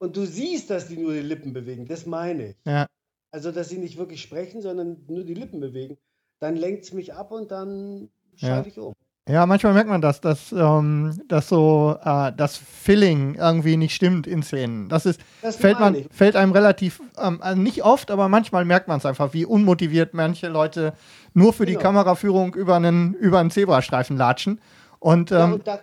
und 0.00 0.16
du 0.16 0.26
siehst, 0.26 0.70
dass 0.70 0.88
die 0.88 0.96
nur 0.96 1.12
die 1.12 1.20
Lippen 1.20 1.52
bewegen, 1.52 1.86
das 1.86 2.04
meine 2.06 2.50
ich. 2.50 2.56
Ja. 2.66 2.86
Also, 3.30 3.52
dass 3.52 3.68
sie 3.68 3.78
nicht 3.78 3.98
wirklich 3.98 4.22
sprechen, 4.22 4.62
sondern 4.62 5.04
nur 5.08 5.24
die 5.24 5.34
Lippen 5.34 5.60
bewegen, 5.60 5.98
dann 6.40 6.56
lenkt 6.56 6.84
es 6.84 6.92
mich 6.92 7.14
ab 7.14 7.30
und 7.32 7.50
dann 7.50 8.08
Ja. 8.36 8.48
schalte 8.48 8.68
ich 8.70 8.78
um. 8.78 8.94
Ja, 9.28 9.44
manchmal 9.44 9.74
merkt 9.74 9.90
man 9.90 10.00
das, 10.00 10.22
dass, 10.22 10.52
ähm, 10.52 11.20
dass 11.28 11.50
so 11.50 11.98
äh, 12.02 12.32
das 12.34 12.56
Filling 12.56 13.34
irgendwie 13.34 13.76
nicht 13.76 13.94
stimmt 13.94 14.26
in 14.26 14.42
Szenen. 14.42 14.88
Das 14.88 15.04
ist, 15.04 15.20
Das 15.42 15.56
fällt, 15.56 15.78
man, 15.78 15.94
ich. 15.96 16.06
fällt 16.10 16.34
einem 16.34 16.52
relativ, 16.52 17.02
ähm, 17.18 17.42
also 17.42 17.60
nicht 17.60 17.84
oft, 17.84 18.10
aber 18.10 18.30
manchmal 18.30 18.64
merkt 18.64 18.88
man 18.88 18.96
es 18.96 19.04
einfach, 19.04 19.34
wie 19.34 19.44
unmotiviert 19.44 20.14
manche 20.14 20.48
Leute 20.48 20.94
nur 21.34 21.52
für 21.52 21.66
die 21.66 21.72
Genau. 21.72 21.82
Kameraführung 21.82 22.54
über 22.54 22.76
einen, 22.76 23.12
über 23.12 23.38
einen 23.40 23.50
Zebrastreifen 23.50 24.16
latschen. 24.16 24.62
Und, 24.98 25.30
Ja, 25.30 25.44
ähm, 25.44 25.52
und 25.54 25.66
da, 25.66 25.74
ja, 25.74 25.80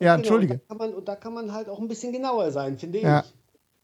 genau, 0.00 0.14
entschuldige. 0.16 0.54
Und 0.54 0.60
da, 0.62 0.66
kann 0.74 0.78
man, 0.78 0.94
und 0.94 1.08
da 1.08 1.14
kann 1.14 1.34
man 1.34 1.52
halt 1.52 1.68
auch 1.68 1.78
ein 1.78 1.86
bisschen 1.86 2.12
genauer 2.12 2.50
sein, 2.50 2.76
finde 2.76 2.98
ich. 2.98 3.04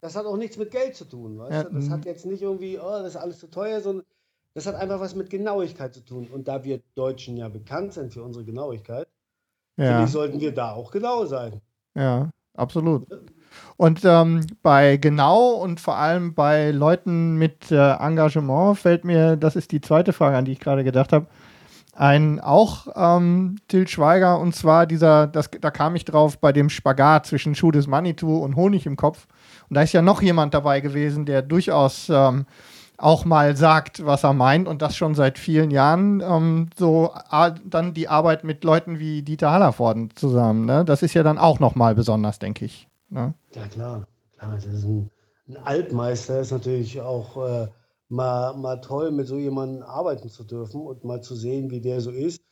Das 0.00 0.16
hat 0.16 0.26
auch 0.26 0.36
nichts 0.36 0.56
mit 0.56 0.70
Geld 0.70 0.96
zu 0.96 1.04
tun. 1.06 1.38
Weißt 1.38 1.52
Ja, 1.52 1.64
du? 1.64 1.70
Das 1.70 1.86
mhm. 1.86 1.90
hat 1.90 2.04
jetzt 2.04 2.26
nicht 2.26 2.42
irgendwie, 2.42 2.78
oh, 2.78 2.90
das 2.90 3.08
ist 3.08 3.16
alles 3.16 3.38
zu 3.38 3.48
teuer, 3.48 3.80
sondern 3.80 4.06
das 4.54 4.66
hat 4.66 4.74
einfach 4.76 5.00
was 5.00 5.14
mit 5.14 5.30
Genauigkeit 5.30 5.94
zu 5.94 6.00
tun. 6.04 6.28
Und 6.28 6.48
da 6.48 6.64
wir 6.64 6.80
Deutschen 6.94 7.36
ja 7.36 7.48
bekannt 7.48 7.92
sind 7.94 8.12
für 8.14 8.22
unsere 8.22 8.44
Genauigkeit, 8.44 9.08
Ja, 9.76 10.06
sollten 10.06 10.40
wir 10.40 10.52
da 10.54 10.72
auch 10.72 10.90
genau 10.90 11.24
sein. 11.26 11.60
ja, 11.94 12.30
absolut. 12.54 13.06
Und 13.76 14.02
ähm, 14.04 14.46
bei 14.62 14.96
genau 14.98 15.52
und 15.52 15.80
vor 15.80 15.96
allem 15.96 16.34
bei 16.34 16.70
Leuten 16.72 17.36
mit 17.36 17.70
äh, 17.72 17.92
Engagement 17.94 18.78
fällt 18.78 19.04
mir, 19.04 19.36
das 19.36 19.56
ist 19.56 19.72
die 19.72 19.80
zweite 19.80 20.12
Frage, 20.12 20.36
an 20.36 20.44
die 20.44 20.52
ich 20.52 20.60
gerade 20.60 20.84
gedacht 20.84 21.12
habe, 21.12 21.26
ein 21.94 22.40
auch 22.40 22.88
ähm, 22.96 23.56
Til 23.68 23.88
Schweiger 23.88 24.40
und 24.40 24.54
zwar 24.54 24.86
dieser, 24.86 25.26
das, 25.28 25.50
da 25.60 25.70
kam 25.70 25.96
ich 25.96 26.04
drauf 26.06 26.38
bei 26.40 26.52
dem 26.52 26.70
Spagat 26.70 27.26
zwischen 27.26 27.54
Schuh 27.54 27.72
des 27.72 27.86
Manitou 27.88 28.38
und 28.38 28.56
Honig 28.56 28.86
im 28.86 28.96
Kopf. 28.96 29.26
Und 29.68 29.74
da 29.74 29.82
ist 29.82 29.92
ja 29.92 30.02
noch 30.02 30.22
jemand 30.22 30.54
dabei 30.54 30.80
gewesen, 30.80 31.26
der 31.26 31.42
durchaus 31.42 32.08
ähm, 32.08 32.46
auch 32.98 33.24
mal 33.24 33.56
sagt, 33.56 34.04
was 34.06 34.24
er 34.24 34.32
meint 34.32 34.68
und 34.68 34.82
das 34.82 34.96
schon 34.96 35.14
seit 35.14 35.38
vielen 35.38 35.70
Jahren. 35.70 36.20
Ähm, 36.20 36.70
so 36.76 37.12
dann 37.64 37.94
die 37.94 38.08
Arbeit 38.08 38.44
mit 38.44 38.64
Leuten 38.64 38.98
wie 38.98 39.22
Dieter 39.22 39.50
Hallervorden 39.50 40.10
zusammen. 40.14 40.64
Ne? 40.64 40.84
Das 40.84 41.02
ist 41.02 41.14
ja 41.14 41.22
dann 41.22 41.38
auch 41.38 41.60
noch 41.60 41.74
mal 41.74 41.94
besonders, 41.94 42.38
denke 42.38 42.64
ich. 42.64 42.88
Ne? 43.08 43.34
Ja, 43.54 43.66
klar. 43.66 44.06
klar 44.38 44.54
das 44.54 44.64
ist 44.64 44.84
ein, 44.84 45.10
ein 45.48 45.56
Altmeister 45.58 46.40
ist 46.40 46.52
natürlich 46.52 47.00
auch 47.00 47.36
äh, 47.46 47.68
mal, 48.08 48.54
mal 48.54 48.80
toll, 48.80 49.10
mit 49.10 49.26
so 49.26 49.36
jemandem 49.36 49.82
arbeiten 49.82 50.28
zu 50.28 50.44
dürfen 50.44 50.80
und 50.80 51.04
mal 51.04 51.20
zu 51.20 51.34
sehen, 51.34 51.70
wie 51.70 51.80
der 51.80 52.00
so 52.00 52.10
ist. 52.10 52.42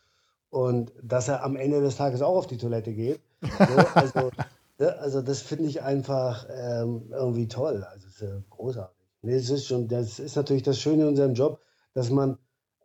Und 0.50 0.92
dass 1.02 1.28
er 1.28 1.42
am 1.42 1.56
Ende 1.56 1.80
des 1.80 1.96
Tages 1.96 2.22
auch 2.22 2.36
auf 2.36 2.46
die 2.46 2.58
Toilette 2.58 2.92
geht. 2.92 3.20
So, 3.42 3.74
also, 3.94 4.30
ne, 4.78 4.98
also 4.98 5.22
das 5.22 5.40
finde 5.42 5.64
ich 5.68 5.82
einfach 5.82 6.46
ähm, 6.50 7.08
irgendwie 7.12 7.48
toll. 7.48 7.84
Also 7.84 8.06
es 8.08 8.16
ist 8.16 8.22
äh, 8.22 8.40
großartig. 8.50 8.96
Nee, 9.22 9.34
es 9.34 9.50
ist 9.50 9.66
schon, 9.66 9.88
das 9.88 10.18
ist 10.18 10.36
natürlich 10.36 10.62
das 10.62 10.78
Schöne 10.78 11.02
in 11.02 11.08
unserem 11.08 11.34
Job, 11.34 11.60
dass 11.94 12.10
man 12.10 12.38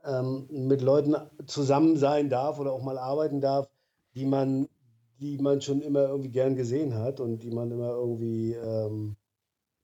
ähm, 0.05 0.47
mit 0.49 0.81
Leuten 0.81 1.15
zusammen 1.47 1.97
sein 1.97 2.29
darf 2.29 2.59
oder 2.59 2.71
auch 2.73 2.81
mal 2.83 2.97
arbeiten 2.97 3.41
darf, 3.41 3.69
die 4.15 4.25
man, 4.25 4.67
die 5.19 5.37
man 5.37 5.61
schon 5.61 5.81
immer 5.81 6.07
irgendwie 6.07 6.31
gern 6.31 6.55
gesehen 6.55 6.95
hat 6.95 7.19
und 7.19 7.43
die 7.43 7.51
man 7.51 7.71
immer 7.71 7.89
irgendwie, 7.91 8.53
ähm, 8.53 9.17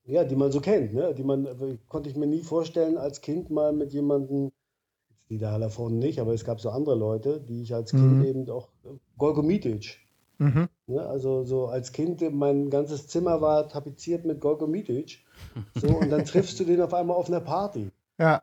ja, 0.06 0.24
die 0.24 0.35
man 0.35 0.51
so 0.51 0.61
kennt, 0.61 0.93
ne? 0.93 1.14
Die 1.16 1.24
man, 1.24 1.48
konnte 1.90 2.09
ich 2.09 2.16
mir 2.16 2.27
nie 2.27 2.43
vorstellen, 2.43 2.98
als 2.98 3.22
Kind 3.22 3.50
mal 3.50 3.74
mit 3.74 3.93
jemandem, 3.93 4.51
jetzt 5.09 5.30
die 5.30 5.38
da 5.40 5.51
Hallervorden 5.51 6.00
nicht, 6.00 6.19
aber 6.19 6.34
es 6.34 6.45
gab 6.45 6.61
so 6.61 6.69
andere 6.69 6.95
Leute, 6.95 7.42
die 7.42 7.61
ich 7.64 7.74
als 7.74 7.95
Kind 7.95 8.19
Mhm. 8.19 8.25
eben 8.25 8.50
auch, 8.50 8.69
Golgo 9.17 9.42
Mitic, 9.43 10.00
Mhm. 10.38 10.69
Ne, 10.88 11.01
also 11.01 11.43
so 11.43 11.67
als 11.67 11.91
Kind, 11.91 12.22
mein 12.33 12.69
ganzes 12.69 13.07
Zimmer 13.07 13.41
war 13.41 13.67
tapeziert 13.69 14.25
mit 14.25 14.39
Golgo 14.41 14.67
Mitic. 14.67 15.23
So, 15.75 15.88
und 15.97 16.09
dann 16.09 16.25
triffst 16.25 16.59
du 16.59 16.64
den 16.64 16.81
auf 16.81 16.93
einmal 16.93 17.17
auf 17.17 17.27
einer 17.27 17.41
Party. 17.41 17.91
Ja, 18.19 18.41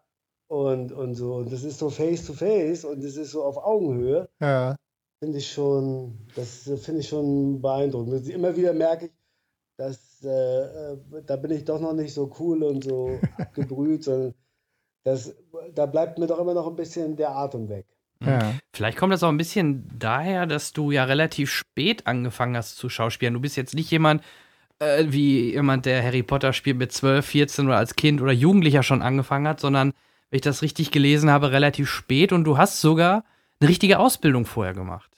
Und, 0.48 0.92
und 0.92 1.14
so, 1.14 1.36
und 1.36 1.52
das 1.52 1.64
ist 1.64 1.78
so 1.78 1.88
face 1.90 2.26
to 2.26 2.34
face 2.34 2.84
und 2.84 3.02
das 3.02 3.16
ist 3.16 3.30
so 3.32 3.42
auf 3.44 3.56
Augenhöhe. 3.56 4.28
ja, 4.40 4.76
Finde 5.20 5.38
ich 5.38 5.52
schon, 5.52 6.18
das 6.34 6.64
finde 6.82 7.00
ich 7.00 7.08
schon 7.08 7.62
beeindruckend. 7.62 8.28
Immer 8.28 8.56
wieder 8.56 8.72
merke 8.74 9.06
ich, 9.06 9.12
dass 9.78 10.22
äh, 10.24 10.92
äh, 10.92 10.98
da 11.26 11.36
bin 11.36 11.52
ich 11.52 11.64
doch 11.64 11.80
noch 11.80 11.92
nicht 11.94 12.14
so 12.14 12.30
cool 12.40 12.62
und 12.64 12.84
so 12.84 13.08
abgebrüht, 13.38 14.04
sondern 14.04 14.34
das, 15.04 15.34
da 15.74 15.86
bleibt 15.86 16.18
mir 16.18 16.26
doch 16.26 16.38
immer 16.40 16.54
noch 16.54 16.66
ein 16.68 16.76
bisschen 16.76 17.16
der 17.16 17.36
Atem 17.36 17.68
weg. 17.68 17.86
Ja. 18.26 18.54
Vielleicht 18.72 18.98
kommt 18.98 19.12
das 19.12 19.22
auch 19.22 19.28
ein 19.28 19.36
bisschen 19.36 19.88
daher, 19.98 20.46
dass 20.46 20.72
du 20.72 20.90
ja 20.90 21.04
relativ 21.04 21.50
spät 21.50 22.06
angefangen 22.06 22.56
hast 22.56 22.76
zu 22.76 22.88
schauspielen. 22.88 23.34
Du 23.34 23.40
bist 23.40 23.56
jetzt 23.56 23.74
nicht 23.74 23.90
jemand 23.90 24.22
äh, 24.82 25.06
wie 25.12 25.52
jemand, 25.52 25.86
der 25.86 26.02
Harry 26.02 26.22
Potter 26.22 26.52
spielt 26.52 26.76
mit 26.76 26.92
12, 26.92 27.24
14 27.24 27.66
oder 27.66 27.76
als 27.76 27.94
Kind 27.94 28.20
oder 28.20 28.32
Jugendlicher 28.32 28.82
schon 28.82 29.02
angefangen 29.02 29.46
hat, 29.46 29.60
sondern, 29.60 29.92
wenn 30.30 30.36
ich 30.36 30.42
das 30.42 30.62
richtig 30.62 30.90
gelesen 30.90 31.30
habe, 31.30 31.52
relativ 31.52 31.88
spät 31.88 32.32
und 32.32 32.44
du 32.44 32.58
hast 32.58 32.80
sogar 32.80 33.24
eine 33.60 33.70
richtige 33.70 33.98
Ausbildung 33.98 34.44
vorher 34.44 34.74
gemacht. 34.74 35.10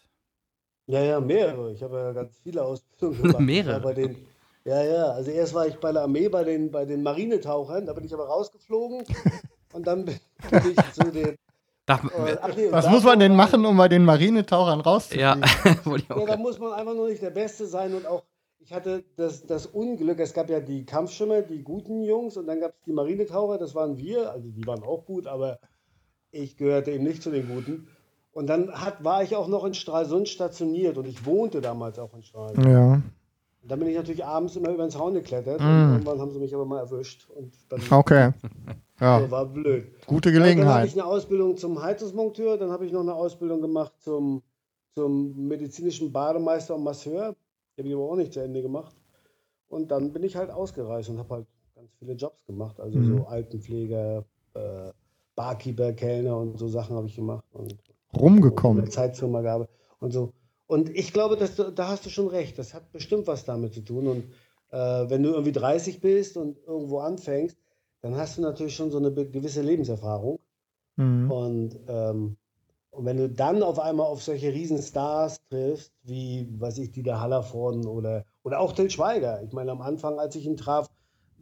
Ja, 0.87 1.01
ja, 1.01 1.19
mehrere. 1.19 1.73
Ich 1.73 1.83
habe 1.83 1.97
ja 1.97 2.13
ganz 2.13 2.39
viele 2.43 2.63
Ausbildungen 2.63 3.23
gemacht. 3.23 3.41
Mehrere? 3.41 3.95
den, 3.95 4.17
ja, 4.65 4.83
ja. 4.85 5.05
Also 5.13 5.31
erst 5.31 5.55
war 5.55 5.67
ich 5.67 5.77
bei 5.77 5.93
der 5.93 6.03
Armee 6.03 6.29
bei 6.29 6.45
den, 6.45 6.71
bei 6.71 6.85
den 6.85 7.03
Marinetauchern, 7.03 7.87
da 7.87 7.95
bin 7.95 8.05
ich 8.05 8.13
aber 8.13 8.27
rausgeflogen 8.27 9.03
und 9.73 9.87
dann 9.87 10.05
bin 10.05 10.21
ich 10.51 10.93
zu 10.93 11.11
den. 11.11 11.37
Da, 11.87 11.97
äh, 11.97 12.55
nee, 12.57 12.73
Was 12.73 12.89
muss 12.89 13.05
man 13.05 13.19
denn 13.19 13.37
machen, 13.37 13.65
um 13.67 13.77
bei 13.77 13.89
den 13.89 14.05
Marinetauchern 14.05 14.81
rauszufliegen? 14.81 15.43
ja, 15.43 15.97
Ja, 16.17 16.27
da 16.27 16.37
muss 16.37 16.59
man 16.59 16.73
einfach 16.73 16.95
nur 16.95 17.09
nicht 17.09 17.23
der 17.23 17.31
Beste 17.31 17.67
sein 17.67 17.95
und 17.95 18.07
auch, 18.07 18.25
ich 18.59 18.73
hatte 18.73 19.05
das, 19.17 19.47
das 19.47 19.67
Unglück, 19.67 20.19
es 20.19 20.33
gab 20.33 20.49
ja 20.49 20.61
die 20.61 20.87
Kampfschwimmer, 20.87 21.43
die 21.43 21.63
guten 21.63 22.03
Jungs 22.03 22.39
und 22.39 22.47
dann 22.47 22.61
gab 22.61 22.73
es 22.73 22.83
die 22.87 22.93
Marinetaucher, 22.93 23.59
das 23.59 23.75
waren 23.75 23.99
wir, 23.99 24.33
also 24.33 24.49
die 24.49 24.67
waren 24.67 24.83
auch 24.83 25.05
gut, 25.05 25.27
aber 25.27 25.59
ich 26.31 26.57
gehörte 26.57 26.91
eben 26.91 27.05
nicht 27.05 27.23
zu 27.23 27.31
den 27.31 27.49
Guten. 27.49 27.89
Und 28.33 28.49
dann 28.49 28.73
hat, 28.73 29.05
war 29.05 29.23
ich 29.23 29.37
auch 29.37 29.47
noch 29.47 29.65
in 29.65 29.75
Stralsund 29.75 30.29
stationiert 30.29 30.99
und 30.99 31.07
ich 31.07 31.25
wohnte 31.25 31.61
damals 31.61 31.99
auch 31.99 32.13
in 32.15 32.23
Stralsund. 32.23 32.67
Ja, 32.67 33.01
Und 33.65 33.71
dann 33.71 33.79
bin 33.79 33.89
ich 33.89 33.97
natürlich 33.97 34.23
abends 34.25 34.57
immer 34.57 34.69
über 34.69 34.85
den 34.87 34.91
Zaun 34.91 35.15
geklettert 35.15 35.59
und 35.59 35.67
Mm. 35.67 35.93
irgendwann 35.95 36.21
haben 36.21 36.31
sie 36.31 36.39
mich 36.39 36.55
aber 36.55 36.67
mal 36.67 36.81
erwischt 36.81 37.29
und 37.31 37.51
dann 37.71 37.81
okay. 37.91 38.33
Ja, 39.01 39.31
war 39.31 39.47
blöd. 39.47 39.87
gute 40.07 40.29
Ja, 40.29 40.35
Dann 40.35 40.43
habe 40.43 40.53
Gelegenheit. 40.53 40.87
ich 40.87 40.93
eine 40.93 41.07
Ausbildung 41.07 41.57
zum 41.57 41.83
Heizungsmonteur, 41.83 42.59
dann 42.59 42.71
habe 42.71 42.85
ich 42.85 42.93
noch 42.93 43.01
eine 43.01 43.15
Ausbildung 43.15 43.63
gemacht 43.63 43.93
zum, 44.01 44.43
zum 44.95 45.49
medizinischen 45.49 46.13
Bademeister 46.13 46.75
und 46.75 46.85
Masseur. 46.85 47.35
Die 47.77 47.81
habe 47.81 47.89
ich 47.89 47.95
aber 47.95 48.05
auch 48.11 48.17
nicht 48.17 48.35
zu 48.35 48.41
Ende 48.41 48.61
gemacht. 48.63 48.95
Und 49.69 49.91
dann 49.91 50.13
bin 50.13 50.23
ich 50.25 50.37
halt 50.37 50.51
ausgereist 50.51 51.09
und 51.09 51.19
habe 51.19 51.35
halt 51.35 51.47
ganz 51.75 51.91
viele 51.99 52.13
Jobs 52.13 52.45
gemacht. 52.47 52.79
Also 52.79 52.99
Mhm. 52.99 53.17
so 53.19 53.25
Altenpfleger, 53.27 54.25
äh, 54.55 54.93
Barkeeper, 55.37 55.93
Kellner 55.95 56.37
und 56.39 56.59
so 56.59 56.69
Sachen 56.69 56.95
habe 56.97 57.07
ich 57.07 57.17
gemacht. 57.17 57.45
Und 57.55 57.75
Rumgekommen. 58.15 58.89
Zeitfirma 58.91 59.41
gearbeitet 59.41 59.75
und 60.01 60.13
so. 60.13 60.33
Und 60.67 60.89
ich 60.91 61.13
glaube, 61.13 61.37
dass 61.37 61.57
du, 61.57 61.71
da 61.71 61.89
hast 61.89 62.07
du 62.07 62.11
schon 62.11 62.29
recht. 62.29 62.59
Das 62.59 62.75
hat 62.75 62.91
bestimmt 62.93 63.27
was 63.27 63.45
damit 63.45 63.75
zu 63.75 63.83
tun. 63.83 64.07
Und 64.07 64.25
äh, 64.71 65.11
wenn 65.11 65.23
du 65.23 65.31
irgendwie 65.31 65.53
30 65.53 66.01
bist 66.01 66.37
und 66.37 66.59
irgendwo 66.67 67.01
anfängst, 67.01 67.57
dann 68.01 68.17
hast 68.17 68.39
du 68.39 68.43
natürlich 68.43 68.75
schon 68.77 68.91
so 68.91 68.99
eine 68.99 69.13
gewisse 69.13 69.63
Lebenserfahrung. 69.63 70.39
Mhm. 70.97 71.31
Und, 71.31 71.81
ähm, 71.89 72.37
und 72.91 73.05
wenn 73.05 73.17
du 73.17 73.29
dann 73.29 73.63
auf 73.63 73.79
einmal 73.79 74.07
auf 74.07 74.23
solche 74.23 74.53
Riesenstars 74.53 75.41
triffst, 75.51 75.93
wie, 76.03 76.49
weiß 76.59 76.79
ich, 76.79 76.93
Dieter 76.93 77.21
Hallervorden 77.21 77.87
oder, 77.87 78.25
oder 78.43 78.61
auch 78.61 78.73
Till 78.73 78.91
Schweiger. 78.91 79.43
Ich 79.43 79.53
meine, 79.53 79.73
am 79.73 79.81
Anfang, 79.81 80.19
als 80.19 80.37
ich 80.37 80.47
ihn 80.47 80.57
traf, 80.57 80.89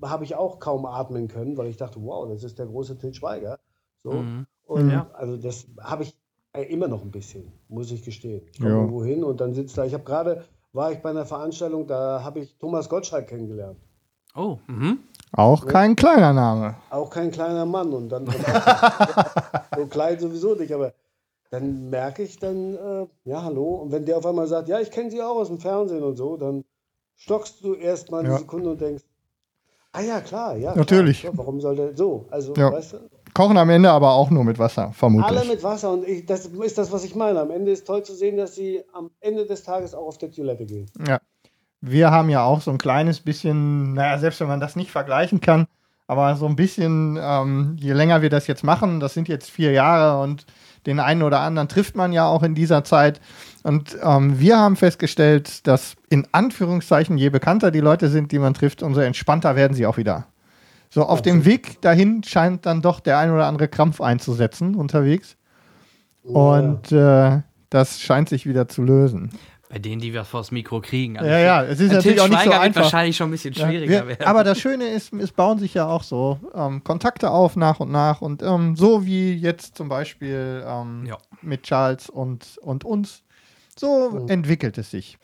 habe 0.00 0.24
ich 0.24 0.34
auch 0.34 0.58
kaum 0.58 0.86
atmen 0.86 1.28
können, 1.28 1.56
weil 1.56 1.66
ich 1.66 1.76
dachte, 1.76 2.02
wow, 2.02 2.28
das 2.28 2.42
ist 2.42 2.58
der 2.58 2.66
große 2.66 2.98
Till 2.98 3.14
Schweiger. 3.14 3.58
So. 4.02 4.12
Mhm. 4.12 4.46
Und 4.64 4.90
Ja. 4.90 5.10
also 5.12 5.36
das 5.36 5.66
habe 5.80 6.04
ich 6.04 6.16
Äh, 6.54 6.64
immer 6.64 6.86
noch 6.86 7.02
ein 7.02 7.10
bisschen, 7.10 7.50
muss 7.68 7.90
ich 7.90 8.04
gestehen. 8.04 8.42
Ich 8.52 8.58
Ja. 8.58 8.64
komme 8.66 8.76
irgendwo 8.80 9.04
hin 9.04 9.24
und 9.24 9.40
dann 9.40 9.54
sitzt 9.54 9.78
da. 9.78 9.84
Ich 9.84 9.94
habe 9.94 10.04
gerade, 10.04 10.44
war 10.72 10.92
ich 10.92 10.98
bei 10.98 11.10
einer 11.10 11.24
Veranstaltung, 11.24 11.86
da 11.86 12.22
habe 12.22 12.40
ich 12.40 12.56
Thomas 12.58 12.88
Gottschalk 12.90 13.26
kennengelernt. 13.28 13.78
Oh, 14.34 14.58
mhm. 14.66 14.98
Auch 15.32 15.64
kein 15.66 15.96
kleiner 15.96 16.32
Name. 16.34 16.76
Auch 16.90 17.08
kein 17.08 17.30
kleiner 17.30 17.64
Mann 17.64 17.92
und 17.92 18.10
dann 18.10 18.26
so 19.76 19.86
klein 19.86 20.18
sowieso 20.18 20.54
nicht, 20.54 20.72
aber 20.72 20.92
dann 21.50 21.88
merke 21.88 22.22
ich 22.22 22.38
dann, 22.38 22.74
äh, 22.76 23.06
ja, 23.24 23.42
hallo. 23.42 23.76
Und 23.76 23.92
wenn 23.92 24.04
der 24.04 24.18
auf 24.18 24.26
einmal 24.26 24.46
sagt, 24.46 24.68
ja, 24.68 24.78
ich 24.80 24.90
kenne 24.90 25.10
sie 25.10 25.22
auch 25.22 25.36
aus 25.36 25.48
dem 25.48 25.58
Fernsehen 25.58 26.02
und 26.02 26.16
so, 26.16 26.36
dann 26.36 26.64
stockst 27.16 27.62
du 27.64 27.74
erst 27.74 28.10
mal 28.10 28.20
eine 28.20 28.30
Ja. 28.30 28.38
Sekunde 28.38 28.70
und 28.70 28.80
denkst, 28.80 29.04
ah 29.92 30.00
ja, 30.02 30.20
klar, 30.20 30.56
ja. 30.56 30.74
Natürlich. 30.74 31.20
Klar, 31.20 31.36
warum 31.36 31.60
soll 31.60 31.76
der 31.76 31.96
so? 31.96 32.26
Also, 32.30 32.54
Ja. 32.56 32.72
weißt 32.72 32.94
du, 32.94 32.98
Kochen 33.34 33.56
am 33.56 33.70
Ende 33.70 33.90
aber 33.90 34.12
auch 34.12 34.30
nur 34.30 34.44
mit 34.44 34.58
Wasser, 34.58 34.92
vermutlich. 34.92 35.38
alle 35.38 35.48
mit 35.48 35.62
Wasser 35.62 35.92
und 35.92 36.06
ich, 36.06 36.26
das 36.26 36.46
ist 36.46 36.78
das, 36.78 36.92
was 36.92 37.04
ich 37.04 37.14
meine. 37.14 37.40
Am 37.40 37.50
Ende 37.50 37.72
ist 37.72 37.86
toll 37.86 38.02
zu 38.02 38.14
sehen, 38.14 38.36
dass 38.36 38.54
sie 38.54 38.82
am 38.92 39.10
Ende 39.20 39.46
des 39.46 39.62
Tages 39.62 39.94
auch 39.94 40.06
auf 40.06 40.18
der 40.18 40.30
Toilette 40.30 40.66
gehen. 40.66 40.90
Ja. 41.06 41.18
Wir 41.80 42.10
haben 42.10 42.30
ja 42.30 42.44
auch 42.44 42.60
so 42.60 42.70
ein 42.70 42.78
kleines 42.78 43.20
bisschen, 43.20 43.94
naja, 43.94 44.18
selbst 44.18 44.40
wenn 44.40 44.48
man 44.48 44.60
das 44.60 44.76
nicht 44.76 44.90
vergleichen 44.90 45.40
kann, 45.40 45.66
aber 46.06 46.36
so 46.36 46.46
ein 46.46 46.56
bisschen, 46.56 47.18
ähm, 47.20 47.76
je 47.80 47.92
länger 47.92 48.22
wir 48.22 48.30
das 48.30 48.46
jetzt 48.46 48.64
machen, 48.64 49.00
das 49.00 49.14
sind 49.14 49.28
jetzt 49.28 49.50
vier 49.50 49.72
Jahre 49.72 50.22
und 50.22 50.46
den 50.86 51.00
einen 51.00 51.22
oder 51.22 51.40
anderen 51.40 51.68
trifft 51.68 51.96
man 51.96 52.12
ja 52.12 52.26
auch 52.26 52.42
in 52.42 52.54
dieser 52.54 52.84
Zeit. 52.84 53.20
Und 53.62 53.96
ähm, 54.02 54.38
wir 54.38 54.58
haben 54.58 54.76
festgestellt, 54.76 55.66
dass 55.66 55.94
in 56.10 56.26
Anführungszeichen, 56.32 57.16
je 57.16 57.30
bekannter 57.30 57.70
die 57.70 57.80
Leute 57.80 58.08
sind, 58.08 58.32
die 58.32 58.38
man 58.38 58.54
trifft, 58.54 58.82
umso 58.82 59.00
entspannter 59.00 59.56
werden 59.56 59.74
sie 59.74 59.86
auch 59.86 59.96
wieder. 59.96 60.26
So 60.92 61.04
auf 61.04 61.22
dem 61.22 61.44
Weg 61.46 61.80
dahin 61.80 62.22
scheint 62.22 62.66
dann 62.66 62.82
doch 62.82 63.00
der 63.00 63.18
ein 63.18 63.30
oder 63.30 63.46
andere 63.46 63.66
Krampf 63.68 64.00
einzusetzen 64.02 64.74
unterwegs. 64.74 65.36
Und 66.22 66.92
äh, 66.92 67.40
das 67.70 68.00
scheint 68.00 68.28
sich 68.28 68.46
wieder 68.46 68.68
zu 68.68 68.82
lösen. 68.82 69.30
Bei 69.70 69.78
denen, 69.78 70.02
die 70.02 70.12
wir 70.12 70.24
vors 70.26 70.50
Mikro 70.50 70.82
kriegen. 70.82 71.16
Also 71.18 71.30
Ja, 71.30 71.38
ja, 71.38 71.62
es 71.64 71.80
ist 71.80 71.92
natürlich 71.92 72.20
auch 72.20 72.28
nicht 72.28 72.40
so 72.40 72.44
Schweiger 72.44 72.50
wird 72.56 72.62
einfach. 72.62 72.82
wahrscheinlich 72.82 73.16
schon 73.16 73.28
ein 73.28 73.30
bisschen 73.30 73.54
Ja, 73.54 73.66
schwieriger 73.66 73.90
wir, 74.02 74.08
werden. 74.08 74.26
aber 74.26 74.44
das 74.44 74.60
Schöne 74.60 74.84
ist, 74.88 75.14
es 75.14 75.32
bauen 75.32 75.58
sich 75.58 75.72
ja 75.72 75.86
auch 75.86 76.02
so 76.02 76.38
ähm, 76.54 76.84
Kontakte 76.84 77.30
auf 77.30 77.56
nach 77.56 77.80
und 77.80 77.90
nach 77.90 78.20
und 78.20 78.42
ähm, 78.42 78.76
so 78.76 79.06
wie 79.06 79.32
jetzt 79.34 79.74
zum 79.76 79.88
Beispiel 79.88 80.62
ähm, 80.66 81.06
Ja. 81.06 81.16
mit 81.40 81.62
Charles 81.62 82.10
und, 82.10 82.58
und 82.60 82.84
uns. 82.84 83.22
So 83.78 84.10
Mhm. 84.10 84.28
entwickelt 84.28 84.76
es 84.76 84.90
sich. 84.90 85.16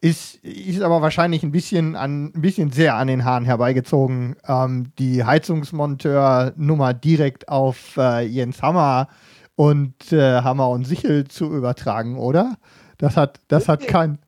Ist, 0.00 0.36
ist 0.44 0.80
aber 0.80 1.02
wahrscheinlich 1.02 1.42
ein 1.42 1.50
bisschen, 1.50 1.96
an, 1.96 2.26
ein 2.26 2.40
bisschen 2.40 2.70
sehr 2.70 2.94
an 2.94 3.08
den 3.08 3.24
Haaren 3.24 3.44
herbeigezogen, 3.44 4.36
ähm, 4.46 4.92
die 4.98 5.24
Heizungsmonteur-Nummer 5.24 6.94
direkt 6.94 7.48
auf 7.48 7.96
äh, 7.96 8.20
Jens 8.24 8.62
Hammer 8.62 9.08
und 9.56 10.12
äh, 10.12 10.42
Hammer 10.42 10.68
und 10.70 10.84
Sichel 10.86 11.26
zu 11.26 11.46
übertragen, 11.52 12.16
oder? 12.16 12.56
Das 12.98 13.16
hat, 13.16 13.40
das 13.48 13.68
hat 13.68 13.80
Nee. 13.80 13.86
kein. 13.86 14.18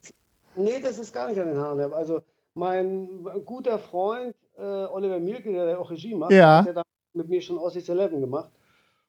Nee, 0.56 0.80
das 0.82 0.98
ist 0.98 1.12
gar 1.14 1.28
nicht 1.28 1.40
an 1.40 1.46
den 1.48 1.58
Haaren. 1.58 1.78
herbei. 1.78 1.96
Also 1.96 2.20
mein 2.54 3.08
guter 3.44 3.78
Freund 3.78 4.34
äh, 4.58 4.62
Oliver 4.62 5.20
Mielke, 5.20 5.52
der 5.52 5.78
auch 5.78 5.90
Regie 5.90 6.14
macht, 6.16 6.32
Ja. 6.32 6.58
hat 6.58 6.66
ja 6.66 6.72
damals 6.72 6.88
mit 7.14 7.28
mir 7.28 7.40
schon 7.40 7.58
Aussichts 7.58 7.88
11 7.88 8.10
gemacht. 8.10 8.50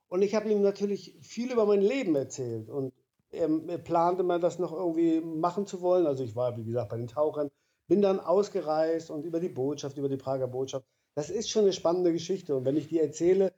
Und 0.10 0.22
ich 0.22 0.36
habe 0.36 0.50
ihm 0.50 0.62
natürlich 0.62 1.16
viel 1.22 1.52
über 1.52 1.66
mein 1.66 1.82
Leben 1.82 2.16
erzählt. 2.16 2.70
Und 2.70 2.94
er 3.32 3.78
plante 3.78 4.24
mal, 4.24 4.40
das 4.40 4.60
noch 4.60 4.74
irgendwie 4.74 5.22
machen 5.22 5.66
zu 5.66 5.82
wollen. 5.82 6.06
Also 6.06 6.24
ich 6.24 6.36
war, 6.36 6.58
wie 6.58 6.64
gesagt, 6.64 6.90
bei 6.90 6.98
den 6.98 7.08
Tauchern, 7.08 7.50
bin 7.88 8.02
dann 8.02 8.20
ausgereist 8.20 9.10
und 9.10 9.26
über 9.26 9.40
die 9.40 9.50
Botschaft, 9.50 9.98
über 9.98 10.10
die 10.10 10.18
Prager 10.18 10.48
Botschaft. 10.48 10.86
Das 11.16 11.30
ist 11.30 11.50
schon 11.50 11.64
eine 11.64 11.74
spannende 11.74 12.14
Geschichte. 12.14 12.56
Und 12.56 12.66
wenn 12.66 12.78
ich 12.78 12.88
die 12.88 13.00
erzähle, 13.00 13.54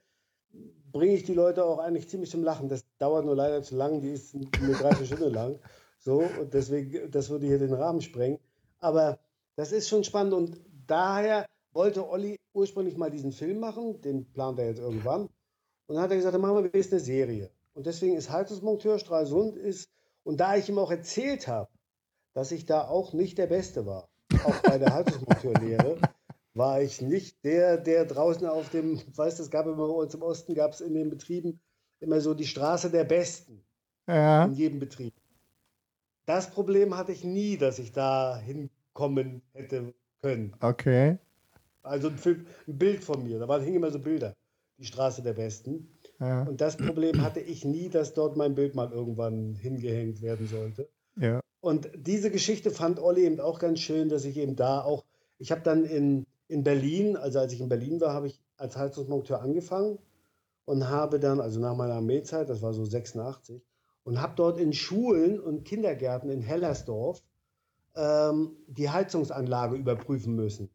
bringe 0.92 1.14
ich 1.14 1.24
die 1.24 1.34
Leute 1.34 1.64
auch 1.64 1.78
eigentlich 1.78 2.08
ziemlich 2.08 2.30
zum 2.30 2.42
Lachen. 2.42 2.68
Das 2.68 2.84
dauert 2.98 3.24
nur 3.24 3.36
leider 3.36 3.62
zu 3.62 3.76
lang, 3.76 4.00
die 4.00 4.10
ist 4.10 4.34
eine 4.34 4.46
Dreiviertelstunde 4.46 5.28
lang. 5.28 5.58
So, 5.98 6.18
und 6.18 6.54
deswegen, 6.54 7.10
das 7.10 7.30
würde 7.30 7.46
hier 7.46 7.58
den 7.58 7.72
Rahmen 7.72 8.00
sprengen. 8.00 8.38
Aber 8.78 9.18
das 9.56 9.72
ist 9.72 9.88
schon 9.88 10.04
spannend 10.04 10.34
und 10.34 10.60
daher 10.86 11.46
wollte 11.72 12.08
Olli 12.08 12.38
ursprünglich 12.52 12.96
mal 12.96 13.10
diesen 13.10 13.32
Film 13.32 13.58
machen, 13.58 14.00
den 14.02 14.30
plant 14.32 14.58
er 14.58 14.66
jetzt 14.66 14.80
irgendwann. 14.80 15.22
Und 15.86 15.96
dann 15.96 16.00
hat 16.00 16.10
er 16.10 16.16
gesagt, 16.16 16.34
dann 16.34 16.40
machen 16.40 16.56
wir 16.56 16.72
wenigstens 16.72 17.02
eine 17.02 17.04
Serie. 17.04 17.50
Und 17.74 17.86
deswegen 17.86 18.16
ist 18.16 18.30
Heizungsmonteur 18.30 18.98
Stralsund 18.98 19.56
ist, 19.56 19.90
und 20.22 20.38
da 20.40 20.56
ich 20.56 20.68
ihm 20.68 20.78
auch 20.78 20.90
erzählt 20.90 21.48
habe, 21.48 21.70
dass 22.32 22.50
ich 22.50 22.64
da 22.64 22.88
auch 22.88 23.12
nicht 23.12 23.36
der 23.36 23.46
Beste 23.46 23.84
war, 23.84 24.08
auch 24.44 24.60
bei 24.62 24.78
der 24.78 24.94
Heizungsmonteurlehre, 24.94 25.98
war 26.54 26.80
ich 26.80 27.02
nicht 27.02 27.44
der, 27.44 27.76
der 27.76 28.04
draußen 28.04 28.46
auf 28.46 28.70
dem, 28.70 29.00
weißt 29.16 29.38
du, 29.38 29.42
es 29.42 29.50
gab 29.50 29.66
immer 29.66 29.88
bei 29.88 29.92
uns 29.92 30.14
im 30.14 30.22
Osten, 30.22 30.54
gab 30.54 30.72
es 30.72 30.80
in 30.80 30.94
den 30.94 31.10
Betrieben 31.10 31.60
immer 32.00 32.20
so 32.20 32.34
die 32.34 32.46
Straße 32.46 32.90
der 32.90 33.04
Besten 33.04 33.64
Ja. 34.06 34.44
in 34.44 34.52
jedem 34.52 34.78
Betrieb. 34.78 35.14
Das 36.26 36.50
Problem 36.50 36.96
hatte 36.96 37.12
ich 37.12 37.24
nie, 37.24 37.58
dass 37.58 37.78
ich 37.78 37.92
da 37.92 38.38
hinkommen 38.38 39.42
hätte 39.52 39.92
können. 40.22 40.54
Okay. 40.60 41.18
Also 41.82 42.08
ein 42.08 42.46
Bild 42.66 43.04
von 43.04 43.24
mir, 43.24 43.38
da 43.38 43.46
waren, 43.46 43.62
hingen 43.62 43.76
immer 43.76 43.90
so 43.90 43.98
Bilder, 43.98 44.34
die 44.78 44.86
Straße 44.86 45.22
der 45.22 45.34
Besten. 45.34 45.93
Ja. 46.20 46.42
Und 46.42 46.60
das 46.60 46.76
Problem 46.76 47.22
hatte 47.22 47.40
ich 47.40 47.64
nie, 47.64 47.88
dass 47.88 48.14
dort 48.14 48.36
mein 48.36 48.54
Bild 48.54 48.74
mal 48.74 48.90
irgendwann 48.90 49.54
hingehängt 49.54 50.22
werden 50.22 50.46
sollte. 50.46 50.88
ja. 51.16 51.40
Und 51.60 51.88
diese 51.96 52.30
Geschichte 52.30 52.70
fand 52.70 53.00
Olli 53.00 53.24
eben 53.24 53.40
auch 53.40 53.58
ganz 53.58 53.80
schön, 53.80 54.10
dass 54.10 54.26
ich 54.26 54.36
eben 54.36 54.54
da 54.54 54.82
auch, 54.82 55.02
ich 55.38 55.50
habe 55.50 55.62
dann 55.62 55.84
in, 55.84 56.26
in 56.46 56.62
Berlin, 56.62 57.16
also 57.16 57.38
als 57.38 57.54
ich 57.54 57.60
in 57.62 57.70
Berlin 57.70 58.02
war, 58.02 58.12
habe 58.12 58.26
ich 58.26 58.38
als 58.58 58.76
Heizungsmonteur 58.76 59.40
angefangen 59.40 59.98
und 60.66 60.88
habe 60.90 61.18
dann, 61.18 61.40
also 61.40 61.60
nach 61.60 61.74
meiner 61.74 61.94
Armeezeit, 61.94 62.50
das 62.50 62.60
war 62.60 62.74
so 62.74 62.84
86, 62.84 63.62
und 64.04 64.20
habe 64.20 64.34
dort 64.36 64.60
in 64.60 64.74
Schulen 64.74 65.40
und 65.40 65.64
Kindergärten 65.64 66.28
in 66.28 66.42
Hellersdorf 66.42 67.22
ähm, 67.96 68.56
die 68.66 68.90
Heizungsanlage 68.90 69.76
überprüfen 69.76 70.34
müssen. 70.34 70.68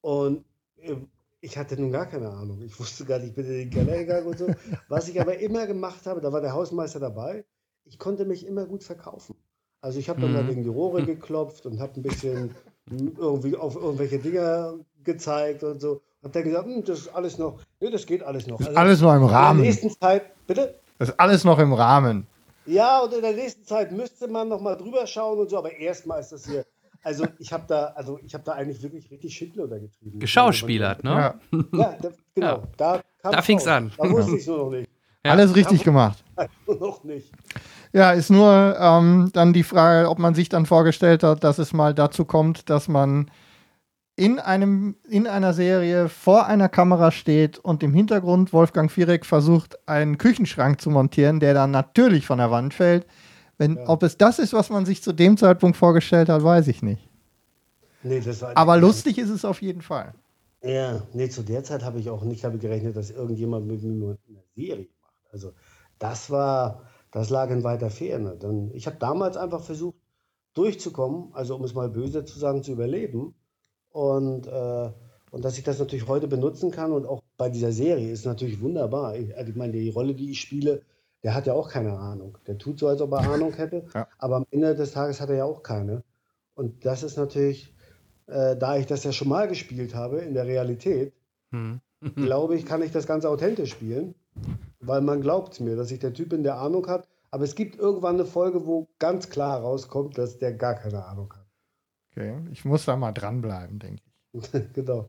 Und 0.00 0.44
äh, 0.78 0.96
ich 1.42 1.58
hatte 1.58 1.78
nun 1.78 1.90
gar 1.90 2.06
keine 2.06 2.30
Ahnung. 2.30 2.62
Ich 2.62 2.78
wusste 2.78 3.04
gar 3.04 3.18
nicht, 3.18 3.30
ich 3.30 3.34
bin 3.34 3.46
in 3.46 3.52
den 3.52 3.70
Keller 3.70 3.98
gegangen 3.98 4.26
und 4.28 4.38
so. 4.38 4.54
Was 4.88 5.08
ich 5.08 5.20
aber 5.20 5.38
immer 5.38 5.66
gemacht 5.66 6.06
habe, 6.06 6.20
da 6.20 6.32
war 6.32 6.40
der 6.40 6.52
Hausmeister 6.54 7.00
dabei, 7.00 7.44
ich 7.84 7.98
konnte 7.98 8.24
mich 8.24 8.46
immer 8.46 8.64
gut 8.64 8.84
verkaufen. 8.84 9.34
Also 9.80 9.98
ich 9.98 10.08
habe 10.08 10.20
dann 10.20 10.30
Mhm. 10.30 10.34
mal 10.36 10.44
gegen 10.44 10.62
die 10.62 10.68
Rohre 10.68 11.02
geklopft 11.04 11.66
und 11.66 11.80
habe 11.80 11.94
ein 12.00 12.02
bisschen 12.02 12.54
irgendwie 12.88 13.56
auf 13.56 13.74
irgendwelche 13.74 14.20
Dinger 14.20 14.78
gezeigt 15.02 15.64
und 15.64 15.80
so. 15.80 16.00
Hab 16.22 16.32
dann 16.32 16.44
gesagt, 16.44 16.66
hm, 16.66 16.84
das 16.84 17.00
ist 17.00 17.08
alles 17.08 17.38
noch, 17.38 17.60
nee, 17.80 17.90
das 17.90 18.06
geht 18.06 18.22
alles 18.22 18.46
noch. 18.46 18.60
Ist 18.60 18.68
Also 18.68 18.78
alles 18.78 19.00
noch 19.00 19.14
im 19.14 19.22
in 19.22 19.28
der 19.28 19.36
Rahmen. 19.36 19.60
nächsten 19.62 19.90
Zeit, 19.90 20.46
bitte? 20.46 20.80
Das 20.98 21.08
ist 21.08 21.18
alles 21.18 21.42
noch 21.42 21.58
im 21.58 21.72
Rahmen. 21.72 22.28
Ja, 22.64 23.00
und 23.02 23.12
in 23.12 23.22
der 23.22 23.32
nächsten 23.32 23.64
Zeit 23.64 23.90
müsste 23.90 24.28
man 24.28 24.48
noch 24.48 24.60
mal 24.60 24.76
drüber 24.76 25.06
schauen 25.08 25.40
und 25.40 25.50
so, 25.50 25.58
aber 25.58 25.72
erstmal 25.76 26.20
ist 26.20 26.30
das 26.30 26.44
hier, 26.44 26.64
also 27.02 27.26
ich 27.38 27.52
habe 27.52 27.64
da, 27.66 27.86
also 27.96 28.18
ich 28.24 28.34
habe 28.34 28.44
da 28.44 28.52
eigentlich 28.52 28.82
wirklich 28.82 29.10
richtig 29.10 29.34
Schindluder 29.34 29.78
getrieben. 29.80 30.18
Geschauspielert, 30.18 31.04
ne? 31.04 31.10
Ja. 31.10 31.34
Ja, 31.72 31.96
da, 32.00 32.08
genau. 32.34 32.46
Ja. 32.46 32.62
Da, 32.76 33.02
Da 33.30 33.42
fing's 33.42 33.66
raus. 33.66 33.72
an. 33.72 33.92
Da 33.98 34.10
wusste 34.10 34.32
ich 34.36 34.42
es 34.42 34.46
nur 34.46 34.58
noch 34.58 34.70
nicht. 34.70 34.88
Ja. 35.24 35.32
Alles 35.32 35.54
richtig 35.54 35.84
gemacht. 35.84 36.24
Nur 36.66 36.76
noch 36.80 37.04
nicht. 37.04 37.30
Ja, 37.92 38.12
ist 38.12 38.30
nur 38.30 38.76
ähm, 38.80 39.30
dann 39.32 39.52
die 39.52 39.62
Frage, 39.62 40.08
ob 40.08 40.18
man 40.18 40.34
sich 40.34 40.48
dann 40.48 40.66
vorgestellt 40.66 41.22
hat, 41.22 41.44
dass 41.44 41.58
es 41.58 41.72
mal 41.72 41.94
dazu 41.94 42.24
kommt, 42.24 42.68
dass 42.70 42.88
man 42.88 43.30
in, 44.16 44.38
einem, 44.40 44.96
in 45.08 45.26
einer 45.26 45.52
Serie 45.52 46.08
vor 46.08 46.46
einer 46.46 46.68
Kamera 46.68 47.10
steht 47.12 47.58
und 47.58 47.82
im 47.82 47.94
Hintergrund 47.94 48.52
Wolfgang 48.52 48.90
Viereck 48.90 49.24
versucht, 49.24 49.78
einen 49.88 50.18
Küchenschrank 50.18 50.80
zu 50.80 50.90
montieren, 50.90 51.38
der 51.40 51.54
dann 51.54 51.70
natürlich 51.70 52.26
von 52.26 52.38
der 52.38 52.50
Wand 52.50 52.74
fällt. 52.74 53.06
Wenn, 53.62 53.76
Ja. 53.76 53.88
Ob 53.88 54.02
es 54.02 54.16
das 54.18 54.40
ist, 54.40 54.52
was 54.52 54.70
man 54.70 54.84
sich 54.84 55.02
zu 55.02 55.12
dem 55.12 55.36
Zeitpunkt 55.36 55.76
vorgestellt 55.76 56.28
hat, 56.28 56.42
weiß 56.42 56.66
ich 56.66 56.82
nicht. 56.82 57.08
Nee, 58.02 58.20
Aber 58.56 58.76
lustig 58.76 59.18
ist 59.18 59.30
es 59.30 59.44
auf 59.44 59.62
jeden 59.62 59.82
Fall. 59.82 60.14
Ja, 60.64 61.02
nee, 61.12 61.28
zu 61.28 61.42
der 61.42 61.62
Zeit 61.62 61.84
habe 61.84 62.00
ich 62.00 62.10
auch 62.10 62.24
nicht 62.24 62.42
damit 62.42 62.60
gerechnet, 62.60 62.96
dass 62.96 63.10
irgendjemand 63.10 63.68
mit 63.68 63.82
mir 63.84 64.18
eine 64.28 64.42
Serie 64.56 64.88
macht. 65.00 65.14
Also 65.30 65.52
das 66.00 66.28
war, 66.30 66.82
das 67.12 67.30
lag 67.30 67.50
in 67.50 67.62
weiter 67.62 67.90
Ferne. 67.90 68.36
Dann, 68.36 68.72
ich 68.72 68.86
habe 68.86 68.96
damals 68.98 69.36
einfach 69.36 69.62
versucht, 69.62 69.96
durchzukommen, 70.54 71.28
also 71.32 71.54
um 71.54 71.62
es 71.62 71.74
mal 71.74 71.88
böse 71.88 72.24
zu 72.24 72.38
sagen, 72.38 72.64
zu 72.64 72.72
überleben. 72.72 73.34
Und, 73.90 74.48
äh, 74.48 74.90
und 75.30 75.44
dass 75.44 75.56
ich 75.56 75.62
das 75.62 75.78
natürlich 75.78 76.08
heute 76.08 76.26
benutzen 76.26 76.72
kann 76.72 76.92
und 76.92 77.06
auch 77.06 77.22
bei 77.36 77.48
dieser 77.48 77.70
Serie 77.70 78.10
ist 78.10 78.26
natürlich 78.26 78.60
wunderbar. 78.60 79.16
Ich, 79.16 79.36
also 79.36 79.50
ich 79.50 79.56
meine, 79.56 79.72
die 79.72 79.90
Rolle, 79.90 80.14
die 80.14 80.32
ich 80.32 80.40
spiele, 80.40 80.82
der 81.22 81.34
hat 81.34 81.46
ja 81.46 81.52
auch 81.54 81.68
keine 81.68 81.92
Ahnung. 81.98 82.38
Der 82.46 82.58
tut 82.58 82.78
so, 82.78 82.88
als 82.88 83.00
ob 83.00 83.12
er 83.12 83.20
Ahnung 83.30 83.52
hätte, 83.54 83.86
Ja. 83.94 84.08
aber 84.18 84.36
am 84.36 84.46
Ende 84.50 84.74
des 84.74 84.92
Tages 84.92 85.20
hat 85.20 85.30
er 85.30 85.36
ja 85.36 85.44
auch 85.44 85.62
keine. 85.62 86.02
Und 86.54 86.84
das 86.84 87.02
ist 87.02 87.16
natürlich, 87.16 87.74
äh, 88.26 88.56
da 88.56 88.76
ich 88.76 88.86
das 88.86 89.04
ja 89.04 89.12
schon 89.12 89.28
mal 89.28 89.48
gespielt 89.48 89.94
habe 89.94 90.18
in 90.18 90.34
der 90.34 90.46
Realität, 90.46 91.12
Hm. 91.50 91.80
glaube 92.16 92.56
ich, 92.56 92.66
kann 92.66 92.82
ich 92.82 92.90
das 92.92 93.06
Ganze 93.06 93.28
authentisch 93.28 93.70
spielen, 93.70 94.14
weil 94.80 95.00
man 95.00 95.20
glaubt 95.20 95.60
mir, 95.60 95.76
dass 95.76 95.90
ich 95.90 96.00
der 96.00 96.12
Typ 96.12 96.30
bin, 96.30 96.42
der 96.42 96.58
Ahnung 96.58 96.86
hat. 96.88 97.08
Aber 97.30 97.44
es 97.44 97.54
gibt 97.54 97.76
irgendwann 97.76 98.16
eine 98.16 98.26
Folge, 98.26 98.66
wo 98.66 98.88
ganz 98.98 99.30
klar 99.30 99.60
rauskommt, 99.60 100.18
dass 100.18 100.38
der 100.38 100.52
gar 100.52 100.74
keine 100.74 101.04
Ahnung 101.06 101.32
hat. 101.32 101.46
Okay, 102.10 102.36
ich 102.50 102.64
muss 102.66 102.84
da 102.84 102.96
mal 102.96 103.12
dranbleiben, 103.12 103.78
denke 103.78 104.02
ich. 104.32 104.50
genau. 104.74 105.08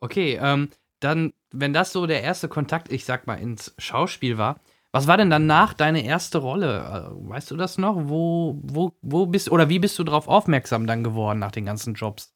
Okay, 0.00 0.38
ähm, 0.40 0.68
dann, 1.00 1.32
wenn 1.52 1.72
das 1.72 1.92
so 1.92 2.06
der 2.06 2.22
erste 2.22 2.48
Kontakt, 2.48 2.92
ich 2.92 3.04
sag 3.04 3.26
mal, 3.26 3.36
ins 3.36 3.74
Schauspiel 3.78 4.38
war, 4.38 4.60
Was 4.92 5.06
war 5.06 5.16
denn 5.16 5.30
danach 5.30 5.74
deine 5.74 6.04
erste 6.04 6.38
Rolle? 6.38 6.78
Äh, 6.78 7.28
weißt 7.30 7.50
du 7.50 7.56
das 7.56 7.78
noch? 7.78 8.08
Wo, 8.08 8.58
wo, 8.62 8.92
wo 9.02 9.26
bist 9.26 9.50
oder 9.50 9.68
wie 9.68 9.78
bist 9.78 9.98
du 9.98 10.04
darauf 10.04 10.28
aufmerksam 10.28 10.86
dann 10.86 11.04
geworden 11.04 11.38
nach 11.38 11.52
den 11.52 11.66
ganzen 11.66 11.94
Jobs? 11.94 12.34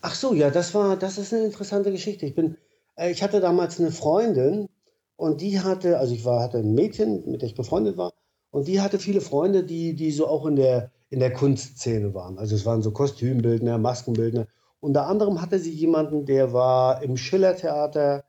Ach 0.00 0.14
so, 0.14 0.34
ja, 0.34 0.50
das 0.50 0.74
war, 0.74 0.96
das 0.96 1.18
ist 1.18 1.32
eine 1.32 1.44
interessante 1.44 1.90
Geschichte. 1.92 2.26
Ich 2.26 2.34
bin, 2.34 2.56
äh, 2.96 3.10
ich 3.10 3.22
hatte 3.22 3.40
damals 3.40 3.78
eine 3.80 3.90
Freundin 3.92 4.68
und 5.16 5.40
die 5.40 5.60
hatte, 5.60 5.98
also 5.98 6.14
ich 6.14 6.24
war, 6.24 6.40
hatte 6.42 6.58
ein 6.58 6.74
Mädchen, 6.74 7.30
mit 7.30 7.42
der 7.42 7.48
ich 7.48 7.54
befreundet 7.54 7.96
war, 7.96 8.12
und 8.50 8.68
die 8.68 8.80
hatte 8.80 8.98
viele 8.98 9.20
Freunde, 9.20 9.64
die, 9.64 9.94
die 9.94 10.10
so 10.12 10.26
auch 10.26 10.46
in 10.46 10.56
der, 10.56 10.90
in 11.10 11.20
der 11.20 11.32
Kunstszene 11.32 12.14
waren. 12.14 12.38
Also 12.38 12.54
es 12.56 12.66
waren 12.66 12.82
so 12.82 12.90
Kostümbildner, 12.92 13.78
Maskenbildner. 13.78 14.46
Unter 14.82 15.06
anderem 15.06 15.40
hatte 15.40 15.60
sie 15.60 15.70
jemanden, 15.70 16.26
der 16.26 16.52
war 16.52 17.04
im 17.04 17.16
Schillertheater, 17.16 18.24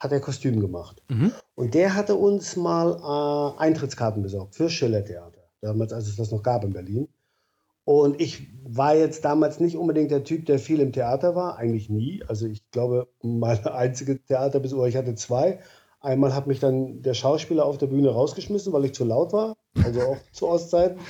hat 0.00 0.10
er 0.10 0.20
Kostüm 0.20 0.58
gemacht. 0.58 1.02
Mhm. 1.08 1.32
Und 1.54 1.74
der 1.74 1.94
hatte 1.94 2.14
uns 2.14 2.56
mal 2.56 2.96
äh, 2.96 3.60
Eintrittskarten 3.60 4.22
besorgt 4.22 4.54
für 4.54 4.70
Schillertheater. 4.70 5.42
Damals, 5.60 5.92
als 5.92 6.08
es 6.08 6.16
das 6.16 6.30
noch 6.30 6.42
gab 6.42 6.64
in 6.64 6.72
Berlin. 6.72 7.08
Und 7.84 8.22
ich 8.22 8.48
war 8.64 8.96
jetzt 8.96 9.26
damals 9.26 9.60
nicht 9.60 9.76
unbedingt 9.76 10.10
der 10.10 10.24
Typ, 10.24 10.46
der 10.46 10.58
viel 10.58 10.80
im 10.80 10.92
Theater 10.92 11.34
war, 11.34 11.58
eigentlich 11.58 11.90
nie. 11.90 12.22
Also 12.26 12.46
ich 12.46 12.70
glaube, 12.70 13.08
meine 13.20 13.72
einzige 13.74 14.18
Theaterbesuch, 14.18 14.86
ich 14.86 14.96
hatte 14.96 15.14
zwei. 15.14 15.58
Einmal 16.00 16.34
hat 16.34 16.46
mich 16.46 16.58
dann 16.58 17.02
der 17.02 17.12
Schauspieler 17.12 17.66
auf 17.66 17.76
der 17.76 17.88
Bühne 17.88 18.08
rausgeschmissen, 18.08 18.72
weil 18.72 18.86
ich 18.86 18.94
zu 18.94 19.04
laut 19.04 19.34
war, 19.34 19.58
also 19.84 20.00
auch 20.00 20.16
zu 20.32 20.48
Ostzeiten. 20.48 21.00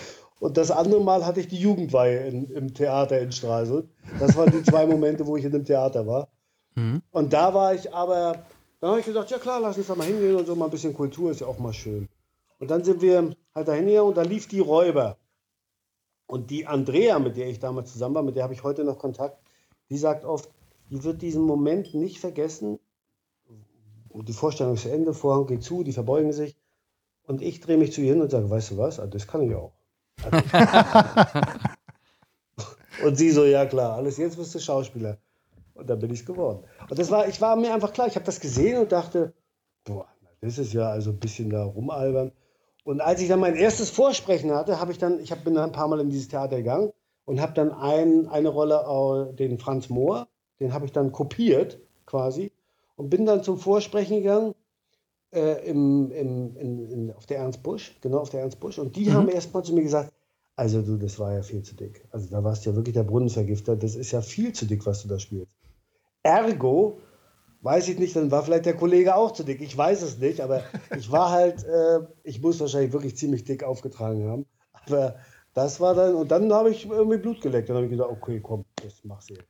Und 0.41 0.57
das 0.57 0.70
andere 0.70 1.00
Mal 1.00 1.26
hatte 1.26 1.41
ich 1.41 1.49
die 1.49 1.58
Jugendweihe 1.58 2.26
in, 2.26 2.50
im 2.50 2.75
Theater 2.75 3.20
in 3.20 3.33
Stralsund. 3.33 3.89
Das 4.20 4.36
waren 4.36 4.50
die 4.50 4.62
zwei 4.62 4.86
Momente, 4.86 5.26
wo 5.26 5.36
ich 5.36 5.44
in 5.44 5.52
dem 5.52 5.65
Theater 5.65 6.07
war. 6.07 6.28
Mhm. 6.75 7.02
Und 7.10 7.33
da 7.33 7.55
war 7.55 7.75
ich 7.75 7.92
aber, 7.92 8.44
da 8.81 8.89
habe 8.89 9.00
ich 9.00 9.07
gesagt, 9.07 9.31
ja 9.31 9.39
klar, 9.39 9.60
lass 9.60 9.76
uns 9.76 9.89
da 9.89 9.94
mal 9.94 10.07
hingehen 10.07 10.36
und 10.36 10.47
so 10.47 10.55
mal 10.55 10.67
ein 10.67 10.70
bisschen 10.70 10.94
Kultur 10.94 11.31
ist 11.31 11.41
ja 11.41 11.47
auch 11.47 11.58
mal 11.58 11.73
schön. 11.73 12.08
Und 12.60 12.70
dann 12.70 12.84
sind 12.84 13.02
wir 13.02 13.34
halt 13.55 13.68
dahin 13.68 13.89
hier 13.89 14.05
und 14.05 14.17
da 14.17 14.23
lief 14.23 14.47
die 14.47 14.60
Räuber. 14.60 15.17
Und 16.26 16.50
die 16.50 16.67
Andrea, 16.67 17.18
mit 17.18 17.36
der 17.36 17.49
ich 17.49 17.58
damals 17.58 17.92
zusammen 17.92 18.15
war, 18.15 18.23
mit 18.23 18.36
der 18.36 18.44
habe 18.44 18.55
ich 18.55 18.62
heute 18.62 18.84
noch 18.84 18.99
Kontakt, 18.99 19.39
die 19.91 19.99
sagt 19.99 20.25
oft, 20.25 20.50
die 20.91 21.02
wird 21.02 21.23
diesen 21.23 21.42
Moment 21.42 21.94
nicht 21.94 22.20
vergessen, 22.20 22.78
und 24.18 24.28
die 24.28 24.33
Vorstellung 24.33 24.75
ist 24.75 24.83
zu 24.83 24.91
Ende, 24.91 25.15
Vorhang 25.15 25.47
geht 25.47 25.62
zu, 25.62 25.84
die 25.84 25.92
verbeugen 25.92 26.33
sich. 26.33 26.57
Und 27.26 27.42
ich 27.42 27.60
drehe 27.60 27.76
mich 27.76 27.92
zu 27.92 28.00
ihr 28.00 28.15
hin 28.15 28.23
und 28.23 28.31
sage, 28.31 28.50
weißt 28.50 28.73
du 28.73 28.76
was, 28.78 29.00
das 29.10 29.26
kann 29.26 29.42
ich 29.42 29.55
auch. 29.55 29.73
und 33.05 33.17
sie 33.17 33.31
so, 33.31 33.45
ja 33.45 33.67
klar, 33.67 33.97
alles 33.97 34.17
jetzt 34.17 34.37
bist 34.37 34.55
du 34.55 34.59
Schauspieler. 34.59 35.19
Und 35.75 35.89
dann 35.89 36.01
bin 36.01 36.13
ich 36.13 36.27
geworden. 36.27 36.65
Und 36.91 36.99
das 36.99 37.11
war, 37.11 37.29
ich 37.29 37.41
war 37.41 37.57
mir 37.57 37.73
einfach 37.73 37.93
klar, 37.93 38.09
ich 38.09 38.17
habe 38.17 38.27
das 38.27 38.41
gesehen 38.41 38.79
und 38.79 38.91
dachte, 38.91 39.33
boah, 39.85 40.09
das 40.41 40.59
ist 40.59 40.73
ja 40.73 40.91
also 40.91 41.11
ein 41.11 41.21
bisschen 41.21 41.51
da 41.51 41.65
rumalbern. 41.65 42.33
Und 42.85 43.01
als 43.01 43.21
ich 43.21 43.29
dann 43.29 43.41
mein 43.41 43.55
erstes 43.55 43.91
Vorsprechen 43.91 44.53
hatte, 44.53 44.81
habe 44.81 44.93
ich 44.93 44.99
dann, 44.99 45.21
ich 45.21 45.35
bin 45.45 45.55
dann 45.55 45.65
ein 45.65 45.73
paar 45.73 45.89
Mal 45.89 46.01
in 46.01 46.11
dieses 46.11 46.29
Theater 46.29 46.57
gegangen 46.57 46.93
und 47.27 47.41
habe 47.41 47.53
dann 47.53 47.71
ein, 47.71 48.27
eine 48.29 48.49
Rolle, 48.49 49.35
den 49.35 49.59
Franz 49.59 49.89
Mohr, 49.89 50.27
den 50.59 50.73
habe 50.73 50.87
ich 50.87 50.93
dann 50.93 51.13
kopiert 51.13 51.79
quasi 52.07 52.51
und 52.97 53.11
bin 53.11 53.27
dann 53.27 53.45
zum 53.45 53.59
Vorsprechen 53.59 54.17
gegangen 54.17 54.55
äh, 55.33 55.69
im, 55.69 56.11
im, 56.11 56.57
in, 56.57 56.91
in, 56.91 57.13
auf 57.13 57.27
der 57.27 57.39
Ernst 57.39 57.63
Busch, 57.63 57.97
genau 58.01 58.19
auf 58.19 58.31
der 58.31 58.41
Ernst 58.41 58.61
Busch. 58.61 58.79
Und 58.79 58.97
die 58.97 59.07
mhm. 59.07 59.15
haben 59.15 59.29
erst 59.29 59.53
mal 59.53 59.63
zu 59.63 59.75
mir 59.75 59.83
gesagt, 59.83 60.13
also 60.57 60.83
du, 60.83 60.97
das 60.97 61.19
war 61.21 61.35
ja 61.35 61.43
viel 61.43 61.63
zu 61.63 61.77
dick. 61.77 62.05
Also 62.11 62.29
da 62.31 62.43
warst 62.43 62.67
du 62.67 62.71
ja 62.71 62.77
wirklich 62.77 62.95
der 62.95 63.05
Brunnenvergifter. 63.05 63.77
Das 63.77 63.95
ist 63.95 64.11
ja 64.11 64.21
viel 64.21 64.53
zu 64.53 64.67
dick, 64.67 64.85
was 64.87 65.03
du 65.03 65.09
da 65.09 65.19
spielst. 65.19 65.57
Ergo, 66.25 66.99
weiß 67.63 67.89
ich 67.89 67.99
nicht, 67.99 68.17
dann 68.17 68.31
war 68.31 68.43
vielleicht 68.43 68.67
der 68.67 68.75
Kollege 68.75 69.15
auch 69.15 69.33
zu 69.33 69.45
dick. 69.45 69.61
Ich 69.61 69.77
weiß 69.77 70.03
es 70.03 70.19
nicht, 70.19 70.41
aber 70.41 70.63
ich 70.97 71.13
war 71.13 71.31
halt, 71.31 71.65
äh, 71.65 72.01
ich 72.25 72.43
muss 72.43 72.59
wahrscheinlich 72.59 72.93
wirklich 72.93 73.17
ziemlich 73.17 73.45
dick 73.45 73.63
aufgetragen 73.63 74.29
haben. 74.29 74.47
Aber 74.73 75.15
das 75.55 75.81
war 75.81 75.95
dann, 75.95 76.15
und 76.15 76.31
dann 76.31 76.53
habe 76.53 76.71
ich 76.71 76.89
irgendwie 76.89 77.19
Blut 77.19 77.41
geleckt. 77.41 77.69
Dann 77.69 77.77
habe 77.77 77.87
ich 77.87 77.93
gedacht, 77.93 78.11
okay, 78.11 78.41
komm, 78.41 78.65
das 78.83 79.05
machst 79.05 79.31
du 79.31 79.35
jetzt. 79.35 79.49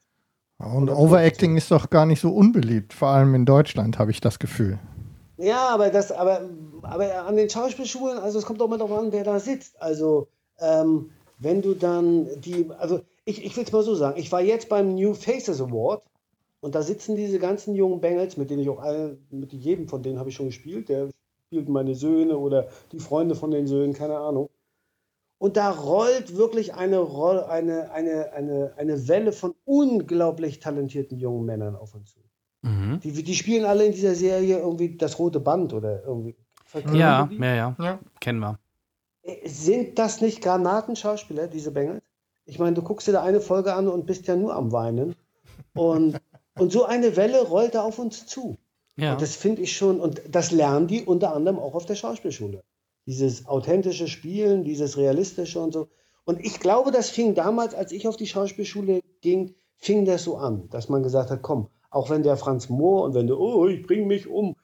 Und 0.59 0.91
Overacting 0.91 1.57
ist 1.57 1.71
doch 1.71 1.89
gar 1.89 2.05
nicht 2.05 2.21
so 2.21 2.35
unbeliebt, 2.35 2.93
vor 2.93 3.09
allem 3.09 3.35
in 3.35 3.47
Deutschland, 3.47 3.99
habe 3.99 4.11
ich 4.11 4.21
das 4.21 4.41
Gefühl. 4.41 4.81
Ja, 5.39 5.69
aber 5.69 5.91
das, 5.91 6.11
aber, 6.11 6.49
aber 6.83 7.25
an 7.27 7.37
den 7.37 7.49
Schauspielschulen, 7.49 8.19
also 8.19 8.39
es 8.39 8.45
kommt 8.45 8.61
auch 8.61 8.67
immer 8.67 8.79
darauf 8.79 8.99
an, 8.99 9.13
wer 9.13 9.23
da 9.25 9.39
sitzt. 9.39 9.81
Also, 9.81 10.27
ähm, 10.59 11.13
wenn 11.39 11.63
du 11.63 11.75
dann 11.75 12.29
die, 12.41 12.69
also 12.79 13.01
ich, 13.25 13.45
ich 13.45 13.57
will 13.57 13.65
es 13.65 13.73
mal 13.73 13.85
so 13.85 13.95
sagen, 13.95 14.19
ich 14.19 14.33
war 14.33 14.41
jetzt 14.41 14.69
beim 14.69 14.97
New 14.97 15.15
Faces 15.15 15.61
Award 15.61 16.03
und 16.61 16.75
da 16.75 16.83
sitzen 16.83 17.15
diese 17.15 17.39
ganzen 17.39 17.77
jungen 17.77 18.01
Bengels, 18.01 18.37
mit 18.37 18.51
denen 18.51 18.63
ich 18.63 18.69
auch 18.69 18.81
alle, 18.81 19.19
mit 19.31 19.53
jedem 19.53 19.87
von 19.89 20.03
denen 20.03 20.19
habe 20.19 20.31
ich 20.31 20.35
schon 20.35 20.47
gespielt, 20.47 20.89
der 20.89 21.09
spielt 21.47 21.69
meine 21.69 21.95
Söhne 21.95 22.37
oder 22.37 22.69
die 22.93 22.99
Freunde 22.99 23.37
von 23.37 23.53
den 23.53 23.69
Söhnen, 23.69 23.95
keine 23.95 24.19
Ahnung. 24.19 24.51
Und 25.39 25.57
da 25.57 25.71
rollt 25.71 26.37
wirklich 26.37 26.75
eine, 26.75 26.99
Roll, 26.99 27.41
eine, 27.41 27.93
eine, 27.93 28.33
eine, 28.33 28.75
eine 28.77 29.09
Welle 29.09 29.33
von 29.33 29.55
unglaublich 29.65 30.59
talentierten 30.59 31.19
jungen 31.19 31.47
Männern 31.47 31.77
auf 31.77 31.95
uns 31.95 32.13
zu. 32.13 32.28
Mhm. 32.63 33.01
Die, 33.01 33.23
die 33.23 33.35
spielen 33.35 33.65
alle 33.65 33.87
in 33.87 33.93
dieser 33.93 34.15
Serie 34.15 34.59
irgendwie 34.59 34.97
das 34.97 35.19
rote 35.19 35.41
Band 35.41 35.73
oder 35.73 36.03
irgendwie. 36.05 36.37
Ja, 36.93 37.29
ja, 37.31 37.55
ja, 37.55 37.77
ja, 37.79 37.99
kennen 38.21 38.41
wir. 38.41 38.59
Äh, 39.23 39.49
sind 39.49 39.99
das 39.99 40.21
nicht 40.21 40.43
Granatenschauspieler, 40.43 41.47
diese 41.47 41.71
Bengels? 41.71 42.03
Ich 42.45 42.59
meine, 42.59 42.75
du 42.75 42.83
guckst 42.83 43.07
dir 43.09 43.13
da 43.13 43.23
eine 43.23 43.41
Folge 43.41 43.75
an 43.75 43.89
und 43.89 44.07
bist 44.07 44.27
ja 44.27 44.37
nur 44.37 44.55
am 44.55 44.73
Weinen. 44.73 45.15
Und, 45.75 46.21
und 46.59 46.73
so 46.73 46.85
eine 46.85 47.17
Welle 47.17 47.43
rollt 47.47 47.75
da 47.75 47.83
auf 47.83 47.99
uns 47.99 48.27
zu. 48.27 48.59
Ja. 48.97 49.13
Und 49.13 49.23
das 49.23 49.37
finde 49.37 49.63
ich 49.63 49.77
schon, 49.77 50.01
und 50.01 50.23
das 50.29 50.51
lernen 50.51 50.89
die 50.89 51.05
unter 51.05 51.35
anderem 51.35 51.59
auch 51.59 51.75
auf 51.75 51.87
der 51.87 51.95
Schauspielschule 51.95 52.63
dieses 53.09 53.47
authentische 53.47 54.07
Spielen, 54.07 54.65
dieses 54.65 54.99
realistische 54.99 55.61
und 55.61 55.73
so. 55.73 55.89
Und 56.27 56.45
ich 56.45 56.61
glaube, 56.61 56.91
das 56.91 57.09
fing 57.09 57.35
damals, 57.35 57.75
als 57.75 57.91
ich 57.91 58.07
auf 58.07 58.19
die 58.19 58.27
Schauspielschule 58.27 59.01
ging, 59.23 59.55
fing 59.77 60.05
das 60.05 60.25
so 60.25 60.37
an, 60.37 60.69
dass 60.69 60.91
man 60.91 61.03
gesagt 61.03 61.31
hat, 61.31 61.41
komm, 61.41 61.69
auch 61.99 62.11
wenn 62.11 62.23
der 62.23 62.37
Franz 62.37 62.69
Mohr 62.69 63.03
und 63.03 63.15
wenn 63.15 63.27
du, 63.27 63.37
oh, 63.37 63.67
ich 63.67 63.85
bring 63.85 64.07
mich 64.07 64.29
um, 64.29 64.55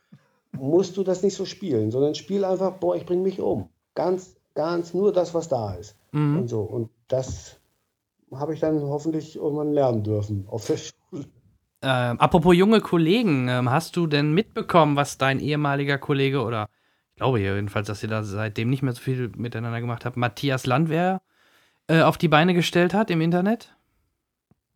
musst 0.52 0.96
du 0.96 1.02
das 1.02 1.24
nicht 1.24 1.34
so 1.34 1.44
spielen, 1.44 1.90
sondern 1.90 2.14
spiel 2.14 2.44
einfach, 2.44 2.74
boah, 2.74 2.94
ich 2.94 3.04
bring 3.04 3.22
mich 3.22 3.40
um. 3.40 3.68
Ganz, 3.96 4.36
ganz 4.54 4.94
nur 4.94 5.12
das, 5.12 5.34
was 5.34 5.48
da 5.48 5.74
ist. 5.74 5.96
Mhm. 6.12 6.38
Und 6.38 6.48
so. 6.48 6.60
Und 6.60 6.90
das 7.08 7.56
habe 8.32 8.54
ich 8.54 8.60
dann 8.60 8.80
hoffentlich 8.82 9.34
irgendwann 9.34 9.72
lernen 9.72 10.04
dürfen 10.04 10.46
auf 10.48 10.64
der 10.66 10.76
Schule. 11.10 11.24
Ähm, 11.82 12.20
apropos 12.20 12.56
junge 12.56 12.80
Kollegen, 12.80 13.48
ähm, 13.48 13.68
hast 13.68 13.96
du 13.96 14.06
denn 14.06 14.32
mitbekommen, 14.32 14.94
was 14.94 15.18
dein 15.18 15.40
ehemaliger 15.40 15.98
Kollege 15.98 16.42
oder 16.42 16.68
ich 17.10 17.16
glaube 17.16 17.40
jedenfalls, 17.40 17.88
dass 17.88 18.02
ihr 18.02 18.08
da 18.08 18.22
seitdem 18.22 18.70
nicht 18.70 18.82
mehr 18.82 18.94
so 18.94 19.00
viel 19.00 19.30
miteinander 19.36 19.80
gemacht 19.80 20.04
habt, 20.04 20.16
Matthias 20.16 20.66
Landwehr 20.66 21.20
äh, 21.88 22.00
auf 22.02 22.16
die 22.16 22.28
Beine 22.28 22.54
gestellt 22.54 22.94
hat 22.94 23.10
im 23.10 23.20
Internet? 23.20 23.73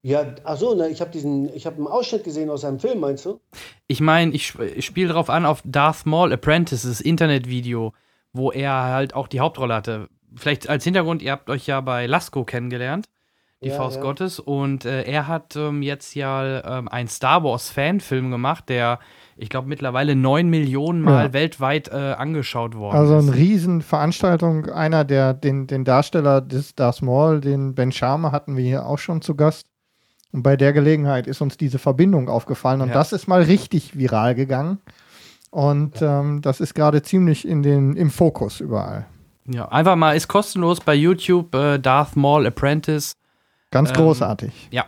Ja, 0.02 0.24
ach 0.44 0.56
so, 0.56 0.74
ne, 0.74 0.88
ich 0.88 1.00
habe 1.00 1.10
diesen, 1.10 1.52
ich 1.54 1.66
habe 1.66 1.76
einen 1.76 1.88
Ausschnitt 1.88 2.24
gesehen 2.24 2.50
aus 2.50 2.60
seinem 2.60 2.78
Film, 2.78 3.00
meinst 3.00 3.24
du? 3.26 3.40
Ich 3.88 4.00
meine, 4.00 4.32
ich, 4.32 4.56
ich 4.58 4.86
spiele 4.86 5.08
darauf 5.08 5.28
an, 5.28 5.44
auf 5.44 5.60
Darth 5.64 6.06
Maul 6.06 6.32
Apprentice, 6.32 6.82
das 6.82 7.00
Internetvideo, 7.00 7.92
wo 8.32 8.52
er 8.52 8.72
halt 8.72 9.14
auch 9.14 9.26
die 9.26 9.40
Hauptrolle 9.40 9.74
hatte. 9.74 10.08
Vielleicht 10.36 10.68
als 10.68 10.84
Hintergrund, 10.84 11.20
ihr 11.20 11.32
habt 11.32 11.50
euch 11.50 11.66
ja 11.66 11.80
bei 11.80 12.06
Lasko 12.06 12.44
kennengelernt, 12.44 13.06
die 13.60 13.68
ja, 13.68 13.74
Faust 13.74 13.96
ja. 13.96 14.02
Gottes, 14.02 14.38
und 14.38 14.84
äh, 14.84 15.02
er 15.02 15.26
hat 15.26 15.56
ähm, 15.56 15.82
jetzt 15.82 16.14
ja 16.14 16.78
ähm, 16.78 16.86
einen 16.86 17.08
Star 17.08 17.42
Wars 17.42 17.70
Fanfilm 17.70 18.30
gemacht, 18.30 18.68
der 18.68 19.00
ich 19.40 19.50
glaube, 19.50 19.68
mittlerweile 19.68 20.16
neun 20.16 20.50
Millionen 20.50 21.00
Mal 21.00 21.26
ja. 21.26 21.32
weltweit 21.32 21.88
äh, 21.88 21.94
angeschaut 21.94 22.74
worden 22.74 22.96
Also 22.96 23.16
eine 23.16 23.34
Riesenveranstaltung. 23.34 24.66
Einer 24.66 25.04
der, 25.04 25.32
den, 25.32 25.68
den 25.68 25.84
Darsteller 25.84 26.40
des 26.40 26.74
Darth 26.74 27.02
Maul, 27.02 27.40
den 27.40 27.74
Ben 27.74 27.92
Sharma, 27.92 28.32
hatten 28.32 28.56
wir 28.56 28.64
hier 28.64 28.84
auch 28.84 28.98
schon 28.98 29.22
zu 29.22 29.36
Gast. 29.36 29.66
Und 30.32 30.42
bei 30.42 30.56
der 30.56 30.72
Gelegenheit 30.72 31.26
ist 31.26 31.40
uns 31.40 31.56
diese 31.56 31.78
Verbindung 31.78 32.28
aufgefallen. 32.28 32.80
Und 32.80 32.88
ja. 32.88 32.94
das 32.94 33.12
ist 33.12 33.28
mal 33.28 33.42
richtig 33.42 33.96
viral 33.96 34.34
gegangen. 34.34 34.78
Und 35.50 36.02
ähm, 36.02 36.42
das 36.42 36.60
ist 36.60 36.74
gerade 36.74 37.02
ziemlich 37.02 37.48
in 37.48 37.62
den, 37.62 37.96
im 37.96 38.10
Fokus 38.10 38.60
überall. 38.60 39.06
Ja, 39.46 39.68
einfach 39.68 39.96
mal, 39.96 40.14
ist 40.14 40.28
kostenlos 40.28 40.80
bei 40.80 40.94
YouTube, 40.94 41.54
äh, 41.54 41.78
Darth 41.78 42.16
Maul 42.16 42.46
Apprentice. 42.46 43.14
Ganz 43.70 43.88
ähm, 43.90 43.96
großartig. 43.96 44.68
Ja. 44.70 44.84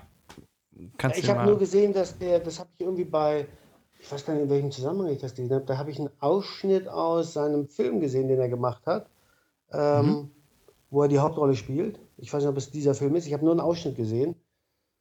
Kannst 0.99 1.19
ich 1.19 1.31
habe 1.31 1.47
nur 1.47 1.59
gesehen, 1.59 1.95
dass 1.95 2.19
der, 2.19 2.41
das 2.41 2.59
habe 2.59 2.69
ich 2.77 2.85
irgendwie 2.85 3.05
bei 3.05 3.47
ich 4.01 4.11
weiß 4.11 4.25
gar 4.25 4.35
nicht, 4.35 4.45
in 4.45 4.51
welchem 4.51 4.71
Zusammenhang 4.71 5.13
ich 5.13 5.21
das 5.21 5.35
gesehen 5.35 5.55
habe, 5.55 5.65
da 5.65 5.77
habe 5.79 5.91
ich 5.91 5.99
einen 5.99 6.11
Ausschnitt 6.21 6.89
aus 6.89 7.35
seinem 7.35 7.69
Film 7.69 8.01
gesehen, 8.01 8.29
den 8.29 8.41
er 8.41 8.49
gemacht 8.49 8.87
hat, 8.87 9.09
ähm, 9.73 10.07
mhm. 10.07 10.31
wo 10.91 11.03
er 11.03 11.09
die 11.09 11.19
Hauptrolle 11.19 11.55
spielt. 11.55 12.01
Ich 12.17 12.33
weiß 12.33 12.43
nicht, 12.43 12.51
ob 12.51 12.57
es 12.57 12.71
dieser 12.71 12.95
Film 12.95 13.15
ist, 13.15 13.27
ich 13.27 13.33
habe 13.33 13.45
nur 13.45 13.53
einen 13.53 13.61
Ausschnitt 13.61 13.97
gesehen. 13.97 14.35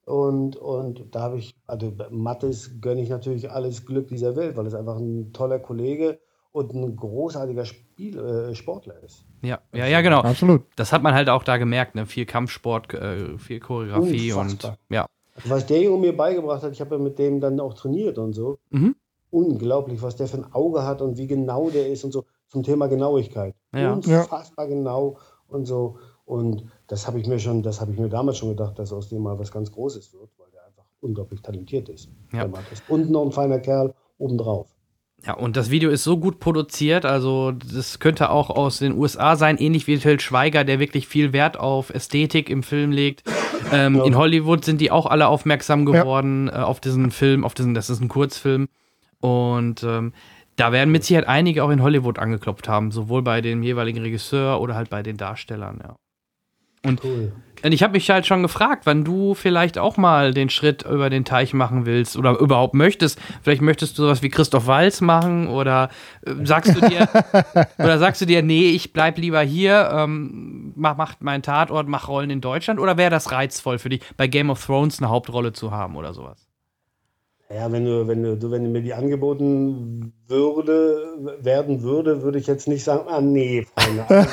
Und, 0.10 0.56
und 0.56 1.14
da 1.14 1.22
habe 1.22 1.38
ich, 1.38 1.56
also 1.68 1.94
Mattes 2.10 2.82
gönne 2.82 3.02
ich 3.02 3.10
natürlich 3.10 3.52
alles 3.52 3.86
Glück 3.86 4.08
dieser 4.08 4.36
Welt, 4.36 4.58
weil 4.58 4.66
es 4.66 4.74
einfach 4.74 4.98
ein 4.98 5.34
toller 5.34 5.60
Kollege 5.60 6.20
und 6.52 6.74
ein 6.74 6.96
großartiger 6.96 7.64
Spiel, 7.64 8.18
äh, 8.18 8.56
Sportler 8.56 9.04
ist. 9.04 9.24
Ja, 9.44 9.60
ja, 9.72 9.86
ja, 9.86 10.02
genau. 10.02 10.22
Absolut. 10.22 10.64
Das 10.76 10.92
hat 10.92 11.04
man 11.04 11.14
halt 11.14 11.30
auch 11.30 11.44
da 11.44 11.58
gemerkt, 11.58 11.94
ne? 11.94 12.08
Viel 12.08 12.26
Kampfsport, 12.26 12.92
äh, 12.96 13.38
viel 13.38 13.60
Choreografie 13.60 14.34
Unfassbar. 14.34 14.72
und 14.90 14.96
ja. 14.96 15.06
Was 15.46 15.68
der 15.68 15.84
Junge 15.84 16.00
mir 16.00 16.18
beigebracht 16.18 16.64
hat, 16.64 16.72
ich 16.72 16.82
habe 16.82 16.96
ja 16.96 17.02
mit 17.02 17.20
dem 17.20 17.40
dann 17.40 17.60
auch 17.60 17.76
trainiert 17.76 18.18
und 18.18 18.34
so. 18.34 18.58
Mhm. 18.72 18.96
unglaublich, 19.30 20.02
was 20.02 20.16
der 20.16 20.28
für 20.28 20.38
ein 20.38 20.54
Auge 20.54 20.86
hat 20.86 21.04
und 21.04 21.20
wie 21.20 21.28
genau 21.28 21.70
der 21.70 21.88
ist 21.88 22.04
und 22.04 22.12
so 22.12 22.26
zum 22.48 22.64
Thema 22.64 22.88
Genauigkeit. 22.88 23.54
Ja. 23.76 23.94
Unfassbar 23.94 24.68
genau 24.68 25.18
und 25.48 25.66
so. 25.66 25.98
Und 26.26 26.66
das 26.90 27.08
habe 27.08 27.20
ich 27.20 27.28
mir 27.28 27.40
schon, 27.40 27.64
das 27.64 27.80
habe 27.80 27.92
ich 27.94 28.00
mir 28.00 28.10
damals 28.10 28.38
schon 28.40 28.50
gedacht, 28.50 28.78
dass 28.78 28.92
aus 28.92 29.10
dem 29.10 29.22
mal 29.22 29.38
was 29.40 29.52
ganz 29.52 29.72
Großes 29.72 30.12
wird, 30.14 30.32
weil 30.38 30.48
der 30.52 30.66
einfach 30.66 30.84
unglaublich 31.00 31.42
talentiert 31.42 31.88
ist. 31.88 32.10
Ja. 32.34 32.50
Und 32.88 33.10
noch 33.12 33.26
ein 33.26 33.32
feiner 33.32 33.60
Kerl 33.60 33.94
obendrauf. 34.18 34.68
Ja, 35.26 35.34
und 35.34 35.58
das 35.58 35.70
Video 35.70 35.90
ist 35.90 36.04
so 36.04 36.18
gut 36.18 36.40
produziert, 36.40 37.06
also 37.06 37.52
das 37.52 38.00
könnte 38.00 38.30
auch 38.30 38.50
aus 38.50 38.80
den 38.80 38.98
USA 38.98 39.36
sein, 39.36 39.58
ähnlich 39.58 39.86
wie 39.86 39.98
Till 39.98 40.20
Schweiger, 40.20 40.64
der 40.64 40.80
wirklich 40.80 41.08
viel 41.08 41.34
Wert 41.34 41.60
auf 41.60 41.90
Ästhetik 41.90 42.50
im 42.50 42.64
Film 42.64 42.92
legt. 42.92 43.24
Ähm, 43.72 43.96
Ja. 43.98 44.06
In 44.06 44.16
Hollywood 44.18 44.64
sind 44.64 44.80
die 44.80 44.92
auch 44.92 45.06
alle 45.06 45.28
aufmerksam 45.28 45.86
geworden 45.86 46.48
äh, 46.48 46.54
auf 46.54 46.80
diesen 46.80 47.12
Film, 47.12 47.44
auf 47.44 47.54
diesen, 47.54 47.74
das 47.74 47.90
ist 47.90 48.02
ein 48.02 48.08
Kurzfilm. 48.08 48.70
Und 49.20 49.84
ähm, 49.84 50.14
da 50.56 50.72
werden 50.72 50.92
mit 50.92 51.04
Sicherheit 51.04 51.28
einige 51.28 51.64
auch 51.66 51.70
in 51.70 51.84
Hollywood 51.84 52.18
angeklopft 52.18 52.70
haben, 52.70 52.92
sowohl 52.92 53.22
bei 53.22 53.42
dem 53.42 53.62
jeweiligen 53.62 54.00
Regisseur 54.00 54.62
oder 54.62 54.76
halt 54.76 54.90
bei 54.90 55.04
den 55.04 55.18
Darstellern, 55.18 55.82
ja. 55.84 55.96
Und 56.86 57.04
Cool. 57.04 57.34
ich 57.64 57.84
habe 57.84 57.94
mich 57.94 58.10
halt 58.10 58.26
schon 58.26 58.42
gefragt, 58.42 58.86
wann 58.86 59.04
du 59.04 59.34
vielleicht 59.34 59.78
auch 59.78 59.98
mal 59.98 60.34
den 60.34 60.50
Schritt 60.50 60.84
über 60.84 61.10
den 61.10 61.26
Teich 61.26 61.54
machen 61.54 61.86
willst 61.86 62.16
oder 62.16 62.40
überhaupt 62.40 62.74
möchtest. 62.74 63.20
Vielleicht 63.42 63.62
möchtest 63.62 63.98
du 63.98 64.04
sowas 64.04 64.22
wie 64.22 64.30
Christoph 64.30 64.66
Walz 64.66 65.02
machen 65.02 65.48
oder 65.50 65.90
äh, 66.26 66.46
sagst 66.46 66.76
du 66.76 66.88
dir 66.88 67.10
oder 67.78 68.00
sagst 68.00 68.22
du 68.22 68.26
dir, 68.26 68.42
nee, 68.44 68.70
ich 68.70 68.94
bleib 68.94 69.18
lieber 69.18 69.42
hier, 69.42 69.90
ähm, 69.94 70.72
mach, 70.76 70.96
mach 70.96 71.16
meinen 71.20 71.44
Tatort, 71.44 71.88
mach 71.90 72.08
Rollen 72.08 72.30
in 72.30 72.40
Deutschland 72.40 72.80
oder 72.80 72.98
wäre 72.98 73.12
das 73.12 73.32
reizvoll 73.32 73.78
für 73.78 73.90
dich, 73.90 74.02
bei 74.16 74.28
Game 74.28 74.50
of 74.50 74.66
Thrones 74.66 75.00
eine 75.00 75.10
Hauptrolle 75.10 75.52
zu 75.52 75.72
haben 75.72 75.98
oder 75.98 76.14
sowas? 76.14 76.50
Ja, 77.54 77.72
wenn 77.72 77.84
du, 77.84 78.08
wenn 78.08 78.22
du, 78.22 78.38
du, 78.38 78.52
wenn 78.52 78.72
mir 78.72 78.84
die 78.84 78.94
angeboten 78.94 80.14
würde, 80.28 81.36
werden 81.42 81.82
würde, 81.82 82.22
würde 82.22 82.38
ich 82.38 82.46
jetzt 82.46 82.68
nicht 82.68 82.84
sagen, 82.84 83.06
ah 83.10 83.22
nee, 83.22 83.66
Freunde. 83.76 84.28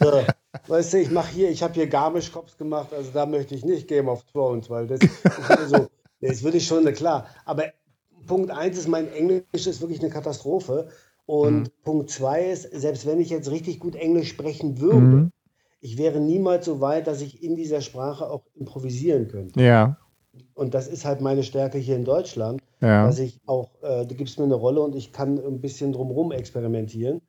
weißt 0.68 0.94
du, 0.94 0.98
ich 1.00 1.10
mache 1.10 1.32
hier, 1.32 1.50
ich 1.50 1.62
habe 1.62 1.74
hier 1.74 1.86
Garmisch 1.88 2.32
Cops 2.32 2.56
gemacht, 2.58 2.92
also 2.92 3.10
da 3.12 3.26
möchte 3.26 3.54
ich 3.54 3.64
nicht 3.64 3.88
Game 3.88 4.08
of 4.08 4.24
Thrones, 4.24 4.70
weil 4.70 4.86
das, 4.86 5.00
das 5.22 5.38
würde 5.48 5.68
so, 5.68 5.88
das 6.20 6.42
würde 6.42 6.58
ich 6.58 6.66
schon, 6.66 6.84
na 6.84 6.92
klar. 6.92 7.26
Aber 7.44 7.64
Punkt 8.26 8.50
eins 8.50 8.78
ist, 8.78 8.88
mein 8.88 9.08
Englisch 9.12 9.44
ist 9.66 9.80
wirklich 9.80 10.00
eine 10.00 10.10
Katastrophe. 10.10 10.88
Und 11.26 11.70
Punkt 11.82 12.10
zwei 12.10 12.50
ist, 12.50 12.62
selbst 12.72 13.06
wenn 13.06 13.20
ich 13.20 13.30
jetzt 13.30 13.50
richtig 13.50 13.80
gut 13.80 13.94
Englisch 13.96 14.30
sprechen 14.30 14.80
würde, 14.80 15.00
Mhm. 15.06 15.32
ich 15.80 15.98
wäre 15.98 16.20
niemals 16.20 16.66
so 16.66 16.80
weit, 16.80 17.06
dass 17.06 17.20
ich 17.20 17.42
in 17.42 17.56
dieser 17.56 17.80
Sprache 17.82 18.30
auch 18.30 18.44
improvisieren 18.54 19.28
könnte. 19.28 19.60
Ja, 19.62 19.98
Und 20.54 20.74
das 20.74 20.88
ist 20.88 21.04
halt 21.04 21.20
meine 21.20 21.42
Stärke 21.42 21.78
hier 21.78 21.96
in 21.96 22.04
Deutschland, 22.04 22.60
ja. 22.80 23.06
dass 23.06 23.18
ich 23.18 23.40
auch, 23.46 23.70
äh, 23.82 24.06
du 24.06 24.14
gibst 24.14 24.38
mir 24.38 24.44
eine 24.44 24.54
Rolle 24.54 24.80
und 24.82 24.94
ich 24.96 25.12
kann 25.12 25.38
ein 25.38 25.60
bisschen 25.60 25.92
drumherum 25.92 26.32
experimentieren. 26.32 27.20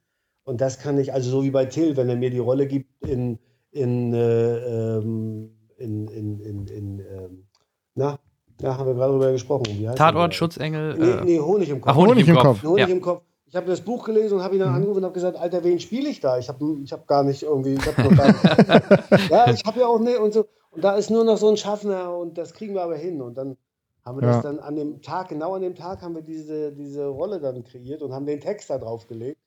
Und 0.49 0.61
das 0.61 0.79
kann 0.79 0.97
ich, 0.97 1.13
also 1.13 1.29
so 1.29 1.43
wie 1.43 1.51
bei 1.51 1.65
Till, 1.65 1.95
wenn 1.95 2.09
er 2.09 2.15
mir 2.15 2.31
die 2.31 2.39
Rolle 2.39 2.65
gibt 2.65 3.05
in, 3.05 3.37
in, 3.69 4.13
äh, 4.15 4.57
ähm, 4.97 5.51
in, 5.77 6.07
in, 6.07 6.39
in, 6.39 6.65
in 6.67 6.99
ähm, 6.99 7.47
na, 7.93 8.17
da 8.57 8.75
haben 8.75 8.87
wir 8.87 8.95
gerade 8.95 9.11
drüber 9.13 9.31
gesprochen. 9.31 9.67
Wie 9.77 9.87
heißt 9.87 9.99
Tatort? 9.99 10.33
Schutzengel. 10.33 10.97
Nee, 10.97 11.05
äh, 11.05 11.23
nee, 11.23 11.39
Honig 11.39 11.69
im 11.69 11.79
Kopf. 11.81 11.91
Ach, 11.91 11.95
Honig, 11.95 12.13
Honig 12.13 12.27
im 12.29 12.35
Kopf. 12.35 12.43
Kopf. 12.45 12.63
Honig 12.63 12.87
Ja. 12.87 12.93
im 12.95 12.99
Kopf. 13.01 13.21
Ich 13.45 13.55
habe 13.55 13.67
das 13.67 13.81
Buch 13.81 14.03
gelesen 14.05 14.37
und 14.39 14.43
habe 14.43 14.55
ihn 14.55 14.59
dann 14.61 14.73
angerufen 14.73 14.97
und 14.97 15.03
habe 15.03 15.13
gesagt, 15.13 15.37
Alter, 15.37 15.63
wen 15.63 15.79
spiele 15.79 16.09
ich 16.09 16.19
da? 16.19 16.39
Ich 16.39 16.49
habe 16.49 16.77
ich 16.83 16.91
hab 16.91 17.05
gar 17.05 17.23
nicht 17.23 17.43
irgendwie, 17.43 17.75
ich 17.75 17.85
habe 17.85 18.15
gar 18.15 18.27
nicht. 18.27 19.29
ja, 19.29 19.51
ich 19.51 19.63
habe 19.65 19.79
ja 19.79 19.85
auch 19.85 19.99
ne 19.99 20.17
und 20.17 20.33
so. 20.33 20.47
Und 20.71 20.83
da 20.83 20.95
ist 20.95 21.11
nur 21.11 21.25
noch 21.25 21.37
so 21.37 21.47
ein 21.47 21.57
Schaffner 21.57 22.17
und 22.17 22.39
das 22.39 22.53
kriegen 22.55 22.73
wir 22.73 22.81
aber 22.81 22.95
hin. 22.97 23.21
Und 23.21 23.35
dann 23.37 23.55
haben 24.03 24.19
wir 24.19 24.27
Ja. 24.27 24.33
das 24.33 24.41
dann 24.41 24.57
an 24.57 24.75
dem 24.75 25.01
Tag, 25.03 25.29
genau 25.29 25.53
an 25.53 25.61
dem 25.61 25.75
Tag 25.75 26.01
haben 26.01 26.15
wir 26.15 26.23
diese, 26.23 26.71
diese 26.71 27.05
Rolle 27.05 27.39
dann 27.39 27.63
kreiert 27.63 28.01
und 28.01 28.13
haben 28.13 28.25
den 28.25 28.39
Text 28.39 28.71
da 28.71 28.79
drauf 28.79 29.05
gelegt. 29.07 29.37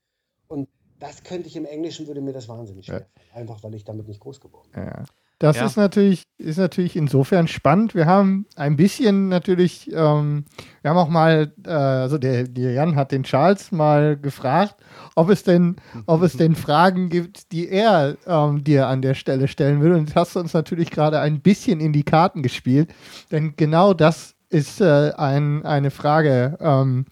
Und 0.47 0.69
das 1.03 1.23
könnte 1.25 1.49
ich 1.49 1.57
im 1.57 1.65
Englischen, 1.67 2.07
würde 2.07 2.21
mir 2.21 2.33
das 2.33 2.49
wahnsinnig 2.49 2.87
schwer 2.87 3.07
fallen. 3.33 3.43
Einfach, 3.49 3.63
weil 3.63 3.75
ich 3.75 3.85
damit 3.85 4.09
nicht 4.09 4.21
groß 4.21 4.41
geworden 4.41 4.69
bin. 4.73 4.85
Ja. 4.85 5.05
Das 5.39 5.57
Ja. 5.57 5.67
ist 5.67 5.77
natürlich, 5.77 6.23
ist 6.39 6.59
natürlich 6.59 6.95
insofern 6.95 7.49
spannend. 7.49 7.97
Wir 7.97 8.07
haben 8.07 8.47
ein 8.55 8.77
bisschen 8.77 9.29
natürlich, 9.29 9.91
ähm, 9.93 10.45
wir 10.83 10.91
haben 10.93 10.97
auch 10.99 11.09
mal, 11.09 11.53
äh, 11.67 11.71
also 11.71 12.17
der, 12.17 12.45
der 12.47 12.73
Jan 12.75 12.95
hat 12.95 13.11
den 13.11 13.25
Charles 13.25 13.73
mal 13.73 14.17
gefragt, 14.17 14.77
ob 15.17 15.31
es 15.31 15.43
denn, 15.43 15.75
ob 16.07 16.23
es 16.23 16.37
denn 16.37 16.55
Fragen 16.55 17.09
gibt, 17.09 17.51
die 17.51 17.69
er 17.69 18.17
ähm, 18.25 18.63
dir 18.63 18.87
an 18.87 19.03
der 19.03 19.15
Stelle 19.15 19.49
stellen 19.49 19.81
will. 19.83 19.95
Und 19.95 20.11
das 20.11 20.15
hast 20.15 20.37
du 20.37 20.41
uns 20.41 20.55
natürlich 20.55 20.93
gerade 20.93 21.19
ein 21.19 21.41
bisschen 21.41 21.81
in 21.81 21.93
die 21.93 22.05
Karten 22.05 22.45
gespielt. 22.45 22.95
Denn 23.33 23.55
genau 23.57 23.95
das 23.95 24.37
ist 24.49 24.81
äh, 24.81 25.13
ein, 25.17 25.65
eine 25.65 25.91
Frage, 25.91 26.57
ähm, 26.61 27.07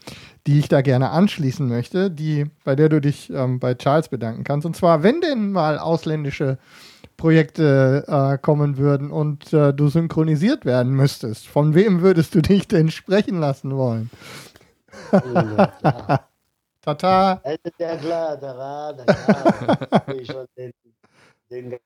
die 0.47 0.59
ich 0.59 0.69
da 0.69 0.81
gerne 0.81 1.11
anschließen 1.11 1.69
möchte, 1.69 2.11
die, 2.11 2.47
bei 2.65 2.75
der 2.75 2.89
du 2.89 3.01
dich 3.01 3.31
ähm, 3.31 3.61
bei 3.61 3.75
Charles 3.75 4.09
bedanken 4.09 4.45
kannst. 4.45 4.67
Und 4.67 4.77
zwar, 4.77 5.03
wenn 5.03 5.21
denn 5.21 5.53
mal 5.53 5.79
ausländische 5.79 6.59
Projekte 7.17 8.05
äh, 8.09 8.39
kommen 8.39 8.79
würden 8.79 9.11
und 9.11 9.53
äh, 9.53 9.75
du 9.75 9.89
synchronisiert 9.89 10.65
werden 10.65 10.93
müsstest, 10.93 11.47
von 11.47 11.75
wem 11.75 12.01
würdest 12.01 12.35
du 12.35 12.41
dich 12.41 12.67
denn 12.69 12.91
sprechen 12.91 13.39
lassen 13.39 13.77
wollen? 13.77 14.11
Ja. 15.13 15.71
Tata. 16.81 17.43
Das 17.45 17.59
ist 17.63 17.79
ja 17.79 17.97
klar, 17.97 18.43
Rat, 18.43 18.43
der 18.43 18.57
Rat. 18.57 20.09
will 20.09 20.21
ich 20.21 20.27
schon 20.27 20.47
den, 20.57 20.73
den 21.51 21.79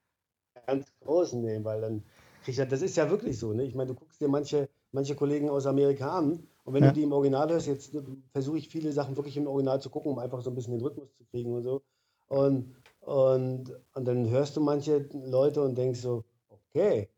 ganz 0.66 0.86
Großen 1.00 1.40
nehmen, 1.42 1.64
weil 1.64 1.80
dann 1.80 2.02
krieg 2.44 2.52
ich 2.52 2.56
ja, 2.58 2.64
das 2.64 2.82
ist 2.82 2.96
ja 2.96 3.10
wirklich 3.10 3.38
so, 3.38 3.52
ne? 3.52 3.64
Ich 3.64 3.74
meine, 3.74 3.88
du 3.88 3.94
guckst 3.94 4.20
dir 4.20 4.28
manche, 4.28 4.68
manche 4.92 5.16
Kollegen 5.16 5.50
aus 5.50 5.66
Amerika 5.66 6.18
an 6.18 6.46
und 6.64 6.74
wenn 6.74 6.82
Ja. 6.82 6.90
du 6.90 6.94
die 6.94 7.02
im 7.02 7.12
Original 7.12 7.50
hörst, 7.50 7.66
jetzt 7.66 7.96
versuche 8.32 8.58
ich 8.58 8.68
viele 8.68 8.92
Sachen 8.92 9.16
wirklich 9.16 9.36
im 9.36 9.46
Original 9.46 9.80
zu 9.80 9.90
gucken, 9.90 10.12
um 10.12 10.18
einfach 10.18 10.40
so 10.40 10.50
ein 10.50 10.54
bisschen 10.54 10.72
den 10.72 10.82
Rhythmus 10.82 11.14
zu 11.14 11.24
kriegen 11.24 11.52
und 11.52 11.62
so. 11.62 11.82
Und, 12.28 12.74
und, 13.00 13.70
und 13.94 14.04
dann 14.06 14.28
hörst 14.30 14.56
du 14.56 14.60
manche 14.60 15.08
Leute 15.12 15.62
und 15.62 15.76
denkst 15.76 16.00
so, 16.00 16.24
okay, 16.48 17.08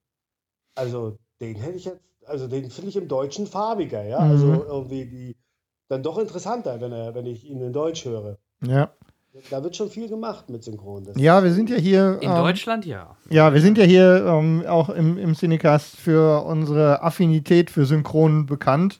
also 0.75 1.16
den 1.41 1.55
hätte 1.55 1.76
ich 1.76 1.84
jetzt, 1.84 2.00
also 2.25 2.49
den 2.49 2.70
finde 2.70 2.91
ich 2.91 2.97
im 2.97 3.07
Deutschen 3.08 3.47
farbiger, 3.47 4.02
ja. 4.05 4.20
Mhm. 4.20 4.31
Also 4.31 4.65
irgendwie 4.65 5.07
die 5.07 5.36
dann 5.89 6.02
doch 6.02 6.18
interessanter, 6.18 6.81
wenn 6.81 6.91
er, 6.91 7.15
wenn 7.15 7.26
ich 7.26 7.44
ihn 7.44 7.60
in 7.60 7.73
Deutsch 7.73 8.05
höre. 8.05 8.39
Ja. 8.66 8.91
Da 9.50 9.62
wird 9.62 9.76
schon 9.76 9.91
viel 9.91 10.08
gemacht 10.08 10.49
mit 10.49 10.65
Synchron. 10.65 11.05
Das 11.05 11.16
ja, 11.18 11.44
wir 11.44 11.52
sind 11.52 11.68
ja 11.68 11.76
hier. 11.76 12.18
In 12.23 12.31
ähm, 12.31 12.36
Deutschland 12.36 12.86
ja. 12.86 13.16
Ja, 13.28 13.52
wir 13.52 13.60
sind 13.60 13.76
ja 13.76 13.84
hier 13.84 14.25
ähm, 14.26 14.65
auch 14.66 14.89
im, 14.89 15.18
im 15.18 15.34
Cinecast 15.34 15.94
für 15.97 16.44
unsere 16.44 17.02
Affinität 17.02 17.70
für 17.70 17.84
Synchron 17.84 18.47
bekannt. 18.47 18.99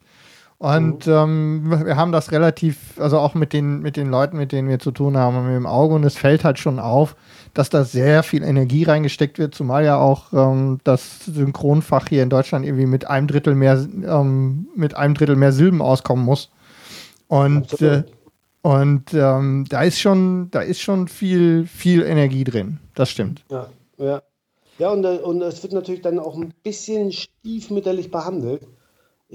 Und 0.59 1.07
ähm, 1.07 1.85
wir 1.85 1.97
haben 1.97 2.12
das 2.12 2.33
relativ, 2.33 2.99
also 2.99 3.18
auch 3.18 3.35
mit 3.35 3.52
den, 3.52 3.81
mit 3.81 3.97
den 3.97 4.09
Leuten, 4.09 4.39
mit 4.39 4.52
denen 4.52 4.70
wir 4.70 4.78
zu 4.78 4.91
tun 4.91 5.17
haben, 5.17 5.47
wir 5.47 5.57
im 5.57 5.67
Auge. 5.67 5.94
Und 5.94 6.05
es 6.05 6.17
fällt 6.17 6.44
halt 6.44 6.59
schon 6.59 6.78
auf, 6.78 7.15
dass 7.52 7.68
da 7.68 7.85
sehr 7.85 8.23
viel 8.23 8.43
Energie 8.43 8.85
reingesteckt 8.85 9.39
wird, 9.39 9.55
zumal 9.55 9.85
ja 9.85 9.99
auch 9.99 10.33
ähm, 10.33 10.78
das 10.83 11.26
Synchronfach 11.26 12.09
hier 12.09 12.23
in 12.23 12.31
Deutschland 12.31 12.65
irgendwie 12.65 12.86
mit 12.86 13.07
einem 13.07 13.26
Drittel 13.26 13.55
mehr, 13.55 13.86
ähm, 14.07 14.68
mit 14.75 14.97
einem 14.97 15.15
Drittel 15.15 15.36
mehr 15.36 15.52
Silben 15.52 15.83
auskommen 15.83 16.25
muss. 16.25 16.51
Und, 17.28 17.81
äh, 17.83 18.05
und 18.62 19.12
ähm, 19.12 19.67
da 19.68 19.83
ist 19.83 20.01
schon, 20.01 20.51
da 20.52 20.60
ist 20.60 20.81
schon 20.81 21.09
viel, 21.09 21.67
viel 21.67 22.02
Energie 22.02 22.44
drin. 22.44 22.78
Das 22.94 23.10
stimmt. 23.10 23.44
Ja, 23.51 23.68
ja. 23.99 24.23
Ja, 24.78 24.91
und, 24.91 25.05
äh, 25.05 25.18
und 25.18 25.43
es 25.43 25.62
wird 25.62 25.73
natürlich 25.73 26.02
dann 26.02 26.18
auch 26.18 26.36
ein 26.36 26.52
bisschen 26.62 27.12
stiefmütterlich 27.12 28.10
behandelt. 28.10 28.67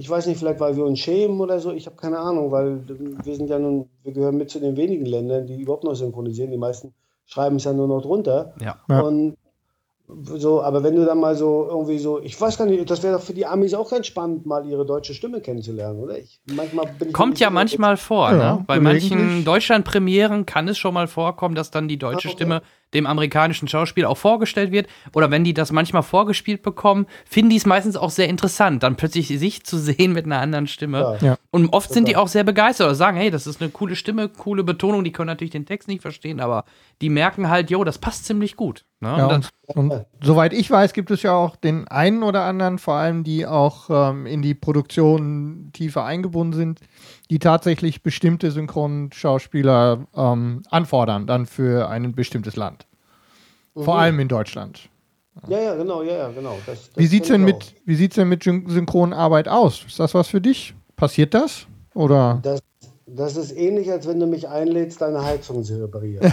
Ich 0.02 0.10
weiß 0.10 0.26
nicht, 0.26 0.38
vielleicht 0.38 0.58
weil 0.58 0.76
wir 0.76 0.84
uns 0.84 0.98
schämen 0.98 1.40
oder 1.40 1.60
so, 1.60 1.70
ich 1.70 1.86
habe 1.86 1.94
keine 1.94 2.18
Ahnung, 2.18 2.50
weil 2.50 2.80
wir 2.88 3.36
sind 3.36 3.48
ja 3.48 3.60
nun, 3.60 3.88
wir 4.02 4.12
gehören 4.12 4.36
mit 4.36 4.50
zu 4.50 4.58
den 4.58 4.76
wenigen 4.76 5.06
Ländern, 5.06 5.46
die 5.46 5.60
überhaupt 5.60 5.84
noch 5.84 5.94
synchronisieren. 5.94 6.50
Die 6.50 6.58
meisten 6.58 6.92
schreiben 7.24 7.54
es 7.54 7.64
ja 7.64 7.72
nur 7.72 7.86
noch 7.86 8.02
drunter. 8.02 8.52
Ja. 8.60 8.80
Ja. 8.88 9.00
Und 9.00 9.36
so, 10.22 10.62
aber 10.62 10.82
wenn 10.82 10.96
du 10.96 11.04
dann 11.04 11.18
mal 11.18 11.34
so 11.34 11.66
irgendwie 11.68 11.98
so, 11.98 12.20
ich 12.20 12.40
weiß 12.40 12.58
gar 12.58 12.66
nicht, 12.66 12.88
das 12.90 13.02
wäre 13.02 13.16
doch 13.16 13.22
für 13.22 13.34
die 13.34 13.46
Amis 13.46 13.74
auch 13.74 13.90
ganz 13.90 14.06
spannend, 14.06 14.46
mal 14.46 14.66
ihre 14.66 14.84
deutsche 14.86 15.14
Stimme 15.14 15.40
kennenzulernen, 15.40 15.98
oder? 16.00 16.18
Ich, 16.18 16.40
manchmal 16.46 16.86
bin 16.98 17.08
ich 17.08 17.14
Kommt 17.14 17.40
ja 17.40 17.50
manchmal 17.50 17.96
vor, 17.96 18.30
Ja, 18.30 18.56
ne? 18.56 18.64
Bei 18.66 18.80
manchen 18.80 19.44
Deutschlandpremieren 19.44 20.46
kann 20.46 20.68
es 20.68 20.78
schon 20.78 20.94
mal 20.94 21.06
vorkommen, 21.06 21.54
dass 21.54 21.70
dann 21.70 21.88
die 21.88 21.98
deutsche 21.98 22.28
Ah, 22.28 22.32
okay. 22.32 22.36
Stimme 22.36 22.62
dem 22.94 23.06
amerikanischen 23.06 23.68
Schauspieler 23.68 24.10
auch 24.10 24.16
vorgestellt 24.18 24.70
wird. 24.70 24.86
Oder 25.14 25.30
wenn 25.30 25.44
die 25.44 25.54
das 25.54 25.72
manchmal 25.72 26.02
vorgespielt 26.02 26.62
bekommen, 26.62 27.06
finden 27.24 27.50
die 27.50 27.56
es 27.56 27.66
meistens 27.66 27.96
auch 27.96 28.10
sehr 28.10 28.28
interessant, 28.28 28.82
dann 28.82 28.96
plötzlich 28.96 29.28
sich 29.28 29.64
zu 29.64 29.78
sehen 29.78 30.12
mit 30.12 30.26
einer 30.26 30.40
anderen 30.40 30.66
Stimme. 30.66 31.18
Ja. 31.20 31.26
Ja. 31.26 31.38
Und 31.50 31.72
oft 31.72 31.92
sind 31.92 32.06
die 32.08 32.12
Total. 32.12 32.24
auch 32.24 32.28
sehr 32.28 32.44
begeistert 32.44 32.86
oder 32.86 32.94
sagen, 32.94 33.16
hey, 33.16 33.30
das 33.30 33.46
ist 33.46 33.60
eine 33.62 33.70
coole 33.70 33.96
Stimme, 33.96 34.28
coole 34.28 34.64
Betonung. 34.64 35.04
Die 35.04 35.12
können 35.12 35.28
natürlich 35.28 35.52
den 35.52 35.66
Text 35.66 35.88
nicht 35.88 36.02
verstehen, 36.02 36.40
aber 36.40 36.64
die 37.00 37.08
merken 37.08 37.48
halt, 37.48 37.70
jo, 37.70 37.82
das 37.84 37.98
passt 37.98 38.26
ziemlich 38.26 38.56
gut. 38.56 38.84
Ne? 39.02 39.08
Ja, 39.18 39.26
Und 39.26 39.50
und, 39.74 39.90
und 39.90 40.06
soweit 40.22 40.52
ich 40.52 40.70
weiß, 40.70 40.92
gibt 40.92 41.10
es 41.10 41.22
ja 41.22 41.32
auch 41.34 41.56
den 41.56 41.88
einen 41.88 42.22
oder 42.22 42.44
anderen, 42.44 42.78
vor 42.78 42.94
allem 42.94 43.24
die 43.24 43.46
auch 43.46 43.90
ähm, 43.90 44.26
in 44.26 44.42
die 44.42 44.54
Produktion 44.54 45.70
tiefer 45.72 46.04
eingebunden 46.04 46.52
sind, 46.52 46.80
die 47.28 47.38
tatsächlich 47.40 48.02
bestimmte 48.04 48.52
Synchronschauspieler 48.52 50.06
ähm, 50.14 50.62
anfordern, 50.70 51.26
dann 51.26 51.46
für 51.46 51.88
ein 51.88 52.12
bestimmtes 52.14 52.54
Land. 52.56 52.86
Vor 53.74 53.94
Mhm. 53.94 54.00
allem 54.00 54.20
in 54.20 54.28
Deutschland. 54.28 54.88
Ja, 55.48 55.58
ja, 55.60 55.74
genau, 55.74 56.02
ja, 56.02 56.12
ja, 56.14 56.28
genau. 56.28 56.58
Das, 56.66 56.90
das 56.92 56.96
Wie 57.02 57.06
sieht's 57.06 57.28
kenn 57.28 57.38
denn 57.38 57.44
mit, 57.46 57.74
wie 57.84 57.94
sieht's 57.94 58.16
denn 58.16 58.28
mit 58.28 58.42
Syn- 58.44 58.68
Synchronarbeit 58.68 59.48
aus? 59.48 59.84
Ist 59.86 59.98
das 59.98 60.14
was 60.14 60.28
für 60.28 60.40
dich? 60.40 60.74
Passiert 60.94 61.34
das? 61.34 61.66
Oder? 61.94 62.38
Das, 62.42 62.60
das 63.14 63.36
ist 63.36 63.52
ähnlich, 63.56 63.90
als 63.90 64.06
wenn 64.06 64.18
du 64.20 64.26
mich 64.26 64.48
einlädst, 64.48 65.00
deine 65.00 65.24
Heizung 65.24 65.62
zu 65.64 65.80
reparieren. 65.82 66.32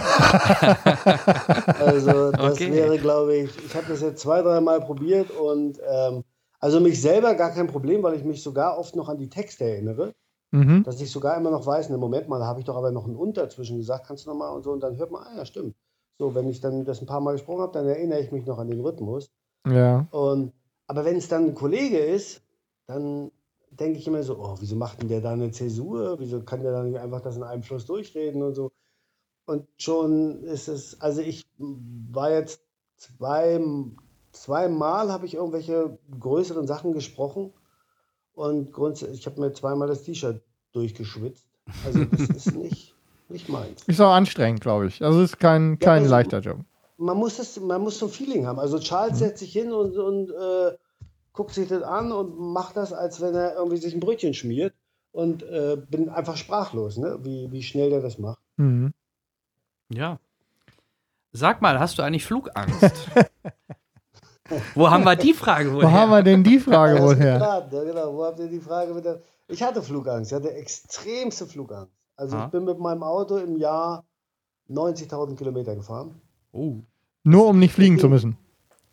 also 1.80 2.32
das 2.32 2.54
Okay. 2.54 2.72
wäre, 2.72 2.98
glaube 2.98 3.36
ich, 3.36 3.50
ich 3.64 3.74
habe 3.74 3.86
das 3.88 4.00
jetzt 4.00 4.20
zwei, 4.22 4.42
dreimal 4.42 4.80
probiert 4.80 5.30
und 5.30 5.78
ähm, 5.88 6.24
also 6.58 6.80
mich 6.80 7.00
selber 7.00 7.34
gar 7.34 7.50
kein 7.52 7.66
Problem, 7.66 8.02
weil 8.02 8.14
ich 8.14 8.24
mich 8.24 8.42
sogar 8.42 8.78
oft 8.78 8.96
noch 8.96 9.08
an 9.08 9.18
die 9.18 9.28
Texte 9.28 9.64
erinnere, 9.64 10.14
Mhm. 10.52 10.82
dass 10.82 11.00
ich 11.00 11.12
sogar 11.12 11.36
immer 11.36 11.50
noch 11.50 11.64
weiß, 11.64 11.90
ne 11.90 11.96
Moment 11.96 12.28
mal, 12.28 12.40
da 12.40 12.46
habe 12.46 12.58
ich 12.58 12.66
doch 12.66 12.74
aber 12.76 12.90
noch 12.90 13.04
einen 13.04 13.14
Und 13.14 13.36
dazwischen 13.36 13.76
gesagt, 13.76 14.06
kannst 14.08 14.26
du 14.26 14.30
nochmal 14.30 14.52
und 14.52 14.64
so 14.64 14.72
und 14.72 14.80
dann 14.80 14.96
hört 14.96 15.12
man, 15.12 15.22
ah 15.22 15.36
ja, 15.36 15.44
stimmt. 15.44 15.76
So, 16.18 16.34
wenn 16.34 16.48
ich 16.48 16.60
dann 16.60 16.84
das 16.84 17.00
ein 17.00 17.06
paar 17.06 17.20
Mal 17.20 17.32
gesprochen 17.32 17.62
habe, 17.62 17.72
dann 17.72 17.86
erinnere 17.86 18.18
ich 18.18 18.32
mich 18.32 18.44
noch 18.46 18.58
an 18.58 18.66
den 18.66 18.80
Rhythmus. 18.80 19.30
Ja. 19.66 20.08
Und, 20.10 20.52
aber 20.88 21.04
wenn 21.04 21.16
es 21.16 21.28
dann 21.28 21.46
ein 21.46 21.54
Kollege 21.54 21.98
ist, 21.98 22.42
dann 22.88 23.30
denke 23.70 23.98
ich 23.98 24.06
immer 24.06 24.22
so, 24.22 24.38
oh, 24.38 24.56
wieso 24.60 24.76
macht 24.76 25.00
denn 25.00 25.08
der 25.08 25.20
da 25.20 25.32
eine 25.32 25.50
Zäsur? 25.50 26.18
Wieso 26.18 26.42
kann 26.42 26.62
der 26.62 26.72
da 26.72 26.82
nicht 26.82 26.98
einfach 26.98 27.20
das 27.20 27.36
in 27.36 27.42
einem 27.42 27.62
Fluss 27.62 27.86
durchreden 27.86 28.42
und 28.42 28.54
so? 28.54 28.72
Und 29.46 29.66
schon 29.78 30.42
ist 30.44 30.68
es, 30.68 31.00
also 31.00 31.20
ich 31.22 31.44
war 31.58 32.30
jetzt 32.30 32.60
zwei, 32.96 33.60
zweimal 34.32 35.10
habe 35.10 35.26
ich 35.26 35.34
irgendwelche 35.34 35.98
größeren 36.18 36.66
Sachen 36.66 36.92
gesprochen 36.92 37.52
und 38.34 38.72
grundsätzlich, 38.72 39.20
ich 39.20 39.26
habe 39.26 39.40
mir 39.40 39.52
zweimal 39.52 39.88
das 39.88 40.02
T-Shirt 40.02 40.42
durchgeschwitzt. 40.72 41.46
Also 41.84 42.04
das 42.04 42.20
ist 42.20 42.54
nicht, 42.56 42.94
nicht 43.28 43.48
meins. 43.48 43.82
Ist 43.86 44.00
auch 44.00 44.12
anstrengend, 44.12 44.60
glaube 44.60 44.86
ich. 44.86 45.02
Also 45.02 45.20
ist 45.22 45.38
kein, 45.38 45.78
kein 45.78 46.02
also- 46.02 46.10
leichter 46.10 46.40
Job. 46.40 46.58
man 46.98 47.16
muss 47.16 47.36
das, 47.38 47.58
man 47.58 47.80
muss 47.80 47.98
so 47.98 48.06
ein 48.06 48.12
Feeling 48.12 48.46
haben. 48.46 48.58
Also 48.58 48.78
Charles 48.78 49.18
setzt 49.18 49.38
sich 49.40 49.52
hin 49.52 49.72
und, 49.72 49.96
und 49.96 50.30
äh, 50.30 50.76
guckt 51.32 51.54
sich 51.54 51.68
das 51.68 51.82
an 51.82 52.12
und 52.12 52.38
macht 52.38 52.76
das, 52.76 52.92
als 52.92 53.20
wenn 53.20 53.34
er 53.34 53.54
irgendwie 53.54 53.76
sich 53.78 53.94
ein 53.94 54.00
Brötchen 54.00 54.34
schmiert 54.34 54.74
und 55.12 55.42
äh, 55.42 55.76
bin 55.88 56.08
einfach 56.08 56.36
sprachlos, 56.36 56.96
ne? 56.96 57.18
wie, 57.22 57.50
wie 57.52 57.62
schnell 57.62 57.90
der 57.90 58.00
das 58.00 58.18
macht. 58.18 58.40
Mhm. 58.56 58.92
Ja. 59.92 60.18
Sag 61.32 61.62
mal, 61.62 61.78
hast 61.78 61.98
du 61.98 62.02
eigentlich 62.02 62.24
Flugangst? 62.24 62.92
Wo 64.74 64.90
haben 64.90 65.04
wir 65.04 65.14
die 65.14 65.32
Frage 65.32 65.72
wohl 65.72 65.84
Wo 65.84 65.90
haben 65.90 66.10
wir 66.10 66.22
denn 66.24 66.42
die 66.42 66.58
Frage 66.58 66.96
Ja, 66.96 67.02
wohl 67.02 67.16
her? 67.16 67.38
ja, 67.38 67.60
genau. 67.84 68.14
Wo 68.14 68.24
habt 68.24 68.40
ihr 68.40 68.48
die 68.48 68.58
Frage 68.58 68.92
mit 68.94 69.04
der 69.04 69.20
Ich 69.46 69.62
hatte 69.62 69.80
Flugangst, 69.82 70.32
ich 70.32 70.36
hatte 70.36 70.52
extremste 70.52 71.46
Flugangst. 71.46 71.92
Also 72.16 72.36
Ah. 72.36 72.46
ich 72.46 72.50
bin 72.50 72.64
mit 72.64 72.78
meinem 72.80 73.02
Auto 73.04 73.36
im 73.36 73.56
Jahr 73.56 74.04
90.000 74.68 75.36
Kilometer 75.36 75.76
gefahren. 75.76 76.20
Oh. 76.52 76.78
Nur 77.22 77.46
um 77.46 77.58
nicht 77.60 77.72
fliegen 77.74 77.98
zu 78.00 78.08
müssen. 78.08 78.36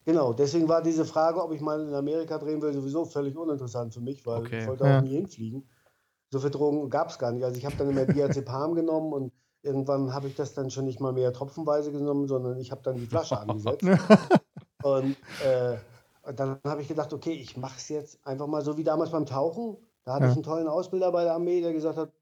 Genau, 0.07 0.31
deswegen 0.31 0.69
war 0.69 0.81
diese 0.81 1.03
Frage, 1.03 1.43
ob 1.43 1.51
ich 1.51 1.59
mal 1.59 1.81
in 1.85 1.93
Amerika 1.93 2.37
drehen 2.37 2.61
will, 2.61 2.71
sowieso 2.71 3.03
völlig 3.03 3.35
uninteressant 3.35 3.93
für 3.93 3.99
mich, 3.99 4.25
weil 4.25 4.39
Okay. 4.39 4.55
ich 4.61 4.65
wollte 4.65 4.85
auch 4.85 4.87
Ja. 4.93 5.01
nie 5.01 5.09
hinfliegen. 5.09 5.67
So 6.31 6.39
viele 6.39 6.51
Drogen 6.51 6.89
gab 6.89 7.09
es 7.09 7.19
gar 7.19 7.33
nicht. 7.33 7.43
Also 7.43 7.57
ich 7.57 7.65
habe 7.65 7.75
dann 7.75 7.89
immer 7.89 8.05
Diazepam 8.05 8.73
genommen 8.75 9.11
und 9.11 9.33
irgendwann 9.63 10.13
habe 10.13 10.29
ich 10.29 10.35
das 10.35 10.53
dann 10.53 10.71
schon 10.71 10.85
nicht 10.85 11.01
mal 11.01 11.11
mehr 11.11 11.33
tropfenweise 11.33 11.91
genommen, 11.91 12.27
sondern 12.29 12.57
ich 12.57 12.71
habe 12.71 12.81
dann 12.83 12.99
die 12.99 13.07
Flasche 13.07 13.37
angesetzt. 13.37 13.91
und, 14.81 15.17
äh, 15.39 15.79
und 16.23 16.39
dann 16.39 16.61
habe 16.65 16.81
ich 16.81 16.87
gedacht, 16.87 17.13
okay, 17.13 17.33
ich 17.33 17.57
mache 17.57 17.77
es 17.77 17.89
jetzt 17.89 18.25
einfach 18.25 18.47
mal 18.47 18.61
so 18.61 18.77
wie 18.77 18.85
damals 18.85 19.11
beim 19.11 19.25
Tauchen. 19.25 19.77
Da 20.05 20.13
hatte 20.13 20.27
Ja. 20.27 20.29
ich 20.29 20.35
einen 20.35 20.43
tollen 20.43 20.69
Ausbilder 20.69 21.11
bei 21.11 21.25
der 21.25 21.33
Armee, 21.33 21.61
der 21.61 21.73
gesagt 21.73 21.97
hat, 21.97 22.13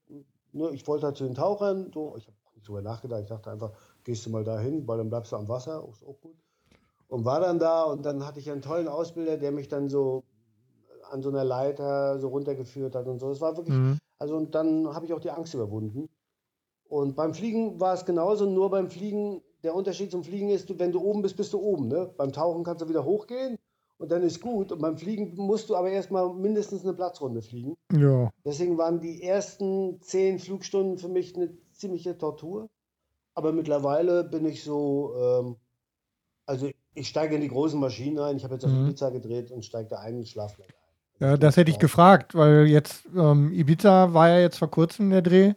ne, 0.52 0.70
ich 0.72 0.86
wollte 0.88 1.06
halt 1.06 1.16
zu 1.18 1.24
den 1.24 1.34
Tauchern. 1.36 1.92
So, 1.94 2.16
ich 2.16 2.26
habe 2.26 2.36
nicht 2.54 2.66
drüber 2.68 2.82
nachgedacht. 2.82 3.22
Ich 3.22 3.28
dachte 3.28 3.50
einfach, 3.52 3.72
gehst 4.04 4.26
du 4.26 4.30
mal 4.30 4.44
dahin, 4.44 4.88
weil 4.88 4.98
dann 4.98 5.08
bleibst 5.10 5.32
du 5.32 5.36
am 5.36 5.48
Wasser, 5.48 5.86
ist 5.90 6.04
auch 6.04 6.20
gut 6.20 6.36
und 7.08 7.24
war 7.24 7.40
dann 7.40 7.58
da 7.58 7.84
und 7.84 8.04
dann 8.04 8.26
hatte 8.26 8.40
ich 8.40 8.50
einen 8.50 8.62
tollen 8.62 8.88
Ausbilder, 8.88 9.36
der 9.36 9.52
mich 9.52 9.68
dann 9.68 9.88
so 9.88 10.24
an 11.10 11.22
so 11.22 11.28
einer 11.28 11.44
Leiter 11.44 12.18
so 12.18 12.28
runtergeführt 12.28 12.94
hat 12.94 13.06
und 13.06 13.20
so. 13.20 13.30
Es 13.30 13.40
war 13.40 13.56
wirklich, 13.56 13.76
Mhm. 13.76 13.98
also 14.18 14.36
und 14.36 14.54
dann 14.54 14.92
habe 14.94 15.06
ich 15.06 15.12
auch 15.12 15.20
die 15.20 15.30
Angst 15.30 15.54
überwunden. 15.54 16.08
Und 16.88 17.16
beim 17.16 17.34
Fliegen 17.34 17.80
war 17.80 17.94
es 17.94 18.04
genauso, 18.04 18.46
nur 18.46 18.70
beim 18.70 18.90
Fliegen, 18.90 19.42
der 19.62 19.74
Unterschied 19.74 20.10
zum 20.10 20.22
Fliegen 20.22 20.50
ist, 20.50 20.78
wenn 20.78 20.92
du 20.92 21.00
oben 21.00 21.22
bist, 21.22 21.36
bist 21.36 21.52
du 21.52 21.58
oben. 21.60 21.88
Ne? 21.88 22.12
Beim 22.16 22.32
Tauchen 22.32 22.62
kannst 22.64 22.82
du 22.82 22.88
wieder 22.88 23.04
hochgehen 23.04 23.56
und 23.98 24.12
dann 24.12 24.22
ist 24.22 24.40
gut. 24.40 24.70
Und 24.70 24.80
beim 24.80 24.96
Fliegen 24.96 25.34
musst 25.36 25.68
du 25.68 25.74
aber 25.76 25.90
erstmal 25.90 26.32
mindestens 26.32 26.84
eine 26.84 26.94
Platzrunde 26.94 27.42
fliegen. 27.42 27.76
Ja. 27.92 28.30
Deswegen 28.44 28.78
waren 28.78 29.00
die 29.00 29.22
ersten 29.22 30.00
zehn 30.00 30.38
Flugstunden 30.38 30.98
für 30.98 31.08
mich 31.08 31.34
eine 31.36 31.56
ziemliche 31.72 32.16
Tortur. 32.16 32.68
Aber 33.34 33.52
mittlerweile 33.52 34.22
bin 34.24 34.46
ich 34.46 34.62
so, 34.62 35.14
ähm, 35.18 35.56
also 36.46 36.70
ich 36.96 37.08
steige 37.08 37.34
in 37.36 37.40
die 37.40 37.48
großen 37.48 37.78
Maschinen 37.78 38.18
ein. 38.18 38.36
Ich 38.36 38.44
habe 38.44 38.54
jetzt 38.54 38.64
auf 38.64 38.70
Mhm. 38.72 38.86
Ibiza 38.88 39.10
gedreht 39.10 39.50
und 39.50 39.64
steige 39.64 39.88
da 39.88 39.98
ein 40.00 40.16
und 40.16 40.28
schlafe 40.28 40.62
ein. 40.62 40.68
ja, 41.20 41.36
das 41.36 41.56
hätte 41.56 41.70
ich 41.70 41.78
gefragt, 41.78 42.34
weil 42.34 42.66
jetzt 42.66 43.04
ähm, 43.16 43.52
Ibiza 43.52 44.12
war 44.12 44.28
ja 44.28 44.38
jetzt 44.40 44.58
vor 44.58 44.70
kurzem 44.70 45.10
der 45.10 45.22
Dreh. 45.22 45.52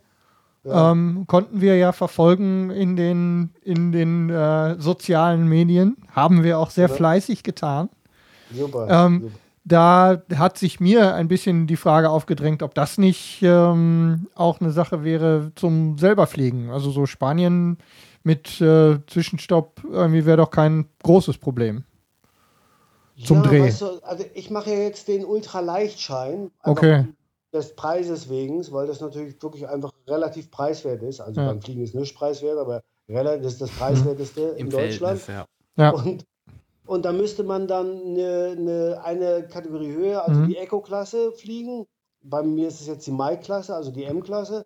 Ja. 0.66 0.92
Ähm, 0.92 1.24
konnten 1.28 1.62
wir 1.62 1.78
ja 1.78 1.94
verfolgen 1.94 2.70
in 2.70 2.96
den, 2.98 3.52
in 3.64 3.92
den 3.94 4.30
äh, 4.30 4.76
sozialen 4.80 5.48
Medien. 5.48 5.96
Haben 6.12 6.44
wir 6.44 6.60
auch 6.60 6.70
sehr 6.70 6.90
Ja. 6.90 6.94
fleißig 6.94 7.44
getan. 7.44 7.90
Super. 8.54 8.88
ähm, 8.90 9.22
super. 9.22 9.34
Da 9.66 10.22
hat 10.36 10.58
sich 10.58 10.80
mir 10.80 11.14
ein 11.14 11.28
bisschen 11.28 11.68
die 11.68 11.76
Frage 11.76 12.10
aufgedrängt, 12.10 12.64
ob 12.64 12.74
das 12.74 12.98
nicht 12.98 13.40
ähm, 13.44 14.28
auch 14.34 14.60
eine 14.62 14.72
Sache 14.72 15.04
wäre 15.04 15.52
zum 15.56 15.98
selberfliegen. 16.00 16.72
Also 16.72 16.90
so 16.92 17.06
Spanien 17.06 17.78
mit 18.24 18.60
äh, 18.62 19.00
Zwischenstopp 19.08 19.82
irgendwie 19.90 20.26
wäre 20.26 20.38
doch 20.38 20.52
kein 20.52 20.90
großes 21.04 21.38
Problem. 21.38 21.84
zum 23.24 23.44
Dreh. 23.44 23.62
Weißt 23.64 23.82
du, 23.82 24.00
also 24.04 24.24
ich 24.34 24.50
mache 24.50 24.70
ja 24.72 24.78
jetzt 24.80 25.08
den 25.08 25.26
Ultraleichtschein. 25.26 26.52
Okay. 26.64 27.06
Des 27.52 27.76
Preises 27.76 28.30
wegen, 28.30 28.64
weil 28.72 28.86
das 28.88 29.02
natürlich 29.02 29.42
wirklich 29.42 29.68
einfach 29.68 29.92
relativ 30.08 30.52
preiswert 30.52 31.02
ist. 31.02 31.20
Also 31.20 31.42
Ja. 31.42 31.48
beim 31.48 31.62
Fliegen 31.62 31.82
ist 31.84 31.96
nicht 31.96 32.16
preiswert, 32.16 32.58
aber 32.60 32.82
relativ 33.10 33.44
das 33.44 33.54
ist 33.54 33.62
das 33.62 33.72
preiswerteste 33.72 34.42
in 34.42 34.68
Im 34.68 34.70
Deutschland. 34.70 35.22
Ja. 35.28 35.46
Ja. 35.76 35.90
Und, 35.92 36.26
und 36.86 37.06
da 37.06 37.12
müsste 37.12 37.44
man 37.44 37.68
dann 37.68 37.88
eine, 38.06 38.56
eine, 38.58 39.02
eine 39.04 39.48
Kategorie 39.48 39.92
höher, 39.94 40.24
also 40.28 40.42
Mhm. 40.42 40.48
die 40.50 40.58
Eco-Klasse 40.58 41.32
fliegen. 41.32 41.86
Bei 42.22 42.44
mir 42.44 42.68
ist 42.68 42.82
es 42.82 42.88
jetzt 42.88 43.08
die 43.08 43.12
Mai-Klasse, 43.12 43.74
also 43.74 43.90
die 43.92 44.04
M-Klasse. 44.04 44.66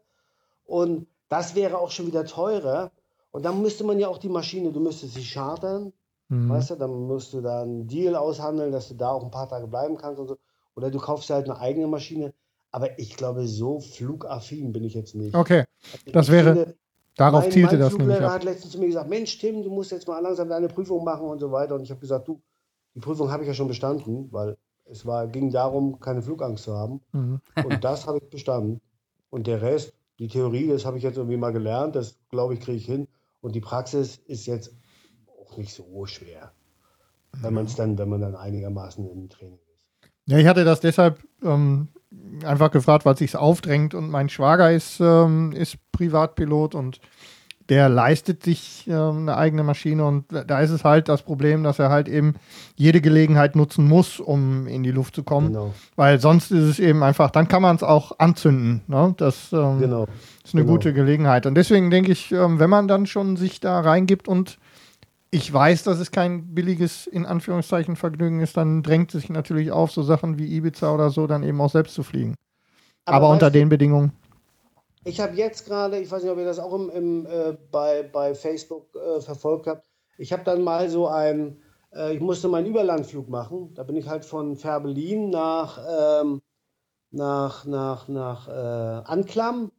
Und 0.65 1.07
das 1.29 1.55
wäre 1.55 1.77
auch 1.77 1.91
schon 1.91 2.07
wieder 2.07 2.25
teurer. 2.25 2.91
Und 3.33 3.43
dann 3.43 3.61
müsste 3.61 3.83
man 3.83 3.99
ja 3.99 4.07
auch 4.07 4.19
die 4.19 4.29
Maschine, 4.29 4.71
du 4.71 4.79
müsstest 4.79 5.15
sie 5.15 5.23
chartern, 5.23 5.91
Mhm. 6.29 6.49
weißt 6.49 6.69
du, 6.71 6.75
dann 6.75 6.91
musst 7.07 7.33
du 7.33 7.41
da 7.41 7.63
einen 7.63 7.85
Deal 7.87 8.15
aushandeln, 8.15 8.71
dass 8.71 8.87
du 8.89 8.93
da 8.95 9.09
auch 9.11 9.23
ein 9.23 9.31
paar 9.31 9.49
Tage 9.49 9.67
bleiben 9.67 9.97
kannst 9.97 10.19
und 10.19 10.27
so. 10.29 10.37
Oder 10.75 10.89
du 10.89 10.99
kaufst 10.99 11.29
halt 11.29 11.49
eine 11.49 11.59
eigene 11.59 11.87
Maschine. 11.87 12.33
Aber 12.71 12.97
ich 12.97 13.15
glaube, 13.17 13.45
so 13.47 13.79
flugaffin 13.79 14.71
bin 14.71 14.83
ich 14.83 14.93
jetzt 14.93 15.15
nicht. 15.15 15.35
Okay, 15.35 15.65
Also 15.91 16.11
das 16.13 16.27
ich 16.27 16.31
wäre- 16.31 16.53
finde, 16.55 16.75
darauf 17.17 17.41
mein, 17.43 17.51
zielte 17.51 17.71
mein 17.73 17.79
das 17.79 17.91
nämlich 17.91 18.07
Fluglehrer 18.07 18.25
ab. 18.31 18.35
hat 18.39 18.43
letztens 18.45 18.71
zu 18.71 18.79
mir 18.79 18.87
gesagt, 18.87 19.09
Mensch, 19.09 19.37
Tim, 19.37 19.63
du 19.63 19.69
musst 19.69 19.91
jetzt 19.91 20.07
mal 20.07 20.19
langsam 20.19 20.47
deine 20.49 20.67
Prüfung 20.69 21.03
machen 21.03 21.27
und 21.27 21.39
so 21.39 21.51
weiter. 21.51 21.75
Und 21.75 21.83
ich 21.83 21.89
habe 21.91 21.99
gesagt, 21.99 22.27
du, 22.27 22.41
die 22.95 22.99
Prüfung 22.99 23.31
habe 23.31 23.43
ich 23.43 23.47
ja 23.47 23.53
schon 23.53 23.67
bestanden, 23.67 24.27
weil 24.31 24.55
es 24.85 25.05
war, 25.05 25.27
ging 25.27 25.51
darum, 25.51 25.99
keine 25.99 26.21
Flugangst 26.21 26.63
zu 26.63 26.73
haben. 26.75 27.01
Mhm. 27.11 27.39
Und 27.65 27.83
das 27.83 28.07
habe 28.07 28.19
ich 28.19 28.29
bestanden. 28.29 28.79
Und 29.29 29.45
der 29.47 29.61
Rest, 29.61 29.93
die 30.19 30.27
Theorie, 30.27 30.67
das 30.67 30.85
habe 30.85 30.97
ich 30.97 31.03
jetzt 31.03 31.17
irgendwie 31.17 31.37
mal 31.37 31.51
gelernt, 31.51 31.95
das 31.95 32.17
glaube 32.29 32.53
ich, 32.53 32.59
kriege 32.61 32.77
ich 32.77 32.85
hin. 32.85 33.07
Und 33.43 33.55
die 33.55 33.61
Praxis 33.61 34.21
ist 34.25 34.45
jetzt 34.45 34.73
auch 35.27 35.57
nicht 35.57 35.73
so 35.73 36.05
schwer, 36.05 36.53
wenn 37.41 37.53
man 37.53 37.65
es 37.65 37.75
dann, 37.75 37.97
wenn 37.97 38.07
man 38.07 38.21
dann 38.21 38.35
einigermaßen 38.35 39.05
im 39.05 39.29
Training 39.29 39.59
ist. 39.75 39.85
Ja, 40.27 40.37
ich 40.37 40.47
hatte 40.47 40.63
das 40.63 40.79
deshalb 40.79 41.21
ähm, 41.43 41.89
einfach 42.45 42.71
gefragt, 42.71 43.05
weil 43.05 43.13
es 43.13 43.19
sich 43.19 43.35
aufdrängt 43.35 43.95
und 43.95 44.09
mein 44.09 44.29
Schwager 44.29 44.71
ist, 44.71 45.01
ähm, 45.01 45.51
ist 45.51 45.77
Privatpilot 45.91 46.73
und 46.73 47.01
der 47.67 47.89
leistet 47.89 48.43
sich 48.43 48.87
ähm, 48.87 49.19
eine 49.19 49.35
eigene 49.35 49.63
Maschine 49.63 50.05
und 50.05 50.25
da 50.31 50.61
ist 50.61 50.71
es 50.71 50.85
halt 50.85 51.09
das 51.09 51.21
Problem, 51.21 51.63
dass 51.63 51.79
er 51.79 51.89
halt 51.89 52.07
eben 52.07 52.35
jede 52.75 53.01
Gelegenheit 53.01 53.57
nutzen 53.57 53.85
muss, 53.85 54.21
um 54.21 54.67
in 54.67 54.83
die 54.83 54.91
Luft 54.91 55.15
zu 55.15 55.23
kommen, 55.23 55.47
Genau, 55.47 55.73
weil 55.97 56.19
sonst 56.21 56.51
ist 56.51 56.63
es 56.63 56.79
eben 56.79 57.03
einfach, 57.03 57.29
dann 57.29 57.49
kann 57.49 57.61
man 57.61 57.75
es 57.75 57.83
auch 57.83 58.19
anzünden. 58.19 58.83
Ne? 58.87 59.13
Das 59.17 59.51
ähm, 59.51 59.79
genau. 59.79 60.07
Ist 60.43 60.53
eine 60.53 60.63
genau. 60.63 60.73
gute 60.73 60.93
Gelegenheit 60.93 61.45
und 61.45 61.55
deswegen 61.55 61.89
denke 61.91 62.11
ich, 62.11 62.31
ähm, 62.31 62.59
wenn 62.59 62.69
man 62.69 62.87
dann 62.87 63.05
schon 63.05 63.37
sich 63.37 63.59
da 63.59 63.79
reingibt 63.79 64.27
und 64.27 64.57
ich 65.31 65.51
weiß, 65.51 65.83
dass 65.83 65.99
es 65.99 66.11
kein 66.11 66.53
billiges, 66.53 67.07
in 67.07 67.25
Anführungszeichen, 67.25 67.95
Vergnügen 67.95 68.39
ist, 68.41 68.55
dann 68.55 68.83
drängt 68.83 69.15
es 69.15 69.21
sich 69.21 69.29
natürlich 69.31 69.71
auf, 69.71 69.91
so 69.91 70.03
Sachen 70.03 70.37
wie 70.37 70.55
Ibiza 70.55 70.93
oder 70.93 71.09
so 71.09 71.25
dann 71.25 71.41
eben 71.41 71.59
auch 71.59 71.71
selbst 71.71 71.95
zu 71.95 72.03
fliegen. 72.03 72.35
Aber, 73.05 73.29
unter 73.29 73.47
weißt 73.47 73.55
du, 73.55 73.59
den 73.59 73.69
Bedingungen. 73.69 74.11
Ich 75.05 75.19
habe 75.19 75.35
jetzt 75.35 75.65
gerade, 75.65 75.97
ich 75.99 76.11
weiß 76.11 76.21
nicht, 76.21 76.31
ob 76.31 76.37
ihr 76.37 76.45
das 76.45 76.59
auch 76.59 76.73
im, 76.73 76.89
im, 76.91 77.25
äh, 77.25 77.57
bei, 77.71 78.03
bei 78.03 78.35
Facebook 78.35 78.95
äh, 78.95 79.21
verfolgt 79.21 79.65
habt, 79.65 79.89
ich 80.17 80.31
habe 80.31 80.43
dann 80.43 80.61
mal 80.61 80.89
so 80.89 81.07
ein, 81.07 81.57
äh, 81.93 82.13
ich 82.13 82.21
musste 82.21 82.47
meinen 82.47 82.67
Überlandflug 82.67 83.27
machen. 83.27 83.73
Da 83.73 83.83
bin 83.83 83.95
ich 83.95 84.07
halt 84.07 84.25
von 84.25 84.55
Färbelin 84.55 85.29
nach, 85.29 85.79
ähm, 85.89 86.41
nach, 87.11 87.65
nach, 87.65 88.07
nach 88.07 88.47
äh, 88.47 89.03
Anklam, 89.05 89.71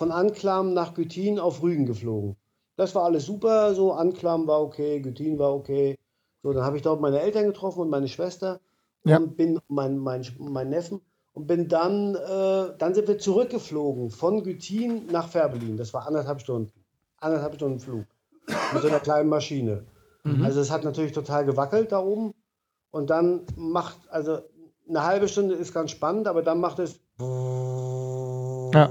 von 0.00 0.12
Anklam 0.12 0.72
nach 0.72 0.94
Gütin 0.94 1.38
auf 1.38 1.62
Rügen 1.62 1.84
geflogen. 1.84 2.34
Das 2.76 2.94
war 2.94 3.04
alles 3.04 3.26
super, 3.26 3.74
so 3.74 3.92
Anklam 3.92 4.46
war 4.46 4.62
okay, 4.62 4.98
Gütin 5.00 5.38
war 5.38 5.54
okay. 5.54 5.98
So, 6.42 6.54
dann 6.54 6.64
habe 6.64 6.78
ich 6.78 6.82
dort 6.82 7.02
meine 7.02 7.20
Eltern 7.20 7.44
getroffen 7.44 7.80
und 7.82 7.90
meine 7.90 8.08
Schwester 8.08 8.60
Ja. 9.04 9.18
und 9.18 9.36
bin 9.36 9.60
mein, 9.68 9.98
mein, 9.98 10.24
mein 10.38 10.70
Neffen. 10.70 11.02
und 11.34 11.46
bin 11.46 11.68
dann, 11.68 12.14
äh, 12.14 12.72
dann 12.78 12.94
sind 12.94 13.08
wir 13.08 13.18
zurückgeflogen 13.18 14.08
von 14.10 14.42
Gütin 14.42 15.04
nach 15.12 15.28
Fährberlin. 15.28 15.76
Das 15.76 15.92
war 15.92 16.06
anderthalb 16.06 16.40
Stunden. 16.40 16.72
Anderthalb 17.18 17.56
Stunden 17.56 17.78
Flug. 17.78 18.06
Mit 18.72 18.80
so 18.80 18.88
einer 18.88 19.00
kleinen 19.00 19.28
Maschine. 19.28 19.84
Also 20.42 20.60
es 20.62 20.70
hat 20.70 20.82
natürlich 20.82 21.12
total 21.12 21.44
gewackelt 21.44 21.92
da 21.92 21.98
oben. 22.00 22.32
Und 22.90 23.10
dann 23.10 23.42
macht, 23.54 23.98
also 24.08 24.38
eine 24.88 25.04
halbe 25.04 25.28
Stunde 25.28 25.56
ist 25.56 25.74
ganz 25.74 25.90
spannend, 25.90 26.26
aber 26.26 26.40
dann 26.42 26.58
macht 26.58 26.78
es. 26.78 27.00
Ja. 28.72 28.88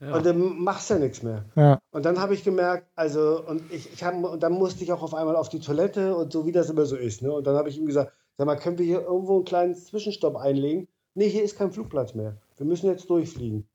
Und 0.00 0.26
dann 0.26 0.58
machst 0.58 0.90
du 0.90 0.94
ja 0.94 1.00
nichts 1.00 1.22
mehr. 1.22 1.44
Ja. 1.56 1.80
Und 1.90 2.04
dann 2.04 2.20
habe 2.20 2.34
ich 2.34 2.44
gemerkt, 2.44 2.86
also, 2.94 3.42
und 3.46 3.62
ich, 3.72 3.90
ich 3.92 4.04
hab, 4.04 4.14
und 4.14 4.42
dann 4.42 4.52
musste 4.52 4.84
ich 4.84 4.92
auch 4.92 5.02
auf 5.02 5.14
einmal 5.14 5.36
auf 5.36 5.48
die 5.48 5.60
Toilette 5.60 6.14
und 6.14 6.32
so, 6.32 6.44
wie 6.46 6.52
das 6.52 6.68
immer 6.68 6.84
so 6.84 6.96
ist. 6.96 7.22
Ne? 7.22 7.32
Und 7.32 7.46
dann 7.46 7.56
habe 7.56 7.68
ich 7.70 7.78
ihm 7.78 7.86
gesagt, 7.86 8.12
sag 8.36 8.46
mal, 8.46 8.56
können 8.56 8.76
wir 8.78 8.84
hier 8.84 9.00
irgendwo 9.00 9.36
einen 9.36 9.44
kleinen 9.44 9.74
Zwischenstopp 9.74 10.36
einlegen? 10.36 10.88
Nee, 11.14 11.28
hier 11.28 11.42
ist 11.42 11.56
kein 11.56 11.72
Flugplatz 11.72 12.14
mehr. 12.14 12.36
Wir 12.56 12.66
müssen 12.66 12.86
jetzt 12.86 13.08
durchfliegen. 13.08 13.66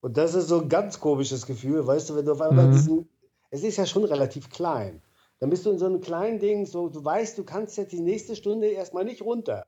Und 0.00 0.16
das 0.16 0.34
ist 0.34 0.48
so 0.48 0.60
ein 0.60 0.68
ganz 0.68 1.00
komisches 1.00 1.46
Gefühl, 1.46 1.86
weißt 1.86 2.10
du, 2.10 2.16
wenn 2.16 2.26
du 2.26 2.32
auf 2.32 2.40
einmal 2.40 2.66
Mhm. 2.66 2.72
diesen, 2.72 3.08
es 3.50 3.62
ist 3.62 3.76
ja 3.78 3.86
schon 3.86 4.04
relativ 4.04 4.50
klein. 4.50 5.00
Dann 5.38 5.48
bist 5.48 5.64
du 5.64 5.70
in 5.70 5.78
so 5.78 5.86
einem 5.86 6.00
kleinen 6.00 6.38
Ding, 6.38 6.66
so, 6.66 6.88
du 6.88 7.04
weißt, 7.04 7.38
du 7.38 7.44
kannst 7.44 7.76
jetzt 7.78 7.92
die 7.92 8.00
nächste 8.00 8.36
Stunde 8.36 8.66
erstmal 8.68 9.04
nicht 9.04 9.22
runter. 9.22 9.64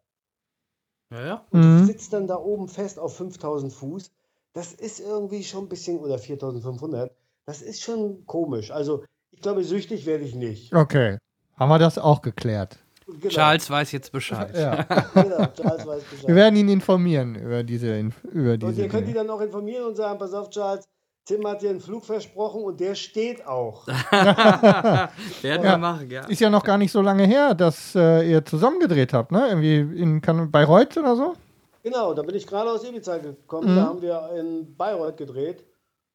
Ja, 1.11 1.25
ja. 1.27 1.47
Und 1.51 1.61
Mhm. 1.61 1.79
du 1.79 1.85
sitzt 1.87 2.13
dann 2.13 2.27
da 2.27 2.37
oben 2.37 2.69
fest 2.69 2.99
auf 2.99 3.17
5000 3.17 3.73
Fuß. 3.73 4.11
Das 4.55 4.73
ist 4.73 5.01
irgendwie 5.01 5.45
schon 5.45 5.65
ein 5.65 5.69
bisschen, 5.69 5.99
oder 5.99 6.19
4500, 6.19 7.11
das 7.47 7.61
ist 7.61 7.83
schon 7.83 8.25
komisch. 8.27 8.71
Also, 8.71 9.05
ich 9.31 9.41
glaube, 9.43 9.63
süchtig 9.65 10.07
werde 10.07 10.25
ich 10.25 10.35
nicht. 10.35 10.73
Okay. 10.75 11.19
Haben 11.59 11.69
wir 11.69 11.79
das 11.79 11.99
auch 11.99 12.23
geklärt? 12.23 12.79
Genau, 13.07 13.29
Charles 13.29 13.69
weiß 13.69 13.93
jetzt 13.93 14.11
Bescheid. 14.13 14.57
Ja. 14.57 14.85
Genau, 15.15 15.45
Charles 15.47 15.87
weiß 15.87 16.03
Bescheid. 16.11 16.29
Wir 16.29 16.35
werden 16.37 16.57
ihn 16.57 16.69
informieren 16.71 17.35
über 17.35 17.63
diese, 17.63 17.99
über 18.33 18.53
und 18.53 18.63
diese 18.63 18.83
ihr 18.83 18.89
könnt 18.89 19.07
ihn 19.09 19.15
dann 19.15 19.29
auch 19.29 19.41
informieren 19.43 19.85
und 19.89 19.95
sagen: 19.97 20.19
Pass 20.19 20.33
auf, 20.33 20.49
Charles, 20.51 20.85
Tim 21.27 21.47
hat 21.47 21.61
dir 21.61 21.71
einen 21.71 21.81
Flug 21.81 22.05
versprochen 22.05 22.63
und 22.63 22.81
der 22.81 22.95
steht 22.95 23.47
auch. 23.47 23.87
Werden 23.89 25.11
Ja. 25.43 25.63
wir 25.63 25.79
machen, 25.79 26.11
ja. 26.11 26.25
Ist 26.27 26.41
ja 26.41 26.49
noch 26.51 26.65
gar 26.65 26.79
nicht 26.79 26.93
so 26.93 27.03
lange 27.03 27.27
her, 27.27 27.55
dass 27.55 27.95
äh, 27.95 28.31
ihr 28.31 28.45
zusammen 28.45 28.79
gedreht 28.81 29.13
habt, 29.13 29.33
ne? 29.33 29.49
Irgendwie 29.49 30.01
in 30.01 30.21
kan 30.21 30.51
Bayreuth 30.51 30.97
oder 30.97 31.17
so? 31.17 31.35
Genau, 31.85 32.15
da 32.15 32.23
bin 32.23 32.35
ich 32.35 32.47
gerade 32.47 32.71
aus 32.71 32.83
Ibiza 32.83 33.19
gekommen. 33.19 33.71
Mhm. 33.71 33.77
Da 33.77 33.83
haben 33.83 34.03
wir 34.03 34.31
in 34.41 34.75
Bayreuth 34.75 35.19
gedreht 35.19 35.65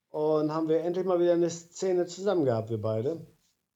und 0.10 0.52
haben 0.52 0.68
wir 0.68 0.84
endlich 0.84 1.06
mal 1.06 1.20
wieder 1.20 1.34
eine 1.34 1.50
Szene 1.50 2.08
zusammen 2.08 2.44
gehabt, 2.44 2.72
wir 2.72 2.82
beide. 2.82 3.12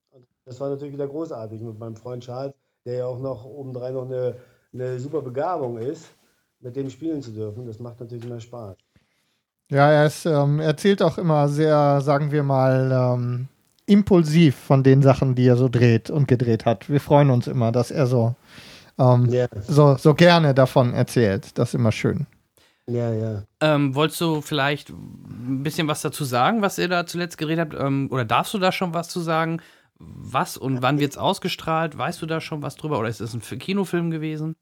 Und 0.09 0.25
das 0.43 0.59
war 0.59 0.69
natürlich 0.69 0.95
wieder 0.95 1.07
großartig 1.07 1.61
mit 1.61 1.77
meinem 1.77 1.95
Freund 1.95 2.23
Charles, 2.23 2.55
der 2.83 2.95
ja 2.95 3.05
auch 3.05 3.19
noch 3.19 3.45
obendrein 3.45 3.93
noch 3.93 4.05
eine, 4.05 4.35
eine 4.73 4.99
super 4.99 5.21
Begabung 5.21 5.77
ist, 5.77 6.07
mit 6.61 6.75
dem 6.75 6.89
spielen 6.89 7.21
zu 7.21 7.31
dürfen. 7.31 7.67
Das 7.67 7.79
macht 7.79 7.99
natürlich 7.99 8.25
immer 8.25 8.39
Spaß. 8.39 8.75
Ja, 9.69 9.91
er 9.91 10.07
ist, 10.07 10.25
ähm, 10.25 10.59
erzählt 10.59 11.03
auch 11.03 11.19
immer 11.19 11.47
sehr, 11.47 12.01
sagen 12.01 12.31
wir 12.31 12.41
mal, 12.41 12.91
ähm, 12.91 13.47
impulsiv 13.85 14.55
von 14.55 14.81
den 14.81 15.03
Sachen, 15.03 15.35
die 15.35 15.45
er 15.45 15.57
so 15.57 15.69
dreht 15.69 16.09
und 16.09 16.27
gedreht 16.27 16.65
hat. 16.65 16.89
Wir 16.89 16.99
freuen 16.99 17.29
uns 17.29 17.45
immer, 17.45 17.71
dass 17.71 17.91
er 17.91 18.07
so, 18.07 18.33
ähm, 18.99 19.29
Ja, 19.29 19.47
so, 19.67 19.95
so 19.97 20.13
gerne 20.13 20.53
davon 20.53 20.93
erzählt. 20.93 21.57
Das 21.57 21.69
ist 21.69 21.75
immer 21.75 21.91
schön. 21.91 22.27
ja, 22.87 23.11
ja. 23.13 23.43
Ähm, 23.61 23.95
wolltest 23.95 24.19
du 24.21 24.41
vielleicht 24.41 24.89
ein 24.89 25.63
bisschen 25.63 25.87
was 25.87 26.01
dazu 26.01 26.25
sagen, 26.25 26.61
was 26.61 26.77
ihr 26.77 26.89
da 26.89 27.05
zuletzt 27.05 27.37
geredet 27.37 27.71
habt? 27.71 27.81
Ähm, 27.81 28.09
oder 28.11 28.25
darfst 28.25 28.53
du 28.53 28.59
da 28.59 28.71
schon 28.71 28.93
was 28.93 29.09
zu 29.09 29.21
sagen? 29.21 29.61
Was 29.99 30.57
und 30.57 30.81
wann 30.81 30.99
wird 30.99 31.11
es 31.13 31.17
ausgestrahlt? 31.17 31.97
Weißt 31.97 32.21
du 32.21 32.25
da 32.25 32.41
schon 32.41 32.61
was 32.61 32.75
drüber? 32.75 32.99
Oder 32.99 33.09
ist 33.09 33.21
es 33.21 33.33
ein 33.33 33.59
Kinofilm 33.59 34.11
gewesen? 34.11 34.55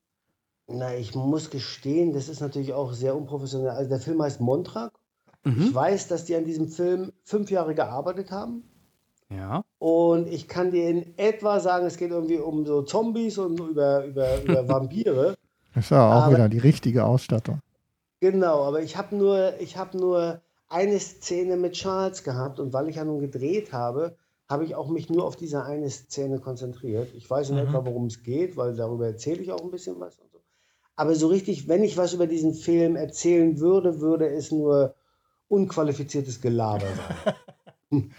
Na, 0.68 0.96
ich 0.96 1.16
muss 1.16 1.50
gestehen, 1.50 2.14
das 2.14 2.30
ist 2.30 2.40
natürlich 2.40 2.74
auch 2.74 2.94
sehr 2.94 3.16
unprofessionell. 3.16 3.72
Also 3.72 3.90
der 3.90 4.00
Film 4.00 4.22
heißt 4.22 4.40
Montrak. 4.40 4.94
Ich 5.44 5.72
Mhm. 5.72 5.74
weiß, 5.74 6.08
dass 6.08 6.26
die 6.26 6.36
an 6.36 6.46
diesem 6.46 6.68
Film 6.70 7.12
fünf 7.24 7.50
Jahre 7.52 7.74
gearbeitet 7.76 8.32
haben. 8.32 8.64
Ja. 9.36 9.64
Und 9.80 10.28
ich 10.28 10.48
kann 10.48 10.72
dir 10.72 10.90
in 10.90 11.18
etwa 11.18 11.60
sagen, 11.60 11.86
es 11.86 11.98
geht 11.98 12.12
irgendwie 12.12 12.38
um 12.38 12.66
so 12.66 12.82
Zombies 12.84 13.38
und 13.38 13.60
über, 13.60 14.06
über, 14.06 14.44
über 14.44 14.68
Vampire. 14.68 15.36
Das 15.74 15.86
ist 15.86 15.92
ja 15.92 16.06
auch 16.08 16.24
Aber- 16.24 16.36
wieder 16.36 16.50
die 16.50 16.58
richtige 16.60 17.06
Ausstattung. 17.06 17.60
Genau, 18.20 18.64
aber 18.66 18.82
ich 18.82 18.98
habe 18.98 19.16
nur, 19.16 19.54
ich 19.60 19.78
hab 19.78 19.94
nur 19.96 20.42
eine 20.70 21.00
Szene 21.00 21.58
mit 21.58 21.74
Charles 21.74 22.24
gehabt 22.24 22.60
und 22.60 22.72
weil 22.72 22.88
ich 22.88 22.98
ja 22.98 23.04
nun 23.06 23.20
gedreht 23.20 23.74
habe, 23.74 24.16
habe 24.48 24.64
ich 24.66 24.76
auch 24.76 24.90
mich 24.90 25.10
nur 25.10 25.26
auf 25.26 25.36
diese 25.38 25.64
eine 25.64 25.90
Szene 25.90 26.40
konzentriert. 26.40 27.10
Ich 27.16 27.28
weiß 27.30 27.50
in 27.50 27.56
Mhm. 27.56 27.62
etwa, 27.62 27.86
worum 27.86 28.06
es 28.08 28.22
geht, 28.22 28.58
weil 28.58 28.76
darüber 28.76 29.08
erzähle 29.08 29.42
ich 29.42 29.52
auch 29.52 29.62
ein 29.64 29.72
bisschen 29.72 30.00
was. 30.00 30.20
Und 30.20 30.30
so. 30.32 30.40
Aber 30.98 31.16
so 31.16 31.28
richtig, 31.28 31.68
wenn 31.68 31.84
ich 31.84 31.98
was 31.98 32.14
über 32.14 32.28
diesen 32.28 32.54
Film 32.54 32.96
erzählen 32.96 33.60
würde, 33.60 34.02
würde 34.02 34.28
es 34.28 34.52
nur 34.52 34.94
unqualifiziertes 35.48 36.42
Gelaber 36.42 36.86
sein. 36.86 37.34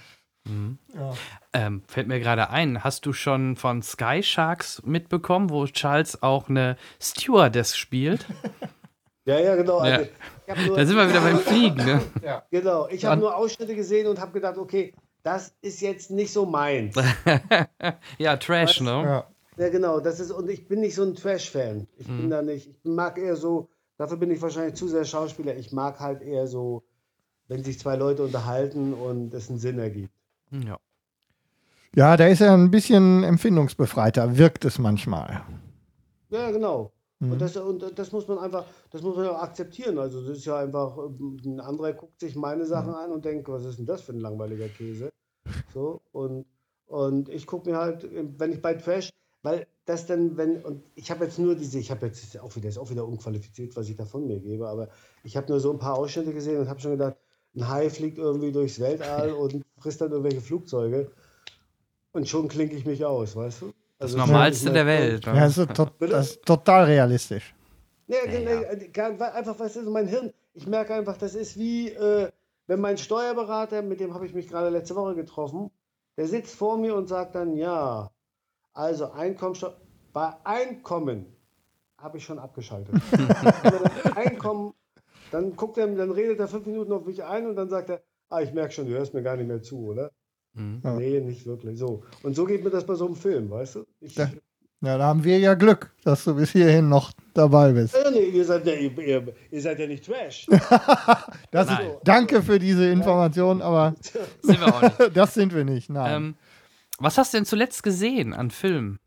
Mhm. 0.45 0.79
Ähm, 1.53 1.83
fällt 1.87 2.09
mir 2.09 2.19
gerade 2.21 2.51
ein, 2.51 2.83
hast 2.83 3.07
du 3.07 3.13
schon 3.13 3.57
von 3.57 3.83
Sky 3.83 4.23
Sharks 4.23 4.83
mitbekommen, 4.85 5.51
wo 5.51 5.67
Charles 5.67 6.23
auch 6.23 6.49
eine 6.49 6.77
Stewardess 7.01 7.77
spielt? 7.77 8.27
Ja, 9.25 9.39
ja, 9.39 9.55
genau. 9.55 9.85
Ja. 9.85 10.01
Also, 10.49 10.75
Da 10.75 10.85
sind 10.85 10.97
wir 10.97 11.09
wieder 11.09 11.21
beim 11.21 11.39
Fliegen, 11.47 11.77
ne? 11.77 12.03
Genau, 12.51 12.89
ich 12.89 13.05
habe 13.05 13.21
nur 13.21 13.37
Ausschnitte 13.37 13.77
gesehen 13.77 14.09
und 14.09 14.21
habe 14.21 14.33
gedacht, 14.33 14.59
okay, 14.59 14.93
das 15.23 15.55
ist 15.63 15.81
jetzt 15.81 16.11
nicht 16.11 16.33
so 16.33 16.45
meins. 16.45 16.97
ja, 18.19 18.37
Trash, 18.37 18.81
ne? 18.81 18.91
Ja. 18.91 19.27
Ja, 19.59 19.69
genau, 19.69 20.01
das 20.01 20.19
ist, 20.19 20.33
und 20.33 20.51
ich 20.51 20.67
bin 20.67 20.81
nicht 20.81 20.97
so 20.97 21.05
ein 21.05 21.15
Trash-Fan. 21.15 21.87
Ich 21.99 22.09
Mhm. 22.09 22.17
bin 22.17 22.31
da 22.31 22.43
nicht, 22.43 22.67
ich 22.69 22.75
mag 22.83 23.17
eher 23.17 23.37
so, 23.37 23.69
dafür 23.97 24.17
bin 24.17 24.33
ich 24.33 24.43
wahrscheinlich 24.43 24.75
zu 24.75 24.89
sehr 24.89 25.05
Schauspieler. 25.05 25.55
Ich 25.57 25.71
mag 25.71 26.01
halt 26.01 26.21
eher 26.23 26.49
so, 26.49 26.83
wenn 27.47 27.63
sich 27.63 27.79
zwei 27.79 27.95
Leute 27.95 28.25
unterhalten 28.25 28.93
und 28.93 29.33
es 29.35 29.51
einen 29.51 29.61
Sinn 29.61 29.79
ergibt. 29.79 30.13
Ja. 30.53 30.79
ja, 31.95 32.17
da 32.17 32.27
ist 32.27 32.43
er 32.43 32.53
ein 32.53 32.71
bisschen 32.71 33.25
empfindungsbefreiter, 33.25 34.37
wirkt 34.37 34.65
es 34.65 34.79
manchmal. 34.79 35.43
Ja, 36.29 36.51
genau. 36.51 36.93
Mhm. 37.21 37.33
Und, 37.33 37.41
das, 37.41 37.57
und 37.57 37.99
das 37.99 38.13
muss 38.13 38.27
man 38.27 38.39
einfach, 38.39 38.67
das 38.91 39.03
muss 39.03 39.17
man 39.17 39.27
auch 39.29 39.43
akzeptieren. 39.43 39.99
Also 39.99 40.21
das 40.21 40.39
ist 40.39 40.45
ja 40.45 40.59
einfach, 40.59 40.99
ähm, 40.99 41.41
ein 41.45 41.61
anderer 41.61 41.93
guckt 41.93 42.21
sich 42.21 42.35
meine 42.35 42.67
Sachen 42.67 42.95
an 42.95 43.13
und 43.13 43.25
denkt, 43.25 43.49
was 43.49 43.65
ist 43.65 43.79
denn 43.79 43.87
das 43.87 44.03
für 44.03 44.13
ein 44.13 44.21
langweiliger 44.21 44.69
Käse? 44.69 45.11
So, 45.73 46.03
und, 46.13 46.45
und 46.87 47.29
ich 47.29 47.47
gucke 47.47 47.71
mir 47.71 47.79
halt, 47.79 48.09
wenn 48.39 48.53
ich 48.53 48.61
bei 48.61 48.75
Trash, 48.75 49.11
weil 49.43 49.67
das 49.87 50.07
dann, 50.07 50.37
wenn, 50.37 50.63
und 50.63 50.85
ich 50.95 51.11
habe 51.11 51.25
jetzt 51.25 51.39
nur 51.39 51.55
diese, 51.55 51.79
ich 51.79 51.91
habe 51.91 52.07
jetzt 52.07 52.39
auch 52.39 52.55
wieder, 52.57 52.69
ist 52.69 52.79
auch 52.79 52.91
wieder 52.91 53.07
unqualifiziert, 53.07 53.75
was 53.77 53.89
ich 53.89 53.97
da 53.97 54.05
von 54.05 54.27
mir 54.27 54.39
gebe, 54.39 54.69
aber 54.69 54.89
ich 55.25 55.37
habe 55.37 55.49
nur 55.49 55.61
so 55.61 55.73
ein 55.73 55.79
paar 55.79 55.95
Ausschnitte 55.95 56.33
gesehen 56.33 56.61
und 56.61 56.69
habe 56.69 56.81
schon 56.81 56.93
gedacht, 56.93 57.17
ein 57.55 57.69
Hai 57.69 57.91
fliegt 57.91 58.19
irgendwie 58.19 58.53
durchs 58.53 58.81
Weltall 58.81 59.33
und 59.43 59.63
frisst 59.79 60.01
dann 60.01 60.11
irgendwelche 60.11 60.41
Flugzeuge. 60.41 61.11
Und 62.13 62.29
schon 62.29 62.49
klinke 62.49 62.77
ich 62.77 62.85
mich 62.85 63.05
aus, 63.05 63.35
weißt 63.37 63.63
du? 63.63 63.67
Das 63.99 64.13
Also, 64.15 64.19
Normalste 64.19 64.67
ich- 64.69 64.73
der 64.75 64.87
Welt. 64.87 65.25
Ja, 65.27 65.33
Ne? 65.33 65.41
das 65.41 65.59
ist, 65.59 65.75
to 65.75 65.87
das 66.01 66.31
ist 66.31 66.43
total 66.45 66.85
realistisch. 66.85 67.55
Nee, 68.09 68.17
nee, 68.27 68.89
gar- 68.89 69.19
weil 69.19 69.31
einfach, 69.31 69.59
was 69.59 69.77
ist 69.77 69.87
mein 69.89 70.07
Hirn? 70.09 70.33
Ich 70.55 70.67
merke 70.67 70.95
einfach, 70.95 71.17
das 71.17 71.35
ist 71.35 71.57
wie, 71.59 71.89
äh, 71.91 72.31
wenn 72.67 72.81
mein 72.81 72.99
Steuerberater, 72.99 73.81
mit 73.81 74.01
dem 74.01 74.13
habe 74.13 74.27
ich 74.27 74.35
mich 74.35 74.49
gerade 74.49 74.69
letzte 74.69 74.95
Woche 74.97 75.15
getroffen, 75.15 75.71
der 76.19 76.27
sitzt 76.27 76.55
vor 76.57 76.77
mir 76.77 76.95
und 76.95 77.09
sagt 77.09 77.35
dann, 77.35 77.57
ja, 77.57 78.11
also 78.75 79.11
Einkommensteuer, 79.13 79.77
bei 80.13 80.35
Einkommen 80.45 81.27
habe 81.97 82.19
ich 82.19 82.25
schon 82.25 82.39
abgeschaltet. 82.39 82.95
Das 83.63 84.17
Einkommen, 84.17 84.75
dann 85.33 85.57
guckt 85.57 85.79
er, 85.79 85.87
dann 85.89 86.11
redet 86.11 86.39
er 86.39 86.49
fünf 86.49 86.67
Minuten 86.67 86.93
auf 86.93 87.05
mich 87.05 87.25
ein 87.25 87.47
und 87.47 87.57
dann 87.57 87.69
sagt 87.69 87.91
er, 87.91 88.03
ah, 88.29 88.41
ich 88.41 88.53
merke 88.53 88.73
schon, 88.73 88.87
du 88.87 88.93
hörst 88.93 89.15
mir 89.15 89.23
gar 89.23 89.37
nicht 89.37 89.49
mehr 89.49 89.63
zu, 89.63 89.87
oder? 89.87 90.11
Mhm. 90.55 90.81
Nee, 90.99 91.21
nicht 91.21 91.47
wirklich. 91.47 91.79
So. 91.79 92.03
Und 92.23 92.37
so 92.37 92.45
geht 92.45 92.63
mir 92.63 92.71
das 92.71 92.87
bei 92.87 92.95
so 92.95 93.07
einem 93.07 93.17
Film, 93.17 93.51
weißt 93.51 93.77
du? 93.77 93.87
Ich, 94.01 94.17
Ja. 94.17 94.31
Ja, 94.85 94.99
da 94.99 95.05
haben 95.05 95.23
wir 95.23 95.39
ja 95.39 95.55
Glück, 95.55 95.95
dass 96.03 96.25
du 96.25 96.35
bis 96.35 96.51
hierhin 96.51 96.89
noch 96.89 97.13
dabei 97.35 97.71
bist. 97.71 97.95
Äh, 97.95 98.11
nee, 98.11 98.25
ihr 98.25 98.45
seid 98.45 98.67
ja, 98.67 98.73
ihr, 98.73 99.33
ihr, 99.53 99.63
seid 99.63 99.79
ja 99.79 99.87
nicht 99.87 100.05
Trash. 100.05 100.49
Das 101.53 101.71
ist, 101.71 101.79
danke 102.03 102.43
für 102.43 102.59
diese 102.59 102.91
Information, 102.91 103.63
aber 103.63 103.95
Sind 104.43 104.61
wir 104.61 104.75
auch 104.75 104.83
nicht. 104.83 104.99
das 105.17 105.35
sind 105.35 105.55
wir 105.55 105.65
nicht. 105.65 105.89
Nein. 105.89 106.17
Ähm, 106.17 106.35
was 106.99 107.17
hast 107.17 107.33
du 107.33 107.37
denn 107.37 107.45
zuletzt 107.45 107.85
gesehen 107.85 108.35
an 108.35 108.51
Filmen? 108.51 108.99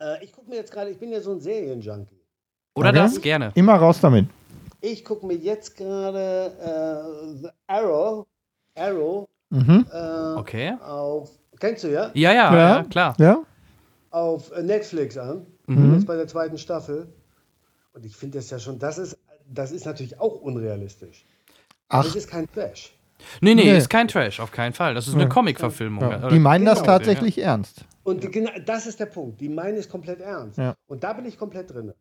Äh, 0.00 0.24
ich 0.24 0.32
gucke 0.32 0.48
mir 0.48 0.56
jetzt 0.56 0.72
gerade, 0.72 0.90
ich 0.90 0.98
bin 0.98 1.12
ja 1.12 1.20
so 1.20 1.32
ein 1.32 1.40
Serienjunkie. 1.40 2.21
Oder 2.74 2.90
Okay. 2.90 2.98
das? 2.98 3.20
Gerne. 3.20 3.52
Immer 3.54 3.74
raus 3.74 4.00
damit. 4.00 4.26
Ich 4.80 5.04
gucke 5.04 5.26
mir 5.26 5.36
jetzt 5.36 5.76
gerade 5.76 6.52
äh, 6.60 7.36
The 7.42 7.48
Arrow, 7.66 8.26
Arrow 8.76 9.28
Mhm. 9.50 9.86
äh, 9.92 10.38
Okay. 10.38 10.74
auf, 10.84 11.30
kennst 11.60 11.84
du 11.84 11.88
ja, 11.92 12.10
Ja, 12.14 12.32
ja, 12.32 12.52
Ja. 12.54 12.76
ja, 12.78 12.82
klar. 12.84 13.14
Ja? 13.18 13.42
auf 14.10 14.50
Netflix 14.60 15.16
an. 15.16 15.46
Mhm. 15.66 15.94
Jetzt 15.94 16.06
bei 16.06 16.16
der 16.16 16.26
zweiten 16.26 16.58
Staffel. 16.58 17.06
Und 17.94 18.04
ich 18.06 18.16
finde 18.16 18.38
das 18.38 18.50
ja 18.50 18.58
schon, 18.58 18.78
das 18.78 18.98
ist, 18.98 19.18
das 19.46 19.72
ist 19.72 19.84
natürlich 19.86 20.18
auch 20.20 20.40
unrealistisch. 20.40 21.24
Ach, 21.88 22.04
Das 22.04 22.16
ist 22.16 22.28
kein 22.28 22.50
Trash. 22.50 22.92
Nee, 23.40 23.54
nee, 23.54 23.64
Nee. 23.64 23.76
ist 23.76 23.88
kein 23.90 24.08
Trash, 24.08 24.40
auf 24.40 24.50
keinen 24.50 24.72
Fall. 24.72 24.94
Das 24.94 25.06
ist 25.06 25.14
eine 25.14 25.24
Ja. 25.24 25.28
Comic-Verfilmung. 25.28 26.02
ja. 26.10 26.18
Oder- 26.18 26.28
die 26.30 26.38
meinen 26.38 26.64
das 26.64 26.80
Genau. 26.80 26.92
tatsächlich 26.96 27.38
ernst. 27.38 27.84
Und 28.02 28.24
die, 28.24 28.30
genau, 28.30 28.50
das 28.66 28.86
ist 28.86 28.98
der 28.98 29.06
Punkt. 29.06 29.40
Die 29.40 29.48
meinen 29.48 29.76
es 29.76 29.88
komplett 29.88 30.20
ernst. 30.20 30.58
Ja. 30.58 30.74
Und 30.88 31.04
da 31.04 31.12
bin 31.12 31.24
ich 31.26 31.38
komplett 31.38 31.72
drin. 31.72 31.92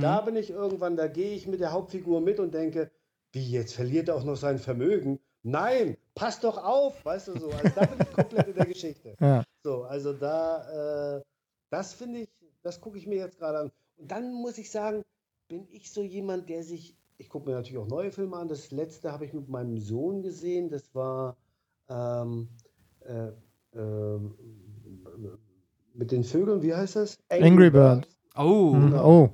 Da 0.00 0.20
bin 0.20 0.36
ich 0.36 0.50
irgendwann, 0.50 0.96
da 0.96 1.06
gehe 1.06 1.34
ich 1.34 1.46
mit 1.46 1.60
der 1.60 1.72
Hauptfigur 1.72 2.20
mit 2.20 2.40
und 2.40 2.54
denke, 2.54 2.90
wie 3.32 3.50
jetzt 3.50 3.74
verliert 3.74 4.08
er 4.08 4.16
auch 4.16 4.24
noch 4.24 4.36
sein 4.36 4.58
Vermögen? 4.58 5.20
Nein, 5.42 5.96
pass 6.14 6.40
doch 6.40 6.58
auf, 6.58 7.04
weißt 7.04 7.28
du 7.28 7.38
so. 7.38 7.50
Also 7.50 7.68
da 7.74 7.86
bin 7.86 7.98
ich 8.00 8.12
komplett 8.12 8.48
in 8.48 8.54
der 8.54 8.66
Geschichte. 8.66 9.16
Ja. 9.20 9.44
So, 9.62 9.82
also 9.84 10.12
da, 10.12 11.16
äh, 11.16 11.22
das 11.70 11.92
finde 11.92 12.20
ich, 12.20 12.28
das 12.62 12.80
gucke 12.80 12.98
ich 12.98 13.06
mir 13.06 13.18
jetzt 13.18 13.38
gerade 13.38 13.58
an. 13.58 13.72
Und 13.96 14.10
dann 14.10 14.32
muss 14.32 14.58
ich 14.58 14.70
sagen, 14.70 15.02
bin 15.48 15.66
ich 15.70 15.92
so 15.92 16.02
jemand, 16.02 16.48
der 16.48 16.62
sich, 16.62 16.96
ich 17.18 17.28
gucke 17.28 17.48
mir 17.48 17.56
natürlich 17.56 17.78
auch 17.78 17.88
neue 17.88 18.10
Filme 18.10 18.36
an. 18.36 18.48
Das 18.48 18.70
letzte 18.70 19.12
habe 19.12 19.26
ich 19.26 19.34
mit 19.34 19.48
meinem 19.48 19.78
Sohn 19.78 20.22
gesehen. 20.22 20.70
Das 20.70 20.94
war 20.94 21.36
ähm, 21.90 22.48
äh, 23.00 23.32
ähm, 23.74 24.34
mit 25.92 26.12
den 26.12 26.24
Vögeln, 26.24 26.62
wie 26.62 26.74
heißt 26.74 26.96
das? 26.96 27.18
Angry 27.28 27.70
Birds. 27.70 28.08
Oh. 28.36 28.72
Mhm. 28.74 28.94
Oh, 28.94 29.30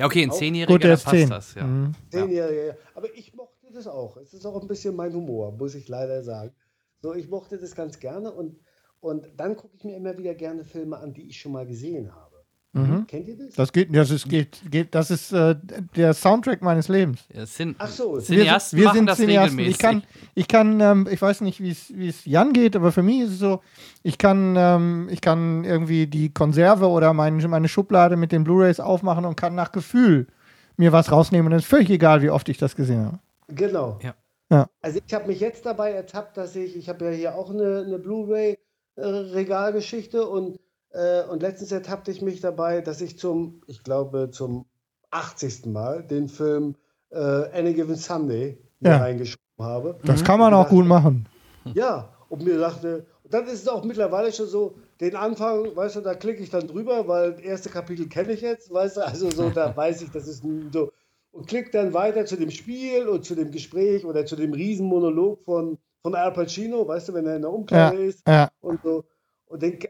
Ja, 0.00 0.06
okay, 0.06 0.22
ein 0.22 0.32
Zehnjähriger, 0.32 0.72
gut, 0.72 0.82
der 0.82 0.90
da 0.90 0.94
ist 0.94 1.04
passt 1.04 1.16
zehn. 1.16 1.28
das, 1.28 1.54
ja. 1.54 1.64
Mhm. 1.64 1.92
Zehnjährige, 2.10 2.66
ja. 2.68 2.74
Aber 2.94 3.14
ich 3.14 3.34
mochte 3.34 3.70
das 3.70 3.86
auch. 3.86 4.16
Es 4.16 4.32
ist 4.32 4.46
auch 4.46 4.58
ein 4.58 4.66
bisschen 4.66 4.96
mein 4.96 5.12
Humor, 5.12 5.52
muss 5.52 5.74
ich 5.74 5.88
leider 5.88 6.22
sagen. 6.22 6.54
So, 7.02 7.14
ich 7.14 7.28
mochte 7.28 7.58
das 7.58 7.74
ganz 7.74 8.00
gerne 8.00 8.32
und, 8.32 8.58
und 9.00 9.26
dann 9.36 9.56
gucke 9.56 9.76
ich 9.76 9.84
mir 9.84 9.96
immer 9.96 10.16
wieder 10.16 10.34
gerne 10.34 10.64
Filme 10.64 10.96
an, 10.96 11.12
die 11.12 11.28
ich 11.28 11.38
schon 11.38 11.52
mal 11.52 11.66
gesehen 11.66 12.14
habe. 12.14 12.29
Mhm. 12.72 13.04
Kennt 13.08 13.26
ihr 13.26 13.36
das? 13.36 13.54
Das 13.54 13.72
geht, 13.72 13.94
das 13.94 14.10
ist, 14.10 14.28
geht, 14.28 14.60
geht, 14.70 14.94
das 14.94 15.10
ist 15.10 15.32
äh, 15.32 15.56
der 15.96 16.14
Soundtrack 16.14 16.62
meines 16.62 16.86
Lebens. 16.86 17.24
Ja, 17.34 17.44
Cin 17.44 17.74
Ach 17.78 17.88
so, 17.88 18.14
Wir 18.14 18.20
Cineasten 18.22 18.78
sind, 18.78 18.86
wir 18.86 18.92
sind 18.94 19.06
das 19.06 19.18
Cineasten. 19.18 19.58
regelmäßig. 19.58 19.72
Ich 19.72 19.78
kann, 19.78 20.02
ich 20.36 20.46
kann, 20.48 20.80
ähm, 20.80 21.08
ich 21.10 21.20
weiß 21.20 21.40
nicht, 21.40 21.60
wie 21.60 21.70
es 21.70 21.92
wie 21.96 22.08
es 22.08 22.24
Jan 22.24 22.52
geht, 22.52 22.76
aber 22.76 22.92
für 22.92 23.02
mich 23.02 23.22
ist 23.22 23.30
es 23.30 23.38
so, 23.40 23.60
ich 24.04 24.18
kann, 24.18 24.54
ähm, 24.56 25.08
ich 25.10 25.20
kann 25.20 25.64
irgendwie 25.64 26.06
die 26.06 26.32
Konserve 26.32 26.86
oder 26.88 27.12
mein, 27.12 27.38
meine 27.48 27.66
Schublade 27.68 28.16
mit 28.16 28.30
den 28.30 28.44
Blu-rays 28.44 28.78
aufmachen 28.78 29.24
und 29.24 29.36
kann 29.36 29.56
nach 29.56 29.72
Gefühl 29.72 30.28
mir 30.76 30.92
was 30.92 31.10
rausnehmen. 31.10 31.52
Und 31.52 31.58
es 31.58 31.64
ist 31.64 31.68
völlig 31.68 31.90
egal, 31.90 32.22
wie 32.22 32.30
oft 32.30 32.48
ich 32.48 32.58
das 32.58 32.76
gesehen 32.76 33.04
habe. 33.04 33.18
Genau. 33.48 33.98
Ja. 34.02 34.14
Ja. 34.52 34.68
Also 34.80 35.00
ich 35.04 35.12
habe 35.14 35.26
mich 35.28 35.38
jetzt 35.40 35.64
dabei 35.66 35.90
ertappt, 35.92 36.36
dass 36.36 36.54
ich, 36.56 36.76
ich 36.76 36.88
habe 36.88 37.04
ja 37.06 37.10
hier 37.10 37.34
auch 37.34 37.50
eine, 37.50 37.84
eine 37.86 37.98
Blu-ray-Regalgeschichte 37.98 40.24
und, 40.26 40.58
äh, 40.92 41.22
und 41.24 41.42
letztens 41.42 41.72
ertappte 41.72 42.10
ich 42.10 42.22
mich 42.22 42.40
dabei, 42.40 42.80
dass 42.80 43.00
ich 43.00 43.18
zum, 43.18 43.62
ich 43.66 43.82
glaube, 43.82 44.30
zum 44.30 44.66
80. 45.10 45.66
Mal 45.66 46.02
den 46.04 46.28
Film 46.28 46.76
äh, 47.10 47.18
Any 47.18 47.74
Given 47.74 47.96
Sunday 47.96 48.58
Ja. 48.80 48.98
reingeschoben 48.98 49.40
habe. 49.58 49.98
Das 50.04 50.24
kann 50.24 50.38
man 50.40 50.54
auch 50.54 50.68
gut 50.68 50.86
machen. 50.86 51.26
Ja, 51.74 52.12
und 52.28 52.42
mir 52.44 52.58
dachte, 52.58 53.06
und 53.24 53.34
dann 53.34 53.44
ist 53.46 53.62
es 53.62 53.68
auch 53.68 53.84
mittlerweile 53.84 54.32
schon 54.32 54.46
so, 54.46 54.76
den 55.00 55.16
Anfang, 55.16 55.74
weißt 55.74 55.96
du, 55.96 56.00
da 56.00 56.14
klicke 56.14 56.42
ich 56.42 56.50
dann 56.50 56.66
drüber, 56.66 57.06
weil 57.08 57.32
das 57.32 57.40
erste 57.42 57.70
Kapitel 57.70 58.08
kenne 58.08 58.32
ich 58.32 58.40
jetzt, 58.42 58.72
weißt 58.72 58.98
du, 58.98 59.06
also 59.06 59.30
so, 59.30 59.50
da 59.50 59.74
weiß 59.76 60.02
ich, 60.02 60.10
das 60.10 60.26
ist 60.28 60.44
so. 60.72 60.92
Und 61.32 61.46
klick 61.46 61.70
dann 61.72 61.94
weiter 61.94 62.26
zu 62.26 62.36
dem 62.36 62.50
Spiel 62.50 63.06
und 63.06 63.24
zu 63.24 63.34
dem 63.36 63.50
Gespräch 63.52 64.04
oder 64.04 64.26
zu 64.26 64.34
dem 64.36 64.52
Riesenmonolog 64.52 65.44
von, 65.44 65.78
von 66.02 66.14
Al 66.14 66.32
Pacino, 66.32 66.86
weißt 66.86 67.08
du, 67.08 67.14
wenn 67.14 67.26
er 67.26 67.36
in 67.36 67.42
der 67.42 67.50
Ja, 67.50 67.56
Umkleide 67.56 68.04
ist 68.04 68.26
ja. 68.26 68.50
und 68.60 68.82
so. 68.82 69.04
Und 69.46 69.62
den, 69.62 69.74
ich 69.74 69.88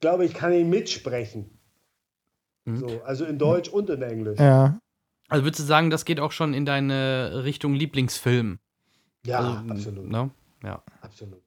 glaube, 0.00 0.24
ich 0.24 0.34
kann 0.34 0.52
ihn 0.52 0.70
mitsprechen. 0.70 1.58
Mhm. 2.64 2.76
So, 2.76 3.02
also 3.04 3.24
in 3.24 3.38
Deutsch 3.38 3.68
und 3.68 3.90
in 3.90 4.02
Englisch. 4.02 4.38
ja. 4.38 4.80
Also 5.30 5.44
würdest 5.44 5.60
du 5.60 5.64
sagen, 5.64 5.90
das 5.90 6.06
geht 6.06 6.20
auch 6.20 6.32
schon 6.32 6.54
in 6.54 6.64
deine 6.64 7.44
Richtung 7.44 7.74
Lieblingsfilm? 7.74 8.60
Ja, 9.26 9.58
also, 9.60 9.72
absolut. 9.74 10.08
Ne? 10.08 10.30
Ja. 10.64 10.82
absolut. 11.02 11.42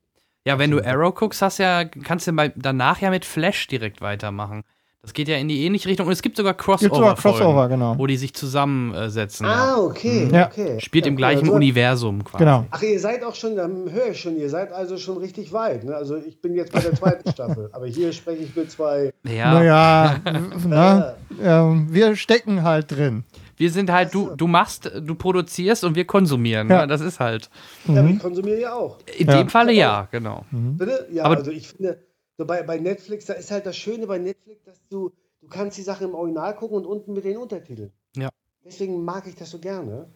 Ja, 0.45 0.59
wenn 0.59 0.69
du 0.71 0.85
Arrow 0.85 1.13
guckst, 1.13 1.41
hast 1.41 1.57
ja, 1.57 1.85
kannst 1.85 2.27
du 2.27 2.53
danach 2.55 3.01
ja 3.01 3.09
mit 3.09 3.25
Flash 3.25 3.67
direkt 3.67 4.01
weitermachen. 4.01 4.63
Das 5.03 5.13
geht 5.13 5.27
ja 5.27 5.37
in 5.37 5.47
die 5.47 5.65
ähnliche 5.65 5.89
Richtung. 5.89 6.05
Und 6.05 6.13
es 6.13 6.21
gibt 6.21 6.37
sogar 6.37 6.53
Crossover. 6.53 6.83
Gibt 6.85 6.95
sogar 6.95 7.15
Crossover, 7.15 7.67
genau. 7.69 7.97
Wo 7.97 8.05
die 8.05 8.17
sich 8.17 8.35
zusammensetzen. 8.35 9.47
Ah, 9.47 9.49
ja. 9.75 9.77
okay. 9.79 10.29
Ja. 10.31 10.45
okay. 10.47 10.79
Spielt 10.79 11.07
im 11.07 11.13
Ja, 11.13 11.17
gleichen 11.17 11.41
also- 11.45 11.53
Universum 11.53 12.23
quasi. 12.23 12.43
Genau. 12.43 12.65
Ach, 12.69 12.81
ihr 12.83 12.99
seid 12.99 13.23
auch 13.23 13.33
schon, 13.33 13.55
dann 13.55 13.91
höre 13.91 14.09
ich 14.11 14.19
schon, 14.21 14.37
ihr 14.37 14.47
seid 14.49 14.71
also 14.71 14.97
schon 14.97 15.17
richtig 15.17 15.51
weit. 15.53 15.83
Ne? 15.85 15.95
Also 15.95 16.17
ich 16.17 16.39
bin 16.39 16.53
jetzt 16.53 16.71
bei 16.71 16.81
der 16.81 16.93
zweiten 16.93 17.29
Staffel, 17.33 17.69
aber 17.73 17.87
hier 17.87 18.13
spreche 18.13 18.43
ich 18.43 18.55
mit 18.55 18.69
zwei. 18.69 19.11
Ja. 19.23 19.53
Naja, 19.55 20.15
na, 20.67 21.15
ähm, 21.41 21.87
wir 21.89 22.15
stecken 22.15 22.61
halt 22.61 22.91
drin. 22.91 23.23
Wir 23.57 23.71
sind 23.71 23.91
halt, 23.91 24.13
du, 24.13 24.29
du 24.35 24.45
machst, 24.47 24.91
du 25.01 25.15
produzierst 25.15 25.83
und 25.83 25.95
wir 25.95 26.05
konsumieren. 26.05 26.69
Ja. 26.69 26.81
Ne? 26.81 26.87
Das 26.87 27.01
ist 27.01 27.19
halt. 27.19 27.49
Ja, 27.87 27.93
aber 27.93 28.03
Mhm. 28.03 28.15
ich 28.15 28.19
konsumiere 28.19 28.59
ja 28.61 28.73
auch. 28.75 28.97
In 29.17 29.27
Ja. 29.27 29.37
dem 29.37 29.49
Falle 29.49 29.71
ja, 29.73 30.07
genau. 30.11 30.45
Bitte? 30.51 31.07
Ja, 31.11 31.23
Aber- 31.25 31.37
also 31.37 31.49
ich 31.51 31.69
finde, 31.69 31.97
so 32.37 32.45
bei, 32.45 32.63
bei 32.63 32.77
Netflix, 32.77 33.25
da 33.25 33.33
ist 33.33 33.51
halt 33.51 33.65
das 33.65 33.77
Schöne 33.77 34.07
bei 34.07 34.17
Netflix, 34.17 34.63
dass 34.63 34.81
du, 34.89 35.11
du 35.41 35.47
kannst 35.47 35.77
die 35.77 35.83
Sachen 35.83 36.07
im 36.07 36.15
Original 36.15 36.55
gucken 36.55 36.77
und 36.77 36.85
unten 36.85 37.13
mit 37.13 37.25
den 37.25 37.37
Untertiteln. 37.37 37.91
Ja. 38.15 38.29
Deswegen 38.63 39.03
mag 39.03 39.27
ich 39.27 39.35
das 39.35 39.49
so 39.49 39.59
gerne. 39.59 40.07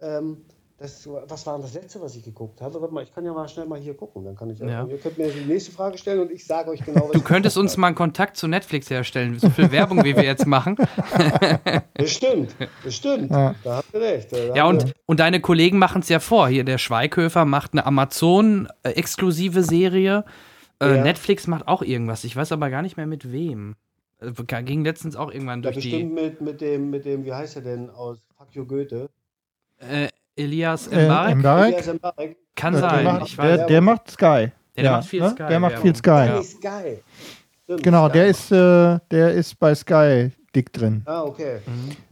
Ähm, 0.00 0.44
das, 0.78 1.08
was 1.08 1.46
war 1.46 1.54
denn 1.54 1.62
das 1.62 1.72
letzte, 1.72 2.02
was 2.02 2.14
ich 2.16 2.22
geguckt 2.22 2.60
habe? 2.60 2.78
Warte 2.82 2.92
mal, 2.92 3.02
ich 3.02 3.14
kann 3.14 3.24
ja 3.24 3.32
mal 3.32 3.48
schnell 3.48 3.64
mal 3.64 3.80
hier 3.80 3.94
gucken. 3.94 4.24
Dann 4.24 4.36
kann 4.36 4.50
ich, 4.50 4.58
Ja. 4.58 4.84
Ihr 4.84 4.98
könnt 4.98 5.16
mir 5.16 5.30
die 5.30 5.46
nächste 5.46 5.72
Frage 5.72 5.96
stellen 5.96 6.20
und 6.20 6.30
ich 6.30 6.44
sage 6.44 6.68
euch 6.68 6.84
genau, 6.84 7.04
was 7.04 7.12
Du 7.12 7.18
ich 7.18 7.24
könntest 7.24 7.56
uns 7.56 7.78
mal 7.78 7.86
einen 7.86 7.96
Kontakt 7.96 8.36
zu 8.36 8.46
Netflix 8.46 8.90
herstellen. 8.90 9.38
So 9.38 9.48
viel 9.48 9.72
Werbung, 9.72 10.04
wie 10.04 10.14
wir 10.14 10.24
jetzt 10.24 10.46
machen. 10.46 10.76
habe. 11.12 11.82
Das 11.94 12.10
stimmt, 12.10 12.54
das 12.84 12.94
stimmt. 12.94 13.30
Ja. 13.30 13.54
Da 13.64 13.76
habt 13.76 13.94
ihr 13.94 14.00
recht. 14.02 14.30
Da 14.30 14.54
Ja, 14.54 14.66
und, 14.66 14.92
und 15.06 15.20
deine 15.20 15.40
Kollegen 15.40 15.78
machen 15.78 16.02
es 16.02 16.10
ja 16.10 16.20
vor. 16.20 16.48
Hier, 16.48 16.64
der 16.64 16.76
Schweighöfer 16.76 17.46
macht 17.46 17.72
eine 17.72 17.86
Amazon-exklusive 17.86 19.62
Serie. 19.62 20.26
Äh, 20.80 20.96
Ja. 20.96 21.02
Netflix 21.02 21.46
macht 21.46 21.66
auch 21.68 21.82
irgendwas. 21.82 22.24
Ich 22.24 22.36
weiß 22.36 22.52
aber 22.52 22.70
gar 22.70 22.82
nicht 22.82 22.96
mehr 22.96 23.06
mit 23.06 23.32
wem. 23.32 23.76
Äh, 24.20 24.62
ging 24.62 24.84
letztens 24.84 25.16
auch 25.16 25.30
irgendwann 25.30 25.60
Ja, 25.62 25.70
durch 25.70 25.76
bestimmt 25.76 26.02
die. 26.18 26.22
mit, 26.22 26.40
mit, 26.40 26.60
dem, 26.60 26.90
mit 26.90 27.04
dem, 27.04 27.24
wie 27.24 27.32
heißt 27.32 27.56
er 27.56 27.62
denn 27.62 27.90
aus 27.90 28.18
Fuck 28.36 28.48
You 28.52 28.64
Goethe? 28.66 29.08
Äh, 29.78 30.08
Elias 30.36 30.86
Äh, 30.88 31.06
Mbarek? 31.06 31.36
Mbarek? 31.36 31.72
Elias 31.74 31.94
Mbarek. 31.94 32.36
Kann 32.54 32.72
Der, 32.72 32.80
sein. 32.82 33.04
macht, 33.04 33.26
ich 33.26 33.38
weiß. 33.38 33.56
der, 33.58 33.66
der 33.66 33.80
macht 33.80 34.10
Sky. 34.10 34.52
Der 34.76 34.90
macht 34.90 35.08
viel 35.08 35.20
ne? 35.22 35.30
Sky 35.30 35.44
Der 35.48 35.60
macht 35.60 35.78
viel 35.78 35.96
Sky. 35.96 36.10
Ja. 36.10 36.24
Ja. 36.26 36.42
Sky. 36.42 36.98
Stimmt, 37.64 37.82
Genau, 37.82 38.06
Sky. 38.08 38.12
der 38.12 38.26
ist, 38.28 38.52
äh, 38.52 38.98
der 39.10 39.32
ist 39.32 39.58
bei 39.58 39.74
Sky 39.74 40.30
dick 40.54 40.72
drin. 40.72 41.02
Ah, 41.06 41.22
okay. 41.22 41.58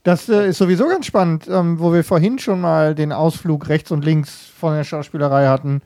Das 0.02 0.28
äh, 0.28 0.48
ist 0.48 0.58
sowieso 0.58 0.86
ganz 0.88 1.06
spannend, 1.06 1.48
ähm, 1.48 1.78
wo 1.78 1.92
wir 1.92 2.04
vorhin 2.04 2.38
schon 2.38 2.60
mal 2.60 2.94
den 2.94 3.12
Ausflug 3.12 3.68
rechts 3.68 3.90
und 3.90 4.04
links 4.04 4.46
von 4.58 4.74
der 4.74 4.84
Schauspielerei 4.84 5.46
hatten. 5.46 5.80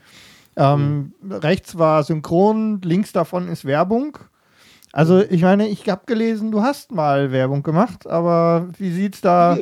Ähm, 0.59 1.15
Rechts 1.31 1.79
war 1.79 2.03
synchron, 2.03 2.81
links 2.83 3.13
davon 3.13 3.49
ist 3.49 3.65
Werbung. 3.65 4.19
Also 4.93 5.21
ich 5.21 5.43
meine, 5.43 5.69
ich 5.69 5.89
habe 5.89 6.03
gelesen, 6.07 6.51
du 6.51 6.63
hast 6.63 6.93
mal 6.93 7.31
Werbung 7.31 7.63
gemacht, 7.63 8.07
aber 8.07 8.69
wie 8.79 8.91
sieht's 8.91 9.21
da? 9.21 9.57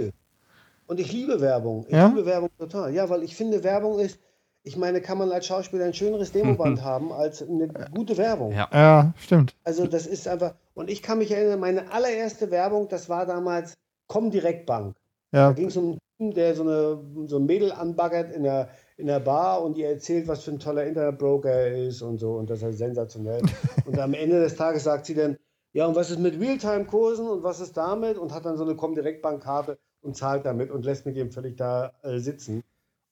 Und 0.86 1.00
ich 1.00 1.12
liebe 1.12 1.40
Werbung. 1.40 1.84
Ich 1.88 1.94
Ja? 1.94 2.08
liebe 2.08 2.24
Werbung 2.26 2.50
total. 2.58 2.94
Ja, 2.94 3.10
weil 3.10 3.22
ich 3.22 3.34
finde, 3.34 3.64
Werbung 3.64 3.98
ist, 3.98 4.20
ich 4.62 4.76
meine, 4.76 5.00
kann 5.00 5.18
man 5.18 5.32
als 5.32 5.46
Schauspieler 5.46 5.84
ein 5.84 5.94
schöneres 5.94 6.32
Demoband 6.32 6.82
haben 6.84 7.12
als 7.12 7.42
eine 7.42 7.68
gute 7.92 8.16
Werbung. 8.16 8.52
Ja. 8.52 8.68
Ja, 8.72 9.14
stimmt. 9.18 9.56
Also 9.64 9.86
das 9.86 10.06
ist 10.06 10.28
einfach, 10.28 10.54
und 10.74 10.88
ich 10.88 11.02
kann 11.02 11.18
mich 11.18 11.30
erinnern, 11.32 11.60
meine 11.60 11.90
allererste 11.90 12.50
Werbung, 12.50 12.88
das 12.88 13.08
war 13.08 13.26
damals 13.26 13.74
Comdirect 14.06 14.64
Bank. 14.66 14.96
Da 15.32 15.48
Ja, 15.48 15.52
ging 15.52 15.68
es 15.68 15.76
um 15.76 15.84
einen 15.84 15.98
Typen, 16.18 16.34
der 16.34 16.54
so, 16.54 16.62
eine, 16.62 17.28
so 17.28 17.38
ein 17.38 17.46
Mädel 17.46 17.72
anbaggert 17.72 18.32
in 18.32 18.44
der, 18.44 18.68
in 18.96 19.06
der 19.06 19.20
Bar 19.20 19.62
und 19.62 19.76
ihr 19.76 19.88
erzählt, 19.88 20.26
was 20.26 20.42
für 20.44 20.52
ein 20.52 20.58
toller 20.58 20.84
Internetbroker 20.86 21.50
er 21.50 21.86
ist 21.86 22.02
und 22.02 22.18
so 22.18 22.34
und 22.36 22.48
das 22.48 22.62
ist 22.62 22.78
sensationell. 22.78 23.42
und 23.86 23.98
am 23.98 24.14
Ende 24.14 24.40
des 24.40 24.56
Tages 24.56 24.84
sagt 24.84 25.06
sie 25.06 25.14
dann, 25.14 25.36
ja, 25.72 25.86
und 25.86 25.94
was 25.94 26.10
ist 26.10 26.18
mit 26.18 26.40
Realtime-Kursen 26.40 27.28
und 27.28 27.42
was 27.42 27.60
ist 27.60 27.76
damit? 27.76 28.16
Und 28.16 28.32
hat 28.32 28.46
dann 28.46 28.56
so 28.56 28.64
eine 28.64 28.76
Comdirect-Bankkarte 28.76 29.78
und 30.00 30.16
zahlt 30.16 30.46
damit 30.46 30.70
und 30.70 30.86
lässt 30.86 31.04
mich 31.04 31.16
eben 31.16 31.30
völlig 31.30 31.58
da 31.58 31.92
äh, 32.02 32.18
sitzen. 32.18 32.62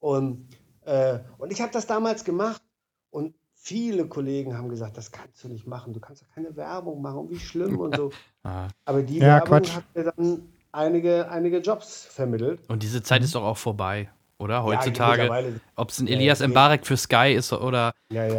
Und, 0.00 0.48
äh, 0.86 1.18
und 1.36 1.52
ich 1.52 1.60
habe 1.60 1.72
das 1.72 1.86
damals 1.86 2.24
gemacht 2.24 2.62
und 3.10 3.34
viele 3.52 4.06
Kollegen 4.08 4.56
haben 4.56 4.68
gesagt, 4.70 4.96
das 4.96 5.10
kannst 5.12 5.44
du 5.44 5.48
nicht 5.48 5.66
machen, 5.66 5.92
du 5.92 6.00
kannst 6.00 6.22
doch 6.22 6.30
keine 6.34 6.56
Werbung 6.56 7.02
machen 7.02 7.18
und 7.20 7.30
wie 7.30 7.38
schlimm 7.38 7.78
und 7.78 7.96
so. 7.96 8.10
Ah. 8.46 8.68
Aber 8.84 9.02
die 9.02 9.18
Ja, 9.20 9.36
Werbung 9.36 9.48
Quatsch. 9.48 9.74
hat 9.74 9.84
mir 9.94 10.04
dann 10.04 10.52
einige, 10.70 11.30
einige 11.30 11.58
Jobs 11.60 12.04
vermittelt. 12.04 12.60
Und 12.68 12.82
diese 12.82 13.02
Zeit 13.02 13.22
ist 13.24 13.34
doch 13.34 13.42
auch 13.42 13.56
vorbei, 13.56 14.10
oder? 14.44 14.54
Ja, 14.54 14.62
Heutzutage. 14.64 15.22
mittlerweile- 15.22 15.60
Ob 15.76 15.90
es 15.90 15.98
ein 15.98 16.06
Ja, 16.06 16.14
Elias 16.14 16.38
geht. 16.40 16.48
Mbarek 16.50 16.86
für 16.86 16.96
Sky 16.96 17.34
ist 17.34 17.52
oder. 17.52 17.92
Ja, 18.12 18.26
ja. 18.26 18.34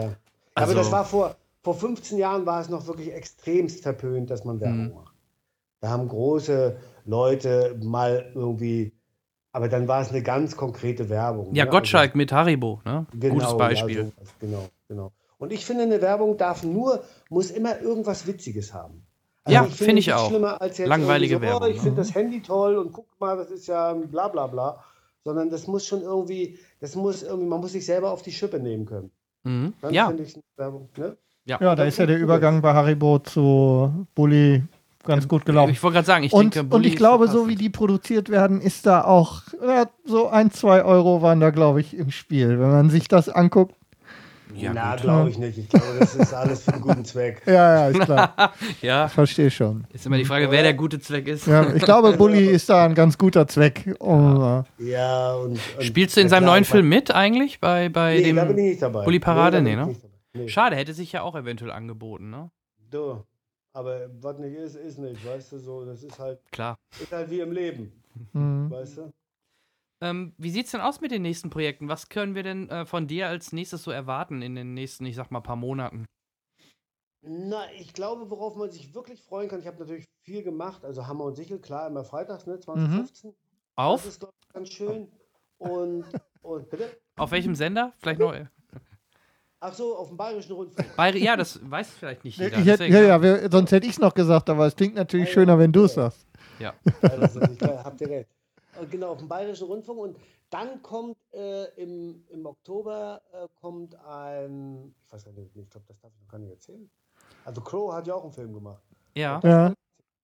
Also- 0.54 0.72
Aber 0.72 0.74
das 0.76 0.92
war 0.92 1.04
vor, 1.06 1.36
vor 1.64 1.74
15 1.76 2.18
Jahren 2.18 2.46
war 2.46 2.62
es 2.62 2.70
noch 2.70 2.88
wirklich 2.88 3.12
extremst 3.14 3.82
verpönt, 3.84 4.30
dass 4.30 4.46
man 4.46 4.62
Werbung 4.62 4.88
Mhm. 4.90 4.94
macht. 4.94 5.14
Da 5.82 5.90
haben 5.90 6.08
große 6.08 6.78
Leute 7.06 7.78
mal 7.84 8.32
irgendwie, 8.34 8.94
aber 9.52 9.68
dann 9.68 9.88
war 9.88 10.02
es 10.02 10.10
eine 10.10 10.24
ganz 10.24 10.56
konkrete 10.56 11.10
Werbung. 11.10 11.54
Ja, 11.54 11.66
ne? 11.66 11.72
Gottschalk 11.72 12.16
mit 12.16 12.32
Haribo, 12.32 12.82
ne? 12.86 13.06
Also, 13.08 13.20
genau, 13.20 13.34
Gutes 13.34 13.58
Beispiel. 13.58 13.98
Ja, 13.98 14.04
sowas, 14.06 14.34
genau, 14.40 14.70
genau. 14.88 15.12
Und 15.38 15.52
ich 15.52 15.66
finde, 15.66 15.84
eine 15.84 16.02
Werbung 16.02 16.38
darf 16.38 16.64
nur, 16.64 17.04
muss 17.30 17.52
immer 17.52 17.80
irgendwas 17.82 18.26
Witziges 18.26 18.74
haben. 18.74 19.06
Ja, 19.48 19.66
ich 19.66 19.76
finde 19.76 19.92
ich 20.00 20.08
nichts 20.08 20.14
auch. 20.14 20.30
Schlimmer 20.30 20.60
als 20.60 20.78
jetzt 20.80 20.88
Langweilige 20.88 21.36
so, 21.36 21.42
Werbung, 21.42 21.62
Oh, 21.64 21.70
ich 21.70 21.76
ne? 21.76 21.82
finde 21.84 21.98
das 21.98 22.16
Handy 22.16 22.42
toll 22.42 22.78
und 22.78 22.94
guck 22.94 23.06
mal, 23.20 23.38
das 23.38 23.52
ist 23.52 23.68
ja 23.68 23.94
bla 23.94 24.28
bla 24.30 24.48
bla. 24.48 24.84
Sondern 25.26 25.50
das 25.50 25.68
muss 25.68 25.86
schon 25.86 26.02
irgendwie, 26.02 26.58
das 26.80 26.96
muss 26.96 27.24
irgendwie, 27.24 27.48
man 27.48 27.60
muss 27.60 27.74
sich 27.74 27.86
selber 27.86 28.12
auf 28.12 28.22
die 28.22 28.32
Schippe 28.32 28.60
nehmen 28.60 28.86
können. 28.86 29.12
Mhm. 29.44 29.74
Dann 29.82 29.94
Ja, 29.94 30.12
ich 30.12 30.38
ne? 30.98 31.18
ja, 31.46 31.76
da 31.76 31.84
ist 31.84 31.98
ja 31.98 32.06
der 32.06 32.20
Übergang 32.20 32.62
bei 32.62 32.74
Haribo 32.74 33.20
zu 33.20 34.08
Bulli 34.16 34.64
ganz 35.04 35.28
gut 35.28 35.46
gelaufen. 35.46 35.72
Ich 35.72 35.82
wollte 35.82 35.96
gerade 35.96 36.06
sagen, 36.06 36.24
ich 36.24 36.34
und, 36.34 36.56
denke, 36.56 36.62
und 36.62 36.70
Bully 36.70 36.90
ich 36.90 36.96
glaube, 36.96 37.28
so 37.28 37.48
wie 37.48 37.56
die 37.56 37.70
produziert 37.70 38.30
werden, 38.30 38.62
ist 38.62 38.86
da 38.86 39.04
auch 39.04 39.42
ja, 39.62 39.88
so 40.04 40.28
ein, 40.28 40.52
zwei 40.52 40.84
Euro 40.84 41.22
waren 41.22 41.40
da, 41.40 41.50
glaube 41.50 41.82
ich, 41.82 41.96
im 41.96 42.12
Spiel. 42.12 42.60
Wenn 42.60 42.72
man 42.72 42.90
sich 42.90 43.08
das 43.08 43.30
anguckt. 43.30 43.76
Ja, 44.56 44.74
Na, 44.74 44.96
glaube 44.96 45.30
ich 45.30 45.38
nicht. 45.38 45.58
Ich 45.58 45.70
glaube, 45.70 45.86
das 46.00 46.16
ist 46.16 46.34
alles 46.34 46.64
für 46.64 46.74
einen 46.74 46.82
guten 46.82 47.06
Zweck. 47.06 47.42
Ja, 47.46 47.54
ja, 47.54 47.88
ist 47.90 48.00
klar. 48.02 48.54
Ja, 48.82 49.08
Verstehe 49.08 49.52
schon. 49.52 49.86
ist 49.94 50.06
immer 50.06 50.18
die 50.18 50.26
Frage, 50.26 50.50
wer 50.52 50.64
der 50.64 50.74
gute 50.74 51.00
Zweck 51.00 51.28
ist. 51.28 51.48
Ja, 51.48 51.74
ich 51.74 51.84
glaube, 51.84 52.14
Bully 52.18 52.46
ist 52.46 52.70
da 52.70 52.86
ein 52.86 52.96
ganz 52.96 53.18
guter 53.18 53.48
Zweck. 53.48 53.96
Um, 54.00 54.64
äh, 54.80 54.84
Ja, 54.92 55.36
und, 55.36 55.60
und 55.78 55.84
Spielst 55.84 56.18
du 56.18 56.22
in 56.22 56.30
seinem 56.30 56.46
neuen 56.46 56.66
Film 56.66 56.88
mit 56.90 57.12
eigentlich? 57.12 57.60
Bei, 57.60 57.90
bei 57.90 58.20
Nee, 58.22 58.34
da 58.34 58.46
bin 58.46 58.58
ich 58.58 58.64
dem. 58.64 58.70
nicht 58.70 58.82
dabei. 58.82 59.04
Bulli 59.04 59.20
Parade? 59.20 59.62
Nee, 59.62 59.72
ich 59.72 59.76
ne? 59.78 59.86
nicht 59.88 60.04
dabei. 60.04 60.14
Nee. 60.34 60.48
Schade, 60.50 60.76
hätte 60.76 60.94
sich 60.94 61.12
ja 61.12 61.22
auch 61.22 61.36
eventuell 61.36 61.72
angeboten, 61.72 62.30
ne? 62.30 62.50
Du. 62.92 63.24
Aber 63.74 64.08
was 64.22 64.38
nicht 64.40 64.56
ist, 64.56 64.76
ist 64.76 65.00
nicht, 65.00 65.26
weißt 65.26 65.52
du, 65.52 65.60
so, 65.60 65.86
das 65.86 66.02
ist 66.02 66.18
halt, 66.18 66.40
Klar. 66.52 66.78
ist 67.02 67.12
halt 67.12 67.30
wie 67.30 67.42
im 67.42 67.52
Leben, 67.52 67.92
hm. 68.32 68.72
weißt 68.72 68.98
du? 69.00 69.12
Ähm, 70.02 70.34
wie 70.38 70.50
sieht's 70.50 70.72
denn 70.72 70.82
aus 70.82 71.02
mit 71.02 71.12
den 71.12 71.22
nächsten 71.22 71.50
Projekten? 71.50 71.88
Was 71.88 72.10
können 72.10 72.36
wir 72.36 72.44
denn 72.44 72.70
äh, 72.70 72.86
von 72.86 73.08
dir 73.08 73.28
als 73.28 73.54
nächstes 73.54 73.84
so 73.84 73.92
erwarten 73.92 74.42
in 74.42 74.56
den 74.56 74.74
nächsten, 74.74 75.06
ich 75.06 75.16
sag 75.16 75.32
mal, 75.32 75.42
paar 75.42 75.56
Monaten? 75.56 76.06
Na, 77.22 77.72
ich 77.74 77.94
glaube, 77.94 78.30
worauf 78.30 78.56
man 78.56 78.70
sich 78.70 78.94
wirklich 78.94 79.22
freuen 79.22 79.50
kann, 79.50 79.60
ich 79.60 79.68
habe 79.68 79.80
natürlich 79.80 80.06
viel 80.24 80.44
gemacht, 80.44 80.86
also 80.86 81.08
Hammer 81.08 81.24
und 81.26 81.36
Sichel, 81.36 81.60
klar, 81.60 81.88
immer 81.88 82.04
freitags, 82.04 82.46
ne, 82.46 82.60
2015. 82.60 83.32
Das 83.32 83.38
Auf? 83.76 84.06
ist, 84.06 84.20
glaube 84.20 84.34
ich, 84.42 84.54
ganz 84.54 84.70
schön. 84.70 85.12
Und, 85.58 86.06
und 86.42 86.70
bitte? 86.70 86.90
Auf 87.18 87.32
welchem 87.32 87.56
Sender? 87.56 87.94
Vielleicht 88.00 88.20
noch. 88.20 88.36
Ach 89.62 89.74
so, 89.74 89.96
auf 89.98 90.10
dem 90.10 90.18
Bayerischen 90.18 90.52
Rundfunk. 90.52 90.96
Bei, 90.96 91.12
ja, 91.16 91.36
das 91.36 91.60
weiß 91.68 91.90
vielleicht 91.90 92.24
nicht 92.24 92.36
ich 92.40 92.44
jeder. 92.44 92.58
hätte, 92.58 92.66
deswegen, 92.66 92.94
ja, 92.94 93.02
ja, 93.02 93.22
wir, 93.22 93.50
sonst 93.50 93.72
hätte 93.72 93.88
ich 93.88 93.94
es 93.94 94.00
noch 94.00 94.14
gesagt, 94.14 94.50
aber 94.50 94.68
es 94.68 94.76
klingt 94.76 94.94
natürlich 94.94 95.30
Ja, 95.30 95.34
schöner, 95.34 95.54
ja, 95.54 95.60
wenn 95.60 95.72
du 95.72 95.80
ja. 95.80 95.86
es 95.86 95.94
sagst. 95.96 96.28
Ja, 96.60 96.74
das 97.02 97.36
ist 97.36 97.50
nicht 97.50 97.60
klar, 97.60 97.84
habt 97.84 98.00
ihr 98.02 98.10
recht. 98.10 98.30
Und 98.80 98.92
genau, 98.92 99.12
auf 99.12 99.20
dem 99.20 99.28
Bayerischen 99.28 99.68
Rundfunk. 99.68 100.00
Und 100.00 100.18
dann 100.50 100.82
kommt 100.82 101.18
äh, 101.34 101.66
im, 101.82 102.24
im 102.30 102.46
Oktober 102.46 103.22
äh, 103.34 103.48
kommt 103.60 103.96
ein, 104.06 104.94
ich 105.06 105.14
weiß 105.14 105.26
gar 105.26 105.32
nicht, 105.34 105.56
ich 105.56 105.70
glaube, 105.70 105.86
das 105.88 106.00
darf 106.00 106.12
ich 106.14 106.22
noch 106.22 106.28
gar 106.32 106.40
nicht 106.40 106.52
erzählen. 106.52 106.90
Also 107.44 107.62
Crow 107.62 107.94
hat 107.94 108.08
ja 108.08 108.14
auch 108.16 108.24
einen 108.24 108.34
Film 108.34 108.54
gemacht. 108.54 108.82
Ja, 109.16 109.40
Ja, 109.44 109.74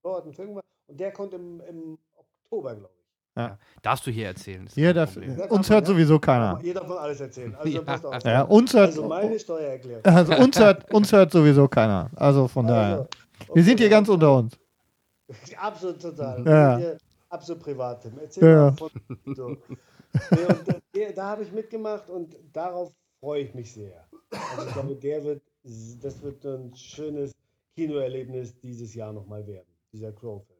Crow 0.01 0.17
hat 0.17 0.23
einen 0.23 0.33
Film 0.33 0.49
gemacht 0.49 0.65
und 0.87 0.99
der 0.99 1.11
kommt 1.11 1.33
im, 1.33 1.61
im 1.61 1.97
Oktober, 2.15 2.75
glaube 2.75 2.93
ich. 3.35 3.81
darfst 3.81 4.05
du 4.05 4.11
hier 4.11 4.27
erzählen. 4.27 4.67
hier 4.73 4.93
darf. 4.93 5.15
Ja, 5.15 5.45
uns 5.45 5.69
man, 5.69 5.75
hört 5.77 5.87
ja. 5.87 5.93
sowieso 5.93 6.19
keiner. 6.19 6.59
Jeder 6.61 6.85
von 6.85 6.97
alles 6.97 7.19
erzählen. 7.21 7.55
Also 7.55 7.69
Ja. 7.69 7.81
passt 7.81 8.05
auf. 8.05 8.23
Ja, 8.23 8.41
uns 8.43 8.73
hört, 8.73 8.87
also 8.87 9.07
meine 9.07 9.39
Steuererklärung. 9.39 10.05
also 10.05 10.33
uns 10.35 10.59
hört, 10.59 10.93
uns 10.93 11.11
hört 11.11 11.31
sowieso 11.31 11.67
keiner. 11.67 12.09
Also 12.15 12.47
von 12.47 12.67
daher. 12.67 13.07
Also, 13.39 13.55
Wir 13.55 13.63
sind 13.63 13.79
hier 13.79 13.89
ganz 13.89 14.07
unter 14.09 14.35
uns. 14.37 14.57
Absolut 15.57 16.01
total. 16.01 16.45
Ja. 16.45 16.77
Hier, 16.77 16.97
absolut 17.31 17.63
privat. 17.63 18.01
Tim. 18.01 18.17
Erzähl 18.19 18.43
Ja. 18.43 18.55
mal 18.65 18.73
von 18.73 18.89
so. 19.35 19.49
nee, 20.93 21.07
und 21.07 21.17
da, 21.17 21.29
habe 21.29 21.43
ich 21.43 21.51
mitgemacht 21.51 22.09
und 22.09 22.35
darauf 22.53 22.91
freue 23.19 23.43
ich 23.43 23.53
mich 23.53 23.73
sehr. 23.73 24.05
Also 24.31 24.67
ich 24.67 24.73
glaube, 24.73 24.95
der 24.95 25.23
wird, 25.23 25.41
das 26.01 26.21
wird 26.21 26.45
ein 26.45 26.75
schönes 26.75 27.33
Kinoerlebnis 27.75 28.59
dieses 28.59 28.93
Jahr 28.93 29.13
nochmal 29.13 29.45
werden, 29.47 29.67
dieser 29.91 30.11
Crow-Film. 30.11 30.59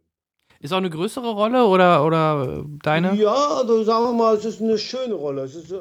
Ist 0.60 0.74
auch 0.74 0.78
eine 0.78 0.90
größere 0.90 1.32
Rolle 1.34 1.66
oder, 1.66 2.06
oder 2.06 2.60
äh, 2.60 2.64
deine? 2.84 3.16
Ja, 3.16 3.58
also 3.58 3.84
sagen 3.84 4.06
wir 4.06 4.14
mal, 4.14 4.36
es 4.36 4.46
ist 4.46 4.62
eine 4.62 4.78
schöne 4.78 5.16
Rolle. 5.16 5.42
Es 5.44 5.56
ist 5.56 5.72
äh, 5.72 5.80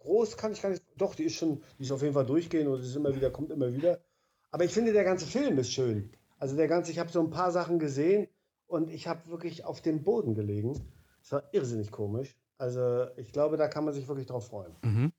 groß, 0.00 0.36
kann 0.36 0.52
ich 0.52 0.60
gar 0.60 0.70
nicht. 0.70 0.82
Doch, 0.96 1.14
die 1.14 1.24
ist 1.24 1.36
schon, 1.36 1.62
die 1.78 1.84
ist 1.84 1.92
auf 1.92 2.02
jeden 2.02 2.14
Fall 2.14 2.26
durchgehen 2.26 2.66
und 2.66 2.80
es 2.80 2.88
ist 2.88 2.96
immer 2.96 3.14
wieder, 3.14 3.30
kommt 3.30 3.50
immer 3.52 3.72
wieder. 3.72 4.00
Aber 4.50 4.64
ich 4.64 4.72
finde, 4.72 4.92
der 4.92 5.04
ganze 5.04 5.26
Film 5.26 5.58
ist 5.58 5.72
schön. 5.72 6.10
Also 6.38 6.56
der 6.56 6.66
ganze, 6.66 6.90
ich 6.90 6.98
habe 6.98 7.10
so 7.10 7.20
ein 7.20 7.30
paar 7.30 7.52
Sachen 7.52 7.78
gesehen 7.78 8.26
und 8.70 8.90
ich 8.90 9.06
habe 9.08 9.20
wirklich 9.28 9.64
auf 9.64 9.80
dem 9.80 10.02
Boden 10.02 10.34
gelegen. 10.34 10.80
Es 11.22 11.32
war 11.32 11.42
irrsinnig 11.52 11.90
komisch. 11.90 12.34
Also 12.58 13.06
ich 13.16 13.32
glaube, 13.32 13.56
da 13.56 13.68
kann 13.68 13.84
man 13.84 13.92
sich 13.94 14.06
wirklich 14.08 14.26
drauf 14.26 14.46
freuen. 14.46 14.72
Mhm. 14.82 15.12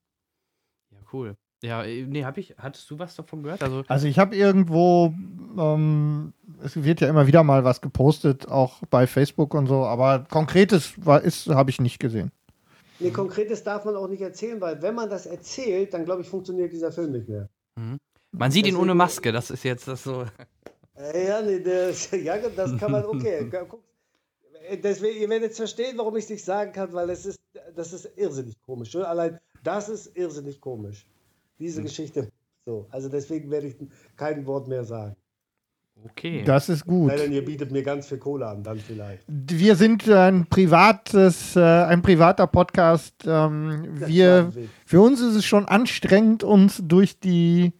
Ja, 0.90 0.98
cool. 1.12 1.36
Ja, 1.62 1.84
äh, 1.84 2.04
nee, 2.06 2.24
hab 2.24 2.38
ich, 2.38 2.56
hattest 2.58 2.90
du 2.90 2.98
was 2.98 3.14
davon 3.14 3.42
gehört? 3.44 3.62
Also, 3.62 3.84
Also 3.86 4.08
ich 4.08 4.18
habe 4.18 4.34
irgendwo, 4.34 5.14
ähm, 5.56 6.32
es 6.64 6.82
wird 6.82 7.00
ja 7.00 7.08
immer 7.08 7.26
wieder 7.28 7.44
mal 7.44 7.62
was 7.62 7.80
gepostet, 7.80 8.48
auch 8.48 8.80
bei 8.90 9.06
Facebook 9.06 9.54
und 9.54 9.66
so, 9.66 9.84
aber 9.84 10.26
konkretes 10.28 10.94
war, 11.04 11.20
ist, 11.22 11.48
habe 11.48 11.70
ich 11.70 11.80
nicht 11.80 12.00
gesehen. 12.00 12.32
Nee, 12.98 13.10
konkretes 13.10 13.62
darf 13.62 13.84
man 13.84 13.94
auch 13.96 14.08
nicht 14.08 14.22
erzählen, 14.22 14.60
weil 14.60 14.80
wenn 14.82 14.94
man 14.94 15.08
das 15.10 15.26
erzählt, 15.26 15.94
dann 15.94 16.04
glaube 16.04 16.22
ich, 16.22 16.28
funktioniert 16.28 16.72
dieser 16.72 16.90
Film 16.92 17.12
nicht 17.12 17.28
mehr. 17.28 17.48
man 18.32 18.50
sieht 18.50 18.66
ihn 18.66 18.72
Deswegen- 18.72 18.82
ohne 18.82 18.94
Maske, 18.94 19.30
das 19.32 19.50
ist 19.50 19.62
jetzt 19.64 19.86
das 19.88 20.02
so. 20.04 20.24
Äh, 20.96 21.28
Ja, 21.28 21.42
nee, 21.42 21.60
das, 21.60 22.10
ja, 22.12 22.38
das 22.38 22.76
kann 22.78 22.92
man, 22.92 23.04
okay. 23.04 23.50
guck. 23.68 23.82
Deswegen, 24.82 25.20
ihr 25.20 25.28
werdet 25.28 25.48
jetzt 25.48 25.56
verstehen, 25.56 25.98
warum 25.98 26.16
ich 26.16 26.24
es 26.24 26.30
nicht 26.30 26.44
sagen 26.44 26.72
kann, 26.72 26.92
weil 26.92 27.10
es 27.10 27.26
ist, 27.26 27.40
das 27.74 27.92
ist 27.92 28.08
irrsinnig 28.16 28.60
komisch. 28.62 28.92
Schon 28.92 29.02
allein 29.02 29.40
das 29.62 29.88
ist 29.88 30.16
irrsinnig 30.16 30.60
komisch. 30.60 31.06
Diese 31.58 31.82
Geschichte. 31.82 32.28
So, 32.64 32.86
also 32.90 33.08
deswegen 33.08 33.50
werde 33.50 33.68
ich 33.68 33.76
kein 34.16 34.46
Wort 34.46 34.68
mehr 34.68 34.84
sagen. 34.84 35.16
Okay. 36.04 36.42
Das 36.44 36.68
ist 36.68 36.84
gut. 36.84 37.10
Sei 37.10 37.16
denn, 37.16 37.32
ihr 37.32 37.44
bietet 37.44 37.70
mir 37.70 37.82
ganz 37.82 38.08
viel 38.08 38.18
Kohle 38.18 38.46
an, 38.46 38.62
dann 38.62 38.78
vielleicht. 38.78 39.22
Wir 39.28 39.76
sind 39.76 40.08
ein 40.08 40.46
privates, 40.46 41.54
äh, 41.54 41.60
ein 41.60 42.02
privater 42.02 42.46
Podcast. 42.46 43.14
Ähm, 43.24 44.00
wir, 44.06 44.52
für 44.84 45.00
uns 45.00 45.20
ist 45.20 45.36
es 45.36 45.44
schon 45.44 45.66
anstrengend, 45.66 46.42
uns 46.42 46.82
durch 46.84 47.20
die 47.20 47.72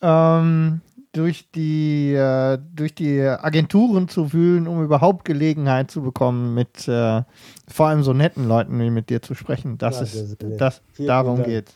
ähm, 0.00 0.80
durch 1.12 1.50
die 1.54 2.12
äh, 2.14 2.58
durch 2.74 2.94
die 2.94 3.20
Agenturen 3.20 4.08
zu 4.08 4.32
wühlen, 4.32 4.66
um 4.66 4.82
überhaupt 4.82 5.24
Gelegenheit 5.24 5.90
zu 5.90 6.02
bekommen, 6.02 6.54
mit 6.54 6.88
äh, 6.88 7.22
vor 7.68 7.86
allem 7.88 8.02
so 8.02 8.12
netten 8.12 8.48
Leuten 8.48 8.78
wie 8.80 8.90
mit 8.90 9.10
dir 9.10 9.20
zu 9.22 9.34
sprechen. 9.34 9.76
Das 9.78 9.96
Ja, 9.96 10.02
ist 10.02 10.36
das 10.58 10.82
Vielen 10.92 11.08
darum 11.08 11.36
Dank. 11.36 11.48
geht. 11.48 11.72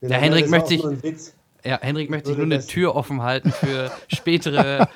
Der 0.00 0.18
Henrik 0.18 0.48
möchte 0.48 1.02
Witz. 1.02 1.34
Ja, 1.62 1.78
Henrik 1.82 2.08
möchte 2.08 2.28
sich 2.28 2.36
nur 2.38 2.46
eine 2.46 2.64
Tür 2.64 2.96
offen 2.96 3.22
halten 3.22 3.50
für 3.52 3.90
spätere 4.08 4.88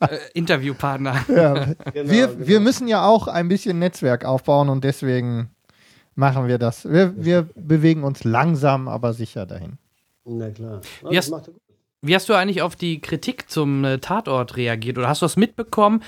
äh, 0.00 0.16
Interviewpartner. 0.32 1.14
Ja, 1.28 1.52
Genau, 1.92 2.10
wir, 2.10 2.28
genau. 2.28 2.46
wir 2.48 2.60
müssen 2.60 2.88
ja 2.88 3.04
auch 3.06 3.28
ein 3.28 3.48
bisschen 3.48 3.78
Netzwerk 3.78 4.24
aufbauen 4.24 4.70
und 4.70 4.82
deswegen 4.84 5.50
machen 6.14 6.46
wir 6.48 6.56
das. 6.56 6.88
Wir, 6.88 7.12
wir 7.22 7.42
bewegen 7.54 8.02
uns 8.02 8.24
langsam, 8.24 8.88
aber 8.88 9.12
sicher 9.12 9.44
dahin. 9.44 9.76
Na 10.24 10.48
klar. 10.48 10.80
Ja, 11.02 11.10
Wie 11.10 11.16
das 11.16 11.24
hast- 11.26 11.30
macht 11.32 11.48
er 11.48 11.52
gut. 11.52 11.62
Wie 12.06 12.14
hast 12.14 12.28
du 12.28 12.34
eigentlich 12.34 12.62
auf 12.62 12.76
die 12.76 13.00
Kritik 13.00 13.50
zum 13.50 13.84
äh, 13.84 13.98
Tatort 13.98 14.56
reagiert? 14.56 14.98
Oder 14.98 15.08
hast 15.08 15.22
du 15.22 15.24
das 15.24 15.36
mitbekommen, 15.36 16.02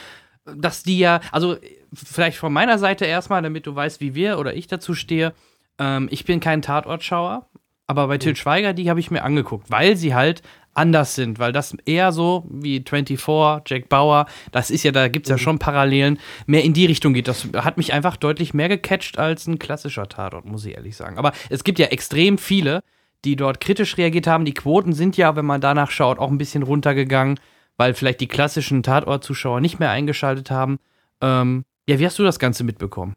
dass 0.45 0.83
die 0.83 0.99
ja, 0.99 1.21
also 1.33 1.57
vielleicht 1.93 2.39
von 2.39 2.53
meiner 2.53 2.79
Seite 2.79 3.05
erstmal, 3.05 3.43
damit 3.43 3.67
du 3.67 3.75
weißt, 3.75 4.01
wie 4.01 4.15
wir 4.15 4.39
oder 4.39 4.55
ich 4.55 4.67
dazu 4.67 4.95
stehe. 4.95 5.35
Ähm, 5.79 6.09
ich 6.11 6.25
bin 6.25 6.41
kein 6.41 6.63
Tatortschauer, 6.63 7.47
aber 7.87 8.07
bei 8.09 8.19
Til 8.19 8.37
Schweiger, 8.37 8.73
die 8.73 8.91
habe 8.91 9.01
ich 9.01 9.11
mir 9.11 9.25
angeguckt, 9.25 9.71
weil 9.71 9.97
sie 9.97 10.15
halt 10.15 10.43
anders 10.75 11.15
sind, 11.15 11.39
weil 11.39 11.53
das 11.53 11.77
eher 11.87 12.13
so 12.13 12.45
wie 12.49 12.83
24, 12.87 13.19
Jack 13.67 13.89
Bauer, 13.89 14.27
das 14.53 14.71
ist 14.71 14.85
ja, 14.85 14.93
da 14.93 15.09
gibt 15.09 15.27
es 15.27 15.31
ja 15.31 15.39
schon 15.39 15.59
Parallelen, 15.59 16.19
mehr 16.47 16.63
in 16.63 16.73
die 16.73 16.87
Richtung 16.87 17.15
geht. 17.15 17.27
Das 17.27 17.49
hat 17.55 17.77
mich 17.77 17.93
einfach 17.93 18.17
deutlich 18.17 18.55
mehr 18.55 18.69
gecatcht 18.69 19.19
als 19.19 19.47
ein 19.47 19.59
klassischer 19.59 20.09
Tatort, 20.09 20.45
muss 20.45 20.65
ich 20.65 20.75
ehrlich 20.75 20.97
sagen. 20.97 21.19
Aber 21.19 21.33
es 21.51 21.65
gibt 21.65 21.81
ja 21.81 21.87
extrem 21.87 22.39
viele, 22.39 22.83
die 23.25 23.37
dort 23.37 23.61
kritisch 23.61 23.97
reagiert 23.97 24.27
haben. 24.27 24.45
Die 24.45 24.55
Quoten 24.55 24.93
sind 24.93 25.17
ja, 25.17 25.37
wenn 25.37 25.47
man 25.47 25.61
danach 25.61 25.91
schaut, 25.91 26.19
auch 26.19 26.31
ein 26.31 26.39
bisschen 26.39 26.63
runtergegangen, 26.63 27.41
weil 27.77 27.95
vielleicht 27.95 28.21
die 28.21 28.29
klassischen 28.29 28.83
Tatort-Zuschauer 28.83 29.61
nicht 29.61 29.79
mehr 29.79 29.91
eingeschaltet 29.91 30.51
haben. 30.51 30.79
Ähm, 31.21 31.65
ja, 31.89 31.99
wie 31.99 32.07
hast 32.07 32.19
du 32.19 32.23
das 32.23 32.39
Ganze 32.39 32.65
mitbekommen? 32.65 33.15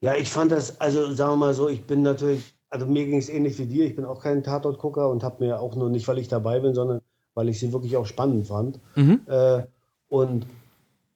Ja, 0.00 0.14
ich 0.14 0.30
fand 0.30 0.52
das, 0.52 0.80
also 0.80 1.12
sagen 1.12 1.32
wir 1.32 1.36
mal 1.36 1.54
so, 1.54 1.68
ich 1.68 1.84
bin 1.84 2.02
natürlich, 2.02 2.54
also 2.70 2.86
mir 2.86 3.04
ging 3.06 3.18
es 3.18 3.28
ähnlich 3.28 3.58
wie 3.58 3.66
dir, 3.66 3.84
ich 3.84 3.96
bin 3.96 4.04
auch 4.04 4.22
kein 4.22 4.44
Tatortgucker 4.44 5.08
und 5.08 5.24
habe 5.24 5.44
mir 5.44 5.60
auch 5.60 5.74
nur 5.74 5.90
nicht, 5.90 6.06
weil 6.06 6.18
ich 6.18 6.28
dabei 6.28 6.60
bin, 6.60 6.74
sondern 6.74 7.00
weil 7.34 7.48
ich 7.48 7.58
sie 7.58 7.72
wirklich 7.72 7.96
auch 7.96 8.06
spannend 8.06 8.46
fand. 8.46 8.80
Mhm. 8.94 9.22
Äh, 9.26 9.62
und 10.08 10.46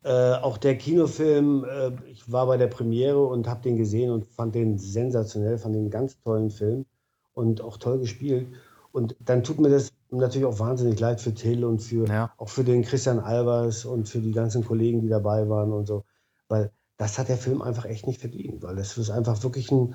äh, 0.03 0.33
auch 0.35 0.59
der 0.59 0.77
Kinofilm, 0.77 1.65
äh, 1.65 1.93
ich 2.11 2.31
war 2.31 2.47
bei 2.47 2.57
der 2.57 2.67
Premiere 2.67 3.25
und 3.25 3.47
habe 3.47 3.63
den 3.63 3.77
gesehen 3.77 4.11
und 4.11 4.27
fand 4.27 4.55
den 4.57 4.79
sensationell, 4.79 5.59
fand 5.59 5.77
den 5.77 5.91
ganz 5.91 6.19
tollen 6.21 6.51
Film 6.51 6.87
und 7.35 7.61
auch 7.61 7.77
toll 7.79 7.99
gespielt. 7.99 8.49
Und 8.93 9.17
dann 9.21 9.43
tut 9.43 9.59
mir 9.59 9.71
das 9.71 9.91
natürlich 10.11 10.47
auch 10.47 10.59
wahnsinnig 10.59 11.01
leid 11.01 11.21
für 11.21 11.33
Till 11.35 11.65
und 11.65 11.81
für 11.81 12.07
Ja. 12.07 12.33
auch 12.37 12.49
für 12.49 12.65
den 12.65 12.83
Christian 12.83 13.19
Albers 13.21 13.85
und 13.85 14.09
für 14.09 14.21
die 14.21 14.33
ganzen 14.33 14.65
Kollegen, 14.65 15.01
die 15.01 15.09
dabei 15.09 15.49
waren 15.49 15.73
und 15.73 15.87
so. 15.87 16.05
Weil 16.49 16.71
das 16.99 17.19
hat 17.19 17.29
der 17.29 17.39
Film 17.39 17.63
einfach 17.63 17.87
echt 17.87 18.07
nicht 18.07 18.21
verdient, 18.21 18.63
weil 18.63 18.77
das 18.77 18.99
ist 18.99 19.11
einfach 19.11 19.43
wirklich 19.43 19.71
ein, 19.73 19.95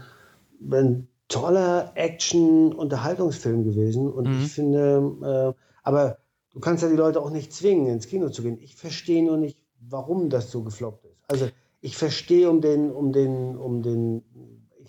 ein 0.72 1.08
toller 1.28 1.92
Action-Unterhaltungsfilm 1.96 3.64
gewesen. 3.64 4.12
Und 4.12 4.28
Mhm. 4.28 4.42
ich 4.42 4.52
finde, 4.52 5.56
äh, 5.56 5.62
aber 5.84 6.18
du 6.54 6.60
kannst 6.60 6.84
ja 6.84 6.90
die 6.90 6.96
Leute 6.96 7.22
auch 7.22 7.30
nicht 7.30 7.54
zwingen, 7.54 7.88
ins 7.88 8.08
Kino 8.08 8.30
zu 8.30 8.42
gehen. 8.42 8.58
Ich 8.62 8.76
verstehe 8.76 9.24
nur 9.24 9.38
nicht, 9.38 9.58
warum 9.80 10.30
das 10.30 10.52
so 10.52 10.64
gefloppt 10.64 11.06
ist. 11.06 11.18
Also 11.28 11.48
ich 11.82 11.96
verstehe 11.98 12.50
um 12.50 12.62
den, 12.62 12.92
um 12.92 13.12
den, 13.12 13.56
um 13.56 13.84
den, 13.84 14.24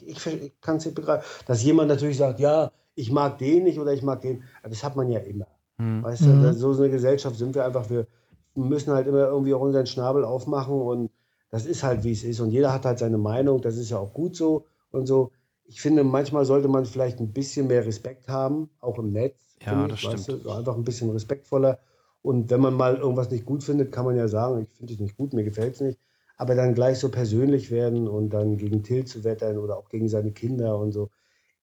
ich, 0.08 0.26
ich, 0.26 0.42
ich 0.42 0.60
kann 0.60 0.76
es 0.76 0.84
nicht 0.84 0.94
begreifen, 0.94 1.24
dass 1.46 1.62
jemand 1.62 1.88
natürlich 1.88 2.16
sagt, 2.16 2.40
ja, 2.40 2.70
ich 2.94 3.12
mag 3.12 3.38
den 3.38 3.64
nicht 3.64 3.78
oder 3.78 3.92
ich 3.92 4.02
mag 4.02 4.20
den. 4.22 4.42
Aber 4.62 4.70
Das 4.70 4.82
hat 4.82 4.96
man 4.96 5.08
ja 5.10 5.20
immer. 5.20 5.46
Mhm. 5.78 6.02
Weißt 6.02 6.22
du, 6.22 6.30
Mhm. 6.30 6.42
das, 6.42 6.56
so 6.58 6.72
eine 6.72 6.90
Gesellschaft 6.90 7.36
sind 7.36 7.54
wir 7.54 7.64
einfach. 7.64 7.88
Wir 7.90 8.06
müssen 8.54 8.92
halt 8.92 9.06
immer 9.06 9.28
irgendwie 9.28 9.54
auch 9.54 9.60
unseren 9.60 9.86
Schnabel 9.86 10.24
aufmachen 10.24 10.74
und 10.80 11.10
das 11.50 11.64
ist 11.64 11.82
halt, 11.82 12.04
wie 12.04 12.12
es 12.12 12.24
ist. 12.24 12.40
Und 12.40 12.50
jeder 12.50 12.72
hat 12.72 12.84
halt 12.84 12.98
seine 12.98 13.18
Meinung, 13.18 13.60
das 13.62 13.76
ist 13.76 13.90
ja 13.90 13.98
auch 13.98 14.12
gut 14.12 14.34
so 14.36 14.66
und 14.90 15.06
so. 15.06 15.30
Ich 15.64 15.80
finde, 15.80 16.02
manchmal 16.02 16.44
sollte 16.44 16.66
man 16.68 16.84
vielleicht 16.86 17.20
ein 17.20 17.32
bisschen 17.32 17.66
mehr 17.68 17.84
Respekt 17.86 18.28
haben, 18.28 18.70
auch 18.80 18.98
im 18.98 19.12
Netz. 19.12 19.36
Ja, 19.64 19.84
ich, 19.84 19.90
das 19.90 19.98
stimmt. 20.00 20.14
weißt 20.14 20.28
du, 20.28 20.36
so 20.38 20.50
einfach 20.50 20.76
ein 20.76 20.84
bisschen 20.84 21.10
respektvoller. 21.10 21.78
Und 22.22 22.50
wenn 22.50 22.60
man 22.60 22.74
mal 22.74 22.96
irgendwas 22.96 23.30
nicht 23.30 23.46
gut 23.46 23.62
findet, 23.62 23.92
kann 23.92 24.04
man 24.04 24.16
ja 24.16 24.26
sagen, 24.28 24.62
ich 24.70 24.76
finde 24.76 24.94
es 24.94 24.98
nicht 25.00 25.16
gut, 25.16 25.32
mir 25.32 25.44
gefällt 25.44 25.74
es 25.74 25.80
nicht. 25.80 25.98
Aber 26.38 26.54
dann 26.54 26.74
gleich 26.74 26.98
so 26.98 27.10
persönlich 27.10 27.70
werden 27.70 28.08
und 28.08 28.30
dann 28.30 28.56
gegen 28.56 28.82
Till 28.82 29.04
zu 29.04 29.24
wettern 29.24 29.58
oder 29.58 29.76
auch 29.76 29.90
gegen 29.90 30.08
seine 30.08 30.32
Kinder 30.32 30.78
und 30.78 30.92
so. 30.92 31.10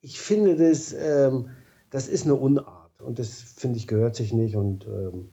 Ich 0.00 0.20
finde, 0.20 0.54
das, 0.54 0.92
ähm, 0.92 1.48
das 1.90 2.08
ist 2.08 2.24
eine 2.24 2.34
Unart. 2.36 3.00
Und 3.00 3.18
das, 3.18 3.40
finde 3.56 3.78
ich, 3.78 3.88
gehört 3.88 4.14
sich 4.14 4.32
nicht. 4.32 4.54
Und, 4.54 4.86
ähm, 4.86 5.32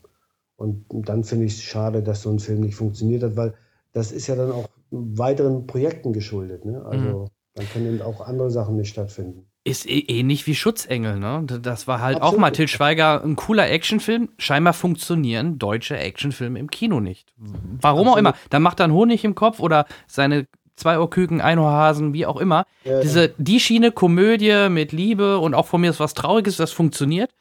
und 0.56 1.10
dann 1.10 1.24
finde 1.24 1.46
ich 1.46 1.54
es 1.54 1.62
schade, 1.62 2.02
dass 2.02 2.24
so 2.24 2.30
ein 2.32 2.40
Film 2.40 2.62
nicht 2.62 2.76
funktioniert 2.76 3.24
hat, 3.24 3.36
weil 3.36 3.54
das 3.92 4.12
ist 4.12 4.28
ja 4.28 4.36
dann 4.36 4.52
auch 4.52 4.70
weiteren 4.92 5.68
Projekten 5.68 6.14
geschuldet. 6.14 6.66
Ne? 6.66 6.84
Also 6.86 7.28
dann 7.54 7.68
können 7.68 7.88
eben 7.88 8.02
auch 8.02 8.22
andere 8.22 8.50
Sachen 8.50 8.78
nicht 8.78 8.90
stattfinden. 8.90 9.46
Ist 9.66 9.88
eh- 9.90 10.00
ähnlich 10.10 10.46
wie 10.46 10.56
Schutzengel, 10.56 11.18
ne? 11.20 11.44
Das 11.46 11.88
war 11.88 12.02
halt 12.02 12.18
auch 12.18 12.22
Absolut. 12.24 12.42
mal 12.42 12.52
Til 12.52 12.68
Schweiger 12.68 13.24
ein 13.24 13.38
cooler 13.38 13.70
Actionfilm. 13.72 14.30
Scheinbar 14.38 14.74
funktionieren 14.74 15.58
deutsche 15.58 15.98
Actionfilme 15.98 16.60
im 16.60 16.70
Kino 16.70 17.00
nicht. 17.00 17.34
Warum 17.38 18.08
auch 18.10 18.18
Absolut. 18.18 18.20
immer. 18.20 18.34
Da 18.50 18.60
macht 18.60 18.82
er 18.82 18.86
einen 18.86 18.94
Honig 18.94 19.24
im 19.24 19.36
Kopf 19.36 19.60
oder 19.62 19.86
seine 20.06 20.48
Zweiohrküken, 20.76 21.40
Einhorhasen, 21.40 22.14
wie 22.14 22.26
auch 22.26 22.38
immer. 22.38 22.66
Ja, 22.84 23.00
Diese, 23.00 23.30
die 23.38 23.60
Schiene 23.62 23.92
Komödie 23.92 24.68
mit 24.70 24.92
Liebe 24.92 25.38
und 25.38 25.54
auch 25.54 25.68
von 25.68 25.80
mir 25.80 25.92
ist 25.92 26.00
was 26.02 26.14
Trauriges, 26.14 26.58
das 26.58 26.72
funktioniert. 26.74 27.32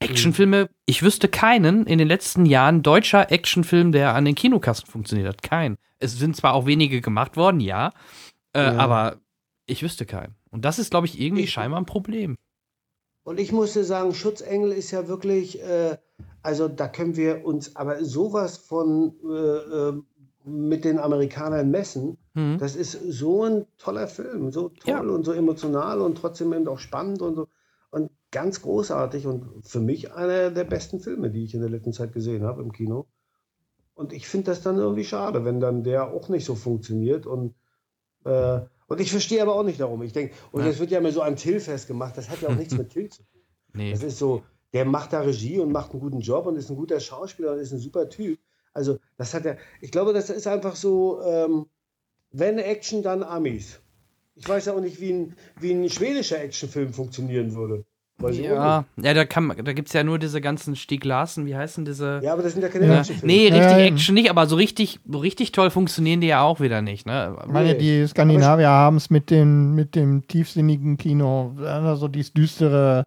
Actionfilme, 0.00 0.70
ich 0.86 1.02
wüsste 1.02 1.28
keinen 1.28 1.84
in 1.86 1.98
den 1.98 2.06
letzten 2.08 2.46
Jahren 2.46 2.82
deutscher 2.82 3.32
Actionfilm, 3.32 3.90
der 3.92 4.14
an 4.14 4.24
den 4.24 4.36
Kinokassen 4.36 4.86
funktioniert 4.86 5.28
hat. 5.28 5.42
Kein. 5.42 5.76
Es 5.98 6.16
sind 6.18 6.36
zwar 6.36 6.54
auch 6.54 6.66
wenige 6.66 7.00
gemacht 7.00 7.36
worden, 7.36 7.58
ja, 7.60 7.92
äh, 8.54 8.62
Ja. 8.62 8.76
aber 8.76 9.16
ich 9.66 9.82
wüsste 9.82 10.06
keinen. 10.06 10.36
Und 10.50 10.64
das 10.64 10.78
ist, 10.78 10.90
glaube 10.90 11.06
ich, 11.06 11.20
irgendwie 11.20 11.44
Ich- 11.44 11.50
scheinbar 11.52 11.80
ein 11.80 11.86
Problem. 11.86 12.36
Und 13.24 13.38
ich 13.38 13.52
musste 13.52 13.84
sagen, 13.84 14.14
Schutzengel 14.14 14.72
ist 14.72 14.90
ja 14.90 15.06
wirklich, 15.06 15.62
äh, 15.62 15.98
also 16.42 16.66
da 16.68 16.88
können 16.88 17.16
wir 17.16 17.44
uns 17.44 17.76
aber 17.76 18.02
sowas 18.04 18.56
von 18.56 19.14
äh, 19.22 19.88
äh, 19.88 20.02
mit 20.44 20.84
den 20.86 20.98
Amerikanern 20.98 21.70
messen. 21.70 22.16
Mhm. 22.32 22.56
Das 22.58 22.74
ist 22.74 22.92
so 22.92 23.44
ein 23.44 23.66
toller 23.76 24.08
Film, 24.08 24.50
so 24.50 24.70
toll 24.70 24.78
Ja. 24.86 25.00
und 25.00 25.24
so 25.24 25.32
emotional 25.32 26.00
und 26.00 26.16
trotzdem 26.16 26.54
eben 26.54 26.66
auch 26.68 26.78
spannend 26.78 27.20
und 27.20 27.34
so. 27.34 27.48
Und 27.90 28.10
ganz 28.30 28.62
großartig 28.62 29.26
und 29.26 29.66
für 29.66 29.80
mich 29.80 30.12
einer 30.14 30.50
der 30.50 30.64
besten 30.64 31.00
Filme, 31.00 31.30
die 31.30 31.44
ich 31.44 31.52
in 31.54 31.60
der 31.60 31.68
letzten 31.70 31.92
Zeit 31.92 32.12
gesehen 32.14 32.44
habe 32.44 32.62
im 32.62 32.72
Kino. 32.72 33.06
Und 33.94 34.14
ich 34.14 34.26
finde 34.26 34.46
das 34.46 34.62
dann 34.62 34.78
irgendwie 34.78 35.04
schade, 35.04 35.44
wenn 35.44 35.60
dann 35.60 35.82
der 35.84 36.12
auch 36.14 36.30
nicht 36.30 36.46
so 36.46 36.54
funktioniert. 36.54 37.26
Und, 37.26 37.54
äh, 38.24 38.60
und 38.88 39.00
ich 39.00 39.10
verstehe 39.10 39.40
aber 39.42 39.54
auch 39.54 39.62
nicht 39.62 39.80
darum. 39.80 40.02
Ich 40.02 40.12
denke, 40.12 40.34
und 40.50 40.62
Ja. 40.62 40.68
jetzt 40.68 40.80
wird 40.80 40.90
ja 40.90 40.98
immer 40.98 41.12
so 41.12 41.22
an 41.22 41.36
Till 41.36 41.60
festgemacht, 41.60 42.16
das 42.16 42.28
hat 42.28 42.42
ja 42.42 42.48
auch 42.48 42.56
nichts 42.56 42.76
mit 42.76 42.90
Till 42.90 43.08
zu 43.08 43.22
tun. 43.22 43.42
Nee. 43.74 43.92
Das 43.92 44.02
ist 44.02 44.18
so, 44.18 44.42
der 44.72 44.84
macht 44.84 45.12
da 45.12 45.20
Regie 45.20 45.58
und 45.60 45.70
macht 45.72 45.92
einen 45.92 46.00
guten 46.00 46.20
Job 46.20 46.46
und 46.46 46.56
ist 46.56 46.70
ein 46.70 46.76
guter 46.76 46.98
Schauspieler 47.00 47.52
und 47.52 47.58
ist 47.58 47.72
ein 47.72 47.78
super 47.78 48.08
Typ. 48.08 48.38
Also, 48.72 48.98
das 49.16 49.34
hat 49.34 49.46
er, 49.46 49.58
ich 49.80 49.90
glaube, 49.90 50.12
das 50.12 50.30
ist 50.30 50.46
einfach 50.46 50.76
so, 50.76 51.20
ähm, 51.22 51.66
wenn 52.30 52.58
Action, 52.58 53.02
dann 53.02 53.22
Amis. 53.22 53.80
Ich 54.34 54.48
weiß 54.48 54.66
ja 54.66 54.74
auch 54.74 54.80
nicht, 54.80 55.00
wie 55.00 55.12
ein, 55.12 55.36
wie 55.60 55.72
ein 55.72 55.88
schwedischer 55.90 56.40
Actionfilm 56.40 56.92
funktionieren 56.92 57.54
würde. 57.54 57.84
Ja, 58.20 58.84
ja 58.96 59.14
da, 59.14 59.24
kann, 59.24 59.52
da 59.62 59.72
gibt 59.72 59.88
es 59.88 59.94
ja 59.94 60.02
nur 60.02 60.18
diese 60.18 60.40
ganzen 60.40 60.74
Stieg 60.74 61.04
Larsen, 61.04 61.46
wie 61.46 61.54
heißen 61.54 61.84
diese? 61.84 62.20
ja, 62.22 62.32
aber 62.32 62.42
das 62.42 62.52
sind 62.54 62.62
ja 62.62 62.68
keine 62.68 62.86
Ja. 62.86 62.98
Actionfilme. 62.98 63.32
Nee, 63.32 63.42
richtig 63.44 63.60
Ja, 63.60 63.78
ja. 63.78 63.84
Action 63.86 64.14
nicht, 64.14 64.28
aber 64.30 64.46
so 64.46 64.56
richtig, 64.56 64.98
richtig 65.12 65.52
toll 65.52 65.70
funktionieren 65.70 66.20
die 66.20 66.26
ja 66.26 66.42
auch 66.42 66.58
wieder 66.60 66.82
nicht. 66.82 67.06
Ne? 67.06 67.36
Ich 67.46 67.52
meine, 67.52 67.76
die 67.76 68.04
Skandinavier 68.08 68.68
haben 68.68 68.96
es 68.96 69.08
mit 69.10 69.30
dem, 69.30 69.74
mit 69.76 69.94
dem 69.94 70.26
tiefsinnigen 70.26 70.96
Kino, 70.96 71.54
also 71.64 72.08
dieses 72.08 72.32
düstere, 72.32 73.04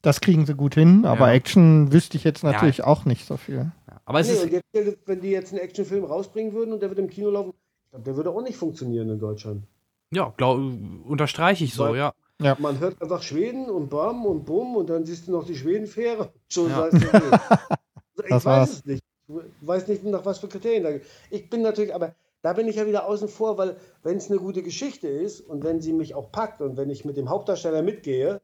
das 0.00 0.20
kriegen 0.22 0.46
sie 0.46 0.54
gut 0.54 0.74
hin, 0.74 1.04
aber 1.04 1.28
Ja. 1.28 1.34
Action 1.34 1.92
wüsste 1.92 2.16
ich 2.16 2.24
jetzt 2.24 2.42
natürlich 2.42 2.82
auch 2.84 3.04
nicht 3.04 3.26
so 3.26 3.36
viel. 3.36 3.70
Aber 4.06 4.20
es 4.20 4.28
Nee, 4.28 4.56
ist, 4.56 4.64
jetzt, 4.72 4.98
wenn 5.06 5.20
die 5.20 5.28
jetzt 5.30 5.52
einen 5.52 5.60
Actionfilm 5.62 6.04
rausbringen 6.04 6.52
würden 6.54 6.72
und 6.72 6.80
der 6.80 6.88
wird 6.88 6.98
im 6.98 7.08
Kino 7.10 7.30
laufen, 7.30 7.50
ich 7.84 7.90
glaube, 7.90 8.04
der 8.04 8.16
würde 8.16 8.30
auch 8.30 8.42
nicht 8.42 8.56
funktionieren 8.56 9.10
in 9.10 9.18
Deutschland. 9.18 9.64
ja, 10.10 10.32
glaub, 10.36 10.58
unterstreiche 11.04 11.64
ich 11.64 11.74
so, 11.74 11.84
Weil- 11.90 11.96
ja. 11.96 12.12
Man 12.38 12.78
hört 12.80 13.00
einfach 13.00 13.22
Schweden 13.22 13.70
und 13.70 13.88
Bam 13.88 14.26
und 14.26 14.44
Bum 14.44 14.76
und 14.76 14.90
dann 14.90 15.04
siehst 15.04 15.28
du 15.28 15.32
noch 15.32 15.44
die 15.44 15.56
Schwedenfähre. 15.56 16.32
Schon 16.48 16.70
Ja. 16.70 16.82
weißt 16.82 17.02
du, 17.02 17.08
okay. 17.08 17.38
Ich 18.26 18.30
weiß 18.30 18.44
war's. 18.44 18.70
es 18.70 18.84
nicht. 18.84 19.02
Ich 19.28 19.66
weiß 19.68 19.88
nicht, 19.88 20.04
nach 20.04 20.24
was 20.24 20.38
für 20.38 20.48
Kriterien 20.48 20.84
da 20.84 20.90
Ich 21.30 21.50
bin 21.50 21.62
natürlich, 21.62 21.94
aber 21.94 22.14
da 22.42 22.52
bin 22.52 22.68
ich 22.68 22.76
ja 22.76 22.86
wieder 22.86 23.06
außen 23.06 23.28
vor, 23.28 23.56
weil 23.58 23.76
wenn 24.02 24.18
es 24.18 24.30
eine 24.30 24.38
gute 24.38 24.62
Geschichte 24.62 25.08
ist 25.08 25.40
und 25.40 25.64
wenn 25.64 25.80
sie 25.80 25.92
mich 25.92 26.14
auch 26.14 26.30
packt 26.30 26.60
und 26.60 26.76
wenn 26.76 26.90
ich 26.90 27.04
mit 27.04 27.16
dem 27.16 27.28
Hauptdarsteller 27.30 27.82
mitgehe, 27.82 28.40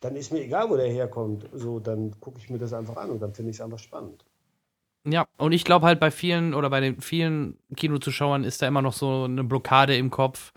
dann 0.00 0.14
ist 0.14 0.32
mir 0.32 0.42
egal, 0.42 0.70
wo 0.70 0.76
der 0.76 0.88
herkommt. 0.88 1.48
So, 1.52 1.80
dann 1.80 2.20
gucke 2.20 2.38
ich 2.38 2.50
mir 2.50 2.58
das 2.58 2.72
einfach 2.72 2.96
an 2.96 3.10
und 3.10 3.20
dann 3.20 3.34
finde 3.34 3.50
ich 3.50 3.56
es 3.56 3.60
einfach 3.62 3.78
spannend. 3.78 4.24
Ja, 5.06 5.26
und 5.38 5.52
ich 5.52 5.64
glaube 5.64 5.86
halt 5.86 6.00
bei 6.00 6.10
vielen 6.10 6.54
oder 6.54 6.70
bei 6.70 6.80
den 6.80 7.00
vielen 7.00 7.58
Kinozuschauern 7.74 8.44
ist 8.44 8.60
da 8.60 8.68
immer 8.68 8.82
noch 8.82 8.92
so 8.92 9.24
eine 9.24 9.42
Blockade 9.42 9.96
im 9.96 10.10
Kopf. 10.10 10.52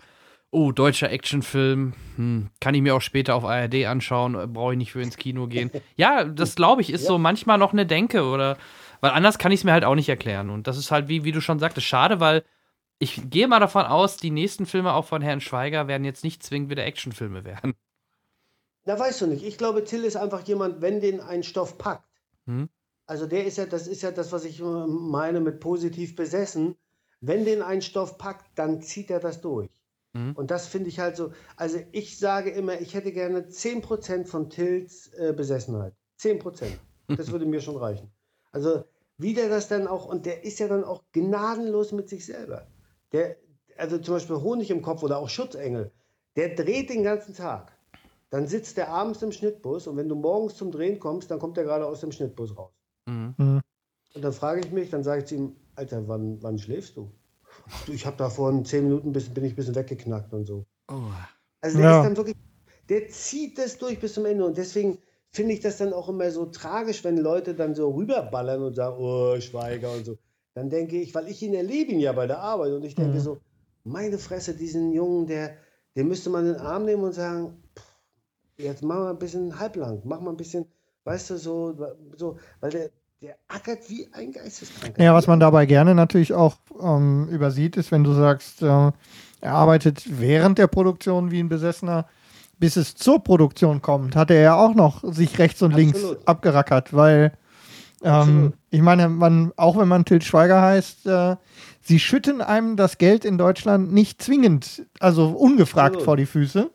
Oh, 0.54 0.70
deutscher 0.70 1.10
Actionfilm, 1.10 1.94
hm, 2.16 2.50
kann 2.60 2.74
ich 2.74 2.82
mir 2.82 2.94
auch 2.94 3.00
später 3.00 3.34
auf 3.34 3.44
ARD 3.44 3.86
anschauen, 3.86 4.34
äh, 4.34 4.46
brauche 4.46 4.72
ich 4.72 4.78
nicht 4.78 4.92
für 4.92 5.00
ins 5.00 5.16
Kino 5.16 5.46
gehen. 5.46 5.70
Ja, 5.96 6.24
das 6.24 6.54
glaube 6.56 6.82
ich, 6.82 6.90
ist 6.90 7.06
so 7.06 7.16
manchmal 7.16 7.56
noch 7.56 7.72
eine 7.72 7.86
Denke 7.86 8.24
oder, 8.24 8.58
weil 9.00 9.12
anders 9.12 9.38
kann 9.38 9.50
ich 9.50 9.60
es 9.60 9.64
mir 9.64 9.72
halt 9.72 9.84
auch 9.84 9.94
nicht 9.94 10.10
erklären. 10.10 10.50
Und 10.50 10.66
das 10.66 10.76
ist 10.76 10.90
halt, 10.90 11.08
wie, 11.08 11.24
wie 11.24 11.32
du 11.32 11.40
schon 11.40 11.58
sagtest, 11.58 11.86
schade, 11.86 12.20
weil 12.20 12.44
ich 12.98 13.30
gehe 13.30 13.48
mal 13.48 13.60
davon 13.60 13.86
aus, 13.86 14.18
die 14.18 14.30
nächsten 14.30 14.66
Filme 14.66 14.92
auch 14.92 15.06
von 15.06 15.22
Herrn 15.22 15.40
Schweiger 15.40 15.88
werden 15.88 16.04
jetzt 16.04 16.22
nicht 16.22 16.42
zwingend 16.42 16.70
wieder 16.70 16.84
Actionfilme 16.84 17.44
werden. 17.44 17.74
Na, 18.84 18.98
weißt 18.98 19.22
du 19.22 19.28
nicht. 19.28 19.44
Ich 19.44 19.56
glaube, 19.56 19.84
Till 19.84 20.04
ist 20.04 20.16
einfach 20.16 20.46
jemand, 20.46 20.82
wenn 20.82 21.00
den 21.00 21.20
ein 21.20 21.42
Stoff 21.42 21.78
packt. 21.78 22.08
Hm. 22.44 22.68
Also 23.06 23.26
der 23.26 23.46
ist 23.46 23.58
ja, 23.58 23.64
das 23.64 23.86
ist 23.86 24.02
ja 24.02 24.10
das, 24.10 24.32
was 24.32 24.44
ich 24.44 24.60
äh, 24.60 24.86
meine 24.86 25.40
mit 25.40 25.60
positiv 25.60 26.14
besessen. 26.14 26.76
Wenn 27.20 27.44
den 27.44 27.62
ein 27.62 27.80
Stoff 27.80 28.18
packt, 28.18 28.46
dann 28.56 28.82
zieht 28.82 29.10
er 29.10 29.20
das 29.20 29.40
durch. 29.40 29.70
Mhm. 30.12 30.32
Und 30.32 30.50
das 30.50 30.66
finde 30.66 30.88
ich 30.88 30.98
halt 30.98 31.16
so. 31.16 31.32
Also 31.56 31.78
ich 31.92 32.18
sage 32.18 32.50
immer, 32.50 32.80
ich 32.80 32.94
hätte 32.94 33.12
gerne 33.12 33.48
10% 33.48 34.26
von 34.26 34.50
Tills 34.50 35.08
äh, 35.14 35.32
Besessenheit. 35.32 35.94
10%. 36.20 36.66
Das 37.08 37.30
würde 37.30 37.46
mir 37.46 37.60
schon 37.60 37.76
reichen. 37.76 38.10
Also 38.52 38.84
wie 39.18 39.34
der 39.34 39.48
das 39.48 39.68
dann 39.68 39.86
auch, 39.86 40.06
und 40.06 40.26
der 40.26 40.44
ist 40.44 40.58
ja 40.58 40.68
dann 40.68 40.84
auch 40.84 41.02
gnadenlos 41.12 41.92
mit 41.92 42.08
sich 42.08 42.26
selber. 42.26 42.66
Der, 43.12 43.36
also 43.76 43.98
zum 43.98 44.14
Beispiel 44.14 44.36
Honig 44.36 44.70
im 44.70 44.82
Kopf 44.82 45.02
oder 45.02 45.18
auch 45.18 45.28
Schutzengel, 45.28 45.92
der 46.36 46.54
dreht 46.54 46.90
den 46.90 47.02
ganzen 47.02 47.34
Tag. 47.34 47.72
Dann 48.30 48.46
sitzt 48.46 48.78
der 48.78 48.88
abends 48.88 49.22
im 49.22 49.32
Schnittbus 49.32 49.86
und 49.86 49.96
wenn 49.96 50.08
du 50.08 50.14
morgens 50.14 50.56
zum 50.56 50.70
Drehen 50.72 50.98
kommst, 50.98 51.30
dann 51.30 51.38
kommt 51.38 51.58
er 51.58 51.64
gerade 51.64 51.86
aus 51.86 52.00
dem 52.00 52.12
Schnittbus 52.12 52.56
raus. 52.56 52.72
Mhm. 53.06 53.60
Und 54.14 54.22
dann 54.22 54.32
frage 54.32 54.60
ich 54.60 54.72
mich, 54.72 54.90
dann 54.90 55.04
sage 55.04 55.22
ich 55.22 55.26
zu 55.26 55.34
ihm, 55.34 55.56
Alter, 55.74 56.08
wann, 56.08 56.42
wann 56.42 56.58
schläfst 56.58 56.96
du? 56.96 57.12
Ich 57.88 58.06
habe 58.06 58.16
da 58.16 58.30
vor 58.30 58.64
zehn 58.64 58.84
Minuten 58.84 59.12
bis, 59.12 59.28
bin 59.32 59.44
ich 59.44 59.52
ein 59.52 59.56
bisschen 59.56 59.74
weggeknackt 59.74 60.32
und 60.32 60.46
so. 60.46 60.66
Oh. 60.88 61.12
Also 61.60 61.78
der 61.78 61.84
Ja. 61.84 61.90
ist 61.90 62.02
dann 62.02 62.16
wirklich, 62.16 62.36
der 62.88 63.08
zieht 63.08 63.58
das 63.58 63.78
durch 63.78 64.00
bis 64.00 64.14
zum 64.14 64.26
Ende 64.26 64.44
und 64.44 64.56
deswegen 64.58 64.98
finde 65.30 65.54
ich 65.54 65.60
das 65.60 65.78
dann 65.78 65.92
auch 65.92 66.08
immer 66.08 66.30
so 66.30 66.46
tragisch, 66.46 67.04
wenn 67.04 67.16
Leute 67.18 67.54
dann 67.54 67.74
so 67.74 67.90
rüberballern 67.90 68.62
und 68.62 68.74
sagen, 68.74 68.96
oh, 68.98 69.40
Schweiger 69.40 69.92
und 69.94 70.04
so. 70.04 70.18
Dann 70.54 70.68
denke 70.70 71.00
ich, 71.00 71.14
weil 71.14 71.28
ich 71.28 71.42
ihn 71.42 71.54
erlebe 71.54 71.92
ihn 71.92 72.00
ja 72.00 72.12
bei 72.12 72.26
der 72.26 72.40
Arbeit 72.40 72.72
und 72.72 72.84
ich 72.84 72.96
denke 72.96 73.18
Mhm. 73.18 73.20
so, 73.20 73.40
meine 73.84 74.18
Fresse, 74.18 74.54
diesen 74.54 74.92
Jungen, 74.92 75.26
der, 75.26 75.56
den 75.96 76.08
müsste 76.08 76.30
man 76.30 76.46
in 76.46 76.52
den 76.54 76.60
Arm 76.62 76.84
nehmen 76.84 77.04
und 77.04 77.12
sagen, 77.12 77.62
pff, 77.76 77.98
jetzt 78.58 78.82
mach 78.82 78.96
mal 78.96 79.10
ein 79.10 79.18
bisschen 79.18 79.58
halblang, 79.58 80.02
mach 80.04 80.20
mal 80.20 80.30
ein 80.30 80.36
bisschen, 80.36 80.66
weißt 81.04 81.30
du, 81.30 81.36
so, 81.38 81.76
so 82.16 82.38
weil 82.60 82.70
der, 82.70 82.90
der 83.22 83.36
ackert 83.46 83.88
wie 83.88 84.08
ein 84.12 84.32
Geisteskranker. 84.32 85.00
Ja, 85.00 85.14
was 85.14 85.28
man 85.28 85.38
dabei 85.38 85.64
gerne 85.64 85.94
natürlich 85.94 86.32
auch 86.32 86.56
ähm, 86.82 87.28
übersieht, 87.28 87.76
ist, 87.76 87.92
wenn 87.92 88.02
du 88.02 88.12
sagst, 88.12 88.62
äh, 88.62 88.66
er 88.66 89.52
arbeitet 89.52 90.02
während 90.20 90.58
der 90.58 90.66
Produktion 90.66 91.30
wie 91.30 91.40
ein 91.40 91.48
Besessener, 91.48 92.06
bis 92.58 92.76
es 92.76 92.96
zur 92.96 93.22
Produktion 93.22 93.80
kommt, 93.80 94.16
hat 94.16 94.30
er 94.30 94.40
ja 94.40 94.54
auch 94.56 94.74
noch 94.74 95.02
sich 95.04 95.38
rechts 95.38 95.62
und 95.62 95.72
links 95.72 95.98
Absolut. 95.98 96.28
abgerackert, 96.28 96.94
weil 96.94 97.32
ähm, 98.02 98.54
ich 98.70 98.82
meine, 98.82 99.08
man, 99.08 99.52
auch 99.56 99.78
wenn 99.78 99.86
man 99.86 100.04
Til 100.04 100.20
Schweiger 100.20 100.60
heißt, 100.60 101.06
äh, 101.06 101.36
sie 101.80 102.00
schütten 102.00 102.40
einem 102.40 102.76
das 102.76 102.98
Geld 102.98 103.24
in 103.24 103.38
Deutschland 103.38 103.92
nicht 103.92 104.20
zwingend, 104.20 104.84
also 104.98 105.28
ungefragt 105.28 105.96
Absolut. 105.96 106.04
vor 106.04 106.16
die 106.16 106.26
Füße. 106.26 106.70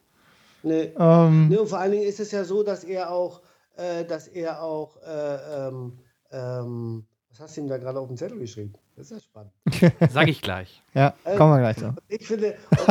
Nee. 0.63 0.93
Ähm, 0.97 1.49
Ne, 1.49 1.59
und 1.59 1.67
vor 1.67 1.79
allen 1.79 1.91
Dingen 1.91 2.07
ist 2.07 2.21
es 2.21 2.31
ja 2.31 2.45
so, 2.45 2.63
dass 2.63 2.85
er 2.85 3.11
auch, 3.11 3.41
äh, 3.75 4.05
dass 4.05 4.27
er 4.27 4.61
auch, 4.61 4.97
äh, 5.05 5.67
ähm, 5.67 5.99
ähm, 6.31 7.05
was 7.29 7.39
hast 7.41 7.57
du 7.57 7.61
ihm 7.61 7.67
da 7.67 7.77
gerade 7.77 7.99
auf 7.99 8.07
den 8.07 8.17
Zettel 8.17 8.39
geschrieben? 8.39 8.73
Das 8.95 9.11
ist 9.11 9.11
ja 9.11 9.19
spannend. 9.19 9.51
Sag 10.11 10.27
ich 10.27 10.41
gleich. 10.41 10.81
ja, 10.93 11.13
kommen 11.37 11.53
wir 11.53 11.59
gleich 11.59 11.77
zu. 11.77 11.93
Ich 12.07 12.25
finde, 12.27 12.55
ich 12.71 12.87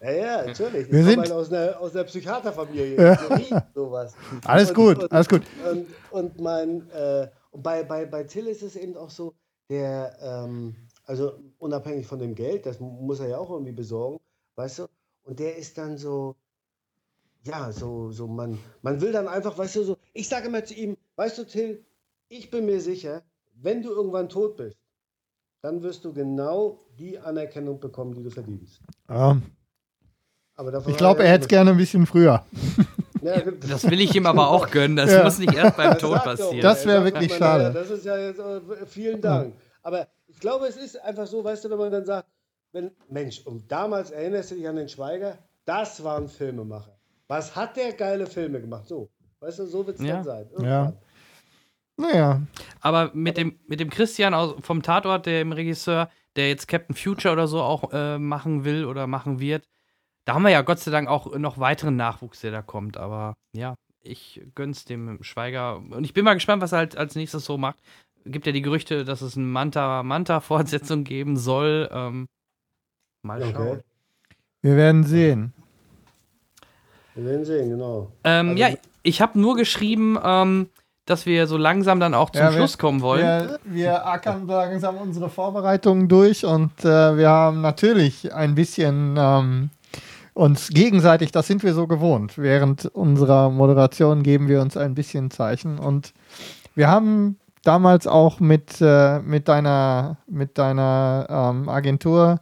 ja, 0.00 0.10
ja, 0.10 0.46
natürlich. 0.46 0.90
Wir 0.90 1.00
Ich 1.00 1.06
sind- 1.06 1.14
komme 1.16 1.20
halt 1.22 1.32
aus 1.32 1.52
einer, 1.52 1.80
aus 1.80 1.94
einer 1.94 2.04
Psychiaterfamilie. 2.04 2.96
Ja. 3.02 3.66
Sowas. 3.74 4.14
Alles 4.44 4.70
Und- 4.70 4.74
gut, 4.76 5.02
und, 5.04 5.12
alles 5.12 5.28
gut. 5.28 5.42
Und, 5.70 5.86
und 6.10 6.40
mein, 6.40 6.90
äh, 6.90 7.28
Und 7.50 7.62
bei, 7.62 7.82
bei, 7.84 8.06
bei 8.06 8.24
Till 8.24 8.46
ist 8.46 8.62
es 8.62 8.76
eben 8.76 8.96
auch 8.96 9.10
so, 9.10 9.34
der, 9.70 10.16
ähm, 10.20 10.74
also 11.04 11.32
unabhängig 11.58 12.06
von 12.06 12.18
dem 12.18 12.34
Geld, 12.34 12.66
das 12.66 12.80
muss 12.80 13.20
er 13.20 13.28
ja 13.28 13.38
auch 13.38 13.50
irgendwie 13.50 13.72
besorgen, 13.72 14.18
weißt 14.56 14.80
du? 14.80 14.86
Und 15.24 15.38
der 15.38 15.56
ist 15.56 15.78
dann 15.78 15.96
so, 15.98 16.34
ja, 17.44 17.72
so, 17.72 18.10
so, 18.10 18.26
man, 18.26 18.58
man 18.82 19.00
will 19.00 19.12
dann 19.12 19.28
einfach, 19.28 19.56
weißt 19.58 19.76
du, 19.76 19.84
so, 19.84 19.96
ich 20.12 20.28
sage 20.28 20.46
immer 20.48 20.64
zu 20.64 20.74
ihm, 20.74 20.96
weißt 21.16 21.38
du, 21.38 21.44
Till, 21.44 21.84
ich 22.28 22.50
bin 22.50 22.66
mir 22.66 22.80
sicher, 22.80 23.22
wenn 23.54 23.82
du 23.82 23.90
irgendwann 23.90 24.28
tot 24.28 24.56
bist, 24.56 24.78
dann 25.60 25.82
wirst 25.82 26.04
du 26.04 26.12
genau 26.12 26.84
die 26.98 27.18
Anerkennung 27.18 27.78
bekommen, 27.80 28.14
die 28.14 28.22
du 28.22 28.30
verdienst. 28.30 28.80
Ja. 29.08 29.40
Aber 30.54 30.86
Ich 30.86 30.96
glaube, 30.96 31.22
er 31.24 31.30
hätte 31.30 31.42
es 31.42 31.48
gerne 31.48 31.70
ein 31.70 31.76
bisschen 31.76 32.06
früher. 32.06 32.44
Ja, 33.22 33.40
Das 33.68 33.88
will 33.88 34.00
ich 34.00 34.12
ihm 34.16 34.26
aber 34.26 34.50
auch 34.50 34.68
gönnen. 34.68 34.96
Das 34.96 35.08
Ja. 35.12 35.22
muss 35.22 35.38
nicht 35.38 35.54
erst 35.54 35.76
beim 35.76 35.90
Das 35.92 35.98
Tod 36.00 36.24
passieren. 36.24 36.60
Das 36.60 36.84
wäre 36.84 37.04
wirklich 37.04 37.30
man, 37.30 37.38
schade. 37.38 37.62
ja, 37.62 37.70
Das 37.70 37.88
ist 37.88 38.04
ja 38.04 38.18
jetzt, 38.18 38.40
äh, 38.40 38.60
vielen 38.86 39.20
Dank. 39.20 39.54
Aber 39.80 40.08
ich 40.26 40.40
glaube, 40.40 40.66
es 40.66 40.76
ist 40.76 41.00
einfach 41.00 41.28
so, 41.28 41.44
weißt 41.44 41.64
du, 41.64 41.70
wenn 41.70 41.78
man 41.78 41.92
dann 41.92 42.04
sagt, 42.04 42.26
wenn, 42.72 42.90
Mensch, 43.08 43.46
und 43.46 43.70
damals 43.70 44.10
erinnerst 44.10 44.50
du 44.50 44.54
dich 44.56 44.66
an 44.66 44.74
den 44.74 44.88
Schweiger, 44.88 45.38
das 45.64 46.02
war 46.02 46.16
ein 46.16 46.26
Filmemacher. 46.28 46.91
Was 47.32 47.56
hat 47.56 47.78
der 47.78 47.94
geile 47.94 48.26
Filme 48.26 48.60
gemacht? 48.60 48.86
So, 48.86 49.08
weißt 49.40 49.60
du, 49.60 49.66
so 49.66 49.86
wird 49.86 49.98
es 49.98 50.04
Ja. 50.04 50.16
dann 50.16 50.24
sein. 50.24 50.46
Ja. 50.50 50.84
Irgendwann. 50.84 50.98
Naja, 51.96 52.42
Aber 52.82 53.10
mit 53.14 53.38
dem, 53.38 53.58
mit 53.66 53.80
dem 53.80 53.88
Christian 53.88 54.34
aus, 54.34 54.54
vom 54.60 54.82
Tatort, 54.82 55.24
dem 55.24 55.52
Regisseur, 55.52 56.10
der 56.36 56.48
jetzt 56.50 56.68
Captain 56.68 56.94
Future 56.94 57.32
oder 57.32 57.48
so 57.48 57.62
auch 57.62 57.90
äh, 57.94 58.18
machen 58.18 58.64
will 58.64 58.84
oder 58.84 59.06
machen 59.06 59.40
wird, 59.40 59.66
da 60.26 60.34
haben 60.34 60.42
wir 60.42 60.50
ja 60.50 60.60
Gott 60.60 60.80
sei 60.80 60.90
Dank 60.90 61.08
auch 61.08 61.34
noch 61.38 61.56
weiteren 61.58 61.96
Nachwuchs, 61.96 62.40
der 62.42 62.50
da 62.50 62.60
kommt. 62.60 62.98
Aber 62.98 63.32
ja, 63.54 63.76
ich 64.02 64.42
gönn's 64.54 64.84
dem 64.84 65.22
Schweiger. 65.22 65.78
Und 65.78 66.04
ich 66.04 66.12
bin 66.12 66.26
mal 66.26 66.34
gespannt, 66.34 66.60
was 66.60 66.72
er 66.72 66.78
halt 66.78 66.98
als 66.98 67.14
nächstes 67.14 67.46
so 67.46 67.56
macht. 67.56 67.78
Gibt 68.26 68.44
ja 68.44 68.52
die 68.52 68.62
Gerüchte, 68.62 69.06
dass 69.06 69.22
es 69.22 69.38
eine 69.38 69.46
Manta-Manta-Fortsetzung 69.46 71.04
geben 71.04 71.38
soll. 71.38 71.88
Ähm, 71.92 72.28
mal 73.22 73.40
schauen. 73.40 73.56
Okay. 73.56 73.80
wir 74.60 74.76
werden 74.76 75.04
sehen. 75.04 75.54
Wir 77.14 77.24
werden 77.24 77.44
sehen, 77.44 77.70
genau. 77.70 78.10
Ähm, 78.24 78.50
Also- 78.50 78.58
ja, 78.60 78.68
ich 79.02 79.20
habe 79.20 79.38
nur 79.38 79.56
geschrieben, 79.56 80.18
ähm, 80.22 80.68
dass 81.04 81.26
wir 81.26 81.46
so 81.46 81.56
langsam 81.56 81.98
dann 82.00 82.14
auch 82.14 82.30
zum 82.30 82.42
Ja, 82.42 82.50
wir- 82.50 82.58
Schluss 82.58 82.78
kommen 82.78 83.00
wollen. 83.02 83.22
Wir, 83.24 83.58
wir 83.64 84.06
ackern 84.06 84.46
langsam 84.46 84.96
unsere 84.98 85.28
Vorbereitungen 85.28 86.08
durch 86.08 86.44
und 86.44 86.70
äh, 86.84 87.16
wir 87.16 87.28
haben 87.28 87.60
natürlich 87.60 88.32
ein 88.32 88.54
bisschen 88.54 89.16
ähm, 89.18 89.70
uns 90.34 90.68
gegenseitig, 90.68 91.32
das 91.32 91.46
sind 91.48 91.62
wir 91.64 91.74
so 91.74 91.86
gewohnt. 91.86 92.38
Während 92.38 92.86
unserer 92.86 93.50
Moderation 93.50 94.22
geben 94.22 94.48
wir 94.48 94.62
uns 94.62 94.76
ein 94.76 94.94
bisschen 94.94 95.30
Zeichen 95.30 95.78
und 95.78 96.14
wir 96.74 96.88
haben 96.88 97.36
damals 97.64 98.06
auch 98.06 98.40
mit, 98.40 98.80
äh, 98.80 99.18
mit 99.18 99.48
deiner, 99.48 100.16
mit 100.26 100.56
deiner 100.56 101.26
ähm, 101.28 101.68
Agentur 101.68 102.40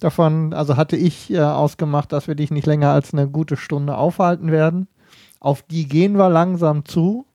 davon, 0.00 0.52
also 0.54 0.76
hatte 0.76 0.96
ich 0.96 1.30
äh, 1.32 1.40
ausgemacht, 1.40 2.12
dass 2.12 2.28
wir 2.28 2.34
dich 2.34 2.50
nicht 2.50 2.66
länger 2.66 2.90
als 2.90 3.12
eine 3.12 3.28
gute 3.28 3.56
Stunde 3.56 3.96
aufhalten 3.96 4.50
werden. 4.52 4.88
Auf 5.40 5.62
die 5.62 5.86
gehen 5.88 6.16
wir 6.18 6.28
langsam 6.30 6.84
zu. 6.84 7.26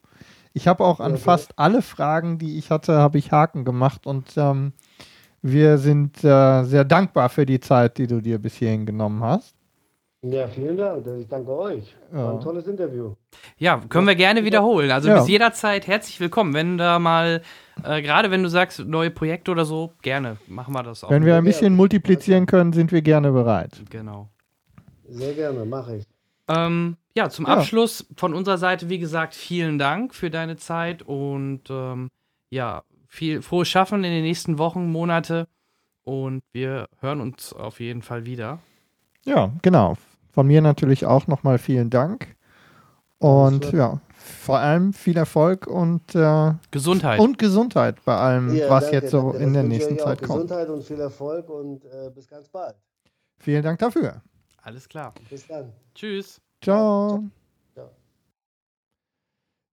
Ich 0.53 0.67
habe 0.67 0.83
auch 0.83 1.00
an 1.00 1.16
Okay. 1.16 1.24
fast 1.24 1.58
alle 1.59 1.82
Fragen, 1.82 2.38
die 2.38 2.58
ich 2.58 2.69
hatte, 2.72 2.98
habe 3.00 3.17
ich 3.17 3.32
Haken 3.32 3.66
gemacht 3.66 4.06
und 4.06 4.33
ähm, 4.38 4.74
wir 5.42 5.77
sind 5.77 6.24
äh, 6.24 6.64
sehr 6.64 6.85
dankbar 6.85 7.30
für 7.30 7.45
die 7.45 7.59
Zeit, 7.59 7.98
die 7.98 8.08
du 8.08 8.22
dir 8.22 8.40
bis 8.40 8.56
hierhin 8.56 8.85
genommen 8.85 9.24
hast. 9.24 9.52
Ja, 10.26 10.48
vielen 10.48 10.77
Dank. 10.77 11.06
Ich 11.19 11.27
danke 11.27 11.52
euch. 11.52 11.95
War 12.11 12.24
Ja. 12.24 12.32
ein 12.32 12.40
tolles 12.40 12.66
Interview. 12.66 13.14
Ja, 13.58 13.82
können 13.90 14.08
wir 14.08 14.16
gerne 14.16 14.45
wiederholen. 14.45 14.90
Also 14.90 15.10
Ja. 15.10 15.19
bis 15.19 15.27
jederzeit 15.27 15.85
herzlich 15.85 16.18
willkommen. 16.22 16.53
Wenn 16.53 16.77
da 16.77 16.98
mal, 16.98 17.42
äh, 17.84 18.02
gerade 18.02 18.32
wenn 18.32 18.42
du 18.42 18.48
sagst, 18.50 18.80
neue 18.85 19.11
Projekte 19.11 19.52
oder 19.52 19.66
so, 19.66 19.92
gerne 20.02 20.38
machen 20.48 20.74
wir 20.74 20.82
das 20.82 21.03
auch. 21.03 21.10
Wenn 21.10 21.26
wir 21.26 21.35
ein 21.35 21.43
bisschen 21.43 21.76
multiplizieren 21.76 22.45
können, 22.45 22.72
sind 22.72 22.93
wir 22.93 23.02
gerne 23.02 23.34
bereit. 23.34 23.82
Genau. 23.90 24.30
Sehr 25.10 25.34
gerne, 25.34 25.66
mache 25.66 25.98
ich. 25.98 26.06
Ähm, 26.48 26.95
ja, 27.16 27.30
zum 27.30 27.45
Ja. 27.45 27.56
Abschluss 27.56 28.06
von 28.16 28.34
unserer 28.34 28.58
Seite, 28.58 28.88
wie 28.90 29.00
gesagt, 29.00 29.35
vielen 29.35 29.77
Dank 29.77 30.16
für 30.16 30.30
deine 30.30 30.56
Zeit 30.56 31.02
und 31.03 31.64
ähm, 31.69 32.10
ja, 32.50 32.84
viel 33.10 33.42
frohes 33.42 33.68
Schaffen 33.68 34.06
in 34.06 34.11
den 34.11 34.24
nächsten 34.24 34.58
Wochen, 34.58 34.90
Monate 34.90 35.48
und 36.06 36.42
wir 36.53 36.88
hören 37.02 37.19
uns 37.19 37.52
auf 37.52 37.82
jeden 37.82 38.02
Fall 38.02 38.26
wieder. 38.26 38.60
Ja, 39.26 39.52
genau. 39.61 39.95
Von 40.34 40.48
mir 40.48 40.62
natürlich 40.62 41.06
auch 41.06 41.28
nochmal 41.28 41.60
vielen 41.60 41.90
Dank. 41.90 42.36
Und 43.20 43.72
ja, 43.72 44.02
vor 44.18 44.58
allem 44.58 44.92
viel 44.92 45.16
Erfolg 45.16 45.68
und, 45.68 46.14
äh, 46.16 46.53
Gesundheit. 46.72 47.20
und 47.20 47.38
Gesundheit 47.38 48.03
bei 48.03 48.18
allem, 48.18 48.53
Ja, 48.53 48.70
was 48.70 48.86
danke, 48.86 48.98
jetzt 48.98 49.12
so 49.12 49.30
danke. 49.32 49.38
in 49.44 49.53
der 49.53 49.64
nächsten 49.64 49.98
Zeit 49.98 50.22
kommt. 50.22 50.42
Gesundheit 50.42 50.68
und 50.70 50.84
viel 50.84 51.00
Erfolg 51.00 51.50
und 51.50 51.86
äh, 51.86 52.10
bis 52.14 52.28
ganz 52.28 52.50
bald. 52.50 52.76
Vielen 53.38 53.64
Dank 53.64 53.80
dafür. 53.80 54.22
Alles 54.62 54.90
klar. 54.90 55.14
Bis 55.30 55.48
dann. 55.48 55.72
Tschüss. 55.94 56.42
Ciao. 56.62 57.24
Ciao. 57.74 57.90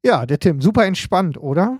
Ja, 0.04 0.26
der 0.26 0.38
Tim, 0.38 0.60
super 0.60 0.84
entspannt, 0.84 1.38
oder? 1.38 1.78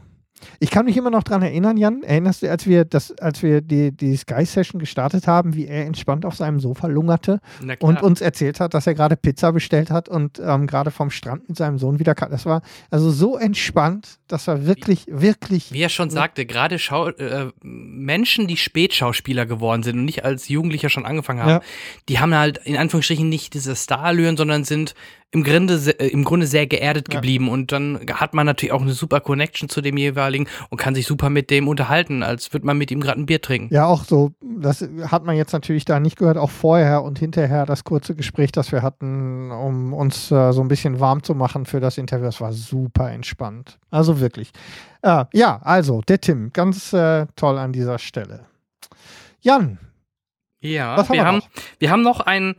Ich 0.59 0.71
kann 0.71 0.85
mich 0.87 0.97
immer 0.97 1.11
noch 1.11 1.23
dran 1.23 1.43
erinnern, 1.43 1.77
Jan. 1.77 2.03
Erinnerst 2.03 2.43
du, 2.43 2.51
als 2.51 2.67
wir 2.67 2.85
das, 2.85 3.13
als 3.19 3.43
wir 3.43 3.61
die, 3.61 3.93
die 3.93 4.17
Sky-Session 4.17 4.79
gestartet 4.79 5.27
haben, 5.27 5.55
wie 5.55 5.67
er 5.67 5.87
entspannt 5.87 6.25
auf 6.25 6.35
seinem 6.37 6.61
Sofa 6.61 6.87
lungerte 6.87 7.41
und 7.81 8.03
uns 8.03 8.21
erzählt 8.21 8.61
hat, 8.61 8.75
dass 8.75 8.87
er 8.87 8.95
gerade 8.95 9.17
Pizza 9.17 9.53
bestellt 9.53 9.91
hat 9.91 10.09
und 10.09 10.41
ähm, 10.45 10.67
gerade 10.67 10.91
vom 10.91 11.11
Strand 11.11 11.49
mit 11.49 11.57
seinem 11.59 11.79
Sohn 11.79 11.99
wieder 11.99 12.15
kam. 12.15 12.31
Das 12.31 12.47
war 12.47 12.63
also 12.91 13.11
so 13.11 13.37
entspannt, 13.37 14.19
das 14.29 14.47
war 14.47 14.67
wirklich, 14.67 15.07
wirklich. 15.09 15.73
Wie 15.73 15.81
er 15.83 15.89
schon 15.89 16.11
sagte, 16.11 16.47
gerade 16.47 16.79
Schau 16.79 17.09
äh, 17.09 17.51
Menschen, 17.63 18.47
die 18.47 18.57
Spätschauspieler 18.57 19.47
geworden 19.47 19.83
sind 19.83 19.99
und 19.99 20.05
nicht 20.05 20.25
als 20.25 20.49
Jugendlicher 20.49 20.89
schon 20.89 21.07
angefangen 21.07 21.41
haben, 21.41 21.51
Ja. 21.51 21.61
die 22.09 22.19
haben 22.19 22.35
halt 22.35 22.59
in 22.65 22.77
Anführungsstrichen 22.77 23.29
nicht 23.29 23.55
diese 23.55 23.75
Starallüren, 23.77 24.37
sondern 24.37 24.65
sind 24.65 24.95
im 25.33 25.45
Grunde, 25.45 25.75
äh, 26.01 26.09
im 26.09 26.25
Grunde 26.25 26.47
sehr 26.47 26.67
geerdet 26.67 27.07
Ja. 27.13 27.21
geblieben. 27.21 27.49
Und 27.49 27.71
dann 27.73 28.01
hat 28.15 28.35
man 28.35 28.47
natürlich 28.47 28.73
auch 28.73 28.83
eine 28.83 28.93
super 28.93 29.21
Connection 29.21 29.69
zu 29.69 29.81
dem 29.81 29.97
jeweiligen 29.97 30.47
und 30.71 30.79
kann 30.79 30.95
sich 30.95 31.07
super 31.07 31.31
mit 31.31 31.51
dem 31.51 31.69
unterhalten, 31.69 32.23
als 32.25 32.53
würde 32.53 32.67
man 32.67 32.77
mit 32.79 32.91
ihm 32.91 33.01
gerade 33.01 33.21
ein 33.21 33.27
Bier 33.27 33.41
trinken. 33.41 33.73
Ja, 33.73 33.87
auch 33.87 34.05
so, 34.05 34.33
das 34.41 34.87
hat 35.07 35.25
man 35.25 35.37
jetzt 35.37 35.53
natürlich 35.53 35.85
da 35.85 36.01
nicht 36.01 36.17
gehört, 36.17 36.37
auch 36.37 36.51
vorher 36.51 37.03
und 37.05 37.19
hinterher 37.21 37.65
das 37.65 37.85
kurze 37.85 38.15
Gespräch, 38.17 38.51
das 38.51 38.73
wir 38.73 38.83
hatten, 38.83 39.53
um 39.53 39.93
uns 39.93 40.31
äh, 40.33 40.53
so 40.53 40.61
ein 40.63 40.69
bisschen 40.69 40.99
warm 40.99 41.23
zu 41.23 41.35
machen 41.35 41.65
für 41.65 41.79
das 41.81 41.97
Interview. 41.97 42.25
Das 42.25 42.41
war 42.41 42.53
super 42.53 43.11
entspannt. 43.13 43.79
Also 43.91 44.19
wirklich. 44.21 44.51
Äh, 45.03 45.27
ja, 45.33 45.61
also 45.63 46.01
der 46.03 46.21
Tim, 46.21 46.53
ganz 46.53 46.93
äh, 46.93 47.27
toll 47.37 47.57
an 47.59 47.73
dieser 47.73 47.99
Stelle. 47.99 48.47
Jan, 49.43 49.79
Ja, 50.61 50.97
Was 50.97 51.09
haben 51.09 51.15
wir, 51.17 51.23
wir 51.23 51.27
haben, 51.27 51.43
wir 51.79 51.91
haben 51.91 52.03
noch 52.03 52.21
ein, 52.21 52.57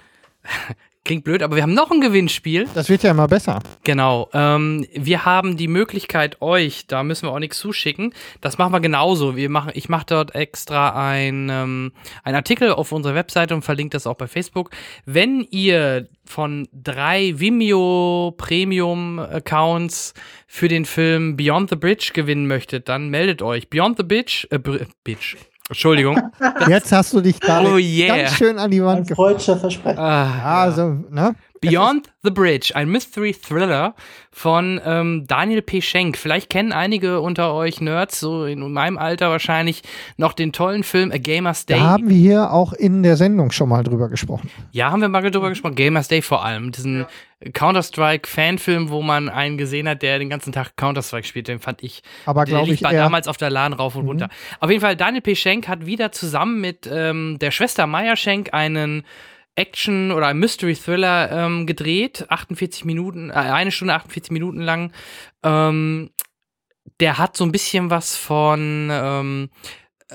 klingt 1.04 1.24
blöd, 1.24 1.42
aber 1.42 1.56
wir 1.56 1.64
haben 1.64 1.74
noch 1.74 1.90
ein 1.92 2.00
Gewinnspiel. 2.00 2.68
das 2.74 2.90
wird 2.90 3.04
ja 3.04 3.12
immer 3.12 3.28
besser. 3.28 3.60
Genau. 3.84 4.30
Ähm, 4.34 4.86
wir 4.94 5.26
haben 5.26 5.58
die 5.58 5.68
Möglichkeit, 5.68 6.42
euch, 6.42 6.88
da 6.88 7.04
müssen 7.04 7.28
wir 7.28 7.32
auch 7.32 7.40
nichts 7.40 7.58
zuschicken. 7.58 8.14
Das 8.40 8.58
machen 8.58 8.72
wir 8.72 8.80
genauso. 8.80 9.36
Wir 9.36 9.50
machen, 9.50 9.72
ich 9.74 9.90
mache 9.90 10.06
dort 10.08 10.36
extra 10.36 11.10
ein, 11.10 11.50
ähm, 11.50 11.92
ein 12.24 12.36
Artikel 12.36 12.72
auf 12.72 12.92
unserer 12.92 13.16
Webseite 13.16 13.56
und 13.56 13.64
verlinke 13.64 13.94
das 13.94 14.06
auch 14.06 14.16
bei 14.16 14.28
Facebook. 14.28 14.70
Wenn 15.06 15.42
ihr 15.50 16.08
von 16.24 16.68
drei 16.72 17.34
Vimeo 17.36 18.34
Premium 18.38 19.20
Accounts 19.20 20.14
für 20.48 20.68
den 20.68 20.86
Film 20.86 21.36
Beyond 21.36 21.72
the 21.72 21.76
Bridge 21.76 22.12
gewinnen 22.14 22.48
möchtet, 22.48 22.90
dann 22.90 23.10
meldet 23.10 23.42
euch. 23.42 23.70
Beyond 23.70 23.98
the 23.98 24.04
Bridge, 24.04 24.48
äh, 24.52 24.60
Bitch. 25.04 25.36
Entschuldigung. 25.72 26.20
Jetzt 26.68 26.92
hast 26.92 27.14
du 27.14 27.22
dich 27.22 27.40
gerade 27.40 27.70
Oh 27.72 27.78
yeah. 27.78 28.16
ganz 28.18 28.34
schön 28.36 28.60
an 28.60 28.70
die 28.70 28.84
Wand 28.84 29.10
freudscher 29.10 29.56
Versprechen. 29.58 29.98
Ah, 29.98 30.64
Also, 30.64 30.98
ne? 31.10 31.34
Beyond 31.62 32.10
the 32.24 32.32
Bridge, 32.32 32.72
ein 32.76 32.90
Mystery 32.90 33.34
Thriller 33.34 33.94
von 34.32 34.82
ähm, 34.84 35.26
Daniel 35.28 35.62
P. 35.62 35.82
Schenk. 35.82 36.18
Vielleicht 36.18 36.50
kennen 36.50 36.72
einige 36.72 37.22
unter 37.22 37.54
euch 37.54 37.80
Nerds, 37.82 38.20
so 38.20 38.46
in 38.46 38.72
meinem 38.74 38.98
Alter 38.98 39.30
wahrscheinlich, 39.30 39.84
noch 40.18 40.34
den 40.34 40.54
tollen 40.54 40.84
Film 40.84 41.12
A 41.12 41.18
Gamer's 41.18 41.68
Day. 41.68 41.78
Da 41.78 41.84
haben 41.84 42.10
wir 42.10 42.18
hier 42.18 42.52
auch 42.52 42.74
in 42.74 43.04
der 43.04 43.16
Sendung 43.16 43.52
schon 43.52 43.70
mal 43.70 43.84
drüber 43.84 44.10
gesprochen. 44.10 44.50
ja, 44.72 44.92
haben 44.92 45.02
wir 45.02 45.10
mal 45.10 45.22
drüber 45.30 45.50
gesprochen. 45.50 45.76
Gamer's 45.76 46.08
Day 46.08 46.24
vor 46.24 46.44
allem. 46.44 46.72
Diesen 46.72 47.06
Counter-Strike-Fanfilm, 47.54 48.90
wo 48.90 49.02
man 49.02 49.30
einen 49.30 49.58
gesehen 49.58 49.88
hat, 49.88 50.02
der 50.02 50.20
den 50.20 50.30
ganzen 50.30 50.52
Tag 50.52 50.76
Counter-Strike 50.78 51.28
spielt. 51.28 51.48
Den 51.48 51.60
fand 51.60 51.84
ich 51.84 52.02
Aber 52.26 52.46
der 52.46 52.56
glaube 52.56 52.72
lief 52.72 52.82
ich 52.82 52.88
eher, 52.88 53.04
damals 53.04 53.28
auf 53.28 53.38
der 53.38 53.50
LAN 53.50 53.74
rauf 53.74 53.96
und 53.96 54.08
runter. 54.08 54.30
Auf 54.60 54.70
jeden 54.70 54.82
Fall, 54.82 54.96
Daniel 54.96 55.22
P. 55.22 55.36
Schenk 55.36 55.68
hat 55.68 55.86
wieder 55.86 56.12
zusammen 56.12 56.60
mit 56.60 56.90
ähm, 56.92 57.38
der 57.40 57.52
Schwester 57.52 57.88
Maya 57.88 58.16
Schenk 58.16 58.54
einen 58.54 59.04
Action- 59.56 60.12
oder 60.12 60.34
Mystery-Thriller 60.34 61.32
ähm, 61.32 61.68
gedreht. 61.68 62.26
48 62.30 62.86
Minuten, 62.86 63.30
äh, 63.30 63.34
eine 63.34 63.72
Stunde 63.72 63.94
48 63.94 64.32
Minuten 64.32 64.62
lang. 64.62 64.94
Ähm, 65.44 66.12
der 67.00 67.18
hat 67.18 67.38
so 67.38 67.44
ein 67.44 67.52
bisschen 67.52 67.90
was 67.90 68.16
von 68.16 68.90
ähm, 68.92 69.50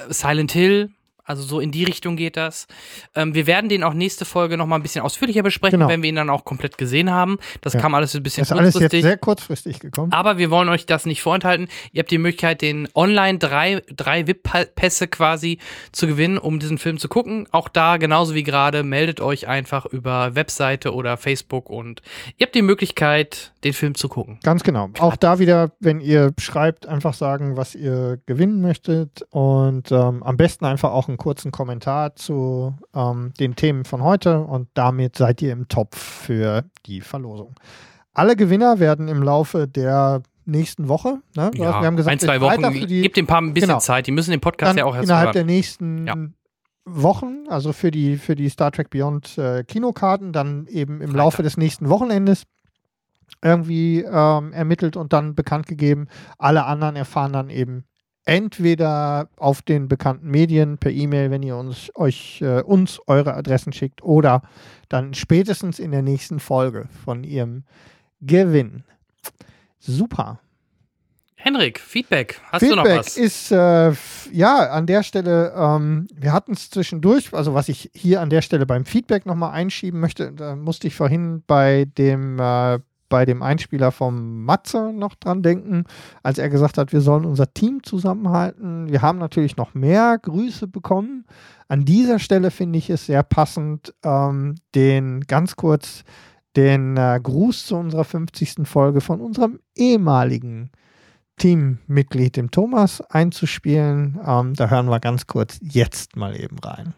Silent 0.08 0.52
Hill, 0.52 0.90
Also 1.26 1.42
so 1.42 1.60
in 1.60 1.70
die 1.72 1.84
Richtung 1.84 2.16
geht 2.16 2.36
das. 2.36 2.66
Ähm, 3.14 3.34
wir 3.34 3.46
werden 3.46 3.68
den 3.68 3.82
auch 3.84 3.92
nächste 3.94 4.24
Folge 4.24 4.56
noch 4.56 4.66
mal 4.66 4.76
ein 4.76 4.82
bisschen 4.82 5.02
ausführlicher 5.02 5.42
besprechen, 5.42 5.80
Genau. 5.80 5.90
wenn 5.90 6.02
wir 6.02 6.08
ihn 6.08 6.16
dann 6.16 6.30
auch 6.30 6.44
komplett 6.44 6.78
gesehen 6.78 7.10
haben. 7.10 7.38
Das 7.60 7.72
Ja. 7.74 7.80
kam 7.80 7.94
alles 7.94 8.14
ein 8.14 8.22
bisschen 8.22 8.42
Das 8.42 8.48
ist 8.50 8.52
alles 8.56 8.66
jetzt 8.74 8.80
kurzfristig. 8.80 9.02
sehr 9.02 9.16
kurzfristig 9.18 9.80
gekommen. 9.80 10.12
Aber 10.12 10.38
wir 10.38 10.50
wollen 10.50 10.68
euch 10.68 10.86
das 10.86 11.05
nicht 11.06 11.22
vorenthalten. 11.22 11.68
Ihr 11.92 12.00
habt 12.00 12.10
die 12.10 12.18
Möglichkeit, 12.18 12.62
den 12.62 12.88
online 12.94 13.38
drei, 13.38 13.82
drei 13.94 14.26
VIP-Pässe 14.26 15.08
quasi 15.08 15.58
zu 15.92 16.06
gewinnen, 16.06 16.38
um 16.38 16.58
diesen 16.58 16.78
Film 16.78 16.98
zu 16.98 17.08
gucken. 17.08 17.46
Auch 17.50 17.68
da, 17.68 17.96
genauso 17.96 18.34
wie 18.34 18.42
gerade, 18.42 18.82
meldet 18.82 19.20
euch 19.20 19.48
einfach 19.48 19.86
über 19.86 20.34
Webseite 20.34 20.94
oder 20.94 21.16
Facebook 21.16 21.70
und 21.70 22.02
ihr 22.38 22.46
habt 22.46 22.55
die 22.55 22.62
Möglichkeit, 22.62 23.52
den 23.64 23.72
Film 23.72 23.94
zu 23.94 24.08
gucken. 24.08 24.38
Ganz 24.42 24.62
genau. 24.62 24.90
Auch 25.00 25.16
da 25.16 25.38
wieder, 25.38 25.72
wenn 25.80 26.00
ihr 26.00 26.32
schreibt, 26.38 26.86
einfach 26.86 27.14
sagen, 27.14 27.56
was 27.56 27.74
ihr 27.74 28.20
gewinnen 28.26 28.60
möchtet 28.60 29.22
und 29.30 29.90
ähm, 29.90 30.22
am 30.22 30.36
besten 30.36 30.64
einfach 30.64 30.90
auch 30.92 31.08
einen 31.16 31.22
kurzen 31.22 31.50
Kommentar 31.50 32.14
zu 32.14 32.74
ähm, 32.94 33.32
den 33.40 33.56
Themen 33.56 33.84
von 33.84 34.02
heute 34.02 34.40
und 34.40 34.68
damit 34.74 35.16
seid 35.16 35.40
ihr 35.42 35.52
im 35.52 35.66
Topf 35.68 35.96
für 35.98 36.64
die 36.84 37.00
Verlosung. 37.00 37.54
Alle 38.12 38.36
Gewinner 38.36 38.78
werden 38.80 39.08
im 39.08 39.22
Laufe 39.22 39.66
der 39.66 40.22
nächsten 40.44 40.88
Woche, 40.88 41.20
ne? 41.34 41.44
Hast- 41.46 41.54
wir 41.58 41.66
haben 41.68 41.96
gesagt, 41.96 42.12
ein, 42.12 42.18
zwei 42.20 42.38
Freitag 42.38 42.74
Wochen. 42.74 42.86
die, 42.86 43.02
Gebt 43.02 43.16
dem 43.16 43.26
paar 43.26 43.40
ein 43.40 43.52
bisschen 43.54 43.68
Genau. 43.68 43.80
Zeit. 43.80 44.06
Die 44.06 44.12
müssen 44.12 44.30
den 44.30 44.40
Podcast 44.40 44.70
dann 44.70 44.76
ja 44.78 44.84
auch 44.84 44.94
erst 44.94 45.08
innerhalb 45.08 45.32
der 45.32 45.40
hören. 45.42 45.46
nächsten 45.46 46.06
Ja. 46.06 46.14
Wochen, 46.84 47.46
also 47.48 47.72
für 47.72 47.90
die, 47.90 48.16
für 48.16 48.36
die 48.36 48.48
Star 48.48 48.70
Trek 48.70 48.90
Beyond 48.90 49.38
äh, 49.38 49.64
Kinokarten, 49.64 50.32
dann 50.32 50.66
eben 50.68 51.00
im 51.00 51.14
Laufe 51.16 51.42
des 51.42 51.56
nächsten 51.56 51.88
Wochenendes 51.88 52.44
irgendwie 53.42 54.00
ähm, 54.08 54.52
ermittelt 54.52 54.96
und 54.96 55.12
dann 55.12 55.34
bekannt 55.34 55.66
gegeben. 55.66 56.06
Alle 56.38 56.64
anderen 56.64 56.94
erfahren 56.96 57.32
dann 57.32 57.50
eben 57.50 57.84
entweder 58.26 59.30
auf 59.36 59.62
den 59.62 59.88
bekannten 59.88 60.30
Medien 60.30 60.78
per 60.78 60.90
E-Mail, 60.90 61.30
wenn 61.30 61.42
ihr 61.42 61.56
uns 61.56 61.90
euch 61.94 62.42
äh, 62.42 62.60
uns 62.60 63.00
eure 63.06 63.34
Adressen 63.34 63.72
schickt, 63.72 64.02
oder 64.02 64.42
dann 64.88 65.14
spätestens 65.14 65.78
in 65.78 65.92
der 65.92 66.02
nächsten 66.02 66.40
Folge 66.40 66.88
von 67.05 67.24
ihrem 67.24 67.64
Gewinn. 68.20 68.84
Super. 69.78 70.40
Henrik, 71.36 71.78
Feedback. 71.78 72.40
Hast 72.50 72.60
Feedback 72.60 72.84
du 72.84 72.90
noch 72.90 72.98
was? 72.98 73.16
ist 73.16 73.52
äh, 73.52 73.92
ja 74.32 74.70
an 74.70 74.86
der 74.86 75.05
Stelle, 75.05 75.55
ähm, 75.56 76.08
wir 76.12 76.32
hatten 76.32 76.52
es 76.52 76.70
zwischendurch, 76.70 77.32
also 77.32 77.55
was 77.55 77.68
ich 77.68 77.90
hier 77.94 78.20
an 78.20 78.30
der 78.30 78.42
Stelle 78.42 78.66
beim 78.66 78.84
Feedback 78.84 79.26
nochmal 79.26 79.52
einschieben 79.52 80.00
möchte, 80.00 80.32
da 80.32 80.56
musste 80.56 80.88
ich 80.88 80.96
vorhin 80.96 81.44
bei 81.46 81.84
dem, 81.98 82.40
äh, 82.40 82.80
bei 83.09 83.25
dem 83.25 83.43
Einspieler 83.43 83.93
vom 83.93 84.44
Matze 84.44 84.93
noch 84.93 85.15
dran 85.15 85.43
denken, 85.43 85.85
als 86.23 86.39
er 86.39 86.49
gesagt 86.49 86.78
hat, 86.78 86.93
wir 86.93 87.01
sollen 87.01 87.25
unser 87.25 87.52
Team 87.52 87.83
zusammenhalten. 87.83 88.91
Wir 88.91 89.02
haben 89.02 89.18
natürlich 89.18 89.57
noch 89.57 89.75
mehr 89.75 90.18
Grüße 90.20 90.67
bekommen. 90.67 91.26
An 91.68 91.85
dieser 91.85 92.18
Stelle 92.18 92.51
finde 92.51 92.78
ich 92.78 92.91
es 92.91 93.07
sehr 93.07 93.23
passend, 93.23 93.94
ähm, 94.05 94.57
den 94.75 95.23
ganz 95.23 95.57
kurz 95.57 96.05
den 96.57 96.97
äh, 96.97 97.20
Gruß 97.23 97.67
zu 97.67 97.76
unserer 97.76 98.05
50. 98.05 98.67
Folge 98.67 99.01
von 99.01 99.20
unserem 99.20 99.60
ehemaligen 99.75 100.70
Teammitglied, 101.36 102.36
dem 102.36 102.51
Thomas, 102.51 103.02
einzuspielen. 103.02 104.18
Ähm, 104.26 104.55
da 104.55 104.70
hören 104.70 104.89
wir 104.89 105.01
ganz 105.01 105.26
kurz 105.26 105.59
jetzt 105.60 106.17
mal 106.17 106.39
eben 106.39 106.59
rein. 106.59 106.94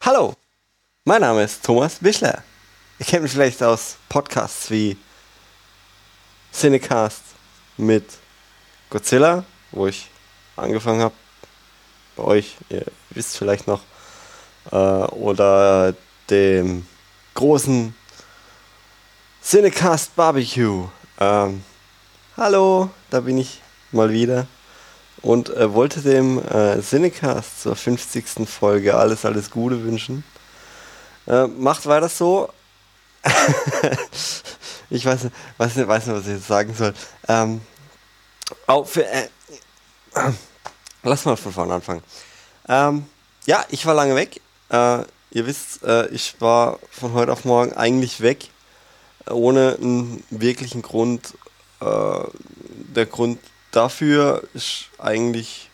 Hallo, 0.00 0.34
mein 1.04 1.20
Name 1.20 1.42
ist 1.42 1.64
Thomas 1.64 2.02
Wischler. 2.02 2.42
Ihr 3.00 3.06
kennt 3.06 3.24
mich 3.24 3.32
vielleicht 3.32 3.60
aus 3.60 3.96
Podcasts 4.08 4.70
wie 4.70 4.96
Cinecast 6.52 7.22
mit 7.76 8.04
Godzilla, 8.88 9.42
wo 9.72 9.88
ich 9.88 10.08
angefangen 10.54 11.00
habe. 11.00 11.14
Bei 12.14 12.22
euch, 12.22 12.56
ihr 12.68 12.84
wisst 13.10 13.36
vielleicht 13.36 13.66
noch. 13.66 13.80
Äh, 14.70 14.76
oder 14.76 15.94
dem 16.30 16.86
großen 17.34 17.96
Cinecast 19.42 20.14
Barbecue. 20.14 20.88
Ähm, 21.18 21.64
hallo, 22.36 22.90
da 23.10 23.18
bin 23.18 23.38
ich 23.38 23.60
mal 23.90 24.12
wieder 24.12 24.46
und 25.20 25.50
äh, 25.50 25.74
wollte 25.74 26.00
dem 26.00 26.38
äh, 26.38 26.80
Cinecast 26.80 27.62
zur 27.62 27.74
50. 27.74 28.48
Folge 28.48 28.94
alles, 28.94 29.24
alles 29.24 29.50
Gute 29.50 29.82
wünschen. 29.82 30.22
Äh, 31.26 31.48
macht 31.48 31.86
weiter 31.86 32.08
so. 32.08 32.50
ich 34.90 35.04
weiß 35.04 35.24
nicht, 35.24 35.34
weiß, 35.56 35.76
nicht, 35.76 35.88
weiß 35.88 36.06
nicht, 36.06 36.16
was 36.16 36.26
ich 36.26 36.34
jetzt 36.34 36.46
sagen 36.46 36.74
soll. 36.74 36.94
Ähm, 37.28 37.60
auch 38.66 38.86
für, 38.86 39.06
äh, 39.06 39.28
lass 41.02 41.24
mal 41.24 41.36
von 41.36 41.52
vorne 41.52 41.74
anfangen. 41.74 42.02
Ähm, 42.68 43.06
ja, 43.46 43.64
ich 43.70 43.86
war 43.86 43.94
lange 43.94 44.14
weg. 44.14 44.40
Äh, 44.70 45.04
ihr 45.30 45.46
wisst, 45.46 45.82
äh, 45.82 46.08
ich 46.08 46.40
war 46.40 46.78
von 46.90 47.12
heute 47.12 47.32
auf 47.32 47.44
morgen 47.44 47.72
eigentlich 47.72 48.20
weg, 48.20 48.48
ohne 49.28 49.76
einen 49.80 50.24
wirklichen 50.30 50.82
Grund. 50.82 51.34
Äh, 51.80 52.24
der 52.94 53.06
Grund 53.06 53.40
dafür 53.70 54.46
ist 54.54 54.90
eigentlich 54.98 55.70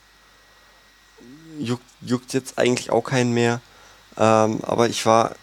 juckt, 1.59 1.85
juckt 2.01 2.33
jetzt 2.33 2.59
eigentlich 2.59 2.91
auch 2.91 3.03
keinen 3.03 3.33
mehr. 3.33 3.61
Ähm, 4.17 4.61
aber 4.63 4.89
ich 4.89 5.05
war 5.07 5.35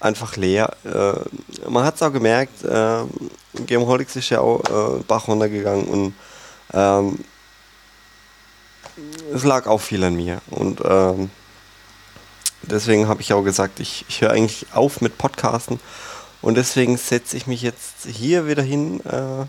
einfach 0.00 0.36
leer. 0.36 0.74
Äh, 0.84 1.68
man 1.68 1.84
hat 1.84 1.96
es 1.96 2.02
auch 2.02 2.12
gemerkt, 2.12 2.64
äh, 2.64 3.04
Gameholix 3.66 4.16
ist 4.16 4.30
ja 4.30 4.40
auch 4.40 4.60
äh, 4.98 5.02
Bach 5.06 5.28
runtergegangen 5.28 5.86
und 5.86 6.14
ähm, 6.72 7.24
es 9.32 9.44
lag 9.44 9.66
auch 9.66 9.80
viel 9.80 10.02
an 10.04 10.16
mir. 10.16 10.40
Und 10.50 10.80
ähm, 10.84 11.30
deswegen 12.62 13.08
habe 13.08 13.20
ich 13.20 13.32
auch 13.32 13.42
gesagt, 13.42 13.80
ich, 13.80 14.04
ich 14.08 14.20
höre 14.20 14.30
eigentlich 14.30 14.66
auf 14.72 15.00
mit 15.00 15.18
Podcasten. 15.18 15.80
Und 16.40 16.56
deswegen 16.56 16.96
setze 16.96 17.36
ich 17.36 17.46
mich 17.46 17.62
jetzt 17.62 18.06
hier 18.06 18.46
wieder 18.46 18.62
hin 18.62 19.00
äh, 19.04 19.46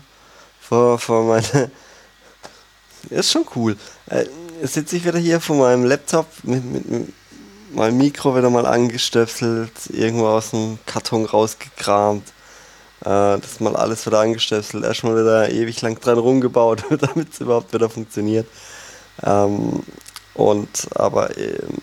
vor, 0.60 0.98
vor 0.98 1.24
meine. 1.24 1.70
Ist 3.10 3.32
schon 3.32 3.46
cool. 3.56 3.76
Äh, 4.06 4.26
sitze 4.62 4.96
ich 4.96 5.04
wieder 5.04 5.18
hier 5.18 5.40
vor 5.40 5.56
meinem 5.56 5.84
Laptop 5.84 6.26
mit, 6.42 6.64
mit, 6.64 6.90
mit 6.90 7.14
meinem 7.72 7.98
Mikro 7.98 8.36
wieder 8.36 8.50
mal 8.50 8.66
angestöpselt, 8.66 9.72
irgendwo 9.90 10.26
aus 10.26 10.50
dem 10.50 10.78
Karton 10.86 11.24
rausgekramt. 11.24 12.26
Äh, 13.00 13.38
das 13.38 13.60
mal 13.60 13.76
alles 13.76 14.06
wieder 14.06 14.20
angestöpselt, 14.20 14.84
erstmal 14.84 15.16
wieder 15.16 15.50
ewig 15.50 15.80
lang 15.80 15.98
dran 15.98 16.18
rumgebaut, 16.18 16.84
damit 17.00 17.32
es 17.32 17.40
überhaupt 17.40 17.72
wieder 17.72 17.88
funktioniert. 17.88 18.46
Ähm, 19.22 19.82
und 20.34 20.88
aber 20.94 21.36
ähm, 21.36 21.78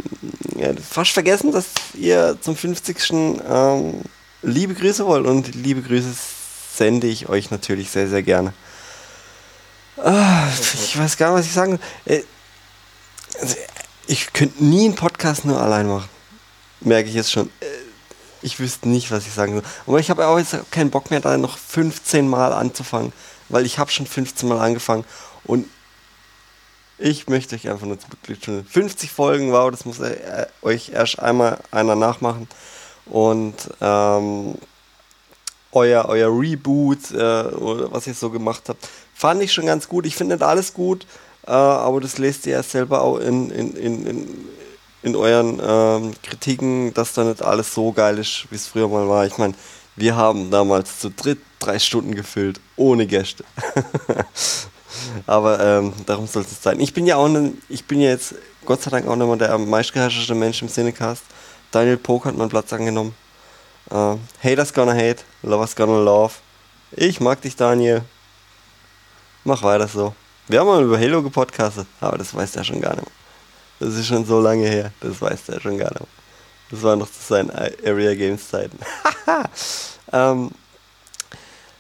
ja, 0.58 0.70
fast 0.76 1.12
vergessen, 1.12 1.52
dass 1.52 1.68
ihr 1.94 2.38
zum 2.42 2.56
50. 2.56 3.12
Ähm, 3.12 4.02
liebe 4.42 4.74
Grüße 4.74 5.06
wollt 5.06 5.26
und 5.26 5.54
liebe 5.56 5.82
Grüße 5.82 6.10
sende 6.74 7.08
ich 7.08 7.30
euch 7.30 7.52
natürlich 7.52 7.90
sehr, 7.90 8.08
sehr 8.08 8.24
gerne. 8.24 8.54
Ah, 9.98 10.48
ich 10.74 10.98
weiß 10.98 11.18
gar 11.18 11.32
nicht, 11.32 11.40
was 11.40 11.46
ich 11.48 11.54
sagen 11.54 11.80
soll. 12.06 12.16
Äh, 12.16 12.24
also, 13.42 13.56
Ich 14.08 14.32
könnte 14.34 14.64
nie 14.64 14.86
einen 14.86 14.96
Podcast 14.96 15.46
nur 15.46 15.62
allein 15.62 15.88
machen. 15.88 16.10
Merke 16.80 17.10
ich 17.10 17.16
jetzt 17.16 17.32
schon. 17.32 17.48
Äh, 17.60 17.66
Ich 18.42 18.60
wüsste 18.60 18.88
nicht, 18.88 19.12
was 19.12 19.26
ich 19.26 19.34
sagen 19.34 19.54
soll. 19.54 19.64
Aber 19.86 20.00
ich 20.00 20.10
habe 20.10 20.26
auch 20.28 20.38
jetzt 20.38 20.56
keinen 20.72 20.92
Bock 20.92 21.10
mehr, 21.10 21.20
da 21.20 21.38
noch 21.38 21.58
15 21.58 22.28
Mal 22.28 22.54
anzufangen, 22.54 23.12
weil 23.50 23.66
ich 23.66 23.80
habe 23.80 23.92
schon 23.92 24.06
15 24.06 24.48
Mal 24.48 24.60
angefangen 24.60 25.04
und 25.44 25.68
ich 27.00 27.28
möchte 27.28 27.56
euch 27.56 27.68
einfach 27.68 27.86
nur 27.88 27.98
beglückwünschen. 27.98 28.66
50 28.66 29.12
Folgen, 29.12 29.52
wow, 29.52 29.70
das 29.72 29.86
muss 29.86 30.00
äh, 30.00 30.48
euch 30.62 30.90
erst 30.90 31.20
einmal 31.20 31.60
einer 31.72 31.96
nachmachen. 31.96 32.48
Und 33.06 33.56
ähm, 33.82 34.56
euer, 35.72 36.06
euer 36.06 36.30
Reboot, 36.30 37.12
äh, 37.12 37.44
was 37.92 38.08
ihr 38.08 38.14
so 38.14 38.30
gemacht 38.30 38.64
habt, 38.70 38.88
fand 39.14 39.42
ich 39.42 39.52
schon 39.52 39.66
ganz 39.66 39.88
gut. 39.88 40.06
Ich 40.06 40.16
finde 40.16 40.36
nicht 40.36 40.44
alles 40.44 40.74
gut, 40.74 41.06
äh, 41.48 41.52
aber 41.52 42.02
das 42.02 42.18
lest 42.18 42.46
ihr 42.46 42.54
ja 42.54 42.64
selber 42.64 43.02
auch 43.02 43.18
in, 43.18 43.50
in, 43.52 43.76
in, 43.76 44.06
in, 44.06 44.28
in 45.04 45.16
euren 45.16 45.62
ähm, 45.64 46.14
Kritiken, 46.22 46.94
dass 46.94 47.14
da 47.14 47.24
nicht 47.24 47.42
alles 47.42 47.74
so 47.74 47.92
geil 47.92 48.18
ist, 48.18 48.48
wie 48.50 48.56
es 48.56 48.68
früher 48.68 48.88
mal 48.88 49.08
war. 49.08 49.26
Ich 49.26 49.38
meine, 49.38 49.54
wir 49.96 50.16
haben 50.16 50.52
damals 50.52 51.00
zu 51.00 51.10
dritt 51.10 51.40
drei 51.60 51.80
Stunden 51.80 52.14
gefüllt, 52.14 52.60
ohne 52.76 53.08
Gäste. 53.08 53.44
Aber 55.26 55.60
ähm, 55.60 55.94
darum 56.06 56.28
soll 56.28 56.44
es 56.44 56.62
sein. 56.62 56.80
Ich 56.80 56.94
bin 56.94 57.06
ja 57.06 57.16
auch 57.16 57.28
ne, 57.28 57.54
ich 57.70 57.86
bin 57.86 58.02
ja 58.02 58.10
jetzt 58.10 58.36
Gott 58.66 58.82
sei 58.82 58.92
Dank 58.92 59.08
auch 59.08 59.16
mehr 59.16 59.36
der 59.38 59.54
am 59.54 59.70
Mensch 59.70 60.62
im 60.62 60.68
Cinecast. 60.68 61.24
Daniel 61.72 61.98
Pog 61.98 62.26
hat 62.26 62.36
meinen 62.36 62.50
Platz 62.50 62.74
angenommen. 62.74 63.16
Äh, 63.90 64.16
Haters 64.44 64.74
gonna 64.74 64.94
hate, 64.94 65.24
lovers 65.44 65.76
gonna 65.76 66.00
love. 66.00 66.34
Ich 66.92 67.20
mag 67.20 67.42
dich, 67.42 67.56
Daniel. 67.56 68.04
Mach 69.44 69.64
weiter 69.64 69.88
so. 69.88 70.14
Wir 70.48 70.60
haben 70.60 70.68
mal 70.68 70.84
über 70.84 70.98
Halo 71.00 71.22
gepodcastet, 71.22 71.88
aber 72.00 72.18
das 72.18 72.34
weiß 72.34 72.54
der 72.54 72.64
schon 72.64 72.82
gar 72.82 72.96
nicht. 72.96 73.08
Das 73.80 73.94
ist 73.96 74.08
schon 74.08 74.26
so 74.26 74.40
lange 74.40 74.68
her, 74.68 74.92
das 75.02 75.22
weiß 75.22 75.46
der 75.46 75.60
schon 75.60 75.78
gar 75.78 75.92
nicht. 75.92 76.08
Das 76.72 76.82
war 76.84 76.96
noch 76.96 77.12
zu 77.12 77.22
seinen 77.22 77.52
Area 77.52 78.14
Games 78.16 78.50
Zeiten. 78.50 78.80
ähm, 80.12 80.52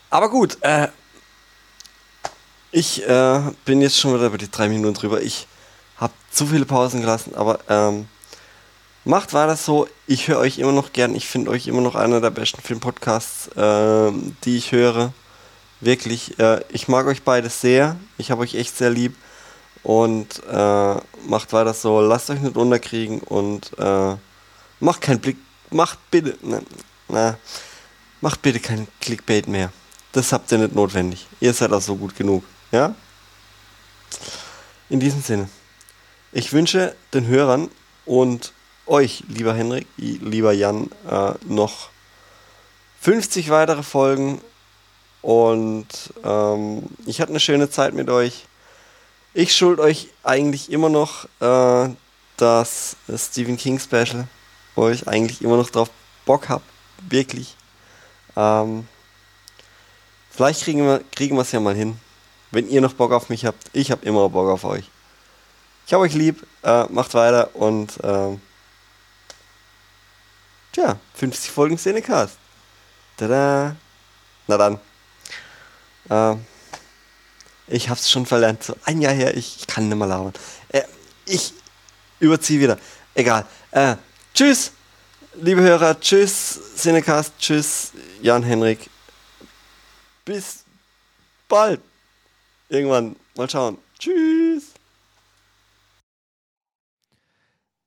aber 0.09 0.29
gut, 0.29 0.57
äh, 0.61 0.87
ich 2.71 3.07
äh, 3.07 3.41
bin 3.65 3.81
jetzt 3.81 3.99
schon 3.99 4.13
wieder 4.13 4.27
über 4.27 4.37
die 4.37 4.51
drei 4.51 4.69
Minuten 4.69 4.93
drüber. 4.93 5.21
Ich 5.21 5.47
Habt 5.99 6.15
zu 6.31 6.45
viele 6.45 6.65
Pausen 6.65 7.01
gelassen, 7.01 7.33
aber 7.35 7.59
ähm, 7.69 8.07
macht 9.03 9.33
weiter 9.33 9.55
so. 9.55 9.87
Ich 10.05 10.27
höre 10.27 10.37
euch 10.37 10.59
immer 10.59 10.71
noch 10.71 10.93
gern. 10.93 11.15
Ich 11.15 11.27
finde 11.27 11.49
euch 11.49 11.67
immer 11.67 11.81
noch 11.81 11.95
einer 11.95 12.21
der 12.21 12.29
besten 12.29 12.61
Filmpodcasts, 12.61 13.47
äh, 13.55 14.11
die 14.43 14.57
ich 14.57 14.71
höre. 14.71 15.11
Wirklich, 15.79 16.39
äh, 16.39 16.61
ich 16.69 16.87
mag 16.87 17.05
euch 17.07 17.23
beide 17.23 17.49
sehr. 17.49 17.97
Ich 18.17 18.31
habe 18.31 18.41
euch 18.41 18.55
echt 18.55 18.75
sehr 18.75 18.89
lieb. 18.89 19.15
Und 19.83 20.43
äh, 20.49 20.95
macht 21.27 21.53
weiter 21.53 21.73
so. 21.73 22.01
Lasst 22.01 22.29
euch 22.29 22.41
nicht 22.41 22.57
unterkriegen 22.57 23.19
und 23.19 23.77
äh, 23.77 24.15
macht 24.79 25.01
keinen 25.01 25.19
Blick. 25.19 25.37
Macht 25.69 25.99
bitte. 26.11 26.37
Na, 26.41 26.61
na, 27.07 27.37
macht 28.21 28.41
bitte 28.41 28.59
kein 28.59 28.87
Clickbait 29.01 29.47
mehr. 29.47 29.71
Das 30.11 30.33
habt 30.33 30.51
ihr 30.51 30.57
nicht 30.57 30.73
notwendig. 30.73 31.27
Ihr 31.39 31.53
seid 31.53 31.71
auch 31.71 31.81
so 31.81 31.95
gut 31.95 32.15
genug. 32.15 32.43
Ja? 32.71 32.95
In 34.89 34.99
diesem 34.99 35.21
Sinne. 35.21 35.49
Ich 36.31 36.51
wünsche 36.53 36.95
den 37.13 37.27
Hörern 37.27 37.69
und 38.05 38.53
euch, 38.87 39.23
lieber 39.27 39.53
Henrik, 39.53 39.87
lieber 39.97 40.53
Jan, 40.53 40.89
äh, 41.09 41.33
noch 41.45 41.89
50 43.01 43.49
weitere 43.49 43.83
Folgen 43.83 44.41
und 45.27 45.87
ähm, 46.23 46.83
ich 47.05 47.19
hatte 47.19 47.31
eine 47.31 47.41
schöne 47.41 47.69
Zeit 47.69 47.93
mit 47.93 48.09
euch. 48.09 48.45
Ich 49.33 49.53
schuld 49.53 49.77
euch 49.77 50.07
eigentlich 50.23 50.71
immer 50.71 50.87
noch 50.87 51.25
äh, 51.41 51.93
das 52.37 52.95
Stephen 53.13 53.57
King 53.57 53.77
Special, 53.77 54.25
wo 54.73 54.87
ich 54.87 55.05
eigentlich 55.09 55.41
immer 55.41 55.57
noch 55.57 55.69
drauf 55.69 55.89
Bock 56.25 56.47
habe. 56.47 56.63
Wirklich. 57.09 57.57
Ähm, 58.37 58.87
vielleicht 60.31 60.63
kriegen 60.63 60.85
wir 60.85 61.03
kriegen 61.11 61.37
es 61.37 61.51
ja 61.51 61.59
mal 61.59 61.75
hin. 61.75 61.99
Wenn 62.51 62.69
ihr 62.69 62.79
noch 62.79 62.93
Bock 62.93 63.11
auf 63.11 63.27
mich 63.27 63.45
habt. 63.45 63.69
Ich 63.73 63.91
habe 63.91 64.05
immer 64.05 64.29
Bock 64.29 64.49
auf 64.49 64.63
euch. 64.63 64.89
Ich 65.87 65.93
habe 65.93 66.03
euch 66.03 66.13
lieb. 66.13 66.47
Äh, 66.63 66.85
macht 66.85 67.13
weiter 67.15 67.53
und 67.53 68.01
äh, 68.01 68.37
tja, 70.71 70.97
50 71.15 71.51
Folgen 71.51 71.77
Szenecast. 71.77 72.37
Tada. 73.17 73.75
Na 74.47 74.55
dann. 74.55 74.79
Äh, 76.09 76.35
ich 77.67 77.89
hab's 77.89 78.09
schon 78.09 78.25
verlernt. 78.25 78.63
So 78.63 78.75
ein 78.85 79.01
Jahr 79.01 79.13
her, 79.13 79.35
ich, 79.35 79.57
ich 79.59 79.67
kann 79.67 79.89
nicht 79.89 79.97
mehr 79.97 80.07
labern. 80.07 80.33
Äh, 80.69 80.83
ich 81.25 81.53
überziehe 82.19 82.59
wieder. 82.59 82.77
Egal. 83.13 83.45
Äh, 83.71 83.95
tschüss, 84.33 84.71
liebe 85.35 85.61
Hörer. 85.61 85.99
Tschüss, 85.99 86.59
Cinecast. 86.75 87.33
Tschüss, 87.39 87.91
Jan-Henrik. 88.21 88.89
Bis 90.23 90.63
bald. 91.47 91.81
Irgendwann. 92.69 93.15
Mal 93.35 93.49
schauen. 93.49 93.77
Tschüss. 93.99 94.36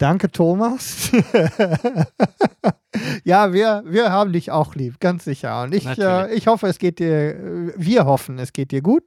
Danke, 0.01 0.31
Thomas. 0.31 1.13
ja, 3.25 3.53
wir, 3.53 3.83
wir 3.85 4.11
haben 4.11 4.33
dich 4.33 4.51
auch 4.51 4.75
lieb, 4.75 4.99
ganz 4.99 5.25
sicher. 5.25 5.63
Und 5.63 5.75
ich, 5.75 5.87
äh, 5.87 6.33
ich 6.33 6.47
hoffe, 6.47 6.69
es 6.69 6.79
geht 6.79 7.01
dir, 7.01 7.75
wir 7.77 8.07
hoffen, 8.07 8.39
es 8.39 8.55
geht 8.55 8.73
dir 8.73 8.81
gut. 8.81 9.03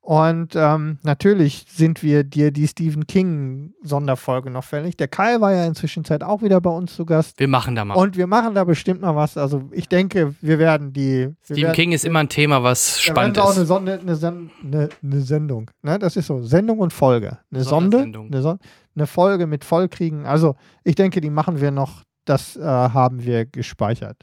Und 0.00 0.54
ähm, 0.54 0.98
natürlich 1.02 1.64
sind 1.70 2.02
wir 2.02 2.24
dir 2.24 2.50
die 2.50 2.68
Stephen 2.68 3.06
King-Sonderfolge 3.06 4.50
noch 4.50 4.64
fällig. 4.64 4.98
Der 4.98 5.08
Kai 5.08 5.40
war 5.40 5.54
ja 5.54 5.64
inzwischen 5.64 6.04
Zeit 6.04 6.22
auch 6.22 6.42
wieder 6.42 6.60
bei 6.60 6.68
uns 6.68 6.94
zu 6.94 7.06
Gast. 7.06 7.38
Wir 7.38 7.48
machen 7.48 7.74
da 7.74 7.86
mal. 7.86 7.94
Und 7.94 8.16
wir 8.16 8.26
machen 8.26 8.54
da 8.54 8.64
bestimmt 8.64 9.00
mal 9.00 9.16
was. 9.16 9.38
Also 9.38 9.62
ich 9.70 9.88
denke, 9.88 10.34
wir 10.42 10.58
werden 10.58 10.92
die. 10.92 11.28
Stephen 11.44 11.62
werden, 11.62 11.74
King 11.74 11.92
ist 11.92 12.04
immer 12.04 12.18
ein 12.18 12.28
Thema, 12.28 12.62
was 12.62 13.00
spannend 13.00 13.38
ist. 13.38 13.42
auch 13.42 13.56
eine, 13.56 13.64
Sonde, 13.64 13.98
eine, 13.98 14.50
eine, 14.62 14.88
eine, 15.02 15.20
Sendung. 15.22 15.70
Ne? 15.80 15.98
Das 15.98 16.16
ist 16.16 16.26
so. 16.26 16.42
Sendung 16.42 16.80
und 16.80 16.92
Folge. 16.92 17.38
Eine 17.50 17.62
Sonde. 17.62 18.00
Eine, 18.00 18.42
Son 18.42 18.58
eine 18.96 19.06
Folge 19.06 19.46
mit 19.46 19.64
Vollkriegen. 19.64 20.26
Also 20.26 20.56
ich 20.82 20.94
denke, 20.94 21.20
die 21.20 21.30
machen 21.30 21.60
wir 21.60 21.70
noch. 21.70 22.02
Das 22.24 22.56
äh, 22.56 22.62
haben 22.62 23.24
wir 23.24 23.44
gespeichert. 23.44 24.22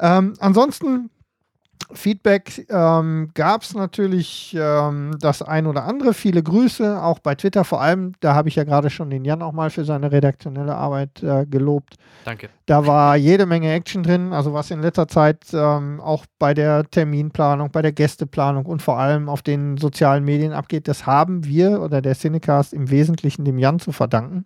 Ähm, 0.00 0.34
ansonsten 0.40 1.10
Feedback 1.92 2.66
ähm, 2.70 3.30
gab 3.34 3.62
es 3.62 3.74
natürlich 3.74 4.56
ähm, 4.58 5.16
das 5.20 5.42
ein 5.42 5.66
oder 5.66 5.84
andere. 5.84 6.12
Viele 6.12 6.42
Grüße, 6.42 7.02
auch 7.02 7.18
bei 7.18 7.34
Twitter 7.34 7.64
vor 7.64 7.80
allem. 7.80 8.12
Da 8.20 8.34
habe 8.34 8.48
ich 8.48 8.56
ja 8.56 8.64
gerade 8.64 8.90
schon 8.90 9.10
den 9.10 9.24
Jan 9.24 9.42
auch 9.42 9.52
mal 9.52 9.70
für 9.70 9.84
seine 9.84 10.12
redaktionelle 10.12 10.74
Arbeit 10.74 11.22
äh, 11.22 11.46
gelobt. 11.46 11.94
Danke. 12.24 12.50
Da 12.66 12.86
war 12.86 13.16
jede 13.16 13.46
Menge 13.46 13.72
Action 13.72 14.02
drin. 14.02 14.32
Also 14.32 14.52
was 14.52 14.70
in 14.70 14.82
letzter 14.82 15.08
Zeit 15.08 15.46
ähm, 15.52 16.00
auch 16.00 16.26
bei 16.38 16.52
der 16.52 16.84
Terminplanung, 16.90 17.70
bei 17.70 17.82
der 17.82 17.92
Gästeplanung 17.92 18.66
und 18.66 18.82
vor 18.82 18.98
allem 18.98 19.28
auf 19.28 19.42
den 19.42 19.78
sozialen 19.78 20.24
Medien 20.24 20.52
abgeht, 20.52 20.88
das 20.88 21.06
haben 21.06 21.44
wir 21.44 21.80
oder 21.80 22.02
der 22.02 22.14
Cinecast 22.14 22.74
im 22.74 22.90
Wesentlichen 22.90 23.44
dem 23.44 23.58
Jan 23.58 23.78
zu 23.78 23.92
verdanken 23.92 24.44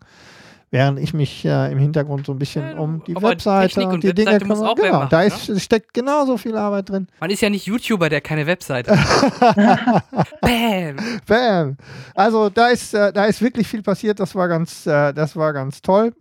während 0.73 0.99
ich 0.99 1.13
mich 1.13 1.45
äh, 1.45 1.71
im 1.71 1.79
Hintergrund 1.79 2.25
so 2.25 2.33
ein 2.33 2.39
bisschen 2.39 2.67
ja, 2.67 2.79
um 2.79 3.05
die 3.05 3.15
Webseite 3.15 3.87
und, 3.87 3.93
und 3.93 4.03
die 4.03 4.09
Webseite 4.09 4.25
Dinge 4.25 4.39
kümmere. 4.39 4.75
Genau, 4.75 4.93
machen, 5.01 5.09
da 5.11 5.23
ist, 5.23 5.51
ne? 5.51 5.61
steckt 5.61 5.93
genauso 5.93 6.39
viel 6.39 6.57
Arbeit 6.57 6.89
drin. 6.89 7.09
Man 7.21 7.31
ist 7.31 7.43
ja 7.43 7.51
nicht 7.51 7.67
YouTuber, 7.67 8.09
der 8.09 8.23
keine 8.23 8.47
Webseite 8.47 8.99
hat. 8.99 10.05
Bam! 10.41 10.97
Bam! 11.27 11.77
Also 12.15 12.49
da 12.49 12.69
ist, 12.69 12.95
äh, 12.95 13.13
da 13.13 13.27
ist 13.27 13.43
wirklich 13.43 13.69
viel 13.69 13.83
passiert. 13.83 14.19
Das 14.19 14.35
war 14.35 14.49
ganz, 14.49 14.87
äh, 14.87 15.13
das 15.13 15.37
war 15.37 15.53
ganz 15.53 15.83
toll. 15.83 16.15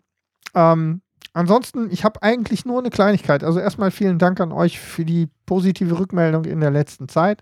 Ähm, 0.53 1.01
ansonsten, 1.31 1.89
ich 1.89 2.03
habe 2.03 2.21
eigentlich 2.21 2.65
nur 2.65 2.79
eine 2.79 2.89
Kleinigkeit. 2.89 3.45
Also 3.45 3.59
erstmal 3.59 3.89
vielen 3.89 4.19
Dank 4.19 4.41
an 4.41 4.51
euch 4.51 4.79
für 4.79 5.05
die 5.05 5.29
positive 5.45 5.97
Rückmeldung 5.97 6.43
in 6.43 6.59
der 6.59 6.71
letzten 6.71 7.07
Zeit. 7.07 7.41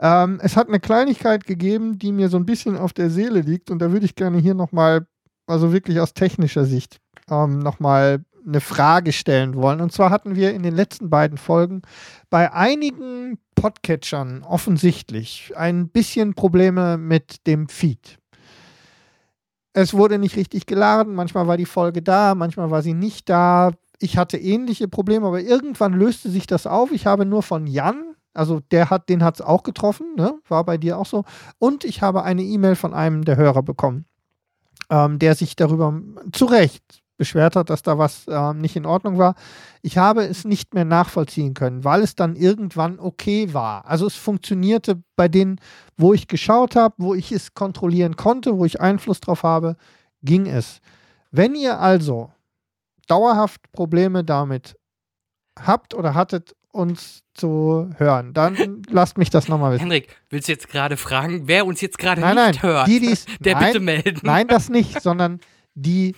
Ähm, 0.00 0.40
es 0.42 0.56
hat 0.56 0.66
eine 0.66 0.80
Kleinigkeit 0.80 1.46
gegeben, 1.46 2.00
die 2.00 2.10
mir 2.10 2.28
so 2.28 2.36
ein 2.36 2.46
bisschen 2.46 2.76
auf 2.76 2.92
der 2.92 3.10
Seele 3.10 3.42
liegt 3.42 3.70
und 3.70 3.78
da 3.78 3.92
würde 3.92 4.06
ich 4.06 4.16
gerne 4.16 4.38
hier 4.38 4.54
nochmal 4.54 5.06
also 5.46 5.72
wirklich 5.72 6.00
aus 6.00 6.14
technischer 6.14 6.64
Sicht, 6.64 7.00
ähm, 7.30 7.58
nochmal 7.58 8.24
eine 8.46 8.60
Frage 8.60 9.12
stellen 9.12 9.54
wollen. 9.54 9.80
Und 9.80 9.92
zwar 9.92 10.10
hatten 10.10 10.34
wir 10.34 10.52
in 10.52 10.62
den 10.62 10.74
letzten 10.74 11.10
beiden 11.10 11.38
Folgen 11.38 11.82
bei 12.30 12.52
einigen 12.52 13.38
Podcatchern 13.54 14.42
offensichtlich 14.42 15.52
ein 15.56 15.88
bisschen 15.88 16.34
Probleme 16.34 16.98
mit 16.98 17.46
dem 17.46 17.68
Feed. 17.68 18.18
Es 19.74 19.94
wurde 19.94 20.18
nicht 20.18 20.36
richtig 20.36 20.66
geladen, 20.66 21.14
manchmal 21.14 21.46
war 21.46 21.56
die 21.56 21.66
Folge 21.66 22.02
da, 22.02 22.34
manchmal 22.34 22.70
war 22.70 22.82
sie 22.82 22.94
nicht 22.94 23.28
da. 23.28 23.70
Ich 24.00 24.18
hatte 24.18 24.36
ähnliche 24.36 24.88
Probleme, 24.88 25.26
aber 25.26 25.40
irgendwann 25.40 25.94
löste 25.94 26.28
sich 26.28 26.46
das 26.46 26.66
auf. 26.66 26.90
Ich 26.90 27.06
habe 27.06 27.24
nur 27.24 27.42
von 27.42 27.66
Jan, 27.66 28.14
also 28.34 28.60
der 28.70 28.90
hat, 28.90 29.08
den 29.08 29.22
hat 29.22 29.36
es 29.36 29.40
auch 29.40 29.62
getroffen, 29.62 30.14
ne? 30.16 30.34
war 30.48 30.64
bei 30.64 30.76
dir 30.76 30.98
auch 30.98 31.06
so. 31.06 31.24
Und 31.58 31.84
ich 31.84 32.02
habe 32.02 32.24
eine 32.24 32.42
E-Mail 32.42 32.74
von 32.74 32.92
einem 32.92 33.24
der 33.24 33.36
Hörer 33.36 33.62
bekommen 33.62 34.04
ähm, 34.90 35.18
der 35.18 35.34
sich 35.34 35.56
darüber 35.56 36.00
zu 36.32 36.44
Recht 36.46 37.02
beschwert 37.16 37.54
hat, 37.54 37.70
dass 37.70 37.82
da 37.82 37.98
was 37.98 38.24
ähm, 38.28 38.58
nicht 38.58 38.74
in 38.74 38.86
Ordnung 38.86 39.16
war. 39.16 39.36
Ich 39.80 39.96
habe 39.96 40.24
es 40.24 40.44
nicht 40.44 40.74
mehr 40.74 40.84
nachvollziehen 40.84 41.54
können, 41.54 41.84
weil 41.84 42.02
es 42.02 42.16
dann 42.16 42.34
irgendwann 42.34 42.98
okay 42.98 43.54
war. 43.54 43.86
Also 43.86 44.06
es 44.06 44.16
funktionierte 44.16 45.02
bei 45.14 45.28
denen, 45.28 45.60
wo 45.96 46.14
ich 46.14 46.26
geschaut 46.26 46.74
habe, 46.74 46.94
wo 46.98 47.14
ich 47.14 47.30
es 47.30 47.54
kontrollieren 47.54 48.16
konnte, 48.16 48.58
wo 48.58 48.64
ich 48.64 48.80
Einfluss 48.80 49.20
drauf 49.20 49.44
habe, 49.44 49.76
ging 50.22 50.46
es. 50.46 50.80
Wenn 51.30 51.54
ihr 51.54 51.78
also 51.78 52.32
dauerhaft 53.06 53.70
Probleme 53.72 54.24
damit 54.24 54.76
habt 55.60 55.94
oder 55.94 56.14
hattet, 56.14 56.56
uns 56.72 57.22
zu 57.34 57.90
hören. 57.98 58.32
Dann 58.32 58.82
lasst 58.88 59.18
mich 59.18 59.30
das 59.30 59.48
nochmal 59.48 59.72
wissen. 59.72 59.82
Henrik, 59.82 60.08
willst 60.30 60.48
du 60.48 60.52
jetzt 60.52 60.68
gerade 60.68 60.96
fragen, 60.96 61.42
wer 61.46 61.66
uns 61.66 61.80
jetzt 61.80 61.98
gerade 61.98 62.20
nicht 62.20 62.34
nein, 62.34 62.62
hört? 62.62 62.88
Die, 62.88 62.98
die's, 62.98 63.26
der 63.40 63.54
nein, 63.54 63.66
bitte 63.66 63.80
melden. 63.80 64.20
Nein, 64.22 64.48
das 64.48 64.68
nicht, 64.68 65.00
sondern 65.00 65.40
die, 65.74 66.16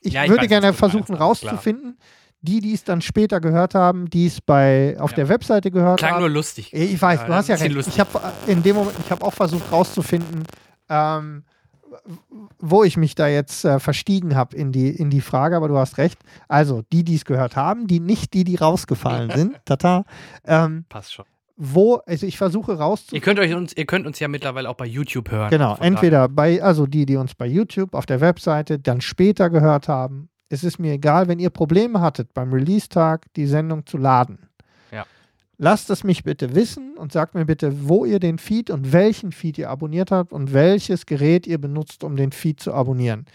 ich, 0.00 0.14
ja, 0.14 0.24
ich 0.24 0.30
würde 0.30 0.42
weiß, 0.42 0.48
gerne 0.48 0.72
versuchen 0.72 1.04
meinst, 1.10 1.22
rauszufinden, 1.22 1.98
die, 2.40 2.60
die 2.60 2.72
es 2.72 2.84
dann 2.84 3.02
später 3.02 3.40
gehört 3.40 3.74
haben, 3.74 4.08
die 4.08 4.26
es 4.26 4.40
bei 4.40 4.96
auf 4.98 5.10
ja. 5.10 5.16
der 5.16 5.28
Webseite 5.28 5.70
gehört 5.70 5.98
Klang 5.98 6.12
haben. 6.12 6.18
Klang 6.18 6.28
nur 6.28 6.34
lustig. 6.34 6.72
Ich 6.72 7.00
weiß, 7.00 7.20
ja, 7.20 7.26
du 7.26 7.34
hast 7.34 7.48
ja 7.48 7.56
recht. 7.56 7.72
Lustig. 7.72 7.94
Ich 7.94 8.00
habe 8.00 8.32
in 8.46 8.62
dem 8.62 8.76
Moment, 8.76 8.96
ich 8.98 9.10
habe 9.10 9.24
auch 9.24 9.34
versucht 9.34 9.70
rauszufinden, 9.70 10.44
ähm, 10.88 11.44
wo 12.58 12.84
ich 12.84 12.96
mich 12.96 13.14
da 13.14 13.28
jetzt 13.28 13.64
äh, 13.64 13.78
verstiegen 13.78 14.36
habe 14.36 14.56
in 14.56 14.72
die, 14.72 14.90
in 14.90 15.10
die 15.10 15.20
Frage, 15.20 15.56
aber 15.56 15.68
du 15.68 15.76
hast 15.76 15.98
recht. 15.98 16.18
Also, 16.48 16.82
die, 16.92 17.04
die 17.04 17.16
es 17.16 17.24
gehört 17.24 17.56
haben, 17.56 17.86
die 17.86 18.00
nicht 18.00 18.34
die, 18.34 18.44
die 18.44 18.56
rausgefallen 18.56 19.30
sind. 19.30 19.56
Tata. 19.64 20.04
Ähm, 20.44 20.84
Passt 20.88 21.12
schon. 21.12 21.24
Wo, 21.62 21.96
also 22.06 22.26
ich 22.26 22.38
versuche 22.38 22.78
rauszufinden. 22.78 23.16
Ihr 23.16 23.20
könnt 23.20 23.38
euch 23.38 23.54
uns, 23.54 23.76
ihr 23.76 23.84
könnt 23.84 24.06
uns 24.06 24.18
ja 24.18 24.28
mittlerweile 24.28 24.70
auch 24.70 24.76
bei 24.76 24.86
YouTube 24.86 25.30
hören. 25.30 25.50
Genau, 25.50 25.76
entweder 25.78 26.26
bei, 26.26 26.62
also 26.62 26.86
die, 26.86 27.04
die 27.04 27.16
uns 27.16 27.34
bei 27.34 27.46
YouTube 27.46 27.94
auf 27.94 28.06
der 28.06 28.22
Webseite 28.22 28.78
dann 28.78 29.02
später 29.02 29.50
gehört 29.50 29.86
haben. 29.86 30.30
Es 30.48 30.64
ist 30.64 30.78
mir 30.78 30.94
egal, 30.94 31.28
wenn 31.28 31.38
ihr 31.38 31.50
Probleme 31.50 32.00
hattet, 32.00 32.32
beim 32.32 32.52
Release-Tag 32.52 33.26
die 33.36 33.46
Sendung 33.46 33.84
zu 33.84 33.98
laden 33.98 34.49
lasst 35.60 35.90
es 35.90 36.04
mich 36.04 36.24
bitte 36.24 36.54
wissen 36.54 36.96
und 36.96 37.12
sagt 37.12 37.34
mir 37.34 37.44
bitte, 37.44 37.86
wo 37.86 38.06
ihr 38.06 38.18
den 38.18 38.38
Feed 38.38 38.70
und 38.70 38.92
welchen 38.94 39.30
Feed 39.30 39.58
ihr 39.58 39.68
abonniert 39.68 40.10
habt 40.10 40.32
und 40.32 40.54
welches 40.54 41.04
Gerät 41.04 41.46
ihr 41.46 41.58
benutzt, 41.58 42.02
um 42.02 42.16
den 42.16 42.32
Feed 42.32 42.60
zu 42.60 42.72
abonnieren. 42.72 43.26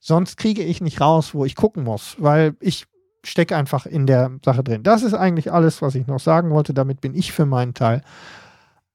Sonst 0.00 0.38
kriege 0.38 0.62
ich 0.62 0.80
nicht 0.80 1.02
raus, 1.02 1.34
wo 1.34 1.44
ich 1.44 1.54
gucken 1.54 1.84
muss, 1.84 2.16
weil 2.18 2.56
ich 2.58 2.86
stecke 3.22 3.54
einfach 3.54 3.84
in 3.84 4.06
der 4.06 4.30
Sache 4.42 4.64
drin. 4.64 4.82
Das 4.82 5.02
ist 5.02 5.12
eigentlich 5.12 5.52
alles, 5.52 5.82
was 5.82 5.94
ich 5.94 6.06
noch 6.06 6.20
sagen 6.20 6.50
wollte. 6.50 6.72
Damit 6.72 7.02
bin 7.02 7.14
ich 7.14 7.32
für 7.32 7.44
meinen 7.44 7.74
Teil 7.74 8.00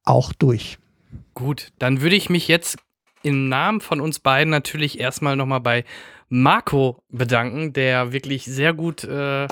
auch 0.02 0.32
durch. 0.32 0.78
Gut, 1.34 1.68
dann 1.78 2.00
würde 2.00 2.16
ich 2.16 2.28
mich 2.28 2.48
jetzt 2.48 2.76
im 3.22 3.48
Namen 3.48 3.80
von 3.80 4.00
uns 4.00 4.18
beiden 4.18 4.50
natürlich 4.50 4.98
erstmal 4.98 5.36
nochmal 5.36 5.60
bei 5.60 5.84
Marco 6.28 7.04
bedanken, 7.08 7.72
der 7.72 8.12
wirklich 8.12 8.46
sehr 8.46 8.72
gut 8.74 9.04
äh, 9.04 9.46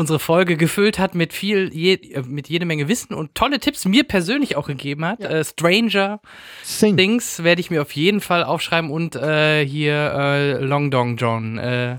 unsere 0.00 0.18
Folge 0.18 0.56
gefüllt 0.56 0.98
hat 0.98 1.14
mit 1.14 1.32
viel, 1.32 1.72
je, 1.72 1.94
äh, 1.94 2.22
mit 2.26 2.48
jede 2.48 2.66
Menge 2.66 2.88
Wissen 2.88 3.14
und 3.14 3.34
tolle 3.34 3.60
Tipps 3.60 3.84
mir 3.84 4.04
persönlich 4.04 4.56
auch 4.56 4.66
gegeben 4.66 5.04
hat. 5.04 5.20
Äh, 5.20 5.44
Stranger 5.44 6.20
Sing. 6.64 6.96
Things 6.96 7.44
werde 7.44 7.60
ich 7.60 7.70
mir 7.70 7.82
auf 7.82 7.92
jeden 7.92 8.20
Fall 8.20 8.42
aufschreiben 8.42 8.90
und 8.90 9.14
äh, 9.14 9.64
hier 9.64 9.94
äh, 9.94 10.52
Long 10.64 10.90
Dong 10.90 11.16
John. 11.16 11.58
Äh, 11.58 11.98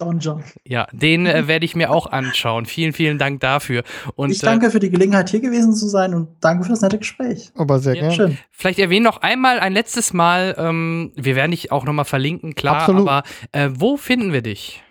Don 0.00 0.18
John. 0.18 0.42
ja, 0.64 0.88
den 0.90 1.26
äh, 1.26 1.46
werde 1.46 1.64
ich 1.64 1.76
mir 1.76 1.90
auch 1.92 2.06
anschauen. 2.10 2.66
Vielen, 2.66 2.92
vielen 2.92 3.18
Dank 3.18 3.38
dafür. 3.38 3.84
Und 4.16 4.30
Ich 4.32 4.40
danke 4.40 4.72
für 4.72 4.80
die 4.80 4.90
Gelegenheit, 4.90 5.30
hier 5.30 5.38
gewesen 5.38 5.74
zu 5.74 5.86
sein 5.86 6.12
und 6.12 6.28
danke 6.40 6.64
für 6.64 6.70
das 6.70 6.80
nette 6.80 6.98
Gespräch. 6.98 7.52
Aber 7.54 7.78
sehr 7.78 7.94
Ja. 7.94 8.00
gerne. 8.00 8.14
Schön. 8.16 8.30
äh, 8.32 8.36
vielleicht 8.50 8.80
erwähnen 8.80 9.04
noch 9.04 9.22
einmal 9.22 9.60
ein 9.60 9.72
letztes 9.72 10.12
Mal, 10.12 10.56
ähm, 10.58 11.12
wir 11.14 11.36
werden 11.36 11.52
dich 11.52 11.70
auch 11.70 11.84
nochmal 11.84 12.04
verlinken, 12.04 12.56
klar, 12.56 12.80
Absolut. 12.80 13.02
aber 13.08 13.22
äh, 13.52 13.68
wo 13.74 13.96
finden 13.96 14.32
wir 14.32 14.42
dich? 14.42 14.82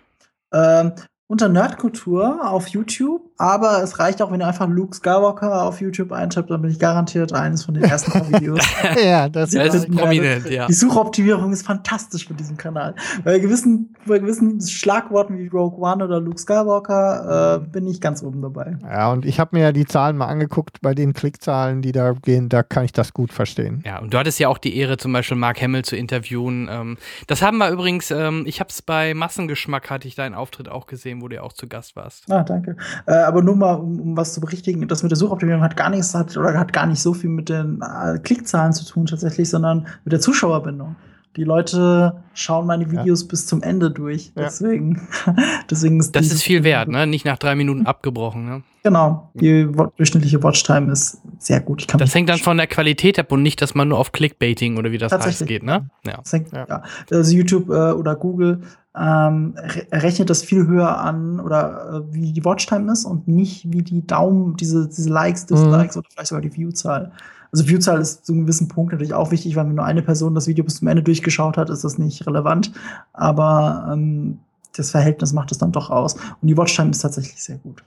Ähm, 0.54 0.92
unter 1.28 1.48
Nerdkultur 1.48 2.48
auf 2.48 2.68
YouTube, 2.68 3.22
aber 3.36 3.82
es 3.82 3.98
reicht 3.98 4.22
auch, 4.22 4.30
wenn 4.30 4.40
ihr 4.40 4.46
einfach 4.46 4.68
Luke 4.68 4.94
Skywalker 4.94 5.64
auf 5.64 5.80
YouTube 5.80 6.12
eintippt, 6.12 6.50
dann 6.50 6.62
bin 6.62 6.70
ich 6.70 6.78
garantiert 6.78 7.32
eines 7.32 7.64
von 7.64 7.74
den 7.74 7.82
ersten 7.82 8.12
Videos. 8.32 8.60
Ja, 9.02 9.28
das 9.28 9.52
Ja, 9.52 9.64
Das 9.64 9.74
ist 9.74 9.90
prominent, 9.90 10.48
ja. 10.48 10.66
Die 10.66 10.72
Suchoptimierung 10.72 11.52
ist 11.52 11.66
fantastisch 11.66 12.26
für 12.28 12.34
diesen 12.34 12.56
Kanal. 12.56 12.94
Bei 13.24 13.38
gewissen, 13.38 13.94
bei 14.06 14.20
gewissen 14.20 14.60
Schlagworten 14.60 15.36
wie 15.38 15.48
Rogue 15.48 15.78
One 15.80 16.04
oder 16.04 16.20
Luke 16.20 16.38
Skywalker 16.38 17.56
äh, 17.56 17.68
bin 17.68 17.86
ich 17.86 18.00
ganz 18.00 18.22
oben 18.22 18.40
dabei. 18.42 18.78
Ja, 18.82 19.10
und 19.10 19.26
ich 19.26 19.40
habe 19.40 19.56
mir 19.56 19.62
ja 19.64 19.72
die 19.72 19.84
Zahlen 19.84 20.16
mal 20.16 20.26
angeguckt, 20.26 20.80
bei 20.80 20.94
den 20.94 21.12
Klickzahlen, 21.12 21.82
die 21.82 21.92
da 21.92 22.12
gehen, 22.12 22.48
da 22.48 22.62
kann 22.62 22.84
ich 22.84 22.92
das 22.92 23.12
gut 23.12 23.32
verstehen. 23.32 23.82
Ja, 23.84 23.98
und 23.98 24.14
du 24.14 24.18
hattest 24.18 24.38
ja 24.38 24.48
auch 24.48 24.58
die 24.58 24.76
Ehre, 24.76 24.96
zum 24.96 25.12
Beispiel 25.12 25.36
Mark 25.36 25.60
Hamill 25.60 25.84
zu 25.84 25.96
interviewen. 25.96 26.68
Ähm, 26.70 26.98
das 27.26 27.42
haben 27.42 27.58
wir 27.58 27.70
übrigens, 27.70 28.10
ähm, 28.12 28.44
ich 28.46 28.60
habe 28.60 28.70
es 28.70 28.80
bei 28.80 29.12
Massengeschmack, 29.14 29.90
hatte 29.90 30.06
ich 30.06 30.14
deinen 30.14 30.34
Auftritt 30.34 30.68
auch 30.68 30.86
gesehen, 30.86 31.15
wo 31.20 31.28
du 31.28 31.36
ja 31.36 31.42
auch 31.42 31.52
zu 31.52 31.66
Gast 31.68 31.96
warst. 31.96 32.30
Ah, 32.30 32.42
danke. 32.42 32.76
Äh, 33.06 33.14
aber 33.14 33.42
nur 33.42 33.56
mal, 33.56 33.74
um, 33.74 34.00
um 34.00 34.16
was 34.16 34.34
zu 34.34 34.40
berichtigen, 34.40 34.86
das 34.88 35.02
mit 35.02 35.10
der 35.12 35.16
Suchoptimierung 35.16 35.62
hat 35.62 35.76
gar 35.76 35.90
nichts, 35.90 36.14
hat, 36.14 36.36
oder 36.36 36.58
hat 36.58 36.72
gar 36.72 36.86
nicht 36.86 37.00
so 37.00 37.14
viel 37.14 37.30
mit 37.30 37.48
den 37.48 37.80
äh, 37.82 38.18
Klickzahlen 38.18 38.72
zu 38.72 38.84
tun 38.84 39.06
tatsächlich, 39.06 39.48
sondern 39.48 39.86
mit 40.04 40.12
der 40.12 40.20
Zuschauerbindung. 40.20 40.96
Die 41.36 41.44
Leute 41.44 42.14
schauen 42.32 42.66
meine 42.66 42.90
Videos 42.90 43.28
bis 43.28 43.46
zum 43.46 43.62
Ende 43.62 43.90
durch. 43.90 44.32
Ja. 44.34 44.44
Deswegen, 44.44 45.06
deswegen 45.70 46.00
ist 46.00 46.16
Das 46.16 46.26
ist 46.32 46.42
viel 46.42 46.64
wert, 46.64 46.88
ne? 46.88 47.06
Nicht 47.06 47.26
nach 47.26 47.36
drei 47.36 47.54
Minuten 47.54 47.84
abgebrochen, 47.84 48.46
ne? 48.46 48.62
Genau. 48.82 49.30
Die 49.34 49.68
durchschnittliche 49.96 50.42
Watchtime 50.42 50.90
ist 50.92 51.20
sehr 51.38 51.60
gut. 51.60 51.82
Ich 51.82 51.88
kann 51.88 51.98
Das 51.98 52.14
hängt 52.14 52.30
dann 52.30 52.38
von 52.38 52.56
der 52.56 52.66
Qualität 52.68 53.18
ab 53.18 53.32
und 53.32 53.42
nicht, 53.42 53.60
dass 53.60 53.74
man 53.74 53.88
nur 53.88 53.98
auf 53.98 54.12
Clickbaiting 54.12 54.78
oder 54.78 54.92
wie 54.92 54.98
das 54.98 55.12
heißt 55.12 55.24
Tatsächlich. 55.24 55.48
geht, 55.48 55.62
ne? 55.64 55.90
Ja. 56.06 56.16
Das 56.18 56.32
hängt, 56.32 56.52
Ja. 56.52 56.66
ja. 56.68 56.82
Also 57.10 57.34
YouTube 57.34 57.68
äh, 57.68 57.90
oder 57.92 58.14
Google 58.16 58.62
ähm, 58.96 59.54
re- 59.56 59.86
rechnet 59.92 60.30
das 60.30 60.42
viel 60.42 60.66
höher 60.66 60.98
an 60.98 61.38
oder 61.40 62.02
äh, 62.10 62.14
wie 62.14 62.32
die 62.32 62.44
Watchtime 62.44 62.90
ist 62.92 63.04
und 63.04 63.28
nicht 63.28 63.70
wie 63.70 63.82
die 63.82 64.06
Daumen, 64.06 64.56
diese, 64.56 64.88
diese 64.88 65.10
Likes, 65.10 65.46
Dislikes 65.46 65.96
oder 65.96 66.08
vielleicht 66.10 66.28
sogar 66.28 66.42
die 66.42 66.54
Viewzahl. 66.54 67.12
Also 67.52 67.68
Viewzahl 67.68 68.00
ist 68.00 68.26
zu 68.26 68.32
einem 68.32 68.42
gewissen 68.42 68.68
Punkt 68.68 68.92
natürlich 68.92 69.14
auch 69.14 69.30
wichtig, 69.30 69.54
weil 69.56 69.66
wenn 69.66 69.74
nur 69.74 69.84
eine 69.84 70.02
Person 70.02 70.34
das 70.34 70.46
Video 70.46 70.64
bis 70.64 70.76
zum 70.76 70.88
Ende 70.88 71.02
durchgeschaut 71.02 71.56
hat, 71.56 71.70
ist 71.70 71.84
das 71.84 71.98
nicht 71.98 72.26
relevant. 72.26 72.72
Aber 73.12 73.88
ähm, 73.92 74.40
das 74.76 74.90
Verhältnis 74.90 75.32
macht 75.32 75.52
es 75.52 75.58
dann 75.58 75.72
doch 75.72 75.88
aus. 75.88 76.14
Und 76.14 76.48
die 76.48 76.56
Watchtime 76.56 76.90
ist 76.90 76.98
tatsächlich 76.98 77.42
sehr 77.42 77.56
gut. 77.58 77.82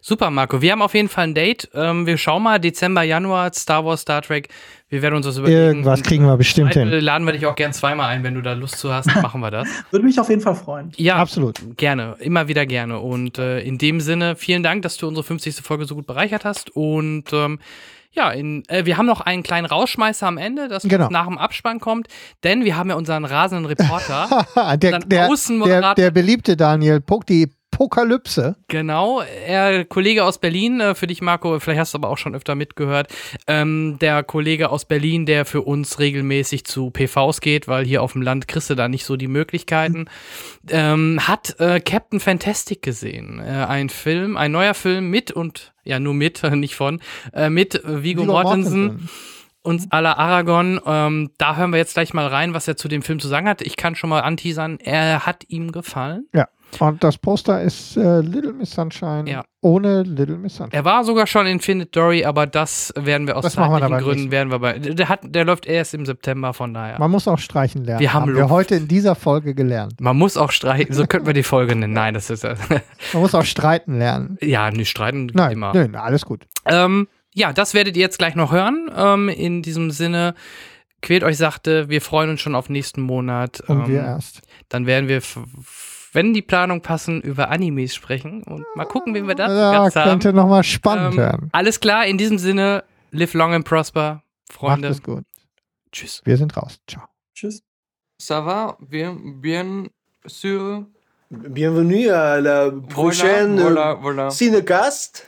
Super, 0.00 0.30
Marco. 0.30 0.62
Wir 0.62 0.72
haben 0.72 0.80
auf 0.80 0.94
jeden 0.94 1.08
Fall 1.08 1.24
ein 1.24 1.34
Date. 1.34 1.68
Ähm, 1.74 2.06
wir 2.06 2.16
schauen 2.16 2.42
mal, 2.42 2.58
Dezember, 2.58 3.02
Januar, 3.02 3.52
Star 3.52 3.84
Wars, 3.84 4.02
Star 4.02 4.22
Trek. 4.22 4.48
Wir 4.88 5.02
werden 5.02 5.16
uns 5.16 5.26
das 5.26 5.36
überlegen. 5.36 5.58
Irgendwas 5.58 6.02
kriegen 6.02 6.24
wir 6.24 6.36
bestimmt 6.36 6.74
hin. 6.74 6.88
Laden 6.88 7.26
wir 7.26 7.32
dich 7.32 7.44
auch 7.46 7.56
gern 7.56 7.72
zweimal 7.72 8.08
ein, 8.08 8.22
wenn 8.22 8.34
du 8.34 8.40
da 8.42 8.52
Lust 8.52 8.78
zu 8.78 8.92
hast, 8.92 9.06
machen 9.16 9.40
wir 9.40 9.50
das. 9.50 9.68
Würde 9.90 10.04
mich 10.06 10.20
auf 10.20 10.28
jeden 10.28 10.40
Fall 10.40 10.54
freuen. 10.54 10.92
Ja, 10.96 11.16
Absolut. 11.16 11.60
Gerne, 11.76 12.14
immer 12.20 12.46
wieder 12.46 12.66
gerne. 12.66 13.00
Und 13.00 13.38
äh, 13.38 13.60
in 13.60 13.78
dem 13.78 14.00
Sinne, 14.00 14.36
vielen 14.36 14.62
Dank, 14.62 14.82
dass 14.82 14.96
du 14.96 15.08
unsere 15.08 15.24
50. 15.24 15.56
Folge 15.56 15.86
so 15.86 15.96
gut 15.96 16.06
bereichert 16.06 16.44
hast. 16.44 16.70
Und 16.70 17.32
ähm, 17.32 17.58
ja, 18.12 18.30
in, 18.30 18.62
äh, 18.68 18.86
wir 18.86 18.96
haben 18.96 19.06
noch 19.06 19.20
einen 19.20 19.42
kleinen 19.42 19.66
Rausschmeißer 19.66 20.26
am 20.26 20.38
Ende, 20.38 20.68
das 20.68 20.84
Genau. 20.84 21.08
nach 21.10 21.26
dem 21.26 21.36
Abspann 21.36 21.80
kommt, 21.80 22.06
denn 22.44 22.64
wir 22.64 22.76
haben 22.76 22.88
ja 22.88 22.96
unseren 22.96 23.24
rasenden 23.24 23.66
Reporter. 23.66 24.46
der, 24.76 24.92
Dann 25.00 25.08
der, 25.08 25.28
der, 25.64 25.94
der 25.94 26.10
beliebte 26.12 26.56
Daniel 26.56 27.00
Puck, 27.00 27.26
die 27.76 27.78
Pokalypse. 27.78 28.56
Genau, 28.68 29.20
er 29.20 29.84
Kollege 29.84 30.24
aus 30.24 30.38
Berlin, 30.38 30.80
äh, 30.80 30.94
für 30.94 31.06
dich 31.06 31.22
Marco, 31.22 31.58
vielleicht 31.60 31.80
hast 31.80 31.94
du 31.94 31.98
aber 31.98 32.08
auch 32.08 32.18
schon 32.18 32.34
öfter 32.34 32.54
mitgehört, 32.54 33.12
ähm, 33.46 33.98
der 34.00 34.22
Kollege 34.22 34.70
aus 34.70 34.84
Berlin, 34.84 35.26
der 35.26 35.44
für 35.44 35.62
uns 35.62 35.98
regelmäßig 35.98 36.64
zu 36.64 36.90
PVs 36.90 37.40
geht, 37.40 37.68
weil 37.68 37.84
hier 37.84 38.02
auf 38.02 38.12
dem 38.12 38.22
Land 38.22 38.48
kriegst 38.48 38.70
du 38.70 38.74
da 38.74 38.88
nicht 38.88 39.04
so 39.04 39.16
die 39.16 39.28
Möglichkeiten, 39.28 40.06
ähm, 40.70 41.20
hat 41.26 41.58
äh, 41.60 41.80
Captain 41.80 42.20
Fantastic 42.20 42.82
gesehen. 42.82 43.40
Äh, 43.40 43.66
ein 43.66 43.88
Film, 43.88 44.36
ein 44.36 44.52
neuer 44.52 44.74
Film 44.74 45.10
mit 45.10 45.30
und, 45.30 45.74
ja 45.84 46.00
nur 46.00 46.14
mit, 46.14 46.42
nicht 46.52 46.76
von, 46.76 47.00
äh, 47.32 47.50
mit 47.50 47.74
Viggo, 47.84 48.02
Viggo 48.02 48.24
Mortensen 48.24 48.86
Mortensen. 48.86 49.10
uns 49.62 49.90
aller 49.90 50.18
Aragon. 50.18 50.80
Ähm, 50.86 51.30
da 51.38 51.56
hören 51.56 51.72
wir 51.72 51.78
jetzt 51.78 51.94
gleich 51.94 52.14
mal 52.14 52.26
rein, 52.26 52.54
was 52.54 52.68
er 52.68 52.76
zu 52.76 52.88
dem 52.88 53.02
Film 53.02 53.20
zu 53.20 53.28
sagen 53.28 53.48
hat. 53.48 53.62
Ich 53.62 53.76
kann 53.76 53.94
schon 53.94 54.10
mal 54.10 54.20
anteasern, 54.20 54.78
er 54.80 55.26
hat 55.26 55.44
ihm 55.48 55.72
gefallen. 55.72 56.26
Ja. 56.32 56.48
Und 56.78 57.02
das 57.02 57.16
Poster 57.16 57.62
ist 57.62 57.96
äh, 57.96 58.20
Little 58.20 58.52
Miss 58.52 58.70
Sunshine 58.72 59.24
Ja. 59.30 59.44
ohne 59.62 60.02
Little 60.02 60.36
Miss 60.36 60.56
Sunshine. 60.56 60.74
Er 60.76 60.84
war 60.84 61.04
sogar 61.04 61.26
schon 61.26 61.46
in 61.46 61.60
Findet 61.60 61.96
Dory, 61.96 62.24
aber 62.26 62.46
das 62.46 62.92
werden 62.96 63.26
wir 63.26 63.36
aus 63.36 63.44
Das 63.44 63.56
wir 63.56 63.62
zeitlichen 63.62 63.90
dabei 63.90 64.02
Gründen 64.02 64.30
werden 64.30 64.50
wir 64.50 64.58
bei. 64.58 64.78
Der, 64.78 65.08
hat, 65.08 65.20
der 65.22 65.44
läuft 65.46 65.64
erst 65.66 65.94
im 65.94 66.04
September, 66.04 66.52
von 66.52 66.74
daher. 66.74 66.98
Man 66.98 67.10
muss 67.10 67.26
auch 67.28 67.38
streichen 67.38 67.84
lernen. 67.84 68.00
Wir 68.00 68.12
haben 68.12 68.34
wir 68.34 68.42
Luft. 68.42 68.50
heute 68.52 68.74
in 68.74 68.88
dieser 68.88 69.14
Folge 69.14 69.54
gelernt. 69.54 70.00
Man 70.00 70.18
muss 70.18 70.36
auch 70.36 70.50
streiten, 70.50 70.92
so 70.92 71.06
könnten 71.06 71.26
wir 71.26 71.34
die 71.34 71.42
Folge 71.42 71.74
nennen. 71.74 71.94
Nein, 71.94 72.12
das 72.14 72.28
ist 72.28 72.42
Man 73.12 73.22
muss 73.22 73.34
auch 73.34 73.44
streiten 73.44 73.96
lernen. 73.98 74.36
ja 74.42 74.70
nicht 74.70 74.90
streiten 74.90 75.30
Nein, 75.32 75.52
immer. 75.52 75.72
nein, 75.72 75.94
alles 75.94 76.26
gut. 76.26 76.46
Ähm, 76.66 77.08
ja, 77.34 77.52
das 77.54 77.72
werdet 77.74 77.96
ihr 77.96 78.02
jetzt 78.02 78.18
gleich 78.18 78.34
noch 78.34 78.52
hören. 78.52 78.90
Ähm, 78.94 79.28
in 79.30 79.62
diesem 79.62 79.90
Sinne, 79.90 80.34
quält 81.00 81.22
euch 81.24 81.36
sachte, 81.38 81.88
wir 81.88 82.02
freuen 82.02 82.30
uns 82.30 82.40
schon 82.42 82.54
auf 82.54 82.68
nächsten 82.68 83.00
Monat. 83.00 83.60
Und 83.66 83.82
ähm, 83.84 83.88
wir 83.88 84.00
erst. 84.00 84.42
Dann 84.68 84.84
werden 84.86 85.08
wir, 85.08 85.22
wenn 86.16 86.32
die 86.32 86.40
Planung 86.42 86.80
passen, 86.80 87.20
über 87.20 87.50
Animes 87.50 87.94
sprechen 87.94 88.42
und 88.42 88.64
mal 88.74 88.86
gucken, 88.86 89.12
wen 89.14 89.28
wir 89.28 89.34
da 89.34 89.48
zu 89.48 89.54
Ja, 89.54 89.72
Gast 89.84 89.96
haben. 89.96 90.08
könnte 90.10 90.32
nochmal 90.32 90.64
spannend 90.64 91.12
Ähm, 91.12 91.18
werden. 91.18 91.48
alles 91.52 91.78
klar, 91.78 92.06
in 92.06 92.16
diesem 92.16 92.38
Sinne, 92.38 92.84
live 93.10 93.34
long 93.34 93.52
and 93.52 93.64
prosper, 93.66 94.22
Macht 94.48 94.52
Freunde. 94.58 94.88
es 94.88 95.02
gut. 95.02 95.24
Tschüss. 95.92 96.22
Wir 96.24 96.36
sind 96.38 96.56
raus. 96.56 96.78
Ciao. 96.88 97.04
Tschüss. 97.34 97.62
Ça 98.18 98.40
va? 98.44 98.76
Bien, 98.80 99.14
bien 99.42 99.88
sûr. 100.26 100.86
Bienvenue 101.30 102.08
à 102.10 102.40
la 102.40 102.70
prochaine 102.70 103.58
Voilà, 103.60 103.94
voilà. 104.00 104.30
Cinecast. 104.30 105.24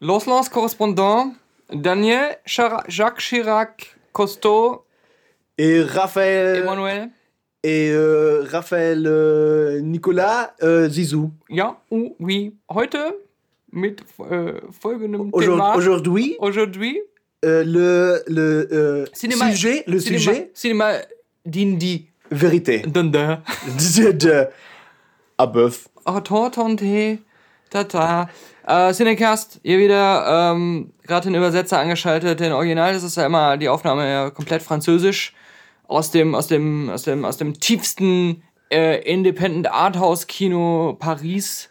Los, 0.00 0.26
los, 0.26 0.50
correspondant. 0.50 1.32
Daniel, 1.72 2.36
Chara- 2.44 2.84
Jacques 2.88 3.20
Chirac, 3.20 3.96
Costo, 4.12 4.84
Et 5.56 5.82
Raphaël 5.82 6.56
Emmanuel. 6.62 7.10
Et 7.64 7.90
euh, 7.90 8.44
Raphaël 8.50 9.04
euh, 9.06 9.80
Nicolas 9.80 10.54
euh, 10.62 10.88
Zizou. 10.88 11.30
Ja, 11.48 11.76
oh, 11.90 12.16
oui. 12.20 12.54
Heute 12.68 12.98
mit 13.72 14.00
äh, 14.30 14.54
folgendem 14.80 15.30
Aujourd- 15.32 15.56
Thema. 15.56 15.74
Aujourd'hui, 15.76 16.36
Aujourd'hui. 16.40 17.00
euh, 17.44 17.62
le, 17.64 18.22
le 18.26 18.68
euh, 18.72 19.04
Cinéma- 19.14 19.50
sujet, 19.50 19.84
le 19.86 19.98
Cinéma, 20.00 20.18
sujet, 20.18 20.50
Cinéma 20.54 20.92
d'Indie. 21.46 22.08
vérité. 22.30 22.80
Dunda. 22.86 23.42
Abeuf. 25.38 25.88
Tortonte. 26.24 27.18
Tata. 27.70 28.28
Äh, 28.66 28.92
Cinecast, 28.92 29.60
hier 29.64 29.78
wieder 29.78 30.52
ähm, 30.52 30.92
gerade 31.06 31.24
den 31.28 31.34
Übersetzer 31.34 31.78
angeschaltet. 31.78 32.38
Den 32.38 32.52
Original 32.52 32.92
das 32.92 33.02
ist 33.02 33.16
ja 33.16 33.26
immer 33.26 33.56
die 33.56 33.68
Aufnahme 33.68 34.30
komplett 34.34 34.62
französisch. 34.62 35.34
Aus 35.92 36.10
dem, 36.10 36.34
aus 36.34 36.46
dem, 36.46 36.90
aus 36.90 37.02
dem, 37.02 37.24
aus 37.24 37.36
dem 37.36 37.60
tiefsten 37.60 38.42
äh, 38.70 39.02
Independent 39.02 39.70
Arthouse 39.70 40.26
Kino 40.26 40.96
Paris. 40.98 41.68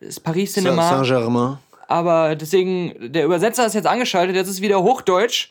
Das 0.00 0.20
Paris 0.20 0.52
Cinema. 0.52 0.88
Saint-Germain. 0.88 1.58
Aber 1.88 2.36
deswegen, 2.36 3.12
der 3.12 3.24
Übersetzer 3.24 3.66
ist 3.66 3.74
jetzt 3.74 3.86
angeschaltet, 3.86 4.36
jetzt 4.36 4.48
ist 4.48 4.60
wieder 4.60 4.82
Hochdeutsch 4.82 5.50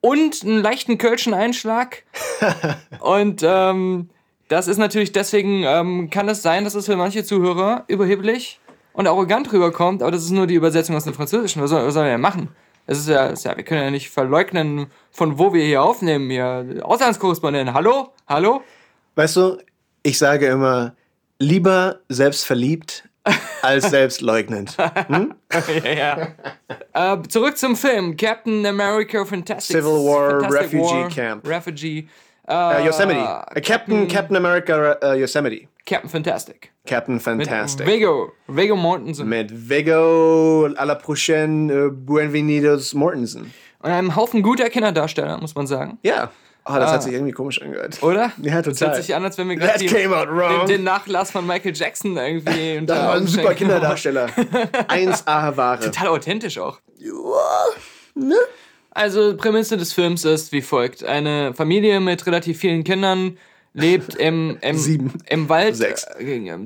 und 0.00 0.42
einen 0.44 0.62
leichten 0.62 0.96
Kölschen 0.96 1.34
Einschlag. 1.34 2.04
und 3.00 3.42
ähm, 3.44 4.08
das 4.48 4.68
ist 4.68 4.78
natürlich 4.78 5.12
deswegen, 5.12 5.64
ähm, 5.64 6.10
kann 6.10 6.28
es 6.28 6.42
sein, 6.42 6.64
dass 6.64 6.74
es 6.74 6.86
für 6.86 6.96
manche 6.96 7.24
Zuhörer 7.24 7.84
überheblich 7.88 8.60
und 8.92 9.06
arrogant 9.06 9.52
rüberkommt, 9.52 10.02
aber 10.02 10.12
das 10.12 10.24
ist 10.24 10.30
nur 10.30 10.46
die 10.46 10.54
Übersetzung 10.54 10.96
aus 10.96 11.04
dem 11.04 11.14
Französischen. 11.14 11.60
Was 11.62 11.70
soll, 11.70 11.84
was 11.84 11.94
soll 11.94 12.04
er 12.04 12.12
denn 12.12 12.20
machen? 12.20 12.48
Es 12.90 13.00
ist 13.00 13.08
ja, 13.08 13.26
ist 13.26 13.44
ja, 13.44 13.54
wir 13.54 13.64
können 13.64 13.82
ja 13.82 13.90
nicht 13.90 14.08
verleugnen, 14.08 14.86
von 15.10 15.38
wo 15.38 15.52
wir 15.52 15.62
hier 15.62 15.82
aufnehmen. 15.82 16.30
Hier. 16.30 16.80
Auslandskorrespondent, 16.82 17.74
hallo? 17.74 18.14
Hallo? 18.26 18.62
Weißt 19.14 19.36
du, 19.36 19.58
ich 20.02 20.16
sage 20.16 20.46
immer, 20.46 20.94
lieber 21.38 22.00
selbstverliebt 22.08 23.06
als 23.60 23.90
selbstleugnend. 23.90 24.74
Hm? 25.08 25.34
ja, 25.84 26.32
ja. 26.94 27.14
äh, 27.14 27.22
zurück 27.28 27.58
zum 27.58 27.76
Film. 27.76 28.16
Captain 28.16 28.64
America 28.64 29.22
Fantastic. 29.22 29.76
Civil 29.76 29.92
War, 29.92 30.40
Fantastic 30.40 30.62
Refugee 30.62 31.02
War, 31.02 31.08
Camp. 31.10 31.46
Refugee. 31.46 32.08
Äh, 32.48 32.86
Yosemite. 32.86 33.44
Äh, 33.54 33.60
Captain, 33.60 34.08
Captain 34.08 34.36
America 34.36 34.92
äh, 35.02 35.20
Yosemite. 35.20 35.68
Captain 35.84 36.08
Fantastic. 36.08 36.72
Captain 36.88 37.14
Mit 37.14 37.22
Fantastic. 37.22 37.86
Viggo. 37.86 38.32
Viggo 38.46 38.74
Mortensen. 38.76 39.28
Mit 39.28 39.68
Viggo 39.68 40.66
à 40.76 40.84
la 40.84 40.94
prochaine 40.94 41.70
äh, 41.72 41.90
Buenvenidos 41.90 42.94
Mortensen. 42.94 43.52
Und 43.80 43.90
einem 43.90 44.16
Haufen 44.16 44.42
guter 44.42 44.68
Kinderdarsteller, 44.70 45.38
muss 45.38 45.54
man 45.54 45.66
sagen. 45.66 45.98
Ja. 46.02 46.30
Ah, 46.64 46.78
das 46.80 46.90
Ah. 46.90 46.94
hat 46.94 47.02
sich 47.04 47.12
irgendwie 47.14 47.32
komisch 47.32 47.62
angehört. 47.62 48.02
Oder? 48.02 48.32
Ja, 48.42 48.60
Das 48.60 48.76
total. 48.78 48.94
hört 48.94 49.04
sich 49.04 49.14
an, 49.14 49.24
als 49.24 49.38
wenn 49.38 49.48
wir 49.48 49.56
gerade 49.56 49.78
den, 49.78 50.66
den 50.66 50.84
Nachlass 50.84 51.30
von 51.30 51.46
Michael 51.46 51.74
Jackson 51.74 52.16
irgendwie 52.16 52.82
Das 52.86 52.98
war 52.98 53.14
ein 53.14 53.26
super. 53.26 53.54
Kinderdarsteller. 53.54 54.26
1A 54.88 55.56
Ware. 55.56 55.80
Total 55.80 56.08
authentisch 56.08 56.58
auch. 56.58 56.80
ne? 58.14 58.34
Also, 58.90 59.36
Prämisse 59.36 59.76
des 59.76 59.92
Films 59.92 60.24
ist 60.24 60.52
wie 60.52 60.60
folgt: 60.62 61.04
Eine 61.04 61.54
Familie 61.54 62.00
mit 62.00 62.26
relativ 62.26 62.58
vielen 62.58 62.84
Kindern 62.84 63.38
lebt 63.80 64.14
im, 64.16 64.58
im, 64.60 64.76
Sieben. 64.76 65.12
im 65.28 65.48
Wald. 65.48 65.76
Sechs. 65.76 66.06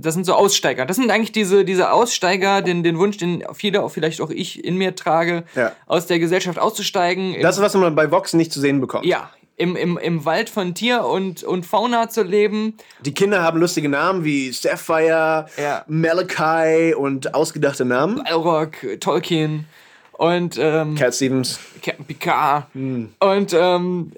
Das 0.00 0.14
sind 0.14 0.24
so 0.24 0.34
Aussteiger. 0.34 0.86
Das 0.86 0.96
sind 0.96 1.10
eigentlich 1.10 1.32
diese, 1.32 1.64
diese 1.64 1.92
Aussteiger, 1.92 2.62
den, 2.62 2.82
den 2.82 2.98
Wunsch, 2.98 3.16
den 3.18 3.44
viele, 3.54 3.82
auch 3.82 3.90
vielleicht 3.90 4.20
auch 4.20 4.30
ich 4.30 4.64
in 4.64 4.76
mir 4.76 4.94
trage, 4.94 5.44
Ja. 5.54 5.72
aus 5.86 6.06
der 6.06 6.18
Gesellschaft 6.18 6.58
auszusteigen. 6.58 7.36
Das 7.40 7.56
ist, 7.56 7.62
was 7.62 7.74
man 7.74 7.94
bei 7.94 8.10
Vox 8.10 8.32
nicht 8.32 8.52
zu 8.52 8.60
sehen 8.60 8.80
bekommt. 8.80 9.04
ja, 9.04 9.30
im, 9.58 9.76
im, 9.76 9.98
im 9.98 10.24
Wald 10.24 10.48
von 10.50 10.74
Tier 10.74 11.04
und, 11.04 11.44
und 11.44 11.64
Fauna 11.66 12.08
zu 12.08 12.22
leben. 12.22 12.74
Die 13.04 13.12
Kinder 13.14 13.42
haben 13.42 13.60
lustige 13.60 13.88
Namen 13.88 14.24
wie 14.24 14.50
Sapphire, 14.50 15.46
Ja. 15.56 15.84
Malachi 15.86 16.94
und 16.94 17.34
ausgedachte 17.34 17.84
Namen. 17.84 18.22
Balrog, 18.24 18.72
Tolkien 19.00 19.66
und 20.12 20.56
ähm, 20.58 20.94
Cat 20.94 21.14
Stevens. 21.14 21.58
Captain 21.82 22.04
Picard. 22.06 22.66
Hm. 22.74 23.10
Und 23.20 23.54
ähm, 23.56 24.12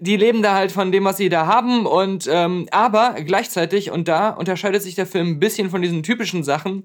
die 0.00 0.16
leben 0.16 0.42
da 0.42 0.54
halt 0.54 0.72
von 0.72 0.90
dem, 0.90 1.04
was 1.04 1.18
sie 1.18 1.28
da 1.28 1.46
haben. 1.46 1.86
Und 1.86 2.28
ähm, 2.30 2.66
aber 2.70 3.14
gleichzeitig, 3.24 3.90
und 3.90 4.08
da 4.08 4.30
unterscheidet 4.30 4.82
sich 4.82 4.94
der 4.94 5.06
Film 5.06 5.28
ein 5.28 5.40
bisschen 5.40 5.70
von 5.70 5.82
diesen 5.82 6.02
typischen 6.02 6.42
Sachen. 6.42 6.84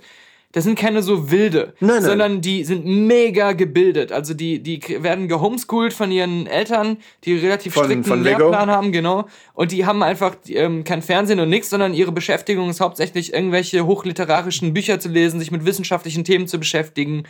Das 0.56 0.64
sind 0.64 0.80
keine 0.80 1.04
so 1.04 1.32
wilde, 1.32 1.74
Nein, 1.82 1.96
nein. 1.98 2.02
sondern 2.04 2.40
die 2.42 2.64
sind 2.64 2.86
mega 2.86 3.52
gebildet. 3.52 4.14
Also 4.14 4.34
die, 4.34 4.64
die 4.64 4.80
werden 5.04 5.28
gehomeschoolt 5.28 5.92
von 5.92 6.12
ihren 6.12 6.48
Eltern, 6.48 6.96
die 7.26 7.36
relativ 7.36 7.74
Von- 7.74 7.84
strikten 7.84 8.06
von? 8.06 8.24
Lehrplan 8.24 8.72
haben, 8.72 8.94
genau. 8.94 9.26
Und 9.54 9.74
die 9.74 9.86
haben 9.86 10.02
einfach 10.02 10.38
ähm, 10.48 10.86
kein 10.86 11.02
Fernsehen 11.02 11.42
und 11.42 11.50
nichts, 11.50 11.70
sondern 11.70 11.94
ihre 11.94 12.14
Beschäftigung 12.14 12.70
ist 12.70 12.80
hauptsächlich 12.80 13.34
irgendwelche 13.34 13.86
hochliterarischen 13.86 14.74
Bücher 14.74 14.98
zu 15.02 15.10
lesen, 15.10 15.42
sich 15.42 15.52
mit 15.52 15.66
wissenschaftlichen 15.66 16.24
Themen 16.24 16.48
zu 16.48 16.58
beschäftigen. 16.58 17.24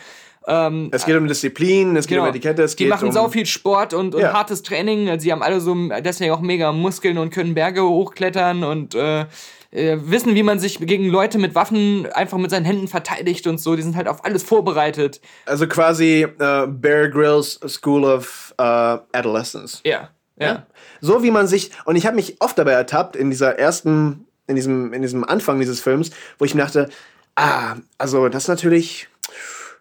Ähm, 0.48 0.90
Es 0.92 1.08
geht 1.08 1.18
um 1.18 1.28
Disziplin, 1.28 1.95
es 1.95 2.06
geht 2.06 2.20
um 2.20 2.28
Etikette, 2.28 2.62
es 2.62 2.76
die 2.76 2.84
geht 2.84 2.92
machen 2.92 3.08
um... 3.08 3.12
sau 3.12 3.30
viel 3.30 3.48
Sport 3.48 3.95
und, 3.95 4.14
und 4.14 4.22
Ja. 4.22 4.34
hartes 4.34 4.62
Training. 4.62 5.10
Also 5.10 5.24
Sie 5.24 5.32
haben 5.32 5.42
alle 5.42 5.60
so 5.62 5.74
deswegen 6.04 6.32
auch 6.32 6.42
mega 6.42 6.72
Muskeln 6.72 7.18
und 7.18 7.32
können 7.32 7.56
Berge 7.56 7.82
hochklettern 7.84 8.64
und 8.64 8.94
äh, 8.94 9.26
äh, 9.76 9.98
wissen, 10.10 10.36
wie 10.36 10.44
man 10.44 10.60
sich 10.60 10.80
gegen 10.80 11.08
Leute 11.10 11.38
mit 11.38 11.54
Waffen 11.56 12.08
einfach 12.14 12.38
mit 12.38 12.52
seinen 12.52 12.66
Händen 12.66 12.88
verteidigt 12.88 13.45
und 13.48 13.60
so. 13.60 13.76
Die 13.76 13.82
sind 13.82 13.95
halt 13.95 14.08
auf 14.08 14.24
alles 14.26 14.44
vorbereitet. 14.44 15.22
Also 15.45 15.68
quasi 15.68 16.24
äh, 16.24 16.68
Bear 16.68 17.10
Grylls 17.10 17.60
School 17.68 18.04
of 18.06 18.54
äh, 18.58 18.64
Adolescence. 18.64 19.82
Ja. 19.86 20.10
Ja. 20.38 20.66
So 21.00 21.24
wie 21.24 21.32
man 21.32 21.48
sich, 21.48 21.72
und 21.86 21.95
ich 21.95 22.06
habe 22.06 22.16
mich 22.18 22.36
oft 22.42 22.58
dabei 22.58 22.72
ertappt, 22.74 23.16
in 23.16 23.30
dieser 23.30 23.58
ersten, 23.58 24.26
in 24.48 24.56
diesem, 24.56 24.92
in 24.92 25.02
diesem 25.02 25.24
Anfang 25.24 25.60
dieses 25.60 25.80
Films, 25.80 26.12
wo 26.40 26.45
ich 26.45 26.54
mir 26.54 26.62
dachte, 26.64 26.90
ah, 27.36 27.76
also 27.98 28.28
das 28.28 28.44
ist 28.44 28.48
natürlich, 28.50 29.08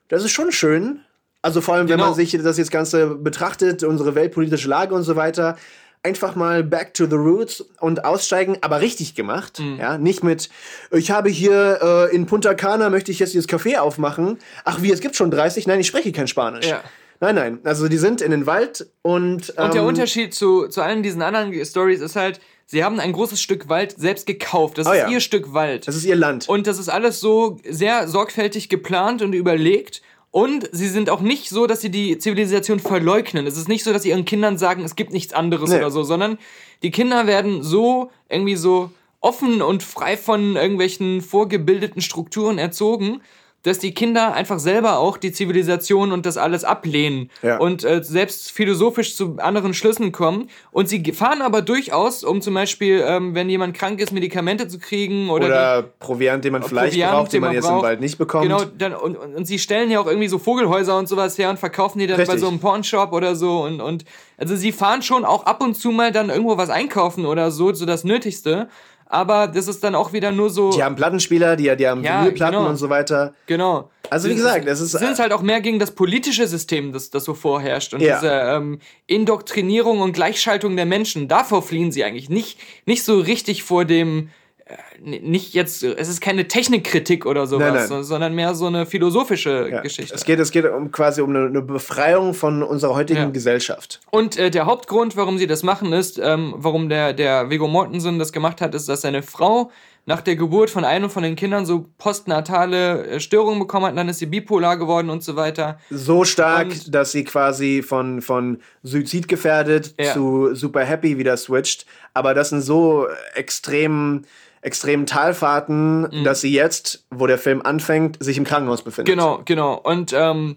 das 0.09 0.23
ist 0.25 0.31
schon 0.31 0.53
schön. 0.53 1.01
Also 1.43 1.61
vor 1.61 1.75
allem, 1.75 1.89
wenn 1.89 1.97
Genau. 1.97 2.07
man 2.11 2.15
sich 2.15 2.31
das 2.41 2.57
jetzt 2.57 2.71
Ganze 2.71 3.17
betrachtet, 3.17 3.83
unsere 3.83 4.15
weltpolitische 4.15 4.69
Lage 4.69 4.95
und 4.95 5.03
so 5.03 5.17
weiter, 5.17 5.57
einfach 6.05 6.37
mal 6.37 6.63
back 6.63 6.95
to 6.95 7.07
the 7.07 7.17
roots 7.17 7.65
und 7.81 8.05
aussteigen, 8.05 8.59
aber 8.61 8.81
richtig 8.81 9.15
gemacht. 9.15 9.59
Mhm. 9.59 9.79
Ja, 9.79 9.99
nicht 9.99 10.23
mit, 10.23 10.51
ich 10.93 11.11
habe 11.11 11.31
hier 11.31 12.09
äh, 12.11 12.15
in 12.15 12.27
Punta 12.27 12.55
Cana 12.55 12.91
möchte 12.91 13.11
ich 13.11 13.19
jetzt 13.19 13.33
dieses 13.33 13.49
Café 13.49 13.79
aufmachen. 13.79 14.39
Ach 14.65 14.83
wie, 14.83 14.93
es 14.93 15.01
gibt 15.01 15.17
schon 15.17 15.31
30? 15.31 15.67
Nein, 15.67 15.81
ich 15.81 15.87
spreche 15.87 16.13
kein 16.13 16.29
Spanisch. 16.29 16.67
Ja. 16.67 16.83
Nein, 17.21 17.35
nein. 17.37 17.59
Also 17.65 17.89
die 17.89 17.97
sind 17.97 18.21
in 18.21 18.31
den 18.31 18.47
Wald 18.47 18.87
und. 19.03 19.51
Und 19.51 19.75
der 19.75 19.83
ähm, 19.83 19.87
Unterschied 19.87 20.35
zu, 20.35 20.69
zu 20.69 20.83
allen 20.83 21.03
diesen 21.03 21.23
anderen 21.23 21.65
Stories 21.65 22.01
ist 22.01 22.17
halt, 22.17 22.41
sie 22.67 22.85
haben 22.85 23.01
ein 23.01 23.13
großes 23.13 23.41
Stück 23.41 23.69
Wald 23.69 23.95
selbst 23.99 24.27
gekauft. 24.27 24.79
Das 24.79 24.87
Oh 24.87 24.93
ist 24.93 24.99
ja. 24.99 25.09
ihr 25.09 25.21
Stück 25.21 25.55
Wald. 25.55 25.89
Das 25.89 25.97
ist 25.97 26.05
ihr 26.05 26.17
Land. 26.17 26.49
Und 26.49 26.67
das 26.67 26.79
ist 26.79 26.89
alles 26.89 27.21
so 27.21 27.59
sehr 27.69 28.09
sorgfältig 28.09 28.69
geplant 28.69 29.23
und 29.23 29.33
überlegt. 29.33 30.03
Und 30.35 30.69
sie 30.73 30.89
sind 30.89 31.11
auch 31.11 31.21
nicht 31.21 31.49
so, 31.49 31.69
dass 31.69 31.81
sie 31.81 31.93
die 31.93 32.19
Zivilisation 32.19 32.81
verleugnen. 32.81 33.47
Es 33.47 33.57
ist 33.57 33.69
nicht 33.69 33.85
so, 33.85 33.93
dass 33.93 34.03
sie 34.03 34.09
ihren 34.09 34.25
Kindern 34.25 34.59
sagen, 34.59 34.83
es 34.83 34.97
gibt 34.97 35.13
nichts 35.13 35.33
anderes 35.33 35.71
Nee. 35.71 35.77
oder 35.77 35.93
so, 35.93 36.03
sondern 36.03 36.39
die 36.83 36.91
Kinder 36.91 37.29
werden 37.29 37.63
so 37.63 38.11
irgendwie 38.29 38.57
so 38.57 38.91
offen 39.21 39.63
und 39.63 39.85
frei 39.85 40.17
von 40.17 40.57
irgendwelchen 40.57 41.21
vorgebildeten 41.21 42.03
Strukturen 42.03 42.59
erzogen, 42.59 43.21
dass 43.65 43.79
die 43.81 43.93
Kinder 43.93 44.33
einfach 44.35 44.59
selber 44.61 44.99
auch 44.99 45.17
die 45.17 45.33
Zivilisation 45.33 46.13
und 46.13 46.25
das 46.27 46.37
alles 46.37 46.63
ablehnen 46.65 47.31
Ja. 47.43 47.57
und 47.59 47.83
äh, 47.83 48.05
selbst 48.05 48.53
philosophisch 48.53 49.17
zu 49.17 49.37
anderen 49.39 49.75
Schlüssen 49.75 50.13
kommen. 50.13 50.49
Und 50.71 50.89
sie 50.89 51.03
fahren 51.13 51.43
aber 51.43 51.63
durchaus, 51.63 52.23
um 52.25 52.41
zum 52.41 52.55
Beispiel, 52.55 53.03
ähm, 53.07 53.35
wenn 53.35 53.49
jemand 53.51 53.75
krank 53.75 54.01
ist, 54.01 54.13
Medikamente 54.13 54.69
zu 54.69 54.79
kriegen 54.79 55.31
oder, 55.31 55.47
Oder 55.47 55.83
Proviant, 55.99 56.45
den 56.45 56.53
man 56.53 56.63
vielleicht 56.63 56.93
Proviant, 56.93 57.13
braucht, 57.13 57.33
den 57.33 57.41
man 57.41 57.49
man 57.49 57.55
jetzt 57.57 57.65
braucht. 57.65 57.77
im 57.79 57.83
Wald 57.83 58.01
nicht 58.01 58.19
bekommt. 58.19 58.45
Genau, 58.45 58.63
dann, 58.79 58.95
und, 58.95 59.17
und, 59.17 59.35
und 59.35 59.45
sie 59.47 59.59
stellen 59.59 59.91
ja 59.91 59.99
auch 59.99 60.07
irgendwie 60.07 60.29
so 60.29 60.39
Vogelhäuser 60.39 60.97
und 60.99 61.09
sowas 61.09 61.37
her 61.39 61.51
und 61.51 61.59
verkaufen 61.59 61.99
die 61.99 62.07
dann 62.07 62.19
bei 62.19 62.23
Richtig. 62.25 62.41
so 62.41 62.49
einem 62.49 62.61
Pornshop 62.61 63.13
oder 63.13 63.35
so. 63.35 63.63
Und, 63.63 63.81
und 63.81 64.05
also 64.37 64.57
sie 64.57 64.73
fahren 64.73 65.01
schon 65.03 65.25
auch 65.25 65.47
ab 65.47 65.63
und 65.63 65.75
zu 65.75 65.91
mal 65.91 66.13
dann 66.13 66.29
irgendwo 66.29 66.59
was 66.59 66.69
einkaufen 66.69 67.25
oder 67.25 67.51
so, 67.51 67.73
so 67.73 67.87
das 67.87 68.05
Nötigste. 68.05 68.69
Aber 69.07 69.47
das 69.49 69.69
ist 69.69 69.85
dann 69.85 69.95
auch 69.95 70.13
wieder 70.13 70.33
nur 70.33 70.51
so. 70.51 70.71
Die 70.71 70.83
haben 70.83 70.97
Plattenspieler, 70.97 71.57
die, 71.57 71.75
die 71.77 71.87
haben 71.89 72.03
Ja, 72.03 72.21
Vinylplatten 72.23 72.57
genau. 72.57 72.69
und 72.71 72.77
so 72.77 72.89
weiter. 72.89 73.35
Genau. 73.47 73.91
Also 74.11 74.29
wie 74.29 74.35
gesagt, 74.35 74.67
es 74.67 74.81
ist- 74.81 74.93
sind 74.93 75.13
es 75.13 75.19
halt 75.19 75.33
auch 75.33 75.43
mehr 75.43 75.61
gegen 75.61 75.79
das 75.79 75.91
politische 75.93 76.47
System, 76.47 76.93
das, 76.93 77.11
das 77.11 77.25
so 77.25 77.35
vorherrscht 77.35 77.95
und 77.95 78.01
Ja. 78.01 78.17
diese 78.17 78.31
ähm, 78.33 78.79
Indoktrinierung 79.07 80.01
und 80.01 80.13
Gleichschaltung 80.13 80.77
der 80.77 80.87
Menschen. 80.87 81.29
Davor 81.29 81.63
fliehen 81.63 81.93
sie 81.93 82.05
eigentlich 82.05 82.29
nicht, 82.29 82.59
nicht 82.87 83.05
so 83.05 83.19
richtig 83.19 83.63
vor 83.63 83.85
dem. 83.85 84.29
Äh, 84.67 84.77
Nicht 85.01 85.53
jetzt, 85.55 85.83
es 85.83 86.09
ist 86.09 86.21
keine 86.21 86.49
Technikkritik 86.49 87.27
oder 87.27 87.47
sowas, 87.47 87.67
Nein, 87.67 87.75
nein. 87.75 87.89
so- 87.89 88.03
sondern 88.03 88.35
mehr 88.35 88.55
so 88.55 88.67
eine 88.67 88.87
philosophische 88.87 89.69
Ja. 89.71 89.81
Geschichte. 89.83 90.15
Es 90.15 90.25
geht, 90.25 90.39
es 90.41 90.51
geht 90.51 90.65
um 90.65 90.91
quasi 90.91 91.21
um 91.21 91.35
eine, 91.37 91.61
Befreiung 91.63 92.33
von 92.35 92.63
unserer 92.63 92.95
heutigen 92.95 93.21
Ja. 93.21 93.29
Gesellschaft. 93.31 94.01
Und 94.11 94.39
äh, 94.39 94.51
der 94.51 94.65
Hauptgrund, 94.67 95.17
warum 95.17 95.37
sie 95.39 95.47
das 95.47 95.63
machen, 95.63 95.93
ist, 95.93 96.19
ähm, 96.19 96.55
warum 96.57 96.89
der, 96.89 97.13
der 97.13 97.51
Viggo 97.51 97.69
Mortensen 97.69 98.19
das 98.19 98.33
gemacht 98.33 98.61
hat, 98.61 98.75
ist, 98.75 98.89
dass 98.89 99.03
seine 99.03 99.23
Frau 99.23 99.71
nach 100.07 100.21
der 100.21 100.37
Geburt 100.37 100.69
von 100.69 100.85
einem 100.85 101.09
von 101.09 101.23
den 101.23 101.35
Kindern 101.35 101.65
so 101.65 101.87
postnatale 101.97 103.07
äh, 103.07 103.21
Störungen 103.21 103.59
bekommen 103.59 103.87
hat, 103.87 103.97
dann 103.97 104.09
ist 104.11 104.19
sie 104.19 104.27
bipolar 104.27 104.77
geworden 104.77 105.09
und 105.11 105.23
so 105.23 105.35
weiter. 105.37 105.79
So 105.91 106.25
stark, 106.25 106.67
Und- 106.69 106.95
dass 106.95 107.13
sie 107.13 107.25
quasi 107.25 107.83
von, 107.83 108.21
von 108.21 108.59
Suizid 108.83 109.29
gefährdet 109.29 109.95
Ja. 109.99 110.13
zu 110.13 110.55
super 110.55 110.85
happy 110.85 111.17
wieder 111.19 111.37
switcht. 111.39 111.87
Aber 112.13 112.35
das 112.35 112.51
sind 112.51 112.61
so 112.61 113.07
extrem, 113.35 114.23
extremen 114.65 115.05
Talfahrten, 115.05 116.25
dass 116.25 116.41
sie 116.41 116.53
jetzt, 116.53 117.05
wo 117.11 117.27
der 117.27 117.39
Film 117.39 117.61
anfängt, 117.63 118.17
sich 118.23 118.39
im 118.39 118.45
Krankenhaus 118.45 118.83
befindet. 118.83 119.15
Mhm. 119.15 119.19
Genau, 119.19 119.43
genau. 119.45 119.75
Und 119.75 120.15
ähm, 120.17 120.57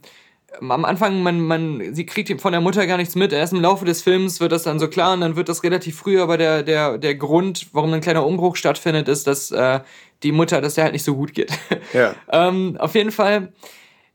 am 0.61 0.86
Anfang, 0.86 1.22
man, 1.22 1.42
man, 1.42 1.94
sie 1.94 2.06
kriegt 2.06 2.42
von 2.42 2.52
der 2.53 2.61
Mutter 2.61 2.88
gar 2.88 2.98
nichts 2.98 3.16
mit. 3.16 3.34
Erst 3.34 3.53
im 3.53 3.61
Laufe 3.61 3.86
des 3.86 4.02
Films 4.02 4.40
wird 4.40 4.53
das 4.53 4.64
dann 4.64 4.80
so 4.80 4.88
klar 4.88 5.14
und 5.14 5.22
dann 5.22 5.36
wird 5.36 5.50
das 5.50 5.61
relativ 5.64 5.98
früh, 5.98 6.22
aber 6.22 6.38
der, 6.38 6.64
der, 6.64 6.98
der 6.98 7.16
Grund, 7.16 7.68
warum 7.74 7.94
ein 7.94 8.02
kleiner 8.02 8.26
Umbruch 8.26 8.56
stattfindet, 8.56 9.10
ist, 9.10 9.27
dass 9.27 9.52
äh, 9.52 9.82
die 10.24 10.32
Mutter, 10.32 10.61
dass 10.61 10.76
der 10.76 10.86
halt 10.86 10.94
nicht 10.94 11.03
so 11.03 11.16
gut 11.16 11.34
geht. 11.34 11.52
Ja. 11.94 12.16
ähm, 12.32 12.77
auf 12.80 12.95
jeden 12.95 13.11
Fall, 13.11 13.52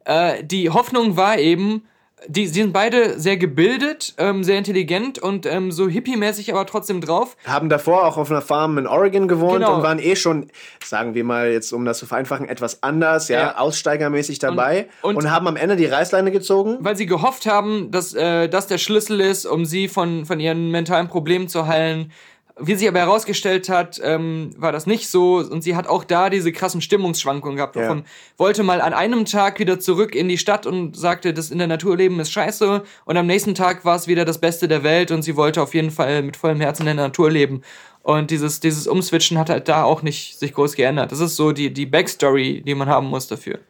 äh, 0.05 0.43
die 0.43 0.71
Hoffnung 0.71 1.17
war 1.17 1.39
eben, 1.39 1.83
die, 2.29 2.47
sie 2.47 2.61
sind 2.63 2.73
beide 2.73 3.19
sehr 3.19 3.37
gebildet, 3.37 4.15
ähm, 4.19 4.45
sehr 4.45 4.59
intelligent 4.59 5.19
und 5.19 5.47
ähm, 5.47 5.73
so 5.73 5.89
hippie-mäßig 5.89 6.51
aber 6.53 6.67
trotzdem 6.67 7.01
drauf. 7.01 7.37
Haben 7.45 7.69
davor 7.69 8.07
auch 8.07 8.17
auf 8.17 8.31
einer 8.31 8.43
Farm 8.43 8.79
in 8.79 8.87
Oregon 8.87 9.29
gewohnt 9.29 9.55
Genau. 9.61 9.77
und 9.77 9.83
waren 9.83 9.99
eh 9.99 10.17
schon, 10.17 10.49
sagen 10.85 11.15
wir 11.15 11.25
mal 11.25 11.51
jetzt, 11.51 11.73
um 11.73 11.85
das 11.85 11.99
zu 11.99 12.07
vereinfachen, 12.07 12.49
etwas 12.49 12.83
anders, 12.83 13.29
ja, 13.29 13.41
Ja. 13.41 13.59
aussteigermäßig 13.59 14.39
dabei 14.39 14.89
und, 15.03 15.17
und- 15.17 15.31
haben 15.31 15.47
am 15.49 15.57
Ende 15.57 15.77
die 15.77 15.87
Reißleine 15.87 16.31
gezogen. 16.31 16.79
weil 16.81 16.97
sie 16.97 17.07
gehofft 17.07 17.47
haben, 17.47 17.91
dass 17.91 18.15
äh, 18.15 18.49
das 18.49 18.67
der 18.67 18.79
Schlüssel 18.79 19.21
ist, 19.21 19.47
um 19.47 19.65
sie 19.65 19.89
von, 19.89 20.25
von 20.27 20.41
ihren 20.41 20.71
mentalen 20.71 21.09
Problemen 21.09 21.49
zu 21.49 21.67
heilen. 21.67 22.13
Wie 22.59 22.75
sich 22.75 22.87
aber 22.87 22.99
herausgestellt 22.99 23.69
hat, 23.69 24.01
ähm, 24.05 24.51
war 24.59 24.73
das 24.73 24.87
nicht 24.87 25.09
so 25.09 25.37
und 25.37 25.63
sie 25.63 25.75
hat 25.75 25.87
auch 25.87 26.05
da 26.05 26.29
diese 26.29 26.53
krassen 26.53 26.83
Stimmungsschwankungen 26.83 27.57
gehabt. 27.57 27.77
Ja. 27.77 27.87
Von, 27.87 28.05
wollte 28.37 28.63
mal 28.63 28.81
an 28.81 28.93
einem 28.93 29.25
Tag 29.25 29.59
wieder 29.59 29.81
zurück 29.81 30.15
in 30.15 30.29
die 30.29 30.37
Stadt 30.39 30.67
und 30.67 30.97
sagte, 30.97 31.33
das 31.33 31.51
in 31.51 31.59
der 31.59 31.67
Natur 31.67 31.97
leben 31.97 32.21
ist 32.21 32.31
scheiße 32.31 32.83
und 33.07 33.17
am 33.17 33.27
nächsten 33.27 33.55
Tag 33.55 33.85
war 33.85 33.97
es 33.97 34.07
wieder 34.07 34.25
das 34.25 34.39
Beste 34.39 34.69
der 34.69 34.83
Welt 34.85 35.11
und 35.11 35.23
sie 35.23 35.37
wollte 35.37 35.63
auf 35.63 35.75
jeden 35.75 35.91
Fall 35.91 36.23
mit 36.23 36.37
vollem 36.37 36.61
Herzen 36.61 36.87
in 36.87 36.97
der 36.97 37.07
Natur 37.07 37.31
leben. 37.31 37.63
Und 38.03 38.31
dieses, 38.31 38.61
dieses 38.61 38.87
Umswitchen 38.87 39.39
hat 39.39 39.49
halt 39.49 39.69
da 39.69 39.85
auch 39.85 40.03
nicht 40.03 40.39
sich 40.39 40.53
groß 40.53 40.75
geändert. 40.75 41.13
Das 41.13 41.21
ist 41.21 41.37
so 41.37 41.53
die, 41.53 41.73
die 41.73 41.87
Backstory, 41.87 42.63
die 42.67 42.75
man 42.75 42.89
haben 42.89 43.07
muss 43.07 43.29
dafür. 43.29 43.61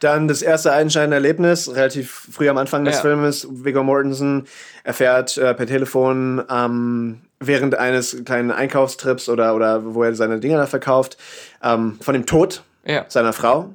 Dann 0.00 0.28
das 0.28 0.42
erste 0.42 0.72
einschneidende 0.72 1.16
Erlebnis, 1.16 1.68
relativ 1.74 2.28
früh 2.32 2.48
am 2.48 2.56
Anfang 2.56 2.84
des 2.84 2.96
Ja. 2.96 3.02
Filmes. 3.02 3.46
Viggo 3.50 3.82
Mortensen 3.82 4.46
erfährt 4.84 5.36
äh, 5.36 5.54
per 5.54 5.66
Telefon 5.66 6.42
ähm, 6.48 7.20
während 7.40 7.76
eines 7.78 8.24
kleinen 8.24 8.50
Einkaufstrips 8.50 9.28
oder, 9.28 9.54
oder 9.54 9.94
wo 9.94 10.02
er 10.02 10.14
seine 10.14 10.40
Dinge 10.40 10.56
da 10.56 10.66
verkauft, 10.66 11.16
ähm, 11.62 11.98
von 12.00 12.14
dem 12.14 12.26
Tod 12.26 12.62
Ja. 12.84 13.04
seiner 13.08 13.32
Frau. 13.32 13.70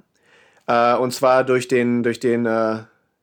Äh, 0.68 0.96
und 0.96 1.14
zwar 1.14 1.44
durch 1.44 1.68
den, 1.68 2.04
durch 2.04 2.20
den 2.20 2.46
äh, 2.46 2.78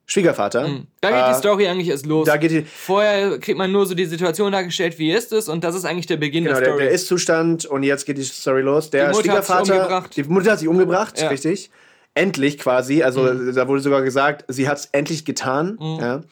Schwiegervater. 0.07 0.67
Mhm. 0.69 0.87
Da 1.01 1.11
geht 1.11 1.19
Äh, 1.21 1.29
die 1.29 1.35
Story 1.39 1.69
eigentlich 1.69 1.89
erst 1.89 2.05
los. 2.07 2.27
Da 2.27 2.37
geht 2.37 2.51
die, 2.51 2.63
Vorher 2.63 3.39
kriegt 3.39 3.57
man 3.59 3.71
nur 3.71 3.87
so 3.87 3.95
die 3.95 4.07
Situation 4.07 4.51
dargestellt, 4.53 4.99
wie 4.99 5.13
ist 5.13 5.33
es, 5.33 5.49
und 5.49 5.63
das 5.63 5.75
ist 5.75 5.85
eigentlich 5.85 6.07
der 6.07 6.17
Beginn 6.17 6.45
Genau, 6.45 6.57
der 6.57 6.65
der, 6.65 6.73
Story. 6.73 6.85
der 6.85 6.93
Ist-Zustand 6.93 7.65
und 7.67 7.83
jetzt 7.85 8.07
geht 8.07 8.19
die 8.19 8.23
Story 8.25 8.63
los. 8.63 8.91
Der 8.91 9.11
Die 9.11 9.17
Mutter 9.17 9.33
hat 9.33 9.45
sich 9.45 9.55
Schwiegervater, 9.57 9.75
umgebracht. 9.83 10.17
die 10.17 10.23
Mutter 10.25 10.51
hat 10.53 10.59
sich 10.59 10.69
umgebracht, 10.69 11.19
Ja. 11.19 11.25
Mhm. 11.27 11.31
richtig. 11.31 11.71
Endlich 12.15 12.59
quasi, 12.59 13.05
also 13.05 13.53
da 13.53 13.69
wurde 13.69 13.81
sogar 13.83 14.03
gesagt, 14.03 14.45
sie 14.49 14.69
hat 14.69 14.79
es 14.79 14.87
endlich 14.91 15.25
getan. 15.25 15.79
Ja. 16.01 16.23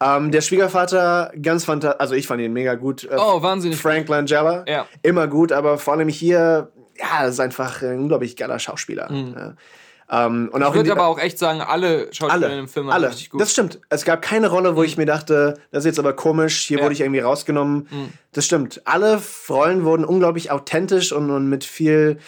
Ähm, 0.00 0.30
der 0.30 0.40
Schwiegervater, 0.42 1.32
ganz 1.42 1.64
fantastisch, 1.64 2.00
also 2.00 2.14
ich 2.14 2.26
fand 2.26 2.40
ihn 2.40 2.52
mega 2.52 2.74
gut. 2.76 3.04
Äh, 3.04 3.16
Oh, 3.18 3.42
wahnsinnig 3.42 3.78
Frank 3.80 4.08
Langella, 4.08 4.64
Ja. 4.68 4.86
immer 5.02 5.26
gut, 5.26 5.50
aber 5.50 5.76
vor 5.78 5.94
allem 5.94 6.08
hier, 6.08 6.70
ja, 6.98 7.22
das 7.24 7.34
ist 7.34 7.40
einfach 7.40 7.82
ein 7.82 7.98
unglaublich 7.98 8.36
geiler 8.36 8.58
Schauspieler. 8.60 9.10
Ja. 9.12 9.54
Ähm, 10.10 10.44
Mhm. 10.44 10.62
ich 10.62 10.74
würde 10.74 10.92
aber 10.92 11.06
auch 11.06 11.18
echt 11.18 11.38
sagen, 11.38 11.60
alle 11.60 12.04
Schauspieler 12.14 12.32
alle, 12.32 12.46
in 12.46 12.56
dem 12.56 12.68
Film 12.68 12.86
waren 12.86 12.94
alle. 12.94 13.08
richtig 13.10 13.28
gut. 13.30 13.38
Mhm. 13.38 13.42
Das 13.42 13.52
stimmt. 13.52 13.80
Es 13.90 14.04
gab 14.04 14.22
keine 14.22 14.48
Rolle, 14.48 14.74
wo 14.76 14.82
ich 14.82 14.96
mir 14.96 15.04
dachte, 15.04 15.54
das 15.72 15.80
ist 15.80 15.86
jetzt 15.86 15.98
aber 15.98 16.14
komisch, 16.14 16.64
hier 16.64 16.78
Ja. 16.78 16.84
wurde 16.84 16.94
ich 16.94 17.00
irgendwie 17.00 17.20
rausgenommen. 17.20 17.88
Mhm. 17.90 18.08
Das 18.32 18.46
stimmt. 18.46 18.80
Alle 18.86 19.20
Rollen 19.50 19.84
wurden 19.84 20.04
unglaublich 20.04 20.50
authentisch 20.50 21.12
und, 21.12 21.30
und 21.30 21.48
mit 21.50 21.64
viel 21.64 22.18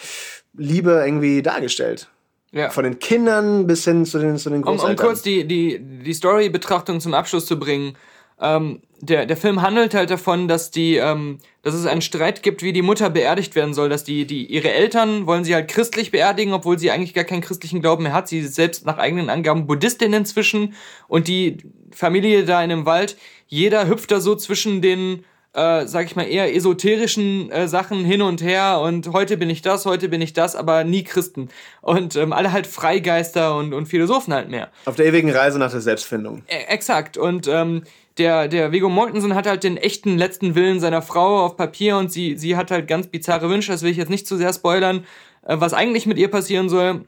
Liebe 0.53 1.01
irgendwie 1.05 1.41
dargestellt. 1.41 2.09
Ja. 2.51 2.69
Von 2.69 2.83
den 2.83 2.99
Kindern 2.99 3.65
bis 3.65 3.85
hin 3.85 4.05
zu 4.05 4.19
den, 4.19 4.37
zu 4.37 4.49
den 4.49 4.63
um, 4.63 4.69
um 4.69 4.77
Großeltern. 4.77 5.05
kurz 5.05 5.21
die, 5.21 5.47
die, 5.47 5.79
die 5.79 6.13
Story-Betrachtung 6.13 6.99
zum 6.99 7.13
Abschluss 7.13 7.45
zu 7.45 7.57
bringen. 7.57 7.95
Ähm, 8.41 8.81
der, 8.99 9.25
der 9.25 9.37
Film 9.37 9.61
handelt 9.61 9.93
halt 9.93 10.09
davon, 10.09 10.47
dass 10.47 10.69
die, 10.69 10.95
ähm, 10.97 11.37
dass 11.61 11.73
es 11.73 11.85
einen 11.85 12.01
Streit 12.01 12.43
gibt, 12.43 12.61
wie 12.61 12.73
die 12.73 12.81
Mutter 12.81 13.09
beerdigt 13.09 13.55
werden 13.55 13.73
soll. 13.73 13.87
Dass 13.87 14.03
die, 14.03 14.25
die, 14.25 14.45
ihre 14.47 14.71
Eltern 14.71 15.27
wollen 15.27 15.45
sie 15.45 15.55
halt 15.55 15.69
christlich 15.69 16.11
beerdigen, 16.11 16.53
obwohl 16.53 16.77
sie 16.77 16.91
eigentlich 16.91 17.13
gar 17.13 17.23
keinen 17.23 17.41
christlichen 17.41 17.81
Glauben 17.81 18.03
mehr 18.03 18.13
hat. 18.13 18.27
Sie 18.27 18.39
ist 18.39 18.55
selbst 18.55 18.85
nach 18.85 18.97
eigenen 18.97 19.29
Angaben 19.29 19.65
Buddhistin 19.65 20.11
inzwischen. 20.11 20.73
Und 21.07 21.29
die 21.29 21.57
Familie 21.91 22.43
da 22.43 22.61
in 22.61 22.69
dem 22.69 22.85
Wald, 22.85 23.15
jeder 23.47 23.87
hüpft 23.87 24.11
da 24.11 24.19
so 24.19 24.35
zwischen 24.35 24.81
den, 24.81 25.23
äh, 25.53 25.85
sag 25.85 26.05
ich 26.05 26.15
mal, 26.15 26.23
eher 26.23 26.55
esoterischen 26.55 27.51
äh, 27.51 27.67
Sachen 27.67 28.05
hin 28.05 28.21
und 28.21 28.41
her 28.41 28.79
und 28.81 29.11
heute 29.11 29.37
bin 29.37 29.49
ich 29.49 29.61
das, 29.61 29.85
heute 29.85 30.07
bin 30.09 30.21
ich 30.21 30.33
das, 30.33 30.55
aber 30.55 30.83
nie 30.83 31.03
Christen. 31.03 31.49
Und 31.81 32.15
ähm, 32.15 32.31
alle 32.33 32.51
halt 32.51 32.67
Freigeister 32.67 33.57
und, 33.57 33.73
und 33.73 33.87
Philosophen 33.87 34.33
halt 34.33 34.49
mehr. 34.49 34.69
Auf 34.85 34.95
der 34.95 35.05
ewigen 35.07 35.29
Reise 35.29 35.59
nach 35.59 35.71
der 35.71 35.81
Selbstfindung. 35.81 36.43
E- 36.47 36.71
Exakt. 36.73 37.17
Und 37.17 37.47
ähm, 37.47 37.83
der, 38.17 38.47
der 38.47 38.71
Viggo 38.71 38.89
Mortensen 38.89 39.35
hat 39.35 39.47
halt 39.47 39.63
den 39.63 39.77
echten 39.77 40.17
letzten 40.17 40.55
Willen 40.55 40.79
seiner 40.79 41.01
Frau 41.01 41.45
auf 41.45 41.57
Papier 41.57 41.97
und 41.97 42.11
sie, 42.11 42.37
sie 42.37 42.55
hat 42.55 42.71
halt 42.71 42.87
ganz 42.87 43.07
bizarre 43.07 43.49
Wünsche, 43.49 43.71
das 43.71 43.81
will 43.83 43.91
ich 43.91 43.97
jetzt 43.97 44.09
nicht 44.09 44.27
zu 44.27 44.37
sehr 44.37 44.53
spoilern, 44.53 45.05
äh, 45.45 45.55
was 45.59 45.73
eigentlich 45.73 46.05
mit 46.05 46.17
ihr 46.17 46.29
passieren 46.29 46.69
soll. 46.69 47.05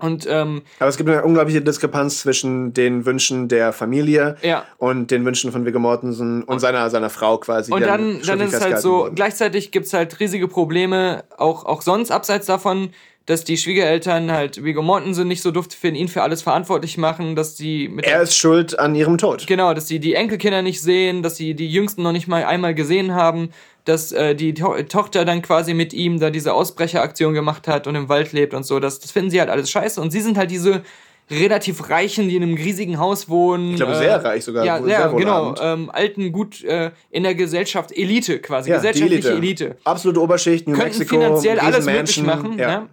Und 0.00 0.26
ähm, 0.28 0.62
Aber 0.78 0.88
es 0.88 0.96
gibt 0.96 1.08
eine 1.08 1.22
unglaubliche 1.24 1.60
Diskrepanz 1.62 2.20
zwischen 2.20 2.72
den 2.72 3.06
Wünschen 3.06 3.48
der 3.48 3.72
Familie 3.72 4.36
Ja. 4.42 4.64
und 4.78 5.10
den 5.10 5.24
Wünschen 5.24 5.52
von 5.52 5.64
Viggo 5.66 5.78
Mortensen 5.78 6.42
und 6.42 6.58
seiner, 6.60 6.88
seiner 6.90 7.10
Frau 7.10 7.38
quasi. 7.38 7.72
Und 7.72 7.82
dann, 7.82 8.20
dann 8.26 8.40
ist 8.40 8.54
es 8.54 8.60
halt 8.60 8.80
so, 8.80 8.92
wurden. 9.04 9.14
gleichzeitig 9.14 9.70
gibt's 9.72 9.92
halt 9.92 10.18
riesige 10.20 10.48
Probleme, 10.48 11.24
auch, 11.36 11.64
auch 11.64 11.82
sonst 11.82 12.10
abseits 12.10 12.46
davon, 12.46 12.90
dass 13.26 13.44
die 13.44 13.56
Schwiegereltern 13.56 14.32
halt 14.32 14.64
Viggo 14.64 14.82
Mortensen 14.82 15.28
nicht 15.28 15.42
so 15.42 15.50
duft 15.50 15.74
für 15.74 15.88
ihn 15.88 16.08
für 16.08 16.22
alles 16.22 16.42
verantwortlich 16.42 16.98
machen, 16.98 17.36
dass 17.36 17.54
die 17.54 17.88
mit 17.88 18.04
Er 18.06 18.22
ist 18.22 18.36
schuld 18.36 18.78
an 18.78 18.94
ihrem 18.94 19.18
Tod. 19.18 19.46
Genau, 19.46 19.72
dass 19.74 19.86
sie 19.86 20.00
die 20.00 20.14
Enkelkinder 20.14 20.62
nicht 20.62 20.80
sehen, 20.80 21.22
dass 21.22 21.36
sie 21.36 21.54
die 21.54 21.70
Jüngsten 21.70 22.02
noch 22.02 22.12
nicht 22.12 22.26
mal 22.28 22.44
einmal 22.44 22.74
gesehen 22.74 23.14
haben, 23.14 23.50
dass 23.84 24.10
äh, 24.12 24.34
die 24.34 24.54
to 24.54 24.74
Tochter 24.88 25.24
dann 25.24 25.42
quasi 25.42 25.74
mit 25.74 25.92
ihm 25.92 26.18
da 26.18 26.30
diese 26.30 26.54
Ausbrecheraktion 26.54 27.32
gemacht 27.34 27.68
hat 27.68 27.86
und 27.86 27.94
im 27.94 28.08
Wald 28.08 28.32
lebt 28.32 28.52
und 28.54 28.64
so. 28.64 28.80
Das, 28.80 28.98
das 28.98 29.10
finden 29.10 29.30
sie 29.30 29.38
halt 29.40 29.50
alles 29.50 29.70
scheiße. 29.70 30.00
Und 30.00 30.10
sie 30.10 30.20
sind 30.20 30.36
halt 30.36 30.50
diese 30.50 30.82
relativ 31.30 31.88
Reichen, 31.88 32.28
die 32.28 32.34
in 32.36 32.42
einem 32.42 32.54
riesigen 32.54 32.98
Haus 32.98 33.28
wohnen. 33.28 33.70
Ich 33.70 33.76
glaube, 33.76 33.94
sehr 33.94 34.22
reich 34.24 34.44
sogar, 34.44 34.64
Ja, 34.64 34.78
ja 34.78 34.84
sehr 34.84 35.08
genau. 35.16 35.54
Ähm, 35.60 35.88
alten, 35.92 36.32
gut 36.32 36.64
äh, 36.64 36.90
in 37.10 37.22
der 37.22 37.36
Gesellschaft, 37.36 37.92
Elite 37.96 38.40
quasi, 38.40 38.70
Ja, 38.70 38.76
gesellschaftliche 38.76 39.28
Elite. 39.30 39.64
Elite. 39.64 39.76
Absolute 39.84 40.20
Oberschicht, 40.20 40.66
New 40.66 40.74
Könnten 40.74 40.98
Mexico. 40.98 41.20
finanziell 41.20 41.60
alles 41.60 41.86
möglich 41.86 42.22
machen, 42.24 42.58
Ja. 42.58 42.80
ne? 42.80 42.86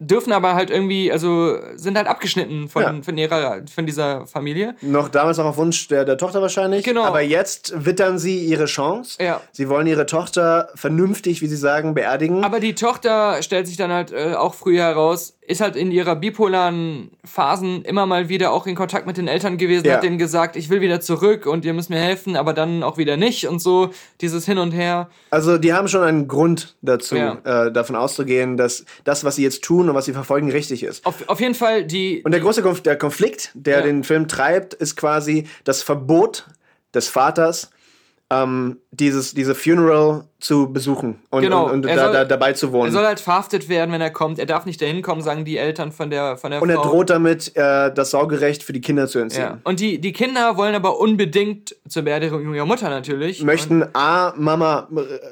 Dürfen 0.00 0.32
aber 0.32 0.54
halt 0.54 0.70
irgendwie, 0.70 1.12
also 1.12 1.58
sind 1.76 1.96
halt 1.96 2.06
abgeschnitten 2.08 2.68
von, 2.68 2.82
Ja. 2.82 2.94
von, 3.02 3.16
ihrer, 3.18 3.60
von 3.72 3.84
dieser 3.86 4.26
Familie. 4.26 4.74
Noch 4.80 5.08
damals 5.08 5.36
noch 5.36 5.44
auf 5.44 5.58
Wunsch 5.58 5.86
der, 5.88 6.04
der 6.06 6.16
Tochter 6.16 6.40
wahrscheinlich. 6.40 6.84
Genau. 6.84 7.04
Aber 7.04 7.20
jetzt 7.20 7.72
wittern 7.84 8.18
sie 8.18 8.38
ihre 8.46 8.64
Chance. 8.64 9.22
Ja. 9.22 9.40
Sie 9.52 9.68
wollen 9.68 9.86
ihre 9.86 10.06
Tochter 10.06 10.70
vernünftig, 10.74 11.42
wie 11.42 11.46
sie 11.46 11.56
sagen, 11.56 11.94
beerdigen. 11.94 12.42
Aber 12.44 12.60
die 12.60 12.74
Tochter 12.74 13.42
stellt 13.42 13.66
sich 13.66 13.76
dann 13.76 13.92
halt 13.92 14.10
äh, 14.10 14.34
auch 14.34 14.54
früher 14.54 14.84
heraus, 14.84 15.36
ist 15.50 15.60
halt 15.60 15.76
in 15.76 15.90
ihrer 15.92 16.16
bipolaren 16.16 17.10
Phasen 17.24 17.82
immer 17.84 18.06
mal 18.06 18.28
wieder 18.28 18.52
auch 18.52 18.66
in 18.66 18.74
Kontakt 18.74 19.06
mit 19.06 19.16
den 19.16 19.28
Eltern 19.28 19.58
gewesen, 19.58 19.86
Ja. 19.86 19.94
hat 19.94 20.02
denen 20.02 20.18
gesagt, 20.18 20.56
ich 20.56 20.70
will 20.70 20.80
wieder 20.80 21.00
zurück 21.00 21.46
und 21.46 21.64
ihr 21.64 21.72
müsst 21.74 21.90
mir 21.90 21.98
helfen, 21.98 22.36
aber 22.36 22.52
dann 22.54 22.82
auch 22.82 22.96
wieder 22.98 23.16
nicht 23.16 23.46
und 23.46 23.60
so, 23.60 23.90
dieses 24.20 24.46
Hin 24.46 24.58
und 24.58 24.72
Her. 24.72 25.08
Also 25.30 25.58
die 25.58 25.72
haben 25.72 25.88
schon 25.88 26.02
einen 26.02 26.28
Grund 26.28 26.76
dazu, 26.82 27.16
Ja. 27.16 27.38
äh, 27.66 27.72
davon 27.72 27.96
auszugehen, 27.96 28.56
dass 28.56 28.84
das, 29.04 29.24
was 29.24 29.36
sie 29.36 29.42
jetzt 29.42 29.62
tun 29.62 29.88
und 29.88 29.94
was 29.94 30.04
sie 30.04 30.12
verfolgen, 30.12 30.50
richtig 30.50 30.82
ist. 30.82 31.04
Auf, 31.04 31.28
auf 31.28 31.40
jeden 31.40 31.54
Fall, 31.54 31.84
die. 31.84 32.22
Und 32.24 32.32
der 32.32 32.40
große 32.40 32.62
Konf 32.62 32.80
der 32.82 32.96
Konflikt, 32.96 33.50
der 33.54 33.78
Ja. 33.78 33.82
den 33.84 34.04
Film 34.04 34.28
treibt, 34.28 34.74
ist 34.74 34.96
quasi 34.96 35.46
das 35.64 35.82
Verbot 35.82 36.46
des 36.94 37.08
Vaters, 37.08 37.70
ähm, 38.32 38.76
dieses, 38.92 39.34
diese 39.34 39.54
Funeral 39.56 40.24
zu 40.38 40.72
besuchen 40.72 41.18
und, 41.30 41.42
Genau, 41.42 41.64
und, 41.66 41.72
und 41.72 41.86
er 41.86 41.96
da, 41.96 42.04
soll- 42.04 42.12
da, 42.12 42.24
dabei 42.24 42.52
zu 42.52 42.66
Er 42.66 42.72
wohnen. 42.72 42.92
soll 42.92 43.04
halt 43.04 43.18
verhaftet 43.18 43.68
werden, 43.68 43.90
wenn 43.92 44.00
er 44.00 44.10
kommt. 44.10 44.38
Er 44.38 44.46
darf 44.46 44.66
nicht 44.66 44.80
dahin 44.80 45.02
kommen, 45.02 45.20
sagen 45.20 45.44
die 45.44 45.56
Eltern 45.58 45.90
von 45.90 46.10
der, 46.10 46.36
von 46.36 46.52
der 46.52 46.62
Und 46.62 46.70
er 46.70 46.76
Frau. 46.76 46.90
droht 46.90 47.10
damit, 47.10 47.56
äh, 47.56 47.92
das 47.92 48.10
Sorgerecht 48.12 48.62
für 48.62 48.72
die 48.72 48.80
Kinder 48.80 49.08
zu 49.08 49.18
entziehen. 49.18 49.42
ja. 49.42 49.58
Und 49.64 49.80
die, 49.80 50.00
die 50.00 50.12
Kinder 50.12 50.56
wollen 50.56 50.74
aber 50.76 51.00
unbedingt 51.00 51.74
zur 51.88 52.02
Beerdigung 52.02 52.54
ihrer 52.54 52.66
Mutter 52.66 52.88
natürlich. 52.88 53.42
möchten 53.42 53.84
A, 53.94 54.32
Mama 54.36 54.88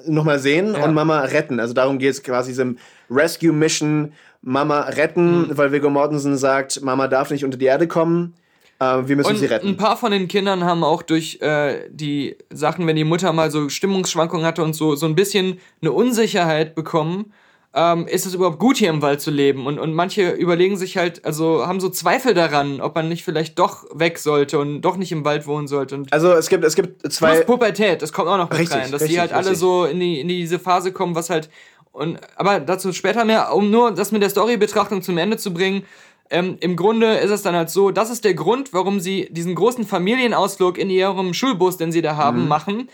nochmal 0.07 0.41
sehen 0.41 0.75
Ja. 0.75 0.85
und 0.85 0.93
Mama 0.95 1.21
retten. 1.21 1.61
Also 1.61 1.75
darum 1.75 1.99
geht 1.99 2.11
es 2.11 2.23
quasi 2.23 2.51
diesem 2.51 2.79
Rescue 3.11 3.53
Mission, 3.53 4.13
Mama 4.43 4.81
retten, 4.81 5.43
Mhm. 5.49 5.57
weil 5.57 5.71
Viggo 5.73 5.89
Mortensen 5.91 6.37
sagt, 6.37 6.83
Mama 6.83 7.07
darf 7.09 7.31
nicht 7.31 7.45
unter 7.45 7.59
die 7.59 7.67
Erde 7.67 7.87
kommen, 7.89 8.35
äh, 8.35 8.39
wir 8.81 9.17
müssen 9.17 9.31
Und 9.31 9.37
sie 9.37 9.47
retten. 9.47 9.69
ein 9.69 9.77
paar 9.77 9.97
von 9.97 10.13
den 10.13 10.29
Kindern 10.29 10.65
haben 10.65 10.85
auch 10.85 11.03
durch 11.03 11.41
äh, 11.41 11.89
die 11.91 12.37
Sachen, 12.51 12.87
wenn 12.87 12.97
die 12.97 13.05
Mutter 13.05 13.33
mal 13.33 13.51
so 13.51 13.69
Stimmungsschwankungen 13.69 14.47
hatte 14.47 14.63
und 14.63 14.75
so, 14.75 14.95
so 14.95 15.07
ein 15.07 15.15
bisschen 15.15 15.59
eine 15.81 15.93
Unsicherheit 15.93 16.75
bekommen, 16.75 17.33
ähm, 17.75 18.07
ist 18.07 18.25
es 18.25 18.35
überhaupt 18.35 18.59
gut, 18.59 18.77
hier 18.79 18.89
im 18.91 19.03
Wald 19.03 19.21
zu 19.21 19.31
leben? 19.31 19.67
Und, 19.67 19.79
und 19.79 19.95
manche 19.95 20.31
überlegen 20.31 20.77
sich 20.77 20.97
halt, 20.97 21.25
also 21.25 21.67
haben 21.67 21.81
so 21.81 21.89
Zweifel 21.91 22.35
daran, 22.35 22.81
ob 22.81 22.95
man 22.95 23.09
nicht 23.09 23.25
vielleicht 23.25 23.59
doch 23.59 23.85
weg 23.93 24.19
sollte 24.19 24.59
und 24.59 24.81
doch 24.83 24.97
nicht 24.97 25.13
im 25.13 25.25
Wald 25.25 25.47
wohnen 25.47 25.69
sollte. 25.69 25.95
Und 25.97 26.13
Also 26.13 26.33
es 26.33 26.49
gibt, 26.49 26.65
es 26.65 26.75
gibt 26.75 27.13
zwei... 27.13 27.35
Plus 27.35 27.47
Pubertät, 27.47 28.01
das 28.01 28.13
kommt 28.13 28.29
auch 28.29 28.39
noch 28.39 28.49
mit 28.49 28.59
Richtig, 28.59 28.77
rein, 28.77 28.91
dass 28.91 29.03
richtig, 29.03 29.17
die 29.17 29.21
halt 29.21 29.33
alle 29.33 29.51
richtig. 29.51 29.59
so 29.59 29.85
in, 29.85 30.01
die, 30.01 30.21
in 30.21 30.29
diese 30.29 30.59
Phase 30.59 30.93
kommen, 30.93 31.15
was 31.15 31.31
halt 31.31 31.51
und 31.91 32.21
aber 32.37 32.61
dazu 32.61 32.93
später 32.93 33.25
mehr, 33.25 33.53
um 33.53 33.71
nur 33.71 33.91
das 33.91 34.13
mit 34.13 34.23
der 34.23 34.31
Story-Betrachtung 34.31 35.03
zum 35.03 35.19
Ende 35.19 35.37
zu 35.37 35.53
bringen. 35.53 35.83
Ähm, 36.31 36.57
Im 36.61 36.77
Grunde 36.77 37.15
ist 37.17 37.31
es 37.31 37.43
dann 37.43 37.55
halt 37.55 37.71
so, 37.71 37.91
das 37.91 38.11
ist 38.11 38.25
der 38.25 38.35
Grund, 38.35 38.73
warum 38.73 39.01
sie 39.01 39.29
diesen 39.31 39.55
großen 39.55 39.87
Familienausflug 39.87 40.79
in 40.79 40.91
ihrem 40.91 41.33
Schulbus, 41.35 41.77
den 41.77 41.93
sie 41.93 42.03
da 42.03 42.17
haben, 42.17 42.43
Mhm. 42.43 42.49
machen, 42.49 42.89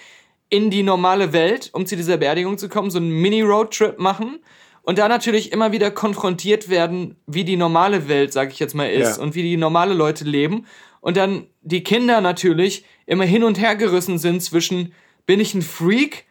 in 0.50 0.70
die 0.70 0.82
normale 0.82 1.32
Welt, 1.32 1.70
um 1.72 1.86
zu 1.86 1.96
dieser 1.96 2.16
Beerdigung 2.16 2.58
zu 2.58 2.68
kommen, 2.68 2.90
so 2.90 2.98
einen 2.98 3.10
Mini-Roadtrip 3.10 3.98
machen 3.98 4.38
und 4.82 4.98
da 4.98 5.08
natürlich 5.08 5.52
immer 5.52 5.72
wieder 5.72 5.90
konfrontiert 5.90 6.68
werden, 6.68 7.16
wie 7.26 7.44
die 7.44 7.56
normale 7.56 8.08
Welt, 8.08 8.32
sag 8.32 8.52
ich 8.52 8.58
jetzt 8.60 8.74
mal, 8.74 8.88
ist 8.88 9.16
Ja. 9.16 9.22
und 9.22 9.34
wie 9.34 9.42
die 9.42 9.56
normale 9.56 9.94
Leute 9.94 10.24
leben. 10.24 10.66
Und 11.00 11.16
dann 11.16 11.46
die 11.62 11.82
Kinder 11.82 12.20
natürlich 12.20 12.84
immer 13.06 13.24
hin 13.24 13.42
und 13.44 13.58
her 13.60 13.74
gerissen 13.74 14.18
sind 14.18 14.42
zwischen, 14.42 14.92
bin 15.26 15.40
ich 15.40 15.54
ein 15.54 15.62
Freak? 15.62 16.24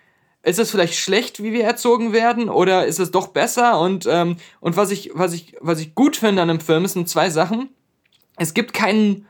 Ist 0.45 0.59
es 0.59 0.71
vielleicht 0.71 0.95
schlecht, 0.95 1.41
wie 1.41 1.53
wir 1.53 1.63
erzogen 1.63 2.11
werden, 2.11 2.49
oder 2.49 2.85
ist 2.85 2.99
es 2.99 3.11
doch 3.11 3.27
besser? 3.27 3.79
Und, 3.79 4.05
ähm, 4.09 4.35
und 4.59 4.75
was, 4.75 4.91
ich, 4.91 5.11
was, 5.13 5.33
ich, 5.33 5.55
was 5.61 5.79
ich 5.79 5.95
gut 5.95 6.17
finde 6.17 6.41
an 6.41 6.49
dem 6.49 6.59
Film, 6.59 6.85
sind 6.85 7.07
zwei 7.07 7.29
Sachen. 7.29 7.69
Es 8.37 8.53
gibt 8.53 8.73
keinen 8.73 9.25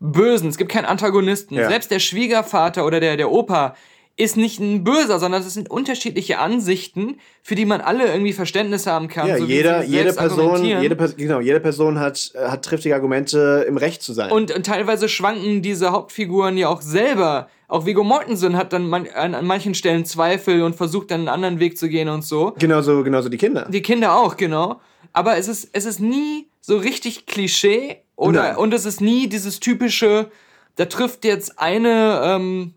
Bösen, 0.00 0.48
es 0.48 0.58
gibt 0.58 0.72
keinen 0.72 0.86
Antagonisten. 0.86 1.54
Ja. 1.54 1.68
Selbst 1.68 1.90
der 1.90 2.00
Schwiegervater 2.00 2.84
oder 2.84 2.98
der, 2.98 3.16
der 3.16 3.30
Opa 3.30 3.76
ist 4.16 4.36
nicht 4.36 4.60
ein 4.60 4.84
Böser, 4.84 5.18
sondern 5.18 5.40
es 5.40 5.54
sind 5.54 5.70
unterschiedliche 5.70 6.38
Ansichten, 6.38 7.18
für 7.42 7.54
die 7.54 7.64
man 7.64 7.80
alle 7.80 8.06
irgendwie 8.06 8.32
Verständnis 8.32 8.86
haben 8.86 9.08
kann. 9.08 9.28
ja, 9.28 9.38
so 9.38 9.44
jeder, 9.44 9.84
jede 9.84 10.12
Person, 10.12 10.64
jede, 10.64 10.96
genau, 11.16 11.40
jede 11.40 11.60
Person 11.60 11.98
hat, 11.98 12.32
hat 12.36 12.64
triftige 12.64 12.94
Argumente, 12.94 13.64
im 13.66 13.76
Recht 13.76 14.02
zu 14.02 14.12
sein. 14.12 14.30
Und, 14.30 14.54
und 14.54 14.66
teilweise 14.66 15.08
schwanken 15.08 15.62
diese 15.62 15.92
Hauptfiguren 15.92 16.58
ja 16.58 16.68
auch 16.68 16.82
selber 16.82 17.48
Auch 17.70 17.86
Viggo 17.86 18.02
Mortensen 18.02 18.56
hat 18.56 18.72
dann 18.72 18.88
man, 18.88 19.06
an, 19.14 19.32
an 19.32 19.46
manchen 19.46 19.74
Stellen 19.74 20.04
Zweifel 20.04 20.62
und 20.62 20.74
versucht 20.74 21.12
dann 21.12 21.20
einen 21.20 21.28
anderen 21.28 21.60
Weg 21.60 21.78
zu 21.78 21.88
gehen 21.88 22.08
und 22.08 22.24
so. 22.24 22.52
Genauso, 22.58 23.04
genauso 23.04 23.28
die 23.28 23.36
Kinder. 23.36 23.68
Die 23.70 23.80
Kinder 23.80 24.16
auch, 24.16 24.36
genau. 24.36 24.80
Aber 25.12 25.36
es 25.38 25.46
ist, 25.46 25.70
es 25.72 25.84
ist 25.84 26.00
nie 26.00 26.48
so 26.60 26.76
richtig 26.76 27.26
Klischee 27.26 28.02
oder 28.16 28.42
Nein. 28.42 28.56
und 28.56 28.74
es 28.74 28.86
ist 28.86 29.00
nie 29.00 29.28
dieses 29.28 29.60
typische, 29.60 30.32
da 30.74 30.86
trifft 30.86 31.24
jetzt 31.24 31.60
eine 31.60 32.20
ähm, 32.24 32.74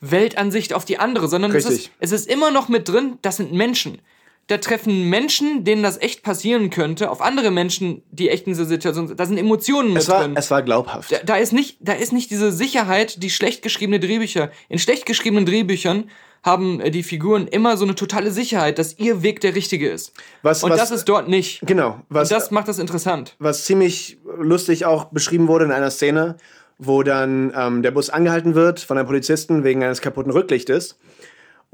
Weltansicht 0.00 0.74
auf 0.74 0.84
die 0.84 0.98
andere, 0.98 1.28
sondern 1.28 1.54
es 1.54 1.64
ist, 1.64 1.90
es 2.00 2.10
ist 2.10 2.28
immer 2.28 2.50
noch 2.50 2.68
mit 2.68 2.88
drin, 2.88 3.18
das 3.22 3.36
sind 3.36 3.52
Menschen. 3.52 4.00
Da 4.46 4.58
treffen 4.58 5.08
Menschen, 5.08 5.64
denen 5.64 5.82
das 5.82 5.98
echt 6.02 6.22
passieren 6.22 6.68
könnte, 6.68 7.10
auf 7.10 7.22
andere 7.22 7.50
Menschen, 7.50 8.02
die 8.10 8.28
echt 8.28 8.46
in 8.46 8.52
dieser 8.52 8.66
Situation 8.66 9.08
sind. 9.08 9.18
Da 9.18 9.24
sind 9.24 9.38
Emotionen 9.38 9.94
mit 9.94 10.02
Es 10.02 10.08
war, 10.10 10.20
drin. 10.22 10.34
es 10.36 10.50
war 10.50 10.62
glaubhaft. 10.62 11.10
Da, 11.12 11.16
da, 11.24 11.36
ist 11.36 11.52
nicht, 11.54 11.78
da 11.80 11.94
ist 11.94 12.12
nicht 12.12 12.30
diese 12.30 12.52
Sicherheit, 12.52 13.22
die 13.22 13.30
schlecht 13.30 13.62
geschriebene 13.62 14.00
Drehbücher. 14.00 14.50
In 14.68 14.78
schlecht 14.78 15.06
geschriebenen 15.06 15.46
Drehbüchern 15.46 16.10
haben 16.42 16.78
äh, 16.80 16.90
die 16.90 17.02
Figuren 17.02 17.46
immer 17.48 17.78
so 17.78 17.84
eine 17.86 17.94
totale 17.94 18.30
Sicherheit, 18.30 18.78
dass 18.78 18.98
ihr 18.98 19.22
Weg 19.22 19.40
der 19.40 19.54
richtige 19.54 19.88
ist. 19.88 20.12
Was- 20.42 20.62
Und 20.62 20.72
was- 20.72 20.78
das 20.80 20.90
ist 20.90 21.04
dort 21.08 21.26
nicht. 21.26 21.60
Genau. 21.66 22.02
Was, 22.10 22.30
Und 22.30 22.36
das 22.36 22.50
macht 22.50 22.68
das 22.68 22.78
interessant. 22.78 23.36
was 23.38 23.64
ziemlich 23.64 24.18
lustig 24.38 24.84
auch 24.84 25.06
beschrieben 25.06 25.48
wurde 25.48 25.64
in 25.64 25.72
einer 25.72 25.90
Szene, 25.90 26.36
wo 26.78 27.02
dann 27.02 27.50
ähm, 27.56 27.82
der 27.82 27.92
Bus 27.92 28.10
angehalten 28.10 28.54
wird 28.54 28.80
von 28.80 28.98
einem 28.98 29.06
Polizisten 29.06 29.64
wegen 29.64 29.82
eines 29.82 30.02
kaputten 30.02 30.32
Rücklichtes. 30.32 30.98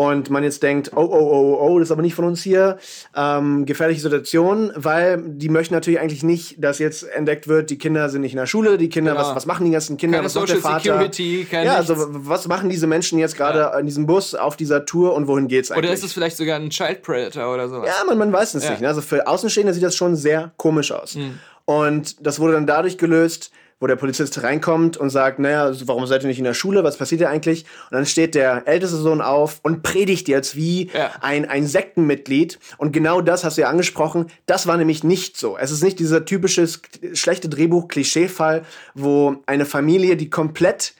Und 0.01 0.31
man 0.31 0.43
jetzt 0.43 0.62
denkt, 0.62 0.93
oh, 0.97 1.01
oh, 1.01 1.09
oh, 1.11 1.59
oh, 1.61 1.79
das 1.79 1.89
ist 1.89 1.93
aber 1.93 2.01
nicht 2.01 2.15
von 2.15 2.25
uns 2.25 2.43
hier. 2.43 2.79
Ähm, 3.15 3.67
gefährliche 3.67 4.01
Situation, 4.01 4.73
weil 4.75 5.23
die 5.23 5.51
möchten 5.51 5.75
natürlich 5.75 6.01
eigentlich 6.01 6.23
nicht, 6.23 6.57
dass 6.65 6.79
jetzt 6.79 7.03
entdeckt 7.03 7.49
wird, 7.49 7.69
die 7.69 7.77
Kinder 7.77 8.09
sind 8.09 8.23
nicht 8.23 8.33
in 8.33 8.39
der 8.39 8.47
Schule, 8.47 8.79
die 8.79 8.89
Kinder, 8.89 9.12
Genau. 9.12 9.25
was, 9.29 9.37
was 9.37 9.45
machen 9.45 9.67
die 9.67 9.73
ganzen 9.73 9.99
Kinder, 9.99 10.17
Keine 10.19 10.27
was 10.27 10.35
macht 10.37 10.49
der 10.49 10.57
Social 10.57 10.73
Vater? 10.73 10.85
Security, 11.12 11.47
ja, 11.53 11.61
nichts. 11.77 11.77
also 11.91 12.07
was 12.09 12.49
machen 12.49 12.70
diese 12.70 12.87
Menschen 12.87 13.19
jetzt 13.19 13.37
gerade 13.37 13.79
in 13.79 13.85
diesem 13.85 14.07
Bus 14.07 14.35
auf 14.35 14.57
dieser 14.57 14.87
Tour 14.87 15.12
und 15.15 15.27
wohin 15.29 15.49
geht's 15.49 15.70
eigentlich? 15.70 15.85
Oder 15.85 15.93
ist 15.93 16.05
es 16.05 16.15
vielleicht 16.15 16.39
sogar 16.39 16.57
ein 16.59 16.70
Child 16.70 17.03
Predator 17.03 17.53
oder 17.53 17.69
sowas? 17.69 17.89
Ja, 17.89 18.03
man, 18.07 18.17
man 18.17 18.33
weiß 18.33 18.55
es 18.55 18.65
Ja. 18.65 18.70
nicht. 18.70 18.81
Ne? 18.81 18.89
Also 18.89 19.03
für 19.03 19.27
Außenstehende 19.27 19.75
sieht 19.75 19.83
das 19.83 19.97
schon 19.97 20.17
sehr 20.17 20.53
komisch 20.57 20.93
aus. 20.93 21.19
Und 21.67 22.27
das 22.27 22.41
wurde 22.41 22.55
dann 22.55 22.67
dadurch 22.67 22.97
gelöst, 22.99 23.51
wo 23.81 23.86
der 23.86 23.97
Polizist 23.97 24.42
reinkommt 24.42 24.99
und 24.99 25.09
sagt, 25.10 25.39
naja, 25.39 25.73
warum 25.86 26.07
seid 26.07 26.23
ihr 26.23 26.28
nicht 26.28 26.39
in 26.39 26.44
der 26.44 26.52
Schule? 26.55 26.84
Was 26.84 26.99
passiert 26.99 27.23
hier 27.23 27.31
eigentlich? 27.31 27.65
Und 27.91 27.97
dann 27.97 28.05
steht 28.07 28.34
der 28.34 28.68
älteste 28.68 28.99
Sohn 28.99 29.23
auf 29.23 29.60
und 29.62 29.83
predigt 29.83 30.28
jetzt 30.28 30.55
wie 30.55 30.91
Ja. 30.92 31.12
ein, 31.23 31.49
ein 31.49 31.67
Sektenmitglied. 31.67 32.59
Und 32.76 32.92
genau 32.92 33.23
das 33.23 33.42
hast 33.42 33.57
du 33.57 33.62
ja 33.62 33.70
angesprochen. 33.70 34.26
Das 34.44 34.67
war 34.67 34.76
nämlich 34.76 35.02
nicht 35.02 35.39
so. 35.39 35.57
Es 35.57 35.70
ist 35.70 35.83
nicht 35.83 35.99
dieser 35.99 36.26
typische 36.26 36.68
schlechte 37.15 37.49
Drehbuch-Klischee-Fall, 37.49 38.62
wo 38.94 39.36
eine 39.47 39.65
Familie, 39.65 40.17
die 40.17 40.28
komplett 40.31 40.94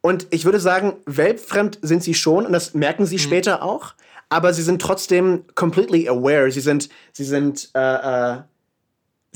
und 0.00 0.28
ich 0.30 0.44
würde 0.44 0.60
sagen, 0.60 0.94
weltfremd 1.06 1.80
sind 1.82 2.04
sie 2.04 2.14
schon 2.14 2.46
und 2.46 2.52
das 2.52 2.72
merken 2.72 3.04
sie 3.04 3.18
später 3.18 3.62
auch. 3.64 3.94
Aber 4.28 4.52
sie 4.54 4.62
sind 4.62 4.80
trotzdem 4.80 5.44
completely 5.56 6.08
aware. 6.08 6.50
Sie 6.52 6.60
sind, 6.60 6.88
sie 7.12 7.24
sind, 7.24 7.68
äh, 7.74 7.80
äh, 8.34 8.38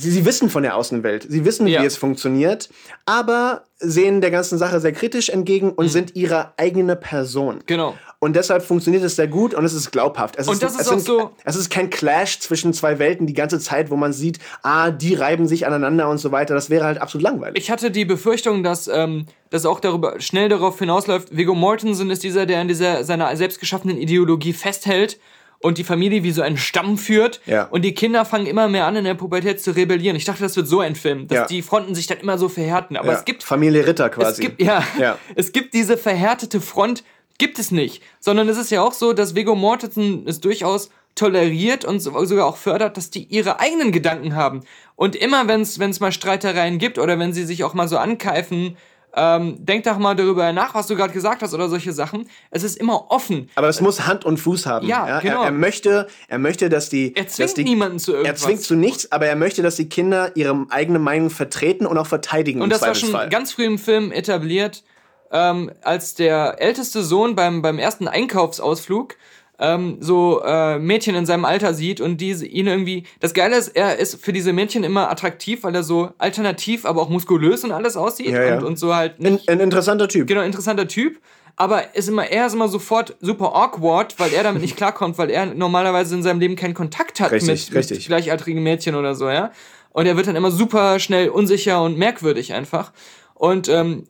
sie, 0.03 0.11
sie 0.11 0.25
wissen 0.25 0.51
von 0.51 0.63
der 0.63 0.77
Außenwelt. 0.77 1.27
Sie 1.29 1.45
wissen, 1.45 1.67
Ja. 1.67 1.83
wie 1.83 1.87
es 1.87 1.97
funktioniert, 1.97 2.69
aber 3.07 3.65
sehen 3.79 4.21
der 4.21 4.31
ganzen 4.31 4.59
Sache 4.59 4.79
sehr 4.81 4.93
kritisch 4.93 5.29
entgegen 5.29 5.73
und 5.73 5.89
sind 5.89 6.15
ihre 6.15 6.53
eigene 6.57 6.95
Person. 6.95 7.61
Genau. 7.67 7.95
Und 8.21 8.37
deshalb 8.37 8.63
funktioniert 8.63 9.03
es 9.03 9.17
sehr 9.17 9.27
gut 9.27 9.55
und 9.55 9.65
es 9.65 9.73
ist 9.75 9.91
glaubhaft. 9.91 10.37
Es 10.39 10.47
Und 10.47 10.63
das 10.63 10.77
ist 10.77 10.87
auch 10.87 10.93
sind, 10.93 11.01
so- 11.05 11.31
Es 11.45 11.57
ist 11.57 11.71
kein 11.71 11.91
Clash 11.91 12.39
zwischen 12.39 12.73
zwei 12.73 13.01
Welten 13.01 13.27
die 13.27 13.33
ganze 13.35 13.59
Zeit, 13.59 13.91
wo 13.91 13.97
man 13.97 14.13
sieht, 14.13 14.39
ah, 14.63 14.93
die 14.93 15.15
reiben 15.15 15.49
sich 15.49 15.67
aneinander 15.67 16.09
und 16.09 16.19
so 16.19 16.31
weiter. 16.31 16.55
Das 16.55 16.71
wäre 16.71 16.85
halt 16.85 16.99
absolut 16.99 17.25
langweilig. 17.25 17.61
Ich 17.61 17.71
hatte 17.73 17.91
die 17.91 18.05
Befürchtung, 18.05 18.63
dass 18.63 18.87
ähm, 18.87 19.27
das 19.51 19.67
auch 19.67 19.81
darüber 19.81 20.21
schnell 20.21 20.49
darauf 20.49 20.79
hinausläuft. 20.79 21.37
Viggo 21.37 21.55
Mortensen 21.57 22.11
ist 22.11 22.23
dieser, 22.23 22.47
der 22.47 22.61
an 22.61 22.69
dieser 22.69 23.03
seiner 23.03 23.35
selbstgeschaffenen 23.37 23.97
Ideologie 23.97 24.53
festhält 24.53 25.19
und 25.63 25.79
die 25.79 25.85
Familie 25.85 26.23
wie 26.23 26.33
so 26.33 26.43
einen 26.43 26.57
Stamm 26.57 26.99
führt. 26.99 27.41
Ja. 27.47 27.65
Und 27.65 27.83
die 27.83 27.95
Kinder 27.95 28.25
fangen 28.25 28.47
immer 28.47 28.69
mehr 28.69 28.87
an, 28.87 28.97
in 28.97 29.05
der 29.05 29.15
Pubertät 29.15 29.61
zu 29.63 29.71
rebellieren. 29.71 30.17
Ich 30.17 30.25
dachte, 30.25 30.43
das 30.43 30.57
wird 30.57 30.69
so 30.69 30.81
ein 30.81 30.95
Film, 30.97 31.29
dass 31.29 31.37
Ja. 31.39 31.47
die 31.47 31.63
Fronten 31.63 31.95
sich 31.95 32.07
dann 32.07 32.19
immer 32.19 32.37
so 32.39 32.49
verhärten. 32.49 32.97
Aber 32.97 33.13
ja. 33.13 33.19
es 33.19 33.25
gibt 33.25 33.43
Familie 33.43 33.87
Ritter 33.87 34.07
es 34.07 34.13
quasi. 34.13 34.43
gibt, 34.43 34.61
ja, 34.61 34.83
Ja. 34.99 35.19
es 35.37 35.53
gibt 35.53 35.73
diese 35.75 35.97
verhärtete 35.97 36.61
Front, 36.61 37.05
gibt 37.39 37.59
es 37.59 37.71
nicht. 37.71 38.03
Sondern 38.21 38.49
es 38.49 38.59
ist 38.59 38.71
ja 38.71 38.83
auch 38.83 38.93
so, 38.93 39.13
dass 39.13 39.35
Viggo 39.35 39.55
Mortensen 39.55 40.25
es 40.27 40.41
durchaus 40.41 40.91
toleriert 41.15 41.85
und 41.85 42.01
so- 42.01 42.25
sogar 42.25 42.47
auch 42.47 42.57
fördert, 42.57 42.97
dass 42.97 43.11
die 43.11 43.25
ihre 43.25 43.61
eigenen 43.61 43.93
Gedanken 43.93 44.35
haben. 44.35 44.61
Und 44.97 45.15
immer, 45.15 45.47
wenn 45.49 45.61
es 45.61 46.01
mal 46.01 46.11
Streitereien 46.13 46.79
gibt 46.79 46.99
oder 46.99 47.19
wenn 47.19 47.33
sie 47.33 47.45
sich 47.45 47.65
auch 47.65 47.75
mal 47.75 47.87
so 47.89 47.99
ankeifen, 47.99 48.77
ähm, 49.15 49.57
denk 49.59 49.85
doch 49.85 49.99
mal 49.99 50.15
darüber 50.15 50.53
nach, 50.53 50.75
was 50.75 50.87
du 50.87 50.97
gerade 50.97 51.13
gesagt 51.13 51.43
hast 51.43 51.53
oder 51.53 51.69
solche 51.69 51.93
Sachen. 51.93 52.29
Es 52.51 52.63
ist 52.63 52.77
immer 52.79 53.11
offen. 53.11 53.51
Aber 53.55 53.69
es 53.69 53.81
muss 53.81 54.07
Hand 54.07 54.25
und 54.25 54.39
Fuß 54.39 54.67
haben. 54.67 54.87
Ja, 54.87 55.21
genau. 55.21 55.41
Er, 55.41 55.47
er 55.47 55.53
möchte, 55.53 56.07
er 56.29 56.39
möchte, 56.39 56.69
dass 56.69 56.89
die, 56.89 57.15
Er 57.15 57.29
zwingt 57.29 57.57
die, 57.59 57.65
niemanden 57.65 57.99
zu 57.99 58.13
er 58.13 58.19
irgendwas. 58.19 58.43
zwingt 58.43 58.63
zu 58.63 58.75
nichts, 58.75 59.13
aber 59.13 59.27
er 59.27 59.37
möchte, 59.37 59.63
dass 59.63 59.77
die 59.77 59.89
Kinder 59.89 60.33
ihre 60.35 60.67
eigene 60.71 60.99
Meinung 60.99 61.31
vertreten 61.31 61.87
und 61.87 61.99
auch 61.99 62.07
verteidigen. 62.07 62.63
Und 62.63 62.71
das 62.71 62.81
war 62.83 62.95
schon 62.95 63.13
ganz 63.29 63.53
früh 63.53 63.65
im 63.65 63.79
Film 63.79 64.13
etabliert, 64.13 64.83
ähm, 65.31 65.71
als 65.83 66.15
der 66.15 66.61
älteste 66.61 67.03
Sohn 67.03 67.35
beim, 67.35 67.63
beim 67.63 67.79
ersten 67.79 68.09
Einkaufsausflug 68.09 69.17
ähm, 69.63 69.99
so 70.01 70.43
äh, 70.45 70.79
Mädchen 70.79 71.15
in 71.15 71.25
seinem 71.25 71.45
Alter 71.45 71.73
sieht 71.73 72.01
und 72.01 72.21
diese 72.21 72.45
ihn 72.45 72.67
irgendwie. 72.67 73.05
Das 73.21 73.33
Geile 73.33 73.57
ist, 73.57 73.69
er 73.69 73.99
ist 73.99 74.23
für 74.23 74.33
diese 74.33 74.53
Mädchen 74.53 74.83
immer 74.83 75.11
attraktiv, 75.11 75.63
weil 75.63 75.75
er 75.75 75.85
so 75.85 76.11
alternativ, 76.19 76.85
aber 76.85 77.01
auch 77.01 77.09
muskulös 77.09 77.63
und 77.63 77.71
alles 77.71 77.97
aussieht 77.97 78.31
Ja, 78.31 78.43
ja. 78.43 78.59
Und, 78.59 78.65
und 78.65 78.79
so 78.79 78.95
halt 78.95 79.21
ein, 79.21 79.35
nicht. 79.35 79.49
ein 79.49 79.61
interessanter 79.61 80.09
Typ. 80.09 80.27
Genau, 80.27 80.43
interessanter 80.43 80.89
Typ. 80.89 81.21
Aber 81.55 81.95
ist 81.95 82.09
immer, 82.09 82.27
er 82.27 82.47
ist 82.47 82.55
immer 82.55 82.69
sofort 82.69 83.17
super 83.21 83.55
awkward, 83.55 84.19
weil 84.19 84.33
er 84.33 84.43
damit 84.43 84.63
nicht 84.63 84.77
klarkommt, 84.77 85.19
weil 85.19 85.31
er 85.31 85.47
normalerweise 85.47 86.15
in 86.15 86.23
seinem 86.23 86.41
Leben 86.41 86.57
keinen 86.57 86.75
Kontakt 86.75 87.21
hat 87.21 87.31
Richtig, 87.31 87.69
mit, 87.69 87.79
richtig. 87.79 87.99
mit 87.99 88.07
gleichaltrigen 88.07 88.63
Mädchen 88.63 88.95
oder 88.95 89.15
so, 89.15 89.29
ja. 89.29 89.53
Und 89.91 90.07
er 90.07 90.17
wird 90.17 90.27
dann 90.27 90.37
immer 90.37 90.51
super 90.51 90.99
schnell 90.99 91.29
unsicher 91.29 91.83
und 91.83 91.99
merkwürdig 91.99 92.55
einfach. 92.55 92.93
Und 93.35 93.69
ähm, 93.69 94.05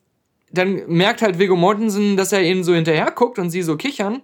dann 0.53 0.83
merkt 0.87 1.21
halt 1.21 1.39
Viggo 1.39 1.57
Mortensen, 1.57 2.17
dass 2.17 2.33
er 2.33 2.43
ihnen 2.43 2.63
so 2.63 2.75
hinterher 2.75 3.11
guckt 3.11 3.39
und 3.39 3.51
sie 3.51 3.63
so 3.63 3.77
kichern 3.77 4.23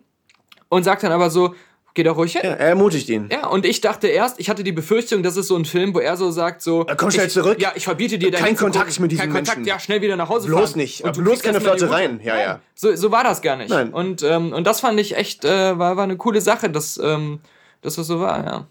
und 0.69 0.85
sagt 0.85 1.03
dann 1.03 1.13
aber 1.13 1.31
so, 1.31 1.55
geh 1.95 2.03
doch 2.03 2.17
ruhig 2.17 2.33
hin. 2.33 2.43
Ja, 2.45 2.51
er 2.51 2.69
ermutigt 2.69 3.09
ihn. 3.09 3.29
Ja, 3.31 3.49
und 3.49 3.67
ich 3.67 3.81
dachte 3.81 4.07
erst, 4.07 4.39
ich 4.39 4.49
hatte 4.49 4.63
die 4.63 4.73
Befürchtung, 4.73 5.23
das 5.23 5.37
ist 5.37 5.49
so 5.49 5.57
ein 5.57 5.65
Film, 5.65 5.95
wo 5.95 5.99
er 5.99 6.17
so 6.17 6.31
sagt, 6.31 6.63
so. 6.63 6.87
komm 6.97 7.11
schnell 7.11 7.27
ich, 7.27 7.33
zurück. 7.33 7.61
Ja, 7.61 7.73
ich 7.75 7.85
verbiete 7.85 8.19
dir 8.19 8.31
Kein 8.31 8.41
dahin 8.41 8.57
zu 8.57 8.65
Kontakt 8.65 9.01
mit 9.01 9.11
diesen 9.11 9.23
Kein 9.23 9.33
Kontakt, 9.33 9.59
Menschen. 9.59 9.69
ja, 9.69 9.81
schnell 9.81 10.01
wieder 10.01 10.17
nach 10.17 10.29
Hause 10.29 10.47
Bloß 10.47 10.71
fahren. 10.71 10.79
nicht. 10.79 11.03
Und 11.03 11.17
du 11.17 11.23
Bloß 11.23 11.43
keine 11.43 11.61
Flirtereien. 11.61 12.13
Route. 12.19 12.25
Ja, 12.25 12.41
ja. 12.41 12.61
So, 12.75 12.95
so 12.95 13.11
war 13.11 13.25
das 13.25 13.43
gar 13.43 13.57
nicht. 13.57 13.71
Nein. 13.71 13.93
Und, 13.93 14.23
ähm, 14.23 14.53
und 14.53 14.65
das 14.67 14.81
fand 14.81 15.01
ich 15.01 15.17
echt, 15.17 15.45
äh, 15.45 15.79
war, 15.79 15.97
war 15.97 16.05
eine 16.05 16.17
coole 16.17 16.41
Sache, 16.41 16.71
dass, 16.71 16.99
ähm, 17.03 17.41
dass 17.83 17.97
das 17.97 18.07
so 18.07 18.21
war, 18.21 18.45
ja. 18.45 18.67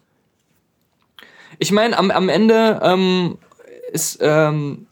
Ich 1.59 1.71
meine, 1.71 1.97
am, 1.97 2.11
am 2.11 2.29
Ende 2.29 2.79
ähm, 2.83 3.37
ist 3.91 4.19
ähm, 4.21 4.87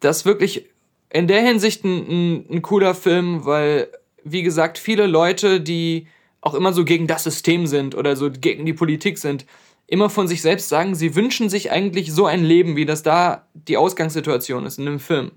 das 0.00 0.24
wirklich 0.24 0.66
in 1.10 1.28
der 1.28 1.42
Hinsicht 1.42 1.84
ein, 1.84 1.98
ein, 2.08 2.46
ein 2.50 2.62
cooler 2.62 2.94
Film, 2.94 3.44
weil, 3.44 3.88
wie 4.24 4.42
gesagt, 4.42 4.78
viele 4.78 5.06
Leute, 5.06 5.60
die 5.60 6.08
auch 6.40 6.54
immer 6.54 6.72
so 6.72 6.84
gegen 6.84 7.06
das 7.06 7.24
System 7.24 7.66
sind 7.66 7.94
oder 7.94 8.16
so 8.16 8.30
gegen 8.30 8.66
die 8.66 8.72
Politik 8.72 9.18
sind, 9.18 9.46
immer 9.86 10.10
von 10.10 10.28
sich 10.28 10.42
selbst 10.42 10.68
sagen, 10.68 10.94
sie 10.94 11.14
wünschen 11.14 11.48
sich 11.48 11.70
eigentlich 11.70 12.12
so 12.12 12.26
ein 12.26 12.42
Leben, 12.42 12.76
wie 12.76 12.86
das 12.86 13.02
da 13.02 13.46
die 13.54 13.76
Ausgangssituation 13.76 14.66
ist 14.66 14.78
in 14.78 14.86
dem 14.86 14.98
Film. 14.98 15.32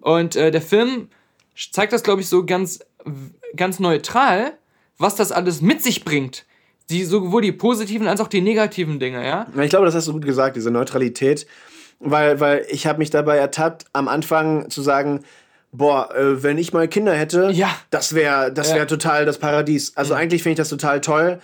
Und 0.00 0.36
äh, 0.36 0.50
der 0.50 0.62
Film 0.62 1.08
zeigt 1.72 1.92
das, 1.92 2.02
glaube 2.02 2.20
ich, 2.20 2.28
so 2.28 2.44
ganz, 2.46 2.80
ganz 3.56 3.80
neutral, 3.80 4.52
was 4.96 5.16
das 5.16 5.32
alles 5.32 5.60
mit 5.60 5.82
sich 5.82 6.04
bringt. 6.04 6.46
Die, 6.90 7.04
sowohl 7.04 7.42
die 7.42 7.52
positiven 7.52 8.08
als 8.08 8.20
auch 8.20 8.28
die 8.28 8.40
negativen 8.40 8.98
Dinge, 8.98 9.26
ja? 9.26 9.46
Ich 9.60 9.70
glaube, 9.70 9.84
das 9.84 9.94
hast 9.94 10.08
du 10.08 10.12
gut 10.12 10.24
gesagt, 10.24 10.56
diese 10.56 10.70
Neutralität. 10.70 11.46
Weil, 12.00 12.38
weil 12.38 12.64
ich 12.70 12.86
habe 12.86 13.00
mich 13.00 13.10
dabei 13.10 13.38
ertappt, 13.38 13.86
am 13.92 14.06
Anfang 14.06 14.70
zu 14.70 14.82
sagen, 14.82 15.24
boah, 15.72 16.14
äh, 16.14 16.42
wenn 16.42 16.58
ich 16.58 16.72
mal 16.72 16.88
Kinder 16.88 17.14
hätte, 17.14 17.50
Ja. 17.52 17.70
das 17.90 18.14
wäre 18.14 18.52
das 18.52 18.70
Ja. 18.70 18.76
wär 18.76 18.86
total 18.86 19.24
das 19.26 19.38
Paradies. 19.38 19.92
Also 19.96 20.14
eigentlich 20.14 20.42
finde 20.42 20.52
ich 20.52 20.58
das 20.58 20.68
total 20.68 21.00
toll. 21.00 21.38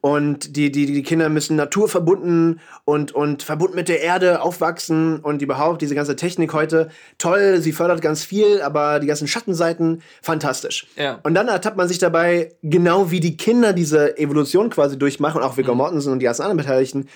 Und 0.00 0.54
die, 0.56 0.70
die, 0.70 0.86
die 0.86 1.02
Kinder 1.02 1.28
müssen 1.28 1.56
naturverbunden 1.56 2.60
und, 2.84 3.10
und 3.12 3.42
verbunden 3.42 3.74
mit 3.74 3.88
der 3.88 4.00
Erde 4.00 4.42
aufwachsen 4.42 5.18
und 5.18 5.42
überhaupt 5.42 5.82
diese 5.82 5.96
ganze 5.96 6.14
Technik 6.14 6.52
heute. 6.52 6.90
Toll, 7.18 7.58
sie 7.60 7.72
fördert 7.72 8.00
ganz 8.00 8.22
viel, 8.22 8.62
aber 8.62 9.00
die 9.00 9.08
ganzen 9.08 9.26
Schattenseiten, 9.26 10.02
fantastisch. 10.22 10.86
Ja. 10.96 11.18
Und 11.24 11.34
dann 11.34 11.48
ertappt 11.48 11.76
man 11.76 11.88
sich 11.88 11.98
dabei, 11.98 12.52
genau 12.62 13.10
wie 13.10 13.18
die 13.18 13.36
Kinder 13.36 13.72
diese 13.72 14.16
Evolution 14.18 14.70
quasi 14.70 14.96
durchmachen, 14.96 15.42
auch 15.42 15.56
Viggo 15.56 15.74
Mortensen 15.74 16.12
und 16.12 16.20
die 16.20 16.26
ganzen 16.26 16.42
anderen 16.42 16.58
Beteiligten, 16.58 17.08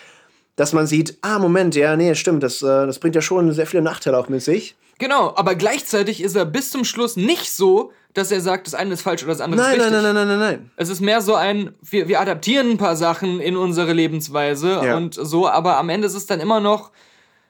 dass 0.57 0.73
man 0.73 0.87
sieht, 0.87 1.19
ah, 1.23 1.39
Moment, 1.39 1.75
ja, 1.75 1.97
nee, 1.97 2.15
stimmt, 2.15 2.43
das, 2.43 2.63
äh, 2.63 2.67
das 2.87 2.99
bringt 2.99 3.15
ja 3.15 3.23
schon 3.23 3.53
sehr 3.53 3.67
viele 3.67 3.83
Nachteile 3.83 4.19
auch 4.19 4.29
mit 4.29 4.43
sich. 4.43 4.77
Genau, 4.99 5.33
aber 5.37 5.55
gleichzeitig 5.55 6.23
ist 6.23 6.37
er 6.37 6.45
bis 6.45 6.71
zum 6.71 6.85
Schluss 6.85 7.17
nicht 7.17 7.51
so, 7.51 7.93
dass 8.15 8.31
er 8.31 8.41
sagt, 8.43 8.67
das 8.67 8.75
eine 8.75 8.93
ist 8.93 9.01
falsch 9.03 9.23
oder 9.23 9.33
das 9.33 9.41
andere 9.41 9.63
Nein, 9.63 9.79
ist 9.79 9.87
richtig. 9.87 9.93
nein, 10.03 10.03
nein, 10.03 10.15
nein, 10.15 10.29
nein, 10.29 10.39
nein, 10.39 10.59
nein. 10.61 10.71
Es 10.77 10.91
ist 10.91 11.01
mehr 11.01 11.23
so 11.23 11.35
ein, 11.35 11.75
wir, 11.81 12.09
wir 12.09 12.21
adaptieren 12.21 12.73
ein 12.73 12.77
paar 12.79 12.95
Sachen 12.95 13.41
in 13.41 13.57
unsere 13.57 13.93
Lebensweise 13.95 14.81
Ja. 14.85 14.97
und 14.97 15.15
so, 15.15 15.49
aber 15.49 15.79
am 15.79 15.89
Ende 15.89 16.07
ist 16.07 16.15
es 16.15 16.27
dann 16.27 16.39
immer 16.41 16.61
noch 16.61 16.91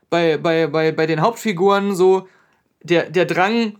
bei, 0.08 0.36
bei, 0.36 0.68
bei, 0.68 0.92
bei 0.92 1.06
den 1.06 1.20
Hauptfiguren 1.20 1.96
so 1.96 2.28
der, 2.84 3.10
der 3.10 3.24
Drang, 3.24 3.76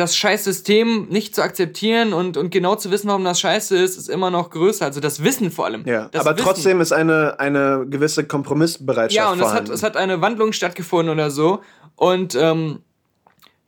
das 0.00 0.16
Scheißsystem 0.16 1.06
nicht 1.08 1.34
zu 1.34 1.42
akzeptieren 1.42 2.12
und, 2.12 2.36
und 2.36 2.50
genau 2.50 2.74
zu 2.74 2.90
wissen, 2.90 3.08
warum 3.08 3.22
das 3.22 3.38
scheiße 3.38 3.76
ist, 3.76 3.96
ist 3.96 4.08
immer 4.08 4.30
noch 4.30 4.50
größer. 4.50 4.84
Also 4.84 5.00
das 5.00 5.22
Wissen 5.22 5.50
vor 5.50 5.66
allem. 5.66 5.86
Ja, 5.86 6.10
aber 6.14 6.34
Wissen. 6.34 6.36
trotzdem 6.44 6.80
ist 6.80 6.92
eine, 6.92 7.38
eine 7.38 7.86
gewisse 7.88 8.24
Kompromissbereitschaft 8.24 9.12
Ja, 9.14 9.30
und 9.30 9.38
es 9.38 9.44
hat, 9.44 9.50
vorhanden. 9.50 9.72
es 9.72 9.82
hat 9.82 9.96
eine 9.96 10.20
Wandlung 10.20 10.52
stattgefunden 10.52 11.12
oder 11.12 11.30
so. 11.30 11.60
Und 11.96 12.34
ähm, 12.34 12.80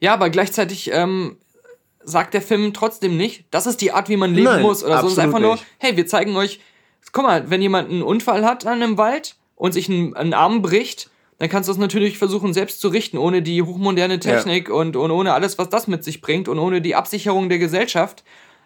ja, 0.00 0.14
aber 0.14 0.30
gleichzeitig 0.30 0.90
ähm, 0.92 1.36
sagt 2.02 2.34
der 2.34 2.42
Film 2.42 2.74
trotzdem 2.74 3.16
nicht, 3.16 3.44
das 3.50 3.66
ist 3.66 3.80
die 3.80 3.92
Art, 3.92 4.08
wie 4.08 4.16
man 4.16 4.34
leben 4.34 4.46
Nein, 4.46 4.62
muss 4.62 4.82
oder 4.82 5.00
so. 5.00 5.06
Es 5.06 5.12
ist 5.12 5.18
einfach 5.18 5.38
nur, 5.38 5.58
hey, 5.78 5.96
wir 5.96 6.06
zeigen 6.06 6.34
euch, 6.36 6.60
guck 7.12 7.24
mal, 7.24 7.50
wenn 7.50 7.62
jemand 7.62 7.90
einen 7.90 8.02
Unfall 8.02 8.44
hat 8.44 8.66
an 8.66 8.82
einem 8.82 8.98
Wald 8.98 9.36
und 9.54 9.72
sich 9.72 9.88
einen, 9.88 10.16
einen 10.16 10.34
Arm 10.34 10.62
bricht, 10.62 11.10
dann 11.42 11.50
kannst 11.50 11.68
du 11.68 11.72
es 11.72 11.78
natürlich 11.78 12.18
versuchen, 12.18 12.54
selbst 12.54 12.80
zu 12.80 12.86
richten, 12.86 13.18
ohne 13.18 13.42
die 13.42 13.62
hochmoderne 13.62 14.20
Technik 14.20 14.70
und, 14.70 14.94
und 14.94 15.10
ohne 15.10 15.34
alles, 15.34 15.58
was 15.58 15.68
das 15.68 15.88
mit 15.88 16.04
sich 16.04 16.20
bringt 16.20 16.46
und 16.46 16.56
ohne 16.56 16.80
die 16.80 16.94
Absicherung 16.94 17.48
der 17.48 17.58
Gesellschaft. 17.58 18.22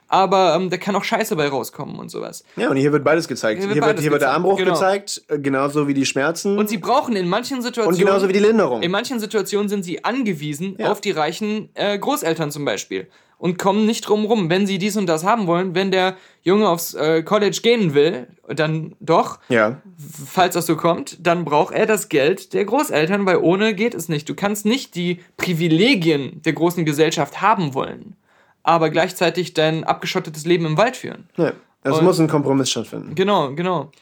Aber 0.09 0.55
ähm, 0.55 0.69
da 0.69 0.77
kann 0.77 0.95
auch 0.95 1.03
Scheiße 1.03 1.37
bei 1.37 1.49
rauskommen 1.49 1.99
und 1.99 2.11
sowas. 2.11 2.45
ja, 2.55 2.69
und 2.69 2.77
hier 2.77 2.93
wird 2.93 3.03
beides 3.03 3.29
gezeigt. 3.29 3.61
Hier 3.63 3.69
Hier 3.69 3.77
wird 3.77 3.77
wird, 3.77 3.87
beides 3.93 4.03
hier 4.03 4.11
wird 4.13 4.21
der 4.21 4.33
Armbruch 4.33 4.59
genau. 4.59 4.75
gezeigt, 4.75 5.23
äh, 5.29 5.39
genauso 5.39 5.89
wie 5.89 5.95
die 5.95 6.05
Schmerzen. 6.05 6.59
Und 6.59 6.69
sie 6.69 6.77
brauchen 6.77 7.17
in 7.17 7.27
manchen 7.31 7.63
Situationen. 7.63 7.99
Und 7.99 8.07
genauso 8.07 8.29
wie 8.29 8.35
die 8.35 8.41
Linderung. 8.41 8.83
In 8.83 8.91
manchen 8.91 9.21
Situationen 9.21 9.71
sind 9.71 9.83
sie 9.83 10.05
angewiesen 10.05 10.77
Ja. 10.79 10.93
auf 10.93 11.01
die 11.01 11.13
reichen 11.13 11.71
äh, 11.73 11.99
Großeltern 11.99 12.51
zum 12.51 12.67
Beispiel. 12.67 13.09
Und 13.39 13.59
kommen 13.59 13.85
nicht 13.85 14.09
drum 14.09 14.25
rum, 14.25 14.49
wenn 14.49 14.67
sie 14.67 14.79
dies 14.79 14.97
und 14.97 15.07
das 15.07 15.23
haben 15.23 15.47
wollen. 15.47 15.75
Wenn 15.75 15.91
der 15.91 16.17
Junge 16.43 16.69
aufs 16.71 16.95
äh, 16.95 17.23
College 17.23 17.59
gehen 17.63 17.93
will, 17.93 18.29
dann 18.49 18.97
doch, 18.99 19.41
ja. 19.51 19.83
falls 20.27 20.55
das 20.55 20.65
so 20.65 20.75
kommt, 20.77 21.19
dann 21.27 21.45
braucht 21.45 21.75
er 21.75 21.85
das 21.85 22.09
Geld 22.09 22.55
der 22.55 22.65
Großeltern, 22.65 23.27
weil 23.27 23.37
ohne 23.37 23.75
geht 23.75 23.95
es 23.95 24.09
nicht. 24.09 24.27
Du 24.29 24.35
kannst 24.35 24.65
nicht 24.65 24.95
die 24.95 25.21
Privilegien 25.37 26.41
der 26.45 26.55
großen 26.55 26.85
Gesellschaft 26.87 27.43
haben 27.43 27.75
wollen, 27.75 28.17
aber 28.63 28.89
gleichzeitig 28.89 29.53
dein 29.53 29.85
abgeschottetes 29.85 30.47
Leben 30.47 30.65
im 30.65 30.77
Wald 30.79 30.97
führen. 30.97 31.29
ja. 31.37 31.53
Es 31.83 31.99
Und- 31.99 32.05
muss 32.05 32.19
ein 32.19 32.27
Kompromiss 32.29 32.71
stattfinden. 32.71 33.15
Genau, 33.15 33.55
genau. 33.55 33.93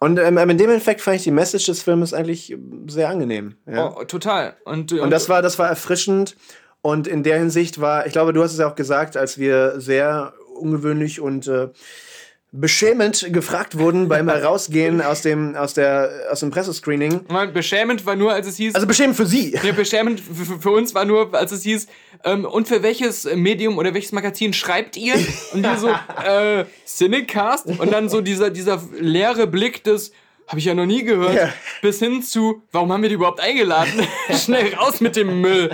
Und 0.00 0.18
ähm, 0.18 0.36
in 0.38 0.58
dem 0.58 0.70
Effekt 0.70 1.00
fand 1.00 1.18
ich 1.18 1.22
die 1.22 1.30
Message 1.30 1.66
des 1.66 1.82
Filmes 1.82 2.12
eigentlich 2.12 2.56
sehr 2.88 3.08
angenehm. 3.08 3.54
Ja. 3.70 3.94
Oh, 3.94 4.02
total. 4.04 4.56
Und, 4.64 4.90
Und 4.92 5.10
das 5.10 5.28
war, 5.28 5.40
das 5.42 5.56
war 5.58 5.68
erfrischend. 5.68 6.34
Und 6.82 7.06
in 7.06 7.22
der 7.22 7.38
Hinsicht 7.38 7.80
war, 7.80 8.06
ich 8.06 8.12
glaube, 8.12 8.32
du 8.32 8.42
hast 8.42 8.52
es 8.52 8.58
ja 8.58 8.68
auch 8.68 8.74
gesagt, 8.74 9.16
als 9.16 9.38
wir 9.38 9.80
sehr 9.80 10.32
ungewöhnlich 10.54 11.20
und 11.20 11.46
äh, 11.46 11.68
beschämend 12.52 13.32
gefragt 13.32 13.78
wurden 13.78 14.08
beim 14.08 14.28
Herausgehen 14.30 15.00
aus 15.00 15.22
dem, 15.22 15.54
aus 15.54 15.74
der, 15.74 16.10
aus 16.30 16.40
dem 16.40 16.50
Pressescreening. 16.50 17.26
Mann, 17.28 17.52
beschämend 17.52 18.06
war 18.06 18.16
nur, 18.16 18.32
als 18.32 18.46
es 18.46 18.56
hieß. 18.56 18.74
Also 18.74 18.86
beschämend 18.86 19.16
für 19.16 19.26
sie. 19.26 19.52
Ja, 19.62 19.72
beschämend 19.72 20.20
für 20.20 20.70
uns 20.70 20.94
war 20.94 21.04
nur, 21.04 21.34
als 21.34 21.52
es 21.52 21.62
hieß, 21.62 21.86
ähm, 22.24 22.44
und 22.44 22.68
für 22.68 22.82
welches 22.82 23.24
Medium 23.34 23.78
oder 23.78 23.94
welches 23.94 24.12
Magazin 24.12 24.52
schreibt 24.52 24.96
ihr? 24.96 25.14
Und 25.52 25.62
wir 25.62 25.76
so, 25.76 25.88
äh, 26.24 26.64
Cinecast? 26.86 27.66
Und 27.66 27.92
dann 27.92 28.08
so 28.08 28.20
dieser, 28.20 28.50
dieser 28.50 28.82
leere 28.98 29.46
Blick 29.46 29.84
des, 29.84 30.12
habe 30.50 30.58
ich 30.58 30.64
ja 30.66 30.74
noch 30.74 30.84
nie 30.84 31.04
gehört, 31.04 31.34
Ja. 31.34 31.48
bis 31.80 32.00
hin 32.00 32.22
zu, 32.22 32.62
warum 32.72 32.92
haben 32.92 33.02
wir 33.02 33.08
die 33.08 33.14
überhaupt 33.14 33.40
eingeladen? 33.40 33.92
Schnell 34.36 34.74
raus 34.74 35.00
mit 35.00 35.16
dem 35.16 35.40
Müll. 35.40 35.70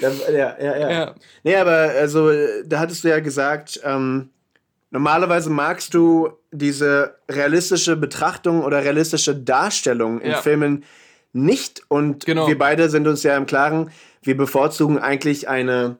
Ja, 0.00 0.10
ja, 0.30 0.56
ja. 0.76 0.90
ja. 0.90 1.14
Nee, 1.42 1.56
aber 1.56 1.70
also, 1.72 2.30
da 2.66 2.80
hattest 2.80 3.02
du 3.04 3.08
ja 3.08 3.20
gesagt, 3.20 3.80
ähm, 3.84 4.30
normalerweise 4.90 5.48
magst 5.50 5.94
du 5.94 6.30
diese 6.50 7.16
realistische 7.30 7.96
Betrachtung 7.96 8.62
oder 8.62 8.82
realistische 8.84 9.34
Darstellung 9.34 10.20
in 10.20 10.32
Ja. 10.32 10.42
Filmen 10.42 10.84
nicht. 11.32 11.82
Und 11.88 12.26
Genau. 12.26 12.46
wir 12.48 12.58
beide 12.58 12.90
sind 12.90 13.06
uns 13.06 13.22
ja 13.22 13.36
im 13.36 13.46
Klaren, 13.46 13.90
wir 14.22 14.36
bevorzugen 14.36 14.98
eigentlich 14.98 15.48
eine, 15.48 15.96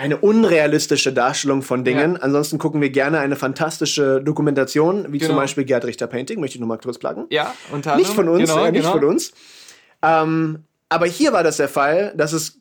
eine 0.00 0.16
unrealistische 0.16 1.12
Darstellung 1.12 1.60
von 1.60 1.84
Dingen. 1.84 2.16
Ansonsten 2.16 2.56
gucken 2.56 2.80
wir 2.80 2.88
gerne 2.88 3.18
eine 3.18 3.36
fantastische 3.36 4.22
Dokumentation, 4.22 5.12
wie 5.12 5.18
zum 5.18 5.28
Genau. 5.28 5.40
Beispiel 5.40 5.64
Gerd 5.64 5.84
Richter 5.84 6.06
Painting, 6.06 6.40
möchte 6.40 6.56
ich 6.56 6.60
nochmal 6.60 6.78
kurz 6.78 6.96
pluggen. 6.96 7.26
Ja, 7.28 7.54
unter 7.70 7.96
Nicht 7.96 8.08
von 8.10 8.20
anderem. 8.26 8.40
uns, 8.40 8.50
genau, 8.50 8.64
äh, 8.64 8.72
nicht 8.72 8.80
genau. 8.80 8.92
von 8.92 9.04
uns. 9.04 9.32
Ähm, 10.02 10.64
aber 10.88 11.04
hier 11.04 11.34
war 11.34 11.42
das 11.42 11.58
der 11.58 11.68
Fall, 11.68 12.14
dass 12.16 12.32
es 12.32 12.60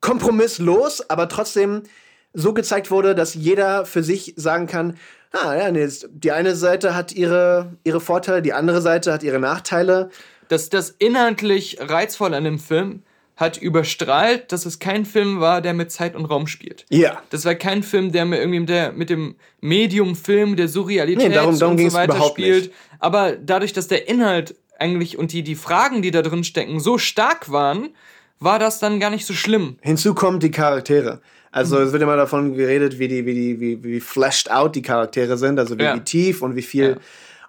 kompromisslos, 0.00 1.08
aber 1.08 1.28
trotzdem 1.28 1.84
so 2.32 2.52
gezeigt 2.52 2.90
wurde, 2.90 3.14
dass 3.14 3.34
jeder 3.34 3.86
für 3.86 4.02
sich 4.02 4.34
sagen 4.36 4.66
kann, 4.66 4.96
ah, 5.30 5.54
ja, 5.54 5.70
nee, 5.70 5.88
die 6.10 6.32
eine 6.32 6.56
Seite 6.56 6.96
hat 6.96 7.12
ihre, 7.12 7.74
ihre 7.84 8.00
Vorteile, 8.00 8.42
die 8.42 8.54
andere 8.54 8.82
Seite 8.82 9.12
hat 9.12 9.22
ihre 9.22 9.38
Nachteile. 9.38 10.10
Das, 10.48 10.68
das 10.68 10.90
inhaltlich 10.90 11.78
reizvoll 11.80 12.34
an 12.34 12.42
dem 12.42 12.58
Film 12.58 13.04
hat 13.42 13.58
überstrahlt, 13.58 14.50
dass 14.52 14.64
es 14.64 14.78
kein 14.78 15.04
Film 15.04 15.40
war, 15.40 15.60
der 15.60 15.74
mit 15.74 15.92
Zeit 15.92 16.16
und 16.16 16.24
Raum 16.24 16.46
spielt. 16.46 16.86
Ja. 16.88 17.20
Das 17.28 17.44
war 17.44 17.54
kein 17.54 17.82
Film, 17.82 18.10
der 18.12 18.24
mir 18.24 18.38
irgendwie 18.38 18.60
mit, 18.60 18.68
der, 18.70 18.92
mit 18.92 19.10
dem 19.10 19.34
Medium-Film 19.60 20.56
der 20.56 20.68
Surrealität 20.68 21.28
Nee, 21.28 21.34
darum- 21.34 21.58
darum 21.58 21.76
und 21.76 21.90
so 21.90 21.96
weiter 21.96 22.22
spielt. 22.30 22.64
nicht. 22.66 22.72
Aber 23.00 23.32
dadurch, 23.32 23.72
dass 23.72 23.88
der 23.88 24.08
Inhalt 24.08 24.54
eigentlich 24.78 25.18
und 25.18 25.32
die, 25.32 25.42
die 25.42 25.54
Fragen, 25.56 26.02
die 26.02 26.10
da 26.10 26.22
drin 26.22 26.44
stecken, 26.44 26.80
so 26.80 26.98
stark 26.98 27.50
waren, 27.50 27.90
war 28.40 28.58
das 28.58 28.78
dann 28.78 28.98
gar 29.00 29.10
nicht 29.10 29.26
so 29.26 29.34
schlimm. 29.34 29.76
Hinzu 29.82 30.14
kommen 30.14 30.40
die 30.40 30.50
Charaktere. 30.50 31.20
Also 31.50 31.76
Mhm. 31.76 31.82
es 31.86 31.92
wird 31.92 32.02
immer 32.02 32.16
davon 32.16 32.54
geredet, 32.54 32.98
wie 32.98 33.08
die, 33.08 33.26
wie 33.26 33.34
die, 33.34 33.60
wie, 33.60 33.84
wie 33.84 34.00
fleshed 34.00 34.50
out 34.50 34.74
die 34.74 34.82
Charaktere 34.82 35.36
sind, 35.36 35.58
also 35.58 35.78
wie, 35.78 35.82
Ja. 35.82 35.98
tief 35.98 36.42
und 36.42 36.56
wie 36.56 36.62
viel. 36.62 36.90
Ja. 36.90 36.96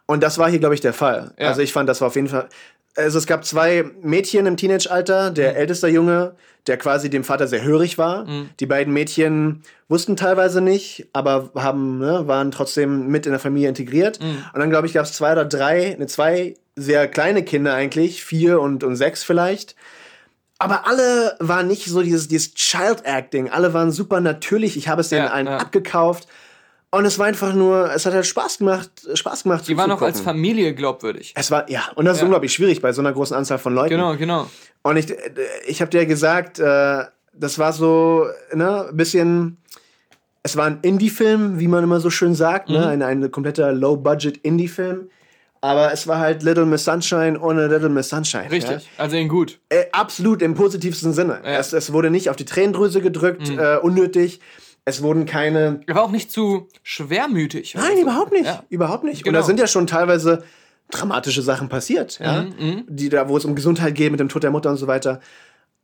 Und 0.05 0.22
das 0.22 0.38
war 0.38 0.49
hier, 0.49 0.59
glaube 0.59 0.75
ich, 0.75 0.81
der 0.81 0.91
Fall. 0.93 1.33
Ja. 1.39 1.47
Also 1.47 1.61
ich 1.61 1.72
fand, 1.72 1.88
das 1.88 2.01
war 2.01 2.07
auf 2.09 2.15
jeden 2.15 2.27
Fall. 2.27 2.49
Also 2.95 3.17
es 3.17 3.25
gab 3.25 3.43
zwei 3.45 3.85
Mädchen 4.01 4.45
im 4.45 4.57
Teenage-Alter, 4.57 5.31
Mhm. 5.31 5.33
der 5.35 5.55
älteste 5.57 5.88
Junge, 5.88 6.35
der 6.67 6.77
quasi 6.77 7.09
dem 7.09 7.23
Vater 7.23 7.47
sehr 7.47 7.63
hörig 7.63 7.97
war. 7.97 8.25
Mhm. 8.25 8.49
Die 8.59 8.65
beiden 8.65 8.93
Mädchen 8.93 9.63
wussten 9.89 10.15
teilweise 10.15 10.61
nicht, 10.61 11.07
aber 11.11 11.51
haben, 11.55 11.97
ne, 11.99 12.27
waren 12.27 12.51
trotzdem 12.51 13.07
mit 13.07 13.25
in 13.25 13.31
der 13.31 13.39
Familie 13.39 13.67
integriert. 13.69 14.22
Mhm. 14.22 14.43
Und 14.53 14.59
dann, 14.59 14.69
glaube 14.69 14.88
ich, 14.88 14.93
gab 14.93 15.05
es 15.05 15.13
zwei 15.13 15.31
oder 15.33 15.45
drei, 15.45 15.95
ne, 15.99 16.05
zwei 16.07 16.55
sehr 16.75 17.07
kleine 17.07 17.43
Kinder 17.43 17.73
eigentlich, 17.73 18.23
vier 18.23 18.61
und, 18.61 18.83
und 18.83 18.95
sechs 18.95 19.23
vielleicht. 19.23 19.75
Aber 20.59 20.88
alle 20.88 21.35
waren 21.39 21.67
nicht 21.67 21.85
so 21.85 22.01
dieses, 22.01 22.27
dieses 22.30 22.53
Child-Acting. 22.53 23.49
Alle 23.49 23.73
waren 23.73 23.91
super 23.91 24.22
natürlich. 24.22 24.77
Ich 24.77 24.88
habe 24.88 25.01
es 25.01 25.09
denen 25.09 25.25
Ja, 25.25 25.31
allen 25.31 25.47
ja. 25.47 25.57
abgekauft. 25.57 26.27
Und 26.95 27.05
es 27.05 27.17
war 27.17 27.25
einfach 27.25 27.53
nur, 27.55 27.91
es 27.91 28.05
hat 28.05 28.13
halt 28.13 28.25
Spaß 28.27 28.59
gemacht, 28.59 28.91
Spaß 29.15 29.43
gemacht. 29.43 29.67
Die 29.67 29.75
waren 29.75 29.89
auch 29.91 30.01
als. 30.03 30.22
Familie 30.22 30.75
glaubwürdig. 30.75 31.33
Es 31.35 31.49
war, 31.49 31.67
ja, 31.69 31.81
und 31.95 32.05
das 32.05 32.17
ist 32.17 32.22
Ja. 32.22 32.25
unglaublich 32.25 32.53
schwierig 32.53 32.81
bei 32.81 32.93
so 32.93 33.01
einer 33.01 33.11
großen 33.11 33.35
Anzahl 33.35 33.57
von 33.57 33.73
Leuten. 33.73 33.89
Genau, 33.89 34.15
genau. 34.15 34.47
Und 34.83 34.97
ich, 34.97 35.07
ich 35.65 35.81
habe 35.81 35.89
dir 35.89 36.05
gesagt, 36.05 36.59
äh, 36.59 37.03
das 37.33 37.57
war 37.57 37.73
so, 37.73 38.27
ne, 38.53 38.89
ein 38.89 38.95
bisschen, 38.95 39.57
es 40.43 40.55
war 40.55 40.65
ein 40.67 40.80
Indie-Film, 40.83 41.57
wie 41.59 41.67
man 41.67 41.83
immer 41.83 41.99
so 41.99 42.11
schön 42.11 42.35
sagt, 42.35 42.69
Mhm. 42.69 42.75
ne, 42.75 42.88
ein, 42.88 43.01
ein 43.01 43.31
kompletter 43.31 43.72
Low-Budget-Indie-Film. 43.72 45.09
Aber 45.61 45.93
es 45.93 46.07
war 46.07 46.19
halt 46.19 46.43
Little 46.43 46.65
Miss 46.65 46.83
Sunshine 46.83 47.39
ohne 47.39 47.67
Little 47.67 47.89
Miss 47.89 48.09
Sunshine. 48.09 48.51
Richtig. 48.51 48.88
Also 48.97 49.15
in 49.15 49.30
gut. 49.30 49.59
Ja? 49.72 49.80
Äh, 49.80 49.85
absolut 49.93 50.41
im 50.41 50.53
positivsten 50.55 51.13
Sinne. 51.13 51.39
Ja. 51.43 51.57
Es, 51.57 51.72
es 51.73 51.91
wurde 51.93 52.09
nicht 52.11 52.30
auf 52.30 52.35
die 52.35 52.45
Tränendrüse 52.45 53.01
gedrückt, 53.01 53.49
Mhm. 53.49 53.57
äh, 53.59 53.77
unnötig. 53.77 54.41
Es 54.85 55.01
wurden 55.01 55.25
keine. 55.25 55.79
Er 55.87 55.95
war 55.95 56.03
auch 56.03 56.11
nicht 56.11 56.31
zu 56.31 56.67
schwermütig. 56.83 57.75
Nein, 57.75 57.95
so. 57.95 58.01
überhaupt 58.01 58.31
nicht. 58.31 58.45
Ja. 58.45 58.63
Überhaupt 58.69 59.03
nicht. 59.03 59.19
Und 59.19 59.23
Genau. 59.25 59.39
da 59.39 59.43
sind 59.45 59.59
ja 59.59 59.67
schon 59.67 59.87
teilweise 59.87 60.43
dramatische 60.91 61.41
Sachen 61.41 61.69
passiert, 61.69 62.19
ja? 62.19 62.43
Mhm, 62.43 62.83
Die 62.87 63.09
da, 63.09 63.29
wo 63.29 63.37
es 63.37 63.45
um 63.45 63.55
Gesundheit 63.55 63.95
geht 63.95 64.11
mit 64.11 64.19
dem 64.19 64.29
Tod 64.29 64.43
der 64.43 64.51
Mutter 64.51 64.69
und 64.69 64.77
so 64.77 64.87
weiter. 64.87 65.21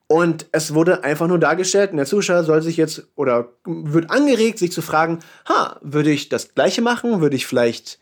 Und 0.07 0.47
es 0.51 0.73
wurde 0.73 1.03
einfach 1.03 1.27
nur 1.27 1.39
dargestellt, 1.39 1.91
und 1.91 1.97
der 1.97 2.05
Zuschauer 2.05 2.43
soll 2.43 2.61
sich 2.61 2.77
jetzt 2.77 3.07
oder 3.15 3.49
wird 3.65 4.09
angeregt, 4.11 4.59
sich 4.59 4.71
zu 4.71 4.81
fragen: 4.81 5.19
Ha, 5.47 5.79
würde 5.81 6.11
ich 6.11 6.29
das 6.29 6.53
Gleiche 6.53 6.81
machen? 6.81 7.21
Würde 7.21 7.35
ich 7.35 7.45
vielleicht 7.47 7.99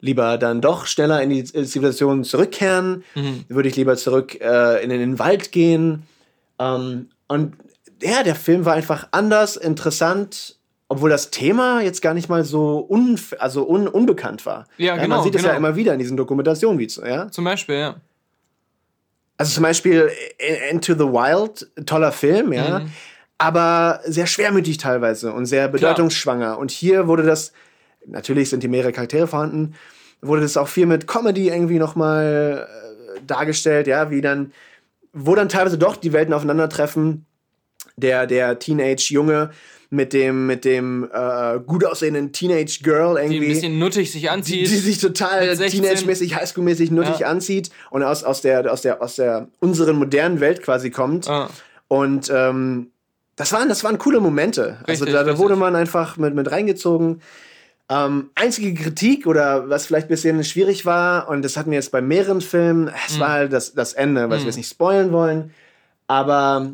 lieber 0.00 0.38
dann 0.38 0.60
doch 0.60 0.86
schneller 0.86 1.20
in 1.20 1.30
die 1.30 1.44
Zivilisation 1.44 2.24
zurückkehren? 2.24 3.04
Mhm. 3.14 3.44
Würde 3.48 3.68
ich 3.68 3.76
lieber 3.76 3.96
zurück 3.96 4.40
äh, 4.40 4.82
in 4.82 4.90
den 4.90 5.18
Wald 5.18 5.52
gehen? 5.52 6.04
Ähm, 6.60 7.08
und 7.28 7.54
ja, 8.02 8.22
der 8.22 8.34
Film 8.34 8.64
war 8.64 8.74
einfach 8.74 9.08
anders, 9.10 9.56
interessant, 9.56 10.56
obwohl 10.88 11.10
das 11.10 11.30
Thema 11.30 11.80
jetzt 11.82 12.00
gar 12.00 12.14
nicht 12.14 12.28
mal 12.28 12.44
so 12.44 12.78
unf 12.78 13.34
also 13.38 13.68
un 13.68 13.88
unbekannt 13.88 14.46
war. 14.46 14.66
Ja, 14.78 14.96
genau, 14.96 15.16
Man 15.16 15.24
sieht 15.24 15.34
es 15.34 15.42
ja 15.42 15.48
genau. 15.54 15.58
immer 15.58 15.76
wieder 15.76 15.92
in 15.92 15.98
diesen 15.98 16.16
Dokumentationen, 16.16 16.78
wie 16.78 16.86
ja. 17.06 17.30
Zum 17.30 17.44
Beispiel, 17.44 17.74
ja. 17.76 17.96
Also 19.36 19.52
zum 19.54 19.62
Beispiel 19.62 20.10
I- 20.40 20.70
Into 20.72 20.94
the 20.94 21.00
Wild, 21.04 21.68
toller 21.86 22.10
Film, 22.12 22.52
ja, 22.52 22.80
Mhm. 22.80 22.90
aber 23.38 24.00
sehr 24.04 24.26
schwermütig 24.26 24.78
teilweise 24.78 25.32
und 25.32 25.46
sehr 25.46 25.68
bedeutungsschwanger. 25.68 26.58
Und 26.58 26.70
hier 26.70 27.06
wurde 27.06 27.22
das, 27.22 27.52
natürlich 28.06 28.50
sind 28.50 28.60
hier 28.60 28.70
mehrere 28.70 28.92
Charaktere 28.92 29.26
vorhanden, 29.28 29.74
wurde 30.22 30.40
das 30.42 30.56
auch 30.56 30.66
viel 30.68 30.86
mit 30.86 31.06
Comedy 31.06 31.48
irgendwie 31.48 31.78
nochmal 31.78 32.66
äh, 33.16 33.20
dargestellt, 33.26 33.86
ja, 33.86 34.10
wie 34.10 34.20
dann, 34.20 34.52
wo 35.12 35.34
dann 35.36 35.48
teilweise 35.48 35.78
doch 35.78 35.94
die 35.96 36.12
Welten 36.12 36.34
aufeinandertreffen. 36.34 37.24
Der, 38.00 38.26
der 38.26 38.58
Teenage-Junge 38.58 39.50
mit 39.90 40.12
dem, 40.12 40.46
mit 40.46 40.64
dem 40.66 41.08
äh, 41.12 41.58
gut 41.66 41.84
aussehenden 41.84 42.30
Teenage-Girl 42.32 43.14
Die 43.16 43.22
irgendwie 43.22 43.46
ein 43.46 43.52
bisschen 43.54 43.78
nuttig 43.78 44.12
sich 44.12 44.20
die, 44.22 44.28
anzieht. 44.28 44.60
die 44.60 44.76
sich 44.76 44.98
total 44.98 45.46
mit 45.46 45.56
16. 45.56 45.82
teenage-mäßig, 45.82 46.34
highschool-mäßig 46.36 46.90
nuttig 46.92 47.20
Ja. 47.20 47.28
anzieht 47.28 47.70
und 47.90 48.02
aus, 48.02 48.22
aus, 48.22 48.42
der, 48.42 48.70
aus, 48.70 48.82
der, 48.82 49.00
aus 49.02 49.16
der 49.16 49.48
unseren 49.60 49.96
modernen 49.96 50.40
Welt 50.40 50.62
quasi 50.62 50.90
kommt. 50.90 51.26
Ah. 51.28 51.48
Und 51.88 52.30
ähm, 52.34 52.88
das 53.36 53.52
waren, 53.52 53.68
das 53.70 53.82
waren 53.82 53.96
coole 53.98 54.20
Momente. 54.20 54.76
also 54.86 55.04
Richtig, 55.04 55.06
da, 55.06 55.12
da 55.12 55.30
richtig. 55.30 55.38
wurde 55.38 55.56
man 55.56 55.74
einfach 55.74 56.16
mit, 56.18 56.34
mit 56.34 56.50
reingezogen. 56.50 57.22
Ähm, 57.88 58.28
einzige 58.34 58.74
Kritik 58.74 59.26
oder 59.26 59.70
was 59.70 59.86
vielleicht 59.86 60.08
ein 60.08 60.10
bisschen 60.10 60.44
schwierig 60.44 60.84
war, 60.84 61.30
und 61.30 61.40
das 61.42 61.56
hatten 61.56 61.70
wir 61.70 61.76
jetzt 61.78 61.90
bei 61.92 62.02
mehreren 62.02 62.42
Filmen, 62.42 62.90
es 63.06 63.16
Mhm. 63.16 63.20
war 63.20 63.28
halt 63.30 63.52
das, 63.54 63.72
das 63.72 63.94
Ende, 63.94 64.28
was 64.28 64.40
wir 64.40 64.46
jetzt 64.48 64.56
nicht 64.56 64.68
spoilen 64.68 65.12
wollen. 65.12 65.54
Aber 66.08 66.72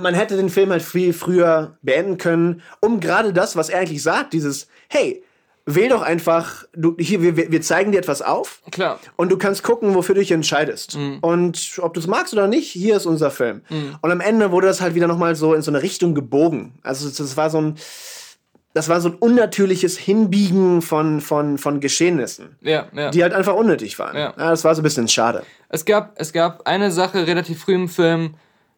man 0.00 0.14
hätte 0.14 0.36
den 0.36 0.48
Film 0.50 0.70
halt 0.70 0.82
viel 0.82 1.12
früher 1.12 1.76
beenden 1.82 2.18
können, 2.18 2.62
um 2.80 3.00
gerade 3.00 3.32
das, 3.32 3.56
was 3.56 3.68
er 3.68 3.80
eigentlich 3.80 4.02
sagt, 4.02 4.32
dieses, 4.32 4.68
hey, 4.88 5.22
wähl 5.66 5.88
doch 5.88 6.02
einfach, 6.02 6.64
du, 6.74 6.96
hier, 6.98 7.20
wir, 7.22 7.36
wir 7.50 7.60
zeigen 7.60 7.90
dir 7.92 7.98
etwas 7.98 8.22
auf. 8.22 8.62
Klar. 8.70 9.00
Und 9.16 9.30
du 9.32 9.36
kannst 9.36 9.62
gucken, 9.64 9.94
wofür 9.94 10.14
du 10.14 10.20
dich 10.20 10.30
entscheidest. 10.30 10.96
Mhm. 10.96 11.18
Und 11.20 11.78
ob 11.82 11.92
du 11.94 12.00
es 12.00 12.06
magst 12.06 12.32
oder 12.32 12.46
nicht, 12.46 12.70
hier 12.70 12.96
ist 12.96 13.06
unser 13.06 13.30
Film. 13.32 13.62
Und 14.00 14.10
am 14.10 14.20
Ende 14.20 14.52
wurde 14.52 14.68
das 14.68 14.80
halt 14.80 14.94
wieder 14.94 15.08
nochmal 15.08 15.34
so 15.34 15.54
in 15.54 15.62
so 15.62 15.70
eine 15.72 15.82
Richtung 15.82 16.14
gebogen. 16.14 16.78
Also 16.82 17.08
das 17.08 17.36
war 17.36 17.50
so 17.50 17.60
ein, 17.60 17.74
das 18.74 18.88
war 18.88 19.00
so 19.00 19.08
ein 19.08 19.14
unnatürliches 19.16 19.98
Hinbiegen 19.98 20.82
von, 20.82 21.20
von, 21.20 21.58
von 21.58 21.80
Geschehnissen, 21.80 22.56
Ja, 22.60 22.86
ja. 22.94 23.10
die 23.10 23.22
halt 23.24 23.32
einfach 23.32 23.54
unnötig 23.54 23.98
waren. 23.98 24.16
Ja. 24.16 24.34
das 24.36 24.62
war 24.64 24.74
so 24.74 24.82
ein 24.82 24.84
bisschen 24.84 25.08
schade. 25.08 25.42
Es 25.68 25.84
gab, 25.84 26.12
es 26.20 26.32
gab 26.32 26.66
eine 26.68 26.92
Sache 26.92 27.26
relativ 27.26 27.62
früh 27.62 27.74
im 27.74 27.88
Film, 27.88 28.34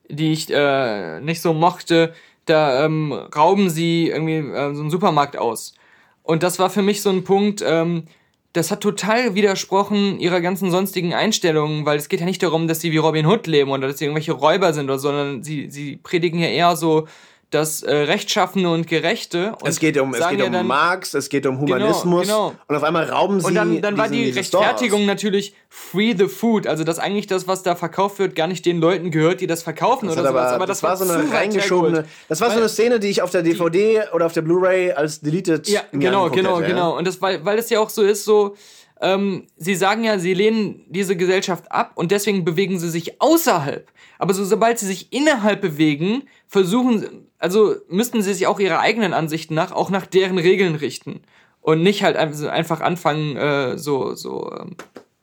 die 0.09 0.33
ich 0.33 0.51
äh, 0.51 1.21
nicht 1.21 1.41
so 1.41 1.53
mochte. 1.53 2.15
Da 2.45 2.85
ähm, 2.85 3.13
rauben 3.13 3.71
sie 3.71 4.09
irgendwie 4.09 4.39
äh, 4.39 4.75
so 4.75 4.81
einen 4.81 4.91
Supermarkt 4.91 5.37
aus. 5.37 5.75
Und 6.23 6.43
das 6.43 6.59
war 6.59 6.71
für 6.71 6.83
mich 6.83 7.03
so 7.03 7.11
ein 7.11 7.25
Punkt, 7.25 7.63
ähm, 7.67 8.05
das 8.53 8.71
hat 8.71 8.81
total 8.81 9.35
widersprochen 9.35 10.19
ihrer 10.19 10.41
ganzen 10.41 10.71
sonstigen 10.71 11.15
Einstellungen, 11.15 11.85
weil 11.85 11.99
es 11.99 12.09
geht 12.09 12.21
ja 12.21 12.27
nicht 12.27 12.43
darum, 12.43 12.67
dass 12.67 12.81
sie 12.81 12.93
wie 12.93 12.97
Robin 12.97 13.27
Hood 13.27 13.47
leben 13.47 13.71
oder 13.71 13.89
dass 13.89 13.99
sie 13.99 14.07
irgendwelche 14.07 14.33
Räuber 14.33 14.73
sind, 14.73 14.87
oder, 14.87 14.99
sondern 14.99 15.43
sie, 15.43 15.71
sie 15.71 15.97
predigen 15.97 16.41
ja 16.41 16.49
eher 16.49 16.77
so 16.77 17.07
das 17.51 17.83
äh, 17.83 17.95
Rechtschaffene 17.95 18.71
und 18.71 18.87
Gerechte. 18.87 19.55
Und 19.63 19.69
es 19.69 19.81
geht 19.81 19.97
um, 19.99 20.13
es 20.13 20.29
geht 20.29 20.39
ja 20.41 20.47
um 20.47 20.53
dann- 20.53 20.67
Marx, 20.67 21.15
es 21.15 21.29
geht 21.31 21.47
um 21.47 21.59
Humanismus. 21.61 22.23
genau. 22.23 22.55
Und 22.67 22.77
auf 22.77 22.83
einmal 22.83 23.05
rauben 23.05 23.41
sie. 23.41 23.47
Und 23.47 23.55
dann, 23.55 23.81
dann 23.81 23.97
war 23.97 24.09
die 24.09 24.31
Rechtfertigung 24.31 25.07
natürlich 25.07 25.55
free 25.71 26.15
the 26.17 26.27
food, 26.29 26.67
also 26.67 26.85
dass 26.85 26.99
eigentlich 26.99 27.27
das, 27.27 27.49
was 27.49 27.63
da 27.63 27.75
verkauft 27.75 28.19
wird, 28.19 28.35
gar 28.37 28.49
nicht 28.49 28.67
den 28.67 28.81
Leuten 28.81 29.11
gehört, 29.11 29.41
die 29.41 29.47
das 29.47 29.63
verkaufen 29.63 30.07
Das, 30.09 30.19
oder 30.19 30.29
sowas. 30.29 30.43
aber, 30.47 30.55
Aber 30.57 30.67
das, 30.67 30.81
das, 30.81 30.91
war 30.91 30.97
so 31.07 31.11
eine 31.13 31.33
reingeschobene. 31.33 32.05
Das 32.29 32.41
war 32.43 32.49
so 32.49 32.55
Weil- 32.57 32.61
eine 32.63 32.69
Szene, 32.69 33.01
die 33.01 33.09
ich 33.09 33.23
auf 33.23 33.31
der 33.31 33.43
DVD 33.43 34.03
oder 34.13 34.27
auf 34.27 34.33
der 34.35 34.43
Blu-ray 34.43 34.93
als 34.93 35.21
deleted 35.21 35.69
Ja, 35.69 35.81
genau, 35.93 36.29
genau, 36.31 36.57
hätte, 36.57 36.63
ja. 36.63 36.69
genau. 36.69 36.99
Und 36.99 37.07
das, 37.07 37.23
weil, 37.23 37.45
weil 37.45 37.59
es 37.59 37.71
ja 37.71 37.81
auch 37.81 37.89
so 37.91 38.03
ist, 38.03 38.25
so, 38.25 38.57
ähm, 39.01 39.47
sie 39.57 39.75
sagen 39.77 40.05
ja, 40.05 40.19
sie 40.19 40.35
lehnen 40.35 40.85
diese 40.89 41.17
Gesellschaft 41.17 41.71
ab 41.71 41.93
und 41.95 42.11
deswegen 42.11 42.45
bewegen 42.45 42.79
sie 42.79 42.91
sich 42.91 43.23
außerhalb. 43.23 43.89
Aber 44.19 44.35
so, 44.35 44.45
sobald 44.45 44.79
sie 44.81 44.87
sich 44.87 45.13
innerhalb 45.13 45.61
bewegen, 45.61 46.25
versuchen, 46.49 46.99
sie- 46.99 47.09
also 47.39 47.75
müssten 47.89 48.23
sie 48.23 48.35
sich 48.35 48.47
auch 48.47 48.61
ihrer 48.61 48.81
eigenen 48.81 49.13
Ansichten 49.15 49.55
nach, 49.55 49.73
auch 49.73 49.91
nach 49.91 50.07
deren 50.07 50.39
Regeln 50.39 50.75
richten. 50.75 51.21
Und 51.61 51.83
nicht 51.83 52.03
halt 52.03 52.17
einfach 52.17 52.81
anfangen, 52.81 53.37
äh, 53.37 53.77
so, 53.79 54.15
so, 54.15 54.51
ähm, 54.59 54.77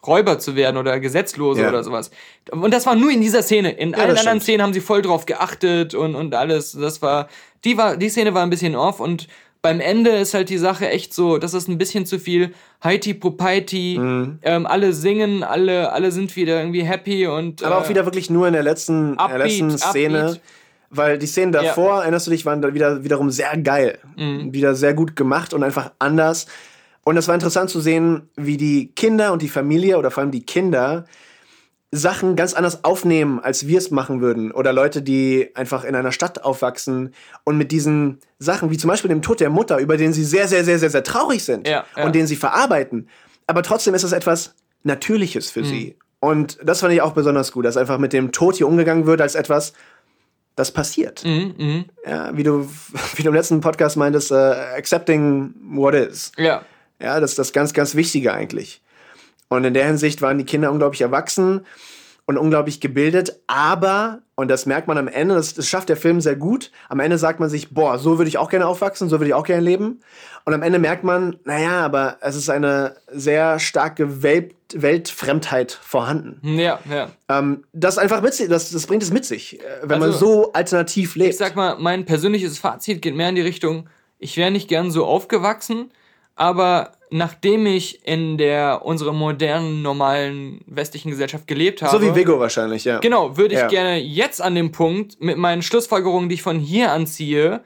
Räuber 0.05 0.37
zu 0.37 0.55
werden 0.55 0.77
oder 0.77 0.99
Gesetzlose 0.99 1.63
Ja. 1.63 1.69
oder 1.69 1.83
sowas. 1.83 2.11
Und 2.51 2.71
das 2.71 2.85
war 2.85 2.93
nur 2.95 3.09
in 3.09 3.21
dieser 3.21 3.41
Szene. 3.41 3.71
In 3.71 3.91
Ja, 3.91 3.97
allen 3.97 4.09
anderen 4.11 4.27
stimmt. 4.27 4.43
Szenen 4.43 4.61
haben 4.61 4.73
sie 4.73 4.81
voll 4.81 5.01
drauf 5.01 5.25
geachtet 5.25 5.95
und, 5.95 6.13
und 6.13 6.35
alles. 6.35 6.73
Das 6.73 7.01
war, 7.01 7.27
die 7.63 7.75
war, 7.77 7.97
die 7.97 8.09
Szene 8.09 8.33
war 8.35 8.43
ein 8.43 8.51
bisschen 8.51 8.75
off 8.75 8.99
und 8.99 9.27
beim 9.63 9.79
Ende 9.79 10.11
ist 10.11 10.35
halt 10.35 10.49
die 10.49 10.59
Sache 10.59 10.87
echt 10.89 11.11
so, 11.11 11.39
das 11.39 11.55
ist 11.55 11.67
ein 11.67 11.79
bisschen 11.79 12.05
zu 12.05 12.19
viel 12.19 12.53
Heiti 12.83 13.15
Popeiti, 13.15 13.97
Mhm. 13.99 14.37
ähm, 14.43 14.67
alle 14.67 14.93
singen, 14.93 15.41
alle, 15.43 15.91
alle 15.91 16.11
sind 16.11 16.35
wieder 16.35 16.59
irgendwie 16.59 16.83
happy 16.83 17.25
und. 17.25 17.63
Aber 17.63 17.79
auch 17.79 17.85
äh, 17.85 17.89
wieder 17.89 18.05
wirklich 18.05 18.29
nur 18.29 18.45
in 18.45 18.53
der 18.53 18.61
letzten, 18.61 19.13
in 19.13 19.17
der 19.17 19.25
Upbeat, 19.25 19.39
letzten 19.39 19.77
Szene. 19.79 20.19
upbeat. 20.27 20.41
Weil 20.95 21.17
die 21.17 21.27
Szenen 21.27 21.51
davor, 21.51 22.01
erinnerst 22.01 22.27
du 22.27 22.31
dich, 22.31 22.45
waren 22.45 22.61
da 22.61 22.73
wieder, 22.73 23.03
wiederum 23.03 23.29
sehr 23.29 23.55
geil. 23.57 23.99
Mhm. 24.15 24.53
Wieder 24.53 24.75
sehr 24.75 24.93
gut 24.93 25.15
gemacht 25.15 25.53
und 25.53 25.63
einfach 25.63 25.91
anders. 25.99 26.47
Und 27.03 27.17
es 27.17 27.27
war 27.27 27.35
interessant 27.35 27.69
zu 27.69 27.79
sehen, 27.79 28.29
wie 28.35 28.57
die 28.57 28.87
Kinder 28.93 29.31
und 29.31 29.41
die 29.41 29.49
Familie 29.49 29.97
oder 29.97 30.11
vor 30.11 30.21
allem 30.21 30.31
die 30.31 30.45
Kinder 30.45 31.05
Sachen 31.91 32.35
ganz 32.35 32.53
anders 32.53 32.83
aufnehmen, 32.83 33.39
als 33.39 33.67
wir 33.67 33.77
es 33.77 33.91
machen 33.91 34.21
würden. 34.21 34.51
Oder 34.51 34.73
Leute, 34.73 35.01
die 35.01 35.51
einfach 35.55 35.83
in 35.83 35.95
einer 35.95 36.11
Stadt 36.11 36.43
aufwachsen 36.43 37.13
und 37.43 37.57
mit 37.57 37.71
diesen 37.71 38.19
Sachen, 38.39 38.69
wie 38.69 38.77
zum 38.77 38.89
Beispiel 38.89 39.09
dem 39.09 39.21
Tod 39.21 39.39
der 39.39 39.49
Mutter, 39.49 39.77
über 39.79 39.97
den 39.97 40.13
sie 40.13 40.23
sehr, 40.23 40.47
sehr, 40.47 40.63
sehr, 40.63 40.79
sehr, 40.79 40.89
sehr 40.89 41.03
traurig 41.03 41.43
sind 41.43 41.67
Ja, 41.67 41.85
ja. 41.95 42.03
und 42.03 42.15
den 42.15 42.27
sie 42.27 42.35
verarbeiten. 42.35 43.07
Aber 43.47 43.63
trotzdem 43.63 43.93
ist 43.93 44.03
es 44.03 44.11
etwas 44.11 44.55
Natürliches 44.83 45.49
für 45.49 45.63
sie. 45.63 45.97
Und 46.19 46.57
das 46.63 46.79
fand 46.79 46.93
ich 46.93 47.01
auch 47.01 47.13
besonders 47.13 47.51
gut, 47.51 47.65
dass 47.65 47.77
einfach 47.77 47.99
mit 47.99 48.13
dem 48.13 48.31
Tod 48.31 48.55
hier 48.55 48.67
umgegangen 48.67 49.05
wird 49.05 49.21
als 49.21 49.35
etwas, 49.35 49.73
das 50.55 50.71
passiert. 50.71 51.23
Mhm, 51.25 51.53
mhm. 51.57 51.85
Ja, 52.05 52.35
wie 52.35 52.43
du, 52.43 52.69
wie 53.15 53.23
du 53.23 53.29
im 53.29 53.35
letzten 53.35 53.61
Podcast 53.61 53.97
meintest, 53.97 54.31
äh, 54.31 54.35
accepting 54.35 55.53
what 55.69 55.93
is. 55.93 56.31
Ja. 56.37 56.63
Ja, 57.01 57.19
das 57.19 57.31
ist 57.31 57.39
das 57.39 57.53
ganz, 57.53 57.73
ganz 57.73 57.95
Wichtige 57.95 58.33
eigentlich. 58.33 58.81
Und 59.49 59.65
in 59.65 59.73
der 59.73 59.85
Hinsicht 59.85 60.21
waren 60.21 60.37
die 60.37 60.45
Kinder 60.45 60.71
unglaublich 60.71 61.01
erwachsen 61.01 61.65
und 62.27 62.37
unglaublich 62.37 62.81
gebildet, 62.81 63.39
aber, 63.47 64.19
und 64.33 64.47
das 64.49 64.65
merkt 64.65 64.87
man 64.87 64.97
am 64.97 65.07
Ende, 65.07 65.35
das, 65.35 65.53
das 65.53 65.67
schafft 65.67 65.89
der 65.89 65.97
Film 65.97 66.21
sehr 66.21 66.35
gut, 66.35 66.71
am 66.89 66.99
Ende 66.99 67.17
sagt 67.17 67.39
man 67.39 67.49
sich, 67.49 67.73
boah, 67.73 67.99
so 67.99 68.17
würde 68.17 68.29
ich 68.29 68.37
auch 68.37 68.49
gerne 68.49 68.65
aufwachsen, 68.65 69.09
so 69.09 69.19
würde 69.19 69.27
ich 69.27 69.33
auch 69.35 69.45
gerne 69.45 69.61
leben. 69.61 70.01
Und 70.43 70.53
am 70.53 70.63
Ende 70.63 70.79
merkt 70.79 71.03
man, 71.03 71.37
naja, 71.43 71.85
aber 71.85 72.17
es 72.21 72.35
ist 72.35 72.49
eine 72.49 72.95
sehr 73.11 73.59
starke 73.59 74.23
Welt, 74.23 74.55
Weltfremdheit 74.73 75.71
vorhanden. 75.71 76.57
Ja, 76.57 76.79
ja. 76.89 77.09
Ähm, 77.29 77.63
das 77.73 77.97
einfach 77.99 78.21
mit 78.21 78.33
sich, 78.33 78.49
das, 78.49 78.71
das 78.71 78.87
bringt 78.87 79.03
es 79.03 79.11
mit 79.11 79.25
sich, 79.25 79.59
äh, 79.59 79.63
wenn 79.83 79.99
man 79.99 80.09
Also, 80.09 80.25
so 80.25 80.53
alternativ 80.53 81.15
lebt. 81.15 81.31
Ich 81.31 81.37
sag 81.37 81.55
mal, 81.55 81.77
mein 81.79 82.05
persönliches 82.05 82.57
Fazit 82.57 83.01
geht 83.01 83.15
mehr 83.15 83.29
in 83.29 83.35
die 83.35 83.41
Richtung, 83.41 83.87
ich 84.17 84.37
wäre 84.37 84.49
nicht 84.49 84.67
gern 84.67 84.89
so 84.89 85.05
aufgewachsen, 85.05 85.91
aber 86.35 86.91
nachdem 87.11 87.65
ich 87.65 88.05
in 88.05 88.37
der 88.37 88.81
unserer 88.83 89.13
modernen, 89.13 89.81
normalen 89.81 90.61
westlichen 90.65 91.09
Gesellschaft 91.11 91.47
gelebt 91.47 91.81
habe. 91.81 91.91
so 91.97 92.01
wie 92.01 92.15
Vigo 92.15 92.39
wahrscheinlich, 92.39 92.83
ja. 92.83 92.99
Genau, 92.99 93.37
würde 93.37 93.53
ich 93.53 93.61
Ja. 93.61 93.67
gerne 93.67 93.97
jetzt 93.97 94.41
an 94.41 94.55
dem 94.55 94.71
Punkt 94.71 95.21
mit 95.21 95.37
meinen 95.37 95.61
Schlussfolgerungen, 95.61 96.29
die 96.29 96.35
ich 96.35 96.41
von 96.41 96.59
hier 96.59 96.91
anziehe, 96.91 97.61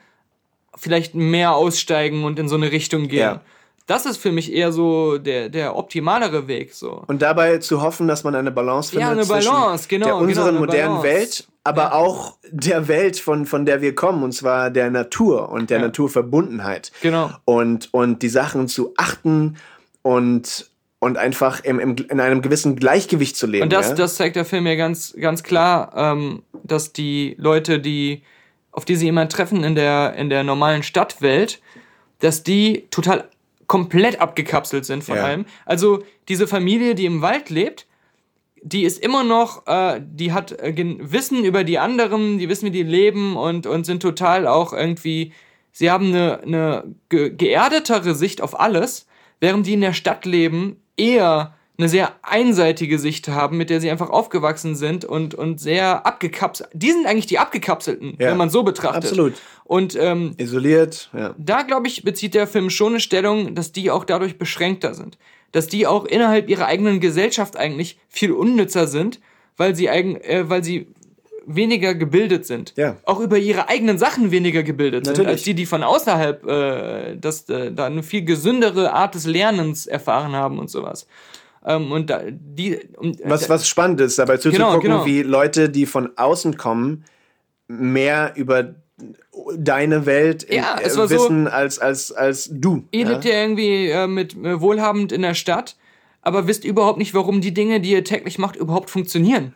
vielleicht 0.75 1.15
mehr 1.15 1.55
aussteigen 1.55 2.23
und 2.23 2.37
in 2.37 2.47
so 2.47 2.55
eine 2.55 2.71
Richtung 2.71 3.07
gehen. 3.07 3.19
Ja. 3.19 3.41
Das 3.89 4.05
ist 4.05 4.17
für 4.17 4.31
mich 4.31 4.53
eher 4.53 4.71
so 4.71 5.17
der, 5.17 5.49
der 5.49 5.75
optimalere 5.75 6.47
Weg. 6.47 6.75
So. 6.75 7.03
Und 7.07 7.23
dabei 7.23 7.57
zu 7.57 7.81
hoffen, 7.81 8.07
dass 8.07 8.23
man 8.23 8.35
eine 8.35 8.51
Balance 8.51 8.91
findet 8.91 9.07
Ja, 9.07 9.11
eine 9.11 9.25
Balance, 9.25 9.87
zwischen 9.87 10.03
genau, 10.03 10.05
der 10.05 10.27
unseren 10.27 10.45
genau, 10.49 10.59
modernen 10.59 11.01
Balance. 11.01 11.07
Welt, 11.07 11.47
aber 11.63 11.95
auch 11.95 12.37
der 12.51 12.87
Welt, 12.87 13.17
von, 13.17 13.47
von 13.47 13.65
der 13.65 13.81
wir 13.81 13.95
kommen, 13.95 14.21
und 14.21 14.31
zwar 14.31 14.69
der 14.69 14.91
Natur 14.91 15.49
und 15.49 15.71
der 15.71 15.79
Ja. 15.79 15.85
Naturverbundenheit. 15.87 16.91
Genau. 17.01 17.31
Und, 17.45 17.91
und 17.91 18.21
die 18.21 18.29
Sachen 18.29 18.67
zu 18.67 18.93
achten 18.95 19.57
und, 20.03 20.69
und 20.99 21.17
einfach 21.17 21.63
im, 21.63 21.79
im, 21.79 21.95
in 21.95 22.19
einem 22.19 22.43
gewissen 22.43 22.75
Gleichgewicht 22.75 23.37
zu 23.37 23.47
leben. 23.47 23.63
Und 23.63 23.73
das, 23.73 23.89
ja? 23.89 23.95
das 23.95 24.17
zeigt 24.17 24.35
der 24.35 24.45
Film 24.45 24.67
ja 24.67 24.75
ganz, 24.75 25.15
ganz 25.19 25.41
klar, 25.41 25.93
ähm, 25.95 26.43
dass 26.63 26.93
die 26.93 27.33
Leute, 27.39 27.79
die, 27.79 28.21
auf 28.71 28.85
die 28.85 28.95
sie 28.95 29.07
immer 29.07 29.27
treffen 29.27 29.63
in 29.63 29.73
der, 29.73 30.13
in 30.13 30.29
der 30.29 30.43
normalen 30.43 30.83
Stadtwelt, 30.83 31.59
dass 32.19 32.43
die 32.43 32.85
total 32.91 33.27
komplett 33.69 34.19
abgekapselt 34.19 34.83
sind 34.83 35.03
von 35.03 35.15
Ja. 35.15 35.25
allem. 35.25 35.45
Also 35.65 36.03
diese 36.27 36.47
Familie, 36.47 36.95
die 36.95 37.05
im 37.05 37.21
Wald 37.21 37.51
lebt, 37.51 37.85
die 38.63 38.83
ist 38.83 39.01
immer 39.01 39.23
noch, 39.23 39.67
äh, 39.67 40.01
die 40.03 40.33
hat 40.33 40.51
äh, 40.51 40.73
Wissen 40.99 41.45
über 41.45 41.63
die 41.63 41.77
anderen, 41.77 42.39
die 42.39 42.49
wissen, 42.49 42.65
wie 42.65 42.71
die 42.71 42.83
leben 42.83 43.37
und, 43.37 43.67
und 43.67 43.85
sind 43.85 44.01
total 44.01 44.47
auch 44.47 44.73
irgendwie, 44.73 45.33
sie 45.71 45.91
haben 45.91 46.07
eine, 46.07 46.41
eine 46.41 46.83
ge 47.09 47.29
geerdetere 47.29 48.15
Sicht 48.15 48.41
auf 48.41 48.59
alles, 48.59 49.05
während 49.39 49.67
die 49.67 49.73
in 49.73 49.81
der 49.81 49.93
Stadt 49.93 50.25
leben, 50.25 50.81
eher 50.97 51.53
eine 51.79 51.87
sehr 51.87 52.11
einseitige 52.23 52.99
Sicht 52.99 53.29
haben, 53.29 53.57
mit 53.57 53.69
der 53.69 53.79
sie 53.79 53.89
einfach 53.89 54.09
aufgewachsen 54.09 54.75
sind 54.75 55.05
und, 55.05 55.33
und 55.33 55.61
sehr 55.61 56.05
abgekapselt. 56.05 56.69
Die 56.73 56.91
sind 56.91 57.07
eigentlich 57.07 57.25
die 57.25 57.39
Abgekapselten, 57.39 58.15
Ja. 58.19 58.31
wenn 58.31 58.37
man 58.37 58.49
so 58.49 58.63
betrachtet. 58.63 59.05
Absolut. 59.05 59.33
Und 59.63 59.95
ähm, 59.95 60.33
Isoliert, 60.37 61.09
ja. 61.13 61.33
da, 61.37 61.61
glaube 61.61 61.87
ich, 61.87 62.03
bezieht 62.03 62.33
der 62.33 62.47
Film 62.47 62.69
schon 62.69 62.93
eine 62.93 62.99
Stellung, 62.99 63.55
dass 63.55 63.71
die 63.71 63.91
auch 63.91 64.03
dadurch 64.03 64.37
beschränkter 64.37 64.93
sind. 64.93 65.17
Dass 65.53 65.67
die 65.67 65.87
auch 65.87 66.05
innerhalb 66.05 66.49
ihrer 66.49 66.65
eigenen 66.65 66.99
Gesellschaft 66.99 67.55
eigentlich 67.55 67.97
viel 68.09 68.33
unnützer 68.33 68.85
sind, 68.85 69.21
weil 69.55 69.73
sie, 69.73 69.89
eigen, 69.89 70.17
äh, 70.17 70.49
weil 70.49 70.63
sie 70.65 70.87
weniger 71.45 71.95
gebildet 71.95 72.45
sind. 72.45 72.73
Ja. 72.75 72.97
Auch 73.05 73.21
über 73.21 73.37
ihre 73.37 73.69
eigenen 73.69 73.97
Sachen 73.97 74.31
weniger 74.31 74.63
gebildet 74.63 75.05
sind, 75.05 75.13
Natürlich. 75.13 75.31
als 75.31 75.43
die, 75.43 75.53
die 75.53 75.65
von 75.65 75.83
außerhalb 75.83 76.45
äh, 76.45 77.15
das, 77.15 77.47
äh, 77.49 77.71
da 77.71 77.85
eine 77.85 78.03
viel 78.03 78.25
gesündere 78.25 78.91
Art 78.93 79.15
des 79.15 79.25
Lernens 79.25 79.87
erfahren 79.87 80.33
haben 80.33 80.59
und 80.59 80.69
sowas. 80.69 81.07
Ähm, 81.69 81.91
und 81.91 82.09
da, 82.09 82.21
die, 82.29 82.79
und, 82.97 83.21
äh, 83.21 83.29
Was, 83.29 83.47
was 83.49 83.67
spannend 83.67 84.01
ist, 84.01 84.17
dabei 84.19 84.37
Genau, 84.37 84.51
zuzugucken, 84.51 84.81
genau. 84.81 85.05
wie 85.05 85.21
Leute, 85.21 85.69
die 85.69 85.85
von 85.85 86.09
außen 86.17 86.57
kommen, 86.57 87.05
mehr 87.67 88.33
über 88.35 88.73
deine 89.55 90.05
Welt 90.05 90.43
in, 90.43 90.57
Ja, 90.57 90.77
es 90.81 90.93
äh, 90.93 90.95
so- 90.95 91.09
wissen 91.09 91.47
als, 91.47 91.79
als, 91.79 92.11
als 92.11 92.49
du. 92.51 92.83
Ihr 92.91 93.01
ja? 93.05 93.09
lebt 93.11 93.25
ja 93.25 93.33
irgendwie 93.41 93.89
äh, 93.89 94.07
mit 94.07 94.33
äh, 94.35 94.59
wohlhabend 94.59 95.11
in 95.11 95.21
der 95.21 95.35
Stadt, 95.35 95.77
aber 96.21 96.47
wisst 96.47 96.65
überhaupt 96.65 96.97
nicht, 96.97 97.13
warum 97.13 97.39
die 97.39 97.53
Dinge, 97.53 97.79
die 97.79 97.91
ihr 97.91 98.03
täglich 98.03 98.39
macht, 98.39 98.55
überhaupt 98.55 98.89
funktionieren. 98.89 99.53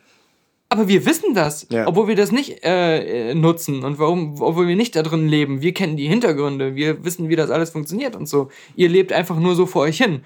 Aber 0.69 0.87
wir 0.87 1.05
wissen 1.05 1.33
das, 1.35 1.67
Ja. 1.69 1.87
obwohl 1.87 2.07
wir 2.07 2.15
das 2.15 2.31
nicht 2.31 2.63
äh, 2.63 3.31
äh, 3.31 3.35
nutzen 3.35 3.83
und 3.83 3.99
warum, 3.99 4.41
obwohl 4.41 4.67
wir 4.67 4.75
nicht 4.75 4.95
da 4.95 5.03
drin 5.03 5.27
leben. 5.27 5.61
Wir 5.61 5.73
kennen 5.73 5.97
die 5.97 6.07
Hintergründe, 6.07 6.75
wir 6.75 7.03
wissen, 7.03 7.27
wie 7.29 7.35
das 7.35 7.49
alles 7.51 7.71
funktioniert 7.71 8.15
und 8.15 8.27
so. 8.27 8.49
Ihr 8.75 8.89
lebt 8.89 9.11
einfach 9.11 9.35
nur 9.37 9.55
so 9.55 9.65
vor 9.65 9.83
euch 9.83 9.97
hin. 9.97 10.21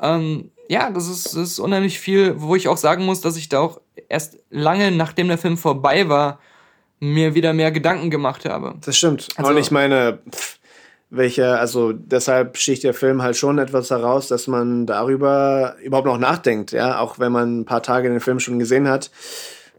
Ähm, 0.00 0.50
ja, 0.68 0.90
das 0.90 1.08
ist, 1.08 1.26
das 1.26 1.34
ist 1.34 1.58
unheimlich 1.58 1.98
viel, 1.98 2.40
wo 2.40 2.56
ich 2.56 2.68
auch 2.68 2.76
sagen 2.76 3.04
muss, 3.04 3.20
dass 3.20 3.36
ich 3.36 3.48
da 3.48 3.60
auch 3.60 3.80
erst 4.08 4.38
lange, 4.50 4.90
nachdem 4.90 5.28
der 5.28 5.38
Film 5.38 5.56
vorbei 5.56 6.08
war, 6.08 6.38
mir 7.00 7.34
wieder 7.34 7.52
mehr 7.52 7.70
Gedanken 7.70 8.10
gemacht 8.10 8.44
habe. 8.44 8.74
Das 8.84 8.96
stimmt. 8.96 9.28
Also- 9.36 9.50
und 9.50 9.58
ich 9.58 9.70
meine, 9.70 10.18
pff, 10.30 10.58
welche, 11.10 11.58
also 11.58 11.92
deshalb 11.92 12.56
sticht 12.56 12.82
der 12.82 12.94
Film 12.94 13.22
halt 13.22 13.36
schon 13.36 13.58
etwas 13.58 13.90
heraus, 13.90 14.28
dass 14.28 14.46
man 14.46 14.86
darüber 14.86 15.76
überhaupt 15.82 16.06
noch 16.06 16.18
nachdenkt, 16.18 16.72
ja, 16.72 16.98
auch 16.98 17.18
wenn 17.18 17.32
man 17.32 17.60
ein 17.60 17.64
paar 17.64 17.82
Tage 17.82 18.08
den 18.08 18.20
Film 18.20 18.40
schon 18.40 18.58
gesehen 18.58 18.88
hat. 18.88 19.10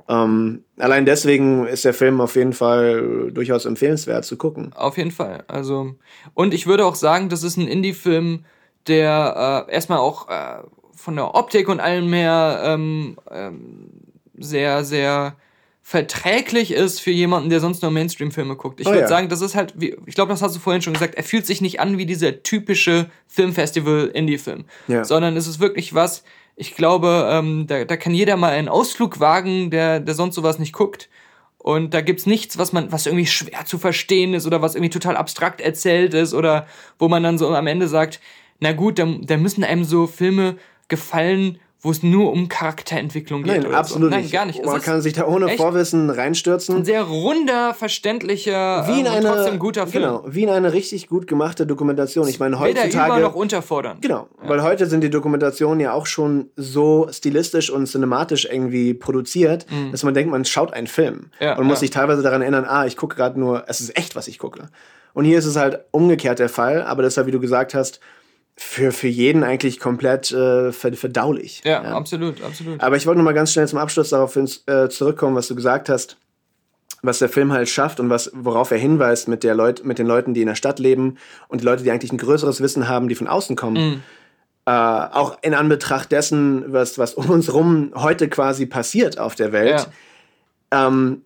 Ähm, 0.08 0.64
allein 0.78 1.06
deswegen 1.06 1.66
ist 1.66 1.84
der 1.84 1.94
Film 1.94 2.22
auf 2.22 2.36
jeden 2.36 2.54
Fall 2.54 3.32
durchaus 3.32 3.66
empfehlenswert 3.66 4.24
zu 4.24 4.38
gucken. 4.38 4.72
Auf 4.74 4.98
jeden 4.98 5.12
Fall. 5.12 5.44
Also, 5.48 5.96
und 6.36 6.54
ich 6.54 6.68
würde 6.68 6.86
auch 6.86 6.96
sagen, 6.96 7.30
das 7.30 7.44
ist 7.44 7.58
ein 7.58 7.68
Indie-Film, 7.68 8.46
der 8.88 9.66
äh, 9.68 9.74
erstmal 9.74 9.98
auch 9.98 10.30
äh, 10.30 10.62
von 10.96 11.16
der 11.16 11.36
Optik 11.36 11.68
und 11.70 11.80
allem 11.80 12.10
mehr 12.10 12.62
ähm, 12.66 13.18
ähm, 13.32 13.90
sehr, 14.38 14.84
sehr 14.84 15.36
verträglich 15.82 16.72
ist 16.72 17.00
für 17.00 17.12
jemanden, 17.12 17.50
der 17.52 17.60
sonst 17.60 17.84
nur 17.84 17.92
Mainstream-Filme 17.92 18.56
guckt. 18.56 18.80
Ich 18.82 18.88
Oh 18.88 18.90
würde 18.90 19.02
ja. 19.02 19.08
sagen, 19.08 19.30
das 19.30 19.42
ist 19.42 19.54
halt, 19.54 19.74
wie, 19.78 19.96
ich 20.08 20.16
glaube, 20.16 20.30
das 20.32 20.42
hast 20.42 20.56
du 20.56 20.60
vorhin 20.60 20.82
schon 20.82 20.94
gesagt, 20.94 21.14
er 21.14 21.24
fühlt 21.24 21.46
sich 21.46 21.62
nicht 21.62 21.80
an 21.80 22.00
wie 22.00 22.08
dieser 22.08 22.42
typische 22.42 23.12
Filmfestival-Indie-Film, 23.28 24.66
Ja. 24.88 25.04
sondern 25.04 25.38
es 25.38 25.48
ist 25.48 25.60
wirklich 25.60 25.94
was, 25.94 26.24
ich 26.56 26.76
glaube, 26.76 27.28
ähm, 27.32 27.66
da, 27.68 27.86
da 27.86 27.98
kann 27.98 28.14
jeder 28.14 28.38
mal 28.38 28.52
einen 28.52 28.68
Ausflug 28.70 29.20
wagen, 29.20 29.70
der, 29.70 30.00
der 30.00 30.16
sonst 30.16 30.36
sowas 30.36 30.58
nicht 30.60 30.74
guckt. 30.74 31.10
Und 31.58 31.94
da 31.94 32.02
gibt's 32.02 32.26
nichts, 32.26 32.58
was 32.58 32.74
man, 32.74 32.92
was 32.92 33.06
irgendwie 33.08 33.26
schwer 33.26 33.66
zu 33.66 33.78
verstehen 33.78 34.34
ist 34.34 34.46
oder 34.46 34.62
was 34.62 34.76
irgendwie 34.76 34.92
total 34.92 35.18
abstrakt 35.18 35.62
erzählt 35.62 36.14
ist 36.14 36.34
oder 36.34 36.68
wo 37.00 37.08
man 37.08 37.24
dann 37.24 37.38
so 37.38 37.50
am 37.50 37.68
Ende 37.68 37.88
sagt, 37.88 38.20
na 38.60 38.72
gut, 38.72 39.00
da, 39.00 39.06
da 39.22 39.38
müssen 39.38 39.64
einem 39.64 39.84
so 39.84 40.08
Filme 40.08 40.58
gefallen, 40.88 41.60
wo 41.86 41.92
es 41.92 42.02
nur 42.02 42.32
um 42.32 42.50
Charakterentwicklung 42.50 43.44
geht. 43.44 43.62
Nein, 43.62 43.76
absolut 43.76 44.10
so. 44.10 44.10
Nein, 44.10 44.24
nicht. 44.24 44.34
gar 44.34 44.46
nicht. 44.46 44.66
Man 44.66 44.82
kann 44.82 45.02
sich 45.02 45.14
da 45.14 45.28
ohne 45.28 45.50
Vorwissen 45.50 46.10
reinstürzen. 46.10 46.78
ein 46.78 46.86
sehr 46.86 47.04
runder, 47.04 47.76
verständlicher, 47.76 48.88
wie 48.88 49.02
in 49.02 49.06
ähm, 49.06 49.12
eine, 49.12 49.28
trotzdem 49.28 49.60
guter 49.60 49.86
Film. 49.86 50.04
Genau, 50.04 50.24
wie 50.26 50.44
in 50.44 50.50
eine 50.50 50.74
richtig 50.74 51.08
gut 51.08 51.28
gemachte 51.28 51.68
Dokumentation. 51.68 52.28
Ich 52.28 52.40
meine, 52.40 52.56
Weder 52.60 52.72
über 52.72 52.82
heutzutage. 52.82 53.22
noch 53.22 53.36
unterfordern. 53.36 54.00
Genau, 54.02 54.28
weil 54.42 54.64
heute 54.64 54.88
sind 54.88 55.02
die 55.02 55.12
Dokumentationen 55.12 55.80
ja 55.80 55.94
auch 55.94 56.08
schon 56.08 56.50
so 56.56 57.08
stilistisch 57.12 57.70
und 57.70 57.86
cinematisch 57.86 58.46
irgendwie 58.46 58.96
produziert, 58.96 59.68
dass 59.92 60.02
man 60.02 60.16
denkt, 60.16 60.32
man 60.32 60.44
schaut 60.44 60.74
einen 60.74 60.88
Film 60.88 61.06
Mhm. 61.06 61.30
Ja, 61.40 61.58
und 61.58 61.66
muss 61.66 61.78
ja. 61.78 61.82
sich 61.82 61.92
teilweise 61.92 62.24
daran 62.24 62.42
erinnern, 62.42 62.66
ah, 62.66 62.86
ich 62.86 62.98
gucke 62.98 63.16
gerade 63.16 63.40
nur, 63.40 63.66
es 63.68 63.80
ist 63.80 63.96
echt, 63.98 64.16
was 64.16 64.28
ich 64.28 64.40
gucke. 64.40 64.70
Und 65.14 65.26
hier 65.26 65.38
ist 65.38 65.46
es 65.46 65.56
halt 65.56 65.80
umgekehrt 65.92 66.40
der 66.40 66.50
Fall, 66.50 66.82
aber 66.82 67.04
deshalb, 67.04 67.28
wie 67.28 67.32
du 67.32 67.40
gesagt 67.40 67.74
hast, 67.74 68.00
für, 68.58 68.92
für 68.92 69.08
jeden 69.08 69.44
eigentlich 69.44 69.80
komplett 69.80 70.32
äh, 70.32 70.72
ver- 70.72 70.94
verdaulich. 70.94 71.62
Ja, 71.66 71.82
absolut, 71.82 72.42
absolut. 72.42 72.82
Aber 72.82 72.96
ich 72.96 73.06
wollte 73.06 73.18
noch 73.18 73.26
mal 73.26 73.34
ganz 73.34 73.52
schnell 73.52 73.68
zum 73.68 73.80
Abschluss 73.80 74.10
darauf 74.10 74.34
hin, 74.34 74.50
äh, 74.68 74.88
zurückkommen, 74.88 75.36
was 75.36 75.48
du 75.48 75.56
gesagt 75.56 75.90
hast, 75.90 76.18
was 77.02 77.20
der 77.20 77.30
Film 77.30 77.52
halt 77.52 77.70
schafft 77.70 78.00
und 78.00 78.10
was, 78.10 78.32
worauf 78.34 78.72
er 78.72 78.78
hinweist 78.78 79.28
mit, 79.28 79.44
der 79.44 79.56
Leut, 79.56 79.84
mit 79.84 80.00
den 80.00 80.08
Leuten, 80.08 80.34
die 80.34 80.42
in 80.42 80.48
der 80.48 80.56
Stadt 80.56 80.80
leben 80.80 81.18
und 81.50 81.62
die 81.62 81.66
Leute, 81.66 81.84
die 81.84 81.92
eigentlich 81.92 82.14
ein 82.14 82.18
größeres 82.18 82.62
Wissen 82.62 82.88
haben, 82.88 83.10
die 83.10 83.16
von 83.16 83.28
außen 83.28 83.56
kommen. 83.56 83.90
Mhm. 83.90 84.04
Äh, 84.66 84.72
auch 84.72 85.38
in 85.44 85.54
Anbetracht 85.54 86.12
dessen, 86.12 86.72
was, 86.74 86.98
was 86.98 87.14
um 87.14 87.30
uns 87.30 87.54
rum 87.54 87.92
heute 87.94 88.30
quasi 88.30 88.66
passiert 88.66 89.20
auf 89.20 89.36
der 89.36 89.52
Welt. 89.52 89.88
Ähm, 90.72 91.22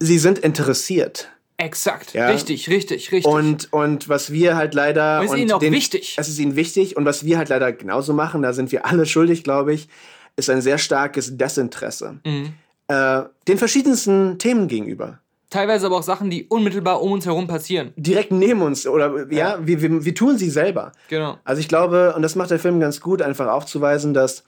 sie 0.00 0.18
sind 0.18 0.38
interessiert. 0.38 1.28
Exakt, 1.56 2.14
Ja. 2.14 2.28
richtig, 2.28 2.68
richtig, 2.68 3.12
richtig. 3.12 3.32
Und, 3.32 3.72
und 3.72 4.08
was 4.08 4.32
wir 4.32 4.56
halt 4.56 4.74
leider. 4.74 5.20
Und 5.20 5.26
ist 5.26 5.30
und 5.32 5.38
ihnen 5.38 5.52
auch 5.52 5.60
wichtig. 5.60 6.16
Es 6.18 6.28
ist 6.28 6.38
ihnen 6.38 6.56
wichtig. 6.56 6.96
Und 6.96 7.04
was 7.04 7.24
wir 7.24 7.38
halt 7.38 7.48
leider 7.48 7.72
genauso 7.72 8.12
machen, 8.12 8.42
da 8.42 8.52
sind 8.52 8.72
wir 8.72 8.84
alle 8.86 9.06
schuldig, 9.14 9.44
glaube 9.44 9.72
ich, 9.72 9.88
ist 10.36 10.50
ein 10.50 10.60
sehr 10.62 10.78
starkes 10.78 11.36
Desinteresse. 11.36 12.18
Mhm. 12.24 12.54
Äh, 12.88 13.22
den 13.46 13.58
verschiedensten 13.58 14.38
Themen 14.38 14.66
gegenüber. 14.68 15.20
Teilweise 15.48 15.86
aber 15.86 15.98
auch 15.98 16.02
Sachen, 16.02 16.30
die 16.30 16.46
unmittelbar 16.48 17.00
um 17.00 17.12
uns 17.12 17.26
herum 17.26 17.46
passieren. 17.46 17.92
Direkt 17.94 18.32
neben 18.32 18.60
uns. 18.60 18.88
Oder 18.88 19.32
ja, 19.32 19.58
wir, 19.64 19.80
wir, 19.80 20.04
wir 20.04 20.14
tun 20.14 20.36
sie 20.36 20.50
selber. 20.50 20.90
Genau. 21.08 21.38
Also 21.44 21.60
ich 21.60 21.68
glaube, 21.68 22.14
und 22.16 22.22
das 22.22 22.34
macht 22.34 22.50
der 22.50 22.58
Film 22.58 22.80
ganz 22.80 23.00
gut, 23.00 23.22
einfach 23.22 23.46
aufzuweisen, 23.46 24.12
dass 24.12 24.42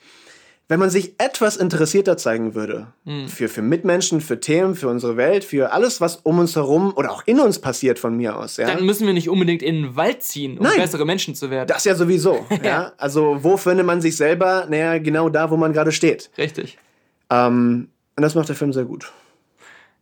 wenn 0.69 0.81
man 0.81 0.91
sich 0.91 1.15
etwas 1.19 1.57
interessierter 1.57 2.17
zeigen 2.17 2.55
würde, 2.55 2.89
Mhm. 3.05 3.29
für, 3.29 3.49
für 3.49 3.63
Mitmenschen, 3.63 4.21
für 4.21 4.41
Themen, 4.41 4.75
für 4.75 4.89
unsere 4.89 5.17
Welt, 5.17 5.45
für 5.45 5.73
alles, 5.73 6.01
was 6.01 6.17
um 6.17 6.39
uns 6.41 6.57
herum 6.57 6.93
oder 6.97 7.13
auch 7.13 7.23
in 7.27 7.39
uns 7.39 7.61
passiert 7.61 7.99
von 8.01 8.17
mir 8.17 8.37
aus, 8.37 8.57
ja. 8.57 8.67
Dann 8.67 8.85
müssen 8.85 9.07
wir 9.07 9.15
nicht 9.15 9.29
unbedingt 9.29 9.63
in 9.63 9.83
den 9.83 9.97
Wald 9.97 10.23
ziehen, 10.25 10.59
um 10.59 10.65
Nein. 10.65 10.77
bessere 10.79 11.05
Menschen 11.07 11.35
zu 11.37 11.51
werden. 11.51 11.69
Das 11.69 11.85
ja 11.85 11.95
sowieso. 11.95 12.45
ja. 12.65 12.93
Also 12.99 13.39
wo 13.43 13.57
findet 13.57 13.87
man 13.87 14.01
sich 14.01 14.17
selber? 14.17 14.67
Naja, 14.69 14.99
genau 14.99 15.29
da, 15.29 15.51
wo 15.51 15.57
man 15.57 15.73
gerade 15.73 15.93
steht. 15.93 16.31
Richtig. 16.37 16.79
Ähm, 17.31 17.89
und 18.17 18.23
das 18.23 18.35
macht 18.35 18.49
der 18.49 18.57
Film 18.57 18.73
sehr 18.73 18.85
gut. 18.87 19.13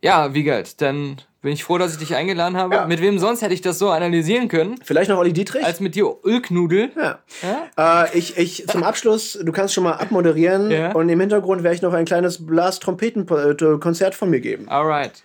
Ja, 0.01 0.33
Wiegald, 0.33 0.81
dann 0.81 1.17
bin 1.41 1.53
ich 1.53 1.63
froh, 1.63 1.77
dass 1.77 1.93
ich 1.93 1.99
dich 1.99 2.15
eingeladen 2.15 2.57
habe. 2.57 2.85
Mit 2.87 3.01
wem 3.01 3.19
sonst 3.19 3.41
hätte 3.41 3.53
ich 3.53 3.61
das 3.61 3.77
so 3.79 3.89
analysieren 3.89 4.47
können? 4.47 4.79
Vielleicht 4.83 5.09
noch 5.09 5.17
Olli 5.19 5.31
Dietrich? 5.33 5.63
Als 5.63 5.79
mit 5.79 5.93
dir 5.95 6.15
Ölknudel. 6.23 6.91
Ja. 6.95 8.03
Äh, 8.05 8.17
ich, 8.17 8.37
ich, 8.37 8.67
zum 8.67 8.83
Abschluss, 8.83 9.37
du 9.41 9.51
kannst 9.51 9.73
schon 9.73 9.83
mal 9.83 9.93
abmoderieren 9.93 10.71
Ja. 10.71 10.91
und 10.93 11.07
im 11.09 11.19
Hintergrund 11.19 11.63
werde 11.63 11.75
ich 11.75 11.81
noch 11.81 11.93
ein 11.93 12.05
kleines 12.05 12.45
Blas-Trompeten-Konzert 12.45 14.15
von 14.15 14.29
mir 14.31 14.39
geben. 14.39 14.67
Alright. 14.69 15.23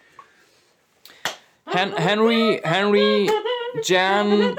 Hen 1.66 1.92
Henry, 1.96 2.60
Henry, 2.64 3.30
Jan, 3.84 4.56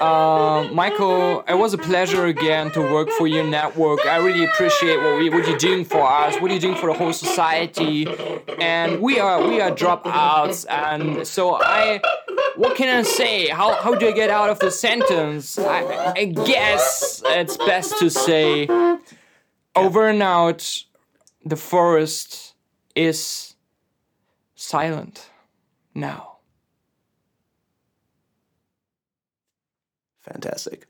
uh, 0.00 0.68
Michael, 0.72 1.44
it 1.46 1.54
was 1.54 1.72
a 1.72 1.78
pleasure 1.78 2.26
again 2.26 2.70
to 2.72 2.80
work 2.80 3.08
for 3.10 3.26
your 3.26 3.44
network. 3.44 4.04
I 4.06 4.16
really 4.16 4.44
appreciate 4.44 4.96
what, 4.98 5.18
we, 5.18 5.30
what 5.30 5.46
you're 5.46 5.56
doing 5.56 5.84
for 5.84 6.02
us, 6.02 6.40
what 6.40 6.50
you're 6.50 6.60
doing 6.60 6.76
for 6.76 6.86
the 6.86 6.94
whole 6.94 7.12
society. 7.12 8.06
And 8.60 9.00
we 9.00 9.20
are 9.20 9.46
we 9.46 9.60
are 9.60 9.70
dropouts, 9.70 10.66
and 10.68 11.26
so 11.26 11.54
I, 11.60 12.00
what 12.56 12.76
can 12.76 12.88
I 12.88 13.02
say? 13.02 13.48
How 13.48 13.74
how 13.82 13.94
do 13.94 14.08
I 14.08 14.12
get 14.12 14.30
out 14.30 14.50
of 14.50 14.58
the 14.58 14.70
sentence? 14.70 15.58
I, 15.58 16.12
I 16.16 16.24
guess 16.24 17.22
it's 17.26 17.56
best 17.56 17.98
to 17.98 18.10
say, 18.10 18.68
over 19.76 20.08
and 20.08 20.22
out, 20.22 20.84
the 21.44 21.56
forest 21.56 22.54
is 22.94 23.54
silent 24.54 25.30
now. 25.94 26.33
fantastic. 30.24 30.86